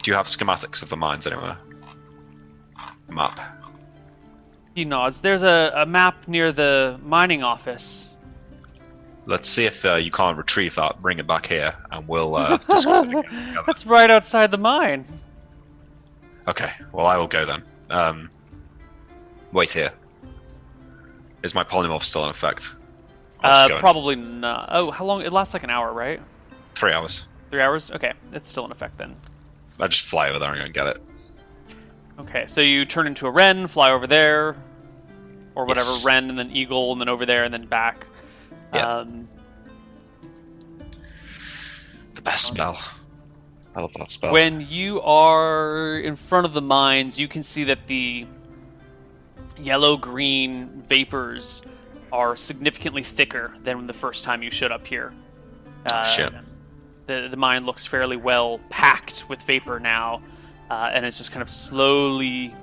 do 0.02 0.10
you 0.10 0.17
have 0.17 0.26
schematics 0.26 0.83
of 0.83 0.89
the 0.91 0.97
mines 0.97 1.26
anywhere? 1.26 1.57
Map. 3.09 3.39
He 4.75 4.84
nods. 4.84 5.20
There's 5.20 5.42
a, 5.42 5.73
a 5.76 5.86
map 5.86 6.26
near 6.28 6.51
the 6.52 6.99
mining 7.05 7.42
office. 7.42 8.09
Let's 9.26 9.49
see 9.49 9.67
if 9.67 9.84
uh, 9.84 9.97
you 9.97 10.10
can't 10.10 10.36
retrieve 10.36 10.75
that. 10.76 11.01
Bring 11.02 11.18
it 11.18 11.26
back 11.26 11.47
here, 11.47 11.75
and 11.91 12.09
we'll 12.09 12.34
uh, 12.36 12.57
discuss 12.67 12.84
it 12.86 13.09
again. 13.09 13.23
together. 13.23 13.62
That's 13.67 13.86
right 13.86 14.10
outside 14.10 14.51
the 14.51 14.59
mine. 14.59 15.05
Okay. 16.49 16.73
Well, 16.92 17.07
I 17.07 17.17
will 17.18 17.28
go 17.28 17.44
then. 17.47 17.62
Um, 17.91 18.31
wait 19.53 19.71
here. 19.73 19.93
Is 21.43 21.55
my 21.55 21.65
polymorph 21.65 22.05
still 22.05 22.25
in 22.25 22.31
effect? 22.31 22.65
Uh, 23.43 23.69
probably 23.79 24.15
not. 24.15 24.69
Oh, 24.73 24.91
how 24.91 25.05
long? 25.05 25.23
It 25.23 25.33
lasts 25.33 25.53
like 25.55 25.65
an 25.65 25.71
hour, 25.71 25.93
right? 25.93 26.21
Three 26.75 26.93
hours. 26.93 27.25
Three 27.51 27.61
hours? 27.61 27.91
Okay, 27.91 28.13
it's 28.33 28.49
still 28.49 28.65
in 28.65 28.71
effect 28.71 28.97
then. 28.99 29.17
I 29.81 29.89
just 29.89 30.05
fly 30.07 30.29
over 30.29 30.39
there 30.39 30.51
and 30.53 30.59
go 30.59 30.65
and 30.65 30.75
get 30.75 30.87
it. 30.87 31.03
Okay, 32.21 32.47
so 32.47 32.61
you 32.61 32.85
turn 32.85 33.07
into 33.07 33.27
a 33.27 33.31
wren, 33.31 33.67
fly 33.67 33.91
over 33.91 34.07
there, 34.07 34.55
or 35.55 35.65
whatever, 35.67 35.91
Yes. 35.91 36.05
wren, 36.05 36.29
and 36.29 36.39
then 36.39 36.51
eagle, 36.53 36.93
and 36.93 37.01
then 37.01 37.09
over 37.09 37.27
there, 37.27 37.43
and 37.45 37.53
then 37.53 37.67
back. 37.67 38.07
Yeah. 38.73 38.89
Um, 38.89 39.29
The 42.15 42.23
best 42.23 42.47
spell. 42.47 42.79
I 43.75 43.81
love 43.81 43.93
that 43.95 44.11
spell. 44.11 44.33
When 44.33 44.61
you 44.69 45.01
are 45.01 45.99
in 45.99 46.15
front 46.17 46.45
of 46.47 46.53
the 46.53 46.63
mines, 46.63 47.19
you 47.19 47.27
can 47.27 47.43
see 47.43 47.65
that 47.65 47.87
the 47.87 48.27
yellow 49.59 49.97
green 49.97 50.83
vapors 50.89 51.63
are 52.13 52.37
significantly 52.37 53.03
thicker 53.03 53.55
than 53.63 53.87
the 53.87 53.93
first 53.93 54.25
time 54.25 54.43
you 54.43 54.51
showed 54.51 54.73
up 54.73 54.87
here. 54.87 55.15
Uh, 55.87 56.05
shit. 56.05 56.33
The, 57.07 57.29
the 57.31 57.37
mine 57.37 57.67
looks 57.67 57.87
fairly 57.87 58.17
well 58.17 58.61
packed 58.69 59.29
with 59.29 59.43
vapor 59.43 59.81
now, 59.81 60.23
uh, 60.71 60.91
and 60.93 61.05
it's 61.05 61.19
just 61.19 61.33
kind 61.33 61.43
of 61.43 61.49
slowly 61.49 62.55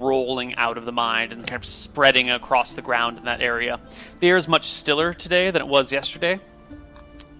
rolling 0.00 0.54
out 0.56 0.76
of 0.78 0.84
the 0.84 0.92
mine 0.92 1.32
and 1.32 1.46
kind 1.46 1.60
of 1.60 1.64
spreading 1.64 2.30
across 2.30 2.74
the 2.74 2.82
ground 2.82 3.18
in 3.18 3.24
that 3.24 3.40
area. 3.40 3.80
The 4.20 4.28
air 4.28 4.36
is 4.36 4.48
much 4.48 4.66
stiller 4.66 5.12
today 5.12 5.50
than 5.50 5.62
it 5.62 5.68
was 5.68 5.92
yesterday, 5.92 6.40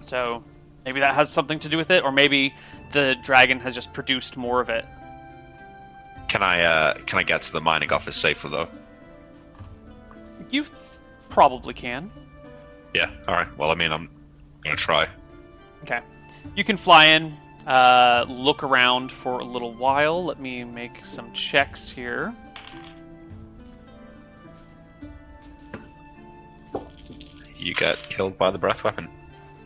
so 0.00 0.44
maybe 0.84 1.00
that 1.00 1.14
has 1.14 1.30
something 1.30 1.58
to 1.60 1.68
do 1.68 1.76
with 1.76 1.90
it, 1.90 2.04
or 2.04 2.12
maybe 2.12 2.54
the 2.92 3.16
dragon 3.22 3.60
has 3.60 3.74
just 3.74 3.92
produced 3.92 4.36
more 4.36 4.60
of 4.60 4.68
it. 4.68 4.86
Can 6.28 6.42
I 6.42 6.62
uh, 6.62 6.94
can 7.06 7.18
I 7.18 7.22
get 7.22 7.42
to 7.42 7.52
the 7.52 7.60
mining 7.60 7.92
office 7.92 8.16
safely 8.16 8.50
though? 8.50 8.68
You 10.50 10.62
th- 10.64 10.74
probably 11.30 11.74
can. 11.74 12.10
Yeah. 12.94 13.10
All 13.26 13.34
right. 13.34 13.58
Well, 13.58 13.70
I 13.70 13.74
mean, 13.74 13.92
I'm 13.92 14.08
gonna 14.62 14.76
try. 14.76 15.08
Okay. 15.82 16.00
You 16.54 16.64
can 16.64 16.76
fly 16.76 17.06
in, 17.06 17.34
uh, 17.66 18.24
look 18.28 18.62
around 18.62 19.10
for 19.10 19.40
a 19.40 19.44
little 19.44 19.74
while. 19.74 20.24
Let 20.24 20.40
me 20.40 20.64
make 20.64 21.04
some 21.04 21.32
checks 21.32 21.90
here. 21.90 22.34
You 27.58 27.74
get 27.74 27.96
killed 28.08 28.38
by 28.38 28.50
the 28.50 28.58
breath 28.58 28.84
weapon. 28.84 29.08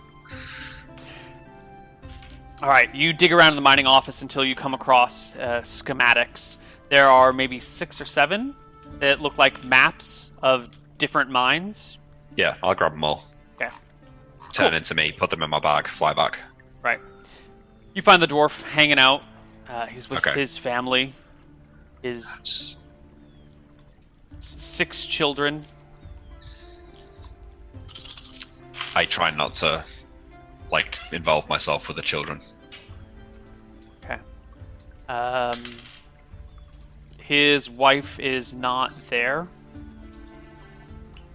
All 2.63 2.69
right, 2.69 2.95
you 2.95 3.13
dig 3.13 3.33
around 3.33 3.51
in 3.51 3.57
the 3.57 3.63
mining 3.63 3.87
office 3.87 4.23
until 4.23 4.45
you 4.45 4.55
come 4.55 4.73
across 4.73 5.35
uh, 5.37 5.61
schematics. 5.63 6.59
There 6.91 7.09
are 7.09 7.33
maybe 7.33 7.59
six 7.59 8.01
or 8.01 8.05
seven 8.05 8.55
that 9.01 9.21
look 9.21 9.37
like 9.37 9.65
maps 9.65 10.31
of 10.43 10.71
different 10.99 11.29
mines. 11.31 11.99
Yeah, 12.37 12.55
I'll 12.63 12.75
grab 12.75 12.93
them 12.93 13.03
all. 13.03 13.27
Okay. 13.57 13.71
Turn 14.53 14.69
Cool. 14.69 14.77
into 14.77 14.95
me, 14.95 15.11
put 15.11 15.31
them 15.31 15.43
in 15.43 15.51
my 15.51 15.59
bag, 15.59 15.89
fly 15.89 16.13
back. 16.15 16.39
Right. 16.83 17.01
You 17.95 18.03
find 18.03 18.23
the 18.23 18.29
dwarf 18.29 18.63
hanging 18.63 18.99
out. 18.99 19.25
Uh, 19.69 19.87
he's 19.87 20.09
with 20.09 20.25
Okay. 20.25 20.39
his 20.39 20.57
family, 20.57 21.13
his 22.03 22.25
S- 22.43 22.77
s- 24.39 24.57
six 24.63 25.07
children. 25.07 25.63
I 28.95 29.05
try 29.05 29.31
not 29.31 29.55
to 29.55 29.85
like 30.71 30.97
involve 31.13 31.49
myself 31.49 31.89
with 31.89 31.97
the 31.97 32.03
children. 32.03 32.41
Um, 35.13 35.63
his 37.19 37.69
wife 37.69 38.19
is 38.19 38.55
not 38.55 38.93
there. 39.09 39.47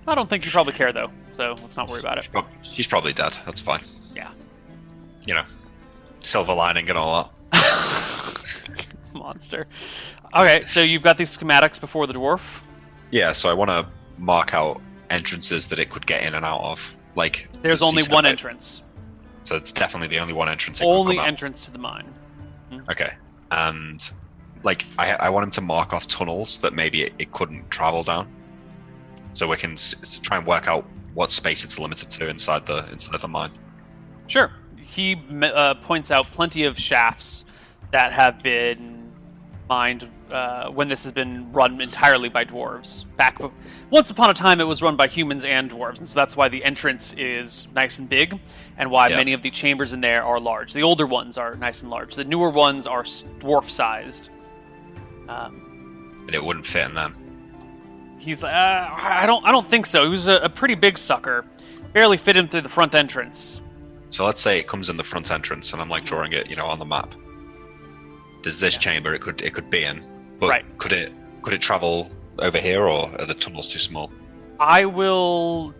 I 0.08 0.16
don't 0.16 0.28
think 0.28 0.46
you 0.46 0.52
probably 0.52 0.74
care 0.74 0.92
though, 0.92 1.12
so 1.30 1.54
let's 1.62 1.78
not 1.78 1.88
worry 1.88 2.00
about 2.00 2.18
it. 2.18 2.24
She's 2.24 2.32
prob- 2.32 2.48
She's 2.64 2.88
probably 2.88 3.14
dead. 3.14 3.38
That's 3.46 3.62
fine. 3.62 3.84
Yeah. 4.16 4.32
You 5.26 5.36
know, 5.36 5.46
silver 6.22 6.54
lining 6.56 6.90
and 6.90 6.98
all 6.98 7.32
that. 7.52 8.46
Monster. 9.14 9.68
Okay, 10.36 10.66
so 10.66 10.82
you've 10.82 11.04
got 11.04 11.18
these 11.18 11.36
schematics 11.38 11.80
before 11.80 12.08
the 12.08 12.14
dwarf. 12.14 12.64
Yeah. 13.12 13.32
So 13.32 13.48
I 13.48 13.54
want 13.54 13.70
to 13.70 13.86
mark 14.18 14.56
out 14.56 14.82
entrances 15.12 15.68
that 15.68 15.78
it 15.78 15.92
could 15.92 16.08
get 16.08 16.24
in 16.24 16.34
and 16.34 16.44
out 16.46 16.62
of. 16.62 16.80
Like 17.16 17.48
There's 17.62 17.82
only 17.84 18.04
one 18.04 18.26
entrance. 18.26 18.82
So 19.44 19.56
it's 19.56 19.72
definitely 19.72 20.08
the 20.08 20.20
only 20.20 20.34
one 20.34 20.50
entrance. 20.50 20.80
It 20.80 20.84
could 20.84 20.90
Only 20.90 21.20
entrance 21.20 21.62
to 21.62 21.72
the 21.72 21.80
mine. 21.80 22.12
Okay. 22.90 23.14
And 23.52 24.02
like 24.64 24.86
I, 24.98 25.14
I 25.14 25.30
want 25.30 25.46
him 25.46 25.52
to 25.52 25.62
mark 25.62 25.94
off 25.94 26.08
tunnels 26.08 26.58
that 26.62 26.74
maybe 26.74 27.04
it, 27.04 27.14
it 27.20 27.32
couldn't 27.32 27.70
travel 27.70 28.04
down, 28.04 28.28
so 29.34 29.48
we 29.48 29.58
can 29.58 29.74
s- 29.74 30.20
try 30.24 30.38
and 30.38 30.46
work 30.46 30.68
out 30.68 30.86
what 31.14 31.32
space 31.32 31.64
it's 31.64 31.80
limited 31.80 32.12
to 32.12 32.28
inside 32.28 32.66
the 32.66 32.90
inside 32.92 33.22
the 33.22 33.28
mine. 33.28 33.52
Sure. 34.28 34.52
He 34.78 35.22
uh, 35.42 35.76
points 35.76 36.12
out 36.12 36.32
plenty 36.32 36.64
of 36.64 36.78
shafts 36.78 37.46
that 37.92 38.12
have 38.14 38.44
been 38.44 39.12
mined 39.70 40.08
uh, 40.32 40.70
when 40.70 40.88
this 40.88 41.04
has 41.04 41.14
been 41.14 41.52
run 41.52 41.80
entirely 41.82 42.30
by 42.30 42.44
dwarves. 42.46 43.06
Back 43.18 43.40
once 43.90 44.10
upon 44.10 44.30
a 44.30 44.34
time, 44.34 44.60
it 44.60 44.66
was 44.66 44.82
run 44.82 44.96
by 44.96 45.08
humans 45.08 45.44
and 45.44 45.70
dwarves, 45.72 45.98
and 46.00 46.08
so 46.08 46.16
that's 46.20 46.36
why 46.38 46.50
the 46.50 46.64
entrance 46.64 47.14
is 47.18 47.68
nice 47.76 48.00
and 48.00 48.08
big, 48.10 48.40
and 48.78 48.90
why 48.92 49.08
Yeah. 49.10 49.18
many 49.18 49.34
of 49.34 49.42
the 49.42 49.50
chambers 49.52 49.94
in 49.94 50.00
there 50.02 50.24
are 50.24 50.40
large. 50.40 50.74
The 50.74 50.84
older 50.84 51.06
ones 51.08 51.38
are 51.38 51.56
nice 51.56 51.82
and 51.82 51.90
large. 51.92 52.16
The 52.16 52.24
newer 52.26 52.50
ones 52.50 52.88
are 52.88 53.04
dwarf-sized. 53.04 54.30
Um, 55.30 56.24
And 56.28 56.36
it 56.36 56.44
wouldn't 56.44 56.68
fit 56.68 56.86
in 56.86 56.94
them. 56.94 57.16
he's 58.20 58.44
uh, 58.44 58.50
I 58.50 59.26
don't 59.26 59.46
I 59.48 59.52
don't 59.52 59.66
think 59.68 59.86
so. 59.86 60.04
He 60.04 60.10
was 60.10 60.28
a, 60.28 60.38
a 60.40 60.50
pretty 60.50 60.76
big 60.76 60.98
sucker. 60.98 61.46
Barely 61.94 62.18
fit 62.18 62.36
him 62.36 62.48
through 62.48 62.62
the 62.62 62.70
front 62.70 62.96
entrance. 62.96 63.62
So 64.10 64.26
let's 64.26 64.42
say 64.42 64.60
it 64.60 64.68
comes 64.68 64.90
in 64.90 64.98
the 64.98 65.04
front 65.04 65.32
entrance, 65.32 65.74
and 65.74 65.82
I'm 65.82 65.90
like 65.90 66.06
drawing 66.06 66.32
it, 66.34 66.48
you 66.48 66.56
know, 66.56 66.66
on 66.66 66.80
the 66.80 66.86
map. 66.86 67.14
There's 68.44 68.60
this 68.60 68.76
Yeah. 68.76 68.80
chamber 68.82 69.14
it 69.14 69.22
could 69.22 69.42
it 69.42 69.54
could 69.54 69.70
be 69.70 69.84
in, 69.84 70.04
but 70.40 70.50
Right. 70.50 70.78
could 70.78 70.94
it 70.94 71.14
could 71.42 71.54
it 71.54 71.62
travel 71.62 72.12
over 72.40 72.60
here, 72.60 72.84
or 72.88 73.10
are 73.20 73.26
the 73.26 73.34
tunnels 73.34 73.68
too 73.68 73.80
small? 73.80 74.12
I 74.60 74.86
will, 74.86 75.74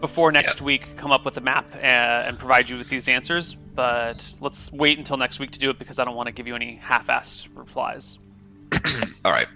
before 0.00 0.32
next 0.32 0.62
week, 0.62 0.96
come 0.96 1.10
up 1.10 1.24
with 1.24 1.36
a 1.36 1.40
map 1.40 1.66
uh, 1.74 1.78
and 1.78 2.38
provide 2.38 2.70
you 2.70 2.78
with 2.78 2.88
these 2.88 3.08
answers. 3.08 3.54
But 3.74 4.34
let's 4.40 4.72
wait 4.72 4.98
until 4.98 5.16
next 5.16 5.38
week 5.38 5.50
to 5.52 5.58
do 5.58 5.70
it 5.70 5.78
because 5.78 5.98
I 5.98 6.04
don't 6.04 6.16
want 6.16 6.26
to 6.28 6.32
give 6.32 6.46
you 6.46 6.54
any 6.54 6.76
half-assed 6.76 7.48
replies. 7.54 8.18
All 9.24 9.32
right, 9.32 9.48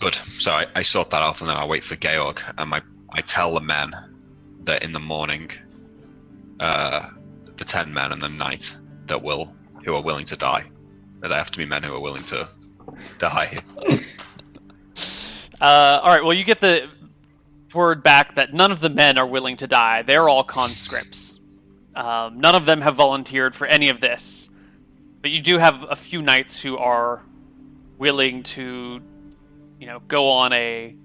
good. 0.00 0.16
So 0.38 0.52
I, 0.52 0.66
I 0.74 0.82
sort 0.82 1.10
that 1.10 1.22
out, 1.22 1.40
and 1.40 1.48
then 1.48 1.56
I 1.56 1.64
wait 1.64 1.84
for 1.84 1.96
Georg, 1.96 2.40
and 2.58 2.70
my 2.70 2.82
I 3.12 3.20
tell 3.20 3.54
the 3.54 3.60
men 3.60 3.94
that 4.64 4.82
in 4.82 4.92
the 4.92 5.00
morning, 5.00 5.50
uh, 6.60 7.08
the 7.56 7.64
ten 7.64 7.92
men 7.92 8.12
and 8.12 8.22
the 8.22 8.28
knight 8.28 8.72
that 9.06 9.22
will 9.22 9.52
who 9.84 9.94
are 9.94 10.02
willing 10.02 10.26
to 10.26 10.36
die, 10.36 10.64
that 11.20 11.28
they 11.28 11.34
have 11.34 11.50
to 11.50 11.58
be 11.58 11.66
men 11.66 11.82
who 11.82 11.92
are 11.94 12.00
willing 12.00 12.24
to 12.24 12.48
die. 13.18 13.62
Uh, 15.60 16.00
all 16.02 16.10
right. 16.10 16.24
Well, 16.24 16.36
you 16.36 16.42
get 16.42 16.58
the 16.58 16.88
word 17.72 18.02
back 18.02 18.34
that 18.34 18.52
none 18.52 18.72
of 18.72 18.80
the 18.80 18.88
men 18.88 19.16
are 19.16 19.26
willing 19.26 19.56
to 19.58 19.68
die. 19.68 20.02
They're 20.02 20.28
all 20.28 20.42
conscripts. 20.42 21.40
Um, 21.94 22.40
none 22.40 22.56
of 22.56 22.66
them 22.66 22.80
have 22.80 22.96
volunteered 22.96 23.54
for 23.54 23.68
any 23.68 23.88
of 23.88 24.00
this. 24.00 24.50
But 25.20 25.30
you 25.30 25.40
do 25.40 25.58
have 25.58 25.86
a 25.88 25.94
few 25.94 26.20
knights 26.20 26.58
who 26.58 26.78
are 26.78 27.22
willing 27.96 28.42
to, 28.42 29.00
you 29.78 29.86
know, 29.86 30.00
go 30.08 30.28
on 30.28 30.52
a 30.52 30.96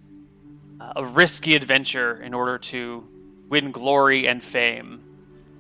a 0.96 1.06
risky 1.06 1.56
adventure 1.56 2.22
in 2.22 2.34
order 2.34 2.58
to 2.58 3.08
win 3.50 3.72
glory 3.72 4.28
and 4.28 4.44
fame. 4.44 5.04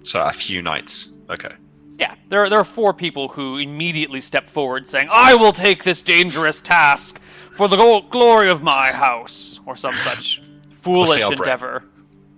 So 0.03 0.21
a 0.21 0.33
few 0.33 0.61
knights. 0.61 1.09
Okay. 1.29 1.53
Yeah, 1.99 2.15
there, 2.29 2.49
there 2.49 2.59
are 2.59 2.63
four 2.63 2.93
people 2.93 3.27
who 3.29 3.57
immediately 3.57 4.21
step 4.21 4.45
forward 4.47 4.87
saying, 4.87 5.09
I 5.11 5.33
will 5.35 5.51
take 5.53 5.83
this 5.83 6.01
dangerous 6.01 6.61
task 6.61 7.19
for 7.19 7.67
the 7.67 7.75
glory 8.11 8.49
of 8.51 8.61
my 8.61 8.91
house, 8.91 9.59
or 9.65 9.75
some 9.75 9.95
such 10.03 10.41
foolish 10.75 11.21
how 11.21 11.29
bra- 11.29 11.37
endeavor. 11.37 11.83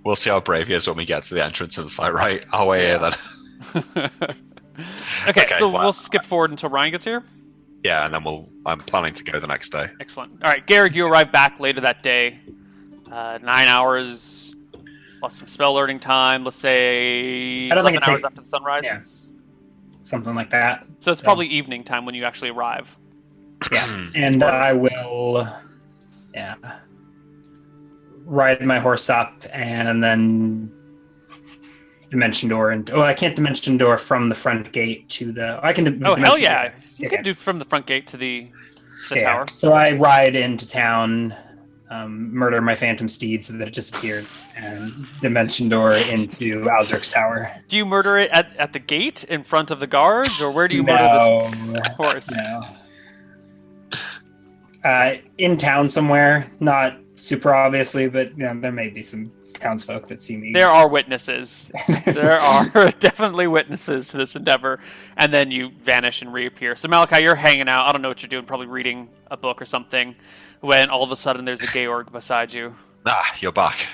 We'll 0.05 0.15
see 0.15 0.29
how 0.29 0.39
brave 0.39 0.67
he 0.67 0.73
is 0.75 0.87
when 0.87 0.95
we 0.95 1.05
get 1.05 1.25
to 1.25 1.33
the 1.33 1.43
entrance, 1.43 1.77
and 1.77 1.87
it's 1.87 1.99
like, 1.99 2.13
right, 2.13 2.45
our 2.53 2.65
way 2.67 2.85
here 2.85 2.99
then. 2.99 3.13
okay, 3.75 4.31
Okay, 5.27 5.45
so 5.57 5.69
well- 5.69 5.83
we'll 5.83 5.91
skip 5.93 6.25
forward 6.25 6.51
until 6.51 6.69
Ryan 6.69 6.91
gets 6.91 7.03
here. 7.05 7.23
Yeah, 7.83 8.03
and 8.05 8.13
then 8.13 8.23
we'll. 8.25 8.49
I'm 8.65 8.77
planning 8.79 9.13
to 9.13 9.23
go 9.23 9.39
the 9.39 9.47
next 9.47 9.69
day. 9.69 9.87
Excellent. 10.01 10.33
All 10.43 10.51
right, 10.51 10.65
Garrick, 10.67 10.93
you 10.95 11.05
arrive 11.07 11.31
back 11.31 11.61
later 11.61 11.79
that 11.81 12.03
day. 12.03 12.37
Uh, 13.09 13.39
nine 13.41 13.69
hours 13.69 14.53
plus 15.21 15.35
some 15.35 15.47
spell 15.47 15.73
learning 15.73 15.99
time. 15.99 16.43
Let's 16.43 16.57
say 16.57 17.69
I 17.69 17.75
don't 17.75 17.85
think 17.85 17.95
11 17.95 17.95
it 17.95 18.07
hours 18.07 18.15
takes- 18.21 18.25
after 18.25 18.41
the 18.41 18.47
sun 18.47 18.63
rises. 18.65 19.28
Something 20.01 20.35
like 20.35 20.49
that. 20.51 20.85
So 20.99 21.11
it's 21.11 21.21
So- 21.21 21.25
probably 21.25 21.47
evening 21.47 21.83
time 21.83 22.05
when 22.05 22.15
you 22.15 22.23
actually 22.25 22.49
arrive. 22.49 22.97
Yeah, 23.71 24.07
and 24.15 24.41
I 24.43 24.71
will, 24.71 25.45
yeah, 26.33 26.55
ride 28.25 28.65
my 28.65 28.79
horse 28.79 29.09
up 29.09 29.45
and 29.51 30.01
then 30.03 30.71
dimension 32.09 32.49
door 32.49 32.71
and 32.71 32.89
oh, 32.91 33.01
I 33.01 33.13
can't 33.13 33.35
dimension 33.35 33.77
door 33.77 33.97
from 33.97 34.29
the 34.29 34.35
front 34.35 34.71
gate 34.71 35.09
to 35.09 35.31
the. 35.31 35.59
I 35.61 35.73
can. 35.73 35.87
Oh 35.87 35.91
dimension 35.91 36.23
hell 36.23 36.31
door. 36.33 36.39
yeah! 36.39 36.71
You 36.97 37.07
Okay. 37.07 37.17
can 37.17 37.23
do 37.25 37.33
from 37.33 37.59
the 37.59 37.65
front 37.65 37.85
gate 37.85 38.07
to 38.07 38.17
the 38.17 38.47
to 39.09 39.13
the 39.15 39.19
Yeah. 39.19 39.31
tower. 39.33 39.47
So 39.47 39.73
I 39.73 39.91
ride 39.91 40.35
into 40.35 40.67
town, 40.67 41.35
um, 41.91 42.33
murder 42.33 42.61
my 42.61 42.75
phantom 42.75 43.09
steed 43.09 43.43
so 43.43 43.53
that 43.53 43.67
it 43.67 43.73
disappeared, 43.73 44.25
and 44.61 44.91
dimension 45.21 45.69
door 45.69 45.93
into 45.93 46.67
Aldric's 46.69 47.09
tower. 47.09 47.51
Do 47.67 47.77
you 47.77 47.85
murder 47.85 48.17
it 48.17 48.29
at, 48.31 48.55
at 48.57 48.73
the 48.73 48.79
gate 48.79 49.23
in 49.25 49.43
front 49.43 49.71
of 49.71 49.79
the 49.79 49.87
guards, 49.87 50.41
or 50.41 50.51
where 50.51 50.67
do 50.67 50.75
you 50.75 50.83
murder 50.83 51.03
no, 51.03 51.49
this 51.49 51.81
horse? 51.95 52.29
no. 52.31 52.75
Uh, 54.83 55.17
in 55.37 55.57
town 55.57 55.89
somewhere, 55.89 56.49
not 56.59 56.97
super 57.15 57.53
obviously, 57.53 58.07
but 58.07 58.31
you 58.37 58.43
know, 58.43 58.59
there 58.59 58.71
may 58.71 58.89
be 58.89 59.03
some 59.03 59.31
townsfolk 59.53 60.07
that 60.07 60.21
see 60.21 60.37
me. 60.37 60.53
There 60.53 60.69
are 60.69 60.87
witnesses. 60.87 61.71
there 62.05 62.39
are 62.39 62.91
definitely 62.99 63.47
witnesses 63.47 64.07
to 64.09 64.17
this 64.17 64.35
endeavor, 64.35 64.79
and 65.17 65.33
then 65.33 65.51
you 65.51 65.71
vanish 65.83 66.21
and 66.21 66.33
reappear. 66.33 66.75
So 66.75 66.87
Malakai, 66.87 67.21
you're 67.21 67.35
hanging 67.35 67.67
out. 67.67 67.87
I 67.87 67.91
don't 67.91 68.01
know 68.01 68.07
what 68.07 68.23
you're 68.23 68.29
doing, 68.29 68.45
probably 68.45 68.67
reading 68.67 69.09
a 69.29 69.37
book 69.37 69.61
or 69.61 69.65
something. 69.65 70.15
When 70.61 70.89
all 70.89 71.03
of 71.03 71.11
a 71.11 71.15
sudden 71.15 71.45
there's 71.45 71.63
a 71.63 71.67
Georg 71.67 72.11
beside 72.11 72.53
you. 72.53 72.75
Ah, 73.05 73.33
you're 73.39 73.51
back. 73.51 73.85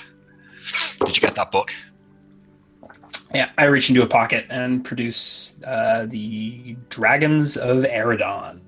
Did 1.05 1.15
you 1.15 1.21
get 1.21 1.35
that 1.35 1.51
book? 1.51 1.71
Yeah, 3.33 3.49
I 3.57 3.65
reach 3.65 3.89
into 3.89 4.03
a 4.03 4.07
pocket 4.07 4.45
and 4.49 4.83
produce 4.85 5.61
uh, 5.63 6.05
the 6.07 6.77
Dragons 6.89 7.57
of 7.57 7.83
Eridon. 7.83 8.61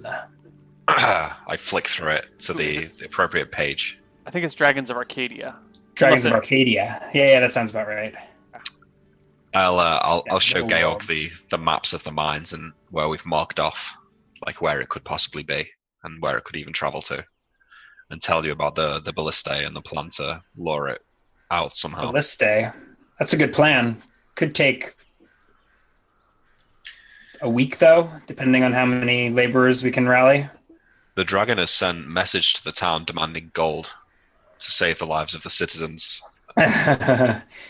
I 0.87 1.57
flick 1.57 1.87
through 1.87 2.11
it 2.11 2.25
to 2.39 2.53
the, 2.53 2.89
the 2.97 3.05
appropriate 3.05 3.51
page. 3.51 3.99
I 4.25 4.31
think 4.31 4.45
it's 4.45 4.55
Dragons 4.55 4.89
of 4.89 4.97
Arcadia. 4.97 5.55
Dragons 5.95 6.25
of 6.25 6.33
Arcadia. 6.33 7.09
Yeah, 7.13 7.31
yeah, 7.31 7.39
that 7.39 7.51
sounds 7.53 7.71
about 7.71 7.87
right. 7.87 8.13
I'll 9.53 9.79
uh, 9.79 9.99
I'll, 10.01 10.23
Yeah, 10.25 10.33
I'll 10.33 10.39
show 10.39 10.65
no, 10.65 10.67
Georg 10.67 11.07
the, 11.07 11.29
the 11.49 11.57
maps 11.57 11.93
of 11.93 12.03
the 12.03 12.11
mines 12.11 12.53
and 12.53 12.73
where 12.91 13.07
we've 13.07 13.25
marked 13.25 13.59
off, 13.59 13.79
like 14.45 14.61
where 14.61 14.81
it 14.81 14.89
could 14.89 15.03
possibly 15.05 15.43
be 15.43 15.67
and 16.03 16.21
where 16.21 16.37
it 16.37 16.43
could 16.43 16.57
even 16.57 16.73
travel 16.73 17.01
to, 17.03 17.23
and 18.09 18.21
tell 18.21 18.45
you 18.45 18.51
about 18.51 18.75
the 18.75 18.99
the 18.99 19.13
ballistae 19.13 19.65
and 19.65 19.75
the 19.75 19.81
plan 19.81 20.09
to 20.17 20.41
lure 20.57 20.89
it 20.89 21.01
out 21.51 21.75
somehow. 21.75 22.11
Balliste. 22.11 22.73
That's 23.19 23.33
a 23.33 23.37
good 23.37 23.53
plan. 23.53 24.01
Could 24.35 24.53
take 24.53 24.93
a 27.41 27.49
week 27.49 27.77
though, 27.79 28.11
depending 28.27 28.63
on 28.63 28.73
how 28.73 28.85
many 28.85 29.29
laborers 29.29 29.83
we 29.83 29.91
can 29.91 30.07
rally. 30.07 30.49
The 31.15 31.23
dragon 31.23 31.57
has 31.57 31.71
sent 31.71 32.07
message 32.07 32.53
to 32.55 32.63
the 32.63 32.71
town 32.71 33.05
demanding 33.05 33.51
gold 33.53 33.91
to 34.59 34.71
save 34.71 34.99
the 34.99 35.05
lives 35.07 35.33
of 35.35 35.43
the 35.43 35.49
citizens. 35.49 36.21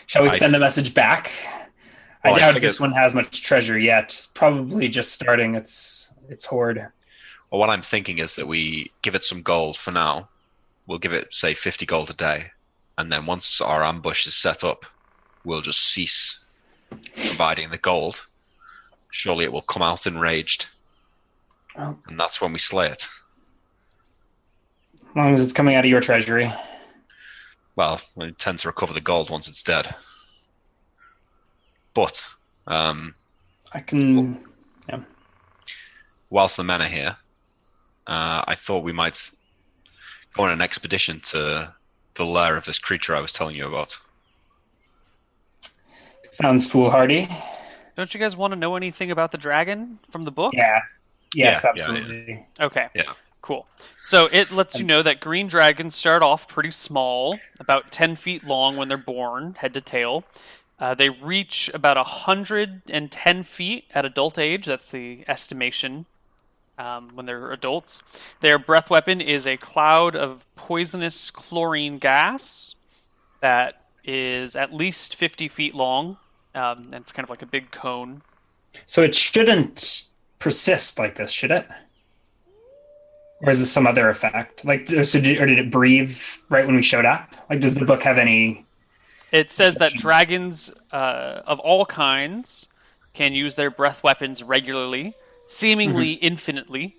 Shall 0.06 0.22
we 0.22 0.28
I- 0.30 0.36
send 0.36 0.54
a 0.54 0.58
message 0.58 0.94
back? 0.94 1.30
I 2.24 2.28
Well, 2.30 2.36
I 2.36 2.38
doubt 2.40 2.54
figured- 2.54 2.70
this 2.70 2.80
one 2.80 2.92
has 2.92 3.14
much 3.14 3.42
treasure 3.42 3.78
yet. 3.78 4.04
It's 4.04 4.26
probably 4.26 4.88
just 4.88 5.12
starting 5.12 5.54
its 5.54 6.12
its 6.28 6.44
hoard. 6.44 6.78
Well, 7.50 7.58
what 7.60 7.70
I'm 7.70 7.82
thinking 7.82 8.18
is 8.18 8.34
that 8.34 8.46
we 8.46 8.90
give 9.00 9.14
it 9.14 9.24
some 9.24 9.42
gold 9.42 9.78
for 9.78 9.90
now. 9.90 10.28
We'll 10.86 10.98
give 10.98 11.12
it, 11.12 11.28
say, 11.34 11.54
50 11.54 11.86
gold 11.86 12.10
a 12.10 12.14
day. 12.14 12.50
And 12.98 13.12
then 13.12 13.26
once 13.26 13.60
our 13.60 13.84
ambush 13.84 14.26
is 14.26 14.34
set 14.34 14.64
up, 14.64 14.84
we'll 15.44 15.60
just 15.62 15.80
cease 15.80 16.40
providing 17.14 17.70
the 17.70 17.78
gold. 17.78 18.26
Surely 19.12 19.44
it 19.44 19.52
will 19.52 19.62
come 19.62 19.82
out 19.82 20.06
enraged. 20.08 20.66
Well, 21.76 21.96
And 22.08 22.18
that's 22.18 22.40
when 22.40 22.52
we 22.52 22.58
slay 22.58 22.88
it. 22.88 23.06
as 24.94 25.16
long 25.16 25.32
as 25.32 25.40
it's 25.40 25.52
coming 25.52 25.76
out 25.76 25.84
of 25.84 25.90
your 25.90 26.00
treasury. 26.00 26.52
Well, 27.76 28.00
we 28.16 28.32
tend 28.32 28.58
to 28.58 28.68
recover 28.68 28.92
the 28.92 29.00
gold 29.00 29.30
once 29.30 29.46
it's 29.46 29.62
dead. 29.62 29.94
But 31.94 32.26
um, 32.66 33.14
I 33.72 33.78
can. 33.78 34.44
whilst 36.30 36.56
the 36.56 36.64
men 36.64 36.82
are 36.82 36.88
here, 36.88 37.16
uh, 38.08 38.42
I 38.48 38.56
thought 38.56 38.82
we 38.82 38.92
might 38.92 39.30
go 40.34 40.42
on 40.42 40.50
an 40.50 40.60
expedition 40.60 41.20
to 41.26 41.72
the 42.18 42.26
lair 42.26 42.56
of 42.56 42.66
this 42.66 42.78
creature 42.78 43.16
I 43.16 43.20
was 43.20 43.32
telling 43.32 43.56
you 43.56 43.66
about. 43.66 43.96
Sounds 46.30 46.70
foolhardy. 46.70 47.26
Don't 47.96 48.12
you 48.12 48.20
guys 48.20 48.36
want 48.36 48.52
to 48.52 48.58
know 48.58 48.76
anything 48.76 49.10
about 49.10 49.32
the 49.32 49.38
dragon 49.38 49.98
from 50.10 50.24
the 50.24 50.30
book? 50.30 50.52
Yeah. 50.54 50.82
Yes, 51.34 51.64
Yeah, 51.64 51.70
yeah, 51.74 51.82
absolutely. 51.82 52.46
Okay. 52.60 52.88
Yeah. 52.94 53.12
Cool. 53.40 53.66
So 54.02 54.28
it 54.30 54.50
lets 54.50 54.78
you 54.78 54.84
know 54.84 55.02
that 55.02 55.20
green 55.20 55.46
dragons 55.46 55.94
start 55.94 56.22
off 56.22 56.48
pretty 56.48 56.70
small, 56.70 57.38
about 57.58 57.90
10 57.90 58.16
feet 58.16 58.44
long 58.44 58.76
when 58.76 58.88
they're 58.88 58.98
born, 58.98 59.54
head 59.54 59.72
to 59.74 59.80
tail. 59.80 60.24
Uh, 60.78 60.94
they 60.94 61.08
reach 61.08 61.70
about 61.72 61.96
110 61.96 63.42
feet 63.44 63.84
at 63.94 64.04
adult 64.04 64.38
age. 64.38 64.66
That's 64.66 64.90
the 64.90 65.24
estimation 65.26 66.06
um, 66.78 67.10
when 67.14 67.26
they're 67.26 67.52
adults. 67.52 68.02
Their 68.40 68.58
breath 68.58 68.90
weapon 68.90 69.20
is 69.20 69.46
a 69.46 69.56
cloud 69.56 70.16
of 70.16 70.44
poisonous 70.56 71.30
chlorine 71.30 71.98
gas 71.98 72.74
that 73.40 73.80
is 74.04 74.56
at 74.56 74.72
least 74.72 75.16
50 75.16 75.48
feet 75.48 75.74
long. 75.74 76.16
Um, 76.54 76.86
and 76.86 76.94
it's 76.94 77.12
kind 77.12 77.24
of 77.24 77.30
like 77.30 77.42
a 77.42 77.46
big 77.46 77.70
cone. 77.70 78.22
So 78.86 79.02
it 79.02 79.14
shouldn't 79.14 80.08
persist 80.38 80.98
like 80.98 81.16
this, 81.16 81.30
should 81.30 81.50
it? 81.50 81.66
Or 83.42 83.50
is 83.50 83.60
this 83.60 83.70
some 83.70 83.86
other 83.86 84.08
effect? 84.08 84.64
Like, 84.64 84.88
so 84.88 85.20
did, 85.20 85.40
or 85.40 85.46
did 85.46 85.58
it 85.58 85.70
breathe 85.70 86.16
right 86.48 86.66
when 86.66 86.74
we 86.74 86.82
showed 86.82 87.04
up? 87.04 87.32
Like, 87.48 87.60
does 87.60 87.74
the 87.74 87.84
book 87.84 88.02
have 88.02 88.18
any? 88.18 88.64
It 89.30 89.50
says 89.50 89.76
that 89.76 89.92
dragons 89.92 90.72
uh, 90.90 91.42
of 91.46 91.60
all 91.60 91.86
kinds 91.86 92.68
can 93.14 93.34
use 93.34 93.54
their 93.54 93.70
breath 93.70 94.02
weapons 94.02 94.42
regularly, 94.42 95.14
seemingly 95.48 96.12
infinitely. 96.12 96.94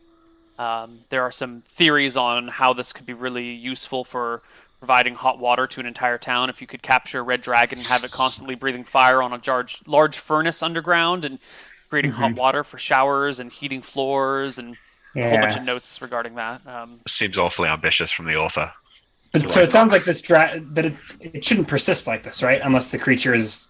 Um, 0.57 0.99
there 1.09 1.21
are 1.21 1.31
some 1.31 1.61
theories 1.61 2.17
on 2.17 2.49
how 2.49 2.73
this 2.73 2.91
could 2.91 3.05
be 3.05 3.13
really 3.13 3.51
useful 3.51 4.03
for 4.03 4.41
providing 4.79 5.13
hot 5.13 5.39
water 5.39 5.67
to 5.67 5.79
an 5.79 5.85
entire 5.85 6.17
town. 6.17 6.49
If 6.49 6.59
you 6.59 6.67
could 6.67 6.81
capture 6.81 7.19
a 7.19 7.21
red 7.21 7.41
dragon 7.41 7.77
and 7.79 7.87
have 7.87 8.03
it 8.03 8.11
constantly 8.11 8.55
breathing 8.55 8.83
fire 8.83 9.21
on 9.21 9.31
a 9.31 9.39
large, 9.47 9.77
large 9.87 10.17
furnace 10.17 10.61
underground 10.61 11.23
and 11.23 11.39
creating 11.89 12.11
hot 12.11 12.31
Mhm. 12.31 12.35
water 12.35 12.63
for 12.63 12.77
showers 12.77 13.39
and 13.39 13.51
heating 13.51 13.81
floors 13.81 14.57
and 14.59 14.75
a 15.15 15.29
whole 15.29 15.39
bunch 15.39 15.55
of 15.55 15.65
notes 15.65 16.01
regarding 16.01 16.35
that. 16.35 16.65
Um, 16.67 16.99
Seems 17.07 17.37
awfully 17.37 17.67
ambitious 17.69 18.11
from 18.11 18.25
the 18.25 18.35
author. 18.35 18.71
But, 19.31 19.51
so 19.51 19.61
it 19.61 19.71
sounds 19.71 19.91
like 19.91 20.05
this 20.05 20.21
dra- 20.21 20.59
but 20.61 20.85
it, 20.85 20.95
it 21.19 21.45
shouldn't 21.45 21.67
persist 21.67 22.05
like 22.07 22.23
this, 22.23 22.41
right? 22.43 22.61
Unless 22.63 22.89
the 22.89 22.97
creature 22.99 23.33
is. 23.33 23.67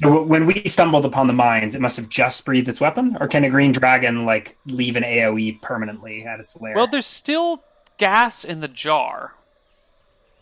So 0.00 0.22
when 0.22 0.46
we 0.46 0.62
stumbled 0.66 1.04
upon 1.04 1.26
the 1.26 1.32
mines, 1.32 1.74
it 1.74 1.80
must 1.80 1.96
have 1.96 2.08
just 2.08 2.44
breathed 2.44 2.68
its 2.68 2.80
weapon, 2.80 3.16
or 3.20 3.26
can 3.26 3.42
a 3.44 3.50
green 3.50 3.72
dragon 3.72 4.24
like 4.24 4.56
leave 4.66 4.94
an 4.96 5.02
AOE 5.02 5.60
permanently 5.60 6.24
at 6.24 6.38
its 6.40 6.56
lair? 6.60 6.74
well, 6.76 6.86
there's 6.86 7.06
still 7.06 7.62
gas 7.98 8.44
in 8.44 8.60
the 8.60 8.68
jar. 8.68 9.34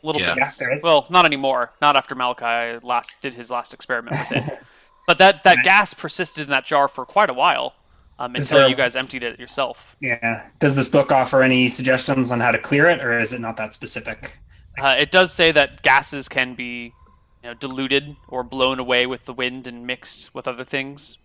A 0.03 0.07
little 0.07 0.21
Yeah. 0.21 0.35
bit. 0.35 0.45
yeah, 0.45 0.51
there 0.59 0.73
is. 0.75 0.83
Well, 0.83 1.07
not 1.09 1.25
anymore. 1.25 1.73
Not 1.81 1.97
after 1.97 2.15
Malakai 2.15 2.83
last 2.85 3.15
did 3.23 3.33
his 3.35 3.51
last 3.51 3.73
experiment 3.73 4.19
with 4.19 4.33
it. 4.47 4.59
but 5.07 5.17
that 5.19 5.43
that 5.45 5.57
Right. 5.57 5.65
gas 5.65 5.95
persisted 5.95 6.45
in 6.45 6.51
that 6.51 6.65
jar 6.67 6.87
for 6.87 7.07
quite 7.07 7.31
a 7.31 7.35
while 7.35 7.75
um, 8.19 8.35
until 8.35 8.59
there- 8.59 8.69
you 8.69 8.77
guys 8.77 8.95
emptied 8.95 9.23
it 9.23 9.41
yourself. 9.41 9.97
yeah. 10.01 10.43
Does 10.59 10.77
this 10.77 10.89
book 10.91 11.11
offer 11.11 11.43
any 11.43 11.71
suggestions 11.71 12.31
on 12.31 12.41
how 12.41 12.51
to 12.51 12.59
clear 12.59 12.89
it, 12.91 13.01
or 13.03 13.19
is 13.19 13.33
it 13.33 13.41
not 13.41 13.57
that 13.57 13.73
specific? 13.73 14.37
Uh, 14.79 14.95
it 14.99 15.11
does 15.11 15.33
say 15.33 15.51
that 15.53 15.81
gases 15.83 16.29
can 16.29 16.55
be 16.55 16.93
you 17.47 17.53
know, 17.53 17.55
diluted 17.55 18.17
or 18.27 18.43
blown 18.43 18.81
away 18.81 19.07
with 19.07 19.25
the 19.25 19.33
wind 19.33 19.69
and 19.69 19.87
mixed 19.87 20.35
with 20.35 20.49
other 20.49 20.65
things. 20.65 21.17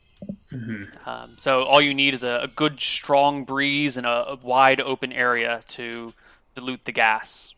Mm-hmm. 0.53 1.09
Um, 1.09 1.33
so 1.37 1.63
all 1.63 1.81
you 1.81 1.95
need 1.95 2.13
is 2.13 2.23
a, 2.23 2.41
a 2.43 2.47
good 2.47 2.79
strong 2.79 3.43
breeze 3.43 3.97
and 3.97 4.05
a, 4.05 4.29
a 4.29 4.35
wide 4.35 4.79
open 4.79 5.11
area 5.11 5.61
to 5.69 6.13
dilute 6.53 6.85
the 6.85 6.91
gas. 6.91 7.55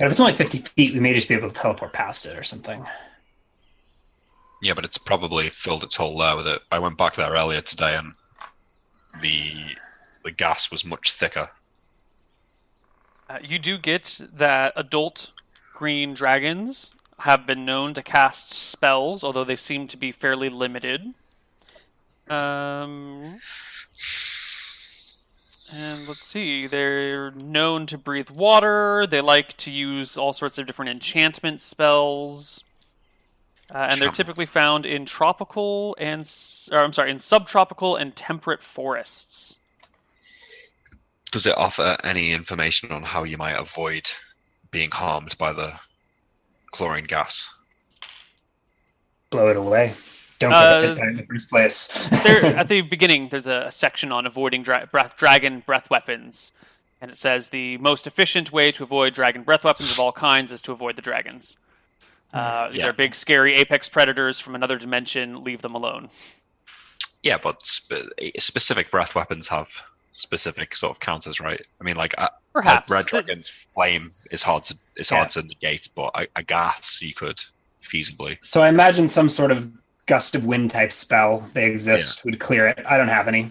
And 0.00 0.06
if 0.06 0.10
it's 0.10 0.20
only 0.20 0.32
fifty 0.32 0.58
feet, 0.58 0.92
we 0.92 0.98
may 0.98 1.14
just 1.14 1.28
be 1.28 1.36
able 1.36 1.48
to 1.48 1.54
teleport 1.54 1.92
past 1.92 2.26
it 2.26 2.36
or 2.36 2.42
something. 2.42 2.84
Yeah, 4.60 4.74
but 4.74 4.84
it's 4.84 4.98
probably 4.98 5.50
filled 5.50 5.84
its 5.84 5.94
whole 5.94 6.16
lair 6.16 6.34
with 6.34 6.48
it. 6.48 6.62
I 6.72 6.80
went 6.80 6.98
back 6.98 7.14
there 7.14 7.30
earlier 7.30 7.60
today, 7.60 7.94
and 7.94 8.14
the 9.20 9.52
the 10.24 10.32
gas 10.32 10.68
was 10.68 10.84
much 10.84 11.12
thicker. 11.12 11.48
Uh, 13.30 13.38
you 13.40 13.60
do 13.60 13.78
get 13.78 14.20
that 14.32 14.72
adult 14.74 15.30
green 15.82 16.14
dragons 16.14 16.92
have 17.18 17.44
been 17.44 17.64
known 17.64 17.92
to 17.92 18.00
cast 18.04 18.52
spells, 18.52 19.24
although 19.24 19.42
they 19.42 19.56
seem 19.56 19.88
to 19.88 19.96
be 19.96 20.12
fairly 20.12 20.48
limited. 20.48 21.12
Um, 22.30 23.40
and 25.72 26.06
let's 26.06 26.24
see, 26.24 26.68
they're 26.68 27.32
known 27.32 27.86
to 27.86 27.98
breathe 27.98 28.30
water. 28.30 29.08
They 29.10 29.20
like 29.20 29.56
to 29.56 29.72
use 29.72 30.16
all 30.16 30.32
sorts 30.32 30.56
of 30.56 30.68
different 30.68 30.92
enchantment 30.92 31.60
spells. 31.60 32.62
Uh, 33.74 33.88
and 33.90 34.00
they're 34.00 34.10
typically 34.10 34.46
found 34.46 34.86
in 34.86 35.04
tropical 35.04 35.96
and, 35.98 36.20
or, 36.70 36.78
I'm 36.78 36.92
sorry, 36.92 37.10
in 37.10 37.18
subtropical 37.18 37.96
and 37.96 38.14
temperate 38.14 38.62
forests. 38.62 39.58
Does 41.32 41.44
it 41.44 41.58
offer 41.58 41.98
any 42.04 42.30
information 42.30 42.92
on 42.92 43.02
how 43.02 43.24
you 43.24 43.36
might 43.36 43.58
avoid 43.58 44.08
being 44.72 44.90
harmed 44.90 45.38
by 45.38 45.52
the 45.52 45.72
chlorine 46.72 47.04
gas? 47.04 47.48
Blow 49.30 49.48
it 49.48 49.56
away. 49.56 49.94
Don't 50.40 50.52
Uh, 50.52 50.80
get 50.80 50.90
it 50.90 50.96
there 50.96 51.10
in 51.10 51.16
the 51.16 51.26
first 51.26 51.48
place. 51.48 52.08
there 52.24 52.44
at 52.58 52.66
the 52.66 52.80
beginning 52.94 53.28
there's 53.28 53.46
a 53.46 53.70
section 53.70 54.10
on 54.10 54.26
avoiding 54.26 54.62
dra- 54.64 54.88
breath, 54.90 55.16
dragon 55.16 55.60
breath 55.60 55.88
weapons 55.88 56.50
and 57.00 57.10
it 57.10 57.18
says 57.18 57.48
the 57.48 57.76
most 57.78 58.06
efficient 58.06 58.52
way 58.52 58.70
to 58.72 58.82
avoid 58.82 59.12
dragon 59.14 59.42
breath 59.42 59.64
weapons 59.64 59.90
of 59.90 59.98
all 60.00 60.12
kinds 60.12 60.50
is 60.52 60.60
to 60.62 60.72
avoid 60.72 60.96
the 60.96 61.02
dragons 61.02 61.56
uh, 62.34 62.68
these 62.70 62.80
Yeah. 62.80 62.88
are 62.88 62.92
big 62.92 63.14
scary 63.14 63.54
apex 63.54 63.88
predators 63.88 64.40
from 64.40 64.54
another 64.54 64.78
dimension 64.78 65.44
leave 65.44 65.62
them 65.62 65.74
alone 65.74 66.10
Yeah, 67.22 67.38
but 67.42 67.64
spe- 67.64 68.10
specific 68.38 68.90
breath 68.90 69.14
weapons 69.14 69.46
have 69.48 69.68
specific 70.12 70.74
sort 70.74 70.90
of 70.96 71.00
counters, 71.00 71.40
right? 71.40 71.64
I 71.80 71.84
mean, 71.84 71.96
like 71.96 72.12
a, 72.18 72.28
a 72.54 72.62
perhaps 72.62 72.90
red 72.90 73.04
The- 73.04 73.10
dragon's 73.10 73.50
flame 73.74 74.12
is 74.30 74.42
hard 74.42 74.64
to 74.64 74.74
is 74.96 75.10
Yeah. 75.10 75.18
hard 75.18 75.30
to 75.30 75.42
negate, 75.42 75.88
but 75.94 76.10
a, 76.14 76.26
a 76.36 76.42
gas 76.42 77.00
you 77.02 77.14
could 77.14 77.38
feasibly. 77.82 78.38
so 78.42 78.62
I 78.62 78.68
imagine 78.68 79.08
some 79.08 79.28
sort 79.28 79.50
of 79.50 79.70
gust 80.06 80.34
of 80.34 80.44
wind 80.44 80.70
type 80.70 80.92
spell 80.92 81.48
they 81.52 81.66
exist 81.66 82.24
would 82.24 82.38
clear 82.40 82.66
it. 82.68 82.84
I 82.86 82.96
don't 82.96 83.08
have 83.08 83.28
any. 83.28 83.50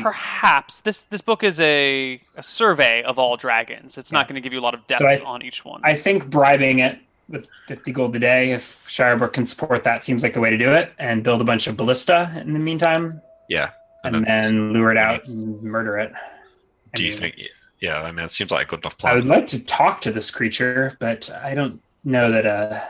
perhaps 0.00 0.80
this 0.82 1.00
this 1.02 1.20
book 1.22 1.42
is 1.42 1.58
a, 1.60 2.20
a 2.36 2.42
survey 2.42 3.02
of 3.04 3.18
all 3.18 3.36
dragons 3.36 3.96
it's 3.96 4.12
not 4.12 4.28
going 4.28 4.34
to 4.34 4.40
give 4.42 4.52
you 4.52 4.58
a 4.60 4.66
lot 4.68 4.74
of 4.74 4.86
depth 4.86 5.00
So 5.00 5.06
I- 5.08 5.20
on 5.24 5.42
each 5.42 5.64
one 5.64 5.80
I 5.84 5.94
think 5.94 6.28
bribing 6.28 6.80
it 6.80 6.98
with 7.28 7.48
50 7.66 7.90
gold 7.92 8.14
a 8.14 8.20
day, 8.20 8.52
if 8.52 8.62
Shirebrook 8.86 9.32
can 9.32 9.46
support 9.46 9.82
that, 9.82 10.04
seems 10.04 10.22
like 10.22 10.32
the 10.32 10.38
way 10.38 10.50
to 10.50 10.56
do 10.56 10.70
it, 10.72 10.92
and 11.00 11.24
build 11.24 11.40
a 11.40 11.44
bunch 11.44 11.66
of 11.66 11.76
ballista 11.76 12.30
in 12.40 12.52
the 12.52 12.58
meantime, 12.60 13.20
Yeah. 13.48 13.70
and 14.04 14.14
then- 14.14 14.22
then 14.22 14.72
lure 14.72 14.92
it 14.92 14.96
out 14.96 15.22
mm-hmm. 15.24 15.32
and 15.32 15.62
murder 15.64 15.98
it. 15.98 16.12
I 16.14 16.96
do 16.96 17.02
you 17.04 17.10
mean, 17.10 17.18
think? 17.18 17.34
Yeah, 17.80 18.02
I 18.02 18.10
mean, 18.12 18.24
it 18.24 18.32
seems 18.32 18.50
like 18.50 18.66
a 18.66 18.70
good 18.70 18.80
enough 18.80 18.98
plan. 18.98 19.12
I 19.12 19.16
would 19.16 19.26
like 19.26 19.46
to 19.48 19.64
talk 19.64 20.00
to 20.02 20.12
this 20.12 20.30
creature, 20.30 20.96
but 20.98 21.30
I 21.42 21.54
don't 21.54 21.80
know 22.04 22.30
that. 22.32 22.46
Uh... 22.46 22.80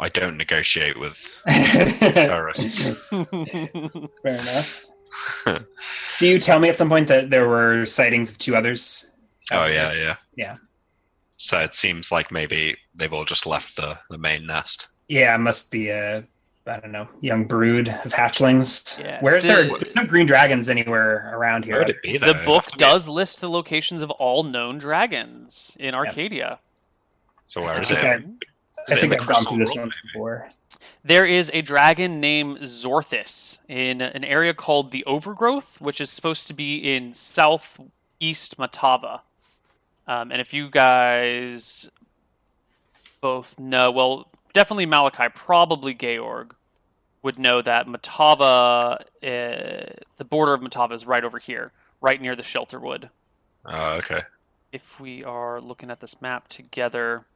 I 0.00 0.08
don't 0.08 0.36
negotiate 0.36 0.98
with 0.98 1.16
terrorists. 1.48 2.88
Fair 3.10 4.40
enough. 4.40 4.86
Do 6.18 6.26
you 6.26 6.38
tell 6.38 6.58
me 6.58 6.68
at 6.68 6.78
some 6.78 6.88
point 6.88 7.08
that 7.08 7.30
there 7.30 7.48
were 7.48 7.84
sightings 7.84 8.30
of 8.30 8.38
two 8.38 8.56
others? 8.56 9.08
oh 9.50 9.66
yeah, 9.66 9.92
yeah, 9.92 10.16
Yeah. 10.36 10.56
So 11.36 11.58
it 11.58 11.74
seems 11.74 12.12
like 12.12 12.30
maybe 12.30 12.76
they've 12.94 13.12
all 13.12 13.24
just 13.24 13.46
left 13.46 13.76
the 13.76 13.98
the 14.10 14.18
main 14.18 14.46
nest. 14.46 14.88
Yeah, 15.08 15.34
it 15.34 15.38
must 15.38 15.70
be 15.70 15.88
a 15.88 16.24
I 16.66 16.78
don't 16.78 16.92
know 16.92 17.08
young 17.20 17.44
brood 17.44 17.88
of 17.88 18.12
hatchlings. 18.12 19.02
Yeah, 19.02 19.18
Where's 19.20 19.42
still- 19.44 19.68
there? 19.68 19.78
There's 19.78 19.96
no 19.96 20.04
green 20.04 20.26
dragons 20.26 20.68
anywhere 20.70 21.30
around 21.34 21.64
here. 21.64 21.84
be? 22.02 22.18
the 22.18 22.34
book 22.44 22.64
has 22.64 22.72
to 22.72 22.78
does 22.78 23.08
list 23.08 23.40
the 23.40 23.48
locations 23.50 24.00
of 24.02 24.10
all 24.12 24.44
known 24.44 24.78
dragons 24.78 25.76
in 25.80 25.94
arcadia 25.94 26.58
So 27.48 27.62
where 27.62 27.80
is 27.82 27.90
Okay. 27.90 28.12
it? 28.14 28.24
I 28.88 28.92
Is 28.92 28.98
it 28.98 29.00
think 29.00 29.02
in 29.02 29.10
the 29.10 29.20
I've 29.20 29.28
gone 29.28 29.44
through 29.44 29.58
this 29.58 29.74
World, 29.74 29.86
once 29.86 29.96
before. 30.02 30.48
There 31.04 31.26
is 31.26 31.50
a 31.52 31.62
dragon 31.62 32.20
named 32.20 32.58
Zorthis 32.60 33.58
in 33.68 34.00
an 34.00 34.24
area 34.24 34.54
called 34.54 34.90
the 34.92 35.04
Overgrowth, 35.04 35.80
which 35.80 36.00
is 36.00 36.10
supposed 36.10 36.46
to 36.48 36.54
be 36.54 36.76
in 36.78 37.12
southeast 37.12 38.56
Matava. 38.56 39.20
Um, 40.06 40.32
and 40.32 40.40
if 40.40 40.52
you 40.52 40.68
guys 40.70 41.88
both 43.20 43.58
know, 43.58 43.90
well, 43.92 44.28
definitely 44.52 44.86
Malakai, 44.86 45.34
probably 45.34 45.94
Georg, 45.94 46.54
would 47.22 47.38
know 47.38 47.62
that 47.62 47.86
Matava, 47.86 49.00
uh, 49.00 49.86
the 50.16 50.24
border 50.28 50.54
of 50.54 50.60
Matava 50.60 50.92
is 50.92 51.06
right 51.06 51.24
over 51.24 51.38
here, 51.38 51.72
right 52.00 52.20
near 52.20 52.34
the 52.36 52.42
Shelterwood. 52.42 53.10
Oh, 53.64 53.92
okay. 53.94 54.22
If 54.72 54.98
we 55.00 55.22
are 55.24 55.60
looking 55.60 55.90
at 55.90 56.00
this 56.00 56.20
map 56.22 56.48
together, 56.48 57.26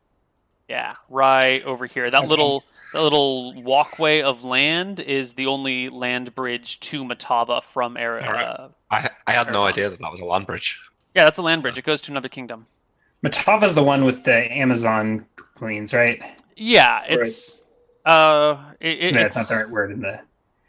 Yeah, 0.69 0.95
right 1.09 1.62
over 1.62 1.86
here. 1.86 2.11
That 2.11 2.23
Okay. 2.23 2.27
little 2.27 2.65
that 2.93 3.01
little 3.01 3.55
walkway 3.62 4.23
of 4.23 4.43
land 4.43 4.99
is 4.99 5.35
the 5.35 5.47
only 5.47 5.89
land 5.89 6.35
bridge 6.35 6.81
to 6.81 7.05
Matava 7.05 7.62
from 7.62 7.97
Era. 7.97 8.25
Alright. 8.27 8.47
Uh, 8.47 8.69
I 8.91 9.11
I 9.28 9.35
had 9.35 9.53
no 9.53 9.65
idea 9.65 9.89
that 9.91 10.01
that 10.01 10.11
was 10.11 10.19
a 10.20 10.25
land 10.25 10.45
bridge. 10.47 10.77
yeah, 11.15 11.23
that's 11.25 11.39
a 11.39 11.43
land 11.43 11.62
bridge. 11.62 11.78
It 11.78 11.85
goes 11.85 12.01
to 12.03 12.11
another 12.11 12.28
kingdom. 12.28 12.67
Matava's 13.25 13.77
the 13.77 13.83
one 13.85 14.05
with 14.05 14.25
the 14.25 14.35
Amazon 14.53 15.27
queens, 15.55 15.95
right? 15.95 16.20
Yeah, 16.57 17.02
it's 17.07 17.62
uh, 18.05 18.73
it, 18.81 18.99
it- 19.01 19.15
no, 19.15 19.20
it's, 19.23 19.36
not 19.36 19.49
the 19.49 19.57
right 19.57 19.70
word 19.70 19.93
in 19.93 20.01
the. 20.01 20.20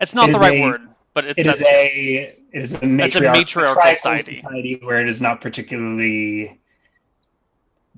it's 0.01 0.13
not 0.13 0.29
it 0.29 0.33
the 0.33 0.39
right 0.39 0.59
a- 0.59 0.61
word, 0.61 0.81
but 1.13 1.25
it's 1.25 1.39
It 1.39 1.47
is 1.47 1.61
a 1.61 1.85
it 2.51 2.61
is 2.63 2.73
a 2.73 2.75
It's 2.77 2.83
a 2.83 3.21
matriarchal 3.21 3.73
tribal 3.73 3.95
society. 4.21 4.79
where 4.83 4.99
it 5.01 5.07
is 5.09 5.21
not 5.21 5.41
particularly 5.41 6.59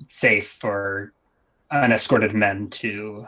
safe 0.08 0.48
for 0.48 1.12
unescorted 1.70 2.34
men 2.34 2.68
to 2.70 3.26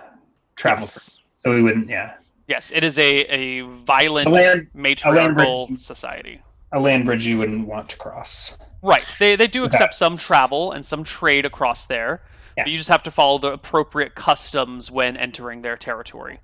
travel. 0.56 0.84
yes. 0.84 1.18
So 1.36 1.52
we 1.52 1.62
wouldn't, 1.62 1.88
yeah. 1.88 2.14
Yes, 2.46 2.70
it 2.74 2.84
is 2.84 2.98
a, 2.98 3.02
a 3.24 3.60
violent 3.62 4.28
A 4.28 4.30
land- 4.30 4.68
matriarchal 4.74 5.66
bridge. 5.68 5.78
society. 5.78 6.40
A 6.72 6.80
land 6.80 7.04
bridge 7.04 7.26
you 7.26 7.38
wouldn't 7.38 7.66
want 7.66 7.88
to 7.90 7.96
cross. 7.96 8.58
Right. 8.80 9.04
They 9.18 9.36
they 9.36 9.46
do 9.46 9.64
Okay. 9.64 9.76
accept 9.76 9.94
some 9.94 10.16
travel 10.16 10.72
and 10.72 10.84
some 10.84 11.04
trade 11.04 11.44
across 11.46 11.86
there. 11.86 12.22
Yeah. 12.56 12.64
But 12.64 12.70
you 12.70 12.76
just 12.76 12.90
have 12.90 13.02
to 13.04 13.10
follow 13.10 13.38
the 13.38 13.52
appropriate 13.52 14.14
customs 14.14 14.90
when 14.90 15.16
entering 15.16 15.62
their 15.62 15.76
territory. 15.76 16.40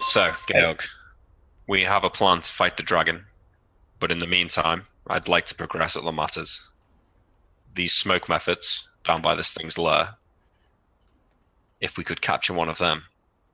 So, 0.00 0.32
Georg, 0.48 0.82
we 1.68 1.82
have 1.82 2.04
a 2.04 2.10
plan 2.10 2.42
to 2.42 2.52
fight 2.52 2.76
the 2.76 2.82
dragon, 2.82 3.26
but 3.98 4.10
in 4.10 4.18
the 4.18 4.26
meantime, 4.26 4.86
I'd 5.06 5.28
like 5.28 5.46
to 5.46 5.54
progress 5.54 5.96
other 5.96 6.12
matters. 6.12 6.60
These 7.74 7.92
smoke 7.92 8.24
mephits 8.26 8.82
down 9.04 9.22
by 9.22 9.34
this 9.34 9.52
thing's 9.52 9.78
lair. 9.78 10.14
If 11.80 11.96
we 11.96 12.04
could 12.04 12.22
capture 12.22 12.54
one 12.54 12.68
of 12.68 12.78
them, 12.78 13.04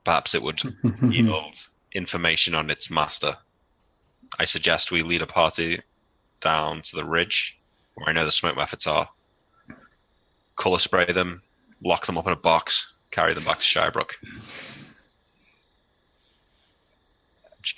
perhaps 0.04 0.34
it 0.34 0.42
would 0.42 0.60
yield 1.02 1.56
information 1.92 2.54
on 2.54 2.70
its 2.70 2.90
master. 2.90 3.36
I 4.38 4.44
suggest 4.44 4.90
we 4.90 5.02
lead 5.02 5.22
a 5.22 5.26
party 5.26 5.82
down 6.40 6.82
to 6.82 6.96
the 6.96 7.04
ridge 7.04 7.58
where 7.94 8.08
I 8.08 8.12
know 8.12 8.24
the 8.24 8.30
smoke 8.30 8.56
mephits 8.56 8.86
are. 8.86 9.08
Color 10.56 10.78
spray 10.78 11.12
them, 11.12 11.42
lock 11.84 12.06
them 12.06 12.18
up 12.18 12.26
in 12.26 12.32
a 12.32 12.36
box, 12.36 12.92
carry 13.10 13.34
them 13.34 13.44
back 13.44 13.58
to 13.58 13.62
Shirebrook. 13.62 14.10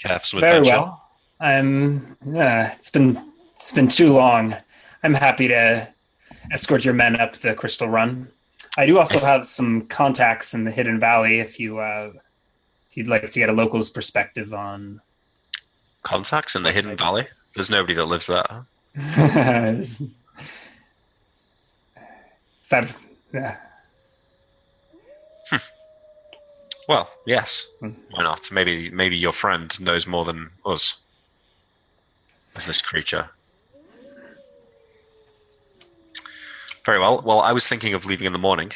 Care 0.02 0.20
some 0.22 0.40
Very 0.40 0.58
adventure? 0.58 0.80
well. 0.80 1.08
I'm. 1.40 2.16
Yeah, 2.26 2.72
it's 2.74 2.90
been 2.90 3.32
it's 3.56 3.72
been 3.72 3.88
too 3.88 4.12
long. 4.12 4.54
I'm 5.02 5.14
happy 5.14 5.48
to 5.48 5.88
escort 6.52 6.84
your 6.84 6.94
men 6.94 7.18
up 7.18 7.34
the 7.36 7.54
Crystal 7.54 7.88
Run. 7.88 8.28
I 8.76 8.86
do 8.86 8.98
also 8.98 9.18
have 9.18 9.46
some 9.46 9.86
contacts 9.86 10.52
in 10.54 10.64
the 10.64 10.70
Hidden 10.70 11.00
Valley. 11.00 11.40
If 11.40 11.58
you 11.58 11.78
uh, 11.78 12.12
if 12.90 12.96
you'd 12.96 13.08
like 13.08 13.28
to 13.28 13.38
get 13.38 13.48
a 13.48 13.52
local's 13.52 13.90
perspective 13.90 14.52
on. 14.52 15.00
Contacts 16.02 16.54
in 16.54 16.62
the 16.62 16.72
Hidden 16.72 16.96
Valley? 16.96 17.26
There's 17.54 17.70
nobody 17.70 17.94
that 17.94 18.04
lives 18.04 18.26
there. 18.26 18.44
huh? 18.96 19.74
that 22.70 22.96
yeah. 23.32 23.56
Well, 26.88 27.10
yes. 27.26 27.66
Hmm. 27.80 27.90
Why 28.12 28.22
not? 28.22 28.50
Maybe 28.50 28.90
maybe 28.90 29.16
your 29.16 29.34
friend 29.34 29.78
knows 29.78 30.06
more 30.06 30.24
than 30.24 30.50
us 30.64 30.96
this 32.66 32.80
creature. 32.80 33.28
Very 36.84 36.98
well. 36.98 37.20
Well, 37.22 37.40
I 37.40 37.52
was 37.52 37.68
thinking 37.68 37.92
of 37.92 38.06
leaving 38.06 38.26
in 38.26 38.32
the 38.32 38.38
morning. 38.38 38.72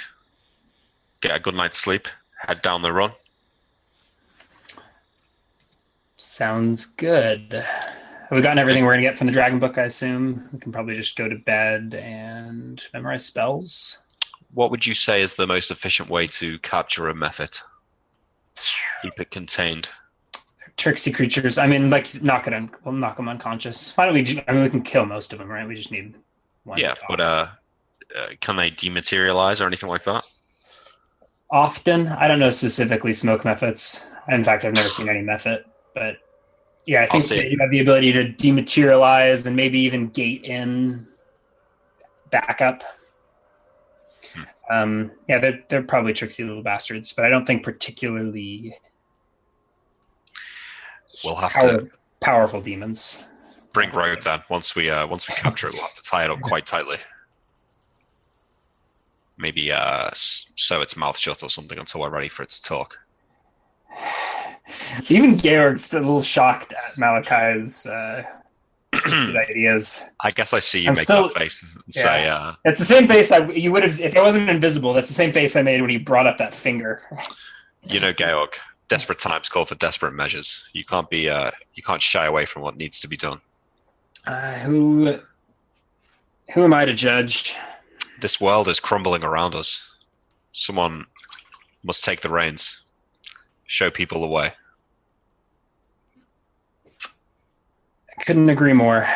Get 1.23 1.35
a 1.35 1.41
good 1.41 1.55
night's 1.55 1.79
sleep. 1.79 2.07
Head 2.39 2.61
down 2.61 2.83
the 2.83 2.93
run. 2.93 3.13
Sounds 6.19 6.85
good. 6.85 7.65
Have 8.33 8.39
we 8.39 8.43
gotten 8.43 8.59
everything 8.59 8.87
we're 8.87 8.95
gonna 8.95 9.03
get 9.03 9.19
from 9.19 9.27
the 9.27 9.33
Dragon 9.35 9.59
Book? 9.59 9.77
I 9.77 9.83
assume 9.83 10.49
we 10.55 10.59
can 10.59 10.73
probably 10.73 10.95
just 10.95 11.19
go 11.19 11.29
to 11.29 11.37
bed 11.37 11.95
and 11.95 12.83
memorize 12.95 13.27
spells. 13.27 14.05
What 14.55 14.71
would 14.71 14.87
you 14.87 14.95
say 14.95 15.21
is 15.21 15.35
the 15.35 15.47
most 15.47 15.71
efficient 15.71 16.09
way 16.09 16.27
to 16.29 16.59
capture 16.61 17.11
a 17.11 17.15
mephit? 17.15 17.61
Keep 19.03 19.21
it 19.21 19.31
contained. 19.31 19.91
tricksy 20.79 21.13
creatures. 21.13 21.59
I 21.59 21.67
mean, 21.67 21.91
like 21.91 22.23
knock 22.23 22.47
it 22.47 22.55
un- 22.55 22.71
we'll 22.85 22.95
knock 22.95 23.19
them 23.19 23.29
unconscious. 23.29 23.95
Why 23.99 24.07
don't 24.07 24.15
we? 24.15 24.23
ju- 24.23 24.41
I 24.49 24.53
mean, 24.53 24.63
we 24.63 24.71
can 24.71 24.81
kill 24.81 25.05
most 25.05 25.35
of 25.35 25.39
them, 25.39 25.51
right? 25.51 25.69
We 25.69 25.75
just 25.75 25.93
need 25.93 26.15
one. 26.65 26.79
yeah, 26.79 26.95
but 27.07 27.21
uh, 27.21 27.49
uh, 28.19 28.29
can 28.41 28.57
they 28.57 28.71
dematerialize 28.71 29.61
or 29.61 29.67
anything 29.67 29.91
like 29.91 30.05
that? 30.05 30.25
often 31.51 32.09
I 32.09 32.29
don't 32.29 32.39
know 32.39 32.49
specifically 32.49 33.13
smoke 33.13 33.43
mephits. 33.43 34.09
In 34.31 34.43
fact, 34.43 34.65
I've 34.65 34.73
never 34.73 34.89
seen 34.89 35.11
any 35.11 35.21
mephit, 35.21 35.65
but 35.95 36.17
yeah, 36.87 37.03
I 37.03 37.07
think 37.07 37.27
that 37.27 37.51
you 37.51 37.59
have 37.61 37.71
the 37.71 37.81
ability 37.81 38.13
to 38.13 38.25
dematerialize 38.33 39.47
and 39.47 39.55
maybe 39.55 39.79
even 39.81 40.09
gate 40.09 40.45
in 40.45 41.07
backup. 42.31 42.83
Hmm. 44.35 44.43
Um, 44.71 45.11
yeah, 45.29 45.39
they're 45.39 45.65
they're 45.69 45.83
probably 45.83 46.13
tricksy 46.13 46.43
little 46.43 46.63
bastards, 46.63 47.13
but 47.13 47.25
I 47.25 47.29
don't 47.29 47.47
think 47.47 47.63
particularly 47.63 48.77
We'll 51.25 51.37
have 51.37 51.51
power- 51.51 51.81
to 51.83 51.91
powerful 52.21 52.61
demons. 52.61 53.23
bring 53.75 53.93
Rogue 53.93 54.23
then. 54.25 54.43
Once 54.49 54.75
we 54.75 54.91
uh, 54.91 55.07
once 55.07 55.29
we 55.29 55.35
capture 55.35 55.69
it, 55.69 55.75
we'll 55.75 55.83
have 55.83 55.95
to 55.95 56.03
tie 56.03 56.25
it 56.25 56.31
up 56.31 56.41
quite 56.43 56.67
tightly. 56.67 56.97
Maybe 59.39 59.71
uh, 59.71 60.11
sew 60.15 60.81
its 60.83 60.97
mouth 60.97 61.17
shut 61.19 61.43
or 61.43 61.49
something 61.49 61.79
until 61.79 62.01
we're 62.01 62.11
ready 62.11 62.29
for 62.29 62.43
it 62.43 62.51
to 62.51 62.63
talk. 62.63 62.99
Even 65.09 65.39
Georg's 65.39 65.93
a 65.93 65.99
little 65.99 66.23
shocked 66.23 66.73
at 66.73 66.95
Malakai's 66.97 67.87
uh, 67.87 68.23
ideas. 69.51 70.05
I 70.21 70.31
guess 70.31 70.53
I 70.53 70.59
see 70.61 70.81
you 70.81 70.89
I'm 70.89 70.95
make 70.95 71.05
still- 71.05 71.29
that 71.29 71.35
face 71.37 71.63
and 71.87 71.95
say, 71.95 72.27
uh, 72.29 72.55
It's 72.65 72.79
the 72.79 72.85
same 72.85 73.09
face 73.09 73.33
I 73.33 73.47
you 73.51 73.73
would 73.73 73.83
have 73.83 74.01
if 74.01 74.17
I 74.17 74.23
wasn't 74.23 74.49
invisible. 74.49 74.93
That's 74.93 75.09
the 75.09 75.15
same 75.15 75.33
face 75.33 75.57
I 75.57 75.63
made 75.63 75.81
when 75.81 75.91
he 75.91 75.99
brought 75.99 76.27
up 76.27 76.39
that 76.39 76.55
finger. 76.55 77.01
you 77.85 78.01
know, 78.01 78.13
Georg, 78.13 78.51
desperate 78.89 79.19
times 79.19 79.49
call 79.49 79.65
for 79.65 79.75
desperate 79.77 80.13
measures. 80.13 80.65
You 80.73 80.85
can't 80.85 81.09
be, 81.11 81.29
uh, 81.29 81.51
you 81.75 81.83
can't 81.83 82.03
shy 82.03 82.27
away 82.27 82.47
from 82.47 82.63
what 82.63 82.77
needs 82.77 83.01
to 83.01 83.09
be 83.09 83.17
done. 83.17 83.41
Uh, 84.27 84.55
who 84.61 85.19
who 86.55 86.65
am 86.65 86.75
I 86.75 86.85
to 86.85 86.95
judge? 86.95 87.57
This 88.21 88.41
world 88.41 88.69
is 88.69 88.79
crumbling 88.79 89.25
around 89.25 89.55
us. 89.55 89.83
Someone 90.53 91.07
must 91.83 92.05
take 92.05 92.21
the 92.21 92.29
reins, 92.29 92.82
show 93.73 93.91
people 93.91 94.21
the 94.21 94.27
way. 94.27 94.53
I 98.19 98.23
couldn't 98.25 98.51
agree 98.51 98.75
more. 98.75 99.07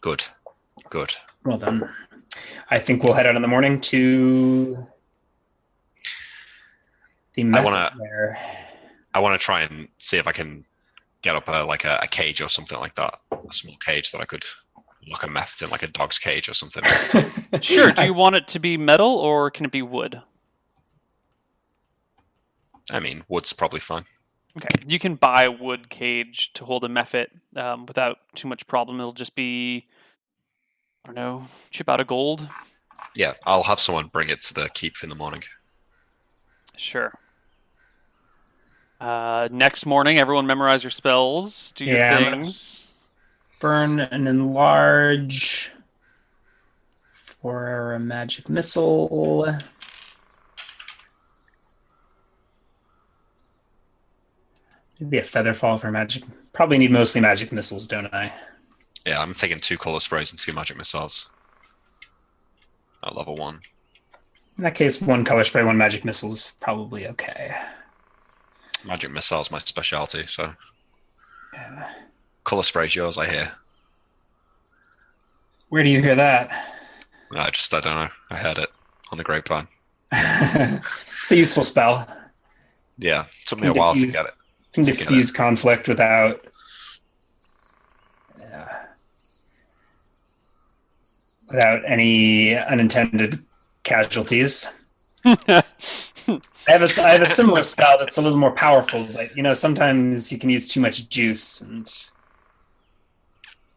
Good, 0.00 0.24
good. 0.88 1.14
Well 1.44 1.58
then, 1.58 1.88
I 2.70 2.78
think 2.78 3.02
we'll 3.02 3.12
head 3.12 3.26
out 3.26 3.36
in 3.36 3.42
the 3.42 3.48
morning 3.48 3.78
to 3.82 4.86
the 7.34 7.42
mephit 7.44 7.64
wanna- 7.64 7.92
there. 7.98 8.38
I 9.12 9.18
want 9.20 9.38
to 9.38 9.44
try 9.44 9.62
and 9.62 9.88
see 9.98 10.16
if 10.16 10.26
I 10.26 10.32
can 10.32 10.64
get 11.22 11.36
up 11.36 11.48
a 11.48 11.64
like 11.64 11.84
a, 11.84 12.00
a 12.02 12.06
cage 12.08 12.40
or 12.40 12.48
something 12.48 12.78
like 12.78 12.94
that, 12.96 13.18
a 13.32 13.52
small 13.52 13.76
cage 13.84 14.12
that 14.12 14.20
I 14.20 14.24
could 14.24 14.44
lock 15.08 15.22
a 15.24 15.30
meth 15.30 15.60
in, 15.62 15.68
like 15.70 15.82
a 15.82 15.86
dog's 15.88 16.18
cage 16.18 16.48
or 16.48 16.54
something. 16.54 16.82
Sure. 17.60 17.92
Do 17.92 18.04
you 18.06 18.14
want 18.14 18.36
it 18.36 18.48
to 18.48 18.58
be 18.58 18.76
metal 18.76 19.08
or 19.08 19.50
can 19.50 19.64
it 19.66 19.72
be 19.72 19.80
wood? 19.82 20.20
I 22.90 23.00
mean, 23.00 23.24
wood's 23.28 23.52
probably 23.52 23.80
fine. 23.80 24.04
Okay. 24.56 24.68
You 24.86 24.98
can 24.98 25.16
buy 25.16 25.44
a 25.44 25.50
wood 25.50 25.88
cage 25.90 26.52
to 26.54 26.64
hold 26.64 26.84
a 26.84 26.88
mephit 26.88 27.26
um, 27.56 27.84
without 27.86 28.18
too 28.34 28.48
much 28.48 28.66
problem. 28.66 28.98
It'll 29.00 29.12
just 29.12 29.34
be, 29.34 29.86
I 31.04 31.08
don't 31.08 31.14
know, 31.16 31.44
chip 31.70 31.88
out 31.88 32.00
of 32.00 32.06
gold. 32.06 32.48
Yeah, 33.14 33.34
I'll 33.44 33.62
have 33.64 33.80
someone 33.80 34.06
bring 34.06 34.28
it 34.30 34.40
to 34.42 34.54
the 34.54 34.68
keep 34.72 34.94
in 35.02 35.08
the 35.10 35.14
morning. 35.14 35.42
Sure. 36.76 37.12
Uh, 39.00 39.48
next 39.52 39.84
morning, 39.84 40.18
everyone 40.18 40.46
memorize 40.46 40.82
your 40.82 40.90
spells. 40.90 41.72
Do 41.72 41.84
your 41.84 41.98
Yeah, 41.98 42.16
I'm 42.16 42.24
gonna- 42.24 42.36
things. 42.44 42.92
Burn 43.60 44.00
and 44.00 44.28
enlarge 44.28 45.70
for 47.12 47.94
a 47.94 47.98
magic 48.00 48.48
missile. 48.48 49.58
Maybe 55.00 55.18
a 55.18 55.22
feather 55.22 55.52
fall 55.52 55.76
for 55.78 55.90
magic. 55.90 56.24
Probably 56.52 56.78
need 56.78 56.90
mostly 56.90 57.20
magic 57.20 57.52
missiles, 57.52 57.86
don't 57.86 58.12
I? 58.14 58.32
Yeah, 59.04 59.20
I'm 59.20 59.34
taking 59.34 59.58
two 59.58 59.76
color 59.78 60.00
sprays 60.00 60.32
and 60.32 60.40
two 60.40 60.52
magic 60.52 60.76
missiles. 60.76 61.28
At 63.04 63.14
level 63.16 63.36
one. 63.36 63.60
In 64.56 64.64
that 64.64 64.74
case, 64.74 65.00
one 65.02 65.24
color 65.24 65.44
spray, 65.44 65.62
one 65.62 65.76
magic 65.76 66.04
missile 66.04 66.32
is 66.32 66.54
probably 66.60 67.06
okay. 67.08 67.54
Magic 68.86 69.10
missile's 69.10 69.50
my 69.50 69.58
specialty, 69.58 70.26
so 70.26 70.54
Yeah. 71.52 71.92
color 72.44 72.62
spray's 72.62 72.96
yours, 72.96 73.18
I 73.18 73.28
hear. 73.28 73.52
Where 75.68 75.82
do 75.82 75.90
you 75.90 76.00
hear 76.00 76.14
that? 76.14 76.72
I 77.32 77.50
just 77.50 77.74
I 77.74 77.80
don't 77.80 77.94
know. 77.96 78.08
I 78.30 78.36
heard 78.36 78.56
it 78.58 78.70
on 79.10 79.18
the 79.18 79.24
grapevine. 79.24 79.68
it's 80.12 81.30
a 81.32 81.36
useful 81.36 81.64
spell. 81.64 82.08
Yeah, 82.98 83.22
it 83.24 83.46
took 83.46 83.60
me 83.60 83.68
Can 83.68 83.76
a 83.76 83.78
while 83.78 83.92
to 83.92 84.00
diffuse- 84.00 84.12
get 84.14 84.26
it. 84.26 84.32
Can 84.32 84.34
To 84.34 84.34
get 84.34 84.34
it. 84.34 84.35
Diffuse 84.84 85.30
conflict 85.30 85.88
without. 85.88 86.40
Yeah. 88.38 88.84
Without 91.48 91.82
any 91.86 92.54
unintended 92.56 93.38
casualties. 93.84 94.72
I 95.24 95.62
have 96.66 96.82
a 96.82 97.02
I 97.02 97.10
have 97.10 97.22
a 97.22 97.26
similar 97.26 97.62
spell 97.62 97.98
that's 97.98 98.18
a 98.18 98.22
little 98.22 98.38
more 98.38 98.52
powerful, 98.52 99.08
but 99.12 99.36
you 99.36 99.42
know 99.42 99.54
sometimes 99.54 100.32
you 100.32 100.38
can 100.38 100.50
use 100.50 100.66
too 100.68 100.80
much 100.80 101.08
juice, 101.08 101.60
and 101.60 101.88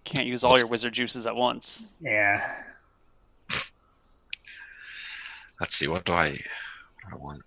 Can't 0.06 0.28
use 0.28 0.44
all 0.44 0.58
your 0.58 0.68
wizard 0.68 0.94
juices 0.94 1.28
at 1.28 1.36
once. 1.36 1.86
yeah, 2.02 2.64
Let's 5.60 5.76
see, 5.76 5.88
what 5.88 6.06
do 6.06 6.14
I, 6.14 6.30
what 6.32 6.40
do 7.12 7.14
I 7.14 7.16
want? 7.18 7.42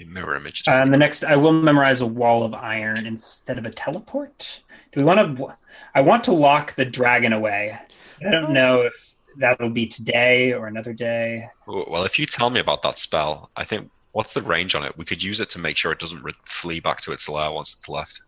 A 0.00 0.04
mirror 0.04 0.36
image. 0.36 0.62
Uh, 0.66 0.72
and 0.72 0.92
the 0.92 0.98
next 0.98 1.24
I 1.24 1.36
will 1.36 1.52
memorize 1.52 2.00
a 2.00 2.06
wall 2.06 2.42
of 2.42 2.54
iron 2.54 3.06
instead 3.06 3.58
of 3.58 3.64
a 3.64 3.70
teleport. 3.70 4.60
Do 4.92 5.00
we 5.00 5.04
want 5.04 5.38
to? 5.38 5.54
I 5.94 6.00
want 6.02 6.24
to 6.24 6.32
lock 6.32 6.74
the 6.74 6.84
dragon 6.84 7.32
away. 7.32 7.78
I 8.24 8.30
don't 8.30 8.52
know 8.52 8.82
if 8.82 9.14
that'll 9.38 9.70
be 9.70 9.86
today 9.86 10.52
or 10.52 10.66
another 10.66 10.92
day. 10.92 11.48
well, 11.66 12.04
if 12.04 12.18
you 12.18 12.26
tell 12.26 12.50
me 12.50 12.60
about 12.60 12.82
that 12.82 12.98
spell, 12.98 13.50
I 13.56 13.64
think 13.64 13.90
what's 14.12 14.32
the 14.32 14.42
range 14.42 14.74
on 14.74 14.82
it? 14.84 14.96
We 14.96 15.04
could 15.04 15.22
use 15.22 15.40
it 15.40 15.50
to 15.50 15.58
make 15.58 15.76
sure 15.76 15.92
it 15.92 15.98
doesn't 15.98 16.22
re- 16.22 16.32
flee 16.44 16.80
back 16.80 17.00
to 17.02 17.12
its 17.12 17.28
lair 17.28 17.50
once 17.50 17.74
it's 17.78 17.88
left. 17.88 18.20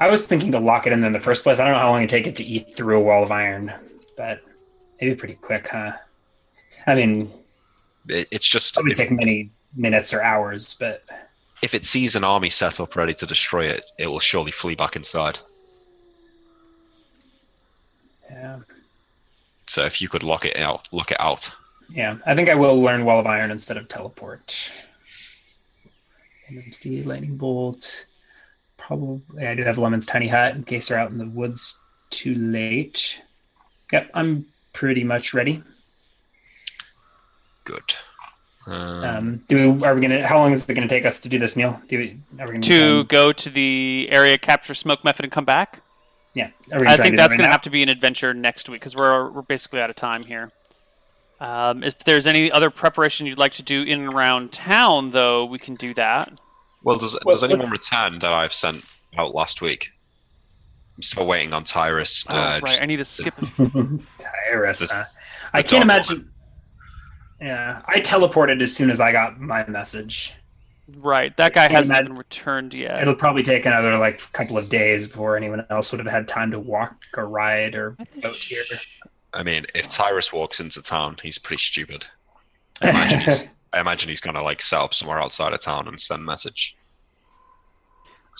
I 0.00 0.10
was 0.10 0.26
thinking 0.26 0.52
to 0.52 0.58
lock 0.58 0.86
it 0.86 0.92
in 0.92 1.04
in 1.04 1.12
the 1.12 1.20
first 1.20 1.44
place. 1.44 1.58
I 1.58 1.64
don't 1.64 1.72
know 1.72 1.78
how 1.80 1.90
long 1.90 2.02
it 2.02 2.10
take 2.10 2.26
it 2.26 2.36
to 2.36 2.44
eat 2.44 2.76
through 2.76 2.98
a 2.98 3.02
wall 3.02 3.22
of 3.22 3.30
iron, 3.30 3.72
but 4.16 4.40
maybe 5.00 5.14
pretty 5.14 5.34
quick, 5.34 5.68
huh? 5.68 5.92
I 6.86 6.94
mean, 6.94 7.32
It, 8.08 8.28
it's 8.30 8.46
just 8.46 8.76
it 8.76 8.84
if, 8.86 8.96
take 8.98 9.10
many 9.10 9.50
minutes 9.76 10.12
or 10.14 10.22
hours, 10.22 10.74
but 10.78 11.02
if 11.62 11.74
it 11.74 11.84
sees 11.86 12.14
an 12.16 12.24
army 12.24 12.50
set 12.50 12.80
up 12.80 12.94
ready 12.96 13.14
to 13.14 13.26
destroy 13.26 13.66
it, 13.66 13.84
it 13.98 14.06
will 14.06 14.20
surely 14.20 14.50
flee 14.52 14.74
back 14.74 14.96
inside. 14.96 15.38
yeah, 18.30 18.60
So 19.66 19.84
if 19.84 20.00
you 20.02 20.08
could 20.08 20.22
lock 20.22 20.44
it 20.44 20.56
out, 20.56 20.88
lock 20.92 21.10
it 21.10 21.20
out. 21.20 21.50
yeah. 21.90 22.16
I 22.26 22.34
think 22.34 22.48
I 22.48 22.54
will 22.54 22.80
learn 22.80 23.04
wall 23.04 23.20
of 23.20 23.26
iron 23.26 23.50
instead 23.50 23.76
of 23.76 23.88
teleport. 23.88 24.70
MMC, 26.50 27.04
lightning 27.06 27.36
bolt. 27.36 28.06
Probably, 28.76 29.46
I 29.46 29.54
do 29.54 29.62
have 29.64 29.76
Leomund's 29.76 30.06
tiny 30.06 30.28
hut 30.28 30.54
in 30.54 30.64
case 30.64 30.88
they're 30.88 30.98
out 30.98 31.10
in 31.10 31.18
the 31.18 31.26
woods 31.26 31.82
too 32.10 32.34
late. 32.34 33.20
Yep, 33.92 34.10
I'm 34.12 34.46
pretty 34.72 35.04
much 35.04 35.32
ready. 35.32 35.62
Good. 37.64 37.94
Um, 38.66 39.04
Um, 39.04 39.36
do 39.48 39.72
we, 39.74 39.84
are 39.84 39.94
we 39.94 40.00
gonna? 40.00 40.26
How 40.26 40.38
long 40.38 40.52
is 40.52 40.68
it 40.68 40.74
gonna 40.74 40.88
take 40.88 41.04
us 41.04 41.20
to 41.20 41.28
do 41.28 41.38
this, 41.38 41.56
Neil? 41.56 41.80
Do 41.88 41.98
we? 41.98 42.18
Are 42.38 42.46
we 42.46 42.52
gonna 42.52 42.60
To 42.62 43.00
um, 43.00 43.06
go 43.06 43.32
to 43.32 43.50
the 43.50 44.08
area 44.10 44.38
capture 44.38 44.74
smoke 44.74 45.02
mephit 45.02 45.20
and 45.24 45.32
come 45.32 45.44
back. 45.44 45.82
yeah, 46.34 46.46
are 46.72 46.78
we 46.80 46.86
gonna 46.86 46.90
I 46.90 46.96
think 46.96 47.16
that's 47.16 47.32
that 47.34 47.36
going 47.36 47.38
to 47.38 47.44
right 47.44 47.52
have 47.52 47.62
to 47.62 47.70
be 47.70 47.82
an 47.82 47.88
adventure 47.90 48.32
next 48.32 48.68
week 48.68 48.80
because 48.80 48.96
we're 48.96 49.30
we're 49.30 49.42
basically 49.42 49.80
out 49.80 49.90
of 49.90 49.96
time 49.96 50.24
here. 50.24 50.50
Um, 51.40 51.82
if 51.82 51.98
there's 52.04 52.26
any 52.26 52.50
other 52.50 52.70
preparation 52.70 53.26
you'd 53.26 53.38
like 53.38 53.52
to 53.54 53.62
do 53.62 53.82
in 53.82 54.00
and 54.02 54.14
around 54.14 54.52
town, 54.52 55.10
though, 55.10 55.44
we 55.44 55.58
can 55.58 55.74
do 55.74 55.92
that. 55.94 56.32
well, 56.82 56.96
does, 56.96 57.18
well, 57.24 57.34
does 57.34 57.44
anyone 57.44 57.60
let's- 57.68 57.72
return 57.72 58.18
that 58.20 58.32
I've 58.32 58.52
sent 58.52 58.82
out 59.18 59.34
last 59.34 59.60
week? 59.60 59.90
I'm 60.96 61.02
still 61.02 61.26
waiting 61.26 61.52
on 61.52 61.64
Tyrus. 61.64 62.24
Oh, 62.28 62.34
uh, 62.34 62.60
right, 62.62 62.80
I 62.80 62.86
need 62.86 62.96
to 62.96 63.04
skip. 63.04 63.34
Tyrus. 63.58 64.78
The- 64.80 64.88
huh? 64.90 65.04
I 65.52 65.62
can't 65.62 65.70
dog 65.72 65.82
imagine. 65.82 66.30
Yeah, 67.44 67.82
I 67.86 68.00
teleported 68.00 68.62
as 68.62 68.74
soon 68.74 68.88
as 68.90 69.00
I 69.00 69.12
got 69.12 69.38
my 69.38 69.66
message. 69.66 70.32
right, 70.96 71.36
that 71.36 71.52
guy 71.52 71.68
can't 71.68 71.72
hasn't 71.72 71.90
imagine- 71.98 72.12
been 72.12 72.18
returned 72.18 72.72
yet. 72.74 73.02
It'll 73.02 73.14
probably 73.14 73.42
take 73.42 73.66
another 73.66 73.98
like 73.98 74.32
couple 74.32 74.56
of 74.56 74.70
days 74.70 75.06
before 75.08 75.36
anyone 75.36 75.66
else 75.68 75.92
would 75.92 75.98
have 76.02 76.10
had 76.10 76.26
time 76.26 76.50
to 76.52 76.58
walk 76.58 76.96
or 77.14 77.28
ride 77.28 77.74
or 77.74 77.98
boat 78.22 78.36
here. 78.36 78.62
I 79.34 79.42
mean, 79.42 79.66
if 79.74 79.88
Tyrus 79.88 80.32
walks 80.32 80.58
into 80.60 80.80
town, 80.80 81.16
he's 81.22 81.36
pretty 81.36 81.60
stupid. 81.60 82.06
I 82.82 82.88
imagine 82.88 83.20
he's, 83.20 83.48
I 83.74 83.80
imagine 83.80 84.08
he's 84.08 84.20
gonna 84.22 84.42
like 84.42 84.62
set 84.62 84.80
up 84.80 84.94
somewhere 84.94 85.20
outside 85.20 85.52
of 85.52 85.60
town 85.60 85.86
and 85.86 86.00
send 86.00 86.22
a 86.22 86.24
message. 86.24 86.76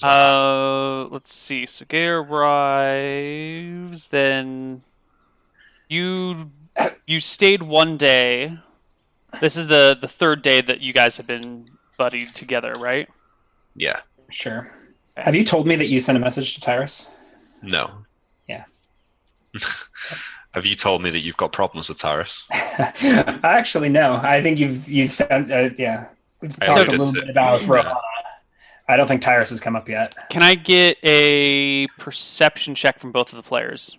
Uh, 0.02 1.04
let's 1.10 1.34
see. 1.34 1.66
So 1.66 1.84
Gay 1.86 2.06
arrives, 2.06 4.08
then 4.08 4.82
you 5.88 6.50
you 7.06 7.20
stayed 7.20 7.62
one 7.62 7.96
day. 7.96 8.58
This 9.40 9.56
is 9.56 9.66
the 9.68 9.96
the 10.00 10.08
third 10.08 10.42
day 10.42 10.60
that 10.60 10.80
you 10.80 10.92
guys 10.92 11.16
have 11.16 11.26
been 11.26 11.70
buddied 11.96 12.34
together, 12.34 12.72
right? 12.78 13.08
Yeah. 13.76 14.00
sure. 14.30 14.72
Have 15.16 15.34
you 15.34 15.44
told 15.44 15.66
me 15.66 15.76
that 15.76 15.86
you 15.86 16.00
sent 16.00 16.18
a 16.18 16.20
message 16.20 16.54
to 16.54 16.60
Tyrus? 16.60 17.12
No. 17.62 17.90
Yeah. 18.48 18.64
Have 20.52 20.66
you 20.66 20.76
told 20.76 21.02
me 21.02 21.10
that 21.10 21.22
you've 21.22 21.36
got 21.36 21.52
problems 21.52 21.88
with 21.88 21.98
Tyrus? 21.98 22.46
Actually, 22.52 23.88
no. 23.88 24.14
I 24.16 24.40
think 24.40 24.58
you've 24.58 24.88
you've 24.88 25.10
sent. 25.10 25.50
Uh, 25.50 25.70
yeah, 25.76 26.06
we've 26.40 26.56
I 26.62 26.66
talked 26.66 26.88
a 26.88 26.92
little 26.92 27.12
bit 27.12 27.28
about 27.28 27.62
yeah. 27.62 27.72
Rohan. 27.72 27.96
I 28.86 28.96
don't 28.96 29.08
think 29.08 29.22
Tyrus 29.22 29.50
has 29.50 29.60
come 29.60 29.74
up 29.76 29.88
yet. 29.88 30.14
Can 30.28 30.42
I 30.42 30.54
get 30.54 30.98
a 31.02 31.86
perception 31.98 32.74
check 32.74 32.98
from 32.98 33.12
both 33.12 33.32
of 33.32 33.36
the 33.36 33.42
players? 33.42 33.98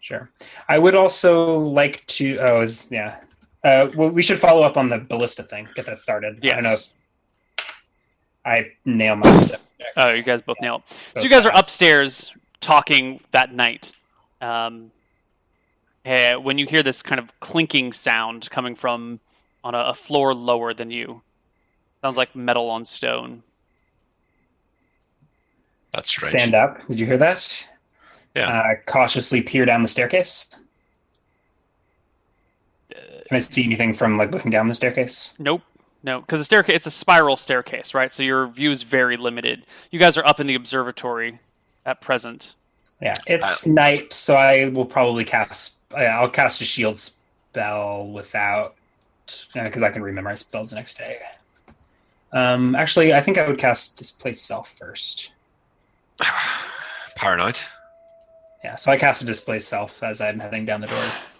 Sure. 0.00 0.30
I 0.68 0.78
would 0.78 0.94
also 0.94 1.58
like 1.58 2.06
to. 2.06 2.38
Oh, 2.38 2.62
is 2.62 2.88
yeah. 2.90 3.20
Uh, 3.66 3.90
well, 3.96 4.10
we 4.10 4.22
should 4.22 4.38
follow 4.38 4.62
up 4.62 4.76
on 4.76 4.88
the 4.88 4.98
ballista 4.98 5.42
thing. 5.42 5.66
Get 5.74 5.86
that 5.86 6.00
started. 6.00 6.38
I 6.44 6.46
don't 6.46 6.62
know 6.62 6.74
if 6.74 6.94
I 8.44 8.70
nail 8.84 9.16
my. 9.16 9.48
Oh, 9.96 10.12
you 10.12 10.22
guys 10.22 10.40
both 10.40 10.58
nailed. 10.62 10.82
So 11.16 11.22
you 11.22 11.28
guys 11.28 11.44
are 11.46 11.52
upstairs 11.52 12.32
talking 12.60 13.20
that 13.32 13.52
night. 13.52 13.96
Um, 14.40 14.92
when 16.04 16.58
you 16.58 16.66
hear 16.66 16.84
this 16.84 17.02
kind 17.02 17.18
of 17.18 17.40
clinking 17.40 17.92
sound 17.92 18.48
coming 18.50 18.76
from 18.76 19.18
on 19.64 19.74
a, 19.74 19.78
a 19.78 19.94
floor 19.94 20.32
lower 20.32 20.72
than 20.72 20.92
you, 20.92 21.22
sounds 22.02 22.16
like 22.16 22.36
metal 22.36 22.70
on 22.70 22.84
stone. 22.84 23.42
That's 25.92 26.08
strange. 26.08 26.34
Stand 26.34 26.54
up. 26.54 26.86
Did 26.86 27.00
you 27.00 27.06
hear 27.06 27.18
that? 27.18 27.66
Yeah. 28.36 28.48
Uh, 28.48 28.74
cautiously 28.86 29.42
peer 29.42 29.64
down 29.64 29.82
the 29.82 29.88
staircase. 29.88 30.62
Can 33.28 33.36
I 33.36 33.40
see 33.40 33.64
anything 33.64 33.92
from 33.92 34.16
like 34.16 34.32
looking 34.32 34.50
down 34.50 34.68
the 34.68 34.74
staircase? 34.74 35.34
Nope. 35.38 35.62
No, 36.02 36.20
because 36.20 36.40
the 36.40 36.44
staircase 36.44 36.76
it's 36.76 36.86
a 36.86 36.90
spiral 36.90 37.36
staircase, 37.36 37.92
right? 37.92 38.12
So 38.12 38.22
your 38.22 38.46
view 38.46 38.70
is 38.70 38.84
very 38.84 39.16
limited. 39.16 39.64
You 39.90 39.98
guys 39.98 40.16
are 40.16 40.26
up 40.26 40.38
in 40.38 40.46
the 40.46 40.54
observatory 40.54 41.40
at 41.84 42.00
present. 42.00 42.54
Yeah, 43.02 43.14
it's 43.26 43.66
night, 43.66 44.12
so 44.12 44.36
I 44.36 44.68
will 44.68 44.84
probably 44.84 45.24
cast. 45.24 45.80
uh, 45.92 45.96
I'll 45.96 46.30
cast 46.30 46.62
a 46.62 46.64
shield 46.64 46.98
spell 46.98 48.06
without 48.06 48.74
because 49.52 49.82
I 49.82 49.90
can 49.90 50.02
remember 50.02 50.30
my 50.30 50.34
spells 50.36 50.70
the 50.70 50.76
next 50.76 50.96
day. 50.96 51.18
Um, 52.32 52.74
actually, 52.74 53.12
I 53.12 53.20
think 53.20 53.38
I 53.38 53.48
would 53.48 53.58
cast 53.58 53.98
displace 53.98 54.40
self 54.40 54.76
first. 54.78 55.32
Paranoid. 57.16 57.58
Yeah, 58.62 58.76
so 58.76 58.92
I 58.92 58.96
cast 58.96 59.22
a 59.22 59.26
displace 59.26 59.66
self 59.66 60.02
as 60.02 60.20
I'm 60.20 60.38
heading 60.38 60.64
down 60.64 60.80
the 60.80 60.86
door. 60.86 61.04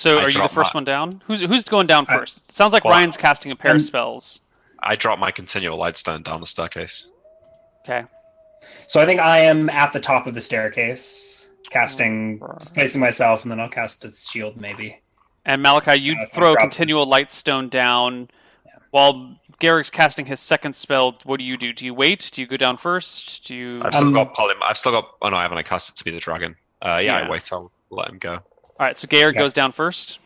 So 0.00 0.18
I 0.18 0.22
are 0.22 0.30
you 0.30 0.40
the 0.40 0.48
first 0.48 0.72
my- 0.72 0.78
one 0.78 0.84
down? 0.84 1.20
Who's 1.26 1.40
who's 1.42 1.64
going 1.64 1.86
down 1.86 2.06
I- 2.08 2.16
first? 2.16 2.52
Sounds 2.52 2.72
like 2.72 2.84
Well, 2.86 2.94
Ryan's 2.94 3.18
casting 3.18 3.52
a 3.52 3.56
pair 3.56 3.72
of 3.72 3.76
I'm- 3.76 3.80
spells. 3.86 4.40
I 4.82 4.96
dropped 4.96 5.20
my 5.20 5.30
continual 5.30 5.78
lightstone 5.78 6.24
down 6.24 6.40
the 6.40 6.46
staircase. 6.46 7.06
Okay. 7.84 8.04
So 8.86 9.02
I 9.02 9.04
think 9.04 9.20
I 9.20 9.40
am 9.40 9.68
at 9.68 9.92
the 9.92 10.00
top 10.00 10.26
of 10.26 10.32
the 10.34 10.40
staircase, 10.40 11.46
casting, 11.68 12.38
Right. 12.38 12.58
displacing 12.60 13.00
myself, 13.02 13.42
and 13.42 13.52
then 13.52 13.60
I'll 13.60 13.68
cast 13.68 14.02
a 14.06 14.10
shield 14.10 14.56
maybe. 14.56 14.98
And 15.44 15.62
Malakai, 15.62 16.00
you 16.00 16.14
Uh, 16.18 16.24
throw 16.32 16.54
a 16.54 16.56
continual 16.56 17.04
light 17.04 17.30
stone 17.30 17.68
down 17.68 18.28
while 18.92 19.36
Garrick's 19.58 19.90
casting 19.90 20.24
his 20.24 20.40
second 20.40 20.76
spell. 20.76 21.18
What 21.24 21.36
do 21.40 21.44
you 21.44 21.58
do? 21.58 21.74
Do 21.74 21.84
you 21.84 21.92
wait? 21.92 22.30
Do 22.32 22.40
you 22.40 22.46
go 22.46 22.56
down 22.56 22.78
first? 22.78 23.44
Do 23.46 23.54
you? 23.54 23.82
I've 23.84 23.92
still 23.92 24.06
Um, 24.06 24.14
got 24.14 24.32
Polym. 24.34 24.56
I've 24.66 24.78
still 24.78 24.92
got. 24.92 25.10
Oh 25.20 25.28
no, 25.28 25.36
I 25.36 25.42
haven't. 25.42 25.58
I 25.58 25.62
cast 25.62 25.90
it 25.90 25.96
to 25.96 26.04
be 26.04 26.10
the 26.10 26.20
dragon. 26.20 26.56
Uh, 26.80 26.96
yeah, 26.96 27.18
Yeah. 27.18 27.26
I 27.26 27.28
wait. 27.30 27.46
I'll 27.52 27.70
let 27.90 28.08
him 28.08 28.16
go. 28.18 28.38
All 28.80 28.86
right. 28.86 28.98
So 28.98 29.06
Garrick 29.06 29.36
Yeah. 29.36 29.42
goes 29.42 29.52
down 29.52 29.70
first. 29.72 30.18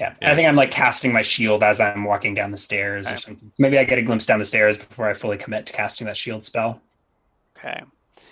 Yeah. 0.00 0.14
Yeah. 0.22 0.32
I 0.32 0.34
think 0.34 0.48
I'm 0.48 0.56
like 0.56 0.70
casting 0.70 1.12
my 1.12 1.22
shield 1.22 1.62
as 1.62 1.78
I'm 1.80 2.04
walking 2.04 2.34
down 2.34 2.50
the 2.50 2.56
stairs 2.56 3.08
or 3.08 3.18
something. 3.18 3.52
Maybe 3.58 3.78
I 3.78 3.84
get 3.84 3.98
a 3.98 4.02
glimpse 4.02 4.26
down 4.26 4.38
the 4.38 4.44
stairs 4.44 4.78
before 4.78 5.08
I 5.08 5.12
fully 5.14 5.36
commit 5.36 5.66
to 5.66 5.72
casting 5.72 6.06
that 6.06 6.16
shield 6.16 6.42
spell. 6.44 6.80
Okay. 7.58 7.82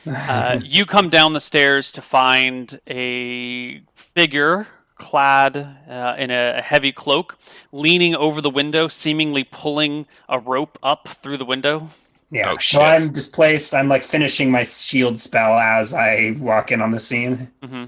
Uh, 0.06 0.58
you 0.64 0.84
come 0.86 1.08
down 1.10 1.32
the 1.34 1.40
stairs 1.40 1.92
to 1.92 2.00
find 2.02 2.80
a 2.88 3.80
figure 3.94 4.66
clad 4.94 5.56
uh, 5.90 6.14
in 6.16 6.30
a 6.30 6.62
heavy 6.62 6.90
cloak, 6.92 7.36
leaning 7.70 8.14
over 8.16 8.40
the 8.40 8.48
window, 8.48 8.88
seemingly 8.88 9.44
pulling 9.44 10.06
a 10.28 10.38
rope 10.38 10.78
up 10.82 11.08
through 11.08 11.36
the 11.36 11.44
window. 11.44 11.90
yeah. 12.30 12.50
Oh, 12.52 12.56
so. 12.58 12.80
I'm 12.80 13.12
displaced. 13.12 13.74
I'm 13.74 13.88
like 13.88 14.02
finishing 14.02 14.50
my 14.50 14.62
shield 14.64 15.20
spell 15.20 15.58
as 15.58 15.92
I 15.92 16.34
walk 16.38 16.72
in 16.72 16.80
on 16.80 16.92
the 16.92 17.00
scene. 17.00 17.50
hmm 17.62 17.84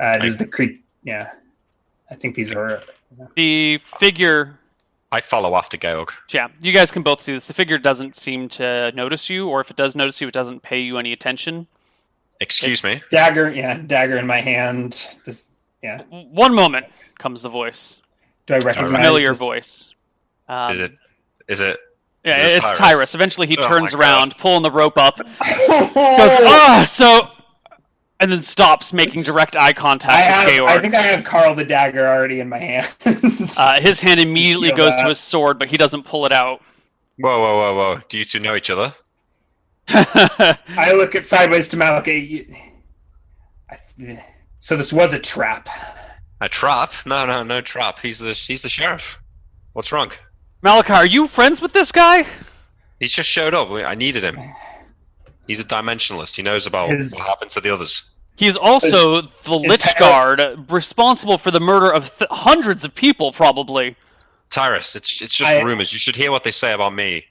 Uh, 0.00 0.18
does 0.18 0.38
the 0.38 0.46
creep? 0.46 0.78
Yeah. 1.04 1.30
I 2.10 2.14
think 2.14 2.34
these 2.34 2.52
are. 2.52 2.82
The 3.36 3.78
figure 3.78 4.58
I 5.12 5.20
follow 5.20 5.54
after 5.54 5.76
Georg. 5.76 6.08
Yeah, 6.32 6.48
you 6.60 6.72
guys 6.72 6.90
can 6.90 7.02
both 7.02 7.22
see 7.22 7.32
this. 7.32 7.46
The 7.46 7.54
figure 7.54 7.78
doesn't 7.78 8.16
seem 8.16 8.48
to 8.50 8.90
notice 8.92 9.30
you, 9.30 9.48
or 9.48 9.60
if 9.60 9.70
it 9.70 9.76
does 9.76 9.94
notice 9.94 10.20
you, 10.20 10.26
it 10.26 10.34
doesn't 10.34 10.62
pay 10.62 10.80
you 10.80 10.98
any 10.98 11.12
attention. 11.12 11.68
Excuse 12.40 12.82
me. 12.82 13.00
Dagger, 13.12 13.52
yeah, 13.52 13.78
dagger 13.78 14.16
in 14.16 14.26
my 14.26 14.40
hand. 14.40 15.16
Just 15.24 15.50
yeah. 15.82 16.02
One 16.10 16.54
moment 16.54 16.86
comes 17.18 17.42
the 17.42 17.48
voice, 17.48 17.98
Do 18.46 18.54
I 18.54 18.58
recognize 18.58 18.90
familiar 18.90 19.28
this? 19.28 19.38
voice. 19.38 19.94
Um, 20.48 20.72
Is 20.72 20.80
it? 20.80 20.92
Is 21.48 21.60
it? 21.60 21.76
Yeah, 22.24 22.38
is 22.38 22.42
it 22.44 22.56
it's 22.56 22.64
Tyrus? 22.64 22.78
Tyrus. 22.78 23.14
Eventually, 23.14 23.46
he 23.46 23.56
Oh 23.58 23.68
turns 23.68 23.94
around, 23.94 24.36
pulling 24.38 24.62
the 24.62 24.70
rope 24.70 24.98
up, 24.98 25.16
goes, 25.18 25.26
goes, 25.68 25.94
ah, 25.98 26.84
so, 26.88 27.28
and 28.20 28.30
then 28.32 28.42
stops, 28.42 28.92
making 28.92 29.22
direct 29.22 29.56
eye 29.56 29.72
contact 29.72 30.12
I 30.12 30.16
with 30.44 30.48
have. 30.54 30.58
Georg. 30.58 30.70
I 30.70 30.80
think 30.80 30.94
I 30.94 31.02
have 31.02 31.24
Carl 31.24 31.54
the 31.54 31.64
dagger 31.64 32.06
already 32.06 32.40
in 32.40 32.48
my 32.48 32.58
hand. 32.58 32.94
uh, 33.58 33.80
his 33.80 34.00
hand 34.00 34.20
immediately 34.20 34.68
Feel 34.68 34.76
goes 34.76 34.96
that. 34.96 35.02
to 35.02 35.08
his 35.08 35.18
sword, 35.20 35.58
but 35.58 35.68
he 35.68 35.76
doesn't 35.76 36.04
pull 36.04 36.24
it 36.26 36.32
out. 36.32 36.60
Whoa, 37.18 37.38
whoa, 37.40 37.56
whoa, 37.56 37.74
whoa! 37.76 38.00
Do 38.08 38.18
you 38.18 38.24
two 38.24 38.40
know 38.40 38.56
each 38.56 38.70
other? 38.70 38.94
I 39.88 40.92
look 40.94 41.14
at 41.14 41.26
sideways 41.26 41.68
to 41.70 41.76
Malakai. 41.76 42.28
You- 42.28 42.54
I- 43.70 44.22
So 44.58 44.76
this 44.76 44.92
was 44.92 45.12
a 45.12 45.18
trap. 45.20 45.68
A 46.40 46.48
trap? 46.48 46.92
No, 47.06 47.24
no, 47.24 47.42
no 47.42 47.60
trap. 47.60 47.98
He's 48.00 48.18
the 48.18 48.32
he's 48.32 48.62
the 48.62 48.68
sheriff. 48.68 49.02
What's 49.74 49.92
wrong? 49.92 50.10
Malakai, 50.64 50.96
are 50.96 51.06
you 51.06 51.26
friends 51.28 51.60
with 51.60 51.72
this 51.72 51.92
guy? 51.92 52.24
He's 52.98 53.12
just 53.12 53.28
showed 53.28 53.54
up. 53.54 53.68
I 53.70 53.94
needed 53.94 54.24
him. 54.24 54.38
He's 55.46 55.58
a 55.60 55.64
dimensionalist. 55.64 56.36
He 56.36 56.42
knows 56.42 56.66
about 56.66 56.92
His- 56.92 57.12
what 57.14 57.26
happened 57.26 57.50
to 57.52 57.60
the 57.60 57.72
others. 57.72 58.04
He 58.36 58.46
is 58.48 58.56
also 58.56 59.20
the 59.20 59.54
Lich 59.54 59.80
Tyrus- 59.80 59.98
Guard, 59.98 60.70
responsible 60.70 61.38
for 61.38 61.50
the 61.52 61.60
murder 61.60 61.88
of 61.92 62.16
th- 62.18 62.28
hundreds 62.30 62.84
of 62.84 62.94
people, 62.94 63.30
probably. 63.32 63.94
Tyrus, 64.50 64.96
it's 64.96 65.20
it's 65.22 65.34
just 65.34 65.50
I- 65.50 65.60
rumors. 65.60 65.92
You 65.92 65.98
should 65.98 66.16
hear 66.16 66.30
what 66.32 66.42
they 66.44 66.50
say 66.50 66.72
about 66.72 66.94
me. 66.94 67.26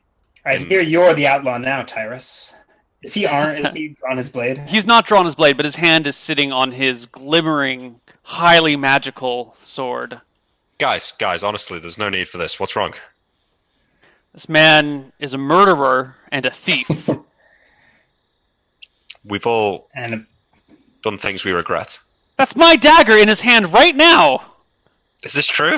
I 0.46 0.58
hear 0.58 0.82
you're 0.82 1.14
the 1.14 1.28
outlaw 1.28 1.58
now, 1.58 1.84
Tyrus. 1.84 2.54
Is 3.02 3.14
he 3.16 3.26
on? 3.26 3.58
Is 3.58 3.74
he 3.74 3.98
on 4.10 4.18
his 4.18 4.30
blade? 4.30 4.64
He's 4.70 4.86
not 4.86 5.06
drawn 5.06 5.26
his 5.26 5.36
blade, 5.36 5.58
but 5.58 5.66
his 5.66 5.76
hand 5.76 6.08
is 6.08 6.16
sitting 6.16 6.54
on 6.54 6.72
his 6.72 7.06
glimmering, 7.06 8.00
highly 8.24 8.76
magical 8.78 9.56
sword. 9.60 10.22
Guys, 10.80 11.12
guys, 11.20 11.44
honestly, 11.44 11.80
there's 11.80 11.98
no 11.98 12.10
need 12.10 12.28
for 12.30 12.38
this. 12.38 12.60
What's 12.60 12.76
wrong? 12.78 12.94
This 14.34 14.48
man 14.50 15.12
is 15.20 15.34
a 15.34 15.38
murderer 15.38 16.16
and 16.32 16.46
a 16.46 16.52
thief. 16.52 17.10
We've 19.26 19.46
all 19.46 19.90
And 19.94 20.26
done 21.04 21.18
things 21.18 21.44
we 21.44 21.52
regret. 21.52 22.00
That's 22.38 22.56
my 22.56 22.76
dagger 22.76 23.18
in 23.18 23.28
his 23.28 23.42
hand 23.42 23.72
right 23.72 23.96
now. 23.96 24.54
Is 25.24 25.34
this 25.34 25.48
true? 25.48 25.78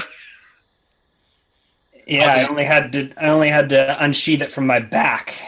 yeah, 2.08 2.26
I 2.26 2.48
only 2.48 2.64
had 2.66 2.94
to. 2.94 3.12
I 3.18 3.30
only 3.30 3.50
had 3.50 3.70
to 3.70 4.04
unsheath 4.04 4.42
it 4.42 4.52
from 4.52 4.66
my 4.68 4.80
back. 4.80 5.40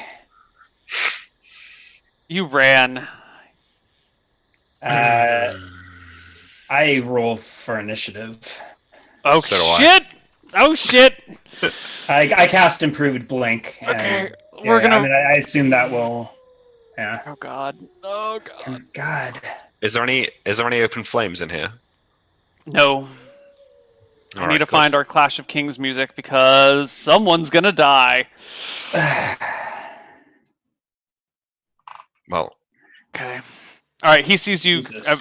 You 2.27 2.45
ran. 2.45 3.07
Uh, 4.81 5.53
I 6.69 6.99
roll 6.99 7.35
for 7.35 7.79
initiative. 7.79 8.61
Oh 9.23 9.39
So 9.39 9.57
do 9.57 9.63
I. 9.63 9.77
shit! 9.79 10.03
Oh 10.53 10.75
shit! 10.75 11.23
I, 12.09 12.33
I 12.35 12.47
cast 12.47 12.83
improved 12.83 13.27
blink. 13.27 13.79
Okay, 13.81 14.31
yeah, 14.31 14.61
we're 14.69 14.81
gonna. 14.81 14.97
I, 14.97 15.01
mean, 15.01 15.11
I 15.11 15.33
I 15.33 15.35
assume 15.35 15.69
that 15.71 15.91
will. 15.91 16.31
Yeah. 16.97 17.21
Oh 17.27 17.35
god. 17.39 17.75
Oh 18.03 18.39
god. 18.65 18.83
God. 18.93 19.41
Is 19.81 19.93
there 19.93 20.03
any 20.03 20.29
is 20.45 20.57
there 20.57 20.67
any 20.67 20.81
open 20.81 21.03
flames 21.03 21.41
in 21.41 21.49
here? 21.49 21.71
No. 22.65 23.07
I 24.35 24.41
All 24.41 24.47
need 24.47 24.53
right, 24.53 24.57
to 24.57 24.65
good. 24.65 24.69
find 24.69 24.95
our 24.95 25.05
Clash 25.05 25.39
of 25.39 25.47
Kings 25.47 25.79
music 25.79 26.15
because 26.15 26.91
someone's 26.91 27.49
gonna 27.49 27.71
die. 27.71 28.27
Well, 32.29 32.57
Okay. 33.15 33.39
All 34.03 34.11
right. 34.11 34.25
He 34.25 34.35
sees 34.37 34.65
you. 34.65 34.79
Uh, 34.79 35.15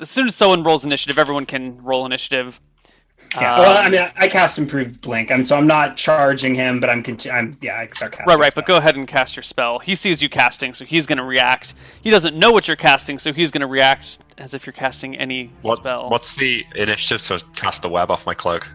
as 0.00 0.10
soon 0.10 0.26
as 0.26 0.34
someone 0.34 0.62
rolls 0.64 0.84
initiative, 0.84 1.16
everyone 1.18 1.46
can 1.46 1.80
roll 1.82 2.04
initiative. 2.04 2.60
Yeah. 3.34 3.54
Um, 3.54 3.60
well, 3.60 3.86
I 3.86 3.88
mean, 3.88 4.12
I 4.16 4.28
cast 4.28 4.58
improved 4.58 5.00
blink. 5.00 5.30
I'm 5.30 5.44
so 5.44 5.56
I'm 5.56 5.66
not 5.66 5.96
charging 5.96 6.54
him, 6.54 6.80
but 6.80 6.90
I'm. 6.90 7.02
Conti- 7.02 7.30
I'm 7.30 7.56
yeah. 7.62 7.78
I 7.78 7.86
start 7.88 8.12
casting. 8.12 8.26
Right, 8.26 8.38
right, 8.38 8.54
but 8.54 8.66
go 8.66 8.76
ahead 8.76 8.96
and 8.96 9.08
cast 9.08 9.36
your 9.36 9.42
spell. 9.42 9.78
He 9.78 9.94
sees 9.94 10.20
you 10.20 10.28
casting, 10.28 10.74
so 10.74 10.84
he's 10.84 11.06
going 11.06 11.18
to 11.18 11.24
react. 11.24 11.74
He 12.02 12.10
doesn't 12.10 12.36
know 12.36 12.52
what 12.52 12.68
you're 12.68 12.76
casting, 12.76 13.18
so 13.18 13.32
he's 13.32 13.50
going 13.50 13.62
to 13.62 13.66
react 13.66 14.18
as 14.36 14.52
if 14.52 14.66
you're 14.66 14.74
casting 14.74 15.16
any 15.16 15.50
what, 15.62 15.78
spell. 15.78 16.10
what's 16.10 16.34
the 16.34 16.64
initiative 16.74 17.22
to 17.22 17.44
cast 17.54 17.80
the 17.80 17.88
web 17.88 18.10
off 18.10 18.26
my 18.26 18.34
cloak? 18.34 18.68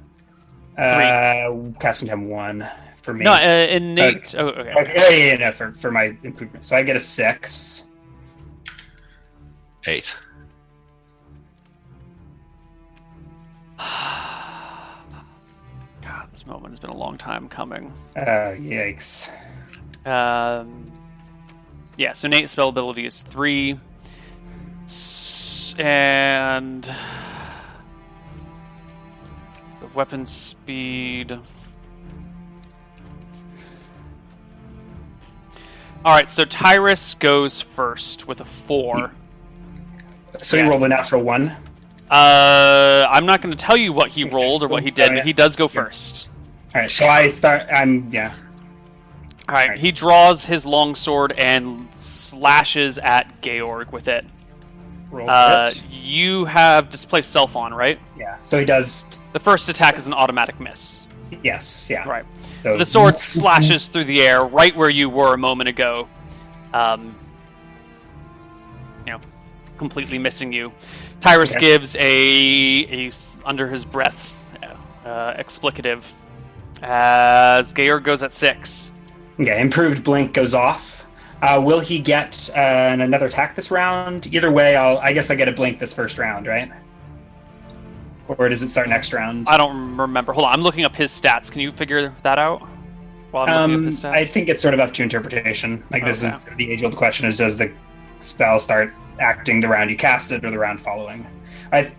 Uh, 0.77 1.51
casting 1.79 2.07
him 2.07 2.23
one 2.29 2.67
for 3.03 3.13
me. 3.13 3.25
No, 3.25 3.33
uh, 3.33 3.67
innate. 3.69 4.33
Oh, 4.35 4.47
okay. 4.47 4.73
Okay, 4.73 4.93
yeah, 4.95 5.09
yeah, 5.09 5.25
yeah, 5.33 5.35
no, 5.35 5.51
for, 5.51 5.71
for 5.73 5.91
my 5.91 6.17
improvement. 6.23 6.65
So 6.65 6.75
I 6.75 6.81
get 6.81 6.95
a 6.95 6.99
six. 6.99 7.89
Eight. 9.85 10.15
This 16.37 16.45
moment 16.45 16.69
has 16.69 16.79
been 16.79 16.91
a 16.91 16.95
long 16.95 17.17
time 17.17 17.49
coming. 17.49 17.91
Uh, 18.15 18.21
yikes. 18.53 19.31
Um, 20.05 20.91
yeah, 21.97 22.13
so 22.13 22.27
Nate's 22.27 22.51
spell 22.51 22.69
ability 22.69 23.07
is 23.07 23.21
three, 23.21 23.79
and 25.79 26.83
the 26.83 26.95
weapon 29.95 30.27
speed. 30.27 31.31
All 36.05 36.13
right, 36.13 36.29
so 36.29 36.45
Tyrus 36.45 37.15
goes 37.15 37.61
first 37.61 38.27
with 38.27 38.41
a 38.41 38.45
four. 38.45 39.09
So 40.43 40.55
Yeah. 40.55 40.65
you 40.65 40.69
rolled 40.69 40.83
a 40.83 40.87
natural 40.87 41.23
one. 41.23 41.57
Uh, 42.09 43.05
I'm 43.09 43.25
not 43.25 43.41
going 43.41 43.55
to 43.55 43.61
tell 43.61 43.77
you 43.77 43.91
what 43.93 44.09
he 44.09 44.23
rolled 44.23 44.63
or 44.63 44.67
what 44.67 44.83
he 44.83 44.91
did, 44.91 45.11
Oh, 45.11 45.15
but 45.15 45.25
he 45.25 45.33
does 45.33 45.55
go 45.55 45.67
first. 45.67 46.29
All 46.73 46.81
right. 46.81 46.91
So 46.91 47.05
I 47.07 47.27
start. 47.27 47.67
I'm 47.71 48.09
yeah. 48.11 48.33
All 49.49 49.55
right, 49.55 49.69
Right. 49.69 49.79
he 49.79 49.91
draws 49.91 50.43
his 50.45 50.65
longsword 50.65 51.31
and 51.37 51.87
slashes 51.97 52.97
at 52.97 53.41
Georg 53.41 53.91
with 53.93 54.07
it. 54.09 54.25
Roll 55.09 55.29
Uh, 55.29 55.67
it. 55.69 55.81
you 55.89 56.43
have 56.45 56.89
displaced 56.89 57.31
self 57.31 57.55
on, 57.55 57.73
right? 57.73 57.97
Yeah. 58.17 58.35
So 58.43 58.59
he 58.59 58.65
does. 58.65 59.19
The 59.33 59.39
first 59.39 59.69
attack 59.69 59.95
is 59.97 60.05
an 60.07 60.13
automatic 60.13 60.59
miss. 60.59 61.01
Yes. 61.43 61.89
Yeah. 61.89 62.07
Right. 62.07 62.25
So 62.63 62.77
the 62.77 62.85
sword 62.85 63.13
slashes 63.17 63.87
through 63.87 64.03
the 64.05 64.21
air 64.21 64.43
right 64.43 64.75
where 64.75 64.89
you 64.89 65.09
were 65.09 65.33
a 65.33 65.37
moment 65.37 65.69
ago. 65.69 66.07
Um, 66.73 67.15
you 69.05 69.13
know, 69.13 69.19
completely 69.77 70.17
missing 70.19 70.51
you. 70.51 70.73
Tyrus 71.19 71.51
Okay. 71.51 71.59
gives 71.59 71.95
a, 71.95 73.07
a 73.07 73.11
under 73.45 73.67
his 73.67 73.85
breath 73.85 74.35
uh, 75.05 75.33
explicative 75.33 76.03
as 76.81 77.73
Georg 77.73 78.03
goes 78.03 78.23
at 78.23 78.31
six. 78.31 78.91
Okay. 79.39 79.59
Improved 79.59 80.03
blink 80.03 80.33
goes 80.33 80.53
off. 80.53 81.05
Uh, 81.41 81.61
will 81.63 81.79
he 81.79 81.99
get 81.99 82.49
uh, 82.55 82.59
another 82.59 83.27
attack 83.27 83.55
this 83.55 83.69
round? 83.69 84.27
Either 84.33 84.51
way, 84.51 84.75
I'll. 84.75 84.97
I 84.97 85.13
guess 85.13 85.29
I 85.29 85.35
get 85.35 85.47
a 85.47 85.51
blink 85.51 85.77
this 85.77 85.93
first 85.93 86.17
round, 86.17 86.47
right? 86.47 86.71
Or 88.27 88.49
does 88.49 88.61
it 88.63 88.69
start 88.69 88.89
next 88.89 89.13
round? 89.13 89.47
I 89.47 89.55
don't 89.57 89.95
remember. 89.97 90.33
Hold 90.33 90.47
on, 90.47 90.53
I'm 90.53 90.61
looking 90.61 90.83
up 90.83 90.95
his 90.95 91.11
stats. 91.11 91.51
Can 91.51 91.61
you 91.61 91.71
figure 91.71 92.13
that 92.23 92.39
out? 92.39 92.67
While 93.31 93.47
I'm 93.47 93.71
looking 93.83 93.99
up 93.99 94.05
Um. 94.05 94.13
I 94.13 94.25
think 94.25 94.49
it's 94.49 94.61
sort 94.61 94.73
of 94.73 94.79
up 94.79 94.93
to 94.93 95.03
interpretation. 95.03 95.83
Like 95.91 96.03
this 96.03 96.23
is 96.23 96.45
the 96.57 96.71
age-old 96.71 96.95
question: 96.95 97.27
is 97.27 97.37
does 97.37 97.55
the 97.55 97.71
spell 98.19 98.59
start 98.59 98.91
acting 99.19 99.59
the 99.59 99.67
round 99.67 99.89
you 99.89 99.95
cast 99.97 100.31
it 100.31 100.43
or 100.45 100.51
the 100.51 100.57
round 100.59 100.79
following? 100.79 101.25
I, 101.71 101.91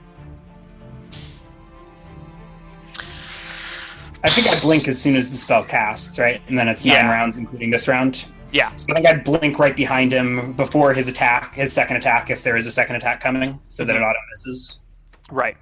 I 4.25 4.31
think 4.31 4.49
I 4.49 4.59
blink 4.61 4.89
as 4.89 5.01
soon 5.01 5.15
as 5.17 5.31
the 5.31 5.39
spell 5.39 5.65
casts, 5.65 6.19
right? 6.19 6.43
And 6.49 6.59
then 6.59 6.69
it's 6.69 6.85
nine 6.85 6.97
Yeah. 6.97 7.11
rounds, 7.11 7.39
including 7.39 7.71
this 7.71 7.87
round. 7.87 8.25
Yeah. 8.51 8.75
So 8.77 8.87
I 8.91 8.95
think 8.95 9.07
I'd 9.07 9.25
blink 9.25 9.59
right 9.59 9.77
behind 9.77 10.13
him 10.13 10.53
before 10.55 10.93
his 10.95 11.07
attack, 11.07 11.55
his 11.55 11.73
second 11.73 11.97
attack, 11.97 12.31
if 12.31 12.43
there 12.43 12.57
is 12.57 12.67
a 12.67 12.73
second 12.73 12.97
attack 12.97 13.21
coming, 13.21 13.61
so 13.69 13.85
that 13.85 13.95
it 13.95 14.01
Mhm. 14.01 14.09
auto 14.11 14.19
misses. 14.31 14.85
Right. 15.31 15.57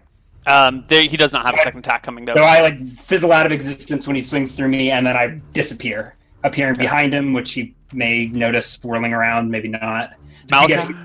Um, 0.46 0.84
there, 0.86 1.02
he 1.02 1.16
does 1.16 1.32
not 1.32 1.44
have 1.44 1.54
a 1.54 1.56
So 1.56 1.60
I- 1.62 1.64
second 1.64 1.80
attack 1.80 2.02
coming 2.04 2.24
though. 2.24 2.36
So 2.36 2.42
I 2.44 2.62
like 2.62 2.88
fizzle 2.92 3.32
out 3.32 3.44
of 3.46 3.52
existence 3.52 4.06
when 4.06 4.14
he 4.16 4.22
swings 4.22 4.52
through 4.52 4.68
me, 4.68 4.90
and 4.92 5.04
then 5.06 5.16
I 5.16 5.40
disappear, 5.52 6.14
appearing 6.44 6.74
Okay. 6.74 6.82
behind 6.82 7.12
him, 7.12 7.32
which 7.32 7.52
he 7.52 7.74
may 7.92 8.26
notice 8.26 8.68
swirling 8.68 9.12
around, 9.12 9.50
maybe 9.50 9.68
not. 9.68 10.10
Malakai, 10.52 10.96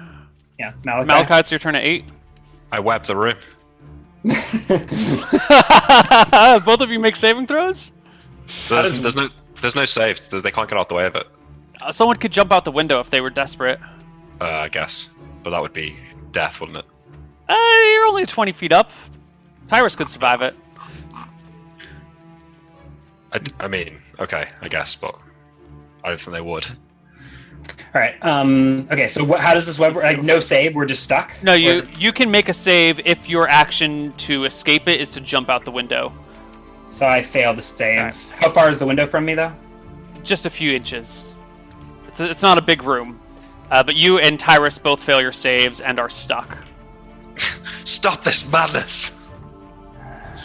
yeah, 0.62 0.74
Malakai. 0.84 1.08
Malakai, 1.08 1.40
it's 1.40 1.52
your 1.52 1.60
turn 1.60 1.76
at 1.76 1.84
eight. 1.84 2.06
I 2.72 2.80
web 2.80 3.06
the 3.06 3.16
rip. 3.16 3.40
Both 6.64 6.82
of 6.82 6.92
you 6.92 7.00
make 7.00 7.16
saving 7.16 7.48
throws. 7.48 7.92
How 8.68 8.84
There's, 8.84 9.00
there's 9.00 9.16
no 9.16 9.30
there's 9.62 9.76
no 9.76 9.86
save. 9.86 10.20
They 10.30 10.52
can't 10.52 10.70
get 10.70 10.78
out 10.78 10.88
the 10.88 10.94
way 10.96 11.08
of 11.08 11.16
it. 11.16 11.26
Uh, 11.82 11.92
someone 11.92 12.18
could 12.18 12.32
jump 12.32 12.52
out 12.52 12.64
the 12.64 12.72
window 12.72 13.00
if 13.00 13.10
they 13.10 13.22
were 13.22 13.32
desperate. 13.32 13.80
Uh, 14.40 14.46
I 14.46 14.70
guess, 14.70 15.10
but 15.42 15.50
that 15.50 15.62
would 15.62 15.74
be 15.74 15.98
death, 16.32 16.62
wouldn't 16.62 16.78
it? 16.78 16.86
Uh, 17.50 17.56
you're 17.94 18.06
only 18.06 18.28
20 18.28 18.52
feet 18.52 18.72
up. 18.72 18.92
Tyrus 19.68 19.96
could 19.96 20.10
survive 20.10 20.44
it. 20.44 20.56
I, 23.34 23.40
I 23.60 23.68
mean, 23.68 24.00
okay, 24.20 24.48
I 24.62 24.68
guess, 24.68 24.94
but 24.94 25.16
I 26.04 26.10
don't 26.10 26.22
think 26.22 26.34
they 26.34 26.42
would. 26.42 26.68
All 27.94 28.00
right. 28.02 28.16
Um. 28.22 28.88
Okay. 28.92 29.08
So 29.08 29.24
what, 29.24 29.42
how 29.42 29.54
does 29.54 29.66
this 29.66 29.78
web? 29.78 29.96
work? 29.96 30.04
Like 30.04 30.24
no 30.24 30.40
save. 30.40 30.76
We're 30.76 30.86
just 30.86 31.04
stuck. 31.04 31.32
No, 31.44 31.54
you 31.54 31.80
Or- 31.80 31.84
you 32.00 32.12
can 32.14 32.32
make 32.32 32.48
a 32.50 32.54
save 32.54 33.00
if 33.06 33.28
your 33.28 33.50
action 33.50 34.14
to 34.18 34.46
escape 34.46 34.88
it 34.88 35.02
is 35.02 35.10
to 35.12 35.22
jump 35.22 35.50
out 35.50 35.66
the 35.66 35.72
window. 35.72 36.14
So 36.88 37.06
I 37.06 37.22
failed 37.22 37.56
to 37.58 37.62
save. 37.62 38.00
Alright. 38.00 38.16
How 38.38 38.50
far 38.50 38.70
is 38.70 38.78
the 38.80 38.86
window 38.86 39.06
from 39.06 39.26
me, 39.26 39.34
though? 39.36 39.54
Just 40.24 40.46
a 40.46 40.50
few 40.50 40.72
inches. 40.74 41.26
It's 42.08 42.20
a, 42.20 42.30
it's 42.30 42.42
not 42.42 42.58
a 42.58 42.62
big 42.62 42.84
room, 42.84 43.20
uh, 43.72 43.82
but 43.84 43.96
you 43.96 44.20
and 44.20 44.38
Tyrus 44.40 44.78
both 44.78 45.02
fail 45.02 45.22
your 45.22 45.32
saves 45.32 45.80
and 45.82 46.00
are 46.00 46.10
stuck. 46.10 46.58
Stop 47.86 48.24
this 48.24 48.46
madness! 48.46 49.12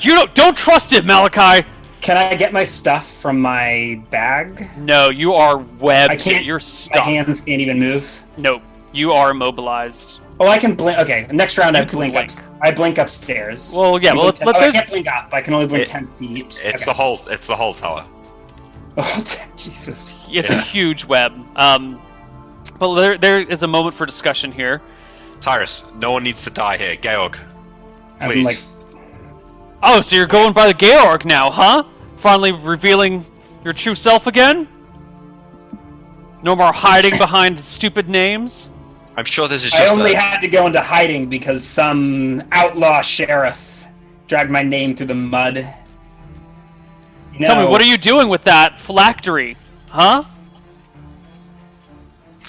You 0.01 0.15
don't 0.15 0.35
don't 0.35 0.57
trust 0.57 0.93
it, 0.93 1.05
Malakai. 1.05 1.65
Can 2.07 2.17
I 2.17 2.37
get 2.37 2.53
my 2.53 2.63
stuff 2.63 3.05
from 3.11 3.41
my 3.41 4.01
bag? 4.11 4.71
No, 4.79 5.11
you 5.11 5.35
are 5.35 5.59
webbed. 5.59 6.13
I 6.13 6.17
can't- 6.17 6.45
You're 6.45 6.61
My 6.95 7.01
hands 7.01 7.41
can't 7.41 7.61
even 7.61 7.81
move. 7.81 8.23
Nope, 8.39 8.63
you 8.93 9.11
are 9.11 9.33
immobilized. 9.33 10.21
Oh, 10.39 10.47
I 10.47 10.59
can 10.59 10.77
blink. 10.77 11.01
Okay, 11.01 11.27
next 11.33 11.59
round 11.59 11.77
I 11.77 11.81
You 11.81 11.87
can 11.87 11.99
blink, 11.99 12.13
blink. 12.15 12.31
up. 12.33 12.39
I 12.63 12.71
blink 12.71 12.99
upstairs. 12.99 13.75
Well, 13.77 14.01
yeah, 14.01 14.11
I 14.13 14.15
well, 14.15 14.23
blink 14.31 14.39
let- 14.39 14.47
let- 14.47 14.55
oh, 14.55 14.59
I 14.59 14.61
there's- 14.61 14.75
can't 14.75 14.89
blink 14.89 15.09
up. 15.09 15.31
I 15.33 15.41
can 15.41 15.53
only 15.55 15.67
blink 15.67 15.83
It- 15.83 15.89
ten 15.89 16.07
feet. 16.07 16.61
It's 16.65 16.83
Okay. 16.83 16.85
the 16.85 16.93
whole. 16.95 17.21
It's 17.29 17.49
the 17.49 17.57
whole 17.57 17.75
tower. 17.75 18.05
Oh, 18.99 19.25
Jesus. 19.57 20.15
It's 20.31 20.49
a 20.49 20.59
huge 20.61 21.05
web. 21.05 21.33
Um, 21.57 22.01
but 22.79 22.95
there 22.95 23.19
there 23.19 23.41
is 23.43 23.63
a 23.65 23.67
moment 23.67 23.97
for 23.97 24.07
discussion 24.07 24.53
here. 24.53 24.81
Tyrus, 25.41 25.83
no 25.99 26.13
one 26.13 26.23
needs 26.23 26.43
to 26.45 26.51
die 26.51 26.79
here. 26.79 26.95
Georg, 26.97 27.37
I'm 28.21 28.31
please. 28.31 28.47
like, 28.47 28.59
Oh, 29.83 30.01
so 30.01 30.15
you're 30.17 30.27
going 30.27 30.53
by 30.55 30.69
the 30.69 30.73
Georg 30.75 31.25
now, 31.27 31.51
huh? 31.51 31.83
Finally 32.27 32.51
revealing 32.51 33.25
your 33.63 33.73
true 33.73 33.95
self 33.95 34.27
again? 34.27 34.67
No 36.43 36.57
more 36.57 36.73
hiding 36.73 37.17
behind 37.19 37.57
stupid 37.57 38.09
names? 38.09 38.69
I'm 39.17 39.25
sure 39.25 39.47
this 39.47 39.63
is 39.63 39.71
just 39.71 39.81
I 39.81 39.87
only 39.87 40.15
a- 40.15 40.19
had 40.19 40.41
to 40.41 40.49
go 40.49 40.67
into 40.67 40.81
hiding 40.81 41.29
because 41.29 41.63
some 41.63 42.43
outlaw 42.51 43.01
sheriff 43.01 43.87
dragged 44.27 44.51
my 44.51 44.65
name 44.65 44.97
through 44.97 45.07
the 45.07 45.15
mud. 45.15 45.73
You 47.39 47.47
Tell 47.47 47.63
me, 47.63 47.69
what 47.69 47.81
are 47.81 47.87
you 47.87 47.97
doing 47.97 48.29
with 48.29 48.43
that 48.43 48.81
phylactery? 48.81 49.57
Huh? 49.89 50.25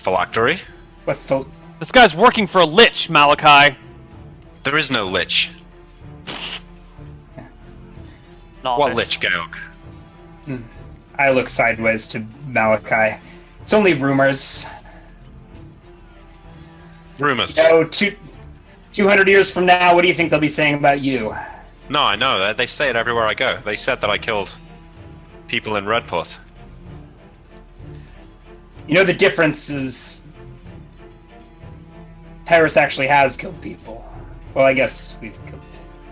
phylactery. 0.04 0.60
What 1.06 1.18
phil- 1.18 1.48
This 1.78 1.92
guy's 1.92 2.16
working 2.16 2.48
for 2.48 2.62
a 2.62 2.66
lich, 2.66 3.10
Malakai. 3.10 3.76
There 4.64 4.76
is 4.76 4.90
no 4.90 5.06
lich. 5.08 5.52
Novice. 8.64 8.80
What 8.80 8.96
lich, 8.96 9.20
Georg? 9.20 9.56
Hmm. 10.48 10.58
I 11.20 11.32
look 11.32 11.48
sideways 11.50 12.08
to 12.10 12.22
Malakai. 12.50 13.20
It's 13.62 13.74
only 13.74 13.94
rumors. 13.94 14.66
Rumors. 17.20 17.56
No, 17.58 17.84
two, 17.84 18.16
200 18.94 19.28
years 19.28 19.52
from 19.52 19.66
now, 19.66 19.94
what 19.96 20.04
do 20.04 20.08
you 20.08 20.14
think 20.14 20.30
they'll 20.30 20.40
be 20.40 20.48
saying 20.48 20.76
about 20.76 21.02
you? 21.02 21.36
No, 21.90 22.02
I 22.02 22.16
know. 22.16 22.40
They- 22.40 22.54
They 22.54 22.66
say 22.68 22.90
it 22.90 22.96
everywhere 22.96 23.26
I 23.26 23.34
go. 23.34 23.60
They 23.66 23.76
said 23.76 24.02
that 24.02 24.10
I 24.10 24.18
killed 24.18 24.56
people 25.48 25.76
in 25.78 25.86
Redport. 25.86 26.38
You 28.88 28.96
know, 28.96 29.04
the 29.04 29.14
difference 29.14 29.70
is. 29.70 30.28
Tyrus 32.46 32.78
actually 32.78 33.08
has 33.08 33.36
killed 33.36 33.60
people. 33.62 34.06
Well, 34.54 34.66
I 34.66 34.74
guess 34.74 35.18
we've 35.22 35.38
killed. 35.48 35.62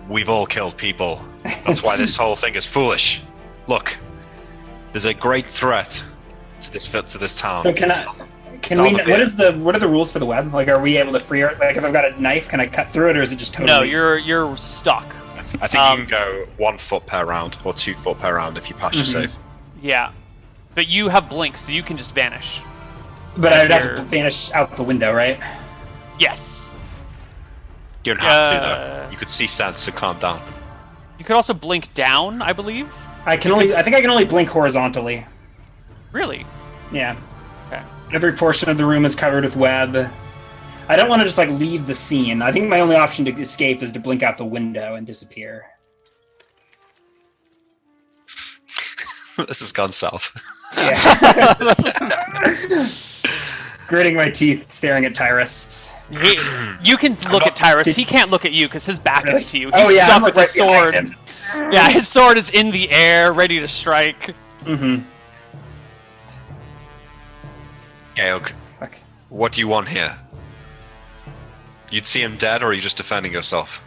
We've 0.10 0.30
all 0.30 0.46
killed 0.46 0.76
people. 0.78 1.22
That's 1.66 1.82
why 1.82 1.96
this 1.96 2.18
whole 2.24 2.36
thing 2.36 2.56
is 2.56 2.66
foolish. 2.66 3.22
Look, 3.68 3.96
there's 4.96 5.04
a 5.04 5.14
great 5.14 5.50
threat 5.50 6.02
to 6.62 6.72
this 6.72 6.86
to 6.88 7.18
this 7.18 7.38
town. 7.38 7.62
So 7.62 7.74
can 7.74 7.92
I? 7.92 8.06
Can 8.62 8.82
we? 8.82 8.94
What 8.94 8.96
is 8.96 9.04
the 9.06 9.12
What 9.12 9.18
fear. 9.18 9.22
is 9.22 9.36
the? 9.36 9.52
What 9.60 9.76
are 9.76 9.80
the 9.80 9.90
rules 9.90 10.10
for 10.10 10.20
the 10.20 10.26
web? 10.26 10.54
Like, 10.54 10.70
are 10.70 10.80
we 10.80 10.96
able 10.96 11.12
to 11.12 11.20
free 11.20 11.44
it? 11.44 11.60
Like, 11.60 11.76
if 11.76 11.84
I've 11.84 11.92
got 11.92 12.06
a 12.10 12.22
knife, 12.22 12.48
can 12.48 12.62
I 12.62 12.68
cut 12.68 12.92
through 12.92 13.10
it, 13.10 13.18
or 13.18 13.22
is 13.22 13.34
it 13.34 13.36
just 13.36 13.54
totally? 13.54 13.78
No, 13.78 13.84
you're 13.84 14.18
you're 14.18 14.56
stuck. 14.56 15.06
I 15.62 15.68
think 15.68 15.76
Um, 15.84 16.00
you 16.00 16.06
can 16.06 16.18
go 16.18 16.48
one 16.56 16.78
foot 16.78 17.06
per 17.08 17.26
round 17.26 17.58
or 17.66 17.74
two 17.74 17.94
foot 17.96 18.22
per 18.22 18.38
round 18.38 18.58
if 18.58 18.70
you 18.70 18.76
pass 18.76 18.94
your 18.96 19.04
Mhm. 19.04 19.12
save. 19.12 19.32
Yeah. 19.82 20.12
But 20.76 20.88
you 20.88 21.10
have 21.10 21.28
blink, 21.30 21.58
so 21.58 21.74
you 21.74 21.84
can 21.84 21.98
just 21.98 22.16
vanish. 22.16 22.62
But 23.36 23.52
I'd 23.52 23.72
have 23.72 23.96
to 23.98 24.02
vanish 24.04 24.50
out 24.54 24.78
the 24.78 24.84
window, 24.84 25.14
right? 25.14 25.38
Yes. 26.20 26.74
You 28.06 28.14
don't 28.14 28.24
have 28.26 28.50
to 28.52 28.56
Uh, 28.58 29.04
though. 29.06 29.12
You 29.12 29.18
could 29.18 29.30
see 29.30 29.46
sense 29.48 29.84
to 29.86 29.92
calm 29.92 30.20
down. 30.20 30.40
You 31.20 31.26
could 31.26 31.36
also 31.36 31.54
blink 31.54 31.94
down, 31.94 32.42
I 32.42 32.54
believe. 32.54 32.94
I 33.26 33.38
can 33.38 33.52
only. 33.52 33.76
I 33.76 33.82
think 33.82 33.96
I 33.96 34.02
can 34.02 34.10
only 34.10 34.26
blink 34.26 34.50
horizontally. 34.50 35.26
Really? 36.12 36.46
Yeah. 36.92 37.16
Okay. 37.68 37.82
Every 38.14 38.34
portion 38.34 38.70
of 38.70 38.78
the 38.78 38.86
room 38.86 39.04
is 39.06 39.16
covered 39.16 39.44
with 39.44 39.56
web. 39.56 40.12
I 40.88 40.96
don't 40.96 41.10
want 41.10 41.22
to 41.22 41.26
just 41.26 41.38
like 41.40 41.50
leave 41.50 41.88
the 41.88 41.96
scene. 41.96 42.42
I 42.44 42.52
think 42.52 42.70
my 42.70 42.80
only 42.80 42.96
option 42.96 43.26
to 43.26 43.32
escape 43.34 43.82
is 43.82 43.92
to 43.94 44.00
blink 44.00 44.22
out 44.22 44.38
the 44.38 44.46
window 44.46 44.96
and 44.96 45.06
disappear. 45.08 45.66
this 49.48 49.60
has 49.62 49.72
gone 49.72 49.92
south. 49.92 50.30
Yeah. 50.78 51.56
Gritting 53.88 54.16
my 54.16 54.30
teeth, 54.30 54.72
staring 54.72 55.06
at 55.06 55.14
Tyrus. 55.14 55.94
He, 56.10 56.38
you 56.84 56.98
can 56.98 57.14
look 57.32 57.42
not- 57.42 57.48
at 57.48 57.56
Tyrus. 57.56 57.84
did- 57.86 57.96
He 57.96 58.04
can't 58.06 58.32
look 58.32 58.44
at 58.46 58.52
you 58.52 58.68
because 58.68 58.86
his 58.86 58.98
back 59.00 59.26
Really? 59.26 59.38
is 59.42 59.46
to 59.52 59.60
you. 59.60 59.70
Oh, 59.74 59.80
He's 59.80 59.88
oh 59.88 59.92
yeah, 59.92 60.06
stuck 60.08 60.18
I'm 60.18 60.24
with 60.24 60.36
his 60.36 60.60
right 60.60 60.94
sword. 60.94 61.16
Behind 61.46 61.66
him. 61.66 61.72
Yeah, 61.74 61.90
his 61.92 62.08
sword 62.08 62.38
is 62.38 62.50
in 62.50 62.72
the 62.72 62.90
air, 62.92 63.32
ready 63.34 63.60
to 63.60 63.68
strike. 63.68 64.34
Mm-hmm. 64.64 65.04
Georg, 68.16 68.52
Okay. 68.82 69.00
what 69.30 69.52
do 69.52 69.60
you 69.62 69.68
want 69.68 69.88
here? 69.90 70.18
You'd 71.92 72.06
see 72.08 72.22
him 72.22 72.38
dead, 72.38 72.64
or 72.64 72.68
are 72.68 72.74
you 72.74 72.82
just 72.82 72.98
defending 72.98 73.32
yourself? 73.34 73.80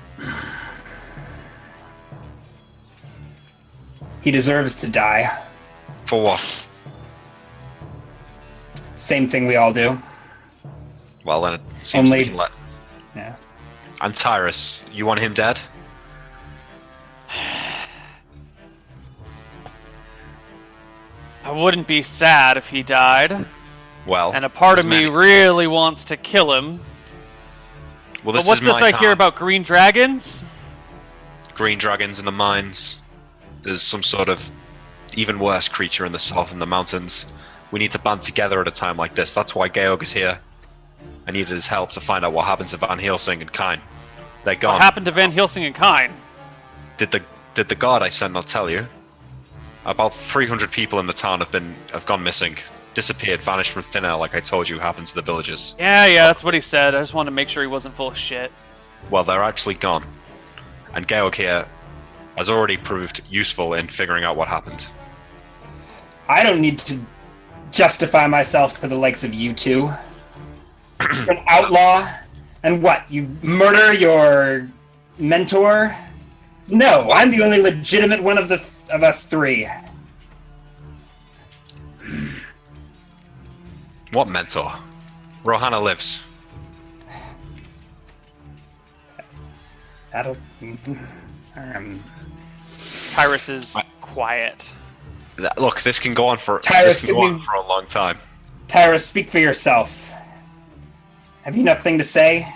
He 4.21 4.31
deserves 4.31 4.81
to 4.83 4.89
die. 4.89 5.37
For 6.07 6.23
what? 6.23 6.69
Same 8.75 9.29
thing 9.29 9.47
we 9.47 9.57
all 9.57 9.73
do. 9.73 10.01
Well, 11.25 11.43
then 11.43 11.55
it 11.55 11.61
seems 11.83 12.11
Only- 12.11 12.25
we 12.25 12.29
can 12.31 12.37
let. 12.37 12.51
Yeah. 13.15 13.35
And 14.01 14.15
Tyrus, 14.15 14.81
you 14.93 15.07
want 15.07 15.21
him 15.21 15.35
dead? 15.35 15.61
I 21.45 21.51
wouldn't 21.53 21.87
be 21.87 22.03
sad 22.03 22.57
if 22.57 22.69
he 22.69 22.83
died. 22.83 23.47
Well, 24.07 24.33
And 24.35 24.45
a 24.45 24.49
part 24.49 24.79
of 24.79 24.85
me 24.87 25.05
many. 25.05 25.11
really 25.11 25.67
wants 25.67 26.05
to 26.05 26.17
kill 26.17 26.53
him. 26.53 26.81
Well, 28.25 28.33
this 28.35 28.43
But 28.45 28.49
what's 28.49 28.61
is 28.61 28.67
this 28.67 28.83
I 28.83 28.93
hear 28.97 29.13
about 29.13 29.37
green 29.37 29.63
dragons? 29.63 30.43
green 31.55 31.79
dragons 31.79 32.19
in 32.21 32.25
the 32.25 32.33
mines. 32.33 33.01
There's 33.63 33.83
some 33.83 34.03
sort 34.05 34.29
of 34.29 34.41
even 35.15 35.41
worse 35.41 35.67
creature 35.69 36.07
in 36.07 36.13
the 36.13 36.19
south 36.19 36.53
in 36.53 36.59
the 36.61 36.67
mountains. 36.67 37.27
We 37.73 37.81
need 37.81 37.91
to 37.93 37.99
band 37.99 38.23
together 38.23 38.61
at 38.61 38.69
a 38.69 38.71
time 38.71 38.97
like 38.97 39.15
this. 39.17 39.35
That's 39.35 39.55
why 39.57 39.69
Georg 39.69 40.03
is 40.03 40.13
here. 40.13 40.39
I 41.27 41.33
needed 41.33 41.49
his 41.49 41.67
help 41.67 41.91
to 41.93 42.01
find 42.01 42.25
out 42.25 42.33
what 42.33 42.47
happened 42.47 42.69
to 42.71 42.77
Van 42.77 42.99
Helsing 43.01 43.41
and 43.41 43.53
Kine. 43.53 43.81
They're 44.45 44.55
gone. 44.55 44.75
What 44.75 44.83
happened 44.83 45.07
to 45.07 45.13
Van 45.13 45.33
Helsing 45.33 45.65
and 45.65 45.75
Kine? 45.75 46.13
Did 46.99 47.13
the 47.13 47.23
did 47.55 47.69
the 47.69 47.75
guard 47.75 48.03
I 48.03 48.09
sent 48.09 48.35
not 48.35 48.47
tell 48.47 48.69
you? 48.69 48.87
About 49.87 50.13
300 50.15 50.71
people 50.71 50.99
in 50.99 51.07
the 51.07 51.13
town 51.13 51.39
have 51.39 51.51
been 51.51 51.75
have 51.93 52.05
gone 52.05 52.23
missing, 52.23 52.57
disappeared, 52.93 53.41
vanished 53.43 53.73
from 53.73 53.85
thin 53.85 54.05
air, 54.05 54.17
like 54.17 54.35
I 54.35 54.41
told 54.41 54.69
you 54.69 54.79
happened 54.79 55.07
to 55.07 55.15
the 55.15 55.23
villagers. 55.23 55.77
Yeah, 55.79 56.07
yeah, 56.07 56.27
that's 56.27 56.45
what 56.45 56.55
he 56.55 56.61
said. 56.61 56.95
I 56.95 57.01
just 57.01 57.15
wanted 57.15 57.31
to 57.31 57.35
make 57.35 57.49
sure 57.49 57.63
he 57.63 57.69
wasn't 57.69 57.95
full 57.95 58.09
of 58.09 58.19
shit. 58.19 58.53
Well, 59.11 59.25
they're 59.25 59.45
actually 59.45 59.75
gone, 59.75 60.05
and 60.93 61.07
Georg 61.07 61.37
here 61.37 61.67
has 62.37 62.51
already 62.51 62.77
proved 62.77 63.23
useful 63.31 63.75
in 63.75 63.87
figuring 63.87 64.25
out 64.25 64.37
what 64.37 64.49
happened. 64.49 64.87
I 66.29 66.43
don't 66.43 66.61
need 66.61 66.79
to 66.81 67.01
justify 67.71 68.27
myself 68.27 68.81
to 68.81 68.89
the 68.89 68.97
likes 68.97 69.23
of 69.23 69.33
you 69.33 69.55
two. 69.55 69.91
You're 71.01 71.31
an 71.31 71.45
outlaw, 71.47 72.13
and 72.65 72.83
what? 72.83 73.11
You 73.11 73.29
murder 73.43 73.95
your 73.95 74.69
mentor? 75.19 75.97
No, 76.69 77.11
I'm 77.11 77.31
the 77.31 77.43
only 77.43 77.61
legitimate 77.63 78.23
one 78.23 78.39
of 78.39 78.49
the 78.49 78.63
of 78.91 79.03
us 79.03 79.25
three. 79.25 79.69
What 84.13 84.29
mentor? 84.29 84.73
Rohanna 85.45 85.81
lives. 85.83 86.23
That'll. 90.13 90.37
Um, 91.57 92.03
Tyrus 93.13 93.49
is 93.49 93.77
I- 93.77 93.85
quiet. 94.01 94.73
Th- 95.37 95.51
Look, 95.59 95.83
this 95.83 95.99
can 95.99 96.15
go 96.15 96.27
on 96.29 96.39
for 96.39 96.59
Tyrus, 96.61 97.01
this 97.03 97.05
can 97.05 97.15
go 97.15 97.23
on 97.23 97.35
me- 97.37 97.45
for 97.45 97.55
a 97.55 97.67
long 97.67 97.87
time. 97.87 98.19
Tyrus, 98.69 99.05
speak 99.07 99.29
for 99.29 99.39
yourself. 99.39 100.13
Have 101.43 101.57
you 101.57 101.63
nothing 101.63 101.99
to 101.99 102.05
say? 102.05 102.47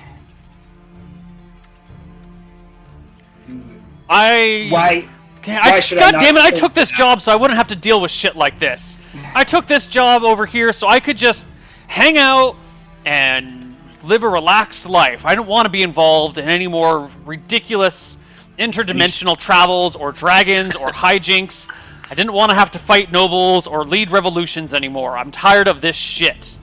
I 4.08 4.68
Why? 4.70 5.08
Okay, 5.38 5.54
Why 5.54 5.60
I, 5.76 5.80
should 5.80 5.98
I 5.98 6.00
God 6.02 6.12
not 6.12 6.20
damn 6.20 6.36
it! 6.36 6.42
I 6.42 6.50
took 6.50 6.74
this 6.74 6.90
job 6.90 7.20
so 7.20 7.32
I 7.32 7.36
wouldn't 7.36 7.56
have 7.56 7.68
to 7.68 7.76
deal 7.76 8.00
with 8.00 8.10
shit 8.10 8.36
like 8.36 8.58
this. 8.58 8.98
I 9.34 9.44
took 9.44 9.66
this 9.66 9.86
job 9.86 10.22
over 10.22 10.46
here 10.46 10.72
so 10.72 10.88
I 10.88 11.00
could 11.00 11.16
just 11.16 11.46
hang 11.88 12.16
out 12.18 12.56
and 13.04 13.76
live 14.04 14.22
a 14.22 14.28
relaxed 14.28 14.88
life. 14.88 15.26
I 15.26 15.34
don't 15.34 15.46
want 15.46 15.66
to 15.66 15.70
be 15.70 15.82
involved 15.82 16.38
in 16.38 16.48
any 16.48 16.66
more 16.66 17.10
ridiculous 17.24 18.16
interdimensional 18.58 19.36
travels 19.36 19.96
or 19.96 20.12
dragons 20.12 20.76
or 20.76 20.90
hijinks. 20.92 21.66
I 22.10 22.14
didn't 22.14 22.32
want 22.34 22.50
to 22.50 22.54
have 22.54 22.70
to 22.72 22.78
fight 22.78 23.10
nobles 23.10 23.66
or 23.66 23.84
lead 23.84 24.10
revolutions 24.10 24.74
anymore. 24.74 25.16
I'm 25.16 25.30
tired 25.30 25.66
of 25.66 25.80
this 25.80 25.96
shit. 25.96 26.58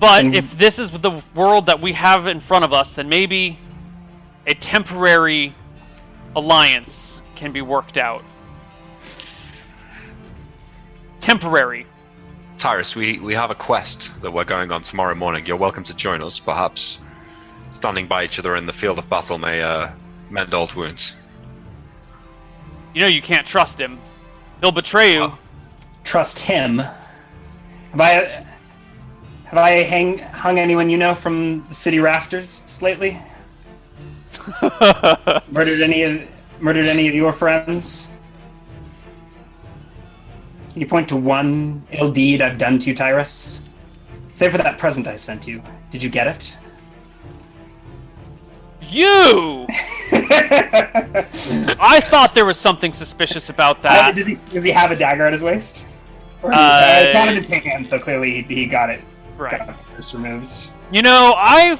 But 0.00 0.24
if 0.24 0.56
this 0.56 0.78
is 0.78 0.90
the 0.90 1.22
world 1.34 1.66
that 1.66 1.80
we 1.80 1.92
have 1.92 2.26
in 2.26 2.40
front 2.40 2.64
of 2.64 2.72
us, 2.72 2.94
then 2.94 3.08
maybe 3.08 3.58
a 4.46 4.54
temporary 4.54 5.54
alliance 6.36 7.22
can 7.34 7.52
be 7.52 7.62
worked 7.62 7.98
out. 7.98 8.24
Temporary. 11.20 11.86
Tyrus, 12.58 12.94
we, 12.94 13.18
we 13.20 13.34
have 13.34 13.50
a 13.50 13.54
quest 13.54 14.10
that 14.22 14.30
we're 14.30 14.44
going 14.44 14.70
on 14.70 14.82
tomorrow 14.82 15.14
morning. 15.14 15.46
You're 15.46 15.56
welcome 15.56 15.84
to 15.84 15.94
join 15.94 16.22
us. 16.22 16.38
Perhaps 16.38 16.98
standing 17.70 18.06
by 18.06 18.24
each 18.24 18.38
other 18.38 18.56
in 18.56 18.66
the 18.66 18.72
field 18.72 18.98
of 18.98 19.08
battle 19.08 19.38
may 19.38 19.62
uh, 19.62 19.90
mend 20.28 20.52
old 20.52 20.74
wounds. 20.74 21.14
You 22.94 23.00
know 23.00 23.06
you 23.06 23.22
can't 23.22 23.46
trust 23.46 23.80
him. 23.80 23.98
He'll 24.60 24.72
betray 24.72 25.14
you. 25.14 25.32
Trust 26.04 26.40
him. 26.40 26.78
Have 26.78 28.00
I? 28.00 28.46
Have 29.44 29.58
I 29.58 29.70
hang, 29.82 30.18
hung 30.18 30.58
anyone 30.60 30.90
you 30.90 30.96
know 30.96 31.14
from 31.14 31.66
the 31.68 31.74
city 31.74 31.98
rafters 31.98 32.80
lately? 32.82 33.20
Murdered 35.50 35.80
any 35.82 36.02
of 36.02 36.22
murdered 36.60 36.86
any 36.86 37.08
of 37.08 37.14
your 37.14 37.32
friends? 37.32 38.10
Can 40.72 40.80
you 40.80 40.86
point 40.86 41.08
to 41.08 41.16
one 41.16 41.82
ill 41.90 42.10
deed 42.12 42.40
I've 42.42 42.58
done 42.58 42.78
to 42.78 42.90
you, 42.90 42.94
Tyrus? 42.94 43.62
Save 44.32 44.52
for 44.52 44.58
that 44.58 44.78
present 44.78 45.08
I 45.08 45.16
sent 45.16 45.46
you. 45.46 45.62
Did 45.90 46.02
you 46.02 46.10
get 46.10 46.26
it? 46.28 46.56
you! 48.82 49.66
I 50.12 52.00
thought 52.02 52.32
there 52.34 52.44
was 52.46 52.58
something 52.58 52.92
suspicious 52.92 53.48
about 53.48 53.78
Uh, 53.78 53.82
that. 53.82 54.14
does 54.16 54.26
he 54.26 54.36
does 54.52 54.64
he 54.64 54.70
have 54.70 54.90
a 54.90 54.96
dagger 54.96 55.26
at 55.26 55.32
his 55.32 55.42
waist? 55.44 55.84
Or 56.42 56.52
uh, 56.52 56.56
it's 57.02 57.14
not 57.14 57.28
in 57.28 57.36
his 57.36 57.48
hand, 57.48 57.88
so 57.88 57.98
clearly 57.98 58.42
he, 58.42 58.54
he 58.54 58.66
got 58.66 58.90
it. 58.90 59.02
Right. 59.36 59.58
Got 59.58 59.76
it 59.98 60.14
removed. 60.14 60.70
You 60.90 61.02
know, 61.02 61.34
I 61.36 61.78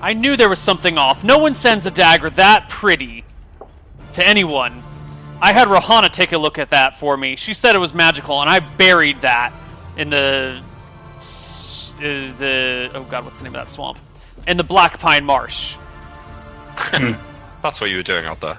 I 0.00 0.12
knew 0.12 0.36
there 0.36 0.48
was 0.48 0.58
something 0.58 0.96
off. 0.96 1.24
No 1.24 1.38
one 1.38 1.54
sends 1.54 1.86
a 1.86 1.90
dagger 1.90 2.30
that 2.30 2.68
pretty 2.68 3.24
to 4.12 4.26
anyone. 4.26 4.82
I 5.40 5.52
had 5.52 5.68
Rohana 5.68 6.10
take 6.10 6.32
a 6.32 6.38
look 6.38 6.58
at 6.58 6.70
that 6.70 6.96
for 6.98 7.16
me. 7.16 7.36
She 7.36 7.54
said 7.54 7.74
it 7.74 7.78
was 7.78 7.94
magical, 7.94 8.40
and 8.40 8.50
I 8.50 8.60
buried 8.60 9.20
that 9.20 9.52
in 9.96 10.10
the 10.10 10.62
uh, 11.98 12.00
the 12.00 12.90
oh 12.94 13.04
god, 13.10 13.24
what's 13.24 13.38
the 13.38 13.44
name 13.44 13.54
of 13.54 13.66
that 13.66 13.68
swamp? 13.68 13.98
In 14.46 14.56
the 14.56 14.64
Black 14.64 14.98
Pine 14.98 15.24
Marsh. 15.24 15.76
That's 17.62 17.80
what 17.80 17.90
you 17.90 17.96
were 17.96 18.02
doing 18.02 18.24
out 18.24 18.40
there. 18.40 18.58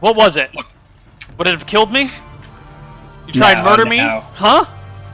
What 0.00 0.16
was 0.16 0.36
it? 0.36 0.50
Would 1.38 1.46
it 1.46 1.52
have 1.52 1.66
killed 1.66 1.92
me? 1.92 2.10
You 3.26 3.32
tried 3.32 3.58
and 3.58 3.64
No, 3.64 3.70
murder 3.70 3.86
me? 3.86 3.98
Huh? 3.98 4.64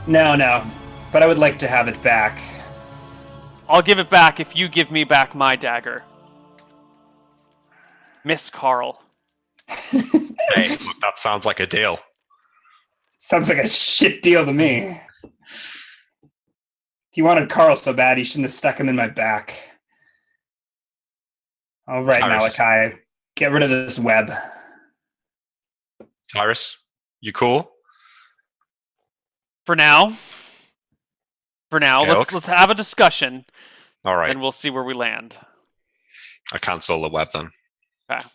No, 0.07 0.35
no. 0.35 0.65
But 1.11 1.21
I 1.21 1.27
would 1.27 1.37
like 1.37 1.59
to 1.59 1.67
have 1.67 1.87
it 1.87 2.01
back. 2.01 2.41
I'll 3.69 3.83
give 3.83 3.99
it 3.99 4.09
back 4.09 4.39
if 4.39 4.55
you 4.55 4.67
give 4.67 4.89
me 4.89 5.03
back 5.03 5.35
my 5.35 5.55
dagger. 5.55 6.03
Miss 8.25 8.49
Carl. 8.49 9.01
Hey, 10.55 10.67
look, 10.67 10.99
that 11.01 11.15
sounds 11.15 11.45
like 11.45 11.59
a 11.59 11.67
deal. 11.67 11.99
Sounds 13.19 13.49
like 13.49 13.59
a 13.59 13.67
shit 13.67 14.23
deal 14.23 14.43
to 14.43 14.51
me. 14.51 14.99
He 17.11 17.21
wanted 17.21 17.49
Carl 17.49 17.75
so 17.75 17.93
bad 17.93 18.17
he 18.17 18.23
shouldn't 18.23 18.45
have 18.45 18.51
stuck 18.51 18.79
him 18.79 18.89
in 18.89 18.95
my 18.95 19.07
back. 19.07 19.55
All 21.87 22.03
right, 22.03 22.19
Tyrus. 22.19 22.57
Malakai, 22.57 22.97
get 23.35 23.51
rid 23.51 23.61
of 23.61 23.69
this 23.69 23.99
web. 23.99 24.31
Tyrus, 26.33 26.77
you 27.21 27.31
cool? 27.31 27.69
For 29.67 29.75
now. 29.75 30.13
For 31.69 31.79
now, 31.79 32.01
Okay, 32.01 32.09
let's 32.09 32.21
okay. 32.29 32.35
let's 32.35 32.47
have 32.47 32.69
a 32.69 32.75
discussion 32.75 33.45
All 34.05 34.15
right. 34.15 34.31
and 34.31 34.41
we'll 34.41 34.51
see 34.51 34.69
where 34.69 34.83
we 34.83 34.93
land. 34.93 35.37
I 36.51 36.57
cancel 36.57 37.01
the 37.01 37.09
web 37.09 37.29
then. 37.33 37.51
Ah. 38.09 38.31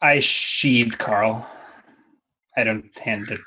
I 0.00 0.20
sheathed 0.20 0.98
Carl. 0.98 1.46
I 2.56 2.64
don't 2.64 2.96
hand 2.98 3.28
it 3.30 3.40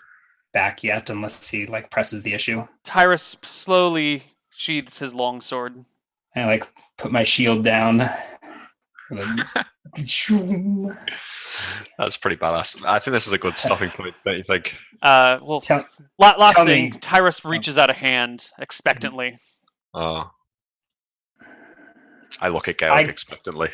back 0.53 0.83
yet 0.83 1.09
unless 1.09 1.49
he 1.49 1.65
like 1.65 1.89
presses 1.89 2.23
the 2.23 2.33
issue. 2.33 2.67
Tyrus 2.83 3.37
slowly 3.43 4.23
sheathes 4.51 4.99
his 4.99 5.13
longsword. 5.15 5.85
I 6.35 6.45
like 6.45 6.67
put 6.97 7.11
my 7.11 7.23
shield 7.23 7.63
down. 7.63 8.09
Tell, 11.53 12.05
That's 12.05 12.17
pretty 12.17 12.37
badass. 12.37 12.83
I 12.85 12.99
think 12.99 13.13
this 13.13 13.27
is 13.27 13.33
a 13.33 13.37
good 13.37 13.57
stopping 13.57 13.89
point, 13.97 14.15
don't 14.25 14.37
you 14.37 14.43
think? 14.43 14.75
Uh, 15.01 15.39
well, 15.41 15.61
tell, 15.61 15.85
last 16.17 16.55
tell 16.55 16.65
thing, 16.65 16.85
me- 16.85 16.91
Tyrus 16.91 17.43
reaches 17.45 17.77
out 17.77 17.89
a 17.89 17.93
hand 17.93 18.49
expectantly. 18.59 19.37
Oh. 19.93 20.31
I 22.39 22.47
look 22.49 22.67
at 22.67 22.77
Gaelic 22.77 23.07
I- 23.07 23.09
expectantly. 23.09 23.69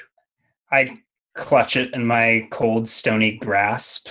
I 0.71 0.99
clutch 1.35 1.77
it 1.77 1.93
in 1.93 2.05
my 2.05 2.47
cold, 2.51 2.87
stony 2.87 3.37
grasp, 3.37 4.07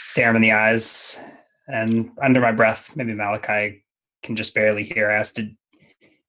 stare 0.00 0.30
him 0.30 0.36
in 0.36 0.42
the 0.42 0.52
eyes, 0.52 1.22
and 1.66 2.10
under 2.22 2.40
my 2.40 2.52
breath, 2.52 2.94
maybe 2.94 3.12
Malakai 3.12 3.80
can 4.22 4.36
just 4.36 4.54
barely 4.54 4.84
hear. 4.84 5.10
I 5.10 5.14
asked, 5.16 5.36
"Did 5.36 5.56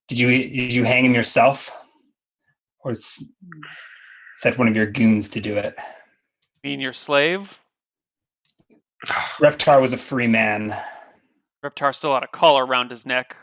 did 0.08 0.20
you 0.20 0.28
did 0.30 0.74
you 0.74 0.84
hang 0.86 1.06
him 1.06 1.14
yourself, 1.14 1.70
or 2.80 2.92
s- 2.92 3.32
set 4.44 4.58
one 4.58 4.68
of 4.68 4.76
your 4.76 4.86
goons 4.86 5.30
to 5.32 5.42
do 5.42 5.56
it?" 5.58 5.76
Being 6.62 6.80
your 6.80 6.94
slave, 6.94 7.60
Reptar 9.40 9.82
was 9.82 9.94
a 9.94 9.98
free 9.98 10.28
man. 10.28 10.78
Reptar 11.64 11.96
still 11.96 12.14
had 12.14 12.24
a 12.24 12.28
collar 12.28 12.66
around 12.66 12.92
his 12.92 13.06
neck, 13.06 13.36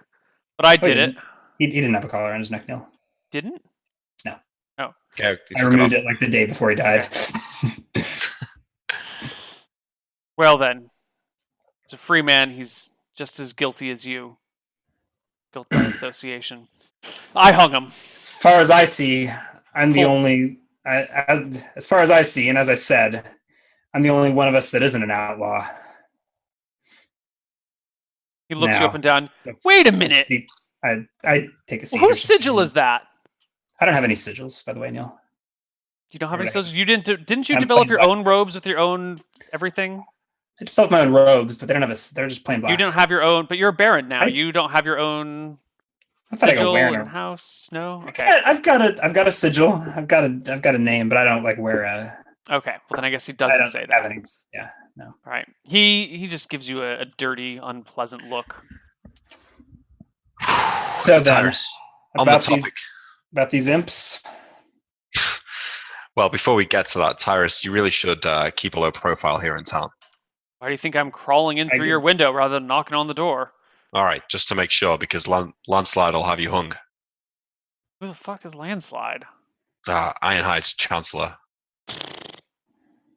but 0.56 0.66
I 0.66 0.74
oh, 0.74 0.76
did 0.76 0.96
it. 0.96 1.16
He, 1.58 1.66
he 1.66 1.72
didn't 1.72 1.94
have 1.94 2.04
a 2.04 2.08
collar 2.08 2.30
around 2.30 2.40
his 2.40 2.50
neck. 2.50 2.68
No, 2.68 2.86
Didn't? 3.30 3.62
Gaelic, 5.16 5.40
oh. 5.40 5.46
you 5.50 5.56
I 5.56 5.60
took 5.60 5.72
it 5.72 5.76
removed 5.76 5.92
it 5.92 6.04
like 6.04 6.18
the 6.20 6.28
day 6.28 6.46
before 6.46 6.70
he 6.70 6.76
died. 6.76 7.08
Well 10.40 10.56
then, 10.56 10.88
It's 11.84 11.92
a 11.92 11.98
free 11.98 12.22
man, 12.22 12.48
he's 12.48 12.92
just 13.14 13.38
as 13.38 13.52
guilty 13.52 13.90
as 13.90 14.06
you. 14.06 14.38
Guilt 15.52 15.68
by 15.68 15.82
association. 15.94 16.66
I 17.36 17.52
hung 17.52 17.72
him. 17.72 17.88
as 17.88 18.30
far 18.30 18.54
as 18.54 18.70
I 18.70 18.86
see, 18.86 19.30
I'm 19.74 19.92
the 19.92 20.04
only. 20.04 20.59
I, 20.84 21.02
as, 21.28 21.62
as 21.76 21.86
far 21.86 21.98
as 22.00 22.10
I 22.10 22.22
see, 22.22 22.48
and 22.48 22.56
as 22.56 22.68
I 22.68 22.74
said, 22.74 23.24
I'm 23.94 24.02
the 24.02 24.10
only 24.10 24.32
one 24.32 24.48
of 24.48 24.54
us 24.54 24.70
that 24.70 24.82
isn't 24.82 25.02
an 25.02 25.10
outlaw. 25.10 25.66
He 28.48 28.54
looks 28.54 28.80
you 28.80 28.86
up 28.86 28.94
and 28.94 29.02
down. 29.02 29.30
Wait 29.64 29.86
a 29.86 29.92
minute. 29.92 30.26
see. 30.26 30.46
I 30.82 31.04
I 31.22 31.48
take 31.66 31.82
a 31.82 31.86
seat. 31.86 31.98
Whose 32.00 32.20
sigil 32.20 32.58
is 32.60 32.72
that? 32.72 33.02
I 33.80 33.84
don't 33.84 33.94
have 33.94 34.04
any 34.04 34.14
sigils, 34.14 34.64
by 34.64 34.72
the 34.72 34.80
way, 34.80 34.90
Neil. 34.90 35.16
You 36.10 36.18
don't 36.18 36.30
have 36.30 36.40
any 36.40 36.48
sigils. 36.48 36.74
You 36.74 36.84
didn't. 36.84 37.04
Didn't 37.26 37.48
you 37.48 37.54
I'm 37.56 37.60
develop 37.60 37.88
your 37.88 37.98
black. 37.98 38.08
own 38.08 38.24
robes 38.24 38.54
with 38.54 38.66
your 38.66 38.78
own 38.78 39.20
everything? 39.52 40.04
I 40.60 40.64
developed 40.64 40.90
my 40.90 41.00
own 41.00 41.12
robes, 41.12 41.56
but 41.56 41.68
they 41.68 41.74
don't 41.74 41.82
have 41.82 41.90
a. 41.90 42.14
They're 42.14 42.28
just 42.28 42.44
plain 42.44 42.60
black. 42.60 42.70
You 42.70 42.76
don't 42.76 42.92
have 42.92 43.10
your 43.10 43.22
own, 43.22 43.46
but 43.46 43.56
you're 43.58 43.68
a 43.68 43.72
baron 43.74 44.08
now. 44.08 44.22
I- 44.22 44.26
you 44.28 44.50
don't 44.52 44.70
have 44.70 44.86
your 44.86 44.98
own 44.98 45.58
I 46.32 46.36
thought 46.36 46.48
I 46.48 46.52
could 46.52 46.58
sigil 46.58 46.72
wear 46.72 47.00
in 47.00 47.06
house. 47.06 47.68
No. 47.72 48.02
I've 48.02 48.08
Okay. 48.10 48.24
got- 48.24 48.46
I've 48.46 48.62
got 48.62 48.80
a. 48.82 49.04
I've 49.04 49.14
got 49.14 49.26
a 49.26 49.32
sigil. 49.32 49.72
I've 49.96 50.06
got 50.08 50.24
a. 50.24 50.40
I've 50.48 50.62
got 50.62 50.74
a 50.74 50.78
name, 50.78 51.08
but 51.08 51.18
I 51.18 51.24
don't 51.24 51.42
like 51.42 51.58
wear 51.58 51.82
a. 51.82 52.16
Okay. 52.50 52.72
Well, 52.88 52.96
then 52.96 53.04
I 53.04 53.10
guess 53.10 53.26
he 53.26 53.32
doesn't 53.32 53.58
don't 53.60 53.70
say 53.70 53.80
have 53.80 53.88
that. 53.88 54.04
any. 54.10 54.22
Yeah. 54.54 54.70
No. 54.96 55.14
Right. 55.26 55.46
He 55.68 56.16
he 56.16 56.26
just 56.28 56.48
gives 56.50 56.68
you 56.68 56.82
a, 56.82 57.00
a 57.00 57.04
dirty, 57.18 57.58
unpleasant 57.62 58.28
look. 58.28 58.64
So 60.90 61.20
then, 61.20 61.24
Tyrus, 61.24 61.72
on 62.18 62.26
the 62.26 62.32
about 62.32 62.42
topic. 62.42 62.64
these 62.64 62.74
about 63.32 63.50
these 63.50 63.68
imps. 63.68 64.22
Well, 66.16 66.28
before 66.28 66.54
we 66.54 66.66
get 66.66 66.88
to 66.88 66.98
that, 66.98 67.18
Tyrus, 67.18 67.64
you 67.64 67.70
really 67.72 67.90
should 67.90 68.26
uh, 68.26 68.50
keep 68.56 68.74
a 68.74 68.80
low 68.80 68.90
profile 68.90 69.38
here 69.38 69.56
in 69.56 69.64
town. 69.64 69.88
Why 70.58 70.66
do 70.66 70.72
you 70.72 70.76
think 70.76 70.96
I'm 70.96 71.10
crawling 71.10 71.58
in 71.58 71.68
I 71.70 71.76
through 71.76 71.84
do. 71.84 71.88
your 71.88 72.00
window 72.00 72.32
rather 72.32 72.54
than 72.54 72.66
knocking 72.66 72.96
on 72.96 73.06
the 73.06 73.14
door? 73.14 73.52
All 73.92 74.04
right, 74.04 74.22
just 74.30 74.48
to 74.48 74.54
make 74.54 74.70
sure, 74.70 74.96
because 74.98 75.26
Lan- 75.26 75.52
Landslide 75.66 76.14
will 76.14 76.24
have 76.24 76.38
you 76.40 76.50
hung. 76.50 76.72
Who 78.00 78.06
the 78.06 78.14
fuck 78.14 78.44
is 78.44 78.54
landslide? 78.54 79.24
Uh, 79.88 80.12
Ironhide's 80.22 80.74
Chancellor. 80.74 81.34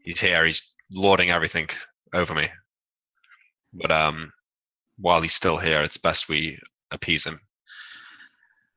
He's 0.03 0.19
here. 0.19 0.45
He's 0.45 0.61
lording 0.91 1.29
everything 1.29 1.69
over 2.13 2.33
me. 2.33 2.49
But 3.73 3.91
um, 3.91 4.31
while 4.97 5.21
he's 5.21 5.33
still 5.33 5.57
here, 5.57 5.81
it's 5.83 5.97
best 5.97 6.27
we 6.27 6.59
appease 6.91 7.25
him. 7.25 7.39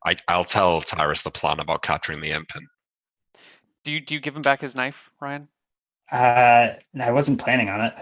I, 0.05 0.16
I'll 0.28 0.44
tell 0.44 0.81
Tyrus 0.83 1.23
the 1.23 1.31
plan 1.31 1.58
about 1.60 1.83
capturing 1.83 2.20
the 2.20 2.31
imp, 2.31 2.49
and 2.55 2.66
Do 3.84 3.92
you 3.92 4.00
do 4.00 4.15
you 4.15 4.20
give 4.20 4.36
him 4.36 4.42
back 4.42 4.60
his 4.60 4.76
knife, 4.76 5.10
Ryan? 5.20 5.49
Uh, 6.12 6.75
no, 6.94 7.05
I 7.05 7.10
wasn't 7.10 7.41
planning 7.41 7.68
on 7.68 7.81
it. 7.81 7.94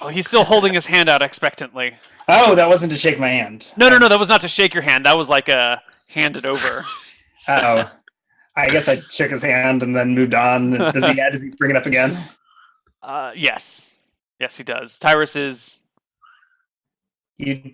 Oh, 0.00 0.08
he's 0.08 0.26
still 0.28 0.44
holding 0.44 0.74
his 0.74 0.86
hand 0.86 1.08
out 1.08 1.22
expectantly. 1.22 1.96
Oh, 2.28 2.54
that 2.54 2.68
wasn't 2.68 2.92
to 2.92 2.98
shake 2.98 3.18
my 3.18 3.28
hand. 3.28 3.66
No, 3.76 3.88
no, 3.88 3.98
no. 3.98 4.08
That 4.08 4.18
was 4.18 4.28
not 4.28 4.40
to 4.42 4.48
shake 4.48 4.72
your 4.74 4.82
hand. 4.82 5.06
That 5.06 5.16
was 5.18 5.28
like 5.28 5.48
a 5.48 5.82
hand 6.06 6.36
it 6.36 6.46
over. 6.46 6.84
Oh, 7.50 7.90
I 8.54 8.68
guess 8.68 8.88
I 8.88 9.00
shook 9.08 9.30
his 9.30 9.42
hand 9.42 9.82
and 9.82 9.96
then 9.96 10.14
moved 10.14 10.34
on. 10.34 10.72
Does 10.72 11.02
he? 11.06 11.14
Does 11.14 11.40
he 11.40 11.48
bring 11.48 11.70
it 11.70 11.76
up 11.76 11.86
again? 11.86 12.16
Uh, 13.02 13.32
yes, 13.34 13.94
yes, 14.38 14.58
he 14.58 14.64
does. 14.64 14.98
Tyrus 14.98 15.34
is. 15.34 15.80
You, 17.38 17.72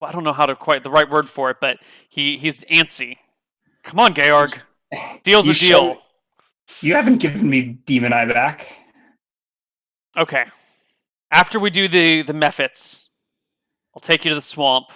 well, 0.00 0.08
I 0.08 0.12
don't 0.12 0.24
know 0.24 0.32
how 0.32 0.46
to 0.46 0.56
quite 0.56 0.82
the 0.82 0.90
right 0.90 1.08
word 1.08 1.28
for 1.28 1.50
it, 1.50 1.58
but 1.60 1.76
he 2.08 2.36
he's 2.36 2.64
antsy. 2.64 3.18
Come 3.84 4.00
on, 4.00 4.14
Georg. 4.14 4.58
Deal's 5.22 5.46
You 5.46 5.52
a 5.52 5.54
deal. 5.54 5.80
show- 5.94 5.98
you 6.80 6.94
haven't 6.94 7.18
given 7.18 7.48
me 7.48 7.62
Demon 7.86 8.12
Eye 8.12 8.24
back. 8.24 8.66
Okay. 10.18 10.46
After 11.32 11.58
we 11.58 11.70
do 11.70 11.88
the 11.88 12.22
the 12.22 12.34
mephits, 12.34 13.08
I'll 13.96 14.00
take 14.00 14.24
you 14.24 14.28
to 14.28 14.34
the 14.34 14.42
swamp. 14.42 14.86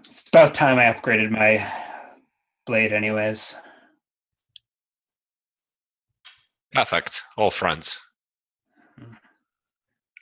It's 0.00 0.28
about 0.28 0.54
time 0.54 0.78
I 0.78 0.92
upgraded 0.92 1.30
my 1.30 1.64
blade, 2.66 2.92
anyways. 2.92 3.56
Perfect. 6.72 7.22
All 7.36 7.52
friends. 7.52 7.98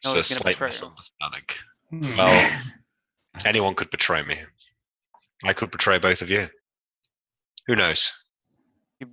No, 0.05 0.15
it's 0.15 0.31
it's 0.31 0.33
a 0.33 0.35
slight 0.35 0.61
misunderstanding. 0.61 1.43
Hmm. 1.91 2.19
Well, 2.19 2.53
anyone 3.47 3.75
could 3.75 3.91
betray 3.91 4.23
me. 4.23 4.39
I 5.43 5.55
could 5.55 5.71
betray 5.71 5.99
both 5.99 6.21
of 6.21 6.31
you. 6.31 6.49
Who 7.67 7.77
knows? 7.77 8.13
He 8.99 9.07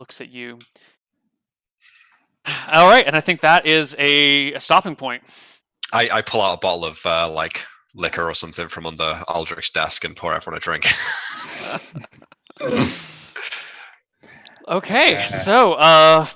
looks 0.00 0.20
at 0.20 0.28
you. 0.28 0.58
All 2.72 2.88
right, 2.88 3.06
and 3.06 3.16
I 3.16 3.20
think 3.20 3.40
that 3.40 3.66
is 3.66 3.94
a, 3.98 4.54
a 4.54 4.60
stopping 4.60 4.96
point. 4.96 5.22
I, 5.92 6.08
I 6.10 6.22
pull 6.22 6.42
out 6.42 6.54
a 6.54 6.60
bottle 6.60 6.84
of 6.84 6.98
uh, 7.04 7.32
like 7.32 7.62
liquor 7.94 8.28
or 8.28 8.34
something 8.34 8.68
from 8.68 8.86
under 8.86 9.22
Aldric's 9.28 9.70
desk 9.70 10.04
and 10.04 10.16
pour 10.16 10.34
everyone 10.34 10.58
a 10.58 10.60
drink. 10.60 10.86
Okay, 14.68 15.24
so 15.26 15.74
uh, 15.74 16.26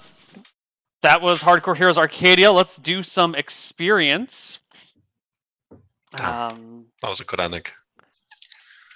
that 1.03 1.21
was 1.21 1.43
Hardcore 1.43 1.77
Heroes 1.77 1.99
Arcadia. 1.99 2.53
Let's 2.53 2.77
do 2.77 3.03
some 3.03 3.35
experience. 3.35 4.61
Damn. 6.17 6.53
Um, 6.53 6.87
that 7.03 7.09
was 7.09 7.21
a 7.21 7.25
good 7.25 7.41
ending. 7.41 7.65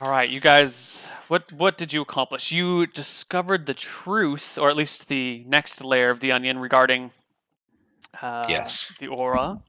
All 0.01 0.11
right, 0.11 0.29
you 0.29 0.41
guys, 0.41 1.09
what 1.29 1.51
what 1.53 1.79
did 1.79 1.93
you 1.93 2.03
accomplish? 2.03 2.51
You 2.53 2.87
discovered 2.87 3.67
the 3.67 3.75
truth, 3.75 4.59
or 4.59 4.69
at 4.71 4.77
least 4.77 5.09
the 5.09 5.45
next 5.47 5.85
layer 5.85 6.11
of 6.11 6.21
the 6.21 6.33
onion 6.33 6.59
regarding 6.59 7.11
uh, 8.21 8.47
Yes. 8.49 8.93
the 8.99 9.09
aura. 9.09 9.61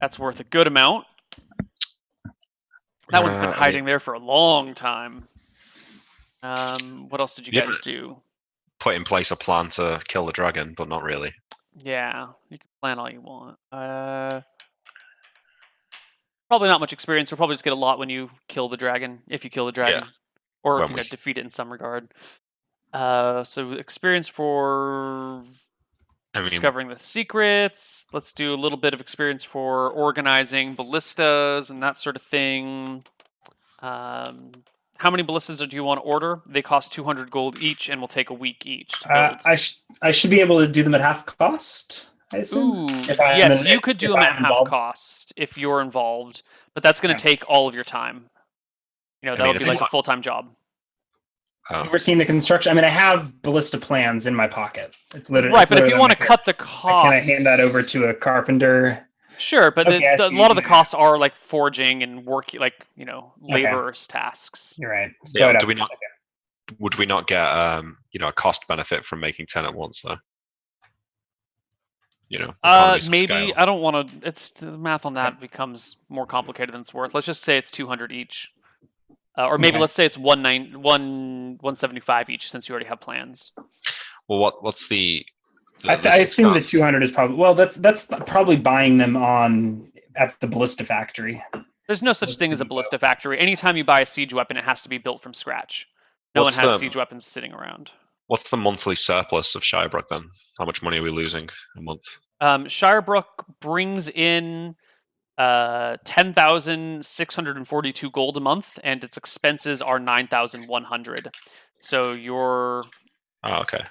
That's 0.00 0.18
worth 0.18 0.40
a 0.40 0.44
good 0.44 0.66
amount. 0.66 1.06
That 3.10 3.22
one's 3.22 3.36
Uh, 3.36 3.40
been 3.40 3.48
I 3.50 3.52
mean- 3.52 3.58
hiding 3.62 3.84
there 3.84 4.00
for 4.00 4.14
a 4.14 4.18
long 4.18 4.74
time. 4.74 5.28
Um, 6.42 7.08
what 7.08 7.20
else 7.20 7.36
did 7.36 7.46
you 7.48 7.52
Yeah, 7.58 7.66
guys 7.66 7.80
do? 7.80 8.20
Put 8.80 8.96
in 8.96 9.04
place 9.04 9.30
a 9.30 9.36
plan 9.36 9.70
to 9.70 10.00
kill 10.08 10.26
the 10.26 10.32
dragon, 10.32 10.74
but 10.76 10.88
not 10.88 11.02
really. 11.02 11.32
Yeah, 11.78 12.28
you 12.50 12.58
can 12.58 12.68
plan 12.82 12.98
all 12.98 13.10
you 13.10 13.20
want. 13.22 13.58
Uh, 13.72 14.42
probably 16.48 16.68
not 16.68 16.80
much 16.80 16.92
experience. 16.92 17.30
We'll 17.30 17.36
probably 17.38 17.54
just 17.54 17.64
get 17.64 17.72
a 17.72 17.76
lot 17.76 17.98
when 17.98 18.08
you 18.08 18.30
kill 18.48 18.68
the 18.68 18.76
dragon, 18.76 19.20
if 19.28 19.44
you 19.44 19.50
kill 19.50 19.66
the 19.66 19.72
dragon, 19.72 20.04
or 20.62 20.74
when 20.80 20.90
you 20.90 20.96
know, 20.96 21.02
we- 21.02 21.08
defeat 21.08 21.38
it 21.38 21.42
in 21.44 21.50
some 21.50 21.70
regard. 21.72 22.12
Uh, 22.92 23.42
so 23.44 23.72
experience 23.72 24.28
for 24.28 25.42
I 26.32 26.38
mean, 26.40 26.44
discovering 26.48 26.88
the 26.88 26.98
secrets. 26.98 28.06
Let's 28.12 28.32
do 28.32 28.54
a 28.54 28.56
little 28.56 28.78
bit 28.78 28.94
of 28.94 29.00
experience 29.00 29.42
for 29.44 29.90
organizing 29.90 30.74
ballistas 30.74 31.70
and 31.70 31.82
that 31.82 31.96
sort 31.96 32.14
of 32.16 32.22
thing. 32.22 33.04
Um, 33.80 34.52
how 34.98 35.10
many 35.10 35.22
ballistas 35.24 35.58
do 35.58 35.76
you 35.76 35.82
want 35.84 35.98
to 35.98 36.02
order? 36.04 36.40
They 36.46 36.62
cost 36.62 36.92
200 36.92 37.30
gold 37.30 37.60
each 37.60 37.88
and 37.90 38.00
will 38.00 38.08
take 38.08 38.30
a 38.30 38.34
week 38.34 38.64
each. 38.64 39.00
to 39.00 39.12
Uh. 39.12 39.38
I 39.44 39.56
sh- 39.56 39.80
I 40.00 40.12
should 40.12 40.30
be 40.30 40.40
able 40.40 40.58
to 40.60 40.68
do 40.68 40.82
them 40.84 40.94
at 40.94 41.00
half 41.00 41.26
cost. 41.26 42.06
I 42.34 42.38
assume. 42.38 42.90
Ooh, 42.90 42.98
If 43.08 43.20
I 43.20 43.32
am 43.32 43.38
yes, 43.38 43.60
in- 43.60 43.66
you 43.68 43.74
if- 43.74 43.82
could 43.82 43.98
do 43.98 44.08
them 44.08 44.16
I'm 44.18 44.22
at 44.24 44.32
half 44.36 44.64
cost 44.66 45.32
if 45.36 45.56
you're 45.58 45.80
involved, 45.80 46.42
but 46.74 46.82
that's 46.82 47.00
going 47.00 47.16
to 47.16 47.20
Yeah. 47.24 47.30
take 47.30 47.44
all 47.48 47.68
of 47.68 47.74
your 47.74 47.84
time. 47.84 48.28
You 49.22 49.30
know, 49.30 49.36
that 49.36 49.42
mean, 49.44 49.52
would 49.54 49.58
be 49.60 49.64
like 49.64 49.80
a 49.80 49.86
full 49.86 50.02
time 50.02 50.20
job. 50.22 50.50
oh, 51.70 51.80
Overseeing 51.86 52.18
the 52.18 52.24
construction. 52.26 52.70
I 52.70 52.74
mean, 52.74 52.84
I 52.84 52.88
have 52.88 53.40
ballista 53.42 53.78
plans 53.78 54.26
in 54.26 54.34
my 54.34 54.46
pocket. 54.46 54.94
It's 55.14 55.30
literally 55.30 55.54
Right, 55.54 55.62
it's 55.62 55.70
but 55.70 55.82
if 55.82 55.88
you 55.88 55.96
want 55.98 56.12
to 56.12 56.18
cut 56.18 56.44
the 56.44 56.52
cost, 56.52 57.04
Can 57.04 57.12
I 57.14 57.18
hand 57.20 57.46
that 57.46 57.58
over 57.60 57.82
to 57.82 58.04
a 58.06 58.14
carpenter? 58.14 59.08
Sure, 59.38 59.70
but 59.70 59.86
Okay, 59.88 60.14
the, 60.16 60.28
the, 60.28 60.36
a 60.36 60.38
lot 60.38 60.50
of 60.50 60.56
the 60.56 60.62
costs 60.62 60.92
are 60.94 61.16
like 61.18 61.34
forging 61.34 62.02
and 62.02 62.24
work, 62.26 62.52
like 62.58 62.86
you 62.96 63.04
know, 63.04 63.32
Okay. 63.44 63.64
laborers' 63.64 64.06
tasks. 64.06 64.74
You're 64.76 64.90
right. 64.90 65.10
So 65.24 65.38
Yeah, 65.38 65.52
I'd 65.52 65.58
do 65.60 65.66
we 65.66 65.74
not- 65.74 65.90
would 66.78 66.94
we 66.96 67.06
not 67.06 67.26
get 67.26 67.40
um, 67.42 67.98
you 68.12 68.20
know, 68.20 68.28
a 68.28 68.32
cost 68.32 68.66
benefit 68.68 69.04
from 69.04 69.20
making 69.20 69.46
ten 69.46 69.64
at 69.64 69.74
once 69.74 70.02
though? 70.02 70.16
You 72.34 72.40
know, 72.46 72.50
Uh, 72.64 72.98
maybe 73.08 73.26
scale. 73.28 73.52
I 73.56 73.64
don't 73.64 73.80
want 73.80 74.08
to. 74.22 74.26
It's 74.28 74.50
the 74.50 74.76
math 74.76 75.06
on 75.06 75.14
that 75.14 75.38
becomes 75.40 75.96
more 76.08 76.26
complicated 76.26 76.72
than 76.74 76.80
it's 76.80 76.92
worth. 76.92 77.14
Let's 77.14 77.26
just 77.26 77.42
say 77.42 77.56
it's 77.58 77.70
two 77.70 77.86
hundred 77.86 78.10
each, 78.10 78.52
uh, 79.38 79.46
or 79.46 79.56
maybe 79.56 79.76
Okay. 79.76 79.80
let's 79.82 79.92
say 79.92 80.04
it's 80.04 80.18
one 80.18 80.42
nine 80.42 80.82
one 80.82 81.58
one 81.60 81.76
seventy 81.76 82.00
five 82.00 82.28
each, 82.28 82.50
since 82.50 82.68
you 82.68 82.72
already 82.72 82.88
have 82.88 83.00
plans. 83.00 83.52
Well, 84.28 84.40
what 84.40 84.64
what's 84.64 84.88
the? 84.88 85.24
the 85.82 85.90
I, 85.90 85.96
this 85.96 86.12
I 86.12 86.16
is 86.18 86.32
assume 86.32 86.54
the 86.54 86.60
200 86.60 87.02
is 87.04 87.12
probably 87.12 87.36
well. 87.36 87.54
That's 87.54 87.76
that's 87.76 88.06
probably 88.26 88.56
buying 88.56 88.98
them 88.98 89.16
on 89.16 89.92
at 90.16 90.34
the 90.40 90.48
ballista 90.48 90.84
factory. 90.84 91.40
There's 91.86 92.02
no 92.02 92.12
such 92.14 92.30
Let's 92.30 92.38
thing 92.38 92.50
as 92.52 92.60
a 92.60 92.64
ballista 92.64 92.98
factory. 92.98 93.38
Anytime 93.38 93.76
you 93.76 93.84
buy 93.84 94.00
a 94.00 94.06
siege 94.06 94.32
weapon, 94.34 94.56
it 94.56 94.64
has 94.64 94.82
to 94.82 94.88
be 94.88 94.98
built 94.98 95.20
from 95.20 95.34
scratch. 95.34 95.86
No 96.34 96.42
What's 96.42 96.56
one 96.56 96.64
has 96.64 96.72
the- 96.72 96.78
siege 96.78 96.96
weapons 96.96 97.24
sitting 97.26 97.52
around. 97.52 97.92
What's 98.26 98.48
the 98.50 98.56
monthly 98.56 98.94
surplus 98.94 99.54
of 99.54 99.62
Shirebrook 99.62 100.08
then? 100.08 100.28
How 100.58 100.64
much 100.64 100.82
money 100.82 100.98
are 100.98 101.02
we 101.02 101.10
losing 101.10 101.48
a 101.76 101.82
month? 101.82 102.02
Um, 102.40 102.64
Shirebrook 102.66 103.24
brings 103.60 104.08
in 104.08 104.76
uh, 105.36 105.96
10,642 106.04 108.10
gold 108.10 108.36
a 108.36 108.40
month, 108.40 108.78
and 108.82 109.04
its 109.04 109.16
expenses 109.16 109.82
are 109.82 109.98
9,100. 109.98 111.30
So 111.80 112.12
you're 112.12 112.84
Oh, 113.46 113.56
okay. 113.60 113.82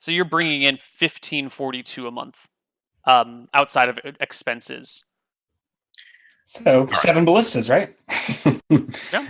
so 0.00 0.10
you're 0.10 0.24
bringing 0.24 0.62
in 0.62 0.76
1542 0.76 2.06
a 2.06 2.10
month 2.10 2.46
um, 3.04 3.48
outside 3.52 3.90
of 3.90 3.98
expenses. 4.20 5.04
So 6.46 6.86
seven 6.86 7.24
ballistas, 7.24 7.68
right? 7.68 7.94
Yeah, 9.12 9.26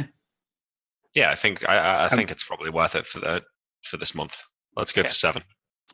I 1.17 1.35
think 1.35 1.63
I, 1.69 1.77
I 1.77 1.95
I 1.95 2.05
Um, 2.09 2.17
think 2.17 2.31
it's 2.31 2.45
probably 2.45 2.71
worth 2.71 2.95
it 2.95 3.07
for 3.07 3.21
the 3.21 3.43
for 3.85 3.97
this 3.97 4.15
month. 4.15 4.37
Let's 4.77 4.93
go 4.93 5.01
Okay. 5.01 5.09
for 5.09 5.15
seven. 5.15 5.43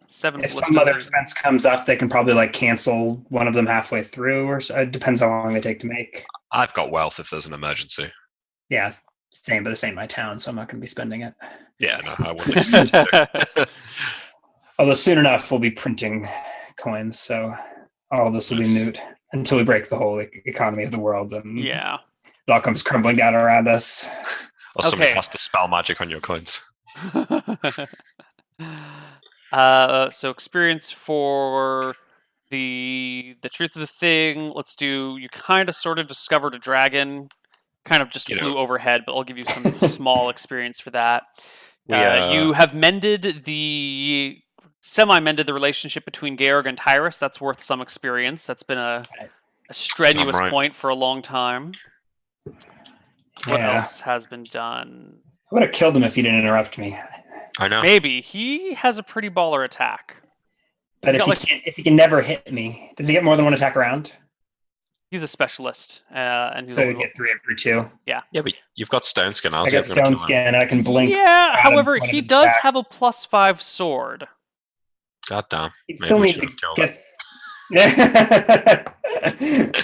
Seven 0.06 0.42
if 0.44 0.52
some 0.52 0.76
other 0.78 0.96
expense 0.96 1.34
comes 1.34 1.66
up, 1.66 1.84
they 1.86 1.96
can 1.96 2.08
probably 2.08 2.32
like 2.34 2.52
cancel 2.52 3.16
one 3.28 3.48
of 3.48 3.54
them 3.54 3.66
halfway 3.66 4.02
through, 4.02 4.46
or 4.46 4.60
so, 4.60 4.76
it 4.76 4.92
depends 4.92 5.20
how 5.20 5.28
long 5.28 5.52
they 5.52 5.60
take 5.60 5.80
to 5.80 5.86
make. 5.86 6.24
I've 6.52 6.72
got 6.74 6.90
wealth 6.90 7.18
if 7.18 7.28
there's 7.30 7.46
an 7.46 7.52
emergency. 7.52 8.10
Yeah, 8.70 8.90
same, 9.30 9.64
but 9.64 9.70
it's 9.72 9.82
in 9.84 9.94
my 9.94 10.06
town, 10.06 10.38
so 10.38 10.50
I'm 10.50 10.56
not 10.56 10.68
going 10.68 10.76
to 10.76 10.80
be 10.80 10.86
spending 10.86 11.22
it. 11.22 11.34
Yeah, 11.80 12.00
no, 12.04 12.14
I 12.26 12.32
wouldn't. 12.32 12.56
expect 12.56 12.94
you 12.94 13.04
to. 13.64 13.68
Although 14.78 14.92
soon 14.92 15.18
enough 15.18 15.50
we'll 15.50 15.60
be 15.60 15.70
printing 15.70 16.28
coins, 16.78 17.18
so 17.18 17.54
all 18.12 18.30
this 18.30 18.50
will 18.50 18.58
be 18.58 18.68
moot 18.68 18.98
until 19.32 19.58
we 19.58 19.64
break 19.64 19.88
the 19.88 19.96
whole 19.98 20.20
e- 20.22 20.28
economy 20.46 20.84
of 20.84 20.90
the 20.92 21.00
world, 21.00 21.32
and 21.34 21.58
yeah. 21.58 21.98
it 22.24 22.52
all 22.52 22.60
comes 22.60 22.82
crumbling 22.82 23.16
down 23.16 23.34
around 23.34 23.66
us. 23.68 24.08
Or 24.76 24.82
somebody 24.82 25.10
Okay. 25.10 25.14
has 25.14 25.28
to 25.28 25.38
spell 25.38 25.68
magic 25.68 26.00
on 26.00 26.10
your 26.10 26.20
coins. 26.20 26.60
uh, 29.52 30.10
so 30.10 30.30
experience 30.30 30.90
for 30.90 31.94
the 32.50 33.36
the 33.42 33.48
truth 33.48 33.76
of 33.76 33.80
the 33.80 33.86
thing. 33.86 34.52
Let's 34.54 34.74
do. 34.74 35.16
You 35.18 35.28
kind 35.28 35.68
of 35.68 35.74
sort 35.74 35.98
of 35.98 36.08
discovered 36.08 36.54
a 36.54 36.58
dragon, 36.58 37.28
kind 37.84 38.02
of 38.02 38.10
just 38.10 38.28
You 38.28 38.36
flew 38.36 38.54
know. 38.54 38.58
overhead, 38.58 39.02
but 39.06 39.14
I'll 39.14 39.24
give 39.24 39.38
you 39.38 39.44
some 39.44 39.64
small 39.88 40.30
experience 40.30 40.80
for 40.80 40.90
that. 40.90 41.24
We, 41.86 41.94
uh, 41.94 41.98
uh, 41.98 42.32
you 42.32 42.52
have 42.52 42.74
mended 42.74 43.44
the 43.44 44.42
semi-mended 44.80 45.46
the 45.46 45.54
relationship 45.54 46.04
between 46.04 46.36
Georg 46.36 46.66
and 46.66 46.76
Tyrus. 46.76 47.18
That's 47.18 47.40
worth 47.40 47.60
some 47.60 47.80
experience. 47.80 48.46
That's 48.46 48.62
been 48.62 48.78
a, 48.78 49.04
a 49.68 49.74
strenuous 49.74 50.36
right. 50.36 50.50
point 50.50 50.74
for 50.74 50.90
a 50.90 50.94
long 50.94 51.22
time. 51.22 51.72
What 53.46 53.60
Yeah. 53.60 53.76
else 53.76 54.00
has 54.00 54.26
been 54.26 54.44
done? 54.44 55.18
I 55.50 55.54
would 55.54 55.62
have 55.62 55.72
killed 55.72 55.96
him 55.96 56.02
if 56.04 56.14
he 56.14 56.22
didn't 56.22 56.40
interrupt 56.40 56.78
me. 56.78 56.98
I 57.58 57.68
know. 57.68 57.82
Maybe 57.82 58.20
he 58.20 58.74
has 58.74 58.98
a 58.98 59.02
pretty 59.02 59.30
baller 59.30 59.64
attack. 59.64 60.16
But 61.00 61.14
He's 61.14 61.20
if 61.20 61.24
he 61.24 61.30
like- 61.30 61.40
can't, 61.40 61.62
if 61.66 61.76
he 61.76 61.82
can 61.82 61.96
never 61.96 62.20
hit 62.22 62.52
me, 62.52 62.92
does 62.96 63.08
he 63.08 63.14
get 63.14 63.24
more 63.24 63.36
than 63.36 63.44
one 63.44 63.54
attack 63.54 63.76
around? 63.76 64.12
He's 65.10 65.22
a 65.22 65.28
specialist, 65.28 66.02
uh, 66.12 66.18
and 66.54 66.66
he's 66.66 66.74
So 66.74 66.82
a 66.82 66.86
you 66.88 66.94
get 66.94 67.16
three 67.16 67.30
every 67.30 67.56
two. 67.56 67.90
Yeah, 68.04 68.20
yeah, 68.32 68.42
but 68.42 68.52
you've 68.74 68.90
got 68.90 69.06
stone 69.06 69.32
skin. 69.32 69.54
I 69.54 69.58
How's 69.58 69.70
got 69.70 69.70
he 69.70 69.76
ever 69.92 70.00
gonna 70.02 70.16
stone 70.16 70.28
kill 70.28 70.36
him? 70.36 70.46
skin. 70.48 70.54
I 70.56 70.64
can 70.66 70.82
blink. 70.82 71.10
Yeah. 71.10 71.56
However, 71.56 71.96
he 71.98 72.20
does 72.20 72.44
back. 72.46 72.60
have 72.60 72.76
a 72.76 72.82
plus 72.82 73.24
five 73.24 73.62
sword. 73.62 74.28
God 75.28 75.44
damn. 75.48 75.70
You 75.86 75.96
still 75.96 76.18
need 76.18 76.40
to 76.40 76.48
get. 76.76 77.02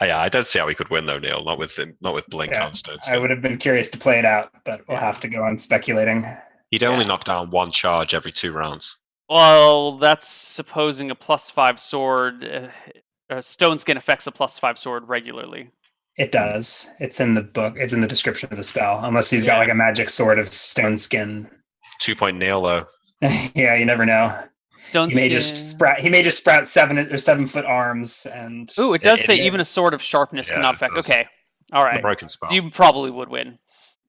Yeah. 0.00 0.18
I 0.20 0.28
don't 0.28 0.46
see 0.46 0.58
how 0.58 0.66
we 0.66 0.74
could 0.74 0.90
win 0.90 1.06
though, 1.06 1.18
Neil. 1.18 1.44
Not 1.44 1.58
with 1.58 1.76
him, 1.78 1.96
not 2.00 2.14
with 2.14 2.26
blink 2.28 2.52
Yeah, 2.52 2.66
on 2.66 2.74
stone 2.74 2.98
I 3.08 3.18
would 3.18 3.30
have 3.30 3.42
been 3.42 3.58
curious 3.58 3.88
to 3.90 3.98
play 3.98 4.18
it 4.18 4.24
out, 4.24 4.50
but 4.64 4.82
we'll 4.88 4.98
have 4.98 5.20
to 5.20 5.28
go 5.28 5.42
on 5.42 5.58
speculating. 5.58 6.26
He'd 6.70 6.84
only 6.84 7.02
Yeah. 7.02 7.08
knock 7.08 7.24
down 7.24 7.50
one 7.50 7.72
charge 7.72 8.14
every 8.14 8.32
two 8.32 8.52
rounds. 8.52 8.96
Well, 9.28 9.92
that's 9.98 10.26
supposing 10.28 11.10
a 11.10 11.14
plus 11.14 11.50
five 11.50 11.78
sword. 11.78 12.44
Uh, 12.44 13.34
uh, 13.34 13.40
stone 13.42 13.76
skin 13.78 13.96
affects 13.96 14.26
a 14.26 14.32
plus 14.32 14.58
five 14.58 14.78
sword 14.78 15.08
regularly. 15.08 15.70
It 16.16 16.32
does. 16.32 16.90
It's 16.98 17.20
in 17.20 17.34
the 17.34 17.42
book. 17.42 17.74
It's 17.76 17.92
in 17.92 18.00
the 18.00 18.08
description 18.08 18.48
of 18.50 18.56
the 18.56 18.62
spell. 18.64 19.00
Unless 19.04 19.30
he's 19.30 19.44
got 19.44 19.58
like 19.58 19.68
a 19.68 19.74
magic 19.74 20.08
sword 20.10 20.38
of 20.38 20.52
stone 20.52 20.96
skin. 20.96 21.48
Two 22.00 22.16
point 22.16 22.38
nail 22.38 22.62
though. 22.62 22.86
yeah, 23.54 23.74
you 23.74 23.84
never 23.84 24.04
know. 24.06 24.42
Stone 24.80 25.10
He 25.10 25.16
may 25.16 25.20
skin. 25.28 25.30
just 25.40 25.70
sprout. 25.70 26.00
He 26.00 26.08
may 26.08 26.22
just 26.22 26.38
sprout 26.38 26.68
seven 26.68 26.98
or 26.98 27.18
seven 27.18 27.46
foot 27.46 27.64
arms, 27.64 28.26
and 28.32 28.70
Ooh, 28.78 28.94
it 28.94 29.02
does 29.02 29.20
it- 29.20 29.24
say 29.26 29.34
it- 29.38 29.44
even 29.44 29.60
a 29.60 29.64
sword 29.64 29.94
of 29.94 30.00
sharpness 30.02 30.48
Yeah, 30.48 30.56
cannot 30.56 30.74
affect. 30.76 30.94
Okay, 30.94 31.26
all 31.72 31.84
right, 31.84 31.96
The 31.96 32.02
broken 32.02 32.28
spell. 32.28 32.52
You 32.52 32.70
probably 32.70 33.10
would 33.10 33.28
win. 33.28 33.58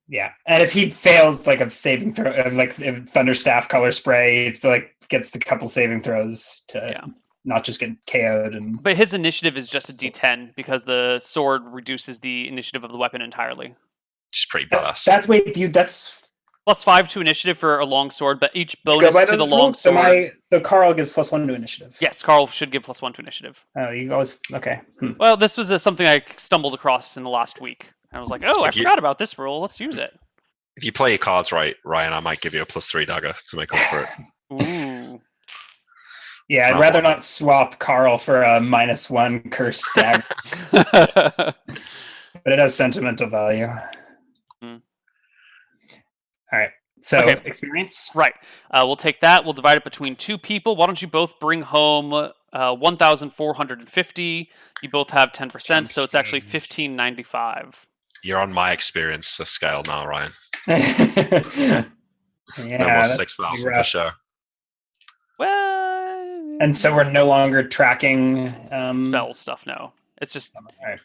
yeah. 0.07 0.31
And 0.48 0.61
if 0.64 0.72
he 0.72 0.89
fails 0.89 1.45
like 1.48 1.59
a 1.61 1.69
saving 1.69 2.14
throw, 2.14 2.31
uh, 2.31 2.49
like 2.53 2.80
if 2.80 3.11
thunderstaff 3.11 3.67
color 3.67 3.91
spray, 3.91 4.45
it's 4.48 4.64
like 4.64 4.95
gets 5.09 5.33
a 5.35 5.39
couple 5.39 5.67
saving 5.67 6.01
throws 6.03 6.64
to 6.69 6.80
Yeah. 6.91 7.06
not 7.45 7.64
just 7.64 7.80
get 7.80 7.91
KO'd. 8.06 8.53
And 8.56 8.81
But 8.83 8.95
his 8.95 9.14
initiative 9.14 9.57
is 9.57 9.67
just 9.69 9.89
a 9.89 9.93
D10 9.93 10.53
because 10.56 10.83
the 10.83 11.19
sword 11.19 11.64
reduces 11.65 12.19
the 12.19 12.48
initiative 12.48 12.83
of 12.83 12.91
the 12.91 12.98
weapon 12.98 13.22
entirely. 13.22 13.69
Which 13.69 14.41
is 14.41 14.45
pretty 14.49 14.67
that's 14.69 14.88
badass. 14.88 15.03
that's 15.06 15.27
wait, 15.27 15.57
you 15.57 15.67
that's 15.69 16.28
Plus 16.69 16.83
five 16.83 17.07
to 17.07 17.19
initiative 17.19 17.57
for 17.57 17.80
a 17.80 17.85
long 17.85 18.11
sword, 18.11 18.39
but 18.39 18.51
each 18.53 18.77
bonus 18.83 19.15
to 19.27 19.35
the 19.35 19.43
long 19.43 19.72
sword. 19.72 19.75
So 19.75 19.91
my 19.91 20.31
so 20.53 20.59
Carl 20.59 20.93
gives 20.93 21.11
plus 21.11 21.31
one 21.31 21.48
to 21.48 21.56
initiative. 21.56 21.98
Yes, 21.99 22.22
Carl 22.22 22.45
should 22.45 22.69
give 22.69 22.83
plus 22.83 23.01
one 23.01 23.11
to 23.14 23.22
initiative. 23.23 23.65
Oh, 23.75 23.89
you 23.89 24.14
always 24.14 24.39
okay. 24.53 24.81
Hmm. 24.99 25.14
Well, 25.19 25.35
this 25.35 25.57
was 25.57 25.72
uh 25.72 25.80
something 25.80 26.06
I 26.06 26.22
stumbled 26.38 26.75
across 26.75 27.17
in 27.17 27.23
the 27.23 27.30
last 27.31 27.59
week. 27.59 27.89
I 28.14 28.19
was 28.19 28.30
like, 28.30 28.43
oh, 28.45 28.61
I 28.65 28.67
If 28.67 28.75
you- 28.75 28.83
forgot 28.83 28.99
about 28.99 29.17
this 29.17 29.39
rule. 29.39 29.59
Let's 29.61 29.80
use 29.80 29.98
it. 29.98 30.11
If 30.75 30.83
you 30.83 30.91
play 30.91 31.09
your 31.09 31.17
cards 31.17 31.51
right, 31.51 31.75
Ryan, 31.85 32.14
I 32.14 32.19
might 32.19 32.39
give 32.39 32.53
you 32.53 32.61
a 32.61 32.67
plus 32.67 32.85
three 32.85 33.03
dagger 33.07 33.33
to 33.48 33.56
make 33.57 33.73
up 33.73 33.80
for 33.89 34.01
it. 34.03 34.64
Ooh. 34.64 35.19
Yeah, 36.49 36.67
I'd 36.67 36.73
Not 36.73 36.81
rather 36.81 36.98
one. 37.01 37.03
not 37.14 37.23
swap 37.23 37.80
Carl 37.80 38.19
for 38.19 38.43
a 38.43 38.61
minus 38.61 39.09
one 39.09 39.49
cursed 39.49 39.88
dagger, 39.95 40.23
but 40.72 41.56
it 42.45 42.59
has 42.59 42.75
sentimental 42.75 43.27
value. 43.27 43.67
All 47.13 47.19
right. 47.19 47.29
So 47.29 47.37
Okay. 47.37 47.41
experience. 47.45 48.11
Right. 48.15 48.33
Uh, 48.71 48.83
we'll 48.85 48.95
take 48.95 49.19
that. 49.21 49.43
We'll 49.43 49.53
divide 49.53 49.77
it 49.77 49.83
between 49.83 50.15
two 50.15 50.37
people. 50.37 50.75
Why 50.75 50.85
don't 50.85 51.01
you 51.01 51.07
both 51.07 51.39
bring 51.39 51.61
home 51.61 52.13
uh, 52.13 52.75
1,450? 52.75 54.49
You 54.81 54.89
both 54.89 55.09
have 55.11 55.31
10%, 55.31 55.87
so 55.87 56.03
it's 56.03 56.15
actually 56.15 56.41
1,595. 56.41 57.87
You're 58.23 58.39
on 58.39 58.51
my 58.51 58.71
experience 58.71 59.27
scale 59.27 59.83
now, 59.85 60.05
Ryan. 60.05 60.33
yeah, 60.67 61.85
no 62.57 62.77
more 62.89 63.03
that's 63.03 63.15
six 63.15 63.35
pretty 63.35 63.49
thousand 63.63 63.73
for 63.73 63.83
sure. 63.83 64.11
Well, 65.37 66.57
And 66.59 66.75
so 66.75 66.93
we're 66.93 67.09
no 67.09 67.27
longer 67.27 67.65
tracking 67.65 68.53
um, 68.71 69.05
spell 69.05 69.33
stuff. 69.33 69.65
No, 69.65 69.93
it's 70.21 70.33
just. 70.33 70.53
All 70.55 70.63
right. 70.85 70.99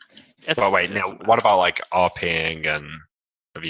It's, 0.46 0.58
But 0.58 0.72
wait, 0.72 0.90
it's 0.90 1.08
Neil, 1.08 1.18
what 1.24 1.38
about 1.38 1.58
like 1.58 1.80
RPing 1.92 2.66
and 2.66 2.84
have 2.84 2.84
you 2.84 3.13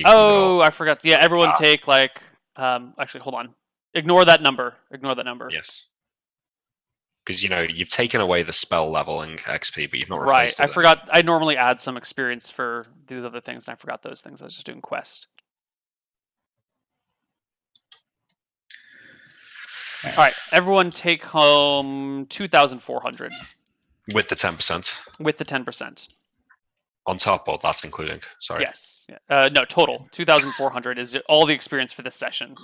Oh, 0.06 0.60
I 0.60 0.70
forgot. 0.70 1.00
Yeah, 1.04 1.18
everyone 1.20 1.48
Ah. 1.50 1.54
take 1.54 1.86
like. 1.86 2.22
Um, 2.56 2.94
actually, 2.98 3.20
hold 3.20 3.34
on. 3.34 3.54
Ignore 3.94 4.24
that 4.26 4.40
number. 4.42 4.74
Ignore 4.90 5.14
that 5.16 5.24
number. 5.24 5.48
yes. 5.52 5.86
Because 7.24 7.42
you 7.42 7.48
know 7.48 7.62
you've 7.62 7.88
taken 7.88 8.20
away 8.20 8.42
the 8.42 8.52
spell 8.52 8.90
level 8.90 9.22
in 9.22 9.38
XP, 9.38 9.88
but 9.90 9.98
you've 9.98 10.10
not 10.10 10.20
Right. 10.20 10.54
I 10.60 10.66
forgot. 10.66 11.08
I 11.10 11.22
normally 11.22 11.56
add 11.56 11.80
some 11.80 11.96
experience 11.96 12.50
for 12.50 12.84
these 13.06 13.24
other 13.24 13.40
things, 13.40 13.66
and 13.66 13.72
I 13.72 13.76
forgot 13.76 14.02
those 14.02 14.20
things. 14.20 14.42
I 14.42 14.44
was 14.44 14.52
just 14.54 14.66
doing 14.66 14.82
quest. 14.82 15.26
All 20.04 20.12
right, 20.18 20.34
everyone 20.52 20.90
take 20.90 21.24
home 21.24 22.26
two 22.28 22.46
thousand 22.46 22.80
four 22.80 23.00
hundred 23.00 23.32
with 24.12 24.28
the 24.28 24.36
ten 24.36 24.56
percent 24.56 24.94
with 25.18 25.38
the 25.38 25.44
ten 25.44 25.64
percent. 25.64 26.08
On 27.06 27.18
top, 27.18 27.48
of 27.48 27.60
that's 27.60 27.84
including. 27.84 28.20
Sorry. 28.40 28.62
Yes. 28.66 29.04
Uh, 29.28 29.50
no, 29.52 29.64
total 29.64 30.08
two 30.10 30.24
thousand 30.24 30.52
four 30.52 30.70
hundred 30.70 30.98
is 30.98 31.16
all 31.28 31.46
the 31.46 31.52
experience 31.54 31.92
for 31.92 32.02
this 32.02 32.14
session, 32.14 32.54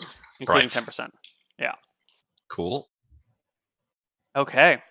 including 0.41 0.65
Right. 0.65 0.71
ten 0.71 0.85
percent. 0.85 1.13
Yeah. 1.59 1.75
Cool. 2.49 2.89
Okay. 4.37 4.83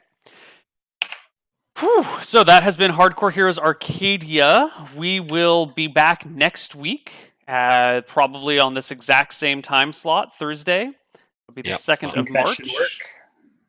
Whew. 1.79 2.03
So 2.21 2.43
that 2.43 2.63
has 2.63 2.75
been 2.75 2.91
Hardcore 2.91 3.31
Heroes 3.31 3.57
Arcadia. 3.57 4.69
We 4.97 5.19
will 5.21 5.65
be 5.65 5.87
back 5.87 6.25
next 6.25 6.75
week, 6.75 7.13
uh, 7.47 8.01
probably 8.05 8.59
on 8.59 8.73
this 8.73 8.91
exact 8.91 9.33
same 9.33 9.61
time 9.61 9.93
slot, 9.93 10.35
Thursday. 10.35 10.83
It'll 10.83 11.53
be 11.55 11.61
the 11.61 11.69
Yep. 11.69 11.79
second 11.79 12.09
I 12.09 12.19
of 12.19 12.25
think 12.25 12.33
that 12.33 12.47
should 12.49 12.67
March. 12.67 12.99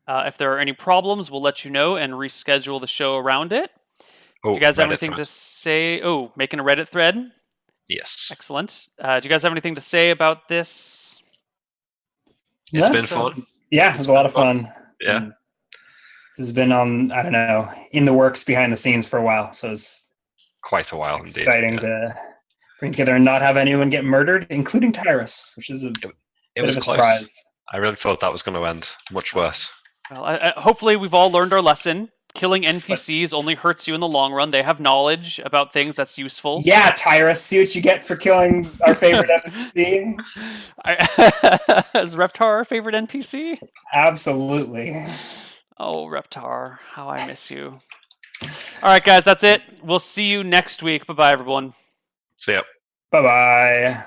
Uh, 0.07 0.23
if 0.27 0.37
there 0.37 0.53
are 0.53 0.59
any 0.59 0.73
problems, 0.73 1.31
we'll 1.31 1.41
let 1.41 1.63
you 1.63 1.71
know 1.71 1.95
and 1.95 2.13
reschedule 2.13 2.81
the 2.81 2.87
show 2.87 3.15
around 3.15 3.53
it. 3.53 3.71
Oh, 4.43 4.53
Do 4.53 4.57
you 4.59 4.61
guys 4.61 4.77
have 4.77 4.85
Reddit 4.87 4.89
anything 4.89 5.09
thread. 5.11 5.17
to 5.19 5.25
say? 5.25 6.01
Oh, 6.01 6.31
making 6.35 6.59
a 6.59 6.63
Reddit 6.63 6.87
thread. 6.87 7.31
Yes. 7.87 8.29
Excellent. 8.31 8.89
Uh, 8.99 9.19
do 9.19 9.27
you 9.27 9.29
guys 9.31 9.43
have 9.43 9.51
anything 9.51 9.75
to 9.75 9.81
say 9.81 10.09
about 10.11 10.47
this? 10.47 11.21
It's 12.27 12.87
Yeah, 12.87 12.89
been 12.91 13.01
so- 13.05 13.29
fun. 13.31 13.45
Yeah, 13.69 13.93
it 13.93 13.97
was 13.97 14.07
a 14.07 14.13
lot 14.13 14.25
of 14.25 14.33
fun. 14.33 14.67
Yeah. 14.99 15.17
And 15.17 15.33
This 16.37 16.47
has 16.47 16.51
been 16.53 16.71
on, 16.71 17.11
I 17.11 17.23
don't 17.23 17.31
know, 17.33 17.69
in 17.91 18.05
the 18.05 18.13
works 18.13 18.43
behind 18.43 18.71
the 18.71 18.77
scenes 18.77 19.07
for 19.07 19.17
a 19.17 19.21
while. 19.23 19.53
So 19.53 19.71
it's 19.71 20.09
Quite 20.63 20.91
a 20.91 20.95
while 20.97 21.17
indeed. 21.17 21.37
exciting 21.39 21.73
yeah. 21.75 21.79
to 21.79 22.15
bring 22.79 22.91
together 22.93 23.15
and 23.15 23.25
not 23.25 23.41
have 23.41 23.57
anyone 23.57 23.89
get 23.89 24.05
murdered, 24.05 24.47
including 24.49 24.91
Tyrus, 24.91 25.53
which 25.57 25.69
is 25.69 25.83
a 25.83 25.87
It 25.89 26.01
bit 26.55 26.65
was 26.65 26.75
of 26.77 26.81
a 26.81 26.85
close. 26.85 26.95
surprise. 26.97 27.43
I 27.73 27.77
really 27.77 27.95
thought 27.95 28.19
that 28.21 28.31
was 28.31 28.41
going 28.41 28.55
to 28.55 28.65
end 28.65 28.87
much 29.11 29.33
worse. 29.33 29.69
Well, 30.11 30.23
I, 30.25 30.35
I, 30.35 30.53
hopefully, 30.59 30.95
we've 30.97 31.13
all 31.13 31.31
learned 31.31 31.53
our 31.53 31.61
lesson. 31.61 32.11
Killing 32.33 32.63
NPCs 32.63 33.33
only 33.33 33.55
hurts 33.55 33.87
you 33.87 33.93
in 33.93 33.99
the 33.99 34.07
long 34.07 34.31
run. 34.33 34.51
They 34.51 34.63
have 34.63 34.79
knowledge 34.79 35.39
about 35.43 35.73
things 35.73 35.95
that's 35.95 36.17
useful. 36.17 36.61
Yeah, 36.63 36.93
Tyrus, 36.97 37.41
see 37.41 37.59
what 37.59 37.75
you 37.75 37.81
get 37.81 38.03
for 38.03 38.15
killing 38.15 38.69
our 38.81 38.95
favorite 38.95 39.29
NPC. 39.45 40.15
I, 40.83 40.93
is 41.99 42.15
Reptar 42.15 42.41
our 42.41 42.65
favorite 42.65 42.95
NPC? 42.95 43.59
Absolutely. 43.93 45.05
Oh, 45.77 46.07
Reptar, 46.07 46.77
how 46.91 47.09
I 47.09 47.25
miss 47.27 47.51
you. 47.51 47.79
All 48.43 48.89
right, 48.89 49.03
guys, 49.03 49.23
that's 49.23 49.43
it. 49.43 49.61
We'll 49.83 49.99
see 49.99 50.29
you 50.29 50.43
next 50.43 50.81
week. 50.81 51.05
Bye 51.05 51.13
bye, 51.13 51.31
everyone. 51.31 51.73
See 52.37 52.53
ya. 52.53 52.61
Bye 53.11 53.21
bye. 53.21 54.05